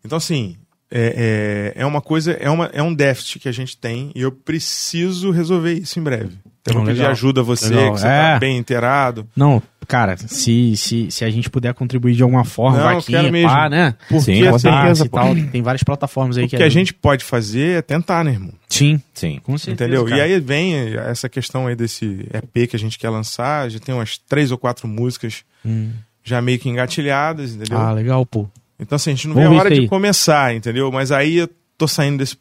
Então, 0.03 0.18
assim, 0.18 0.58
é, 0.91 1.73
é, 1.77 1.81
é 1.81 1.85
uma 1.85 2.01
coisa, 2.01 2.34
é, 2.34 2.49
uma, 2.49 2.69
é 2.73 2.84
um 2.84 2.93
déficit 2.93 3.39
que 3.39 3.47
a 3.49 3.51
gente 3.51 3.77
tem 3.77 4.11
e 4.13 4.22
eu 4.22 4.31
preciso 4.31 5.31
resolver 5.31 5.73
isso 5.73 5.97
em 5.99 6.03
breve. 6.03 6.38
Eu 6.68 6.73
Não, 6.76 6.81
vou 6.84 6.91
pedir 6.91 7.05
ajuda 7.07 7.41
a 7.41 7.43
você, 7.43 7.73
Legal, 7.73 7.93
que 7.95 8.01
você 8.01 8.07
é. 8.07 8.34
tá 8.34 8.39
bem 8.39 8.55
inteirado. 8.57 9.27
Não, 9.35 9.63
cara, 9.88 10.15
se, 10.15 10.77
se, 10.77 11.09
se 11.09 11.26
a 11.26 11.30
gente 11.31 11.49
puder 11.49 11.73
contribuir 11.73 12.13
de 12.13 12.22
alguma 12.22 12.43
forma, 12.45 12.77
Não, 12.77 12.89
eu 12.89 12.95
vaquinha, 12.97 13.31
mesmo. 13.31 13.49
pá, 13.49 13.68
né? 13.68 13.95
Porque, 14.07 14.22
Sim, 14.22 14.43
com 14.43 14.49
assim, 14.55 14.69
certeza, 14.69 15.05
e 15.05 15.09
tal, 15.09 15.35
tem 15.51 15.61
várias 15.63 15.81
plataformas 15.81 16.38
aí 16.38 16.45
o 16.45 16.47
que 16.47 16.57
que 16.57 16.63
a 16.63 16.69
gente 16.69 16.93
pode 16.93 17.23
fazer 17.23 17.80
é 17.80 17.81
tentar, 17.81 18.23
né, 18.23 18.34
irmão? 18.34 18.53
Sim, 18.69 19.01
Sim. 19.11 19.39
com 19.43 19.57
certeza. 19.57 19.89
Entendeu? 19.89 20.05
cara. 20.05 20.18
E 20.18 20.34
aí 20.34 20.39
vem 20.39 20.76
essa 20.97 21.27
questão 21.27 21.65
aí 21.65 21.76
desse 21.76 22.27
EP 22.31 22.69
que 22.69 22.76
a 22.76 22.80
gente 22.80 22.99
quer 22.99 23.09
lançar. 23.09 23.68
Já 23.72 23.80
tem 23.80 23.95
umas 23.95 24.19
três 24.19 24.51
ou 24.51 24.57
quatro 24.57 24.88
músicas 24.88 25.43
Hum. 25.65 25.89
já 26.23 26.41
meio 26.43 26.59
que 26.59 26.69
engatilhadas, 26.69 27.55
entendeu? 27.55 27.77
Ah, 27.80 27.91
legal, 27.91 28.23
pô. 28.26 28.47
Então, 28.82 28.95
assim, 28.95 29.12
a 29.12 29.14
gente 29.14 29.28
não 29.28 29.36
Vamos 29.36 29.49
vê 29.52 29.56
a 29.56 29.60
hora 29.60 29.70
de 29.76 29.88
começar, 29.88 30.56
entendeu? 30.56 30.91
Mas 30.91 31.12
aí 31.12 31.38
eu 31.38 31.49
tô 31.78 31.88
saindo 31.88 32.18
desse, 32.18 32.36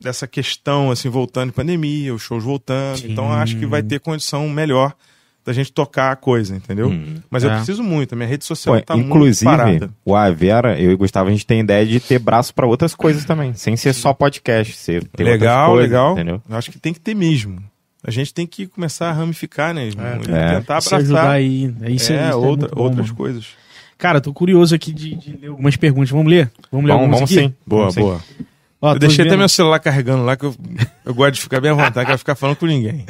dessa 0.00 0.26
questão, 0.26 0.90
assim, 0.90 1.08
voltando 1.08 1.50
de 1.50 1.52
pandemia, 1.54 2.14
os 2.14 2.22
shows 2.22 2.42
voltando. 2.42 2.98
Sim. 2.98 3.12
Então, 3.12 3.26
eu 3.26 3.32
acho 3.32 3.56
que 3.58 3.66
vai 3.66 3.82
ter 3.82 4.00
condição 4.00 4.48
melhor 4.48 4.94
da 5.44 5.52
gente 5.52 5.72
tocar 5.72 6.12
a 6.12 6.16
coisa, 6.16 6.54
entendeu? 6.54 6.88
Hum. 6.88 7.16
Mas 7.28 7.42
eu 7.42 7.50
É. 7.50 7.56
preciso 7.56 7.82
muito, 7.82 8.12
a 8.14 8.16
minha 8.16 8.28
rede 8.28 8.44
social 8.44 8.76
Pô, 8.76 8.80
tá 8.80 8.94
muito 8.94 9.08
inclusive, 9.08 9.44
parada. 9.44 9.90
o 10.04 10.14
Avera, 10.14 10.80
eu 10.80 10.92
e 10.92 10.94
o 10.94 10.98
Gustavo, 10.98 11.28
a 11.28 11.32
gente 11.32 11.44
tem 11.44 11.60
ideia 11.60 11.84
de 11.84 11.98
ter 11.98 12.18
braço 12.20 12.54
pra 12.54 12.64
outras 12.66 12.94
coisas 12.94 13.24
também, 13.24 13.52
sem 13.52 13.76
ser 13.76 13.92
só 13.92 14.14
podcast, 14.14 14.72
ser 14.76 15.02
ter 15.08 15.24
Legal, 15.24 15.72
coisas, 15.72 15.90
legal. 15.90 16.12
entendeu? 16.12 16.40
Eu 16.48 16.56
acho 16.56 16.70
que 16.70 16.78
tem 16.78 16.92
que 16.94 17.00
ter 17.00 17.14
mesmo. 17.14 17.60
A 18.04 18.10
gente 18.12 18.32
tem 18.32 18.46
que 18.46 18.68
começar 18.68 19.08
a 19.10 19.12
ramificar, 19.12 19.74
né? 19.74 19.88
E 19.88 19.92
É. 20.32 20.58
tentar 20.60 20.80
Se 20.80 20.94
ajudar 20.94 21.18
abraçar 21.18 21.36
aí. 21.36 21.74
É, 21.82 21.90
isso 21.90 22.12
aí, 22.12 22.18
é, 22.18 22.22
isso 22.28 22.32
é 22.32 22.34
outra- 22.36 22.48
muito 22.68 22.74
bom, 22.76 22.82
outras 22.84 23.06
mano. 23.06 23.16
coisas. 23.16 23.46
Cara, 24.02 24.20
tô 24.20 24.32
curioso 24.32 24.74
aqui 24.74 24.92
de, 24.92 25.14
de 25.14 25.38
ler 25.40 25.46
algumas 25.50 25.76
perguntas. 25.76 26.10
Vamos 26.10 26.26
ler? 26.28 26.50
Vamos 26.72 26.86
ler 26.86 26.92
Vamos, 26.96 27.02
algumas 27.14 27.20
vamos 27.20 27.30
aqui? 27.30 27.40
sim. 27.48 27.54
Boa, 27.64 27.82
Vamos 27.82 27.94
sim. 27.94 28.00
boa. 28.00 28.20
Ó, 28.80 28.94
eu 28.94 28.98
deixei 28.98 29.22
até 29.22 29.30
vendo- 29.30 29.38
meu 29.38 29.48
celular 29.48 29.78
carregando 29.78 30.24
lá 30.24 30.36
que 30.36 30.44
eu 30.44 30.52
Eu 31.06 31.14
gosto 31.14 31.34
de 31.34 31.40
ficar 31.40 31.60
bem 31.60 31.70
à 31.70 31.74
vontade, 31.74 32.04
quero 32.06 32.18
ficar 32.18 32.34
falando 32.34 32.56
com 32.56 32.66
ninguém. 32.66 33.06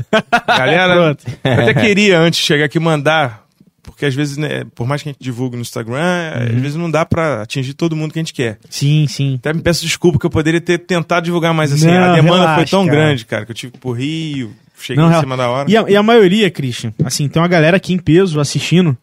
Galera, 0.47 1.17
eu 1.45 1.53
até 1.63 1.73
queria 1.73 2.19
antes 2.21 2.41
de 2.41 2.47
chegar 2.47 2.67
aqui 2.67 2.79
mandar, 2.79 3.47
porque 3.83 4.05
às 4.05 4.15
vezes, 4.15 4.37
né, 4.37 4.65
por 4.75 4.87
mais 4.87 5.03
que 5.03 5.09
a 5.09 5.13
gente 5.13 5.23
divulgue 5.23 5.57
no 5.57 5.63
Instagram, 5.63 5.97
Uhum. 5.97 6.57
às 6.57 6.61
vezes 6.63 6.77
não 6.77 6.91
dá 6.91 7.07
pra 7.07 7.41
atingir 7.41 7.73
todo 7.73 7.97
mundo 7.97 8.13
que 8.13 8.19
a 8.19 8.23
gente 8.23 8.35
quer. 8.35 8.59
Sim, 8.69 9.07
sim. 9.09 9.37
Até 9.37 9.55
me 9.55 9.63
peço 9.63 9.81
desculpa 9.87 10.19
que 10.19 10.27
eu 10.27 10.31
poderia 10.31 10.61
ter 10.61 10.77
tentado 10.77 11.25
divulgar, 11.25 11.55
mas 11.55 11.73
assim, 11.73 11.87
Não, 11.87 11.95
a 12.13 12.15
demanda 12.17 12.37
relaxa, 12.41 12.55
foi 12.57 12.67
tão 12.67 12.85
cara. 12.85 12.97
grande, 12.99 13.25
cara, 13.25 13.45
que 13.47 13.51
eu 13.53 13.57
tive 13.57 13.73
pro 13.79 13.93
Rio, 13.93 14.53
cheguei 14.79 15.03
Não, 15.03 15.11
em 15.11 15.21
cima 15.21 15.39
da 15.39 15.49
hora. 15.49 15.71
E 15.71 15.75
a, 15.77 15.85
e 15.89 15.97
a 15.97 16.03
maioria, 16.03 16.51
Christian, 16.51 16.93
assim, 17.03 17.29
tem 17.31 17.41
uma 17.41 17.49
galera 17.49 17.79
aqui 17.79 17.95
em 17.95 17.99
peso 17.99 18.39
assistindo, 18.41 18.95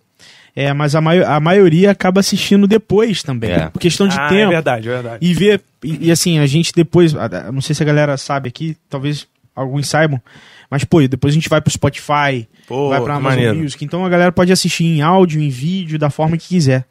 é, 0.55 0.73
mas 0.73 0.95
a, 0.95 1.01
mai- 1.01 1.23
a 1.23 1.39
maioria 1.39 1.91
acaba 1.91 2.19
assistindo 2.19 2.67
depois 2.67 3.23
também. 3.23 3.51
É. 3.51 3.69
Por 3.69 3.79
questão 3.79 4.07
de 4.07 4.17
ah, 4.19 4.27
tempo. 4.29 4.51
é 4.51 4.55
verdade, 4.55 4.89
é 4.89 4.91
verdade. 4.91 5.25
E 5.25 5.33
ver, 5.33 5.61
e, 5.83 6.07
e 6.07 6.11
assim, 6.11 6.39
a 6.39 6.45
gente 6.45 6.71
depois, 6.75 7.13
não 7.53 7.61
sei 7.61 7.75
se 7.75 7.83
a 7.83 7.85
galera 7.85 8.17
sabe 8.17 8.49
aqui, 8.49 8.75
talvez 8.89 9.27
alguns 9.55 9.87
saibam, 9.87 10.21
mas 10.69 10.83
pô, 10.83 11.05
depois 11.07 11.33
a 11.33 11.35
gente 11.35 11.49
vai 11.49 11.61
pro 11.61 11.71
Spotify, 11.71 12.47
Pô, 12.67 12.89
vai 12.89 13.01
pra 13.01 13.15
Amazon 13.15 13.37
maneiro. 13.37 13.57
Music, 13.57 13.83
então 13.83 14.05
a 14.05 14.09
galera 14.09 14.31
pode 14.31 14.51
assistir 14.51 14.85
em 14.85 15.01
áudio, 15.01 15.41
em 15.41 15.49
vídeo, 15.49 15.97
da 15.99 16.09
forma 16.09 16.37
que 16.37 16.47
quiser. 16.49 16.85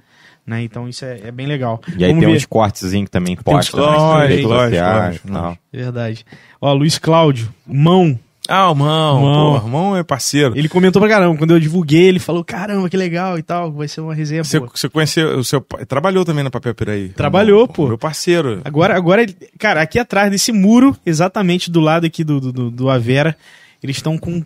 Né? 0.46 0.62
Então 0.62 0.88
isso 0.88 1.04
é, 1.04 1.20
é 1.24 1.30
bem 1.30 1.46
legal. 1.46 1.78
E 1.96 2.02
aí 2.04 2.10
Vamos 2.10 2.24
tem 2.24 2.32
ver. 2.32 2.38
uns 2.38 2.46
cortezinhos 2.46 3.04
que 3.04 3.10
também 3.10 3.36
posta 3.36 3.76
uns 3.76 3.86
nas 3.86 3.96
cortes, 3.96 4.42
lógico, 4.44 4.48
lógico, 4.82 5.28
tal. 5.30 5.58
Verdade. 5.70 6.24
Ó, 6.60 6.72
Luiz 6.72 6.98
Cláudio, 6.98 7.52
mão. 7.66 8.18
Ah, 8.48 8.70
o 8.70 8.74
Mão, 8.74 9.20
Mão. 9.20 9.60
pô, 9.60 9.66
o 9.66 9.68
Mão 9.70 9.96
é 9.96 10.02
parceiro. 10.02 10.56
Ele 10.56 10.68
comentou 10.70 11.00
pra 11.02 11.08
caramba. 11.10 11.36
Quando 11.36 11.50
eu 11.50 11.60
divulguei, 11.60 12.04
ele 12.08 12.18
falou: 12.18 12.42
caramba, 12.42 12.88
que 12.88 12.96
legal 12.96 13.38
e 13.38 13.42
tal. 13.42 13.70
Vai 13.70 13.86
ser 13.88 14.00
uma 14.00 14.14
resenha 14.14 14.42
Você, 14.42 14.58
boa. 14.58 14.70
você 14.74 14.88
conheceu 14.88 15.38
o 15.38 15.44
seu 15.44 15.60
pai? 15.60 15.84
Trabalhou 15.84 16.24
também 16.24 16.42
na 16.42 16.50
Papel 16.50 16.74
Piraí. 16.74 17.10
Trabalhou, 17.10 17.68
pô. 17.68 17.86
Meu 17.88 17.98
parceiro. 17.98 18.62
Agora, 18.64 18.96
agora, 18.96 19.26
cara, 19.58 19.82
aqui 19.82 19.98
atrás 19.98 20.30
desse 20.30 20.50
muro, 20.50 20.96
exatamente 21.04 21.70
do 21.70 21.78
lado 21.80 22.06
aqui 22.06 22.24
do, 22.24 22.40
do, 22.40 22.70
do- 22.70 22.88
Avera, 22.90 23.36
eles 23.82 23.96
estão 23.96 24.16
com. 24.16 24.42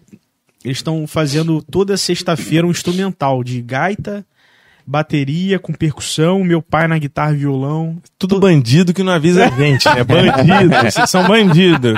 Eles 0.64 0.78
estão 0.78 1.06
fazendo 1.06 1.62
toda 1.62 1.96
sexta-feira 1.96 2.66
um 2.66 2.70
instrumental 2.70 3.42
de 3.44 3.60
gaita, 3.62 4.24
bateria 4.86 5.58
com 5.58 5.72
percussão, 5.72 6.42
meu 6.44 6.60
pai 6.60 6.86
na 6.88 6.98
guitarra 6.98 7.32
e 7.32 7.36
violão. 7.36 7.96
Tudo 8.18 8.38
bandido 8.40 8.92
que 8.92 9.02
não 9.02 9.12
avisa 9.12 9.46
a 9.46 9.50
gente, 9.50 9.86
né? 9.88 10.02
Bandido. 10.04 10.74
Vocês 10.90 11.08
são 11.10 11.26
bandidos. 11.26 11.94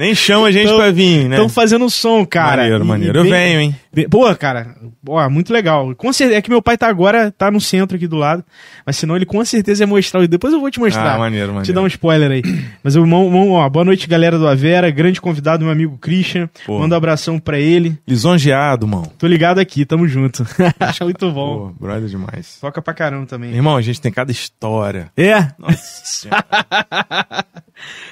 Nem 0.00 0.14
chama 0.14 0.46
a 0.46 0.50
gente 0.50 0.66
Tão- 0.66 0.76
pra 0.78 0.90
vir, 0.90 1.28
né? 1.28 1.36
Estão 1.36 1.48
fazendo 1.48 1.90
som, 1.90 2.24
cara. 2.24 2.62
Maneiro, 2.62 2.84
maneiro. 2.86 3.18
e 3.18 3.20
Eu 3.20 3.22
bem- 3.24 3.32
venho, 3.32 3.60
hein? 3.60 3.76
Pô, 4.08 4.32
cara, 4.36 4.76
ó, 5.08 5.28
muito 5.28 5.52
legal. 5.52 5.94
Com 5.96 6.12
certeza, 6.12 6.38
é 6.38 6.42
que 6.42 6.48
meu 6.48 6.62
pai 6.62 6.78
tá 6.78 6.86
agora, 6.86 7.32
tá 7.32 7.50
no 7.50 7.60
centro 7.60 7.96
aqui 7.96 8.06
do 8.06 8.16
lado, 8.16 8.44
mas 8.86 8.96
senão 8.96 9.16
ele 9.16 9.26
com 9.26 9.44
certeza 9.44 9.82
ia 9.82 9.86
mostrar. 9.86 10.26
Depois 10.28 10.52
eu 10.52 10.60
vou 10.60 10.70
te 10.70 10.78
mostrar. 10.78 11.14
Ah, 11.14 11.18
maneiro, 11.18 11.48
maneiro. 11.48 11.66
Te 11.66 11.72
dar 11.72 11.82
um 11.82 11.88
spoiler 11.88 12.30
aí. 12.30 12.42
Mas 12.84 12.94
o 12.94 13.00
irmão, 13.00 13.24
irmão, 13.24 13.50
ó, 13.50 13.68
boa 13.68 13.84
noite, 13.84 14.06
galera 14.06 14.38
do 14.38 14.46
Avera. 14.46 14.90
Grande 14.90 15.20
convidado, 15.20 15.64
meu 15.64 15.72
amigo 15.72 15.98
Christian. 15.98 16.48
Pô. 16.64 16.78
Manda 16.78 16.94
um 16.94 16.98
abração 16.98 17.38
pra 17.40 17.58
ele. 17.58 17.98
Lisonjeado, 18.06 18.86
mão. 18.86 19.02
Tô 19.18 19.26
ligado 19.26 19.58
aqui, 19.58 19.84
tamo 19.84 20.06
junto. 20.06 20.46
Muito 21.02 21.32
bom. 21.32 21.70
Pô, 21.70 21.84
brother 21.86 22.08
demais. 22.08 22.58
Toca 22.60 22.80
pra 22.80 22.94
caramba 22.94 23.26
também. 23.26 23.52
Irmão, 23.52 23.76
a 23.76 23.82
gente 23.82 24.00
tem 24.00 24.12
cada 24.12 24.30
história. 24.30 25.10
É, 25.16 25.48
Nossa 25.58 26.04
senhora. 26.04 26.44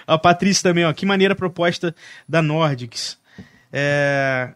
a 0.06 0.18
Patrícia 0.18 0.62
também, 0.62 0.84
ó. 0.84 0.92
Que 0.92 1.06
maneira 1.06 1.34
proposta 1.34 1.94
da 2.28 2.42
Nordics. 2.42 3.17
É. 3.72 4.50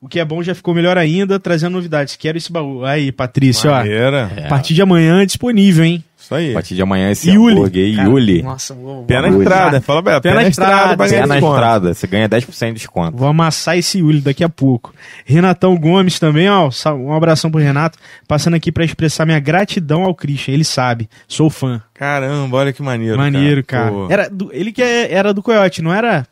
O 0.00 0.08
que 0.08 0.18
é 0.18 0.24
bom 0.24 0.42
já 0.42 0.54
ficou 0.54 0.74
melhor 0.74 0.98
ainda, 0.98 1.38
trazendo 1.38 1.72
novidades. 1.74 2.16
Quero 2.16 2.36
esse 2.36 2.50
baú. 2.50 2.84
Aí, 2.84 3.12
Patrícia, 3.12 3.70
ó. 3.70 3.74
A 3.74 4.48
partir 4.48 4.74
de 4.74 4.82
amanhã 4.82 5.22
é 5.22 5.26
disponível, 5.26 5.84
hein? 5.84 6.04
Isso 6.18 6.34
aí. 6.34 6.50
A 6.50 6.54
partir 6.54 6.74
de 6.74 6.82
amanhã 6.82 7.10
esse 7.10 7.30
Yuli. 7.30 7.54
hambúrguer 7.54 7.96
Cara, 7.96 8.08
Yuli. 8.08 8.42
Nossa, 8.42 8.74
vou, 8.74 9.04
Pé 9.04 9.20
na 9.22 9.28
estrada. 9.28 9.80
Fala, 9.80 10.02
Beto. 10.02 10.20
Pé 10.22 10.28
Pé 10.28 10.34
na 10.34 10.42
na 10.42 10.48
estrada. 10.48 10.72
estrada, 10.72 10.96
pra 10.96 11.06
Você 11.06 11.12
ganhar 11.14 11.24
é 11.24 11.26
na 11.26 11.38
estrada, 11.38 11.94
você 11.94 12.06
ganha 12.06 12.28
10% 12.28 12.66
de 12.68 12.72
desconto. 12.74 13.16
Vou 13.16 13.28
amassar 13.28 13.78
esse 13.78 13.98
Yuli 13.98 14.20
daqui 14.20 14.44
a 14.44 14.48
pouco. 14.48 14.92
Renatão 15.24 15.76
Gomes 15.78 16.18
também, 16.20 16.48
ó. 16.50 16.68
Um 16.94 17.12
abração 17.14 17.50
pro 17.50 17.60
Renato. 17.60 17.98
Passando 18.28 18.54
aqui 18.54 18.70
pra 18.70 18.84
expressar 18.84 19.24
minha 19.24 19.40
gratidão 19.40 20.02
ao 20.04 20.14
Christian. 20.14 20.52
Ele 20.54 20.64
sabe. 20.64 21.08
Sou 21.26 21.48
fã. 21.48 21.80
Caramba, 21.94 22.58
olha 22.58 22.72
que 22.72 22.82
maneiro. 22.82 23.16
Maneiro, 23.16 23.64
cara. 23.64 23.90
Pô, 23.90 24.06
Era 24.10 24.28
do- 24.28 24.50
ele 24.52 24.72
que 24.72 24.82
é- 24.82 25.12
era 25.12 25.32
do 25.32 25.42
Coyote, 25.42 25.80
não 25.82 25.92
era? 25.92 26.26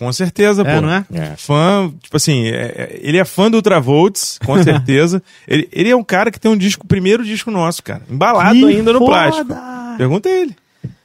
Com 0.00 0.12
certeza, 0.12 0.62
É, 0.62 0.74
pô. 0.74 0.80
não 0.80 0.90
é? 0.92 1.04
É. 1.12 1.36
Fã, 1.36 1.92
tipo 2.02 2.16
assim, 2.16 2.46
é- 2.48 2.50
é- 2.76 2.98
ele 3.02 3.18
é 3.18 3.24
fã 3.24 3.48
do 3.50 3.56
Ultravolts, 3.58 4.38
com 4.44 4.56
certeza. 4.64 5.22
ele, 5.46 5.68
ele 5.70 5.90
é 5.90 5.94
um 5.94 6.02
cara 6.02 6.30
que 6.32 6.40
tem 6.40 6.50
um 6.50 6.56
disco, 6.56 6.84
o 6.84 6.88
primeiro 6.88 7.22
disco 7.22 7.50
nosso, 7.50 7.82
cara. 7.82 8.02
Embalado 8.10 8.58
Que 8.58 8.64
ainda 8.64 8.92
no 8.92 8.98
foda! 8.98 9.10
plástico. 9.12 9.54
Pergunta 9.98 10.28
a 10.28 10.32
ele. 10.32 10.56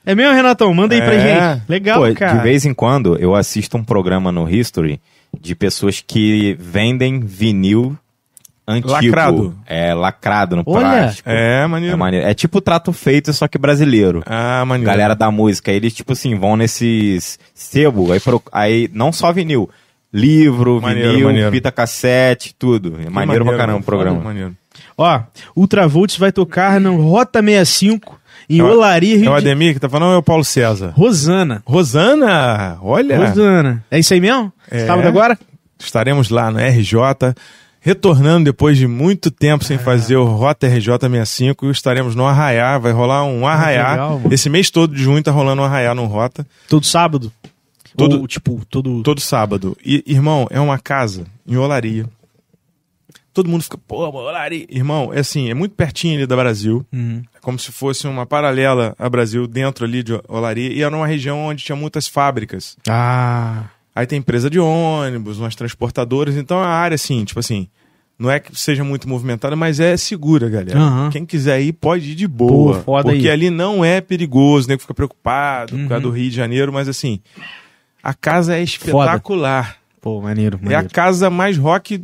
É 0.06 0.16
mesmo, 0.16 0.34
Renatão? 0.34 0.74
Manda 0.74 0.96
aí 0.96 1.02
pra 1.02 1.14
É. 1.14 1.20
gente. 1.56 1.64
Legal, 1.68 2.02
Pô, 2.06 2.14
cara. 2.16 2.38
de 2.38 2.44
vez 2.44 2.66
em 2.66 2.74
quando 2.74 3.18
eu 3.18 3.36
assisto 3.36 3.76
um 3.76 3.84
programa 3.84 4.32
no 4.32 4.50
History 4.50 5.02
de 5.40 5.54
pessoas 5.54 6.02
que 6.06 6.56
vendem 6.60 7.20
vinil 7.20 7.98
antigo. 8.68 8.92
Lacrado. 8.92 9.56
É, 9.66 9.94
lacrado 9.94 10.56
no 10.56 10.64
Olha. 10.66 10.80
plástico. 10.80 11.30
É, 11.30 11.66
maneiro. 11.68 11.94
É, 11.94 11.98
maneiro. 11.98 12.28
é 12.28 12.34
tipo 12.34 12.60
trato 12.62 12.92
feito, 12.94 13.32
só 13.34 13.48
que 13.48 13.58
brasileiro. 13.58 14.24
Ah, 14.26 14.64
maneiro. 14.66 14.90
Galera 14.92 15.16
da 15.16 15.30
música, 15.32 15.72
eles, 15.72 15.94
tipo 15.94 16.14
assim, 16.14 16.36
vão 16.36 16.56
nesses 16.58 17.38
sebo, 17.54 18.12
aí, 18.12 18.20
pro- 18.20 18.42
aí 18.52 18.90
não 18.94 19.12
só 19.12 19.32
vinil, 19.32 19.70
livro, 20.14 20.82
Maneiro, 20.82 21.12
vinil, 21.12 21.28
maneiro. 21.28 21.52
fita 21.52 21.72
cassete, 21.72 22.56
tudo. 22.58 22.96
É 23.00 23.04
Que 23.06 23.10
maneiro, 23.10 23.46
pra 23.46 23.58
caramba 23.58 23.80
o 23.80 23.84
programa. 23.84 24.20
Maneiro. 24.20 24.56
Ó, 24.98 25.22
Ultravolts 25.56 26.18
vai 26.18 26.32
tocar 26.32 26.80
no 26.80 26.96
Rota 27.02 27.42
65 27.42 28.20
em 28.50 28.60
É 28.60 28.64
o- 28.64 28.68
Olaria, 28.72 29.16
É 29.16 29.18
Rio 29.20 29.32
o 29.32 29.40
de 29.42 29.48
Ademir 29.50 29.74
que 29.74 29.80
tá 29.80 29.90
falando 29.90 30.10
ou 30.10 30.16
é 30.16 30.18
o 30.18 30.24
Paulo 30.24 30.44
César? 30.44 30.92
Rosana. 30.96 31.62
Rosana, 31.66 32.78
olha. 32.82 33.18
Rosana. 33.18 33.84
É 33.90 34.00
isso 34.00 34.14
aí 34.14 34.20
mesmo? 34.22 34.52
É. 34.70 34.86
Sábado 34.86 35.08
agora? 35.08 35.38
Estaremos 35.80 36.30
lá 36.30 36.50
no 36.52 36.60
RJ, 36.60 36.98
retornando 37.86 38.46
depois 38.46 38.80
de 38.80 38.88
muito 38.88 39.30
tempo 39.30 39.64
sem 39.64 39.78
fazer 39.78 40.16
o 40.16 40.26
Rota 40.26 40.66
RJ 40.68 40.98
65. 41.00 41.70
Estaremos 41.70 42.16
no 42.16 42.26
Arraiá, 42.26 42.80
vai 42.80 42.92
rolar 42.92 43.24
um 43.26 43.46
Arraiá. 43.46 43.92
legal. 43.92 44.22
Esse 44.32 44.50
mês 44.50 44.72
todo 44.72 44.96
de 44.96 45.04
junho 45.04 45.22
tá 45.22 45.30
rolando 45.30 45.62
um 45.62 45.66
Arraiá 45.66 45.94
no 45.94 46.06
Rota, 46.08 46.48
Todo 46.68 46.84
sábado? 46.84 47.32
Todo- 47.96 48.22
Ou, 48.22 48.28
tipo, 48.28 48.60
todo... 48.72 49.04
todo 49.04 49.22
sábado. 49.22 49.78
E, 49.86 50.04
irmão, 50.08 50.48
é 50.50 50.60
uma 50.60 50.80
casa 50.80 51.26
em 51.48 51.56
Olaria. 51.58 52.10
Todo 53.32 53.50
mundo 53.50 53.62
fica, 53.64 53.78
pô, 53.78 53.98
Olaria. 54.10 54.66
Irmão, 54.68 55.14
é 55.14 55.20
assim, 55.20 55.52
é 55.52 55.54
muito 55.54 55.76
pertinho 55.76 56.16
ali 56.18 56.26
da 56.26 56.36
Brasil. 56.36 56.84
Uhum. 56.92 57.22
É 57.36 57.40
como 57.40 57.60
se 57.60 57.72
fosse 57.72 58.08
uma 58.08 58.26
paralela 58.26 58.96
a 58.98 59.08
Brasil 59.08 59.46
dentro 59.46 59.86
ali 59.86 60.02
de 60.02 60.20
Olaria. 60.28 60.74
E 60.74 60.82
era 60.82 60.96
uma 60.96 61.06
região 61.06 61.40
onde 61.46 61.64
tinha 61.64 61.76
muitas 61.76 62.08
fábricas. 62.08 62.76
Ah... 62.90 63.66
Aí 63.96 64.06
tem 64.06 64.20
empresa 64.20 64.50
de 64.50 64.60
ônibus, 64.60 65.40
umas 65.40 65.56
transportadoras. 65.56 66.36
Então 66.36 66.60
a 66.60 66.68
área, 66.68 66.96
assim, 66.96 67.24
tipo 67.24 67.40
assim, 67.40 67.68
não 68.20 68.30
é 68.30 68.40
que 68.42 68.54
seja 68.60 68.84
muito 68.84 69.08
movimentada, 69.08 69.56
mas 69.56 69.80
é 69.80 69.96
segura, 69.96 70.50
galera. 70.50 70.78
Aham. 70.78 71.10
Quem 71.10 71.26
quiser 71.26 71.62
ir, 71.62 71.72
pode 71.74 72.12
ir 72.12 72.16
de 72.16 72.28
boa. 72.28 72.76
Pô, 72.80 72.82
foda 72.84 73.04
porque 73.10 73.28
aí. 73.28 73.32
ali 73.32 73.50
não 73.50 73.86
é 73.86 74.02
perigoso, 74.02 74.68
nem 74.68 74.78
fica 74.78 74.94
preocupado 74.94 75.72
por 75.78 75.88
causa 75.88 75.96
Uhum. 75.96 76.02
do 76.02 76.10
Rio 76.12 76.30
de 76.30 76.36
Janeiro, 76.36 76.74
mas 76.74 76.90
assim, 76.90 77.20
a 78.04 78.14
casa 78.14 78.56
é 78.58 78.62
espetacular. 78.62 79.78
Pô, 80.02 80.22
maneiro, 80.22 80.58
É 80.58 80.60
a 80.60 80.64
maneiro. 80.64 80.90
casa 80.94 81.30
mais 81.30 81.58
rock. 81.58 82.04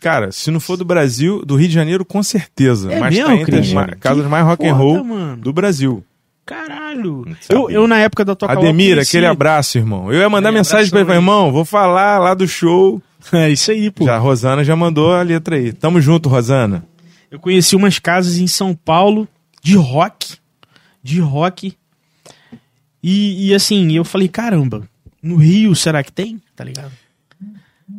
Cara, 0.00 0.30
se 0.32 0.50
não 0.50 0.60
for 0.60 0.76
do 0.76 0.84
Brasil, 0.84 1.44
do 1.44 1.56
Rio 1.56 1.68
de 1.68 1.74
Janeiro, 1.74 2.04
com 2.04 2.22
certeza. 2.22 2.92
É 2.92 3.00
mas 3.00 3.14
mesmo, 3.14 3.28
tá 3.28 3.34
entre 3.42 3.58
as 3.58 3.72
ma- 3.72 3.86
casas 4.00 4.26
mais 4.26 4.44
rock 4.44 4.64
and 4.66 4.70
foda, 4.70 4.82
roll 4.82 5.04
mano. 5.04 5.36
do 5.42 5.52
Brasil. 5.52 6.04
Caralho. 6.48 7.24
Eu, 7.50 7.68
eu, 7.70 7.86
na 7.86 7.98
época 7.98 8.24
da 8.24 8.34
tua 8.34 8.50
Ademir, 8.50 8.94
conheci- 8.94 9.16
aquele 9.16 9.26
abraço, 9.26 9.76
irmão. 9.76 10.10
Eu 10.12 10.18
ia 10.20 10.28
mandar 10.30 10.48
Aí, 10.48 10.54
mensagem 10.54 10.90
pra 10.90 11.00
ele, 11.00 11.12
irmão, 11.12 11.52
vou 11.52 11.64
falar 11.64 12.18
lá 12.18 12.32
do 12.32 12.48
show. 12.48 13.02
É 13.32 13.50
isso 13.50 13.70
aí, 13.70 13.90
pô. 13.90 14.04
Já, 14.06 14.14
a 14.14 14.18
Rosana 14.18 14.64
já 14.64 14.74
mandou 14.74 15.12
a 15.12 15.20
letra 15.22 15.56
aí. 15.56 15.72
Tamo 15.72 16.00
junto, 16.00 16.28
Rosana. 16.28 16.84
Eu 17.30 17.38
conheci 17.38 17.76
umas 17.76 17.98
casas 17.98 18.38
em 18.38 18.46
São 18.46 18.74
Paulo 18.74 19.28
de 19.62 19.76
rock. 19.76 20.36
De 21.02 21.20
rock. 21.20 21.74
E, 23.02 23.48
e 23.50 23.54
assim, 23.54 23.92
eu 23.92 24.04
falei, 24.04 24.28
caramba, 24.28 24.88
no 25.22 25.36
Rio 25.36 25.74
será 25.74 26.02
que 26.02 26.10
tem? 26.12 26.40
Tá 26.56 26.64
ligado? 26.64 26.90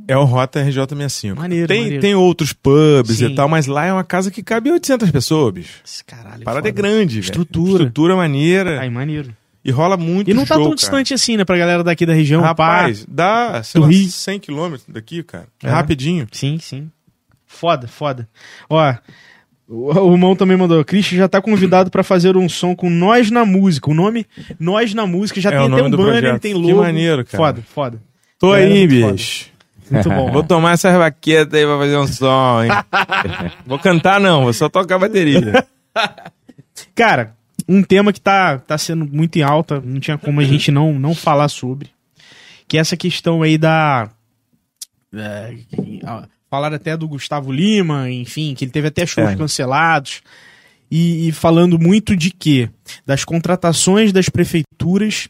É 0.07 0.16
o 0.18 0.24
Rota 0.24 0.64
RJ65. 0.64 1.36
Maneiro, 1.36 1.68
tem, 1.68 1.82
maneiro. 1.82 2.02
tem 2.02 2.16
outros 2.16 2.53
pubs 2.53 3.18
Sim. 3.18 3.28
e 3.32 3.36
tal, 3.36 3.48
mas 3.49 3.66
lá 3.68 3.86
é 3.86 3.94
uma 3.94 4.03
casa 4.03 4.30
que 4.32 4.44
cabe 4.44 4.72
800 4.72 5.10
pessoas, 5.11 5.53
bicho. 5.53 5.82
Esse 5.86 6.03
caralho. 6.03 6.41
A 6.41 6.45
parada 6.45 6.68
é 6.68 6.72
foda. 6.72 6.82
grande, 6.82 7.16
velho. 7.16 7.24
Estrutura. 7.26 7.72
Estrutura 7.84 8.16
maneira. 8.16 8.80
Ai, 8.80 8.90
maneiro. 8.90 9.36
E 9.66 9.72
rola 9.72 9.98
muito 9.98 10.30
E 10.30 10.34
não 10.34 10.45
tá 10.45 10.56
show, 10.56 10.64
tão 10.64 10.70
cara. 10.72 10.76
distante 10.76 11.14
assim, 11.14 11.38
né, 11.38 11.44
pra 11.45 11.57
galera 11.57 11.84
daqui 11.84 12.06
da 12.06 12.14
região. 12.14 12.41
Rapaz, 12.41 13.06
dá, 13.10 13.61
sei 13.64 13.82
lá, 13.82 13.88
Rio. 13.88 14.10
100 14.10 14.40
quilômetros 14.40 14.86
daqui, 14.88 15.22
cara. 15.24 15.48
É, 15.64 15.68
É. 15.68 15.70
rapidinho. 15.70 16.26
pá. 16.26 16.32
Sim, 16.34 16.57
sim. 16.60 16.90
Foda, 17.45 17.88
foda. 17.88 18.28
Ó, 18.70 18.94
o, 19.68 20.11
irmão 20.14 20.36
também 20.36 20.56
mandou. 20.56 20.84
Christian 20.86 21.18
já 21.18 21.28
tá 21.28 21.41
convidado 21.41 21.90
pra 21.91 22.03
fazer 22.03 22.38
um 22.38 22.48
som 22.48 22.76
com 22.76 22.90
Nós 22.90 23.30
na 23.32 23.44
Música. 23.45 23.90
O 23.90 23.94
nome 23.94 24.26
Nós 24.60 24.94
na 24.94 25.06
Música 25.06 25.41
já 25.41 25.49
É 25.49 25.57
tem 25.57 25.61
até 25.74 25.84
um 25.84 25.90
banner, 25.90 26.22
projeto. 26.22 26.41
tem 26.41 26.53
Que 26.53 26.60
logo. 26.60 26.82
maneiro, 26.82 27.26
cara. 27.26 27.38
Foda, 27.38 27.61
foda. 27.61 28.02
Tô 28.40 28.52
Galera, 28.52 28.72
aí, 28.74 28.88
bicho. 28.88 29.49
Muito 29.91 30.10
bom. 30.10 30.32
Vou 30.32 30.44
tomar 30.44 30.74
essas 30.74 30.95
baquetas 30.98 31.53
aí 31.53 31.66
pra 31.66 31.78
fazer 31.78 31.98
um 31.98 32.07
som, 32.07 32.64
hein? 32.64 32.70
vou 33.66 33.80
cantar 33.80 34.20
não, 34.20 34.44
vou 34.44 34.53
só 34.53 34.70
tocar 34.70 34.99
bateria. 34.99 35.66
Cara, 36.95 37.36
um 37.68 37.82
tema 37.84 38.14
que 38.14 38.22
tá, 38.22 38.57
tá 38.60 38.78
sendo 38.78 39.06
muito 39.06 39.38
em 39.38 39.41
alta, 39.41 39.82
não 39.82 39.99
tinha 39.99 40.18
como 40.18 40.40
a 40.40 40.44
gente 40.44 40.72
não, 40.72 40.94
não 40.98 41.14
falar 41.16 41.49
sobre, 41.49 41.90
que 42.68 42.78
é 42.78 42.80
essa 42.82 42.95
questão 42.98 43.41
aí 43.41 43.57
da. 43.57 44.10
é, 45.14 45.56
a- 46.06 46.28
falaram 46.49 46.76
até 46.76 46.98
do 46.98 47.07
Gustavo 47.07 47.52
Lima, 47.52 48.10
enfim, 48.10 48.56
que 48.56 48.66
ele 48.66 48.72
teve 48.72 48.88
até 48.88 49.06
shows 49.06 49.30
É. 49.32 49.36
cancelados. 49.36 50.22
E, 50.91 51.28
e 51.28 51.32
falando 51.32 51.78
muito 51.78 52.16
de 52.16 52.32
quê? 52.32 52.68
Das 53.06 53.24
contratações 53.24 54.11
das 54.11 54.28
prefeituras 54.28 55.30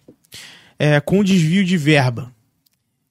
é, 0.78 1.02
com 1.02 1.22
desvio 1.22 1.66
de 1.66 1.76
verba. 1.76 2.32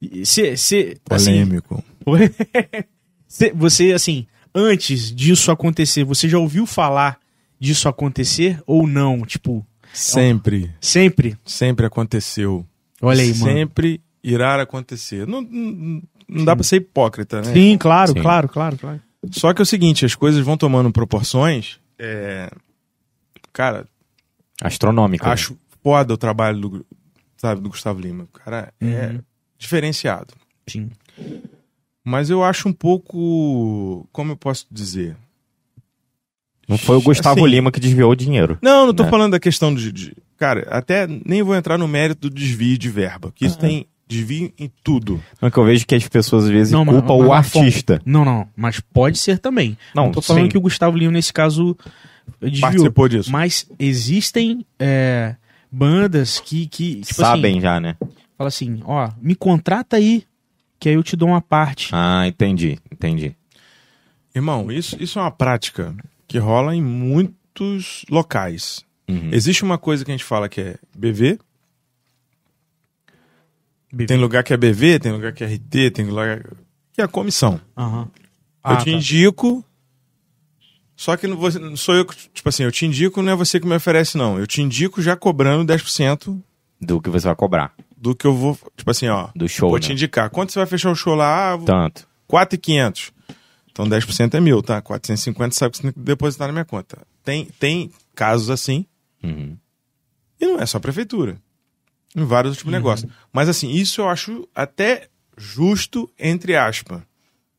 E 0.00 0.24
Cê, 0.24 0.56
cê, 0.56 0.96
assim, 1.10 1.32
Polêmico. 1.32 1.84
cê- 3.26 3.52
você, 3.54 3.92
assim, 3.92 4.26
antes 4.54 5.14
disso 5.14 5.50
acontecer, 5.50 6.04
você 6.04 6.28
já 6.28 6.38
ouviu 6.38 6.66
falar 6.66 7.18
disso 7.58 7.88
acontecer 7.88 8.62
ou 8.66 8.86
não? 8.86 9.22
Tipo, 9.22 9.66
sempre, 9.92 10.72
sempre? 10.80 11.36
sempre 11.44 11.84
aconteceu. 11.86 12.64
Olha 13.02 13.22
aí, 13.22 13.34
mano. 13.36 13.52
Sempre 13.52 14.00
irá 14.22 14.60
acontecer. 14.62 15.26
Não, 15.26 15.40
não, 15.42 16.02
não 16.28 16.44
dá 16.44 16.54
pra 16.54 16.62
ser 16.64 16.76
hipócrita, 16.76 17.40
né? 17.42 17.52
Sim, 17.52 17.76
claro, 17.78 18.12
Sim. 18.12 18.20
claro, 18.22 18.48
claro, 18.48 18.76
claro. 18.78 19.00
Só 19.32 19.52
que 19.52 19.60
é 19.60 19.64
o 19.64 19.66
seguinte, 19.66 20.04
as 20.04 20.14
coisas 20.14 20.44
vão 20.44 20.56
tomando 20.56 20.92
proporções. 20.92 21.78
é, 21.98 22.48
Cara, 23.52 23.88
Astronômica. 24.62 25.28
acho 25.30 25.56
foda 25.82 26.14
o 26.14 26.16
trabalho 26.16 26.60
do, 26.60 26.86
sabe, 27.36 27.60
do 27.60 27.68
Gustavo 27.68 28.00
Lima. 28.00 28.24
O 28.24 28.38
cara 28.38 28.72
é 28.80 28.84
Uhum. 29.08 29.20
Diferenciado. 29.58 30.34
Sim. 30.66 30.90
Mas 32.04 32.30
eu 32.30 32.42
acho 32.44 32.68
um 32.68 32.72
pouco. 32.72 34.08
Como 34.12 34.32
eu 34.32 34.36
posso 34.36 34.66
dizer? 34.70 35.16
Não 36.68 36.76
foi 36.78 36.96
o 36.96 37.02
Gustavo 37.02 37.40
Assim, 37.40 37.50
Lima 37.50 37.72
que 37.72 37.80
desviou 37.80 38.12
o 38.12 38.16
dinheiro. 38.16 38.58
Não, 38.62 38.86
não 38.86 38.94
tô 38.94 39.04
Né? 39.04 39.10
falando 39.10 39.32
da 39.32 39.40
questão 39.40 39.74
de, 39.74 39.90
de- 39.90 40.16
Cara, 40.36 40.66
até 40.70 41.06
nem 41.24 41.42
vou 41.42 41.54
entrar 41.56 41.78
no 41.78 41.88
mérito 41.88 42.28
do 42.28 42.34
desvio 42.34 42.76
de 42.78 42.88
verba, 42.90 43.32
que 43.34 43.44
isso 43.46 43.58
tem 43.58 43.86
desvio 44.06 44.52
em 44.58 44.70
tudo. 44.84 45.22
Não 45.40 45.48
é 45.48 45.50
que 45.50 45.58
eu 45.58 45.64
vejo 45.64 45.86
que 45.86 45.94
as 45.94 46.06
pessoas 46.06 46.44
às 46.44 46.50
vezes 46.50 46.72
Não, 46.72 46.84
culpam 46.84 47.16
mas- 47.18 47.26
o 47.26 47.28
mas, 47.28 47.46
Afonso, 47.46 47.64
artista. 47.66 48.02
Não, 48.06 48.24
não, 48.24 48.46
mas 48.56 48.80
pode 48.80 49.18
ser 49.18 49.38
também. 49.38 49.76
Não, 49.94 50.04
Não 50.06 50.12
tô 50.12 50.22
falando 50.22 50.42
sim. 50.44 50.48
que 50.50 50.58
o 50.58 50.60
Gustavo 50.60 50.96
Lima, 50.96 51.12
nesse 51.12 51.32
caso, 51.32 51.76
desviou. 52.40 52.60
Participou 52.60 53.08
disso. 53.08 53.32
Mas 53.32 53.66
existem 53.78 54.64
é, 54.78 55.34
bandas 55.72 56.38
que, 56.38 56.66
que 56.66 57.00
tipo 57.00 57.14
Sabem 57.14 57.52
assim, 57.52 57.60
já, 57.62 57.80
né? 57.80 57.96
Fala 58.38 58.48
assim, 58.48 58.80
ó, 58.84 59.10
me 59.20 59.34
contrata 59.34 59.96
aí, 59.96 60.24
que 60.78 60.88
aí 60.88 60.94
eu 60.94 61.02
te 61.02 61.16
dou 61.16 61.28
uma 61.28 61.40
parte. 61.42 61.90
Ah, 61.92 62.26
entendi, 62.26 62.78
entendi. 62.90 63.34
Irmão, 64.34 64.70
isso, 64.72 64.96
isso 65.02 65.18
é 65.18 65.22
uma 65.22 65.30
prática 65.30 65.94
que 66.26 66.38
rola 66.38 66.74
em 66.74 66.82
muitos 66.82 68.04
locais. 68.08 68.84
Uhum. 69.08 69.30
Existe 69.32 69.64
uma 69.64 69.76
coisa 69.76 70.04
que 70.04 70.10
a 70.10 70.14
gente 70.14 70.24
fala 70.24 70.48
que 70.48 70.60
é 70.60 70.78
BV. 70.96 71.38
Tem 74.06 74.18
lugar 74.18 74.44
que 74.44 74.52
é 74.52 74.56
BV, 74.56 74.98
tem 75.00 75.12
lugar 75.12 75.32
que 75.32 75.42
é 75.42 75.46
RT, 75.46 75.90
tem 75.92 76.04
lugar 76.06 76.44
que 76.92 77.00
é 77.00 77.04
a 77.04 77.08
comissão. 77.08 77.60
Aham. 77.76 78.02
eu 78.64 78.74
Ah, 78.74 78.76
te 78.76 78.84
tá. 78.86 78.90
indico. 78.90 79.64
Só 80.94 81.16
que 81.16 81.26
não 81.26 81.36
você- 81.36 81.58
não 81.58 81.76
sou 81.76 81.94
eu 81.94 82.04
que, 82.04 82.14
tipo 82.34 82.48
assim, 82.48 82.64
eu 82.64 82.72
te 82.72 82.84
indico, 82.84 83.22
não 83.22 83.32
é 83.32 83.36
você 83.36 83.58
que 83.58 83.66
me 83.66 83.74
oferece, 83.74 84.18
não. 84.18 84.38
Eu 84.38 84.46
te 84.46 84.60
indico 84.60 85.00
já 85.00 85.16
cobrando 85.16 85.64
10% 85.64 86.42
Do 86.80 87.00
que 87.00 87.08
você 87.08 87.26
vai 87.26 87.34
cobrar. 87.36 87.72
Do 88.00 88.14
que 88.14 88.26
eu 88.26 88.34
vou. 88.34 88.56
Tipo 88.76 88.90
assim, 88.90 89.08
ó. 89.08 89.28
Do 89.34 89.48
show, 89.48 89.68
vou 89.68 89.78
né? 89.78 89.84
te 89.86 89.92
indicar. 89.92 90.30
Quanto 90.30 90.52
você 90.52 90.58
vai 90.58 90.66
fechar 90.66 90.90
o 90.90 90.94
show 90.94 91.14
lá? 91.14 91.54
Ah, 91.54 91.58
Tanto. 91.58 92.08
4,500. 92.26 93.12
Então 93.70 93.86
10% 93.88 94.34
é 94.34 94.40
mil, 94.40 94.60
tá? 94.62 94.80
450 94.82 95.54
sabe 95.54 95.70
que 95.72 95.76
você 95.78 95.82
tem 95.84 95.92
que 95.92 96.00
depositar 96.00 96.48
na 96.48 96.52
minha 96.52 96.64
conta. 96.64 96.98
Tem, 97.24 97.46
tem 97.58 97.90
casos 98.14 98.50
assim, 98.50 98.84
Uhum. 99.22 99.56
e 100.40 100.46
não 100.46 100.60
é 100.60 100.66
só 100.66 100.78
a 100.78 100.80
prefeitura. 100.80 101.36
Em 102.16 102.24
vários 102.24 102.52
outros 102.56 102.72
negócios. 102.72 103.10
Mas 103.32 103.48
assim, 103.48 103.70
isso 103.70 104.00
eu 104.00 104.08
acho 104.08 104.48
até 104.54 105.08
justo, 105.36 106.10
entre 106.18 106.56
aspas. 106.56 107.00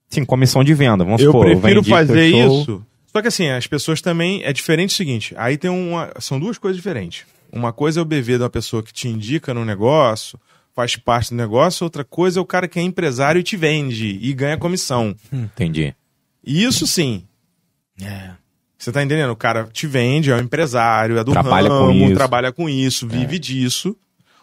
Sim, 0.09 0.25
comissão 0.25 0.63
de 0.63 0.73
venda. 0.73 1.03
Vamos 1.03 1.21
eu 1.21 1.31
supor, 1.31 1.45
prefiro 1.45 1.81
vendi 1.81 1.89
teu 1.89 1.95
fazer 1.97 2.27
isso. 2.27 2.85
Só 3.07 3.21
que 3.21 3.27
assim, 3.27 3.47
as 3.49 3.67
pessoas 3.67 4.01
também. 4.01 4.43
É 4.43 4.51
diferente 4.51 4.89
o 4.91 4.95
seguinte: 4.95 5.33
aí 5.37 5.57
tem 5.57 5.69
uma. 5.69 6.11
São 6.19 6.39
duas 6.39 6.57
coisas 6.57 6.75
diferentes. 6.77 7.25
Uma 7.51 7.73
coisa 7.73 7.99
é 7.99 8.03
o 8.03 8.05
BV 8.05 8.37
de 8.37 8.43
uma 8.43 8.49
pessoa 8.49 8.83
que 8.83 8.93
te 8.93 9.07
indica 9.07 9.53
no 9.53 9.65
negócio, 9.65 10.39
faz 10.75 10.95
parte 10.95 11.29
do 11.31 11.35
negócio, 11.35 11.83
outra 11.83 12.03
coisa 12.03 12.39
é 12.39 12.41
o 12.41 12.45
cara 12.45 12.67
que 12.67 12.79
é 12.79 12.81
empresário 12.81 13.39
e 13.39 13.43
te 13.43 13.57
vende 13.57 14.17
e 14.21 14.33
ganha 14.33 14.57
comissão. 14.57 15.15
Entendi. 15.33 15.93
E 16.45 16.63
isso 16.63 16.85
sim. 16.87 17.23
É. 18.01 18.31
Você 18.77 18.91
tá 18.91 19.03
entendendo? 19.03 19.31
O 19.31 19.35
cara 19.35 19.65
te 19.73 19.85
vende, 19.87 20.31
é 20.31 20.35
um 20.35 20.39
empresário, 20.39 21.17
é 21.17 21.23
do 21.23 21.31
Trabalha 21.33 21.67
com 21.69 21.87
ramo, 21.87 22.05
isso. 22.05 22.15
trabalha 22.15 22.51
com 22.51 22.69
isso, 22.69 23.07
vive 23.07 23.37
disso. 23.37 23.95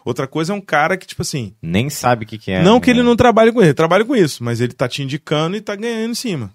Outra 0.05 0.27
coisa 0.27 0.53
é 0.53 0.55
um 0.55 0.61
cara 0.61 0.95
que, 0.95 1.07
tipo 1.07 1.21
assim, 1.23 1.53
Nem 1.61 1.89
sabe 1.89 2.23
o 2.23 2.27
que, 2.27 2.37
que 2.37 2.51
é. 2.51 2.61
não 2.63 2.79
que 2.79 2.89
ele 2.89 2.99
né? 2.99 3.05
não 3.05 3.15
trabalhe 3.15 3.51
com 3.51 3.59
ele, 3.59 3.69
ele 3.69 3.73
trabalha 3.73 4.05
com 4.05 4.15
isso, 4.15 4.43
mas 4.43 4.61
ele 4.61 4.73
tá 4.73 4.87
te 4.87 5.01
indicando 5.01 5.57
e 5.57 5.61
tá 5.61 5.75
ganhando 5.75 6.11
em 6.11 6.15
cima. 6.15 6.51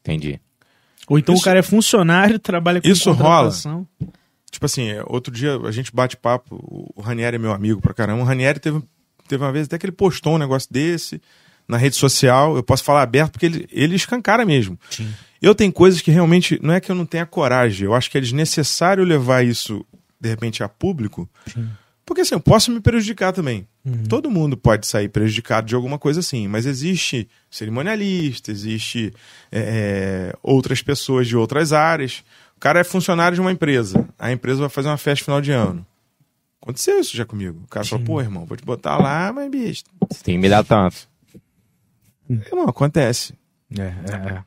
Entendi. 0.00 0.38
Ou 1.08 1.18
então 1.18 1.34
Isso- 1.34 1.42
o 1.42 1.44
cara 1.44 1.58
é 1.58 1.62
funcionário, 1.62 2.38
trabalha 2.38 2.80
com 2.82 2.86
Isso 2.88 3.10
contratação. 3.10 3.86
Tipo 4.62 4.66
assim, 4.66 4.88
é, 4.90 5.02
outro 5.06 5.32
dia 5.34 5.56
a 5.64 5.70
gente 5.72 5.92
bate 5.94 6.16
papo, 6.16 6.54
o- 6.96 7.00
Ranieri 7.00 7.34
é 7.36 7.38
meu 7.38 7.52
amigo 7.52 7.80
pra 7.80 7.92
caramba. 7.92 8.22
O 8.22 8.24
Ranieri 8.24 8.60
teve, 8.60 8.80
teve 9.26 9.42
uma 9.42 9.50
vez 9.52 9.66
até 9.66 9.76
que 9.76 9.84
ele 9.86 9.92
postou 9.92 10.34
um 10.34 10.38
negócio 10.38 10.68
desse 10.72 11.20
na 11.68 11.76
rede 11.76 11.96
social. 11.96 12.54
Eu 12.56 12.62
posso 12.62 12.84
falar 12.84 13.02
aberto 13.02 13.32
porque 13.32 13.46
ele, 13.46 13.68
ele 13.72 13.96
escancara 13.96 14.44
mesmo. 14.44 14.78
Sim. 14.90 15.12
Eu 15.40 15.54
tenho 15.54 15.72
coisas 15.72 16.00
que 16.00 16.10
realmente 16.12 16.58
não 16.62 16.72
é 16.74 16.80
que 16.80 16.90
eu 16.90 16.94
não 16.94 17.04
tenha 17.04 17.26
coragem, 17.26 17.84
eu 17.86 17.94
acho 17.94 18.08
que 18.10 18.16
é 18.16 18.20
desnecessário 18.20 19.02
levar 19.04 19.44
isso 19.44 19.84
de 20.20 20.28
repente 20.28 20.62
a 20.62 20.68
público. 20.68 21.28
Porque 22.06 22.20
assim, 22.22 22.34
eu 22.34 22.40
posso 22.40 22.70
me 22.70 22.80
prejudicar 22.80 23.32
também. 23.32 23.66
Todo 24.08 24.30
mundo 24.30 24.56
pode 24.56 24.86
sair 24.86 25.08
prejudicado 25.08 25.66
de 25.66 25.74
alguma 25.74 25.98
coisa 25.98 26.20
assim, 26.20 26.46
mas 26.46 26.66
existe 26.66 27.28
cerimonialista, 27.50 28.50
existe 28.52 29.12
é, 29.50 30.30
é, 30.30 30.36
outras 30.42 30.82
pessoas 30.82 31.26
de 31.26 31.36
outras 31.36 31.72
áreas. 31.72 32.22
O 32.62 32.68
cara 32.70 32.78
é 32.78 32.84
funcionário 32.84 33.34
de 33.34 33.40
uma 33.40 33.50
empresa, 33.50 34.08
a 34.16 34.30
empresa 34.30 34.60
vai 34.60 34.68
fazer 34.68 34.86
uma 34.86 34.96
festa 34.96 35.24
final 35.24 35.40
de 35.40 35.50
ano. 35.50 35.84
Aconteceu 36.62 37.00
isso 37.00 37.16
já 37.16 37.26
comigo. 37.26 37.60
O 37.64 37.66
cara 37.66 37.84
falou, 37.84 38.04
pô, 38.04 38.20
irmão, 38.20 38.46
vou 38.46 38.56
te 38.56 38.64
botar 38.64 38.98
lá, 38.98 39.32
mas 39.32 39.50
bicho. 39.50 39.82
Você 40.08 40.22
tem 40.22 40.36
que 40.36 40.42
me 40.42 40.48
dar 40.48 40.62
tanto. 40.62 41.08
Irmão, 42.30 42.68
acontece. 42.68 43.34
É, 43.76 43.82
é, 43.82 44.34
é. 44.34 44.44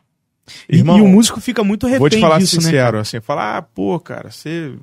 E, 0.69 0.77
Irmão, 0.77 0.97
e 0.97 1.01
o 1.01 1.07
músico 1.09 1.41
fica 1.41 1.61
muito 1.61 1.87
refém 1.87 1.99
Vou 1.99 2.09
te 2.09 2.21
falar 2.21 2.39
disso, 2.39 2.55
né? 2.55 2.61
sincero, 2.61 2.99
assim, 2.99 3.19
falar, 3.19 3.57
ah, 3.57 3.61
pô, 3.61 3.99
cara, 3.99 4.31
você 4.31 4.73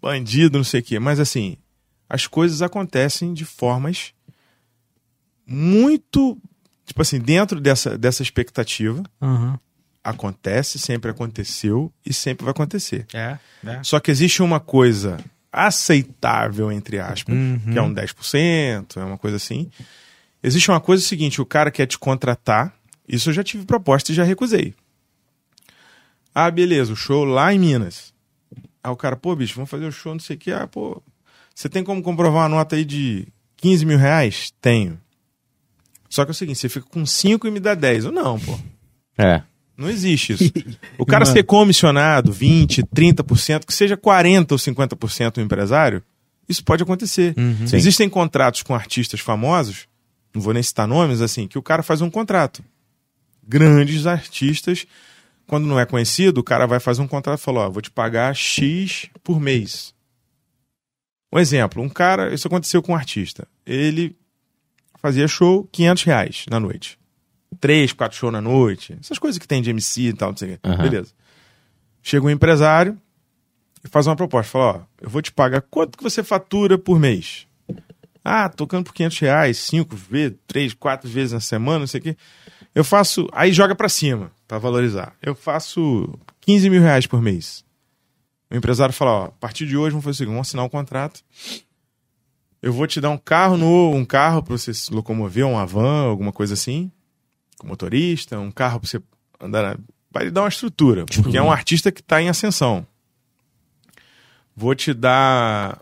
bandido, 0.00 0.56
não 0.58 0.64
sei 0.64 0.78
o 0.78 0.84
quê. 0.84 1.00
Mas 1.00 1.18
assim, 1.18 1.56
as 2.08 2.28
coisas 2.28 2.62
acontecem 2.62 3.34
de 3.34 3.44
formas 3.44 4.14
muito, 5.44 6.38
tipo 6.86 7.02
assim, 7.02 7.18
dentro 7.18 7.60
dessa, 7.60 7.98
dessa 7.98 8.22
expectativa, 8.22 9.02
Aham. 9.20 9.58
Acontece, 10.10 10.78
sempre 10.78 11.10
aconteceu 11.10 11.92
e 12.04 12.12
sempre 12.12 12.44
vai 12.44 12.52
acontecer. 12.52 13.06
É, 13.12 13.38
é. 13.66 13.82
Só 13.82 13.98
que 14.00 14.10
existe 14.10 14.42
uma 14.42 14.60
coisa 14.60 15.18
aceitável, 15.52 16.70
entre 16.70 16.98
aspas, 16.98 17.34
Uhum. 17.34 17.58
que 17.72 17.78
é 17.78 17.82
um 17.82 17.92
10%, 17.92 18.96
é 19.00 19.04
uma 19.04 19.18
coisa 19.18 19.36
assim. 19.36 19.70
Existe 20.42 20.70
uma 20.70 20.80
coisa 20.80 21.02
seguinte, 21.02 21.40
o 21.40 21.46
cara 21.46 21.70
quer 21.70 21.86
te 21.86 21.98
contratar, 21.98 22.72
isso 23.08 23.30
eu 23.30 23.34
já 23.34 23.42
tive 23.42 23.64
proposta 23.64 24.12
e 24.12 24.14
já 24.14 24.22
recusei. 24.24 24.74
Ah, 26.34 26.50
beleza, 26.50 26.92
o 26.92 26.96
show 26.96 27.24
lá 27.24 27.52
em 27.52 27.58
Minas. 27.58 28.12
Aí 28.82 28.90
o 28.92 28.96
cara, 28.96 29.16
pô, 29.16 29.34
bicho, 29.34 29.54
vamos 29.56 29.70
fazer 29.70 29.86
o 29.86 29.92
show, 29.92 30.12
não 30.12 30.20
sei 30.20 30.36
o 30.36 30.38
que. 30.38 30.52
Ah, 30.52 30.66
pô, 30.66 31.02
você 31.54 31.68
tem 31.68 31.82
como 31.82 32.02
comprovar 32.02 32.42
uma 32.42 32.48
nota 32.56 32.76
aí 32.76 32.84
de 32.84 33.26
15 33.56 33.84
mil 33.84 33.98
reais? 33.98 34.52
Tenho. 34.60 35.00
Só 36.08 36.24
que 36.24 36.30
é 36.30 36.32
o 36.32 36.34
seguinte, 36.34 36.58
você 36.58 36.68
fica 36.68 36.86
com 36.88 37.04
5 37.04 37.46
e 37.46 37.50
me 37.50 37.58
dá 37.60 37.74
10. 37.74 38.04
Eu 38.06 38.12
não, 38.12 38.38
pô. 38.38 38.58
É. 39.18 39.42
Não 39.78 39.88
existe 39.88 40.32
isso. 40.32 40.52
O 40.98 41.06
cara 41.06 41.24
Mano. 41.24 41.36
ser 41.36 41.44
comissionado 41.44 42.32
20, 42.32 42.82
30%, 42.82 43.64
que 43.64 43.72
seja 43.72 43.96
40% 43.96 44.50
ou 44.50 44.58
50% 44.58 45.36
o 45.36 45.40
empresário, 45.40 46.02
isso 46.48 46.64
pode 46.64 46.82
acontecer. 46.82 47.32
Sim. 47.64 47.76
Existem 47.76 48.08
contratos 48.08 48.64
com 48.64 48.74
artistas 48.74 49.20
famosos, 49.20 49.86
não 50.34 50.42
vou 50.42 50.52
nem 50.52 50.62
citar 50.64 50.88
nomes, 50.88 51.20
assim, 51.20 51.46
que 51.46 51.56
o 51.56 51.62
cara 51.62 51.84
faz 51.84 52.00
um 52.00 52.10
contrato. 52.10 52.64
Grandes 53.46 54.04
artistas, 54.04 54.84
quando 55.46 55.68
não 55.68 55.78
é 55.78 55.86
conhecido, 55.86 56.38
o 56.38 56.44
cara 56.44 56.66
vai 56.66 56.80
fazer 56.80 57.00
um 57.00 57.08
contrato 57.08 57.38
e 57.38 57.42
fala, 57.42 57.60
ó, 57.60 57.70
vou 57.70 57.80
te 57.80 57.90
pagar 57.90 58.34
X 58.34 59.08
por 59.22 59.38
mês. 59.38 59.94
Um 61.32 61.38
exemplo, 61.38 61.82
um 61.82 61.88
cara, 61.88 62.34
isso 62.34 62.48
aconteceu 62.48 62.82
com 62.82 62.92
um 62.92 62.96
artista. 62.96 63.46
Ele 63.64 64.16
fazia 65.00 65.28
show 65.28 65.68
500 65.70 66.02
reais 66.02 66.44
na 66.50 66.58
noite. 66.58 66.97
Três, 67.60 67.92
quatro 67.92 68.16
shows 68.16 68.32
na 68.32 68.40
noite. 68.40 68.96
Essas 69.00 69.18
coisas 69.18 69.38
que 69.38 69.48
tem 69.48 69.62
de 69.62 69.70
MC 69.70 70.02
e 70.08 70.12
tal, 70.12 70.30
não 70.30 70.36
sei 70.36 70.48
o 70.48 70.52
quê. 70.52 70.60
Aham. 70.64 70.82
Beleza. 70.82 71.12
Chega 72.02 72.26
um 72.26 72.30
empresário 72.30 72.96
e 73.84 73.88
faz 73.88 74.06
uma 74.06 74.16
proposta. 74.16 74.50
Fala, 74.50 74.64
ó, 74.64 74.80
eu 75.00 75.10
vou 75.10 75.22
te 75.22 75.32
pagar 75.32 75.62
quanto 75.62 75.96
que 75.98 76.04
você 76.04 76.22
fatura 76.22 76.78
por 76.78 76.98
mês? 76.98 77.46
Ah, 78.24 78.48
tocando 78.48 78.84
por 78.84 78.92
500 78.92 79.18
reais, 79.20 79.58
cinco 79.58 79.96
vezes, 79.96 80.36
três, 80.46 80.74
quatro 80.74 81.08
vezes 81.08 81.32
na 81.32 81.40
semana, 81.40 81.80
não 81.80 81.86
sei 81.86 82.00
o 82.00 82.02
quê. 82.02 82.16
Eu 82.74 82.84
faço... 82.84 83.26
Aí 83.32 83.52
joga 83.52 83.74
pra 83.74 83.88
cima, 83.88 84.30
pra 84.46 84.58
valorizar. 84.58 85.16
Eu 85.22 85.34
faço 85.34 86.18
15 86.42 86.68
mil 86.68 86.82
reais 86.82 87.06
por 87.06 87.22
mês. 87.22 87.64
O 88.50 88.56
empresário 88.56 88.92
fala, 88.92 89.10
ó, 89.10 89.24
a 89.26 89.30
partir 89.30 89.66
de 89.66 89.76
hoje 89.76 89.90
vamos 89.90 90.04
fazer 90.04 90.14
o 90.14 90.16
seguinte, 90.16 90.34
vamos 90.34 90.48
assinar 90.48 90.64
um 90.64 90.68
contrato. 90.68 91.22
Eu 92.60 92.72
vou 92.72 92.86
te 92.86 93.00
dar 93.00 93.10
um 93.10 93.18
carro 93.18 93.56
novo, 93.56 93.96
um 93.96 94.04
carro 94.04 94.42
pra 94.42 94.56
você 94.56 94.74
se 94.74 94.92
locomover, 94.92 95.46
uma 95.46 95.64
van, 95.64 96.04
alguma 96.04 96.32
coisa 96.32 96.54
assim, 96.54 96.90
com 97.58 97.66
motorista, 97.66 98.38
um 98.38 98.50
carro 98.50 98.80
pra 98.80 98.88
você 98.88 99.00
andar. 99.40 99.62
Na... 99.62 99.78
Vai 100.10 100.24
lhe 100.24 100.30
dar 100.30 100.42
uma 100.42 100.48
estrutura, 100.48 101.04
porque 101.06 101.36
é 101.36 101.42
um 101.42 101.52
artista 101.52 101.92
que 101.92 102.02
tá 102.02 102.20
em 102.22 102.28
ascensão. 102.28 102.86
Vou 104.56 104.74
te 104.74 104.92
dar. 104.94 105.80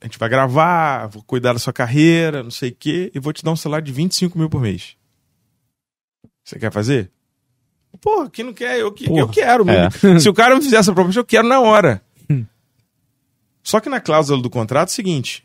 A 0.00 0.04
gente 0.06 0.18
vai 0.18 0.28
gravar, 0.28 1.06
vou 1.08 1.22
cuidar 1.22 1.52
da 1.52 1.58
sua 1.58 1.72
carreira, 1.72 2.42
não 2.42 2.50
sei 2.50 2.70
o 2.70 2.74
quê, 2.78 3.10
e 3.14 3.18
vou 3.18 3.32
te 3.32 3.44
dar 3.44 3.50
um 3.50 3.56
salário 3.56 3.84
de 3.84 3.92
25 3.92 4.38
mil 4.38 4.48
por 4.48 4.60
mês. 4.60 4.96
Você 6.44 6.58
quer 6.58 6.72
fazer? 6.72 7.10
Porra, 8.00 8.30
quem 8.30 8.44
não 8.44 8.52
quer? 8.54 8.78
Eu, 8.78 8.92
que- 8.92 9.04
eu 9.06 9.08
Porra. 9.26 9.32
quero. 9.32 9.64
É. 9.68 9.90
Se 10.20 10.28
o 10.28 10.34
cara 10.34 10.54
me 10.54 10.62
fizer 10.62 10.76
essa 10.76 10.92
proposta, 10.94 11.20
eu 11.20 11.24
quero 11.24 11.46
na 11.48 11.60
hora. 11.60 12.00
Só 13.62 13.80
que 13.80 13.88
na 13.90 14.00
cláusula 14.00 14.40
do 14.40 14.48
contrato 14.48 14.88
é 14.88 14.92
o 14.92 14.94
seguinte: 14.94 15.44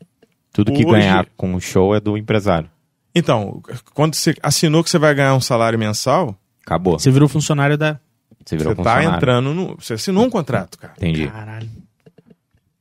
Tudo 0.53 0.71
que 0.71 0.85
Hoje- 0.85 0.91
ganhar 0.99 1.27
com 1.35 1.55
o 1.55 1.59
show 1.59 1.93
é 1.95 1.99
do 1.99 2.17
empresário. 2.17 2.69
Então, 3.15 3.61
quando 3.93 4.15
você 4.15 4.33
assinou 4.41 4.83
que 4.83 4.89
você 4.89 4.97
vai 4.97 5.13
ganhar 5.13 5.35
um 5.35 5.41
salário 5.41 5.77
mensal, 5.77 6.35
Acabou. 6.65 6.97
Você 6.97 7.11
virou 7.11 7.27
funcionário 7.27 7.77
da. 7.77 7.99
Você 8.45 8.55
virou 8.55 8.73
você 8.73 8.81
tá 8.83 8.91
funcionário. 8.95 9.17
entrando 9.17 9.53
no. 9.53 9.75
Você 9.77 9.93
assinou 9.95 10.23
um 10.25 10.29
contrato, 10.29 10.77
cara. 10.77 10.93
Entendi. 10.97 11.27
Caralho. 11.27 11.69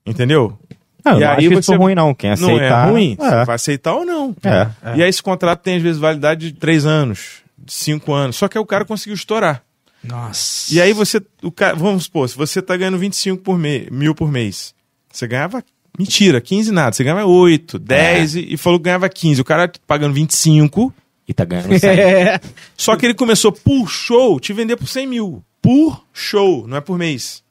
Entendeu? 0.06 0.58
Não, 1.04 1.12
eu 1.14 1.18
E 1.18 1.20
não 1.20 1.30
aí 1.30 1.36
acho 1.46 1.52
isso 1.58 1.62
você- 1.62 1.76
ruim, 1.76 1.94
não. 1.94 2.14
Quem 2.14 2.30
Não 2.30 2.34
aceitar... 2.34 2.86
é 2.88 2.90
ruim? 2.90 3.16
Você 3.18 3.34
É. 3.34 3.44
vai 3.44 3.54
aceitar 3.56 3.94
ou 3.94 4.04
não. 4.04 4.34
É. 4.44 4.96
E 4.96 5.02
aí 5.02 5.08
esse 5.08 5.22
contrato 5.22 5.60
tem, 5.62 5.76
às 5.76 5.82
vezes, 5.82 6.00
validade 6.00 6.52
de 6.52 6.58
três 6.58 6.86
anos, 6.86 7.42
de 7.58 7.72
cinco 7.72 8.12
anos. 8.12 8.36
Só 8.36 8.46
que 8.48 8.56
aí 8.56 8.62
o 8.62 8.66
cara 8.66 8.84
conseguiu 8.84 9.14
estourar. 9.14 9.62
Nossa. 10.02 10.72
E 10.72 10.80
aí 10.80 10.92
você. 10.92 11.20
O 11.42 11.50
cara, 11.50 11.74
vamos 11.74 12.04
supor, 12.04 12.28
se 12.28 12.36
você 12.36 12.60
tá 12.62 12.76
ganhando 12.76 12.98
25 12.98 13.42
por 13.42 13.58
me, 13.58 13.88
mil 13.90 14.14
por 14.14 14.30
mês, 14.30 14.74
você 15.12 15.26
ganhava. 15.26 15.64
Mentira, 15.98 16.40
15 16.40 16.72
nada. 16.72 16.92
Você 16.92 17.04
ganhava 17.04 17.26
8, 17.26 17.78
10 17.78 18.34
e, 18.36 18.54
e 18.54 18.56
falou 18.56 18.78
que 18.78 18.84
ganhava 18.84 19.08
15. 19.08 19.40
O 19.40 19.44
cara 19.44 19.70
pagando 19.86 20.14
25. 20.14 20.92
E 21.28 21.34
tá 21.34 21.44
ganhando 21.44 21.76
100. 21.78 21.90
É. 21.90 22.40
Só 22.76 22.96
que 22.96 23.06
ele 23.06 23.14
começou 23.14 23.52
por 23.52 23.88
show 23.88 24.40
te 24.40 24.52
vender 24.52 24.76
por 24.76 24.88
100 24.88 25.06
mil. 25.06 25.44
Por 25.60 26.04
show, 26.12 26.66
não 26.66 26.76
é 26.76 26.80
por 26.80 26.98
mês. 26.98 27.42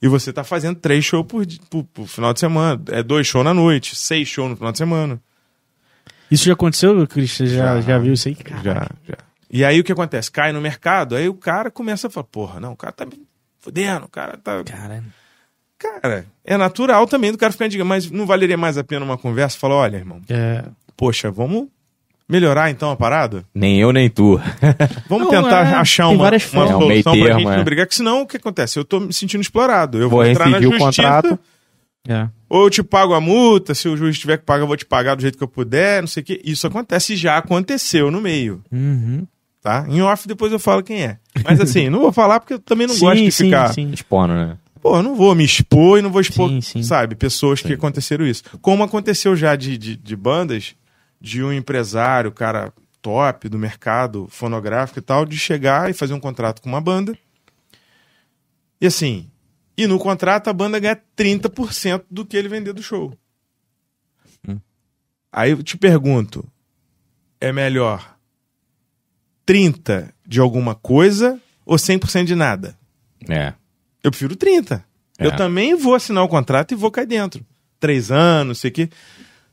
E 0.00 0.06
você 0.06 0.32
tá 0.32 0.44
fazendo 0.44 0.76
três 0.76 1.04
shows 1.04 1.26
por, 1.26 1.44
por, 1.68 1.84
por 1.84 2.06
final 2.06 2.32
de 2.32 2.38
semana. 2.38 2.80
É 2.90 3.02
dois 3.02 3.26
shows 3.26 3.44
na 3.44 3.52
noite, 3.52 3.96
seis 3.96 4.28
shows 4.28 4.50
no 4.50 4.56
final 4.56 4.70
de 4.70 4.78
semana. 4.78 5.20
Isso 6.30 6.44
já 6.44 6.52
aconteceu, 6.52 7.06
Cris? 7.08 7.32
Você 7.32 7.46
já, 7.46 7.76
Já. 7.76 7.80
já 7.80 7.98
viu 7.98 8.12
isso 8.12 8.28
aí? 8.28 8.34
Caralho. 8.36 8.64
Já, 8.64 8.88
já. 9.08 9.16
E 9.50 9.64
aí 9.64 9.80
o 9.80 9.84
que 9.84 9.90
acontece? 9.90 10.30
Cai 10.30 10.52
no 10.52 10.60
mercado, 10.60 11.16
aí 11.16 11.28
o 11.28 11.34
cara 11.34 11.70
começa 11.70 12.06
a 12.06 12.10
falar, 12.10 12.24
porra, 12.24 12.60
não, 12.60 12.72
o 12.72 12.76
cara 12.76 12.92
tá 12.92 13.06
me 13.06 13.26
fudendo, 13.58 14.04
o 14.04 14.08
cara 14.08 14.36
tá. 14.36 14.62
Caralho. 14.62 15.04
Cara, 15.78 16.26
é 16.44 16.56
natural 16.56 17.06
também 17.06 17.30
do 17.30 17.38
cara 17.38 17.52
ficar 17.52 17.66
indignado, 17.66 17.88
mas 17.88 18.10
não 18.10 18.26
valeria 18.26 18.56
mais 18.56 18.76
a 18.76 18.82
pena 18.84 19.04
uma 19.04 19.16
conversa? 19.16 19.56
Falar, 19.58 19.76
olha, 19.76 19.96
irmão, 19.96 20.20
É. 20.28 20.64
poxa, 20.96 21.30
vamos 21.30 21.68
melhorar 22.28 22.68
então 22.70 22.90
a 22.90 22.96
parada? 22.96 23.44
Nem 23.54 23.78
eu, 23.80 23.92
nem 23.92 24.10
tu. 24.10 24.38
Vamos 25.08 25.24
Não, 25.32 25.42
tentar 25.42 25.66
é, 25.66 25.74
achar 25.76 26.08
tem 26.08 26.14
uma, 26.16 26.24
várias 26.24 26.42
uma 26.52 26.66
formas. 26.66 26.70
É, 26.72 26.76
um 26.76 26.80
solução 26.80 27.12
meio 27.12 27.24
pra 27.24 27.32
termo, 27.34 27.40
gente 27.40 27.52
é. 27.54 27.56
não 27.56 27.64
brigar, 27.64 27.86
que 27.86 27.94
senão 27.94 28.20
o 28.22 28.26
que 28.26 28.36
acontece? 28.36 28.78
Eu 28.78 28.84
tô 28.84 29.00
me 29.00 29.12
sentindo 29.14 29.40
explorado. 29.40 29.96
Eu 29.98 30.10
Vou 30.10 30.18
vou, 30.20 30.26
entrar 30.26 30.46
na 30.50 30.58
rescindir 30.58 30.76
o 30.76 30.78
justiça, 30.84 31.02
contrato. 31.02 31.38
É. 32.06 32.28
ou 32.48 32.64
eu 32.64 32.70
te 32.70 32.82
pago 32.82 33.14
a 33.14 33.20
multa, 33.20 33.74
se 33.74 33.88
o 33.88 33.96
juiz 33.96 34.18
tiver 34.18 34.38
que 34.38 34.44
pagar, 34.44 34.62
eu 34.62 34.66
vou 34.66 34.76
te 34.76 34.84
pagar 34.86 35.14
do 35.14 35.20
jeito 35.22 35.36
que 35.38 35.44
eu 35.44 35.48
puder, 35.48 36.00
não 36.02 36.06
sei 36.08 36.22
o 36.22 36.26
quê. 36.26 36.40
Isso 36.44 36.66
acontece 36.66 37.12
e 37.14 37.16
já 37.16 37.36
aconteceu 37.38 38.10
no 38.10 38.20
meio, 38.20 38.62
Uhum. 38.72 39.26
tá? 39.62 39.86
Em 39.88 40.00
off 40.02 40.26
depois 40.28 40.50
eu 40.52 40.58
falo 40.58 40.82
quem 40.82 41.02
é. 41.04 41.18
Mas 41.44 41.60
assim, 41.60 41.88
não 41.88 42.00
vou 42.00 42.12
falar 42.12 42.40
porque 42.40 42.54
eu 42.54 42.58
também 42.58 42.86
não 42.86 42.94
sim, 42.96 43.00
gosto 43.00 43.22
de 43.22 43.30
sim, 43.32 43.44
ficar... 43.46 43.72
sim. 43.72 43.90
Expondo, 43.92 44.34
né? 44.34 44.56
Pô, 44.80 44.96
eu 44.96 45.02
não 45.02 45.14
vou 45.14 45.34
me 45.34 45.44
expor 45.44 45.98
e 45.98 46.02
não 46.02 46.10
vou 46.10 46.20
expor, 46.20 46.48
Sim, 46.50 46.60
sim. 46.60 46.82
sabe, 46.82 47.14
pessoas 47.14 47.60
que 47.60 47.72
aconteceram 47.72 48.26
isso. 48.26 48.42
Como 48.60 48.82
aconteceu 48.82 49.34
já 49.36 49.56
de, 49.56 49.76
de, 49.76 49.96
de 49.96 50.16
bandas, 50.16 50.74
de 51.20 51.42
um 51.42 51.52
empresário, 51.52 52.32
cara 52.32 52.72
top 53.00 53.48
do 53.48 53.58
mercado 53.58 54.26
fonográfico 54.28 54.98
e 54.98 55.02
tal, 55.02 55.24
de 55.24 55.38
chegar 55.38 55.90
e 55.90 55.94
fazer 55.94 56.14
um 56.14 56.20
contrato 56.20 56.60
com 56.60 56.68
uma 56.68 56.80
banda. 56.80 57.16
E 58.80 58.86
assim, 58.86 59.30
e 59.76 59.86
no 59.86 59.98
contrato 59.98 60.48
a 60.48 60.52
banda 60.52 60.78
ganha 60.78 61.00
30% 61.16 62.04
do 62.10 62.24
que 62.24 62.36
ele 62.36 62.48
vender 62.48 62.72
do 62.72 62.82
show. 62.82 63.16
Aí 65.30 65.50
eu 65.50 65.62
te 65.62 65.76
pergunto, 65.76 66.44
é 67.40 67.52
melhor 67.52 68.16
30 69.44 70.12
de 70.26 70.40
alguma 70.40 70.74
coisa 70.74 71.40
ou 71.64 71.76
100% 71.76 72.24
de 72.24 72.34
nada? 72.34 72.78
É. 73.28 73.52
Eu 74.08 74.10
prefiro 74.10 74.34
30. 74.34 74.82
É. 75.18 75.26
Eu 75.26 75.36
também 75.36 75.76
vou 75.76 75.94
assinar 75.94 76.24
o 76.24 76.28
contrato 76.28 76.72
e 76.72 76.74
vou 76.74 76.90
cair 76.90 77.06
dentro. 77.06 77.44
Três 77.78 78.10
anos, 78.10 78.58
sei 78.58 78.70
que. 78.70 78.88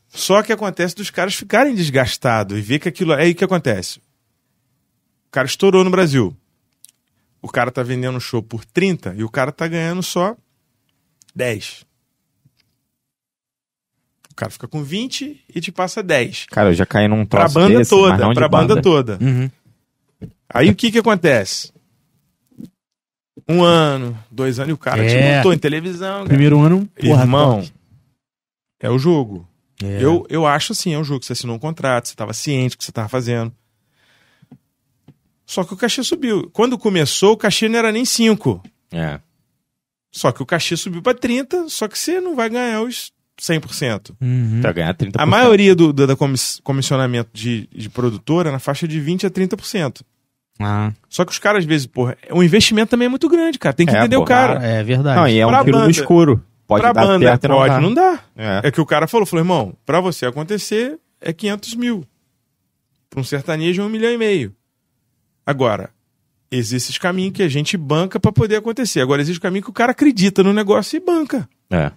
Só 0.07 0.41
que 0.41 0.53
acontece 0.53 0.95
dos 0.95 1.09
caras 1.09 1.35
ficarem 1.35 1.75
desgastados 1.75 2.57
e 2.57 2.61
ver 2.61 2.79
que 2.79 2.87
aquilo. 2.87 3.13
Aí 3.13 3.31
o 3.31 3.35
que 3.35 3.43
acontece? 3.43 3.99
O 5.27 5.31
cara 5.31 5.45
estourou 5.45 5.83
no 5.83 5.89
Brasil. 5.89 6.35
O 7.41 7.49
cara 7.49 7.69
tá 7.69 7.83
vendendo 7.83 8.15
um 8.15 8.19
show 8.19 8.41
por 8.41 8.63
30 8.63 9.15
e 9.17 9.23
o 9.23 9.29
cara 9.29 9.51
tá 9.51 9.67
ganhando 9.67 10.01
só 10.01 10.35
10. 11.35 11.85
O 14.31 14.35
cara 14.35 14.49
fica 14.49 14.67
com 14.67 14.83
20 14.83 15.43
e 15.53 15.61
te 15.61 15.71
passa 15.71 16.01
10. 16.01 16.47
Cara, 16.49 16.69
eu 16.69 16.73
já 16.73 16.85
caí 16.85 17.07
num 17.07 17.25
Pra 17.25 17.41
troço 17.41 17.55
banda 17.55 17.77
desse, 17.77 17.89
toda, 17.89 18.33
pra 18.33 18.47
banda 18.47 18.81
toda. 18.81 19.17
Uhum. 19.21 19.51
Aí 20.49 20.69
o 20.69 20.75
que 20.75 20.91
que 20.91 20.99
acontece? 20.99 21.74
Um 23.47 23.63
ano, 23.63 24.17
dois 24.31 24.57
anos 24.59 24.69
e 24.71 24.73
o 24.73 24.77
cara 24.77 25.05
te 25.07 25.13
É. 25.15 25.37
botou 25.37 25.53
em 25.53 25.57
televisão. 25.57 26.17
cara. 26.17 26.29
Primeiro 26.29 26.59
ano, 26.61 26.87
porra, 26.99 27.21
Irmão, 27.21 27.63
é 28.79 28.89
o 28.89 28.97
jogo. 28.97 29.47
É. 29.83 30.03
Eu, 30.03 30.25
eu 30.29 30.47
acho 30.47 30.71
assim, 30.71 30.93
é 30.93 30.97
um 30.99 31.03
jogo. 31.03 31.23
Você 31.23 31.33
assinou 31.33 31.55
um 31.55 31.59
contrato, 31.59 32.07
você 32.07 32.13
estava 32.13 32.33
ciente 32.33 32.75
do 32.75 32.79
que 32.79 32.83
você 32.85 32.91
estava 32.91 33.07
fazendo. 33.09 33.53
Só 35.45 35.63
que 35.63 35.73
o 35.73 35.77
cachê 35.77 36.03
subiu. 36.03 36.49
Quando 36.51 36.77
começou, 36.77 37.33
o 37.33 37.37
cachê 37.37 37.69
não 37.69 37.77
era 37.77 37.91
nem 37.91 38.03
5. 38.05 38.63
É. 38.91 39.19
Só 40.11 40.31
que 40.31 40.41
o 40.41 40.45
cachê 40.45 40.75
subiu 40.75 41.01
para 41.01 41.15
30, 41.17 41.67
só 41.69 41.87
que 41.87 41.99
você 41.99 42.19
não 42.19 42.35
vai 42.35 42.49
ganhar 42.49 42.81
os 42.81 43.11
100%. 43.39 44.15
Uhum. 44.21 44.61
Pra 44.61 44.71
ganhar 44.71 44.93
30%. 44.95 45.11
A 45.21 45.25
maioria 45.25 45.75
do, 45.75 45.91
do 45.93 46.07
da 46.07 46.15
comiss- 46.15 46.59
comissionamento 46.63 47.29
de, 47.33 47.67
de 47.67 47.89
produtora 47.89 48.49
é 48.49 48.51
na 48.51 48.59
faixa 48.59 48.87
de 48.87 48.99
20 48.99 49.27
a 49.27 49.29
30%. 49.29 50.01
Ah, 50.59 50.93
Só 51.09 51.25
que 51.25 51.31
os 51.31 51.39
caras, 51.39 51.59
às 51.59 51.65
vezes, 51.65 51.85
porra, 51.85 52.17
o 52.31 52.41
investimento 52.41 52.89
também 52.91 53.07
é 53.07 53.09
muito 53.09 53.27
grande, 53.27 53.59
cara. 53.59 53.73
Tem 53.75 53.85
que 53.85 53.93
É, 53.95 53.99
entender 53.99 54.15
o 54.17 54.23
cara. 54.23 54.63
é 54.65 54.81
verdade. 54.83 55.19
Não, 55.19 55.27
e 55.27 55.37
é 55.39 55.45
um 55.45 55.49
Pra 55.49 55.59
tiro 55.63 55.77
no 55.77 55.83
banda- 55.83 55.91
escuro. 55.91 56.43
Pode 56.67 56.81
pra 56.81 56.93
dar 56.93 57.05
banda, 57.05 57.25
certo 57.27 57.47
não 57.47 57.55
pode, 57.57 57.69
dar. 57.73 57.81
não 57.81 57.93
dá. 57.93 58.19
É. 58.35 58.61
É 58.63 58.71
que 58.71 58.81
o 58.81 58.85
cara 58.85 59.05
falou, 59.07 59.25
falou, 59.25 59.43
irmão, 59.43 59.73
pra 59.85 59.99
você 59.99 60.25
acontecer 60.25 60.97
é 61.21 61.31
500 61.33 61.75
mil. 61.75 62.03
Pra 63.09 63.19
um 63.19 63.23
sertanejo 63.23 63.81
é 63.81 63.85
um 63.85 63.89
milhão 63.89 64.11
e 64.11 64.17
meio. 64.17 64.55
Agora, 65.45 65.89
existe 66.49 66.89
esse 66.91 66.99
caminho 66.99 67.31
que 67.31 67.43
a 67.43 67.47
gente 67.47 67.77
banca 67.77 68.19
pra 68.19 68.31
poder 68.31 68.55
acontecer. 68.55 69.01
Agora, 69.01 69.21
existe 69.21 69.37
o 69.37 69.41
caminho 69.41 69.63
que 69.63 69.69
o 69.69 69.73
cara 69.73 69.91
acredita 69.91 70.41
no 70.41 70.53
negócio 70.53 70.97
e 70.97 70.99
banca. 70.99 71.47
É. 71.69 71.91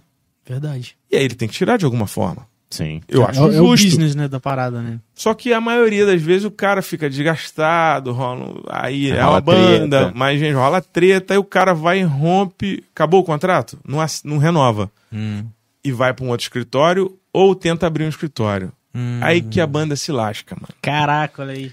Verdade. 0.45 0.97
E 1.11 1.15
aí 1.17 1.23
ele 1.23 1.35
tem 1.35 1.47
que 1.47 1.53
tirar 1.55 1.77
de 1.77 1.85
alguma 1.85 2.05
forma. 2.07 2.45
Sim. 2.69 3.01
Eu 3.07 3.23
é, 3.23 3.29
acho 3.29 3.39
é 3.39 3.43
o 3.43 3.51
justo. 3.51 3.85
business, 3.85 4.15
né, 4.15 4.27
da 4.27 4.39
parada, 4.39 4.81
né? 4.81 4.99
Só 5.15 5.33
que 5.33 5.51
a 5.51 5.59
maioria 5.59 6.05
das 6.05 6.21
vezes 6.21 6.45
o 6.45 6.51
cara 6.51 6.81
fica 6.81 7.09
desgastado, 7.09 8.11
rola, 8.11 8.61
aí 8.69 9.09
é 9.09 9.21
Rola 9.21 9.35
uma 9.35 9.41
banda, 9.41 9.99
treta. 10.01 10.13
mas 10.15 10.39
gente, 10.39 10.53
rola 10.53 10.81
treta, 10.81 11.33
aí 11.33 11.37
o 11.39 11.43
cara 11.43 11.73
vai 11.73 11.99
e 11.99 12.03
rompe. 12.03 12.83
Acabou 12.93 13.21
o 13.21 13.23
contrato? 13.23 13.79
Não, 13.87 14.05
não 14.23 14.37
renova. 14.37 14.91
Hum. 15.11 15.45
E 15.83 15.91
vai 15.91 16.13
pra 16.13 16.25
um 16.25 16.29
outro 16.29 16.43
escritório 16.43 17.17
ou 17.33 17.55
tenta 17.55 17.87
abrir 17.87 18.03
um 18.03 18.09
escritório. 18.09 18.71
Hum. 18.93 19.19
Aí 19.21 19.41
que 19.41 19.59
a 19.59 19.67
banda 19.67 19.95
se 19.95 20.11
lasca, 20.11 20.55
mano. 20.55 20.73
Caraca, 20.81 21.41
olha 21.41 21.53
aí. 21.53 21.71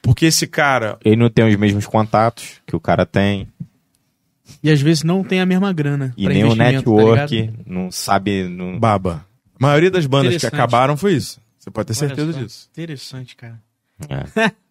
Porque 0.00 0.26
esse 0.26 0.48
cara, 0.48 0.98
Ele 1.04 1.16
não 1.16 1.30
tem 1.30 1.46
os 1.46 1.54
mesmos 1.56 1.86
contatos 1.86 2.60
que 2.66 2.74
o 2.74 2.80
cara 2.80 3.06
tem. 3.06 3.46
E 4.62 4.70
às 4.70 4.80
vezes 4.80 5.04
não 5.04 5.22
tem 5.22 5.40
a 5.40 5.46
mesma 5.46 5.72
grana. 5.72 6.12
E 6.16 6.24
pra 6.24 6.34
nem 6.34 6.44
o 6.44 6.50
tá 6.50 6.56
network 6.56 7.34
ligado? 7.34 7.58
não 7.66 7.90
sabe. 7.90 8.48
Não... 8.48 8.78
baba. 8.78 9.24
A 9.62 9.66
maioria 9.68 9.90
das 9.90 10.06
bandas 10.06 10.36
que 10.36 10.46
acabaram 10.46 10.96
foi 10.96 11.14
isso. 11.14 11.40
Você 11.58 11.70
pode 11.70 11.86
ter 11.86 11.94
certeza 11.94 12.32
disso. 12.32 12.68
Interessante, 12.72 13.36
cara. 13.36 13.60
É. 14.08 14.52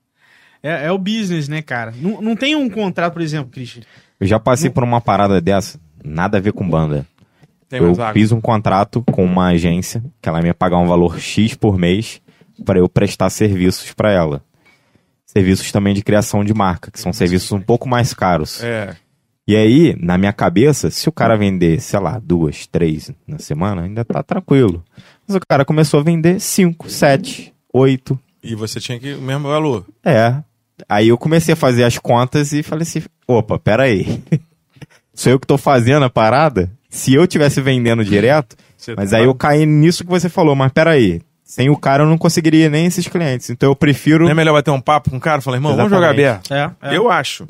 É, 0.64 0.86
é 0.86 0.92
o 0.92 0.98
business, 1.00 1.48
né, 1.48 1.60
cara? 1.64 1.92
Não, 1.98 2.22
não 2.22 2.36
tem 2.36 2.56
um 2.56 2.70
contrato, 2.70 3.14
por 3.14 3.22
exemplo, 3.24 3.50
Christian. 3.50 3.82
Eu 4.20 4.28
já 4.28 4.40
passei 4.40 4.70
por 4.70 4.84
uma 4.84 5.02
parada 5.02 5.42
dessa, 5.42 5.80
nada 6.06 6.38
a 6.38 6.40
ver 6.40 6.54
com 6.54 6.70
banda. 6.70 7.04
Tem 7.68 7.82
eu 7.82 7.96
fiz 8.14 8.32
um 8.32 8.40
contrato 8.40 9.02
com 9.12 9.26
uma 9.26 9.48
agência 9.48 10.04
que 10.22 10.30
ela 10.30 10.46
ia 10.46 10.54
pagar 10.54 10.78
um 10.78 10.88
valor 10.88 11.20
X 11.20 11.56
por 11.56 11.80
mês 11.80 12.22
para 12.64 12.78
eu 12.78 12.88
prestar 12.88 13.32
serviços 13.32 13.92
para 13.94 14.12
ela. 14.12 14.44
Serviços 15.26 15.72
também 15.72 15.96
de 15.96 16.04
criação 16.04 16.44
de 16.44 16.54
marca, 16.54 16.92
que 16.92 17.00
são 17.00 17.12
serviços 17.12 17.52
um 17.52 17.62
pouco 17.62 17.90
mais 17.90 18.14
caros. 18.14 18.62
É. 18.64 18.96
E 19.52 19.56
aí, 19.58 19.94
na 20.00 20.18
minha 20.18 20.32
cabeça, 20.32 20.90
se 20.90 21.10
o 21.10 21.12
cara 21.12 21.36
vender, 21.36 21.82
sei 21.82 22.00
lá, 22.00 22.18
duas, 22.24 22.66
três 22.68 23.12
na 23.28 23.38
semana, 23.38 23.82
ainda 23.82 24.06
tá 24.06 24.24
tranquilo. 24.24 24.82
Mas 25.28 25.36
o 25.36 25.42
cara 25.46 25.66
começou 25.66 26.00
a 26.00 26.04
vender 26.04 26.40
cinco, 26.40 26.90
sete, 26.90 27.54
oito. 27.74 28.18
E 28.42 28.56
você 28.56 28.80
tinha 28.80 28.98
que 28.98 29.14
o 29.14 29.22
mesmo 29.22 29.50
valor. 29.50 29.86
É. 30.06 30.36
Aí 30.88 31.10
eu 31.10 31.18
comecei 31.18 31.52
a 31.52 31.58
fazer 31.58 31.84
as 31.84 31.98
contas 31.98 32.54
e 32.54 32.64
falei 32.64 32.84
assim: 32.84 33.02
opa, 33.28 33.60
peraí. 33.60 34.24
Sou 35.14 35.34
eu 35.34 35.38
que 35.38 35.46
tô 35.46 35.58
fazendo 35.58 36.06
a 36.06 36.10
parada? 36.10 36.72
Se 36.90 37.14
eu 37.14 37.28
tivesse 37.28 37.60
vendendo 37.60 38.06
direto, 38.06 38.56
Você 38.78 38.96
Mas 38.96 39.12
tá- 39.12 39.18
aí 39.18 39.26
eu 39.26 39.36
caí 39.36 39.66
nisso 39.66 40.06
que 40.06 40.10
você 40.10 40.30
falou, 40.30 40.56
mas 40.56 40.72
peraí. 40.72 41.20
Sem 41.44 41.70
o 41.70 41.76
cara 41.76 42.04
eu 42.04 42.08
não 42.08 42.18
conseguiria 42.18 42.70
nem 42.70 42.86
esses 42.86 43.06
clientes. 43.06 43.50
Então 43.50 43.68
eu 43.70 43.76
prefiro. 43.76 44.24
Não 44.24 44.32
é 44.32 44.34
melhor 44.34 44.54
bater 44.54 44.72
um 44.72 44.80
papo 44.80 45.10
com 45.10 45.18
o 45.18 45.20
cara 45.20 45.40
e 45.40 45.44
falar, 45.44 45.58
irmão, 45.58 45.76
vamos 45.76 45.92
jogar 45.92 46.16
Exatamente. 46.18 46.54
aberto? 46.54 46.78
É, 46.82 46.94
é. 46.94 46.98
Eu 46.98 47.12
acho. 47.12 47.46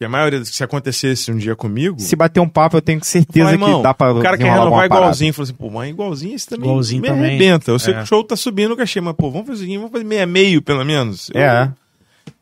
E 0.00 0.04
a 0.04 0.08
maioria, 0.08 0.42
se 0.46 0.64
acontecesse 0.64 1.30
um 1.30 1.36
dia 1.36 1.54
comigo, 1.54 2.00
Se 2.00 2.16
bater 2.16 2.40
um 2.40 2.48
papo, 2.48 2.78
eu 2.78 2.80
tenho 2.80 3.04
certeza 3.04 3.50
falar, 3.50 3.52
irmão, 3.52 3.76
que 3.76 3.82
dá 3.82 3.92
pra. 3.92 4.14
o 4.14 4.22
cara 4.22 4.38
quer 4.38 4.44
renovar 4.50 4.86
igualzinho. 4.86 5.34
Falou 5.34 5.44
assim, 5.44 5.52
pô, 5.54 5.68
mas 5.70 5.90
igualzinho 5.90 6.34
esse 6.34 6.46
também 6.48 6.70
Igualzinho 6.70 7.02
me 7.02 7.08
também. 7.08 7.24
arrebenta. 7.26 7.70
Eu 7.70 7.78
sei 7.78 7.92
É. 7.92 7.96
que 7.98 8.02
o 8.04 8.06
show 8.06 8.24
tá 8.24 8.34
subindo 8.34 8.72
o 8.72 8.76
cachê, 8.78 8.98
mas 9.00 9.14
pô, 9.14 9.30
vamos 9.30 9.46
fazer 9.46 9.58
o 9.58 9.60
seguinte, 9.60 9.76
vamos 9.76 9.92
fazer 9.92 10.04
meio 10.04 10.22
a 10.22 10.26
meio, 10.26 10.62
pelo 10.62 10.84
menos. 10.86 11.28
Eu- 11.34 11.40
É, 11.42 11.72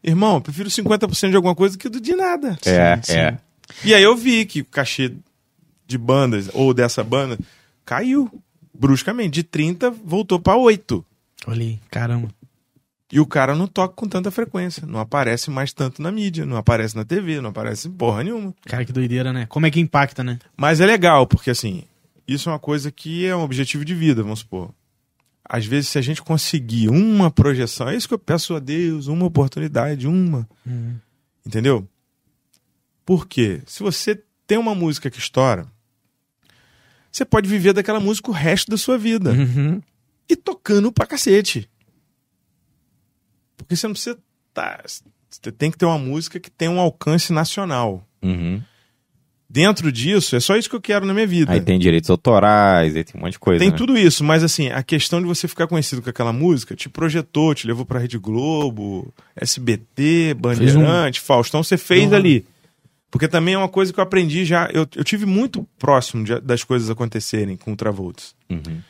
Irmão, 0.04 0.36
eu 0.36 0.40
prefiro 0.40 0.70
50% 0.70 1.30
de 1.30 1.36
alguma 1.36 1.54
coisa 1.54 1.76
do 1.76 1.80
que 1.80 1.88
do 1.88 2.00
de 2.00 2.14
nada. 2.14 2.56
é, 2.64 3.00
sim. 3.02 3.14
é. 3.16 3.36
E 3.84 3.92
aí 3.92 4.02
eu 4.04 4.16
vi 4.16 4.44
que 4.46 4.60
o 4.60 4.64
cachê 4.64 5.12
de 5.86 5.98
bandas, 5.98 6.48
ou 6.54 6.72
dessa 6.72 7.02
banda, 7.02 7.36
caiu 7.84 8.30
bruscamente. 8.72 9.30
De 9.30 9.42
30, 9.42 9.90
voltou 9.90 10.38
pra 10.38 10.54
8. 10.56 11.04
Olha 11.46 11.62
aí, 11.62 11.78
caramba. 11.90 12.28
E 13.10 13.18
o 13.18 13.26
cara 13.26 13.54
não 13.54 13.66
toca 13.66 13.94
com 13.94 14.06
tanta 14.06 14.30
frequência. 14.30 14.86
Não 14.86 15.00
aparece 15.00 15.50
mais 15.50 15.72
tanto 15.72 16.02
na 16.02 16.12
mídia, 16.12 16.44
não 16.44 16.56
aparece 16.56 16.94
na 16.94 17.04
TV, 17.04 17.40
não 17.40 17.50
aparece 17.50 17.88
em 17.88 17.92
porra 17.92 18.22
nenhuma. 18.22 18.54
Cara, 18.66 18.84
que 18.84 18.92
doideira, 18.92 19.32
né? 19.32 19.46
Como 19.46 19.64
é 19.64 19.70
que 19.70 19.80
impacta, 19.80 20.22
né? 20.22 20.38
Mas 20.56 20.80
é 20.80 20.86
legal, 20.86 21.26
porque 21.26 21.50
assim, 21.50 21.84
isso 22.26 22.50
é 22.50 22.52
uma 22.52 22.58
coisa 22.58 22.92
que 22.92 23.24
é 23.24 23.34
um 23.34 23.42
objetivo 23.42 23.84
de 23.84 23.94
vida, 23.94 24.22
vamos 24.22 24.40
supor. 24.40 24.70
Às 25.42 25.64
vezes, 25.64 25.88
se 25.88 25.98
a 25.98 26.02
gente 26.02 26.20
conseguir 26.20 26.90
uma 26.90 27.30
projeção, 27.30 27.88
é 27.88 27.96
isso 27.96 28.06
que 28.06 28.12
eu 28.12 28.18
peço 28.18 28.54
a 28.54 28.58
Deus, 28.58 29.06
uma 29.06 29.24
oportunidade, 29.24 30.06
uma. 30.06 30.46
Entendeu? 31.46 31.88
Por 33.06 33.26
quê? 33.26 33.62
Se 33.64 33.82
você 33.82 34.22
tem 34.46 34.58
uma 34.58 34.74
música 34.74 35.10
que 35.10 35.18
estoura, 35.18 35.66
você 37.10 37.24
pode 37.24 37.48
viver 37.48 37.72
daquela 37.72 37.98
música 37.98 38.30
o 38.30 38.34
resto 38.34 38.70
da 38.70 38.76
sua 38.76 38.98
vida. 38.98 39.32
Uhum. 39.32 39.80
E 40.28 40.36
tocando 40.36 40.92
pra 40.92 41.06
cacete. 41.06 41.66
Porque 43.68 43.76
você 43.76 43.86
não 43.86 43.92
precisa. 43.92 44.18
Tá, 44.54 44.82
você 45.28 45.52
tem 45.52 45.70
que 45.70 45.76
ter 45.76 45.84
uma 45.84 45.98
música 45.98 46.40
que 46.40 46.50
tem 46.50 46.68
um 46.70 46.80
alcance 46.80 47.32
nacional. 47.34 48.02
Uhum. 48.22 48.62
Dentro 49.50 49.90
disso, 49.92 50.36
é 50.36 50.40
só 50.40 50.56
isso 50.56 50.68
que 50.68 50.76
eu 50.76 50.80
quero 50.80 51.06
na 51.06 51.14
minha 51.14 51.26
vida. 51.26 51.52
Aí 51.52 51.60
tem 51.60 51.78
direitos 51.78 52.10
autorais, 52.10 52.94
aí 52.94 53.02
tem 53.04 53.18
um 53.18 53.24
monte 53.24 53.32
de 53.32 53.38
coisa. 53.38 53.58
Tem 53.60 53.70
né? 53.70 53.76
tudo 53.76 53.96
isso, 53.96 54.22
mas 54.22 54.42
assim, 54.44 54.68
a 54.68 54.82
questão 54.82 55.20
de 55.22 55.26
você 55.26 55.48
ficar 55.48 55.66
conhecido 55.66 56.02
com 56.02 56.10
aquela 56.10 56.32
música 56.34 56.74
te 56.76 56.88
projetou, 56.88 57.54
te 57.54 57.66
levou 57.66 57.86
pra 57.86 57.98
Rede 57.98 58.18
Globo, 58.18 59.12
SBT, 59.34 60.34
Bandeirante, 60.34 61.20
Faustão, 61.20 61.62
você 61.62 61.78
fez 61.78 62.08
Uhum. 62.10 62.14
ali. 62.16 62.46
Porque 63.10 63.26
também 63.26 63.54
é 63.54 63.58
uma 63.58 63.70
coisa 63.70 63.90
que 63.90 63.98
eu 63.98 64.04
aprendi 64.04 64.44
já. 64.44 64.68
Eu, 64.70 64.86
eu 64.94 65.02
tive 65.02 65.24
muito 65.24 65.66
próximo 65.78 66.24
de- 66.24 66.40
das 66.40 66.62
coisas 66.62 66.90
acontecerem 66.90 67.56
com 67.56 67.72
o 67.72 67.76
Travolts. 67.76 68.34
Uhum. 68.50 68.82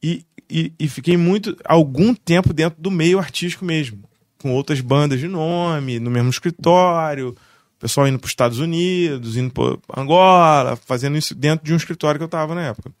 E, 0.00 0.24
e, 0.48 0.72
e 0.78 0.88
fiquei 0.88 1.16
muito, 1.16 1.56
algum 1.64 2.14
tempo 2.14 2.52
dentro 2.52 2.80
do 2.80 2.88
meio 2.90 3.18
artístico 3.18 3.64
mesmo. 3.64 4.07
Com 4.38 4.52
outras 4.52 4.80
bandas 4.80 5.18
de 5.18 5.26
nome, 5.26 5.98
no 5.98 6.10
mesmo 6.10 6.30
escritório, 6.30 7.30
o 7.30 7.80
pessoal 7.80 8.06
indo 8.08 8.18
para 8.18 8.26
os 8.26 8.32
Estados 8.32 8.58
Unidos, 8.58 9.36
indo 9.36 9.52
para 9.52 10.00
Angola, 10.00 10.76
fazendo 10.76 11.16
isso 11.16 11.34
dentro 11.34 11.64
de 11.64 11.72
um 11.72 11.76
escritório 11.76 12.18
que 12.18 12.24
eu 12.24 12.26
estava 12.26 12.54
na 12.54 12.62
época. 12.62 12.92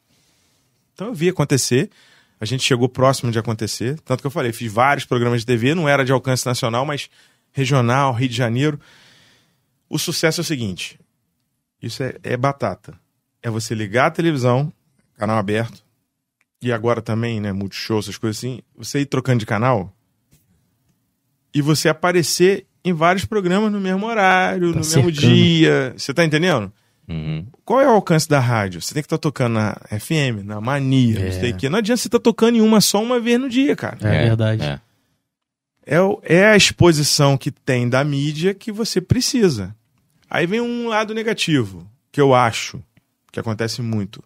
Então 0.94 1.08
eu 1.08 1.14
vi 1.14 1.28
acontecer, 1.28 1.90
a 2.40 2.44
gente 2.44 2.64
chegou 2.64 2.88
próximo 2.88 3.30
de 3.30 3.38
acontecer, 3.38 3.98
tanto 4.00 4.20
que 4.20 4.26
eu 4.26 4.30
falei, 4.30 4.52
fiz 4.52 4.72
vários 4.72 5.04
programas 5.04 5.40
de 5.40 5.46
TV, 5.46 5.74
não 5.74 5.88
era 5.88 6.04
de 6.04 6.12
alcance 6.12 6.46
nacional, 6.46 6.84
mas 6.84 7.08
regional, 7.52 8.12
Rio 8.12 8.28
de 8.28 8.36
Janeiro. 8.36 8.80
O 9.88 9.98
sucesso 9.98 10.40
é 10.40 10.42
o 10.42 10.44
seguinte: 10.44 10.98
isso 11.82 12.02
é, 12.02 12.14
é 12.22 12.36
batata. 12.36 12.98
É 13.42 13.50
você 13.50 13.74
ligar 13.74 14.06
a 14.06 14.10
televisão, 14.10 14.72
canal 15.16 15.38
aberto, 15.38 15.84
e 16.60 16.72
agora 16.72 17.00
também, 17.00 17.40
né, 17.40 17.52
multishow, 17.52 18.00
essas 18.00 18.18
coisas 18.18 18.38
assim, 18.38 18.60
você 18.76 19.00
ir 19.00 19.06
trocando 19.06 19.38
de 19.40 19.46
canal 19.46 19.92
e 21.58 21.62
você 21.62 21.88
aparecer 21.88 22.66
em 22.84 22.92
vários 22.92 23.24
programas 23.24 23.70
no 23.72 23.80
mesmo 23.80 24.06
horário, 24.06 24.72
Tá 24.72 24.78
no 24.78 24.84
cercando. 24.84 25.06
mesmo 25.12 25.20
dia. 25.34 25.94
Você 25.96 26.14
tá 26.14 26.24
entendendo? 26.24 26.72
Uhum. 27.08 27.46
Qual 27.64 27.80
é 27.80 27.86
o 27.86 27.90
alcance 27.92 28.28
da 28.28 28.38
rádio? 28.38 28.80
Você 28.82 28.92
tem 28.94 29.02
que 29.02 29.06
estar 29.06 29.18
tocando 29.18 29.54
na 29.54 29.76
FM, 29.98 30.44
na 30.44 30.60
Mania, 30.60 31.18
É. 31.18 31.24
não 31.24 31.32
sei 31.32 31.50
o 31.52 31.56
quê. 31.56 31.68
Não 31.68 31.78
adianta 31.78 32.00
você 32.00 32.08
estar 32.08 32.18
tocando 32.18 32.56
em 32.56 32.60
uma 32.60 32.80
só 32.80 33.02
uma 33.02 33.18
vez 33.18 33.40
no 33.40 33.48
dia, 33.48 33.74
cara. 33.74 33.98
É, 34.02 34.24
verdade. 34.28 34.62
é. 34.62 34.80
É, 35.86 35.96
é 36.22 36.44
a 36.46 36.56
exposição 36.56 37.36
que 37.38 37.50
tem 37.50 37.88
da 37.88 38.04
mídia 38.04 38.52
que 38.52 38.70
você 38.70 39.00
precisa. 39.00 39.74
Aí 40.28 40.46
vem 40.46 40.60
um 40.60 40.88
lado 40.88 41.14
negativo, 41.14 41.86
que 42.12 42.20
eu 42.20 42.34
acho 42.34 42.78
que 43.32 43.40
acontece 43.40 43.80
muito, 43.80 44.22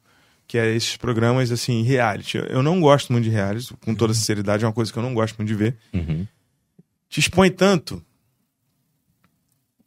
que 0.49 0.59
é 0.59 0.75
esses 0.75 0.97
programas 0.97 1.53
assim, 1.53 1.83
reality. 1.83 2.37
Eu- 2.39 2.45
Eu 2.47 2.63
não 2.65 2.81
gosto 2.81 3.13
muito 3.13 3.25
de 3.25 3.31
reality, 3.31 3.73
com 3.85 3.95
toda 3.95 4.13
sinceridade, 4.13 4.65
é 4.65 4.67
uma 4.67 4.73
coisa 4.73 4.93
que 4.93 4.99
eu 4.99 5.03
não 5.05 5.15
gosto 5.15 5.37
muito 5.37 5.49
de 5.49 5.55
ver. 5.55 5.77
Uhum. 5.95 6.27
Te 7.13 7.21
expõe 7.21 7.51
tanto 7.51 8.03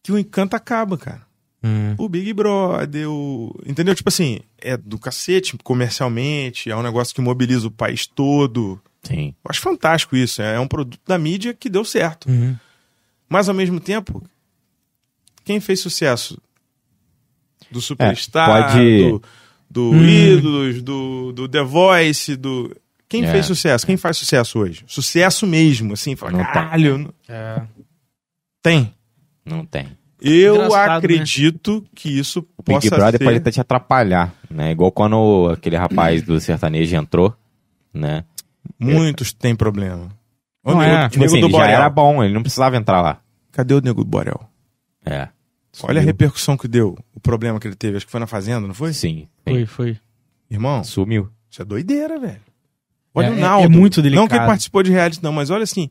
que 0.03 0.11
o 0.11 0.19
encanto 0.19 0.55
acaba, 0.55 0.95
cara. 0.95 1.25
Hum. 1.63 1.95
O 1.97 2.07
Big 2.07 2.31
Brother, 2.33 3.09
o... 3.09 3.59
entendeu? 3.65 3.95
Tipo 3.95 4.09
assim, 4.09 4.41
é 4.59 4.77
do 4.77 4.99
cacete 4.99 5.57
comercialmente, 5.63 6.69
é 6.69 6.75
um 6.75 6.83
negócio 6.83 7.15
que 7.15 7.21
mobiliza 7.21 7.67
o 7.67 7.71
país 7.71 8.05
todo. 8.05 8.79
Sim. 9.01 9.29
Eu 9.43 9.49
acho 9.49 9.59
fantástico 9.59 10.15
isso, 10.15 10.39
é 10.39 10.59
um 10.59 10.67
produto 10.67 11.01
da 11.03 11.17
mídia 11.17 11.51
que 11.55 11.67
deu 11.67 11.83
certo. 11.83 12.29
Uhum. 12.29 12.55
Mas 13.27 13.49
ao 13.49 13.55
mesmo 13.55 13.79
tempo, 13.79 14.21
quem 15.43 15.59
fez 15.59 15.79
sucesso? 15.79 16.39
Do 17.71 17.81
Superstar, 17.81 18.71
pode- 18.73 19.09
do, 19.09 19.23
do 19.67 19.89
Hum. 19.93 20.03
Ídolos, 20.05 20.81
do, 20.83 21.31
do 21.31 21.49
The 21.49 21.63
Voice, 21.63 22.35
do. 22.35 22.71
Quem 23.07 23.23
É. 23.25 23.31
fez 23.31 23.45
sucesso? 23.45 23.85
Quem 23.85 23.97
faz 23.97 24.17
sucesso 24.17 24.59
hoje? 24.59 24.83
Sucesso 24.87 25.45
mesmo, 25.45 25.93
assim, 25.93 26.15
fala, 26.15 26.31
Não 26.33 26.43
tem. 26.43 26.53
caralho, 26.53 26.97
não- 26.97 27.13
É. 27.29 27.61
tem. 28.61 28.93
Não 29.45 29.65
tem. 29.65 29.87
Eu 30.19 30.55
Engraçado, 30.55 30.89
né? 30.89 30.97
acredito 30.97 31.85
que 31.93 32.09
isso 32.09 32.39
O 32.57 32.63
Big 32.63 32.79
possa 32.89 32.95
Brother 32.95 33.19
ser... 33.19 33.23
pode 33.25 33.37
até 33.37 33.51
te 33.51 33.61
atrapalhar, 33.61 34.33
né? 34.49 34.71
Igual 34.71 34.91
quando 34.91 35.49
aquele 35.53 35.75
rapaz 35.75 36.23
do 36.23 36.39
sertanejo 36.39 36.95
entrou, 36.95 37.35
né? 37.93 38.23
Muitos 38.79 39.31
têm 39.33 39.55
problema. 39.55 40.09
Ô, 40.63 40.71
Não 40.71 40.79
nego, 40.79 40.95
é. 40.95 41.09
Tipo 41.09 41.19
nego 41.19 41.31
assim, 41.31 41.41
do 41.41 41.45
ele 41.45 41.51
já 41.53 41.59
Borel. 41.59 41.75
era 41.75 41.89
bom, 41.89 42.23
ele 42.23 42.33
não 42.33 42.41
precisava 42.41 42.75
entrar 42.75 43.01
lá. 43.01 43.19
Cadê 43.51 43.75
o 43.75 43.81
Nego 43.81 44.03
do 44.03 44.09
Borel? 44.09 44.39
É. 45.05 45.27
Olha 45.83 46.01
a 46.01 46.03
repercussão 46.03 46.57
que 46.57 46.67
deu, 46.67 46.97
o 47.13 47.19
problema 47.19 47.59
que 47.59 47.67
ele 47.67 47.75
teve. 47.75 47.97
Acho 47.97 48.05
que 48.05 48.11
foi 48.11 48.19
na 48.19 48.25
Fazenda, 48.27 48.65
não 48.65 48.73
foi? 48.73 48.93
Sim. 48.93 49.27
Foi, 49.47 49.65
foi. 49.67 49.99
Irmão, 50.49 50.83
Sumiu. 50.83 51.29
isso 51.51 51.61
é 51.61 51.65
doideira, 51.65 52.17
velho. 52.19 52.41
Olha 53.15 53.27
É- 53.27 53.31
o 53.31 53.33
é- 53.33 53.39
Naldo. 53.39 53.65
é 53.65 53.67
muito 53.69 53.97
Não 53.97 54.03
que 54.03 54.09
delicado. 54.09 54.35
ele 54.35 54.45
participou 54.45 54.83
de 54.83 54.91
reality, 54.91 55.23
não, 55.23 55.31
mas 55.31 55.49
olha 55.49 55.63
assim, 55.63 55.89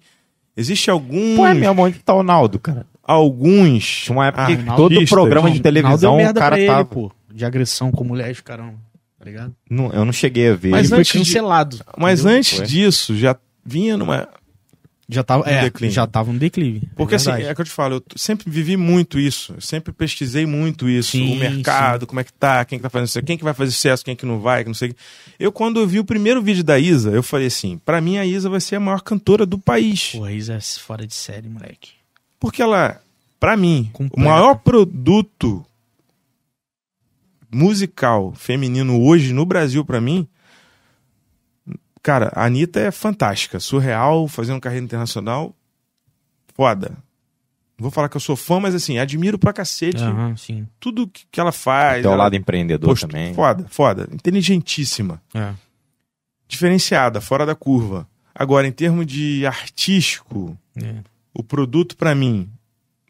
existe 0.56 0.90
alguns... 0.90 1.36
Pô, 1.36 1.46
é 1.46 1.54
mesmo, 1.54 1.82
onde 1.82 1.98
tá 1.98 2.14
o 2.14 2.22
Naldo, 2.22 2.58
cara? 2.60 2.86
Alguns... 3.02 4.08
Uma 4.10 4.26
época 4.26 4.46
que 4.46 4.56
todo 4.76 5.06
programa 5.06 5.48
de 5.50 5.54
Naldo 5.56 5.62
televisão, 5.62 6.16
merda 6.16 6.38
o 6.38 6.42
cara 6.42 6.58
ele, 6.58 6.66
tava... 6.66 6.84
pô. 6.84 7.10
De 7.32 7.44
agressão 7.44 7.90
com 7.90 8.04
mulheres, 8.04 8.40
caramba. 8.40 8.74
Tá 9.18 9.24
ligado? 9.24 9.54
Não, 9.68 9.90
eu 9.90 10.04
não 10.04 10.12
cheguei 10.12 10.50
a 10.50 10.54
ver. 10.54 10.68
Mas 10.70 10.80
ele 10.82 10.88
foi 10.90 10.98
antes 10.98 11.12
de- 11.12 11.18
cancelado. 11.18 11.80
Mas 11.98 12.20
entendeu? 12.20 12.38
antes 12.38 12.56
Foi. 12.58 12.66
disso, 12.66 13.16
já 13.16 13.34
vinha 13.64 13.96
numa... 13.96 14.28
Já 15.06 15.22
tava, 15.22 15.44
Um 15.44 15.52
é, 15.52 15.60
declínio. 15.62 15.94
já 15.94 16.06
tava 16.06 16.30
um 16.30 16.36
declínio. 16.38 16.82
Porque 16.96 17.16
assim, 17.16 17.26
verdade. 17.26 17.48
é 17.50 17.54
que 17.54 17.60
eu 17.60 17.64
te 17.66 17.70
falo, 17.70 17.96
eu 17.96 18.02
sempre 18.16 18.50
vivi 18.50 18.74
muito 18.76 19.18
isso. 19.18 19.54
Sempre 19.60 19.92
pesquisei 19.92 20.46
muito 20.46 20.88
isso. 20.88 21.10
Sim, 21.12 21.34
o 21.34 21.36
mercado, 21.36 22.06
como 22.06 22.20
é 22.20 22.24
que 22.24 22.32
tá, 22.32 22.64
quem 22.64 22.78
que 22.78 22.82
tá 22.82 22.88
fazendo 22.88 23.08
isso, 23.08 23.22
quem 23.22 23.36
que 23.36 23.44
vai 23.44 23.52
fazer 23.52 23.70
sucesso, 23.72 24.02
quem 24.04 24.16
que 24.16 24.24
não 24.24 24.40
vai, 24.40 24.62
que 24.62 24.68
não 24.68 24.74
sei. 24.74 24.94
Eu, 25.38 25.52
quando 25.52 25.78
eu 25.78 25.86
vi 25.86 25.98
o 26.00 26.04
primeiro 26.04 26.40
vídeo 26.40 26.64
da 26.64 26.78
Isa, 26.78 27.10
eu 27.10 27.22
falei 27.22 27.48
assim, 27.48 27.76
pra 27.84 28.00
mim 28.00 28.16
a 28.16 28.24
Isa 28.24 28.48
vai 28.48 28.60
ser 28.60 28.76
a 28.76 28.80
maior 28.80 29.02
cantora 29.02 29.44
do 29.44 29.58
país. 29.58 30.12
Pô, 30.12 30.24
a 30.24 30.32
Isa 30.32 30.54
é 30.54 30.60
fora 30.60 31.06
de 31.06 31.14
série, 31.14 31.48
moleque. 31.50 31.90
Porque 32.40 32.62
ela, 32.62 32.98
pra 33.38 33.56
mim, 33.58 33.90
Completa. 33.92 34.20
o 34.20 34.24
maior 34.30 34.54
produto 34.56 35.64
musical 37.50 38.32
feminino 38.34 39.00
hoje 39.02 39.32
no 39.32 39.44
Brasil, 39.46 39.84
pra 39.84 40.00
mim, 40.00 40.26
cara, 42.04 42.30
a 42.36 42.44
Anitta 42.44 42.78
é 42.78 42.90
fantástica. 42.92 43.58
Surreal, 43.58 44.28
fazendo 44.28 44.60
carreira 44.60 44.84
internacional, 44.84 45.52
foda. 46.54 46.90
Não 47.76 47.82
Vou 47.82 47.90
falar 47.90 48.08
que 48.08 48.16
eu 48.16 48.20
sou 48.20 48.36
fã, 48.36 48.60
mas 48.60 48.72
assim, 48.76 48.98
admiro 48.98 49.36
pra 49.36 49.52
cacete 49.52 50.00
Aham, 50.00 50.36
sim. 50.36 50.64
tudo 50.78 51.08
que 51.08 51.26
que 51.28 51.40
ela 51.40 51.50
faz. 51.50 52.02
Tem 52.02 52.10
o 52.10 52.14
ela 52.14 52.22
lado 52.24 52.36
empreendedor 52.36 52.90
postu- 52.90 53.08
também. 53.08 53.34
Foda, 53.34 53.66
foda. 53.68 54.08
Inteligentíssima. 54.12 55.20
É. 55.34 55.52
Diferenciada, 56.46 57.20
fora 57.20 57.44
da 57.44 57.54
curva. 57.56 58.06
Agora, 58.32 58.66
em 58.66 58.72
termos 58.72 59.06
de 59.06 59.44
artístico, 59.46 60.56
É. 60.76 60.96
o 61.32 61.42
produto 61.42 61.96
pra 61.96 62.14
mim 62.14 62.48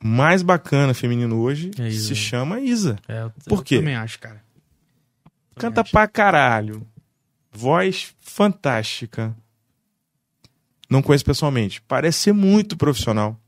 mais 0.03 0.43
bacana 0.43 0.93
feminino 0.95 1.41
hoje 1.41 1.71
É 1.79 1.91
se 1.91 2.15
chama 2.15 2.61
Isa. 2.61 2.97
É, 3.09 3.23
eu, 3.23 3.31
Por 3.47 3.59
eu 3.59 3.63
quê? 3.65 3.79
também 3.79 3.97
acho, 3.97 4.19
cara. 4.19 4.43
Canta 5.57 5.83
acho. 5.83 5.91
pra 5.91 6.07
caralho. 6.09 6.87
Voz 7.55 8.15
fantástica. 8.21 9.35
Não 10.91 11.01
conheço 11.01 11.25
pessoalmente. 11.25 11.81
Parece 11.83 12.19
ser 12.19 12.33
muito 12.33 12.77
profissional. 12.77 13.39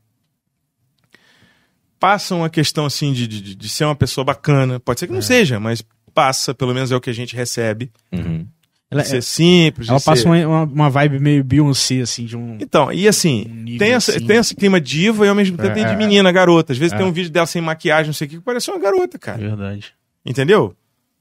Passa 1.99 2.35
uma 2.35 2.49
questão 2.49 2.85
assim 2.85 3.11
de, 3.11 3.27
de, 3.27 3.55
de 3.55 3.69
ser 3.69 3.85
uma 3.85 3.95
pessoa 3.95 4.23
bacana. 4.23 4.79
Pode 4.79 4.99
ser 4.99 5.07
que 5.07 5.13
não 5.13 5.21
seja, 5.21 5.59
mas 5.59 5.83
passa, 6.13 6.53
pelo 6.53 6.73
menos 6.73 6.91
é 6.91 6.95
o 6.95 7.01
que 7.01 7.09
a 7.09 7.13
gente 7.13 7.35
recebe. 7.35 7.91
Uhum. 8.11 8.47
Ela, 8.89 9.01
de 9.03 9.09
ser 9.09 9.21
simples. 9.21 9.89
ela 9.89 9.99
passa 9.99 10.21
ser... 10.21 10.47
uma, 10.47 10.63
uma, 10.63 10.89
vibe 10.89 11.19
meio 11.19 11.43
Beyoncé, 11.43 11.99
assim, 11.99 12.25
de 12.25 12.37
um. 12.37 12.57
Então, 12.61 12.91
e 12.91 13.05
assim, 13.05 13.45
Um 13.49 13.77
tem, 13.77 13.91
essa, 13.91 14.11
assim. 14.15 14.25
tem 14.25 14.37
esse 14.37 14.55
clima 14.55 14.79
diva 14.79 15.25
e 15.25 15.29
ao 15.29 15.35
mesmo 15.35 15.57
tempo 15.57 15.71
É, 15.71 15.73
tem 15.73 15.85
de 15.85 15.91
é. 15.91 15.95
menina, 15.95 16.31
garota. 16.31 16.71
Às 16.71 16.77
vezes 16.79 16.93
É. 16.93 16.97
tem 16.97 17.05
um 17.05 17.11
vídeo 17.11 17.29
dela 17.29 17.45
sem 17.45 17.61
maquiagem, 17.61 18.07
não 18.07 18.13
sei 18.13 18.27
o 18.27 18.29
que, 18.29 18.37
que 18.37 18.43
parece 18.43 18.71
uma 18.71 18.79
garota, 18.79 19.19
cara. 19.19 19.37
Verdade. 19.37 19.93
Entendeu? 20.25 20.73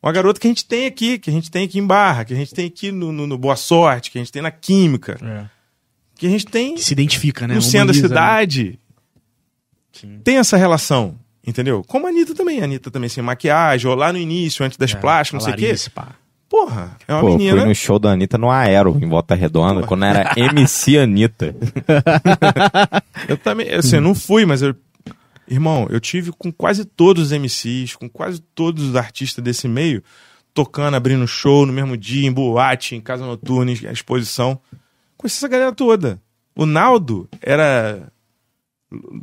Uma 0.07 0.13
garota 0.13 0.39
que 0.39 0.47
a 0.47 0.51
gente 0.51 0.65
tem 0.65 0.87
aqui, 0.87 1.19
que 1.19 1.29
a 1.29 1.33
gente 1.33 1.51
tem 1.51 1.65
aqui 1.65 1.81
em 1.81 1.87
Barra, 1.87 2.25
que 2.25 2.33
a 2.33 2.37
gente 2.37 2.55
tem 2.55 2.67
aqui 2.67 2.93
no, 2.93 3.11
no- 3.11 3.27
no 3.27 3.37
Boa 3.37 3.57
Sorte, 3.57 4.09
que 4.11 4.19
a 4.19 4.21
gente 4.21 4.31
tem 4.31 4.41
na 4.41 4.53
Química, 4.53 5.19
É. 5.21 5.47
que 6.17 6.29
a 6.29 6.31
gente 6.31 6.47
tem 6.47 6.77
Que 6.77 6.83
se 6.85 6.93
identifica, 6.93 7.49
né? 7.49 7.55
no 7.57 7.61
centro 7.63 7.89
da 7.89 7.93
né? 7.93 8.09
cidade. 8.09 8.79
Sim. 9.93 10.21
Tem 10.23 10.37
essa 10.39 10.57
relação, 10.57 11.17
entendeu? 11.45 11.83
Como 11.89 12.07
a 12.07 12.11
Anitta 12.11 12.35
também. 12.37 12.61
A 12.61 12.65
Anitta 12.65 12.89
também 12.89 13.09
sem 13.09 13.21
maquiagem, 13.21 13.91
ou 13.91 13.97
lá 13.97 14.13
no 14.13 14.19
início, 14.19 14.65
antes 14.65 14.79
das 14.79 14.93
É, 14.93 14.97
plásticas, 14.97 15.43
não 15.45 15.53
sei 15.53 15.55
o 15.55 15.75
quê. 15.77 15.91
Pá. 15.93 16.15
Porra, 16.49 16.97
é 17.09 17.13
uma 17.13 17.23
Pô, 17.23 17.31
menina. 17.37 17.57
fui 17.63 17.69
no 17.69 17.75
show 17.75 17.99
da 17.99 18.13
Anitta 18.13 18.39
no 18.39 18.49
Aero, 18.49 18.97
em 19.03 19.09
Volta 19.09 19.35
Redonda, 19.35 19.85
quando 19.85 20.05
era 20.05 20.33
MC 20.39 20.99
Anitta. 20.99 21.53
Eu 23.29 23.37
também, 23.37 23.69
assim, 23.75 23.97
eu 23.97 24.03
não 24.03 24.15
fui, 24.15 24.47
mas 24.47 24.63
eu. 24.63 24.73
Irmão, 25.49 25.87
eu 25.91 26.01
tive 26.01 26.33
com 26.33 26.53
quase 26.53 26.85
todos 26.85 27.31
os 27.31 27.33
MCs, 27.33 27.95
com 27.95 28.09
quase 28.09 28.41
todos 28.55 28.83
os 28.85 28.97
artistas 28.97 29.43
desse 29.45 29.69
meio, 29.69 30.03
tocando, 30.53 30.95
abrindo 30.95 31.27
show 31.27 31.65
no 31.65 31.73
mesmo 31.73 31.97
dia, 31.97 32.27
em 32.27 32.33
boate, 32.33 32.97
em 32.97 33.01
casa 33.01 33.25
noturna, 33.25 33.71
em 33.71 33.75
exposição. 33.93 34.59
Conheci 35.17 35.37
essa 35.37 35.49
galera 35.49 35.73
toda. 35.73 36.21
O 36.55 36.67
Naldo 36.67 37.29
era. 37.41 38.11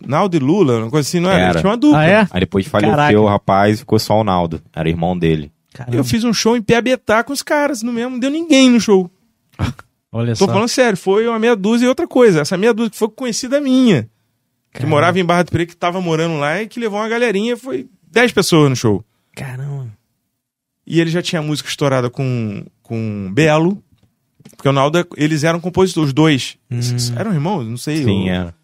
Naldo 0.05 0.35
e 0.35 0.39
Lula, 0.39 0.79
uma 0.79 0.89
coisa 0.89 1.07
assim, 1.07 1.19
não 1.19 1.29
era? 1.29 1.39
Era. 1.39 1.51
Ele 1.51 1.59
tinha 1.59 1.69
uma 1.71 1.77
dupla. 1.77 1.99
Ah, 1.99 2.05
é? 2.05 2.27
Aí 2.31 2.39
depois 2.41 2.67
faleceu 2.67 3.23
o 3.23 3.27
rapaz 3.27 3.75
e 3.75 3.79
ficou 3.79 3.97
só 3.97 4.19
o 4.19 4.23
Naldo. 4.23 4.61
Era 4.75 4.89
irmão 4.89 5.17
dele. 5.17 5.51
Caramba. 5.73 5.97
Eu 5.97 6.03
fiz 6.03 6.23
um 6.23 6.33
show 6.33 6.55
em 6.55 6.61
Piabetá 6.61 7.23
com 7.23 7.33
os 7.33 7.41
caras, 7.41 7.81
no 7.81 7.91
mesmo, 7.91 8.11
não 8.11 8.19
deu 8.19 8.29
ninguém 8.29 8.69
no 8.69 8.79
show. 8.79 9.09
Olha 10.11 10.35
Tô 10.35 10.45
só. 10.45 10.53
falando 10.53 10.69
sério, 10.69 10.95
foi 10.95 11.27
uma 11.27 11.39
meia 11.39 11.55
dúzia 11.55 11.85
e 11.85 11.89
outra 11.89 12.07
coisa. 12.07 12.41
Essa 12.41 12.55
meia 12.55 12.73
dúzia 12.73 12.91
que 12.91 12.97
foi 12.97 13.09
conhecida 13.09 13.59
minha. 13.59 14.07
Que 14.73 14.79
Caramba. 14.79 14.89
morava 14.89 15.19
em 15.19 15.23
Barra 15.25 15.43
do 15.43 15.51
Pereira, 15.51 15.69
que 15.71 15.77
tava 15.77 16.01
morando 16.01 16.37
lá 16.39 16.61
e 16.61 16.67
que 16.67 16.79
levou 16.79 16.99
uma 16.99 17.07
galerinha, 17.07 17.55
foi 17.55 17.87
10 18.11 18.31
pessoas 18.31 18.69
no 18.69 18.75
show. 18.75 19.05
Caramba. 19.35 19.91
E 20.85 20.99
ele 20.99 21.09
já 21.11 21.21
tinha 21.21 21.41
música 21.41 21.69
estourada 21.69 22.09
com, 22.09 22.65
com 22.81 23.31
Belo. 23.33 23.81
Porque 24.57 24.67
o 24.67 24.73
Naldo, 24.73 25.07
eles 25.15 25.43
eram 25.43 25.59
compositores, 25.59 26.07
os 26.09 26.13
dois. 26.13 26.57
Hum. 26.69 26.79
Eram 27.15 27.33
irmãos? 27.33 27.65
Não 27.67 27.77
sei. 27.77 28.03
Sim, 28.03 28.27
eu- 28.29 28.33
era. 28.35 28.55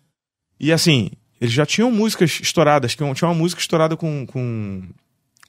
E 0.60 0.72
assim, 0.74 1.12
eles 1.40 1.54
já 1.54 1.66
tinham 1.66 1.90
músicas 1.92 2.40
estouradas. 2.42 2.94
que 2.96 3.14
Tinha 3.14 3.30
uma 3.30 3.36
música 3.36 3.62
estourada 3.62 3.96
com, 3.96 4.26
com, 4.26 4.84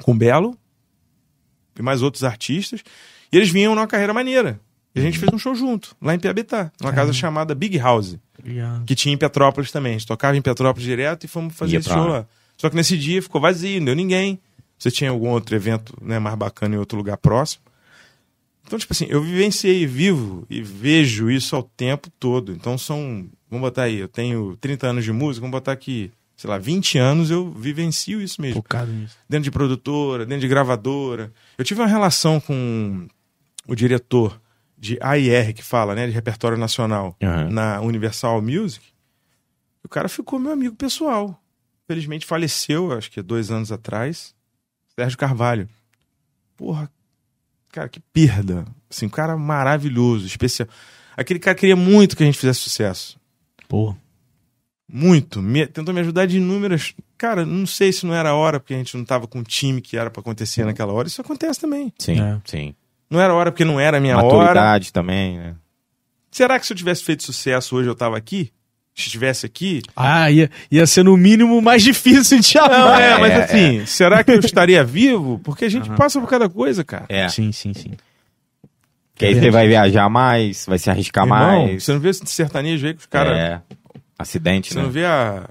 com 0.02 0.16
Belo 0.16 0.56
e 1.78 1.82
mais 1.82 2.02
outros 2.02 2.22
artistas. 2.22 2.82
E 3.32 3.36
eles 3.36 3.48
vinham 3.50 3.74
numa 3.74 3.86
carreira 3.86 4.12
maneira. 4.14 4.60
E 4.94 5.00
a 5.00 5.02
gente 5.02 5.18
fez 5.18 5.32
um 5.32 5.38
show 5.38 5.54
junto, 5.54 5.96
lá 6.02 6.14
em 6.14 6.18
Piabetá, 6.18 6.70
numa 6.80 6.92
casa 6.92 7.12
chamada 7.12 7.54
Big 7.54 7.78
House, 7.78 8.16
Já. 8.44 8.82
que 8.86 8.94
tinha 8.94 9.14
em 9.14 9.18
Petrópolis 9.18 9.70
também. 9.70 9.90
A 9.94 9.98
gente 9.98 10.06
tocava 10.06 10.36
em 10.36 10.42
Petrópolis 10.42 10.86
direto 10.86 11.24
e 11.24 11.28
fomos 11.28 11.54
fazer 11.54 11.74
Ia 11.74 11.78
esse 11.80 11.88
show 11.88 11.98
lá. 11.98 12.06
lá. 12.06 12.26
Só 12.56 12.68
que 12.68 12.76
nesse 12.76 12.96
dia 12.98 13.22
ficou 13.22 13.40
vazio, 13.40 13.78
não 13.80 13.86
deu 13.86 13.96
ninguém. 13.96 14.38
Você 14.78 14.90
tinha 14.90 15.10
algum 15.10 15.28
outro 15.28 15.54
evento 15.54 15.96
né, 16.00 16.18
mais 16.18 16.36
bacana 16.36 16.74
em 16.74 16.78
outro 16.78 16.96
lugar 16.96 17.16
próximo. 17.16 17.62
Então, 18.66 18.78
tipo 18.78 18.92
assim, 18.92 19.06
eu 19.08 19.22
vivenciei 19.22 19.86
vivo 19.86 20.46
e 20.48 20.62
vejo 20.62 21.30
isso 21.30 21.56
ao 21.56 21.62
tempo 21.62 22.08
todo. 22.18 22.52
Então 22.52 22.78
são, 22.78 23.28
vamos 23.50 23.68
botar 23.68 23.82
aí, 23.84 23.98
eu 23.98 24.08
tenho 24.08 24.56
30 24.60 24.86
anos 24.86 25.04
de 25.04 25.12
música, 25.12 25.40
vamos 25.40 25.52
botar 25.52 25.72
aqui, 25.72 26.10
sei 26.36 26.48
lá, 26.48 26.56
20 26.56 26.96
anos 26.98 27.30
eu 27.30 27.50
vivencio 27.50 28.22
isso 28.22 28.40
mesmo. 28.40 28.56
Focado 28.56 28.92
nisso. 28.92 29.16
Dentro 29.28 29.44
de 29.44 29.50
produtora, 29.50 30.24
dentro 30.24 30.42
de 30.42 30.48
gravadora. 30.48 31.32
Eu 31.58 31.64
tive 31.64 31.80
uma 31.80 31.88
relação 31.88 32.38
com 32.38 33.08
o 33.66 33.74
diretor 33.74 34.40
de 34.80 34.96
AIR, 35.02 35.52
que 35.52 35.62
fala, 35.62 35.94
né, 35.94 36.06
de 36.06 36.12
repertório 36.12 36.56
nacional, 36.56 37.14
Aham. 37.22 37.50
na 37.50 37.80
Universal 37.82 38.40
Music. 38.40 38.84
O 39.84 39.88
cara 39.88 40.08
ficou 40.08 40.38
meu 40.38 40.52
amigo 40.52 40.74
pessoal. 40.74 41.38
Felizmente 41.86 42.24
faleceu, 42.24 42.90
acho 42.92 43.10
que 43.10 43.20
dois 43.20 43.50
anos 43.50 43.70
atrás. 43.70 44.34
Sérgio 44.98 45.18
Carvalho. 45.18 45.68
Porra, 46.56 46.90
cara, 47.70 47.88
que 47.88 48.00
perda. 48.00 48.64
Assim, 48.88 49.06
um 49.06 49.10
cara 49.10 49.36
maravilhoso, 49.36 50.26
especial. 50.26 50.68
Aquele 51.16 51.38
cara 51.38 51.54
queria 51.56 51.76
muito 51.76 52.16
que 52.16 52.22
a 52.22 52.26
gente 52.26 52.38
fizesse 52.38 52.60
sucesso. 52.60 53.18
Pô. 53.68 53.94
Muito. 54.92 55.40
Me- 55.42 55.66
tentou 55.66 55.94
me 55.94 56.00
ajudar 56.00 56.26
de 56.26 56.38
inúmeras. 56.38 56.94
Cara, 57.16 57.44
não 57.46 57.66
sei 57.66 57.92
se 57.92 58.04
não 58.06 58.14
era 58.14 58.30
a 58.30 58.34
hora, 58.34 58.58
porque 58.58 58.74
a 58.74 58.78
gente 58.78 58.96
não 58.96 59.04
tava 59.04 59.26
com 59.26 59.40
o 59.40 59.44
time 59.44 59.80
que 59.80 59.96
era 59.96 60.10
pra 60.10 60.20
acontecer 60.20 60.64
naquela 60.64 60.92
hora. 60.92 61.06
Isso 61.06 61.20
acontece 61.20 61.60
também. 61.60 61.92
Sim, 61.98 62.20
É. 62.20 62.40
sim. 62.44 62.74
Não 63.10 63.20
era 63.20 63.32
a 63.32 63.36
hora 63.36 63.50
porque 63.50 63.64
não 63.64 63.80
era 63.80 63.96
a 63.96 64.00
minha 64.00 64.16
hora. 64.16 64.26
Maturidade 64.36 64.92
também, 64.92 65.36
né? 65.38 65.54
Será 66.30 66.58
que 66.60 66.66
se 66.66 66.72
eu 66.72 66.76
tivesse 66.76 67.02
feito 67.02 67.22
sucesso 67.24 67.74
hoje 67.76 67.88
eu 67.88 67.94
tava 67.94 68.16
aqui? 68.16 68.52
Se 68.94 69.06
estivesse 69.06 69.46
aqui? 69.46 69.82
Ah, 69.96 70.30
ia, 70.30 70.50
ia 70.70 70.86
ser 70.86 71.02
no 71.04 71.16
mínimo 71.16 71.60
mais 71.62 71.82
difícil 71.82 72.38
de 72.38 72.54
Não, 72.56 72.68
chamar. 72.68 73.00
é, 73.00 73.18
mas 73.18 73.32
é, 73.32 73.42
assim, 73.44 73.86
será 73.86 74.22
que 74.22 74.30
eu 74.30 74.38
estaria 74.40 74.84
vivo? 74.84 75.38
Porque 75.40 75.64
a 75.64 75.68
gente 75.68 75.88
Aham. 75.88 75.96
passa 75.96 76.20
por 76.20 76.28
cada 76.28 76.48
coisa, 76.48 76.84
cara. 76.84 77.06
É. 77.08 77.28
Sim, 77.28 77.50
sim, 77.52 77.72
sim. 77.72 77.92
Que 79.14 79.26
aí 79.26 79.34
você 79.34 79.50
vai 79.50 79.66
viajar 79.68 80.08
mais, 80.08 80.64
vai 80.66 80.78
se 80.78 80.88
arriscar 80.90 81.24
Irmão, 81.24 81.66
mais. 81.66 81.82
você 81.84 81.92
não 81.92 82.00
vê 82.00 82.08
esse 82.10 82.24
sertanejo 82.26 82.86
aí 82.86 82.94
que 82.94 83.00
os 83.00 83.06
caras. 83.06 83.36
É. 83.38 83.60
Acidente, 84.18 84.70
Você 84.72 84.78
né? 84.78 84.82
não 84.84 84.90
vê 84.90 85.04
a, 85.06 85.48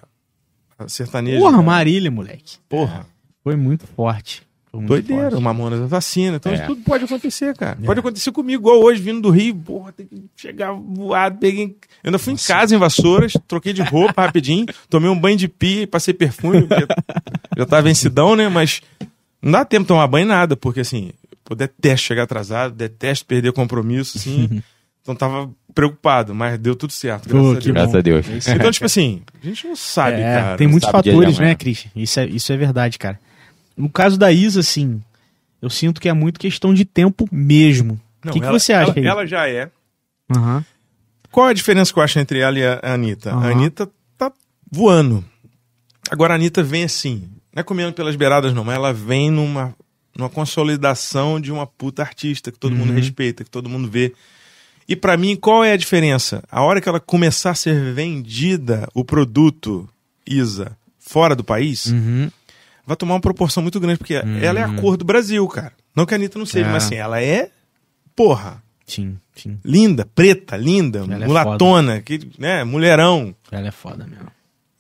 a 0.78 0.88
sertaneja. 0.88 1.40
Porra, 1.40 1.52
cara. 1.54 1.64
Marília, 1.64 2.12
moleque. 2.12 2.58
Porra. 2.68 3.06
Foi 3.44 3.56
muito 3.56 3.88
forte. 3.88 4.44
Muito 4.72 4.88
Doideira, 4.88 5.24
forte. 5.24 5.36
o 5.38 5.42
Mamonas 5.42 5.82
Assassina. 5.82 6.36
Então 6.38 6.52
É. 6.52 6.56
isso 6.56 6.66
tudo 6.68 6.82
pode 6.84 7.04
acontecer, 7.04 7.56
cara. 7.58 7.78
Pode 7.84 8.00
acontecer 8.00 8.32
comigo, 8.32 8.62
igual 8.62 8.82
hoje, 8.84 9.02
vindo 9.02 9.20
do 9.22 9.30
Rio. 9.32 9.56
Porra, 9.56 9.92
tem 9.92 10.06
que 10.06 10.24
chegar 10.36 10.72
voado, 10.74 11.38
peguei. 11.40 11.66
Eu 12.04 12.10
ainda 12.10 12.20
fui 12.20 12.34
em 12.34 12.38
casa 12.38 12.76
em 12.76 12.78
Vassouras, 12.78 13.34
troquei 13.48 13.74
de 13.74 13.82
roupa 13.82 14.22
rapidinho, 14.22 14.66
tomei 14.90 15.10
um 15.10 15.20
banho 15.20 15.38
de 15.38 15.48
pia 15.48 15.82
e 15.84 15.88
passei 15.88 16.14
perfume, 16.14 16.68
porque 16.68 16.86
já 17.58 17.66
tava 17.66 17.82
vencidão, 17.82 18.36
né? 18.36 18.48
Mas 18.48 18.82
não 19.42 19.52
dá 19.54 19.66
tempo 19.66 19.84
de 19.84 19.88
tomar 19.88 20.06
banho 20.08 20.28
nada, 20.28 20.56
porque 20.56 20.82
assim, 20.82 21.12
eu 21.50 21.56
detesto 21.56 22.06
chegar 22.06 22.24
atrasado, 22.24 22.76
detesto 22.76 23.26
perder 23.26 23.52
compromisso, 23.54 24.18
assim. 24.20 24.62
então 25.02 25.16
tava 25.16 25.50
preocupado, 25.74 26.36
mas 26.36 26.60
deu 26.60 26.76
tudo 26.76 26.94
certo. 26.94 27.28
Pô, 27.28 27.54
Graças 27.54 27.56
a 27.56 27.60
que 27.60 27.64
Deus. 27.64 27.74
Graças 27.74 27.96
a 27.96 28.02
Deus. 28.02 28.48
Então, 28.48 28.72
tipo 28.72 28.86
assim, 28.86 29.22
a 29.42 29.46
gente 29.48 29.68
não 29.68 29.76
sabe, 29.76 30.18
É, 30.22 30.40
cara. 30.42 30.58
tem 30.58 30.68
muitos 30.68 30.90
fatores, 30.90 31.40
né, 31.40 31.56
Christian? 31.56 31.90
Isso 31.96 32.20
é, 32.20 32.26
isso 32.28 32.54
é 32.54 32.58
verdade, 32.58 33.00
cara. 33.00 33.20
No 33.80 33.90
caso 33.90 34.18
da 34.18 34.32
Isa, 34.32 34.60
assim, 34.60 35.02
eu 35.62 35.70
sinto 35.70 36.02
que 36.02 36.10
é 36.10 36.14
muito 36.14 36.40
questão 36.40 36.74
de 36.74 36.84
tempo 36.86 37.28
mesmo. 37.32 38.00
O 38.26 38.32
que, 38.32 38.42
que 38.42 38.48
você 38.48 38.74
acha 38.74 38.92
ela, 38.92 39.00
aí? 39.00 39.06
ela 39.06 39.26
já 39.26 39.48
é. 39.50 39.72
Aham. 40.36 40.64
Qual 41.32 41.48
a 41.48 41.54
diferença 41.54 41.94
que 41.94 41.98
eu 42.00 42.04
acho 42.04 42.20
entre 42.20 42.40
ela 42.40 42.60
e 42.60 42.66
a 42.66 42.80
Anitta? 42.84 43.32
Aham. 43.32 43.48
A 43.48 43.52
Anitta 43.52 43.90
tá 44.18 44.32
voando. 44.70 45.24
Agora 46.12 46.34
a 46.34 46.36
Anitta 46.36 46.62
vem 46.62 46.84
assim, 46.84 47.30
não 47.56 47.62
é 47.62 47.64
comendo 47.64 47.94
pelas 47.94 48.16
beiradas 48.16 48.54
não, 48.54 48.64
mas 48.66 48.76
ela 48.76 48.92
vem 48.92 49.30
numa, 49.32 49.74
numa 50.18 50.30
consolidação 50.30 51.40
de 51.40 51.52
uma 51.52 51.66
puta 51.68 52.02
artista 52.02 52.52
que 52.52 52.60
todo 52.60 52.76
mundo 52.76 52.90
Uhum. 52.90 52.96
respeita, 52.96 53.44
que 53.44 53.50
todo 53.50 53.70
mundo 53.70 53.90
vê. 53.90 54.14
E 54.88 54.96
pra 54.96 55.16
mim, 55.16 55.36
qual 55.36 55.64
é 55.64 55.72
a 55.74 55.78
diferença? 55.78 56.44
A 56.52 56.64
hora 56.64 56.82
que 56.82 56.90
ela 56.90 57.00
começar 57.00 57.52
a 57.52 57.56
ser 57.56 57.94
vendida, 57.94 58.90
o 58.94 59.06
produto 59.06 59.88
Isa, 60.28 60.76
fora 60.98 61.36
do 61.36 61.44
país, 61.44 61.86
Uhum. 61.88 62.30
Vai 62.90 62.98
tomar 62.98 63.14
uma 63.14 63.22
proporção 63.22 63.62
muito 63.64 63.80
grande, 63.80 64.00
porque 64.00 64.16
ela 64.42 64.60
é 64.60 64.64
a 64.64 64.74
cor 64.76 64.98
do 64.98 65.06
Brasil, 65.06 65.48
cara. 65.48 65.72
Não 65.96 66.06
que 66.06 66.14
a 66.14 66.18
Anitta 66.18 66.38
não 66.40 66.46
seja, 66.46 66.68
É. 66.68 66.72
mas 66.72 66.86
assim, 66.86 66.96
ela 66.96 67.22
é, 67.22 67.50
porra, 68.16 68.62
Sim, 68.86 69.18
sim. 69.36 69.60
linda, 69.64 70.06
preta, 70.14 70.58
linda, 70.58 71.00
Ela 71.00 71.24
é 71.24 71.28
mulatona, 71.28 72.02
que, 72.02 72.20
né, 72.38 72.64
mulherão. 72.64 73.36
Ela 73.52 73.68
é 73.68 73.72
foda 73.72 74.06
mesmo. 74.08 74.28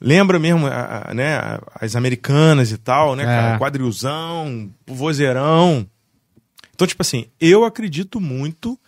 Lembra 0.01 0.39
mesmo 0.39 0.65
a- 0.65 1.09
a- 1.09 1.13
né, 1.13 1.37
as 1.75 1.95
americanas 1.95 2.71
e 2.71 2.77
tal, 2.77 3.15
né, 3.15 3.23
É. 3.23 3.25
cara? 3.25 3.59
Quadrilzão, 3.59 4.71
vozeirão. 4.87 5.85
Então, 6.73 6.87
tipo 6.87 7.01
assim, 7.01 7.25
eu 7.39 7.65
acredito 7.65 8.19
muito 8.19 8.79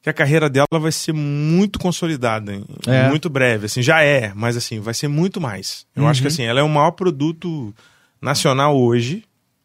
que 0.00 0.08
a 0.08 0.12
carreira 0.12 0.48
dela 0.48 0.66
vai 0.80 0.92
ser 0.92 1.12
muito 1.12 1.78
consolidada, 1.80 2.52
É. 2.86 3.08
muito 3.08 3.28
breve. 3.28 3.66
Assim, 3.66 3.82
já 3.82 4.00
é, 4.02 4.32
mas 4.34 4.56
assim, 4.56 4.78
vai 4.78 4.94
ser 4.94 5.08
muito 5.08 5.40
mais. 5.40 5.84
Eu 5.96 6.06
acho 6.06 6.20
que 6.22 6.28
Uhum. 6.28 6.32
assim, 6.32 6.44
ela 6.44 6.60
é 6.60 6.62
o 6.62 6.68
maior 6.68 6.92
produto 6.92 7.74
nacional 8.20 8.76
hoje. 8.76 9.24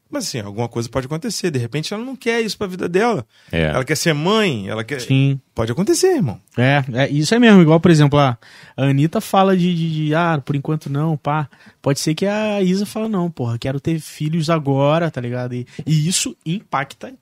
Mas 0.09 0.27
assim, 0.27 0.39
alguma 0.41 0.69
coisa 0.69 0.87
pode 0.87 1.07
acontecer. 1.07 1.49
De 1.49 1.57
repente 1.57 1.91
ela 1.91 2.03
não 2.03 2.15
quer 2.15 2.39
isso 2.41 2.55
pra 2.55 2.67
vida 2.67 2.87
dela. 2.87 3.25
É. 3.51 3.63
Ela 3.63 3.83
quer 3.83 3.97
ser 3.97 4.13
mãe, 4.13 4.69
ela 4.69 4.83
quer. 4.83 5.01
Sim. 5.01 5.39
Pode 5.55 5.71
acontecer, 5.71 6.15
irmão. 6.17 6.39
É, 6.55 6.83
é, 6.93 7.09
isso 7.09 7.33
é 7.33 7.39
mesmo. 7.39 7.63
Igual, 7.63 7.79
por 7.79 7.89
exemplo, 7.89 8.19
a 8.19 8.37
a 8.77 8.83
Anitta 8.85 9.19
fala 9.19 9.57
de, 9.57 9.73
de, 9.73 10.05
de, 10.07 10.15
ah, 10.15 10.39
por 10.43 10.55
enquanto 10.55 10.87
não, 10.87 11.17
pá. 11.17 11.49
Pode 11.81 11.99
ser 11.99 12.13
que 12.13 12.27
a 12.27 12.61
Isa 12.61 12.85
fala, 12.85 13.09
não, 13.09 13.29
porra, 13.29 13.57
quero 13.57 13.79
ter 13.79 13.99
filhos 13.99 14.51
agora, 14.51 15.09
tá 15.09 15.19
ligado? 15.19 15.55
E, 15.55 15.65
e 15.85 16.07
isso 16.07 16.35
impacta 16.45 17.13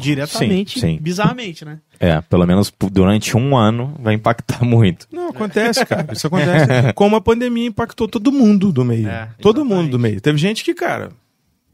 diretamente, 0.00 0.80
sim, 0.80 0.96
sim. 0.96 0.98
bizarramente, 1.00 1.64
né? 1.64 1.78
É, 2.02 2.20
pelo 2.22 2.44
menos 2.44 2.72
durante 2.90 3.36
um 3.36 3.56
ano 3.56 3.94
vai 4.00 4.14
impactar 4.14 4.62
muito. 4.66 5.06
Não, 5.12 5.28
acontece, 5.28 5.86
cara. 5.86 6.12
Isso 6.12 6.26
acontece. 6.26 6.92
Como 6.96 7.14
a 7.14 7.20
pandemia 7.20 7.68
impactou 7.68 8.08
todo 8.08 8.32
mundo 8.32 8.72
do 8.72 8.84
meio. 8.84 9.08
É, 9.08 9.28
todo 9.40 9.60
exatamente. 9.60 9.82
mundo 9.84 9.90
do 9.92 9.98
meio. 10.00 10.20
Teve 10.20 10.36
gente 10.36 10.64
que, 10.64 10.74
cara, 10.74 11.12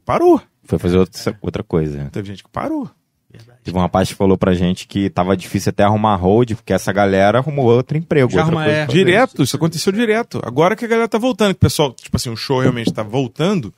parou. 0.05 0.39
Foi 0.65 0.77
fazer 0.77 0.99
outra, 0.99 1.37
outra 1.41 1.63
coisa. 1.63 2.09
Teve 2.11 2.27
gente 2.27 2.43
que 2.43 2.49
parou. 2.49 2.87
Teve 3.63 3.75
um 3.75 3.81
rapaz 3.81 4.09
que 4.09 4.15
falou 4.15 4.37
pra 4.37 4.53
gente 4.53 4.87
que 4.87 5.09
tava 5.09 5.35
difícil 5.35 5.71
até 5.71 5.83
arrumar 5.83 6.15
hold, 6.15 6.53
porque 6.53 6.73
essa 6.73 6.91
galera 6.93 7.39
arrumou 7.39 7.65
outro 7.65 7.97
emprego. 7.97 8.31
Já 8.31 8.45
outra 8.45 8.67
é. 8.67 8.85
Direto, 8.85 9.41
isso 9.43 9.55
aconteceu 9.55 9.91
direto. 9.91 10.39
Agora 10.43 10.75
que 10.75 10.85
a 10.85 10.87
galera 10.87 11.07
tá 11.07 11.17
voltando, 11.17 11.53
que 11.53 11.57
o 11.57 11.61
pessoal, 11.61 11.91
tipo 11.93 12.15
assim, 12.15 12.29
o 12.29 12.35
show 12.35 12.59
realmente 12.59 12.93
tá 12.93 13.03
voltando, 13.03 13.73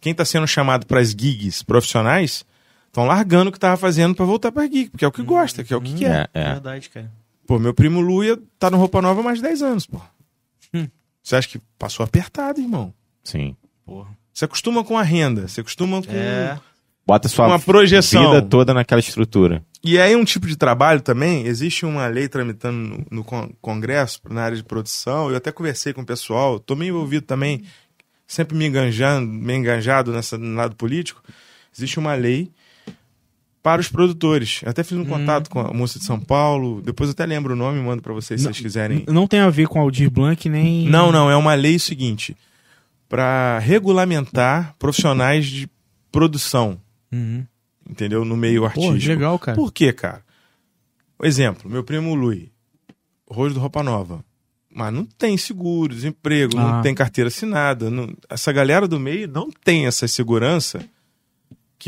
quem 0.00 0.14
tá 0.14 0.24
sendo 0.24 0.46
chamado 0.46 0.86
pras 0.86 1.10
gigs 1.10 1.64
profissionais, 1.64 2.44
estão 2.88 3.04
largando 3.06 3.50
o 3.50 3.52
que 3.52 3.58
tava 3.60 3.76
fazendo 3.76 4.14
pra 4.14 4.24
voltar 4.26 4.50
pra 4.52 4.64
gig, 4.66 4.90
porque 4.90 5.04
é 5.04 5.08
o 5.08 5.12
que 5.12 5.22
gosta, 5.22 5.62
que 5.64 5.72
é 5.72 5.76
o 5.76 5.80
que 5.80 5.94
quer. 5.94 6.28
É, 6.34 6.40
é. 6.42 6.52
Verdade, 6.52 6.90
cara. 6.90 7.10
Pô, 7.46 7.58
meu 7.58 7.72
primo 7.72 8.00
Luia 8.00 8.38
tá 8.58 8.70
no 8.70 8.76
Roupa 8.76 9.00
Nova 9.00 9.20
há 9.20 9.24
mais 9.24 9.38
de 9.38 9.42
10 9.44 9.62
anos, 9.62 9.86
pô. 9.86 10.00
Você 11.22 11.36
acha 11.36 11.48
que 11.48 11.60
passou 11.78 12.04
apertado, 12.04 12.60
irmão? 12.60 12.92
Sim. 13.22 13.54
Porra. 13.84 14.08
Você 14.32 14.44
acostuma 14.46 14.82
com 14.84 14.96
a 14.96 15.02
renda, 15.02 15.46
você 15.48 15.60
acostuma 15.60 16.02
com... 16.02 16.12
É. 16.12 16.58
Bota 17.06 17.26
sua 17.28 17.46
Uma 17.46 17.58
projeção. 17.58 18.22
vida 18.32 18.42
toda 18.42 18.72
naquela 18.74 19.00
estrutura. 19.00 19.62
E 19.82 19.98
aí 19.98 20.14
um 20.14 20.24
tipo 20.24 20.46
de 20.46 20.56
trabalho 20.56 21.00
também, 21.00 21.46
existe 21.46 21.86
uma 21.86 22.06
lei 22.06 22.28
tramitando 22.28 22.78
no, 22.78 23.06
no 23.18 23.24
con- 23.24 23.50
Congresso, 23.62 24.20
na 24.28 24.42
área 24.42 24.56
de 24.56 24.62
produção, 24.62 25.30
eu 25.30 25.36
até 25.36 25.50
conversei 25.50 25.92
com 25.94 26.02
o 26.02 26.06
pessoal, 26.06 26.58
tô 26.58 26.74
meio 26.76 26.90
envolvido 26.90 27.24
também, 27.24 27.62
sempre 28.26 28.56
me 28.56 28.66
enganjando, 28.66 29.26
me 29.30 29.54
enganjado 29.54 30.12
nessa, 30.12 30.36
no 30.36 30.54
lado 30.54 30.76
político, 30.76 31.22
existe 31.74 31.98
uma 31.98 32.14
lei 32.14 32.50
para 33.68 33.82
os 33.82 33.88
produtores. 33.88 34.60
Eu 34.62 34.70
até 34.70 34.82
fiz 34.82 34.96
um 34.96 35.04
contato 35.04 35.50
com 35.50 35.60
a 35.60 35.72
moça 35.74 35.98
de 35.98 36.04
São 36.06 36.18
Paulo, 36.18 36.80
depois 36.80 37.10
eu 37.10 37.12
até 37.12 37.26
lembro 37.26 37.52
o 37.52 37.56
nome, 37.56 37.78
mando 37.82 38.00
para 38.00 38.14
vocês 38.14 38.40
se 38.40 38.46
vocês 38.46 38.58
quiserem. 38.60 39.04
Não 39.06 39.26
tem 39.26 39.40
a 39.40 39.50
ver 39.50 39.68
com 39.68 39.78
Aldir 39.78 40.10
Blanc 40.10 40.48
nem. 40.48 40.86
Não, 40.88 41.12
não, 41.12 41.30
é 41.30 41.36
uma 41.36 41.52
lei 41.52 41.78
seguinte, 41.78 42.34
para 43.10 43.58
regulamentar 43.58 44.74
profissionais 44.78 45.46
de 45.46 45.68
produção, 46.10 46.80
Uhum. 47.12 47.44
entendeu? 47.88 48.24
No 48.24 48.38
meio 48.38 48.60
Pô, 48.62 48.66
artístico. 48.68 48.98
que 49.00 49.08
legal, 49.08 49.38
cara. 49.38 49.54
Por 49.56 49.70
quê, 49.70 49.92
cara? 49.92 50.22
Exemplo, 51.22 51.70
meu 51.70 51.84
primo 51.84 52.14
Lui, 52.14 52.50
Rojo 53.30 53.52
do 53.54 53.60
Roupa 53.60 53.82
Nova. 53.82 54.24
Mas 54.74 54.94
não 54.94 55.04
tem 55.04 55.36
seguro, 55.36 55.94
desemprego, 55.94 56.56
Ah. 56.56 56.62
não 56.76 56.82
tem 56.82 56.94
carteira 56.94 57.28
assinada. 57.28 57.90
não- 57.90 58.08
essa 58.30 58.50
galera 58.50 58.88
do 58.88 58.98
meio 58.98 59.28
não 59.28 59.50
tem 59.50 59.86
essa 59.86 60.06
segurança 60.08 60.80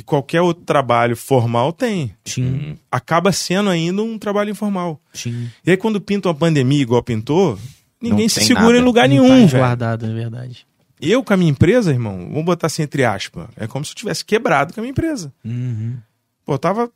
que 0.00 0.06
qualquer 0.06 0.40
outro 0.40 0.64
trabalho 0.64 1.16
formal 1.16 1.72
tem. 1.72 2.14
Sim, 2.24 2.78
Acaba 2.90 3.30
sendo 3.32 3.70
ainda 3.70 4.02
um 4.02 4.18
trabalho 4.18 4.50
informal. 4.50 5.00
sim. 5.12 5.48
E 5.64 5.70
aí, 5.70 5.76
quando 5.76 6.00
pinta 6.00 6.28
uma 6.28 6.34
pandemia 6.34 6.82
igual 6.82 7.02
pintou, 7.02 7.58
ninguém 8.00 8.22
Não 8.22 8.28
se 8.28 8.40
segura 8.44 8.64
nada. 8.68 8.78
em 8.78 8.82
lugar 8.84 9.08
Não 9.08 9.22
nenhum, 9.22 9.48
tá 9.48 9.58
guardado, 9.58 10.06
é 10.06 10.12
verdade. 10.12 10.66
Eu, 11.00 11.22
com 11.24 11.32
a 11.32 11.36
minha 11.36 11.50
empresa, 11.50 11.90
irmão, 11.90 12.28
vamos 12.28 12.44
botar 12.44 12.66
assim 12.66 12.82
entre 12.82 13.04
aspas, 13.04 13.46
é 13.56 13.66
como 13.66 13.84
se 13.84 13.92
eu 13.92 13.96
tivesse 13.96 14.24
quebrado 14.24 14.72
com 14.74 14.80
a 14.80 14.82
minha 14.82 14.90
empresa. 14.90 15.32
Uhum. 15.44 15.96
Pô, 16.44 16.54
eu 16.54 16.58
tava 16.58 16.90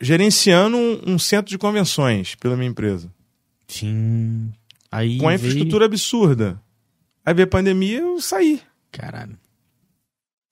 gerenciando 0.00 0.76
um, 0.76 1.14
um 1.14 1.18
centro 1.18 1.48
de 1.50 1.56
convenções 1.58 2.34
pela 2.34 2.56
minha 2.56 2.68
empresa. 2.68 3.10
Sim. 3.68 4.52
Aí 4.92 5.18
com 5.18 5.26
a 5.28 5.30
veio- 5.30 5.36
infraestrutura 5.36 5.86
absurda. 5.86 6.60
Aí 7.24 7.34
veio 7.34 7.46
a 7.46 7.50
pandemia, 7.50 7.98
eu 8.00 8.20
saí. 8.20 8.60
Caralho. 8.92 9.36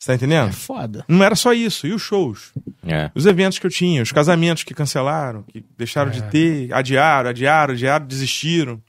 Você 0.05 0.09
tá 0.09 0.13
É 0.13 0.17
entendendo? 0.17 0.53
foda. 0.53 1.03
Não 1.09 1.25
era 1.25 1.35
só 1.35 1.55
isso. 1.55 1.87
E 1.87 1.93
os 1.95 2.03
shows? 2.03 2.53
É. 2.87 3.11
Os 3.15 3.25
eventos 3.25 3.59
que 3.59 3.67
eu 3.67 3.71
tinha, 3.71 4.03
os 4.03 4.13
casamentos 4.13 4.63
que 4.63 4.75
cancelaram, 4.75 5.43
que 5.45 5.65
deixaram 5.79 6.11
de 6.11 6.23
ter, 6.25 6.71
adiaram, 6.75 7.31
adiaram, 7.31 7.73
adiaram, 7.73 8.07
desistiram. 8.07 8.83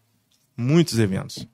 Muitos 0.58 1.00
eventos. 1.00 1.48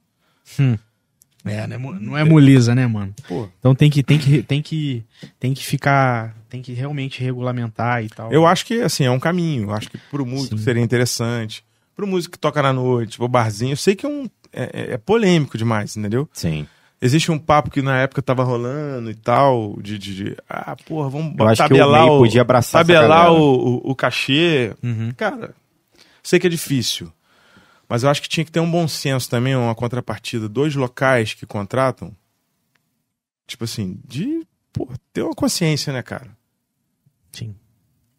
É, 1.45 1.65
né, 1.67 1.77
não 1.77 2.17
é 2.17 2.23
moleza, 2.23 2.73
né, 2.75 2.85
mano? 2.87 3.13
Pô, 3.27 3.47
Então 3.59 3.73
tem 3.75 3.89
que, 3.89 4.01
tem 4.03 4.17
que, 4.19 4.43
tem 4.43 4.61
que, 4.63 5.03
tem 5.39 5.53
que 5.53 5.63
ficar, 5.65 6.35
tem 6.49 6.61
que 6.61 6.71
realmente 6.73 7.23
regulamentar 7.23 8.03
e 8.03 8.09
tal. 8.09 8.31
eu 8.31 8.45
acho 8.47 8.65
que, 8.65 8.81
assim, 8.81 9.03
é 9.05 9.11
um 9.11 9.19
caminho. 9.19 9.63
Eu 9.69 9.73
acho 9.73 9.89
que 9.91 9.97
pro 10.09 10.25
músico 10.25 10.57
Sim. 10.57 10.63
seria 10.63 10.81
interessante. 10.83 11.63
Pro 11.95 12.05
músico 12.07 12.33
que 12.33 12.39
toca 12.39 12.61
na 12.63 12.73
noite, 12.73 13.17
pro 13.17 13.27
barzinho. 13.27 13.73
Eu 13.73 13.77
sei 13.77 13.95
que 13.95 14.05
é, 14.05 14.09
um, 14.09 14.27
é, 14.51 14.63
é- 14.73 14.93
é 14.93 14.97
polêmico 14.97 15.57
demais, 15.57 15.95
entendeu? 15.97 16.27
Sim. 16.33 16.65
Existe 17.01 17.31
um 17.31 17.39
papo 17.39 17.71
que 17.71 17.81
na 17.81 17.97
época 17.97 18.21
tava 18.21 18.43
rolando 18.43 19.09
e 19.09 19.15
tal, 19.15 19.75
de, 19.81 19.97
de, 19.97 20.15
de, 20.15 20.37
ah, 20.47 20.75
porra, 20.85 21.09
vamos 21.09 21.35
Eu 21.37 21.47
acho 21.47 21.63
que 21.63 21.65
o 21.65 21.69
tabelar 21.69 22.03
meio 22.03 22.13
o, 22.13 22.19
podia 22.19 22.41
abraçar 22.41 22.85
tabelar 22.85 23.33
o, 23.33 23.39
o, 23.39 23.91
o 23.91 23.95
cachê. 23.95 24.75
Uhum. 24.83 25.11
Cara, 25.17 25.55
sei 26.21 26.39
que 26.39 26.45
é 26.45 26.49
difícil, 26.49 27.11
mas 27.89 28.03
eu 28.03 28.09
acho 28.09 28.21
que 28.21 28.29
tinha 28.29 28.45
que 28.45 28.51
ter 28.51 28.59
um 28.59 28.69
bom 28.69 28.87
senso 28.87 29.27
também, 29.27 29.55
uma 29.55 29.73
contrapartida. 29.73 30.47
Dois 30.47 30.75
locais 30.75 31.33
que 31.33 31.45
contratam, 31.47 32.15
tipo 33.47 33.63
assim, 33.63 33.99
de 34.05 34.45
pô, 34.71 34.87
ter 35.11 35.23
uma 35.23 35.33
consciência, 35.33 35.91
né, 35.91 36.03
cara? 36.03 36.29
Sim. 37.31 37.55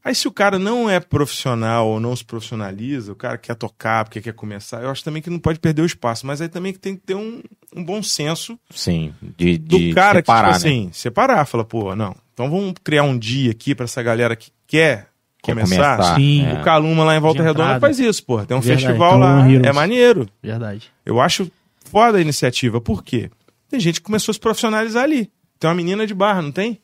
Aí 0.05 0.15
se 0.15 0.27
o 0.27 0.33
cara 0.33 0.59
não 0.59 0.91
é 0.91 0.99
profissional 0.99 1.87
ou 1.89 2.01
não 2.01 2.15
se 2.17 2.25
profissionaliza, 2.25 3.13
o 3.13 3.17
cara 3.17 3.39
quer 3.39 3.55
tocar, 3.55 4.05
porque 4.05 4.21
quer 4.21 4.33
começar, 4.35 4.83
eu 4.83 4.91
acho 4.91 5.05
também 5.05 5.23
que 5.23 5.31
não 5.31 5.39
pode 5.39 5.61
perder 5.61 5.83
o 5.83 5.87
espaço, 5.87 6.27
mas 6.27 6.41
aí 6.41 6.49
também 6.49 6.73
que 6.73 6.79
tem 6.81 6.97
que 6.97 7.03
ter 7.03 7.15
um, 7.15 7.41
um 7.75 7.85
bom 7.85 8.03
senso 8.03 8.59
Sim. 8.71 9.15
De, 9.37 9.57
do 9.59 9.79
de 9.79 9.93
cara 9.95 10.19
separar, 10.19 10.49
que, 10.55 10.59
tipo 10.59 10.69
né? 10.69 10.73
assim, 10.75 10.91
separar, 10.93 11.47
fala, 11.47 11.65
pô, 11.65 11.95
não, 11.95 12.17
então 12.35 12.51
vamos 12.51 12.75
criar 12.83 13.05
um 13.05 13.17
dia 13.17 13.53
aqui 13.53 13.75
pra 13.77 13.85
essa 13.85 14.03
galera 14.03 14.35
que 14.35 14.51
quer, 14.67 15.09
Quer 15.43 15.55
começar. 15.55 15.97
começar, 15.97 16.15
Sim. 16.17 16.47
é. 16.47 16.55
O 16.55 16.63
Caluma 16.65 17.05
lá 17.05 17.17
em 17.17 17.21
Volta 17.21 17.43
Redonda 17.43 17.81
faz 17.81 17.99
isso, 17.99 18.25
pô. 18.25 18.45
Tem 18.45 18.57
um 18.57 18.61
Verdade, 18.61 18.87
festival 18.87 19.11
Caluma 19.11 19.39
lá, 19.41 19.51
Heroes. 19.51 19.67
é 19.67 19.73
maneiro. 19.73 20.29
Verdade. 20.41 20.93
Eu 21.05 21.21
acho 21.21 21.51
foda 21.85 22.19
a 22.19 22.21
iniciativa. 22.21 22.81
Por 22.81 23.03
quê? 23.03 23.29
Tem 23.69 23.81
gente 23.81 23.97
que 24.01 24.07
começou 24.07 24.31
a 24.31 24.35
se 24.35 24.39
profissionalizar 24.39 25.03
ali. 25.03 25.29
Tem 25.59 25.69
uma 25.69 25.75
menina 25.75 26.07
de 26.07 26.15
barra, 26.15 26.43
não 26.43 26.53
tem? 26.53 26.81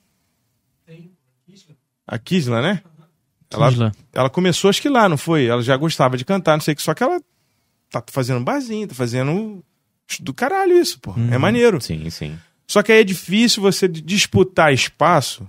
Tem. 0.85 1.09
A 2.05 2.19
Kisla, 2.19 2.61
né? 2.61 2.83
Ela, 3.51 3.67
ela 4.13 4.31
começou, 4.31 4.69
acho 4.69 4.83
que 4.83 4.89
lá, 4.89 5.09
não 5.09 5.17
foi? 5.17 5.47
Ela 5.47 5.63
já 5.63 5.77
gostava 5.77 6.17
de 6.17 6.25
cantar, 6.25 6.53
não 6.57 6.61
sei 6.61 6.75
o 6.75 6.77
que. 6.77 6.83
Só 6.83 6.93
que 6.95 7.03
ela 7.03 7.21
tá 7.91 8.03
fazendo 8.11 8.41
barzinho, 8.45 8.87
tá 8.87 8.95
fazendo 8.95 9.65
do 10.21 10.35
caralho 10.35 10.73
isso, 10.79 10.99
pô. 11.01 11.13
Uhum. 11.13 11.33
É 11.33 11.39
maneiro. 11.39 11.81
Sim, 11.81 12.09
sim. 12.11 12.39
Só 12.67 12.83
que 12.83 12.93
aí 12.93 13.01
é 13.01 13.05
difícil 13.05 13.63
você 13.63 13.89
disputar 13.89 14.73
espaço. 14.73 15.49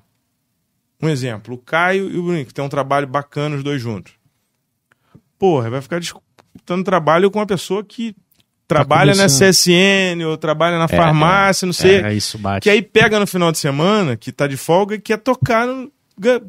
Um 1.01 1.09
exemplo, 1.09 1.55
o 1.55 1.57
Caio 1.57 2.09
e 2.09 2.17
o 2.17 2.23
Bruno, 2.23 2.45
que 2.45 2.53
tem 2.53 2.63
um 2.63 2.69
trabalho 2.69 3.07
bacana 3.07 3.55
os 3.55 3.63
dois 3.63 3.81
juntos. 3.81 4.13
Porra, 5.37 5.69
vai 5.69 5.81
ficar 5.81 5.99
disputando 5.99 6.83
trabalho 6.83 7.31
com 7.31 7.39
uma 7.39 7.45
pessoa 7.45 7.83
que 7.83 8.13
trabalha 8.67 9.13
na 9.15 9.23
começando. 9.23 9.49
CSN 9.49 10.25
ou 10.27 10.37
trabalha 10.37 10.77
na 10.77 10.87
farmácia, 10.87 11.65
não 11.65 11.73
sei. 11.73 12.01
É, 12.01 12.13
isso 12.13 12.37
bate. 12.37 12.63
Que 12.63 12.69
aí 12.69 12.81
pega 12.81 13.19
no 13.19 13.25
final 13.25 13.51
de 13.51 13.57
semana, 13.57 14.15
que 14.17 14.31
tá 14.31 14.45
de 14.47 14.57
folga, 14.57 14.95
e 14.95 14.99
quer 14.99 15.17
tocar 15.17 15.65
no, 15.65 15.89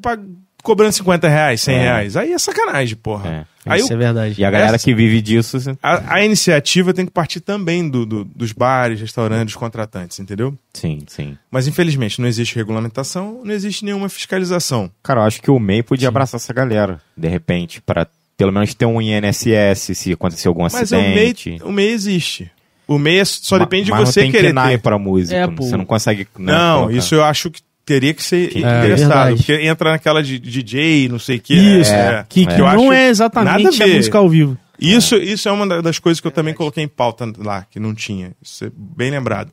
pa- 0.03 0.19
cobrando 0.63 0.93
50 0.93 1.29
reais, 1.29 1.61
100 1.61 1.75
É. 1.77 1.83
reais. 1.83 2.17
Aí 2.17 2.33
é 2.33 2.39
sacanagem, 2.39 2.97
porra. 2.97 3.47
É. 3.67 3.71
Aí 3.73 3.81
isso 3.81 3.91
o- 3.91 3.95
é 3.95 3.97
verdade. 3.97 4.35
E 4.41 4.45
a 4.45 4.51
galera 4.51 4.75
Essa- 4.77 4.85
que 4.85 4.95
vive 4.95 5.21
disso. 5.21 5.57
assim, 5.59 5.77
a, 5.83 6.15
a 6.15 6.25
iniciativa 6.25 6.95
tem 6.95 7.05
que 7.05 7.13
partir 7.13 7.41
também 7.41 7.89
do, 7.89 8.07
do- 8.07 8.25
dos 8.25 8.53
bares, 8.53 9.01
restaurantes, 9.01 9.55
dos 9.55 9.57
contratantes, 9.57 10.19
entendeu? 10.19 10.55
Sim, 10.73 11.01
sim. 11.07 11.37
Mas 11.51 11.67
infelizmente 11.67 12.21
não 12.21 12.29
existe 12.29 12.57
regulamentação, 12.57 13.41
não 13.45 13.53
existe 13.53 13.85
nenhuma 13.85 14.09
fiscalização. 14.09 14.91
Cara, 15.03 15.21
eu 15.21 15.25
acho 15.25 15.43
que 15.43 15.51
o 15.51 15.59
MEI 15.59 15.83
podia 15.83 16.09
abraçar 16.09 16.39
essa 16.39 16.53
galera, 16.53 17.01
de 17.17 17.29
repente, 17.29 17.81
pra 17.83 18.07
pelo 18.37 18.53
menos 18.53 18.73
ter 18.73 18.87
um 18.87 19.01
INSS 19.03 19.95
se 19.95 20.13
acontecer 20.13 20.49
algum 20.49 20.63
Mas 20.63 20.73
o 20.73 20.97
MEI, 20.97 21.07
acidente. 21.07 21.59
o 21.63 21.71
MEI 21.71 21.89
existe. 21.91 22.51
O 22.89 22.99
MEI 22.99 23.21
é- 23.21 23.25
só 23.25 23.57
Ma- 23.59 23.65
depende 23.65 23.85
de 23.85 23.91
mas 23.93 24.01
você 24.09 24.21
não 24.21 24.25
tem 24.25 24.33
querer 24.33 24.49
KNAI 24.53 24.71
ter. 24.73 24.79
pra 24.83 24.99
música. 24.99 25.37
É, 25.37 25.47
não- 25.47 25.55
pô. 25.55 25.63
Você 25.63 25.77
não 25.77 25.85
consegue. 25.85 26.27
né, 26.39 26.53
Não, 26.53 26.79
colocar. 26.81 26.97
isso 26.97 27.15
eu 27.15 27.23
acho 27.23 27.51
que 27.51 27.61
teria 27.94 28.15
que 28.15 28.23
ser 28.23 28.49
Que- 28.51 28.59
interessado. 28.60 28.99
verdade. 29.09 29.36
porque 29.39 29.52
entra 29.67 29.91
naquela 29.91 30.23
de 30.23 30.39
DJ, 30.39 31.09
não 31.09 31.19
sei 31.19 31.39
o 31.39 31.41
que. 31.41 31.55
Isso, 31.55 31.93
é, 31.93 32.25
que, 32.28 32.43
é. 32.43 32.47
que 32.47 32.52
eu 32.55 32.59
não 32.59 32.67
acho 32.69 32.93
é 32.93 33.09
exatamente 33.09 33.65
nada 33.65 33.85
a 33.85 33.86
a, 33.86 33.97
música 33.97 34.19
ao 34.19 34.28
vivo. 34.28 34.57
Isso, 34.78 35.17
isso 35.17 35.49
é 35.49 35.52
uma 35.52 35.67
da- 35.67 35.81
das 35.81 35.99
coisas 35.99 36.20
que 36.20 36.27
eu 36.27 36.31
também 36.31 36.55
coloquei 36.55 36.83
em 36.85 36.89
pauta 36.89 37.31
lá, 37.39 37.67
que 37.70 37.78
não 37.81 37.94
tinha. 37.94 38.33
Isso 38.41 38.65
é 38.65 38.70
bem 38.75 39.10
lembrado. 39.10 39.52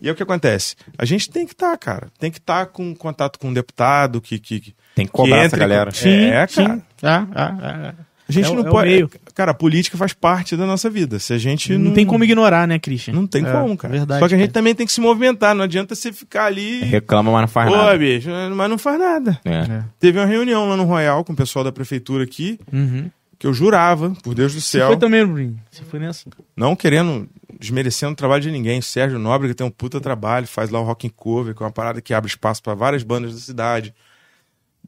E 0.00 0.08
é 0.08 0.12
o 0.12 0.14
que 0.14 0.22
acontece. 0.22 0.76
A 0.96 1.04
gente 1.04 1.28
tem 1.30 1.44
que 1.46 1.52
estar, 1.52 1.76
cara. 1.78 2.08
Tem 2.20 2.30
que 2.30 2.38
estar 2.38 2.66
com 2.66 2.94
contato 2.94 3.38
com 3.38 3.48
um 3.48 3.52
deputado 3.52 4.20
que. 4.20 4.38
que, 4.38 4.60
que 4.60 4.74
Tem 4.94 5.06
que 5.06 5.10
cobrar 5.12 5.38
essa 5.38 5.46
entre- 5.46 5.60
galera. 5.60 5.90
É, 5.90 6.46
sim. 6.46 6.62
cara. 6.64 6.82
Ah, 7.02 7.26
ah, 7.34 7.56
ah, 7.60 7.92
ah. 7.98 8.04
A 8.28 8.32
gente 8.32 8.46
É 8.50 8.54
não 8.54 8.60
é 8.66 8.70
pode. 8.70 8.90
meio. 8.90 9.10
Cara, 9.34 9.52
a 9.52 9.54
política 9.54 9.96
faz 9.96 10.12
parte 10.12 10.54
da 10.54 10.66
nossa 10.66 10.90
vida. 10.90 11.18
Se 11.18 11.32
a 11.32 11.38
gente 11.38 11.72
Não, 11.72 11.86
não, 11.86 11.92
tem 11.94 12.04
como 12.04 12.22
ignorar, 12.24 12.68
né, 12.68 12.78
Christian? 12.78 13.14
Não 13.14 13.26
tem 13.26 13.42
É, 13.46 13.50
como, 13.50 13.74
cara. 13.76 13.92
Verdade. 13.94 14.20
Só 14.20 14.28
que 14.28 14.34
a 14.34 14.36
gente 14.36 14.48
cara. 14.48 14.52
também 14.54 14.74
tem 14.74 14.86
que 14.86 14.92
se 14.92 15.00
movimentar. 15.00 15.54
Não 15.54 15.64
adianta 15.64 15.94
você 15.94 16.12
ficar 16.12 16.44
ali. 16.44 16.80
Reclama, 16.80 17.32
mas 17.32 17.40
não 17.42 17.48
faz 17.48 17.72
Ô, 17.72 17.76
nada. 17.76 17.96
bicho, 17.98 18.28
mas 18.54 18.68
não 18.70 18.76
faz 18.76 18.98
nada. 18.98 19.40
É. 19.44 19.54
É. 19.54 19.84
Teve 19.98 20.18
uma 20.18 20.26
reunião 20.26 20.68
lá 20.68 20.76
no 20.76 20.84
Royal 20.84 21.24
com 21.24 21.32
o 21.32 21.36
pessoal 21.36 21.64
da 21.64 21.72
prefeitura 21.72 22.22
aqui, 22.24 22.58
Uhum. 22.70 23.10
que 23.38 23.46
eu 23.46 23.54
jurava, 23.54 24.10
por 24.22 24.34
Deus 24.34 24.52
do 24.54 24.60
Você 24.60 24.78
céu, 24.78 24.88
foi 24.88 24.96
também, 24.98 25.24
Bruno? 25.26 25.56
Você 25.70 25.82
foi 25.84 25.98
nessa? 25.98 26.28
não 26.54 26.76
querendo, 26.76 27.26
desmerecendo 27.58 28.12
o 28.12 28.16
trabalho 28.16 28.42
de 28.42 28.50
ninguém. 28.50 28.80
O 28.80 28.82
Sérgio 28.82 29.18
Nóbrega 29.18 29.54
tem 29.54 29.66
um 29.66 29.70
puta 29.70 30.00
trabalho, 30.02 30.46
faz 30.46 30.68
lá 30.68 30.78
o 30.78 30.84
Rock 30.84 31.06
and 31.06 31.12
Cover, 31.16 31.54
que 31.54 31.62
é 31.62 31.64
uma 31.66 31.72
parada 31.72 32.02
que 32.02 32.12
abre 32.12 32.28
espaço 32.28 32.62
para 32.62 32.74
várias 32.74 33.02
bandas 33.02 33.32
da 33.32 33.40
cidade, 33.40 33.94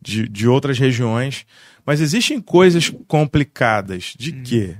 de, 0.02 0.28
de 0.28 0.46
outras 0.48 0.78
regiões. 0.78 1.46
Mas 1.84 2.00
existem 2.00 2.40
coisas 2.40 2.90
complicadas. 3.08 4.14
De 4.18 4.32
quê? 4.42 4.76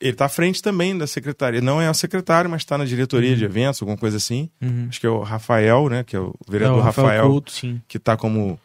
Ele 0.00 0.14
tá 0.16 0.24
à 0.26 0.28
frente 0.30 0.62
também 0.62 0.96
da 0.96 1.06
secretaria. 1.06 1.60
Não 1.60 1.80
é 1.80 1.90
o 1.90 1.94
secretário, 1.94 2.48
mas 2.48 2.62
está 2.62 2.78
na 2.78 2.84
diretoria 2.86 3.36
de 3.36 3.44
eventos, 3.44 3.82
alguma 3.82 3.98
coisa 3.98 4.16
assim. 4.16 4.48
Uhum. 4.60 4.86
Acho 4.88 4.98
que 5.00 5.06
é 5.06 5.10
o 5.10 5.20
Rafael, 5.22 5.88
né? 5.90 6.02
Que 6.04 6.16
é 6.16 6.20
o 6.20 6.34
É, 6.48 6.50
vereador 6.50 6.78
o 6.78 6.80
Rafael, 6.80 7.06
Rafael, 7.08 7.28
Couto, 7.28 7.52
sim. 7.52 7.82
que 7.86 7.98
tá 7.98 8.16
como. 8.16 8.58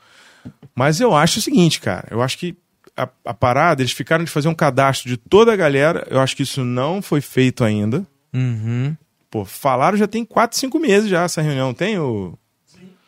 Mas 0.74 1.02
eu 1.02 1.14
acho 1.16 1.40
o 1.40 1.42
seguinte, 1.42 1.82
cara. 1.82 2.08
Eu 2.10 2.22
acho 2.22 2.38
que 2.38 2.56
a, 2.96 3.10
a 3.26 3.34
parada, 3.34 3.82
eles 3.82 3.92
ficaram 3.92 4.24
de 4.24 4.32
fazer 4.32 4.48
um 4.48 4.54
cadastro 4.56 5.10
de 5.10 5.18
toda 5.18 5.52
a 5.52 5.56
galera. 5.58 6.08
Eu 6.10 6.22
acho 6.22 6.36
que 6.38 6.44
isso 6.44 6.64
não 6.64 7.02
foi 7.02 7.20
feito 7.20 7.66
ainda. 7.66 8.06
Uhum. 8.34 8.96
Pô, 9.30 9.44
falaram 9.44 9.98
já 9.98 10.08
tem 10.08 10.24
4, 10.24 10.58
5 10.58 10.80
meses 10.80 11.10
já 11.10 11.24
essa 11.24 11.42
reunião. 11.42 11.74
Tem 11.74 12.00
o. 12.00 12.38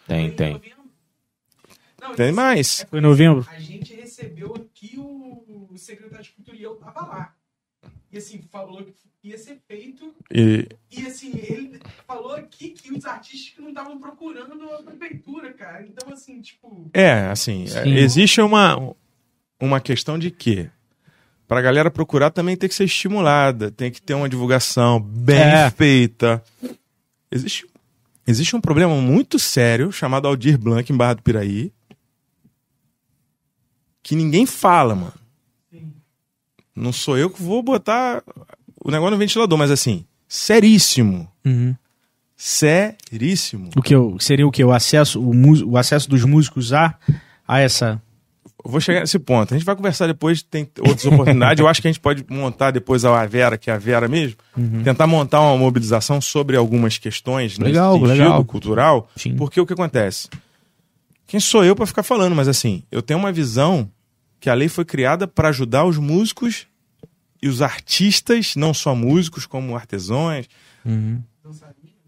Tem, 0.06 0.30
tem. 0.32 0.62
Não, 2.02 2.14
Tem 2.16 2.28
esse- 2.28 2.36
mais. 2.36 2.86
Foi 2.90 3.00
em 3.00 3.02
novembro? 3.02 3.46
A 3.50 3.60
gente 3.60 3.94
recebeu 4.18 4.56
aqui 4.56 4.96
o, 4.98 5.68
o 5.72 5.78
secretário 5.78 6.24
de 6.24 6.32
Cultura 6.32 6.58
e 6.58 6.64
eu 6.64 6.76
tava 6.76 7.02
lá. 7.02 7.34
E 8.12 8.18
assim, 8.18 8.42
falou 8.52 8.84
que 8.84 8.94
ia 9.24 9.38
ser 9.38 9.60
feito. 9.68 10.14
E, 10.34 10.68
E 10.92 11.06
assim, 11.06 11.32
ele 11.36 11.80
falou 12.08 12.34
aqui 12.34 12.70
que 12.70 12.92
os 12.92 13.06
artistas 13.06 13.54
que 13.54 13.62
não 13.62 13.70
estavam 13.70 14.00
procurando 14.00 14.54
a 14.72 14.82
prefeitura, 14.82 15.54
cara. 15.54 15.86
Então, 15.86 16.12
assim, 16.12 16.42
tipo. 16.42 16.90
É, 16.94 17.28
assim, 17.28 17.64
é, 17.66 17.84
Sim. 17.84 17.94
existe 17.96 18.42
uma, 18.42 18.96
uma 19.62 19.80
questão 19.80 20.18
de 20.18 20.32
que 20.32 20.70
pra 21.48 21.62
galera 21.62 21.92
procurar 21.92 22.32
também 22.32 22.58
tem 22.58 22.68
que 22.68 22.76
ser 22.76 22.86
estimulada, 22.86 23.70
tem 23.72 23.92
que 23.92 24.02
ter 24.02 24.16
uma 24.16 24.28
divulgação 24.30 25.00
bem 25.00 25.38
É. 25.40 25.70
feita. 25.70 26.44
Existe, 27.32 27.68
existe 28.26 28.56
um 28.56 28.62
problema 28.62 28.96
muito 28.96 29.38
sério 29.38 29.92
chamado 29.92 30.28
Aldir 30.28 30.58
Blanc 30.58 30.92
em 30.92 30.98
Barra 30.98 31.16
do 31.16 31.22
Piraí 31.24 31.72
que 34.08 34.16
ninguém 34.16 34.46
fala, 34.46 34.96
mano. 34.96 35.14
Não 36.74 36.94
sou 36.94 37.18
eu 37.18 37.30
que 37.30 37.44
vou 37.44 37.62
botar 37.62 38.24
o 38.82 38.90
negócio 38.90 39.12
no 39.12 39.18
ventilador, 39.18 39.58
mas 39.58 39.70
assim, 39.70 40.06
seríssimo. 40.30 41.30
Uhum. 41.44 41.76
Seríssimo. 42.34 43.70
O 43.76 43.82
que 43.82 43.94
eu, 43.94 44.16
seria 44.18 44.48
o 44.48 44.52
que? 44.52 44.64
O 44.64 44.72
acesso, 44.72 45.20
o, 45.20 45.72
o 45.72 45.78
acesso 45.78 46.10
dos 46.10 46.24
músicos 46.24 46.72
a, 46.72 46.96
a 47.46 47.60
essa. 47.60 48.02
Vou 48.64 48.80
chegar 48.80 49.02
nesse 49.02 49.20
ponto. 49.20 49.54
A 49.54 49.58
gente 49.58 49.66
vai 49.66 49.76
conversar 49.76 50.08
depois, 50.08 50.42
tem 50.42 50.70
outras 50.80 51.06
oportunidades. 51.06 51.60
Eu 51.60 51.68
acho 51.68 51.82
que 51.82 51.90
a 51.90 51.92
gente 51.92 52.00
pode 52.00 52.24
montar 52.30 52.72
depois 52.72 53.04
a 53.04 53.26
Vera, 53.26 53.58
que 53.58 53.70
é 53.70 53.74
a 53.74 53.78
Vera 53.78 54.08
mesmo, 54.08 54.38
tentar 54.86 55.06
montar 55.06 55.42
uma 55.42 55.58
mobilização 55.58 56.22
sobre 56.22 56.56
algumas 56.56 56.98
questões 56.98 57.58
Legal, 57.58 57.96
nesse 57.96 58.08
sentido 58.08 58.24
legal. 58.24 58.46
cultural. 58.46 59.10
Sim. 59.18 59.36
Porque 59.36 59.60
o 59.60 59.66
que 59.66 59.74
acontece? 59.74 60.30
Quem 61.28 61.42
sou 61.42 61.66
eu 61.66 61.76
para 61.76 61.86
ficar 61.86 62.04
falando? 62.04 62.34
Mas 62.34 62.48
assim, 62.48 62.84
eu 62.90 63.02
tenho 63.02 63.20
uma 63.20 63.34
visão 63.34 63.92
que 64.40 64.50
a 64.50 64.54
lei 64.54 64.68
foi 64.70 64.86
criada 64.86 65.28
para 65.28 65.50
ajudar 65.50 65.86
os 65.86 65.98
músicos 65.98 66.68
e 67.42 67.48
os 67.48 67.62
artistas, 67.62 68.56
não 68.56 68.74
só 68.74 68.96
músicos, 68.96 69.46
como 69.46 69.76
artesãos, 69.76 70.48
Uhum. 70.86 71.22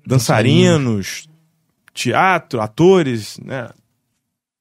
dançarinos, 0.05 1.27
teatro, 1.93 2.61
atores, 2.61 3.37
né? 3.39 3.69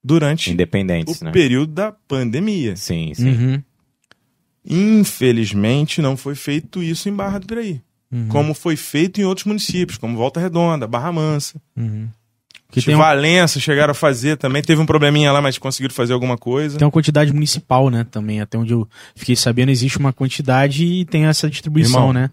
Durante 0.02 0.50
Independentes, 0.52 1.20
o 1.20 1.24
né? 1.24 1.30
período 1.32 1.72
da 1.72 1.92
pandemia. 1.92 2.76
Sim, 2.76 3.12
sim. 3.14 3.28
Uhum. 3.30 3.62
Infelizmente, 4.64 6.00
não 6.02 6.16
foi 6.16 6.34
feito 6.34 6.82
isso 6.82 7.08
em 7.08 7.14
Barra 7.14 7.38
do 7.38 7.46
Piraí. 7.46 7.80
Uhum. 8.10 8.28
Como 8.28 8.54
foi 8.54 8.76
feito 8.76 9.20
em 9.20 9.24
outros 9.24 9.46
municípios, 9.46 9.98
como 9.98 10.16
Volta 10.16 10.40
Redonda, 10.40 10.86
Barra 10.86 11.12
Mansa. 11.12 11.60
Uhum. 11.76 12.08
Que 12.70 12.82
tem, 12.82 12.94
um- 12.94 12.98
Valença 12.98 13.58
chegaram 13.58 13.92
a 13.92 13.94
fazer 13.94 14.36
também. 14.36 14.60
Teve 14.62 14.80
um 14.80 14.86
probleminha 14.86 15.32
lá, 15.32 15.40
mas 15.40 15.56
conseguiram 15.56 15.94
fazer 15.94 16.12
alguma 16.12 16.36
coisa. 16.36 16.76
tem 16.78 16.84
uma 16.86 16.92
quantidade 16.92 17.32
municipal, 17.32 17.88
né? 17.88 18.04
Também, 18.10 18.40
até 18.42 18.58
onde 18.58 18.72
eu 18.74 18.86
fiquei 19.16 19.34
sabendo, 19.36 19.70
existe 19.70 19.96
uma 19.98 20.12
quantidade 20.12 20.84
e 20.84 21.04
tem 21.06 21.24
essa 21.26 21.48
distribuição, 21.48 22.00
Irmão, 22.08 22.12
né? 22.12 22.30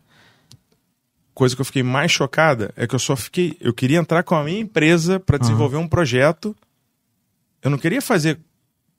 Coisa 1.33 1.55
que 1.55 1.61
eu 1.61 1.65
fiquei 1.65 1.83
mais 1.83 2.11
chocada 2.11 2.71
é 2.77 2.85
que 2.87 2.95
eu 2.95 2.99
só 2.99 3.15
fiquei. 3.15 3.57
Eu 3.59 3.73
queria 3.73 3.97
entrar 3.97 4.23
com 4.23 4.35
a 4.35 4.43
minha 4.43 4.59
empresa 4.59 5.19
para 5.19 5.37
desenvolver 5.37 5.77
um 5.77 5.87
projeto. 5.87 6.55
Eu 7.61 7.69
não 7.69 7.77
queria 7.77 8.01
fazer 8.01 8.39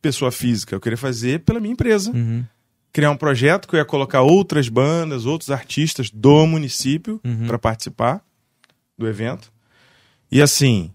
pessoa 0.03 0.31
física, 0.31 0.75
eu 0.75 0.81
queria 0.81 0.99
fazer 0.99 1.41
pela 1.41 1.61
minha 1.61 1.73
empresa. 1.73 2.11
Uhum. 2.13 2.45
Criar 2.93 3.11
um 3.11 3.17
projeto 3.17 3.67
que 3.69 3.75
eu 3.75 3.79
ia 3.79 3.85
colocar 3.85 4.23
outras 4.23 4.69
bandas, 4.69 5.25
outros 5.27 5.51
artistas 5.51 6.11
do 6.11 6.47
município 6.47 7.21
Uhum. 7.25 7.47
para 7.47 7.59
participar 7.59 8.23
do 8.99 9.07
evento. 9.09 9.51
E 10.31 10.43
assim, 10.43 10.91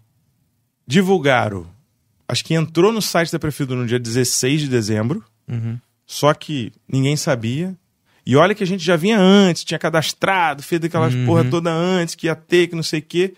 divulgaram. 0.91 1.65
Acho 2.27 2.43
que 2.43 2.53
entrou 2.53 2.91
no 2.91 3.01
site 3.01 3.31
da 3.31 3.39
prefeitura 3.39 3.79
no 3.79 3.87
dia 3.87 3.97
16 3.99 4.61
de 4.61 4.67
dezembro, 4.67 5.23
Uhum. 5.47 5.77
só 6.05 6.33
que 6.33 6.71
ninguém 6.87 7.15
sabia. 7.15 7.75
E 8.25 8.35
olha 8.35 8.53
que 8.53 8.63
a 8.63 8.67
gente 8.67 8.83
já 8.83 8.95
vinha 8.97 9.17
antes, 9.19 9.63
tinha 9.63 9.79
cadastrado, 9.79 10.61
fez 10.61 10.83
aquelas 10.83 11.13
Uhum. 11.13 11.25
porra 11.25 11.43
toda 11.45 11.71
antes, 11.71 12.13
que 12.13 12.27
ia 12.27 12.35
ter, 12.35 12.67
que 12.67 12.75
não 12.75 12.83
sei 12.83 12.99
o 12.99 13.03
quê. 13.03 13.33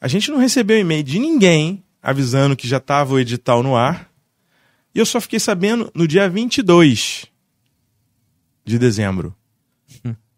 A 0.00 0.06
gente 0.08 0.30
não 0.30 0.38
recebeu 0.38 0.78
e-mail 0.78 1.02
de 1.02 1.18
ninguém 1.18 1.82
avisando 2.02 2.56
que 2.56 2.66
já 2.68 2.78
estava 2.78 3.14
o 3.14 3.18
edital 3.18 3.62
no 3.62 3.76
ar. 3.76 4.08
E 4.94 4.98
eu 4.98 5.04
só 5.06 5.20
fiquei 5.20 5.38
sabendo 5.38 5.90
no 5.94 6.06
dia 6.08 6.28
22 6.28 7.26
de 8.64 8.78
dezembro. 8.78 9.34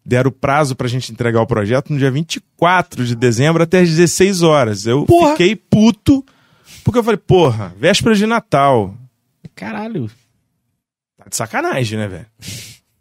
Deram 0.05 0.31
prazo 0.31 0.75
pra 0.75 0.87
gente 0.87 1.11
entregar 1.11 1.41
o 1.41 1.47
projeto 1.47 1.91
no 1.93 1.97
dia 1.97 2.11
24 2.11 3.05
de 3.05 3.15
dezembro 3.15 3.63
até 3.63 3.79
as 3.79 3.89
16 3.89 4.41
horas. 4.43 4.85
Eu 4.85 5.05
Porra! 5.05 5.31
fiquei 5.31 5.55
puto, 5.55 6.25
porque 6.83 6.99
eu 6.99 7.03
falei, 7.03 7.17
porra, 7.17 7.73
véspera 7.79 8.13
de 8.13 8.25
Natal. 8.25 8.93
Caralho. 9.55 10.09
Tá 11.17 11.25
de 11.29 11.35
sacanagem, 11.35 11.97
né, 11.97 12.07
velho? 12.07 12.25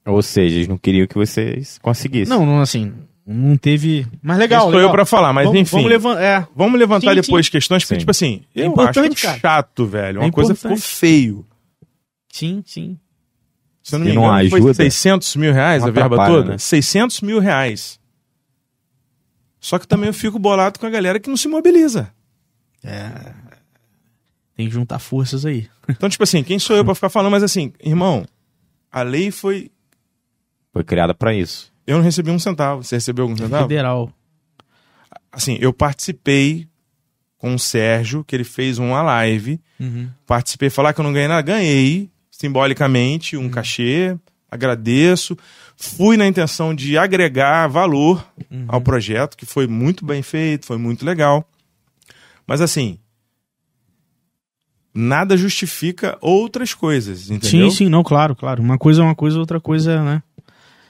Ou 0.07 0.23
seja, 0.23 0.55
eles 0.57 0.69
não 0.69 0.79
queriam 0.79 1.07
que 1.07 1.15
vocês 1.17 1.79
conseguissem. 1.79 2.29
Não, 2.37 2.45
não, 2.47 2.61
assim, 2.61 2.93
não 3.27 3.57
teve. 3.57 4.07
Mas 4.23 4.39
legal, 4.39 4.61
Estou 4.67 4.75
legal. 4.75 4.89
eu 4.91 4.93
pra 4.93 5.05
falar, 5.05 5.33
mas 5.33 5.47
vamos, 5.47 5.61
enfim. 5.61 5.77
Vamos 5.77 5.91
levantar. 5.91 6.23
É. 6.23 6.47
Vamos 6.55 6.79
levantar 6.79 7.15
Sim, 7.15 7.21
depois 7.21 7.49
questões, 7.49 7.83
porque, 7.83 7.95
Sim. 7.95 7.99
tipo 7.99 8.11
assim, 8.13 8.43
É 8.55 8.63
eu 8.63 8.67
importante, 8.67 9.15
acho 9.15 9.23
cara. 9.27 9.39
chato, 9.41 9.87
velho. 9.87 10.21
Uma 10.21 10.29
É 10.29 10.31
coisa 10.31 10.55
ficou 10.55 10.77
feio. 10.77 11.45
Sim, 12.33 12.63
sim. 12.67 12.99
Se 13.83 13.95
eu 13.95 13.99
não 13.99 14.07
me 14.07 14.13
não 14.13 14.25
engano, 14.25 14.51
foi 14.51 14.59
ajuda, 14.61 14.75
600 14.75 15.37
mil 15.37 15.53
reais 15.53 15.83
não 15.83 15.89
a 15.89 15.93
verba 15.93 16.27
toda? 16.27 16.53
né? 16.53 16.59
600 16.59 17.21
mil 17.23 17.41
reais. 17.41 17.99
Só 19.61 19.79
que 19.79 19.87
também 19.87 20.09
eu 20.09 20.15
fico 20.15 20.39
bolado 20.39 20.79
com 20.79 20.87
a 20.87 20.91
galera 20.91 21.19
que 21.21 21.29
não 21.29 21.37
se 21.37 21.49
mobiliza. 21.49 22.13
Tem 24.57 24.67
que 24.67 24.73
juntar 24.75 24.99
forças 24.99 25.45
aí. 25.47 25.69
Então, 25.89 26.09
tipo 26.09 26.23
assim, 26.23 26.45
quem 26.45 26.61
sou 26.61 26.77
eu 26.77 26.85
pra 26.85 26.95
ficar 26.95 27.09
falando? 27.09 27.33
Mas 27.33 27.43
assim, 27.43 27.73
irmão, 27.85 28.25
a 28.91 29.03
lei 29.03 29.33
foi... 29.33 29.69
Foi 30.73 30.85
criada 30.85 31.13
pra 31.13 31.35
isso. 31.35 31.73
Eu 31.85 31.97
não 31.97 32.05
recebi 32.05 32.31
um 32.31 32.39
centavo. 32.39 32.85
Você 32.85 32.95
recebeu 32.95 33.25
algum 33.25 33.37
centavo? 33.37 33.65
Federal. 33.65 34.13
Assim, 35.33 35.59
eu 35.61 35.73
participei 35.73 36.69
com 37.37 37.55
o 37.57 37.59
Sérgio, 37.59 38.23
que 38.25 38.37
ele 38.37 38.45
fez 38.45 38.79
uma 38.79 39.03
live. 39.03 39.61
Uhum. 39.81 40.09
Participei, 40.25 40.71
falar 40.71 40.93
que 40.93 41.01
eu 41.01 41.03
não 41.03 41.13
ganhei 41.13 41.27
nada. 41.27 41.43
Ganhei, 41.43 42.09
simbolicamente, 42.43 43.37
um 43.37 43.49
cachê. 43.49 44.17
Agradeço. 44.51 45.39
Fui 45.77 46.17
na 46.17 46.27
intenção 46.27 46.75
de 46.75 46.99
agregar 46.99 47.69
valor 47.69 48.27
ao 48.67 48.81
projeto, 48.81 49.37
que 49.37 49.47
foi 49.47 49.69
muito 49.69 50.05
bem 50.05 50.23
feito, 50.23 50.67
foi 50.67 50.77
muito 50.77 51.07
legal. 51.07 51.49
Mas 52.45 52.61
assim, 52.61 52.99
nada 54.93 55.37
justifica 55.37 56.19
outras 56.21 56.75
coisas, 56.75 57.31
entendeu? 57.31 57.71
Sim, 57.71 57.77
sim, 57.77 57.89
não, 57.89 58.03
claro, 58.03 58.35
claro. 58.35 58.61
Uma 58.61 58.77
coisa 58.77 59.03
é 59.03 59.05
uma 59.05 59.15
coisa, 59.15 59.39
outra 59.39 59.61
coisa, 59.61 59.93
é, 59.93 60.03
né? 60.03 60.23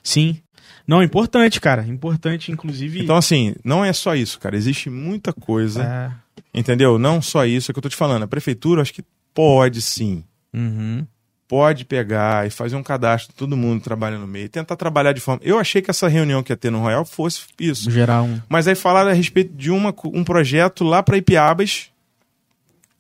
Sim. 0.03 0.39
Não, 0.87 1.03
importante, 1.03 1.61
cara. 1.61 1.87
Importante, 1.87 2.51
inclusive. 2.51 3.03
Então, 3.03 3.17
assim, 3.17 3.55
não 3.63 3.85
é 3.85 3.93
só 3.93 4.17
isso, 4.17 4.41
cara. 4.41 4.57
Existe 4.57 4.89
muita 4.89 5.35
coisa, 5.35 5.85
é. 5.85 6.59
entendeu? 6.59 6.99
Não 6.99 7.21
só 7.21 7.45
isso 7.45 7.71
é 7.71 7.73
que 7.73 7.79
eu 7.79 7.83
tô 7.83 7.91
te 7.91 7.97
falando. 7.97 8.23
A 8.23 8.29
prefeitura, 8.29 8.81
acho 8.81 8.95
que 8.95 9.05
pode 9.35 9.83
sim. 9.83 10.25
Uhum. 10.53 11.07
Pode 11.53 11.85
pegar 11.85 12.47
e 12.47 12.51
fazer 12.51 12.77
um 12.77 12.83
cadastro, 12.83 13.35
todo 13.37 13.55
mundo 13.59 13.83
trabalha 13.83 14.17
no 14.17 14.27
meio, 14.27 14.49
tentar 14.49 14.75
trabalhar 14.75 15.13
de 15.13 15.21
forma. 15.21 15.39
Eu 15.45 15.59
achei 15.59 15.83
que 15.83 15.91
essa 15.91 16.09
reunião 16.09 16.43
que 16.43 16.51
ia 16.51 16.57
ter 16.57 16.71
no 16.71 16.81
Royal 16.81 17.05
fosse 17.05 17.43
isso. 17.61 17.91
Gerar 17.91 18.23
um. 18.23 18.41
Mas 18.49 18.67
aí 18.67 18.75
falaram 18.75 19.11
a 19.11 19.13
respeito 19.13 19.53
de 19.55 19.71
uma, 19.71 19.95
um 20.07 20.25
projeto 20.25 20.83
lá 20.83 21.03
para 21.03 21.19
Ipiabas 21.19 21.91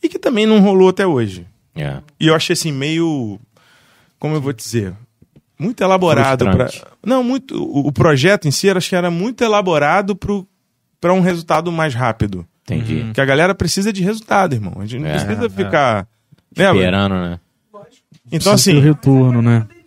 e 0.02 0.08
que 0.10 0.18
também 0.18 0.44
não 0.44 0.60
rolou 0.60 0.90
até 0.90 1.06
hoje. 1.06 1.46
É. 1.74 2.02
E 2.20 2.26
eu 2.26 2.34
achei 2.34 2.52
assim 2.52 2.70
meio, 2.70 3.40
como 4.18 4.34
eu 4.34 4.40
vou 4.42 4.52
dizer, 4.52 4.92
muito 5.58 5.82
elaborado 5.82 6.44
para. 6.44 6.68
Não, 7.02 7.24
muito 7.24 7.56
o, 7.56 7.86
o 7.88 7.90
projeto 7.90 8.46
em 8.46 8.50
si, 8.50 8.66
eu 8.66 8.76
acho 8.76 8.90
que 8.90 8.94
era 8.96 9.10
muito 9.10 9.42
elaborado 9.42 10.14
para 11.00 11.14
um 11.14 11.20
resultado 11.20 11.72
mais 11.72 11.94
rápido. 11.94 12.46
Entendi. 12.64 12.96
Uhum. 12.96 13.04
Porque 13.06 13.20
a 13.22 13.24
galera 13.24 13.54
precisa 13.54 13.90
de 13.90 14.02
resultado, 14.02 14.52
irmão. 14.52 14.74
A 14.76 14.84
gente 14.84 15.00
não 15.00 15.08
É, 15.08 15.24
precisa 15.24 15.46
é. 15.46 15.48
ficar 15.48 16.06
né, 16.54 16.66
Esperando, 16.66 17.14
né? 17.14 17.40
Então 18.32 18.52
assim, 18.52 18.76
o 18.76 18.80
retorno, 18.80 19.40
né? 19.42 19.66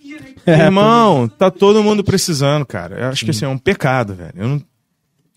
É, 0.47 0.65
Irmão, 0.65 1.27
tá 1.27 1.49
todo 1.49 1.81
mundo 1.83 2.03
precisando, 2.03 2.63
cara. 2.67 2.99
Eu 2.99 3.07
acho 3.07 3.25
que 3.25 3.31
assim, 3.31 3.45
é 3.45 3.47
um 3.47 3.57
pecado, 3.57 4.13
velho. 4.13 4.31
Eu 4.35 4.47
não... 4.47 4.61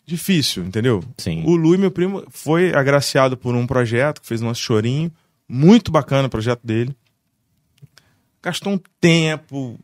Difícil, 0.04 0.64
entendeu? 0.64 1.02
Sim. 1.16 1.42
O 1.46 1.56
Lu 1.56 1.74
e 1.74 1.78
meu 1.78 1.90
primo 1.90 2.22
foi 2.28 2.74
agraciado 2.74 3.34
por 3.34 3.54
um 3.54 3.66
projeto 3.66 4.20
que 4.20 4.26
fez 4.26 4.42
nosso 4.42 4.60
chorinho. 4.60 5.10
Muito 5.48 5.90
bacana 5.90 6.26
o 6.28 6.30
projeto 6.30 6.60
dele. 6.62 6.94
Gastou 8.42 8.74
um 8.74 8.80
tempo. 9.00 9.78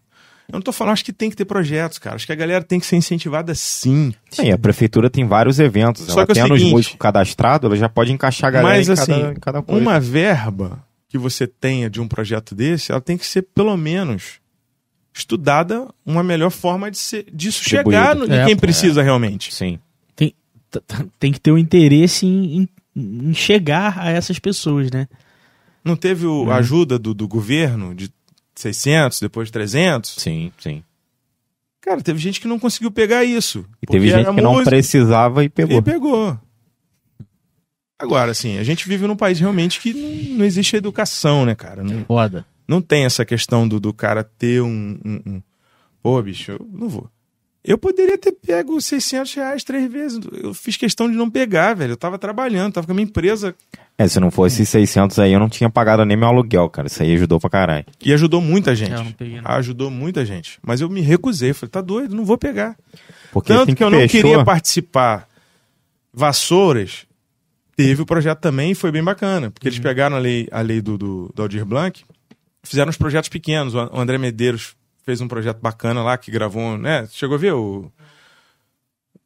Eu 0.46 0.52
não 0.54 0.60
tô 0.60 0.72
falando, 0.72 0.92
acho 0.92 1.04
que 1.06 1.12
tem 1.12 1.30
que 1.30 1.36
ter 1.36 1.46
projetos, 1.46 1.98
cara. 1.98 2.16
Acho 2.16 2.26
que 2.26 2.32
a 2.32 2.36
galera 2.36 2.62
tem 2.62 2.78
que 2.78 2.84
ser 2.84 2.96
incentivada 2.96 3.54
sim. 3.54 4.12
Sim, 4.30 4.50
a 4.52 4.58
prefeitura 4.58 5.08
tem 5.08 5.26
vários 5.26 5.58
eventos. 5.58 6.04
Só 6.04 6.20
ela 6.20 6.26
que 6.26 6.32
é 6.32 6.34
tendo 6.34 6.52
os 6.52 6.58
seguinte- 6.60 6.74
músicos 6.74 6.98
cadastrados, 6.98 7.66
ela 7.66 7.76
já 7.76 7.88
pode 7.88 8.12
encaixar 8.12 8.48
a 8.48 8.50
galera 8.50 8.76
Mas 8.76 8.88
em 8.88 8.92
assim, 8.92 9.06
cada, 9.06 9.32
em 9.32 9.34
cada 9.36 9.62
coisa. 9.62 9.80
uma 9.80 9.98
verba 9.98 10.83
que 11.14 11.18
você 11.18 11.46
tenha 11.46 11.88
de 11.88 12.00
um 12.00 12.08
projeto 12.08 12.56
desse, 12.56 12.90
ela 12.90 13.00
tem 13.00 13.16
que 13.16 13.24
ser 13.24 13.42
pelo 13.54 13.76
menos 13.76 14.40
estudada 15.14 15.86
uma 16.04 16.24
melhor 16.24 16.50
forma 16.50 16.90
de 16.90 16.98
ser, 16.98 17.24
disso 17.32 17.62
chegar 17.62 18.16
no, 18.16 18.26
em 18.26 18.32
É, 18.32 18.46
quem 18.46 18.56
precisa 18.56 19.00
realmente. 19.00 19.54
Sim. 19.54 19.78
Tem, 20.16 20.34
tem 21.20 21.30
que 21.30 21.38
ter 21.40 21.52
o 21.52 21.58
interesse 21.58 22.26
em, 22.26 22.62
em- 22.62 22.68
em 23.28 23.32
chegar 23.32 23.96
a 23.96 24.10
essas 24.10 24.40
pessoas, 24.40 24.90
né? 24.90 25.06
Não 25.84 25.94
teve 25.94 26.26
o- 26.26 26.50
a 26.50 26.56
ajuda 26.56 26.98
do, 26.98 27.14
do 27.14 27.28
governo 27.28 27.94
de 27.94 28.10
600, 28.56 29.20
depois 29.20 29.46
de 29.46 29.52
300? 29.52 30.16
Sim, 30.18 30.50
sim. 30.58 30.82
Cara, 31.80 32.00
teve 32.02 32.18
gente 32.18 32.40
que 32.40 32.48
não 32.48 32.58
conseguiu 32.58 32.90
pegar 32.90 33.22
isso. 33.24 33.64
E 33.80 33.86
teve 33.86 34.08
gente 34.08 34.34
que 34.34 34.40
não 34.40 34.52
música 34.54 34.70
precisava 34.70 35.44
e 35.44 35.48
pegou. 35.48 35.78
E 35.78 35.82
pegou. 35.82 36.36
Agora, 38.04 38.30
assim, 38.30 38.58
a 38.58 38.62
gente 38.62 38.86
vive 38.88 39.06
num 39.06 39.16
país 39.16 39.38
realmente 39.40 39.80
que 39.80 39.92
não, 39.92 40.38
não 40.38 40.44
existe 40.44 40.76
educação, 40.76 41.44
né, 41.44 41.54
cara? 41.54 41.82
Não, 41.82 42.04
Foda. 42.04 42.44
não 42.68 42.80
tem 42.80 43.04
essa 43.04 43.24
questão 43.24 43.66
do, 43.66 43.80
do 43.80 43.92
cara 43.92 44.22
ter 44.24 44.62
um, 44.62 44.98
um, 45.04 45.20
um- 45.26 45.42
Pô, 46.02 46.20
bicho, 46.22 46.52
eu 46.52 46.68
não 46.72 46.88
vou. 46.88 47.08
Eu 47.66 47.78
poderia 47.78 48.18
ter 48.18 48.32
pego 48.32 48.78
600 48.78 49.32
reais 49.36 49.64
três 49.64 49.90
vezes. 49.90 50.20
Eu 50.34 50.52
fiz 50.52 50.76
questão 50.76 51.10
de 51.10 51.16
não 51.16 51.30
pegar, 51.30 51.72
velho. 51.74 51.92
Eu 51.92 51.96
tava 51.96 52.18
trabalhando, 52.18 52.74
tava 52.74 52.86
com 52.86 52.92
a 52.92 52.94
minha 52.94 53.06
empresa 53.06 53.54
É, 53.96 54.06
se 54.06 54.20
não 54.20 54.30
fosse 54.30 54.66
600 54.66 55.18
aí, 55.18 55.32
eu 55.32 55.40
não 55.40 55.48
tinha 55.48 55.70
pagado 55.70 56.04
nem 56.04 56.14
meu 56.14 56.28
aluguel, 56.28 56.68
cara. 56.68 56.88
Isso 56.88 57.02
aí 57.02 57.14
ajudou 57.14 57.40
pra 57.40 57.48
caralho. 57.48 57.86
e 58.04 58.12
ajudou 58.12 58.42
muita 58.42 58.74
gente. 58.76 58.92
eu 58.92 59.02
não 59.04 59.12
peguei, 59.12 59.40
não. 59.40 59.50
Ajudou 59.50 59.90
muita 59.90 60.26
gente. 60.26 60.58
Mas 60.62 60.82
eu 60.82 60.90
me 60.90 61.00
recusei. 61.00 61.54
Falei, 61.54 61.70
tá 61.70 61.80
doido, 61.80 62.14
não 62.14 62.26
vou 62.26 62.36
pegar. 62.36 62.76
Porque 63.32 63.50
Tanto 63.50 63.74
que 63.74 63.82
eu 63.82 63.88
não 63.88 64.00
fechou- 64.00 64.20
queria 64.20 64.44
participar. 64.44 65.26
Vassouras 66.12 67.06
teve 67.76 68.02
o 68.02 68.06
projeto 68.06 68.38
também 68.40 68.70
e 68.72 68.74
foi 68.74 68.90
bem 68.92 69.02
bacana. 69.02 69.50
Porque 69.50 69.68
Uhum. 69.68 69.72
eles 69.74 69.80
pegaram 69.82 70.16
a 70.16 70.18
lei, 70.18 70.48
a 70.50 70.60
lei 70.60 70.80
do, 70.80 70.96
do, 70.98 71.32
do 71.34 71.42
Aldir 71.42 71.64
Blanc, 71.64 72.04
fizeram 72.62 72.88
uns 72.90 72.96
projetos 72.96 73.28
pequenos. 73.28 73.74
O 73.74 73.78
André 73.98 74.18
Medeiros 74.18 74.74
fez 75.04 75.20
um 75.20 75.28
projeto 75.28 75.60
bacana 75.60 76.02
lá, 76.02 76.16
que 76.16 76.30
gravou, 76.30 76.78
né? 76.78 77.06
Chegou 77.12 77.36
a 77.36 77.38
ver 77.38 77.52
o, 77.54 77.90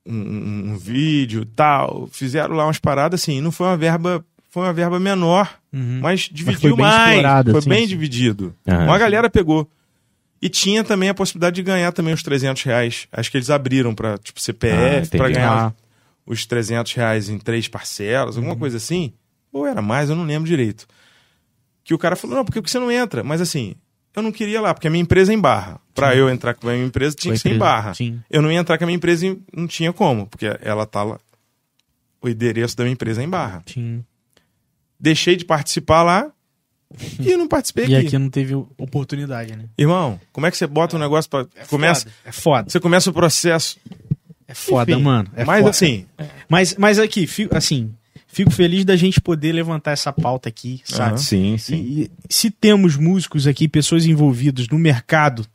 um, 0.07 0.73
um- 0.73 0.78
vídeo 0.78 1.44
tal. 1.44 2.09
Fizeram 2.12 2.55
lá 2.55 2.65
umas 2.67 2.78
paradas 2.78 3.20
assim. 3.23 3.41
Não 3.41 3.52
foi 3.52 3.67
uma 3.67 3.77
verba. 3.77 4.25
Foi 4.51 4.62
uma 4.62 4.73
verba 4.73 4.99
menor, 4.99 5.55
Uhum. 5.73 6.01
mas 6.02 6.20
dividiu 6.33 6.75
mais. 6.75 7.20
foi 7.51 7.60
sim, 7.60 7.68
bem 7.68 7.83
sim. 7.83 7.89
dividido. 7.89 8.55
Aham. 8.67 8.85
Uma 8.85 8.99
galera 8.99 9.28
pegou. 9.28 9.70
E 10.41 10.49
tinha 10.49 10.83
também 10.83 11.10
a 11.10 11.15
possibilidade 11.15 11.57
de 11.57 11.62
ganhar 11.62 11.93
também 11.93 12.15
os 12.15 12.23
300 12.23 12.62
reais. 12.62 13.07
Acho 13.12 13.31
que 13.31 13.36
eles 13.36 13.51
abriram 13.51 13.94
pra, 13.94 14.17
tipo, 14.17 14.39
Ah, 14.39 14.43
CPF, 14.43 15.07
entendi. 15.09 15.17
pra 15.18 15.28
ganhar 15.28 15.67
Ah. 15.67 15.73
Os 16.28 16.44
300 16.47 16.92
reais 16.92 17.28
em 17.28 17.39
três 17.39 17.66
parcelas, 17.66 18.36
alguma 18.36 18.52
Uhum. 18.55 18.58
coisa 18.60 18.76
assim. 18.76 19.12
Ou 19.52 19.66
era 19.66 19.81
mais, 19.82 20.10
eu 20.10 20.15
não 20.16 20.24
lembro 20.24 20.47
direito. 20.48 20.86
Que 21.82 21.94
o 21.94 21.98
cara 21.98 22.15
falou, 22.15 22.36
não, 22.36 22.44
por 22.44 22.52
que 22.52 22.60
você 22.70 22.78
não 22.78 22.90
entra? 22.92 23.24
Mas 23.24 23.40
assim, 23.40 23.74
eu 24.15 24.23
não 24.23 24.31
queria 24.31 24.58
ir 24.58 24.60
lá, 24.60 24.74
porque 24.74 24.86
a 24.86 24.90
minha 24.90 25.02
empresa 25.02 25.32
é 25.32 25.34
em 25.34 25.40
Barra. 25.40 25.81
Pra 25.94 26.15
eu 26.15 26.28
entrar 26.28 26.52
com 26.55 26.68
a 26.68 26.73
minha 26.73 26.84
empresa, 26.84 27.16
tinha 27.16 27.32
a 27.32 27.36
que 27.36 27.40
ser 27.42 27.48
em 27.48 27.52
empresa, 27.55 27.73
Barra. 27.73 27.94
sim. 27.94 28.20
Eu 28.31 28.42
não 28.42 28.52
ia 28.52 28.58
entrar 28.58 28.76
com 28.76 28.84
a 28.84 28.86
minha 28.86 28.97
empresa, 28.97 29.26
em- 29.26 29.42
não 29.57 29.66
tinha 29.66 29.92
como, 29.92 30.26
porque 30.26 30.47
ela 30.60 30.84
tá 30.86 31.02
lá. 31.02 31.18
O 32.20 32.28
endereço 32.28 32.76
da 32.76 32.84
minha 32.84 32.92
empresa 32.92 33.23
é 33.23 33.24
em 33.24 33.28
Barra. 33.28 33.62
Sim. 33.66 34.05
Deixei 35.00 35.34
de 35.36 35.44
participar 35.44 36.02
lá 36.02 36.31
e 37.20 37.36
não 37.36 37.47
participei 37.48 37.86
E 37.89 37.97
aqui. 37.97 38.07
aqui 38.08 38.18
não 38.18 38.28
teve 38.28 38.55
oportunidade, 38.55 39.57
né? 39.57 39.65
Irmão, 39.78 40.20
como 40.32 40.47
é 40.47 40.50
que 40.50 40.57
você 40.57 40.66
bota 40.66 40.97
um 40.97 40.98
negócio 40.98 41.31
pra. 41.31 41.47
começa, 41.68 42.02
Foda, 42.02 42.15
É 42.24 42.32
foda. 42.32 42.70
Você 42.70 42.81
começa 42.81 43.08
o 43.08 43.12
processo. 43.12 43.78
É 44.49 44.55
foda, 44.55 44.93
Enfim, 44.93 45.02
mano. 45.02 45.28
É 45.36 45.44
mas 45.44 45.59
foda. 45.59 45.70
assim, 45.70 46.07
Mas, 46.49 46.75
mas 46.78 46.99
aqui, 46.99 47.27
fico, 47.27 47.55
assim, 47.55 47.91
fico 48.27 48.51
feliz 48.51 48.83
da 48.85 48.97
gente 48.97 49.20
poder 49.20 49.52
levantar 49.52 49.91
essa 49.93 50.10
pauta 50.12 50.49
aqui, 50.49 50.81
sabe? 50.85 51.10
Aham. 51.10 51.17
Sim, 51.18 51.55
E, 51.55 51.59
sim. 51.59 51.75
e 51.77 52.10
se 52.31 52.51
temos 52.51 52.97
músicos 52.97 53.47
aqui, 53.47 53.68
pessoas 53.68 54.07
envolvidas 54.07 54.67
no 54.68 54.78
mercado, 54.78 55.47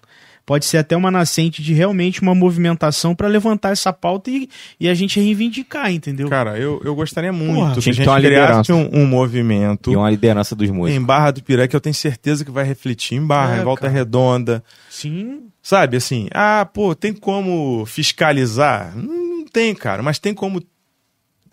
pode 0.45 0.65
ser 0.65 0.77
até 0.77 0.95
uma 0.95 1.09
nascente 1.09 1.61
de 1.61 1.73
realmente 1.73 2.21
uma 2.21 2.35
movimentação 2.35 3.15
pra 3.15 3.27
levantar 3.27 3.71
essa 3.71 3.93
pauta 3.93 4.29
e, 4.29 4.49
e 4.79 4.89
a 4.89 4.93
gente 4.93 5.19
reivindicar, 5.19 5.91
entendeu? 5.91 6.29
cara, 6.29 6.57
eu, 6.57 6.81
eu 6.83 6.93
gostaria 6.95 7.31
muito 7.31 7.55
Porra, 7.55 7.73
que 7.73 7.79
a 7.79 7.81
que 7.83 7.93
gente 7.93 8.07
uma 8.09 8.19
criasse 8.19 8.71
liderança. 8.71 8.95
um, 8.97 9.01
um 9.03 9.07
movimento 9.07 9.91
E 9.91 9.95
uma 9.95 10.09
liderança 10.09 10.55
dos 10.55 10.69
músicos. 10.69 11.01
em 11.01 11.05
Barra 11.05 11.31
do 11.31 11.43
Piré 11.43 11.67
que 11.67 11.75
eu 11.75 11.81
tenho 11.81 11.93
certeza 11.95 12.43
que 12.43 12.51
vai 12.51 12.63
refletir 12.65 13.15
em 13.17 13.25
Barra, 13.25 13.57
É, 13.57 13.61
em 13.61 13.63
Volta 13.63 13.81
cara. 13.83 13.93
Redonda. 13.93 14.63
Sim. 14.89 15.43
Sabe, 15.61 15.95
assim, 15.97 16.27
ah, 16.33 16.67
pô, 16.73 16.93
tem 16.93 17.13
como 17.13 17.85
fiscalizar? 17.85 18.93
Não 18.97 19.23
não 19.33 19.45
tem, 19.45 19.75
cara, 19.75 20.01
mas 20.01 20.17
tem 20.19 20.33
como 20.33 20.61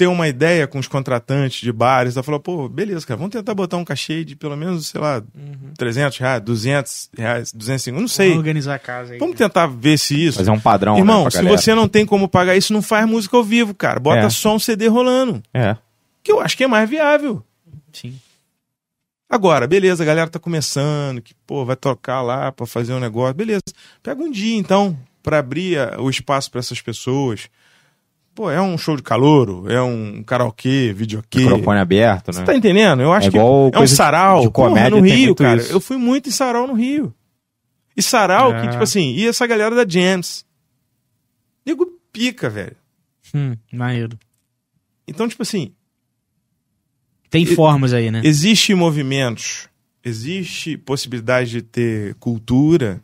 ter 0.01 0.07
uma 0.07 0.27
ideia 0.27 0.67
com 0.67 0.79
os 0.79 0.89
contratantes 0.89 1.61
de 1.61 1.71
bares. 1.71 2.17
Ela 2.17 2.23
falou, 2.23 2.41
pô, 2.41 2.71
beleza, 2.71 3.05
cara, 3.07 3.19
vamos 3.19 3.33
tentar 3.33 3.53
botar 3.53 3.77
um 3.77 3.85
cachê 3.85 4.25
de 4.25 4.35
pelo 4.35 4.57
menos, 4.57 4.87
sei 4.87 4.99
lá, 4.99 5.23
Uhum. 5.35 5.75
300 5.77 6.17
reais, 6.17 6.41
200 6.43 7.11
reais, 7.19 7.53
250, 7.53 8.01
não 8.01 8.09
sei. 8.09 8.29
Vamos 8.29 8.39
organizar 8.39 8.75
a 8.77 8.79
casa 8.79 9.13
aí. 9.13 9.19
Vamos 9.19 9.37
tentar 9.37 9.67
ver 9.67 9.99
se 9.99 10.15
isso. 10.27 10.39
Fazer 10.39 10.51
um 10.51 10.59
padrão, 10.59 10.97
Irmão, 10.97 11.25
né, 11.25 11.31
se 11.31 11.37
galera. 11.37 11.59
você 11.59 11.75
não 11.75 11.87
tem 11.87 12.07
como 12.07 12.27
pagar 12.29 12.57
isso, 12.57 12.73
não 12.73 12.81
faz 12.81 13.07
música 13.07 13.37
ao 13.37 13.45
vivo, 13.45 13.75
cara. 13.75 14.01
Bota 14.01 14.21
É. 14.21 14.31
só 14.31 14.55
um 14.55 14.59
CD 14.59 14.87
rolando. 14.89 15.43
É. 15.53 15.77
Que 16.23 16.33
eu 16.33 16.41
acho 16.41 16.57
que 16.57 16.65
é 16.65 16.67
mais 16.67 16.89
viável. 16.89 17.45
Sim. 17.93 18.19
Agora, 19.29 19.67
beleza, 19.67 20.03
a 20.03 20.07
galera 20.07 20.31
tá 20.31 20.39
começando, 20.39 21.21
que, 21.21 21.35
pô, 21.47 21.65
vai 21.65 21.77
tocar 21.77 22.23
lá 22.23 22.51
pra 22.51 22.67
fazer 22.67 22.95
um 22.95 22.99
negócio. 23.01 23.35
Beleza. 23.35 23.61
Pega 24.03 24.23
um 24.23 24.31
dia, 24.31 24.57
então, 24.57 24.97
pra 25.23 25.39
abrir 25.39 25.77
o 26.01 26.09
espaço 26.09 26.51
pra 26.51 26.59
essas 26.59 26.81
pessoas. 26.81 27.49
Pô, 28.35 28.51
é 28.51 28.61
um 28.63 28.79
show 28.79 28.97
de 28.97 29.03
calouro, 29.03 29.71
é 29.71 29.83
um 29.83 30.23
karaokê, 30.23 30.93
videokê. 30.93 31.41
Microfone 31.41 31.79
aberto, 31.81 32.33
Você 32.33 32.41
né? 32.41 32.47
tá 32.47 32.55
entendendo? 32.55 33.03
Eu 33.03 33.13
acho 33.13 33.29
É 33.29 33.31
que 33.31 33.37
é 33.39 33.43
um 33.43 33.71
de- 33.71 33.89
sarau. 33.89 34.43
de 34.43 34.51
Porra, 34.51 34.69
comédia 34.69 34.91
no 35.01 35.03
tem 35.07 35.15
Rio, 35.17 35.35
cara. 35.35 35.61
isso. 35.61 35.73
Eu 35.73 35.81
fui 35.81 35.97
muito 35.97 36.29
em 36.29 36.33
sarau 36.33 36.67
no 36.67 36.75
Rio. 36.75 37.13
E 37.97 38.01
sarau 38.03 38.53
que, 38.53 38.67
Ah. 38.69 38.71
tipo 38.71 38.83
assim, 38.83 39.13
ia 39.15 39.29
essa 39.31 39.47
galera 39.47 39.75
da 39.75 39.85
Jams. 39.87 40.45
Nego 41.67 41.87
pica, 42.13 42.49
velho. 42.49 42.77
Hum, 43.35 43.57
maneiro. 43.73 44.19
Então, 45.07 45.29
tipo 45.29 45.43
assim, 45.43 45.73
Tem 47.29 47.45
formas 47.45 47.93
aí, 47.93 48.11
né? 48.11 48.23
existe 48.25 48.75
movimentos, 48.75 49.69
existe 50.05 50.77
possibilidade 50.79 51.51
de 51.51 51.63
ter 51.63 52.15
cultura, 52.15 53.03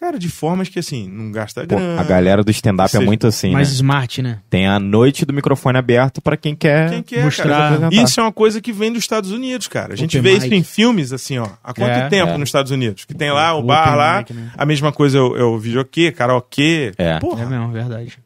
cara, 0.00 0.18
de 0.18 0.28
formas 0.30 0.68
que, 0.68 0.78
assim, 0.78 1.06
não 1.08 1.30
gasta 1.30 1.60
Pô, 1.66 1.76
grana. 1.76 2.00
a 2.00 2.04
galera 2.04 2.42
do 2.42 2.50
stand-up 2.50 2.96
é 2.96 3.00
muito 3.00 3.26
assim, 3.26 3.52
Mais 3.52 3.68
né? 3.68 3.74
smart, 3.74 4.22
né? 4.22 4.38
Tem 4.48 4.66
a 4.66 4.80
noite 4.80 5.26
do 5.26 5.32
microfone 5.34 5.76
aberto 5.78 6.22
pra 6.22 6.36
quem 6.36 6.56
quer, 6.56 6.88
Quem 6.90 7.02
quer, 7.02 7.22
mostrar-. 7.24 7.92
Isso 7.92 8.18
é 8.18 8.22
uma 8.22 8.32
coisa 8.32 8.60
que 8.60 8.72
vem 8.72 8.90
dos 8.92 9.02
Estados 9.02 9.30
Unidos, 9.30 9.68
cara. 9.68 9.92
A 9.92 9.96
gente 9.96 10.16
Open 10.18 10.22
vê 10.32 10.38
mic. 10.38 10.46
isso 10.46 10.54
em 10.54 10.62
filmes, 10.64 11.12
assim, 11.12 11.38
ó. 11.38 11.46
Há 11.62 11.74
quanto 11.74 11.90
É, 11.90 12.08
tempo 12.08 12.32
é. 12.32 12.38
nos 12.38 12.48
Estados 12.48 12.72
Unidos? 12.72 13.04
Que 13.04 13.12
tem 13.14 13.30
lá 13.30 13.52
o 13.54 13.58
Open 13.58 13.66
bar 13.68 13.94
lá, 13.94 14.18
mic, 14.18 14.32
né? 14.32 14.50
a 14.56 14.64
mesma 14.66 14.90
coisa 14.90 15.18
é 15.18 15.20
o, 15.20 15.36
é 15.36 15.44
o 15.44 15.58
videokê, 15.58 16.10
karaokê. 16.10 16.92
É. 16.96 17.10
É 17.12 17.18
Porra. 17.18 17.44
mesmo, 17.46 17.70
verdade. 17.70 18.18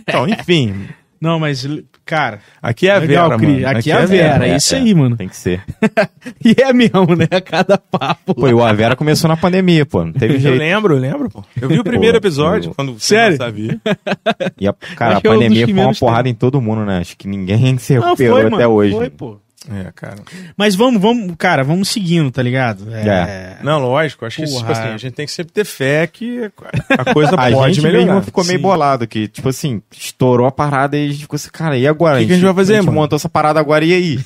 Então, 0.00 0.26
enfim. 0.28 0.88
Não, 1.20 1.38
mas, 1.38 1.66
cara, 2.04 2.40
Aqui 2.62 2.88
é 2.88 2.92
a 2.94 2.98
legal, 2.98 3.28
Vera, 3.28 3.38
Cri. 3.40 3.52
mano. 3.62 3.68
Aqui 3.78 3.90
é 3.90 3.94
a 3.94 4.04
Vera, 4.06 4.46
é, 4.46 4.50
É, 4.50 4.56
isso 4.56 4.74
é. 4.74 4.78
aí, 4.78 4.94
mano. 4.94 5.16
Tem 5.16 5.28
que 5.28 5.36
ser. 5.36 5.62
E 6.44 6.54
é 6.60 6.72
mesmo, 6.72 7.14
né? 7.16 7.26
A 7.30 7.40
cada 7.40 7.78
papo. 7.78 8.34
Pô, 8.34 8.48
e 8.48 8.52
o 8.54 8.62
Avera 8.64 8.96
começou 8.96 9.28
na 9.28 9.36
pandemia, 9.36 9.84
pô. 9.86 10.04
Não 10.04 10.12
teve 10.12 10.34
Eu 10.34 10.40
jeito. 10.40 10.58
lembro, 10.58 10.94
eu 10.94 10.98
lembro, 10.98 11.30
pô. 11.30 11.44
Eu 11.60 11.68
vi 11.68 11.78
o 11.78 11.84
primeiro 11.84 12.20
Pô, 12.20 12.26
episódio, 12.26 12.70
eu- 12.70 12.74
quando 12.74 12.92
você 12.98 13.14
Sério? 13.14 13.38
não 13.38 13.46
sabia. 13.46 13.80
E 14.60 14.68
a, 14.68 14.72
cara, 14.72 15.16
Acho 15.16 15.26
a 15.26 15.30
é 15.30 15.34
pandemia 15.34 15.64
foi 15.66 15.74
uma 15.74 15.94
porrada 15.94 16.22
teve. 16.24 16.30
em 16.30 16.34
todo 16.34 16.60
mundo, 16.60 16.84
né? 16.84 16.98
Acho 16.98 17.16
que 17.16 17.26
ninguém 17.28 17.76
se 17.78 17.94
Não, 17.94 18.02
recuperou 18.02 18.36
foi, 18.36 18.46
até 18.46 18.50
mano. 18.56 18.68
hoje. 18.70 18.92
Foi, 18.94 19.10
pô. 19.10 19.38
É, 19.68 19.92
cara. 19.94 20.16
Mas 20.56 20.74
vamos, 20.74 21.02
vamos, 21.02 21.34
cara, 21.36 21.62
vamos 21.62 21.88
seguindo, 21.90 22.30
tá 22.30 22.42
ligado? 22.42 22.86
É. 22.94 23.58
Não, 23.62 23.78
lógico. 23.78 24.24
Acho 24.24 24.36
que 24.42 24.44
Porra. 24.48 24.58
tipo 24.60 24.72
assim, 24.72 24.88
a 24.88 24.96
gente 24.96 25.12
tem 25.12 25.26
que 25.26 25.32
sempre 25.32 25.52
ter 25.52 25.66
fé 25.66 26.06
que 26.06 26.50
a 26.88 27.12
coisa 27.12 27.32
A 27.36 27.50
pode 27.50 27.74
gente 27.74 27.82
melhorar. 27.84 28.06
mesmo 28.06 28.22
ficou 28.22 28.42
meio 28.42 28.58
Sim. 28.58 28.62
bolado, 28.62 29.06
que, 29.06 29.28
tipo 29.28 29.50
assim, 29.50 29.82
estourou 29.92 30.46
a 30.46 30.50
parada 30.50 30.96
e 30.96 31.04
a 31.08 31.12
gente 31.12 31.20
ficou 31.22 31.36
assim, 31.36 31.50
cara, 31.52 31.76
e 31.76 31.86
agora? 31.86 32.18
Que 32.20 32.26
que 32.26 32.32
a 32.32 32.34
gente 32.36 32.44
vai 32.46 32.54
fazer, 32.54 32.72
A 32.72 32.76
gente 32.76 32.86
mano? 32.86 33.00
montou 33.00 33.16
essa 33.16 33.28
parada 33.28 33.60
agora, 33.60 33.84
e 33.84 33.92
aí? 33.92 34.18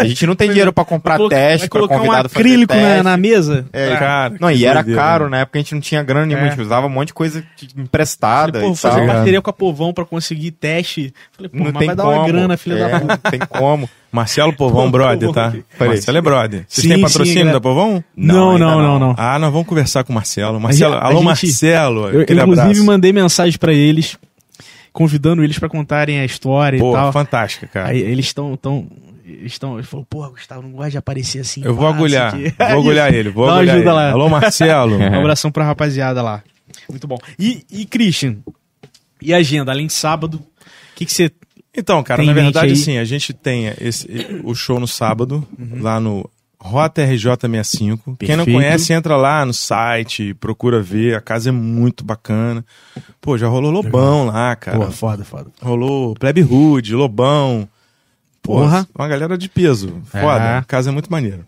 A 0.00 0.04
gente 0.04 0.26
não 0.26 0.34
tem 0.34 0.48
dinheiro 0.50 0.72
pra 0.72 0.84
comprar 0.84 1.16
Vai 1.16 1.28
teste, 1.28 1.60
vai 1.60 1.68
pra 1.68 1.78
colocar 1.78 1.94
um 1.94 1.98
convidado 1.98 2.28
fazer 2.28 2.40
acrílico 2.40 2.74
na, 2.74 3.02
na 3.04 3.16
mesa? 3.16 3.64
É, 3.72 3.96
Cara, 3.96 4.34
não, 4.40 4.48
que 4.48 4.54
e 4.56 4.66
era 4.66 4.82
caro, 4.82 5.24
né? 5.26 5.30
na 5.30 5.38
época 5.42 5.60
a 5.60 5.62
gente 5.62 5.74
não 5.74 5.80
tinha 5.80 6.02
grana 6.02 6.26
nenhuma, 6.26 6.46
a 6.46 6.50
gente 6.50 6.60
usava 6.60 6.88
um 6.88 6.90
monte 6.90 7.08
de 7.08 7.14
coisa 7.14 7.44
emprestada 7.76 8.54
Falei, 8.54 8.68
pô, 8.68 8.74
e 8.74 8.76
fazer 8.76 8.96
tal. 8.98 9.06
parceria 9.06 9.40
com 9.40 9.50
a 9.50 9.52
Povão 9.52 9.92
pra 9.94 10.04
conseguir 10.04 10.50
teste. 10.50 11.14
Falei, 11.30 11.48
pô, 11.48 11.58
Não 11.58 11.64
mas 11.66 11.74
tem 11.74 11.86
vai 11.86 11.94
dar 11.96 12.02
como. 12.02 12.16
uma 12.16 12.26
grana, 12.26 12.56
filha 12.56 12.74
é, 12.74 12.88
da 12.88 13.00
puta. 13.00 13.20
Não 13.22 13.30
tem 13.30 13.40
como. 13.40 13.88
Marcelo 14.12 14.52
Povão, 14.52 14.90
brother, 14.90 15.32
tá? 15.32 15.54
Marcelo 15.80 16.18
é 16.18 16.20
brother. 16.20 16.64
Vocês 16.68 16.86
têm 16.86 17.00
patrocínio 17.00 17.50
da 17.52 17.60
Povão? 17.60 18.04
Não, 18.14 18.58
não, 18.58 18.82
não, 18.82 18.98
não. 18.98 19.14
Ah, 19.16 19.38
nós 19.38 19.50
vamos 19.50 19.66
conversar 19.66 20.04
com 20.04 20.12
o 20.12 20.14
Marcelo. 20.14 20.60
Marcelo, 20.60 20.94
alô, 20.96 21.22
Marcelo. 21.22 22.08
Eu, 22.10 22.20
aquele 22.20 22.40
inclusive, 22.40 22.66
abraço. 22.68 22.84
mandei 22.84 23.12
mensagem 23.12 23.58
pra 23.58 23.72
eles, 23.72 24.18
convidando 24.92 25.42
eles 25.42 25.58
pra 25.58 25.68
contarem 25.68 26.20
a 26.20 26.24
história 26.26 26.78
Pô, 26.78 26.90
e 26.90 26.94
tal. 26.94 27.12
fantástica, 27.12 27.66
cara. 27.66 27.88
Aí 27.88 28.00
eles 28.00 28.26
estão. 28.26 28.54
Tão, 28.56 28.86
eles 29.24 29.52
estão. 29.52 29.78
Ele 29.78 29.86
falou, 29.86 30.04
porra, 30.04 30.28
Gustavo, 30.28 30.60
não 30.62 30.72
gosta 30.72 30.90
de 30.90 30.98
aparecer 30.98 31.40
assim. 31.40 31.62
Eu 31.64 31.74
vou 31.74 31.86
agulhar. 31.86 32.32
Vou 32.36 32.50
agulhar 32.80 33.14
ele. 33.14 33.30
Vou 33.30 33.46
Dá 33.46 33.54
agulhar 33.54 33.76
ajuda 33.76 33.90
ele. 33.90 33.96
lá. 33.96 34.10
Alô, 34.10 34.28
Marcelo. 34.28 34.96
Um 34.98 35.14
abração 35.20 35.50
pra 35.50 35.64
rapaziada 35.64 36.20
lá. 36.20 36.42
Muito 36.86 37.06
bom. 37.06 37.16
E, 37.38 37.64
e 37.70 37.86
Christian, 37.86 38.36
e 39.22 39.32
a 39.32 39.38
agenda? 39.38 39.72
Além 39.72 39.86
de 39.86 39.92
sábado, 39.94 40.34
o 40.36 40.42
que 40.96 41.06
que 41.06 41.12
você. 41.14 41.30
Então, 41.74 42.02
cara, 42.02 42.18
Tem 42.18 42.26
na 42.26 42.32
verdade, 42.34 42.72
assim, 42.72 42.98
a 42.98 43.04
gente 43.04 43.32
tem 43.32 43.68
esse, 43.80 44.06
o 44.44 44.54
show 44.54 44.78
no 44.78 44.86
sábado, 44.86 45.46
lá 45.80 45.98
no 45.98 46.28
Rota 46.60 47.02
RJ65. 47.06 48.16
Quem 48.18 48.36
não 48.36 48.44
Perfeito. 48.44 48.52
conhece, 48.52 48.92
entra 48.92 49.16
lá 49.16 49.44
no 49.46 49.54
site, 49.54 50.34
procura 50.34 50.82
ver. 50.82 51.16
A 51.16 51.20
casa 51.20 51.48
é 51.48 51.52
muito 51.52 52.04
bacana. 52.04 52.64
Pô, 53.20 53.38
já 53.38 53.48
rolou 53.48 53.70
Lobão 53.70 54.26
lá, 54.26 54.54
cara. 54.54 54.78
Pô, 54.78 54.90
foda, 54.90 55.24
foda. 55.24 55.50
Rolou 55.62 56.14
Plebe 56.14 56.42
Hood, 56.42 56.94
Lobão. 56.94 57.66
Porra. 58.42 58.86
Uma 58.94 59.08
galera 59.08 59.38
de 59.38 59.48
peso. 59.48 60.00
Foda. 60.04 60.44
É. 60.44 60.56
A 60.58 60.62
casa 60.64 60.90
é 60.90 60.92
muito 60.92 61.10
maneira. 61.10 61.46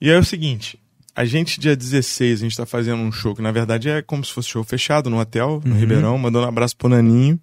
E 0.00 0.08
aí 0.08 0.16
é 0.16 0.18
o 0.18 0.24
seguinte. 0.24 0.78
A 1.14 1.24
gente, 1.26 1.60
dia 1.60 1.76
16, 1.76 2.40
a 2.40 2.42
gente 2.44 2.56
tá 2.56 2.64
fazendo 2.64 3.00
um 3.02 3.12
show 3.12 3.34
que, 3.34 3.42
na 3.42 3.52
verdade, 3.52 3.90
é 3.90 4.00
como 4.00 4.24
se 4.24 4.32
fosse 4.32 4.48
show 4.48 4.64
fechado 4.64 5.10
no 5.10 5.20
hotel, 5.20 5.60
Uhum. 5.64 5.72
no 5.72 5.74
Ribeirão. 5.78 6.16
Mandando 6.16 6.46
um 6.46 6.48
abraço 6.48 6.74
pro 6.76 6.88
Naninho. 6.88 7.38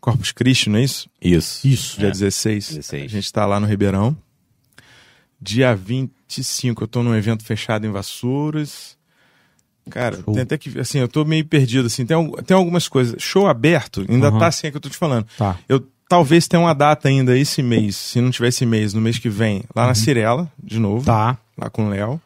Corpus 0.00 0.32
Christi, 0.32 0.70
não 0.70 0.78
é 0.78 0.84
isso? 0.84 1.08
Isso. 1.20 1.66
Isso. 1.66 1.98
Dia 1.98 2.10
16. 2.10 2.68
16. 2.68 3.04
A 3.04 3.08
gente 3.08 3.32
tá 3.32 3.46
lá 3.46 3.60
no 3.60 3.66
Ribeirão. 3.66 4.16
Dia 5.40 5.74
25, 5.74 6.84
eu 6.84 6.88
tô 6.88 7.02
num 7.02 7.14
evento 7.14 7.44
fechado 7.44 7.86
em 7.86 7.90
Vassouras. 7.90 8.98
Cara, 9.90 10.16
Show. 10.22 10.34
tem 10.34 10.42
até 10.42 10.58
que. 10.58 10.78
Assim, 10.78 10.98
eu 10.98 11.08
tô 11.08 11.24
meio 11.24 11.44
perdido, 11.44 11.86
assim. 11.86 12.04
Tem, 12.04 12.32
tem 12.44 12.56
algumas 12.56 12.88
coisas. 12.88 13.20
Show 13.20 13.46
aberto, 13.46 14.04
ainda 14.08 14.28
Aham. 14.28 14.38
tá 14.38 14.46
assim, 14.46 14.66
é 14.66 14.70
que 14.70 14.76
eu 14.76 14.80
tô 14.80 14.88
te 14.88 14.96
falando. 14.96 15.26
Tá. 15.36 15.58
Eu 15.68 15.84
talvez 16.08 16.48
tenha 16.48 16.60
uma 16.60 16.74
data 16.74 17.08
ainda 17.08 17.38
esse 17.38 17.62
mês, 17.62 17.94
se 17.94 18.20
não 18.20 18.32
tiver 18.32 18.48
esse 18.48 18.66
mês, 18.66 18.92
no 18.92 19.00
mês 19.00 19.16
que 19.18 19.28
vem, 19.28 19.62
lá 19.74 19.86
na 19.86 19.94
Cirela, 19.94 20.50
de 20.62 20.78
novo. 20.80 20.98
Uhum. 20.98 21.04
Tá. 21.04 21.38
Lá 21.56 21.70
com 21.70 21.86
o 21.86 21.88
Léo. 21.88 22.20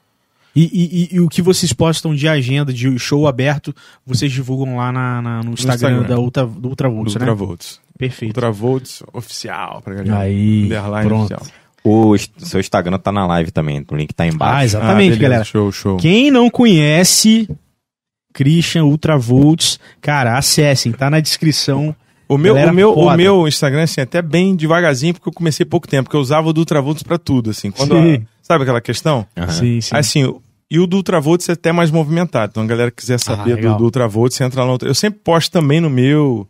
E, 0.57 0.62
e- 0.62 1.08
e- 1.12 1.16
e 1.16 1.20
o 1.20 1.28
que 1.28 1.42
vocês 1.42 1.73
postam 1.73 2.15
de 2.15 2.28
agenda, 2.28 2.73
de 2.73 2.97
show 2.99 3.26
aberto, 3.26 3.74
vocês 4.07 4.31
divulgam 4.31 4.76
lá 4.76 4.92
na, 4.92 5.20
na- 5.23 5.42
no, 5.42 5.52
Instagram, 5.52 5.91
Instagram. 5.99 6.08
da 6.08 6.18
Ultra, 6.20 6.47
do 6.47 6.68
Ultravolts, 6.68 7.15
Do 7.15 7.18
né? 7.18 7.26
Ultravolts. 7.31 7.81
Perfeito. 7.99 8.31
Ultravolts 8.31 9.02
oficial, 9.12 9.81
pra 9.83 9.94
galera. 9.94 10.18
Aí, 10.20 10.65
Underline 10.65 11.08
pronto. 11.08 11.34
oficial. 11.34 11.42
O 11.86 12.16
seu 12.39 12.60
Instagram 12.60 12.99
tá 12.99 13.12
na 13.12 13.26
live 13.26 13.50
também. 13.50 13.84
O 13.91 13.97
link 13.97 14.12
tá 14.15 14.24
Ah, 14.24 14.28
embaixo. 14.28 14.65
exatamente, 14.65 15.10
beleza, 15.10 15.20
galera. 15.23 15.44
Show, 15.44 15.70
show. 15.70 15.97
Quem 15.99 16.31
não 16.31 16.49
conhece 16.49 17.49
Christian 18.33 18.84
Ultravolts, 18.84 19.78
cara, 20.00 20.36
acessem, 20.39 20.92
tá 20.92 21.10
na 21.10 21.20
descrição. 21.20 21.94
O 22.26 22.39
meu, 22.39 22.55
Galera 22.55 22.73
o, 22.73 22.74
meu, 22.74 22.92
o 22.94 23.15
meu 23.16 23.47
Instagram, 23.47 23.83
assim, 23.83 24.00
é 24.00 24.05
até 24.05 24.23
bem 24.23 24.57
devagarzinho, 24.57 25.12
porque 25.12 25.28
eu 25.28 25.33
comecei 25.33 25.65
pouco 25.66 25.86
tempo, 25.86 26.05
porque 26.05 26.16
eu 26.16 26.20
usava 26.20 26.49
o 26.49 26.52
do 26.55 26.60
Ultravolts 26.62 27.02
pra 27.02 27.18
tudo, 27.18 27.50
assim. 27.50 27.70
Quando, 27.70 27.94
Sim. 27.97 28.26
Sabe 28.47 28.62
aquela 28.62 28.81
questão? 28.81 29.26
Aham. 29.36 29.48
Sim, 29.48 29.81
sim. 29.81 29.97
Assim, 29.97 30.34
e 30.70 30.78
o 30.78 30.86
do 30.86 30.98
Ultravolts 30.98 31.48
é 31.48 31.52
até 31.52 31.73
mais 31.73 31.90
movimentado. 31.90 32.50
Então, 32.50 32.62
a 32.62 32.66
galera 32.66 32.90
que 32.90 32.98
quiser 32.98 33.18
saber 33.18 33.44
do, 33.44 33.52
Ah, 33.52 33.56
legal. 33.56 33.76
do 33.78 33.84
Ultravolts, 33.84 34.36
você 34.36 34.44
entra 34.44 34.62
lá 34.62 34.66
no... 34.73 34.78
Eu 34.86 34.94
sempre 34.94 35.20
posto 35.23 35.50
também 35.52 35.81
no 35.81 35.89
meu, 35.90 36.47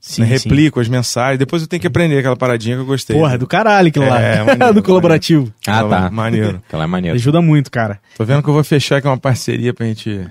sim, 0.00 0.22
né, 0.22 0.26
sim. 0.26 0.32
replico 0.48 0.80
as 0.80 0.88
mensagens. 0.88 1.38
Depois 1.38 1.62
eu 1.62 1.68
tenho 1.68 1.80
que 1.80 1.86
aprender 1.86 2.18
aquela 2.18 2.36
paradinha 2.36 2.76
que 2.76 2.82
eu 2.82 2.86
gostei. 2.86 3.16
Porra, 3.16 3.34
é 3.34 3.38
do 3.38 3.46
caralho 3.46 3.88
aquilo 3.88 4.06
lá. 4.08 4.20
É, 4.20 4.42
maneiro, 4.44 4.74
do 4.74 4.82
colaborativo. 4.82 5.52
Ah, 5.66 5.84
tá. 5.84 6.10
Maneiro. 6.10 6.60
Aquela 6.68 6.84
é 6.84 6.86
maneiro. 6.86 7.16
Ajuda 7.16 7.40
muito, 7.40 7.70
cara. 7.70 8.00
Tô 8.16 8.24
vendo 8.24 8.42
que 8.42 8.48
eu 8.48 8.54
vou 8.54 8.64
fechar 8.64 8.96
aqui 8.96 9.06
uma 9.06 9.18
parceria 9.18 9.72
pra 9.72 9.86
gente 9.86 10.26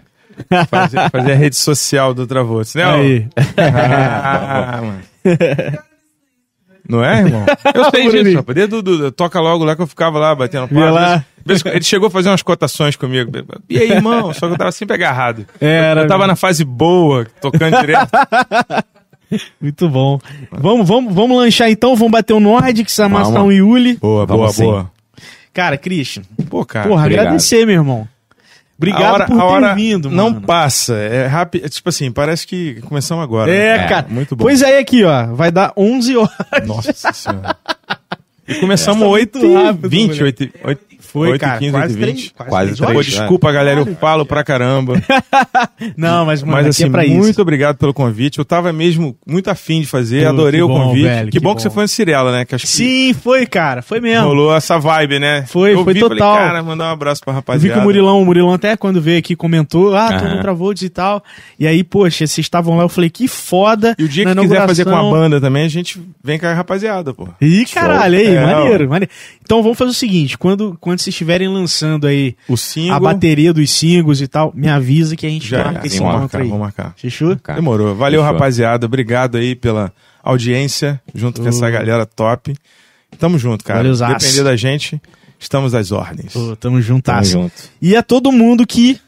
fazer, 0.69 1.09
fazer 1.11 1.31
a 1.31 1.35
rede 1.35 1.55
social 1.55 2.13
do 2.13 2.21
Ultravolts, 2.23 2.75
né? 2.75 2.83
Aí. 2.83 3.27
Ah, 3.57 4.81
mano. 4.81 5.01
Não 6.89 7.03
é, 7.03 7.19
irmão? 7.19 7.45
Eu 7.75 7.89
sei 7.91 8.09
disso, 8.23 8.37
rapaz. 8.37 8.55
Desde 8.55 8.75
o 8.75 8.81
do- 8.81 9.11
toca 9.11 9.39
logo 9.39 9.63
lá 9.65 9.75
que 9.75 9.81
eu 9.81 9.87
ficava 9.87 10.17
lá 10.19 10.33
batendo 10.33 10.67
lá. 10.91 11.23
Vez- 11.45 11.63
Ele 11.65 11.83
chegou 11.83 12.07
a 12.07 12.11
fazer 12.11 12.29
umas 12.29 12.41
cotações 12.41 12.95
comigo. 12.95 13.31
E 13.69 13.77
aí, 13.77 13.91
irmão? 13.91 14.33
Só 14.33 14.47
que 14.47 14.53
eu 14.53 14.57
tava 14.57 14.71
sempre 14.71 14.95
agarrado. 14.95 15.45
Era- 15.59 16.01
Eu 16.03 16.07
tava 16.07 16.27
na 16.27 16.35
fase 16.35 16.63
boa, 16.65 17.25
tocando 17.41 17.79
direto. 17.79 18.09
Muito 19.59 19.89
bom. 19.89 20.19
Vamos, 20.51 20.87
vamos, 20.87 21.13
vamos 21.13 21.37
lanchar 21.37 21.69
então, 21.69 21.95
vamos 21.95 22.11
bater 22.11 22.33
o 22.33 22.39
Nordic, 22.39 22.89
amassar 23.01 23.33
Vamos. 23.33 23.49
um 23.49 23.51
Yuli. 23.51 23.97
Boa, 23.97 24.25
Vamos 24.25 24.41
boa, 24.43 24.53
sim. 24.53 24.63
boa. 24.63 24.91
Cara, 25.53 25.77
Christian, 25.77 26.21
Pô, 26.49 26.63
cara. 26.65 26.87
porra, 26.87 27.01
obrigado. 27.01 27.25
agradecer, 27.25 27.65
meu 27.65 27.75
irmão. 27.75 28.07
Obrigado 28.77 29.03
a 29.03 29.13
hora, 29.13 29.25
por 29.25 29.35
ter 29.37 29.43
hora 29.43 29.75
vindo, 29.75 30.11
não 30.11 30.29
mano. 30.29 30.41
passa. 30.45 30.93
É 30.93 31.25
rápido. 31.25 31.65
é 31.65 31.69
Tipo 31.69 31.89
assim, 31.89 32.11
parece 32.11 32.45
que 32.45 32.79
começamos 32.81 33.23
agora. 33.23 33.51
É, 33.51 33.77
né? 33.79 33.87
cara. 33.87 34.05
Muito 34.09 34.35
bom. 34.35 34.43
Pois 34.43 34.61
é, 34.61 34.77
aqui, 34.77 35.03
ó. 35.03 35.33
Vai 35.33 35.51
dar 35.51 35.73
11 35.75 36.15
horas. 36.15 36.67
Nossa 36.67 37.11
senhora. 37.11 37.57
E 38.47 38.55
começamos 38.55 39.01
Essa 39.01 39.11
8 39.11 39.39
muito 39.39 39.51
e 39.51 39.63
rápido, 39.63 39.89
20, 39.89 40.17
moleque. 40.19 40.43
8, 40.43 40.59
8, 40.63 40.81
Foi, 41.17 41.29
8 41.31 41.41
cara. 41.41 41.59
15, 41.59 41.71
quase 41.71 41.85
8 41.85 41.91
e 41.91 42.05
20. 42.05 42.15
três, 42.15 42.31
quase, 42.35 42.49
Quase 42.49 42.65
três 42.65 42.77
três. 42.77 42.91
Pô, 42.91 42.97
horas. 42.97 43.05
desculpa, 43.05 43.51
galera, 43.51 43.79
eu 43.81 43.95
falo 43.95 44.25
pra 44.25 44.43
caramba. 44.43 45.01
Não, 45.95 46.25
mas, 46.25 46.41
mano, 46.41 46.53
Mas 46.53 46.61
aqui 46.65 46.69
assim, 46.69 46.85
é 46.85 46.89
pra 46.89 47.03
muito 47.07 47.29
isso. 47.31 47.41
obrigado 47.41 47.77
pelo 47.77 47.93
convite. 47.93 48.39
Eu 48.39 48.45
tava 48.45 48.71
mesmo 48.73 49.15
muito 49.27 49.49
afim 49.49 49.81
de 49.81 49.87
fazer, 49.87 50.23
Pô, 50.23 50.29
adorei 50.29 50.61
o 50.61 50.67
bom, 50.67 50.87
convite. 50.87 51.03
velho, 51.03 51.25
que, 51.31 51.31
que 51.37 51.39
bom, 51.39 51.49
bom. 51.51 51.55
que 51.55 51.61
você 51.61 51.69
foi 51.69 51.83
no 51.83 51.87
Cirela, 51.87 52.31
né? 52.31 52.45
Que 52.45 52.55
acho 52.55 52.65
que 52.65 52.71
Sim, 52.71 53.13
foi, 53.13 53.45
cara. 53.45 53.81
Foi 53.81 53.99
mesmo. 53.99 54.27
rolou 54.27 54.55
essa 54.55 54.77
vibe, 54.79 55.19
né? 55.19 55.45
Foi, 55.47 55.73
eu 55.73 55.83
foi 55.83 55.93
vi, 55.93 55.99
total. 55.99 56.17
Falei, 56.35 56.47
cara, 56.49 56.63
mandar 56.63 56.85
um 56.85 56.91
abraço 56.93 57.21
pra 57.21 57.31
Eu 57.31 57.35
vi 57.35 57.37
rapaziada. 57.37 57.73
que 57.75 57.79
o 57.79 57.83
Murilão, 57.83 58.21
o 58.21 58.25
Murilão 58.25 58.53
até 58.53 58.75
quando 58.75 59.01
veio 59.01 59.19
aqui 59.19 59.35
comentou, 59.35 59.95
ah, 59.95 60.07
Aham. 60.07 60.29
no 60.29 60.35
Ultravolts 60.37 60.81
e 60.83 60.89
tal. 60.89 61.23
E 61.59 61.67
aí, 61.67 61.83
poxa, 61.83 62.25
vocês 62.25 62.39
estavam 62.39 62.75
lá, 62.77 62.83
eu 62.83 62.89
falei, 62.89 63.09
que 63.09 63.27
foda. 63.27 63.95
E 63.97 64.03
o 64.03 64.07
dia 64.09 64.25
que 64.25 64.35
quiser 64.41 64.65
fazer 64.67 64.85
com 64.85 64.95
a 64.95 65.03
banda 65.03 65.39
também, 65.39 65.65
a 65.65 65.69
gente 65.69 66.01
vem 66.23 66.39
com 66.39 66.45
a 66.47 66.53
rapaziada, 66.53 67.13
pô. 67.13 67.27
Ih, 67.41 67.65
caralho, 67.73 68.17
aí, 68.17 68.35
É, 68.35 68.45
maneiro, 68.45 68.89
maneiro. 68.89 69.11
Então 69.43 69.61
vamos 69.61 69.77
fazer 69.77 69.91
o 69.91 69.93
seguinte, 69.93 70.37
quando, 70.37 70.77
quando 70.81 70.99
vocês 71.07 71.13
estiverem 71.13 71.47
lançando 71.47 72.05
aí 72.07 72.35
O 72.47 72.53
a 72.53 72.57
single 72.57 72.99
bateria 72.99 73.53
dos 73.53 73.69
singles 73.71 74.21
e 74.21 74.27
tal, 74.27 74.51
me 74.55 74.67
avisa 74.69 75.15
que 75.15 75.25
a 75.25 75.29
gente 75.29 75.47
já 75.47 75.63
marca 75.65 75.87
esse 75.87 76.01
marcar, 76.01 76.41
aí. 76.41 76.47
vamos 76.47 76.59
marcar. 76.59 76.93
Fechou? 76.97 77.35
Demorou. 77.55 77.95
Valeu, 77.95 78.21
Fechou. 78.21 78.33
rapaziada. 78.33 78.85
Obrigado 78.85 79.37
aí 79.37 79.55
pela 79.55 79.91
audiência, 80.23 81.01
junto 81.15 81.41
com 81.41 81.47
essa 81.47 81.69
galera 81.69 82.05
top. 82.05 82.55
Tamo 83.17 83.37
junto, 83.39 83.63
cara. 83.63 83.79
Valeuzaço. 83.79 84.25
Depender 84.25 84.43
da 84.43 84.55
gente, 84.55 85.01
estamos 85.39 85.73
às 85.73 85.91
ordens. 85.91 86.33
Pô, 86.33 86.39
tamo 86.39 86.57
Tamo 86.57 86.81
juntasso. 86.81 87.31
junto. 87.31 87.53
E 87.81 87.95
a 87.95 88.03
todo 88.03 88.31
mundo 88.31 88.67
que 88.67 88.99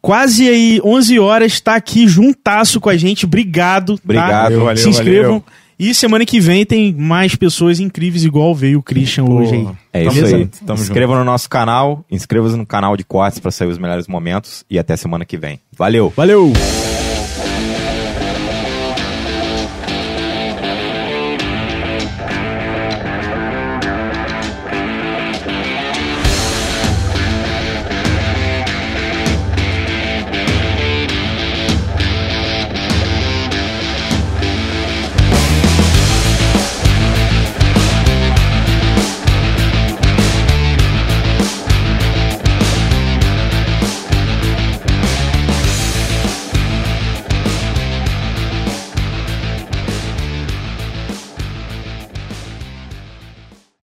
quase 0.00 0.46
aí 0.48 0.80
11 0.84 1.18
horas 1.18 1.60
tá 1.60 1.74
aqui 1.74 2.06
juntaço 2.06 2.80
com 2.80 2.90
a 2.90 2.96
gente. 2.96 3.24
Obrigado. 3.24 3.96
tá? 3.96 4.02
Obrigado, 4.04 4.58
valeu, 4.60 4.76
Se 4.76 4.88
inscrevam. 4.88 5.40
valeu. 5.40 5.44
E 5.84 5.94
semana 5.94 6.24
que 6.24 6.40
vem 6.40 6.64
tem 6.64 6.94
mais 6.94 7.36
pessoas 7.36 7.78
incríveis 7.78 8.24
igual 8.24 8.54
veio 8.54 8.78
o 8.78 8.82
Christian 8.82 9.24
hoje 9.24 9.54
aí. 9.54 9.68
É 9.92 10.04
Tamo 10.04 10.16
isso 10.16 10.24
aí. 10.24 10.30
junto, 10.30 10.64
tamo 10.64 10.80
Inscreva 10.80 11.18
no 11.18 11.24
nosso 11.24 11.50
canal, 11.50 12.02
inscreva-se 12.10 12.56
no 12.56 12.64
canal 12.64 12.96
de 12.96 13.04
cortes 13.04 13.38
para 13.38 13.50
sair 13.50 13.68
os 13.68 13.76
melhores 13.76 14.08
momentos 14.08 14.64
e 14.70 14.78
até 14.78 14.96
semana 14.96 15.26
que 15.26 15.36
vem. 15.36 15.60
Valeu! 15.76 16.10
Valeu! 16.16 16.50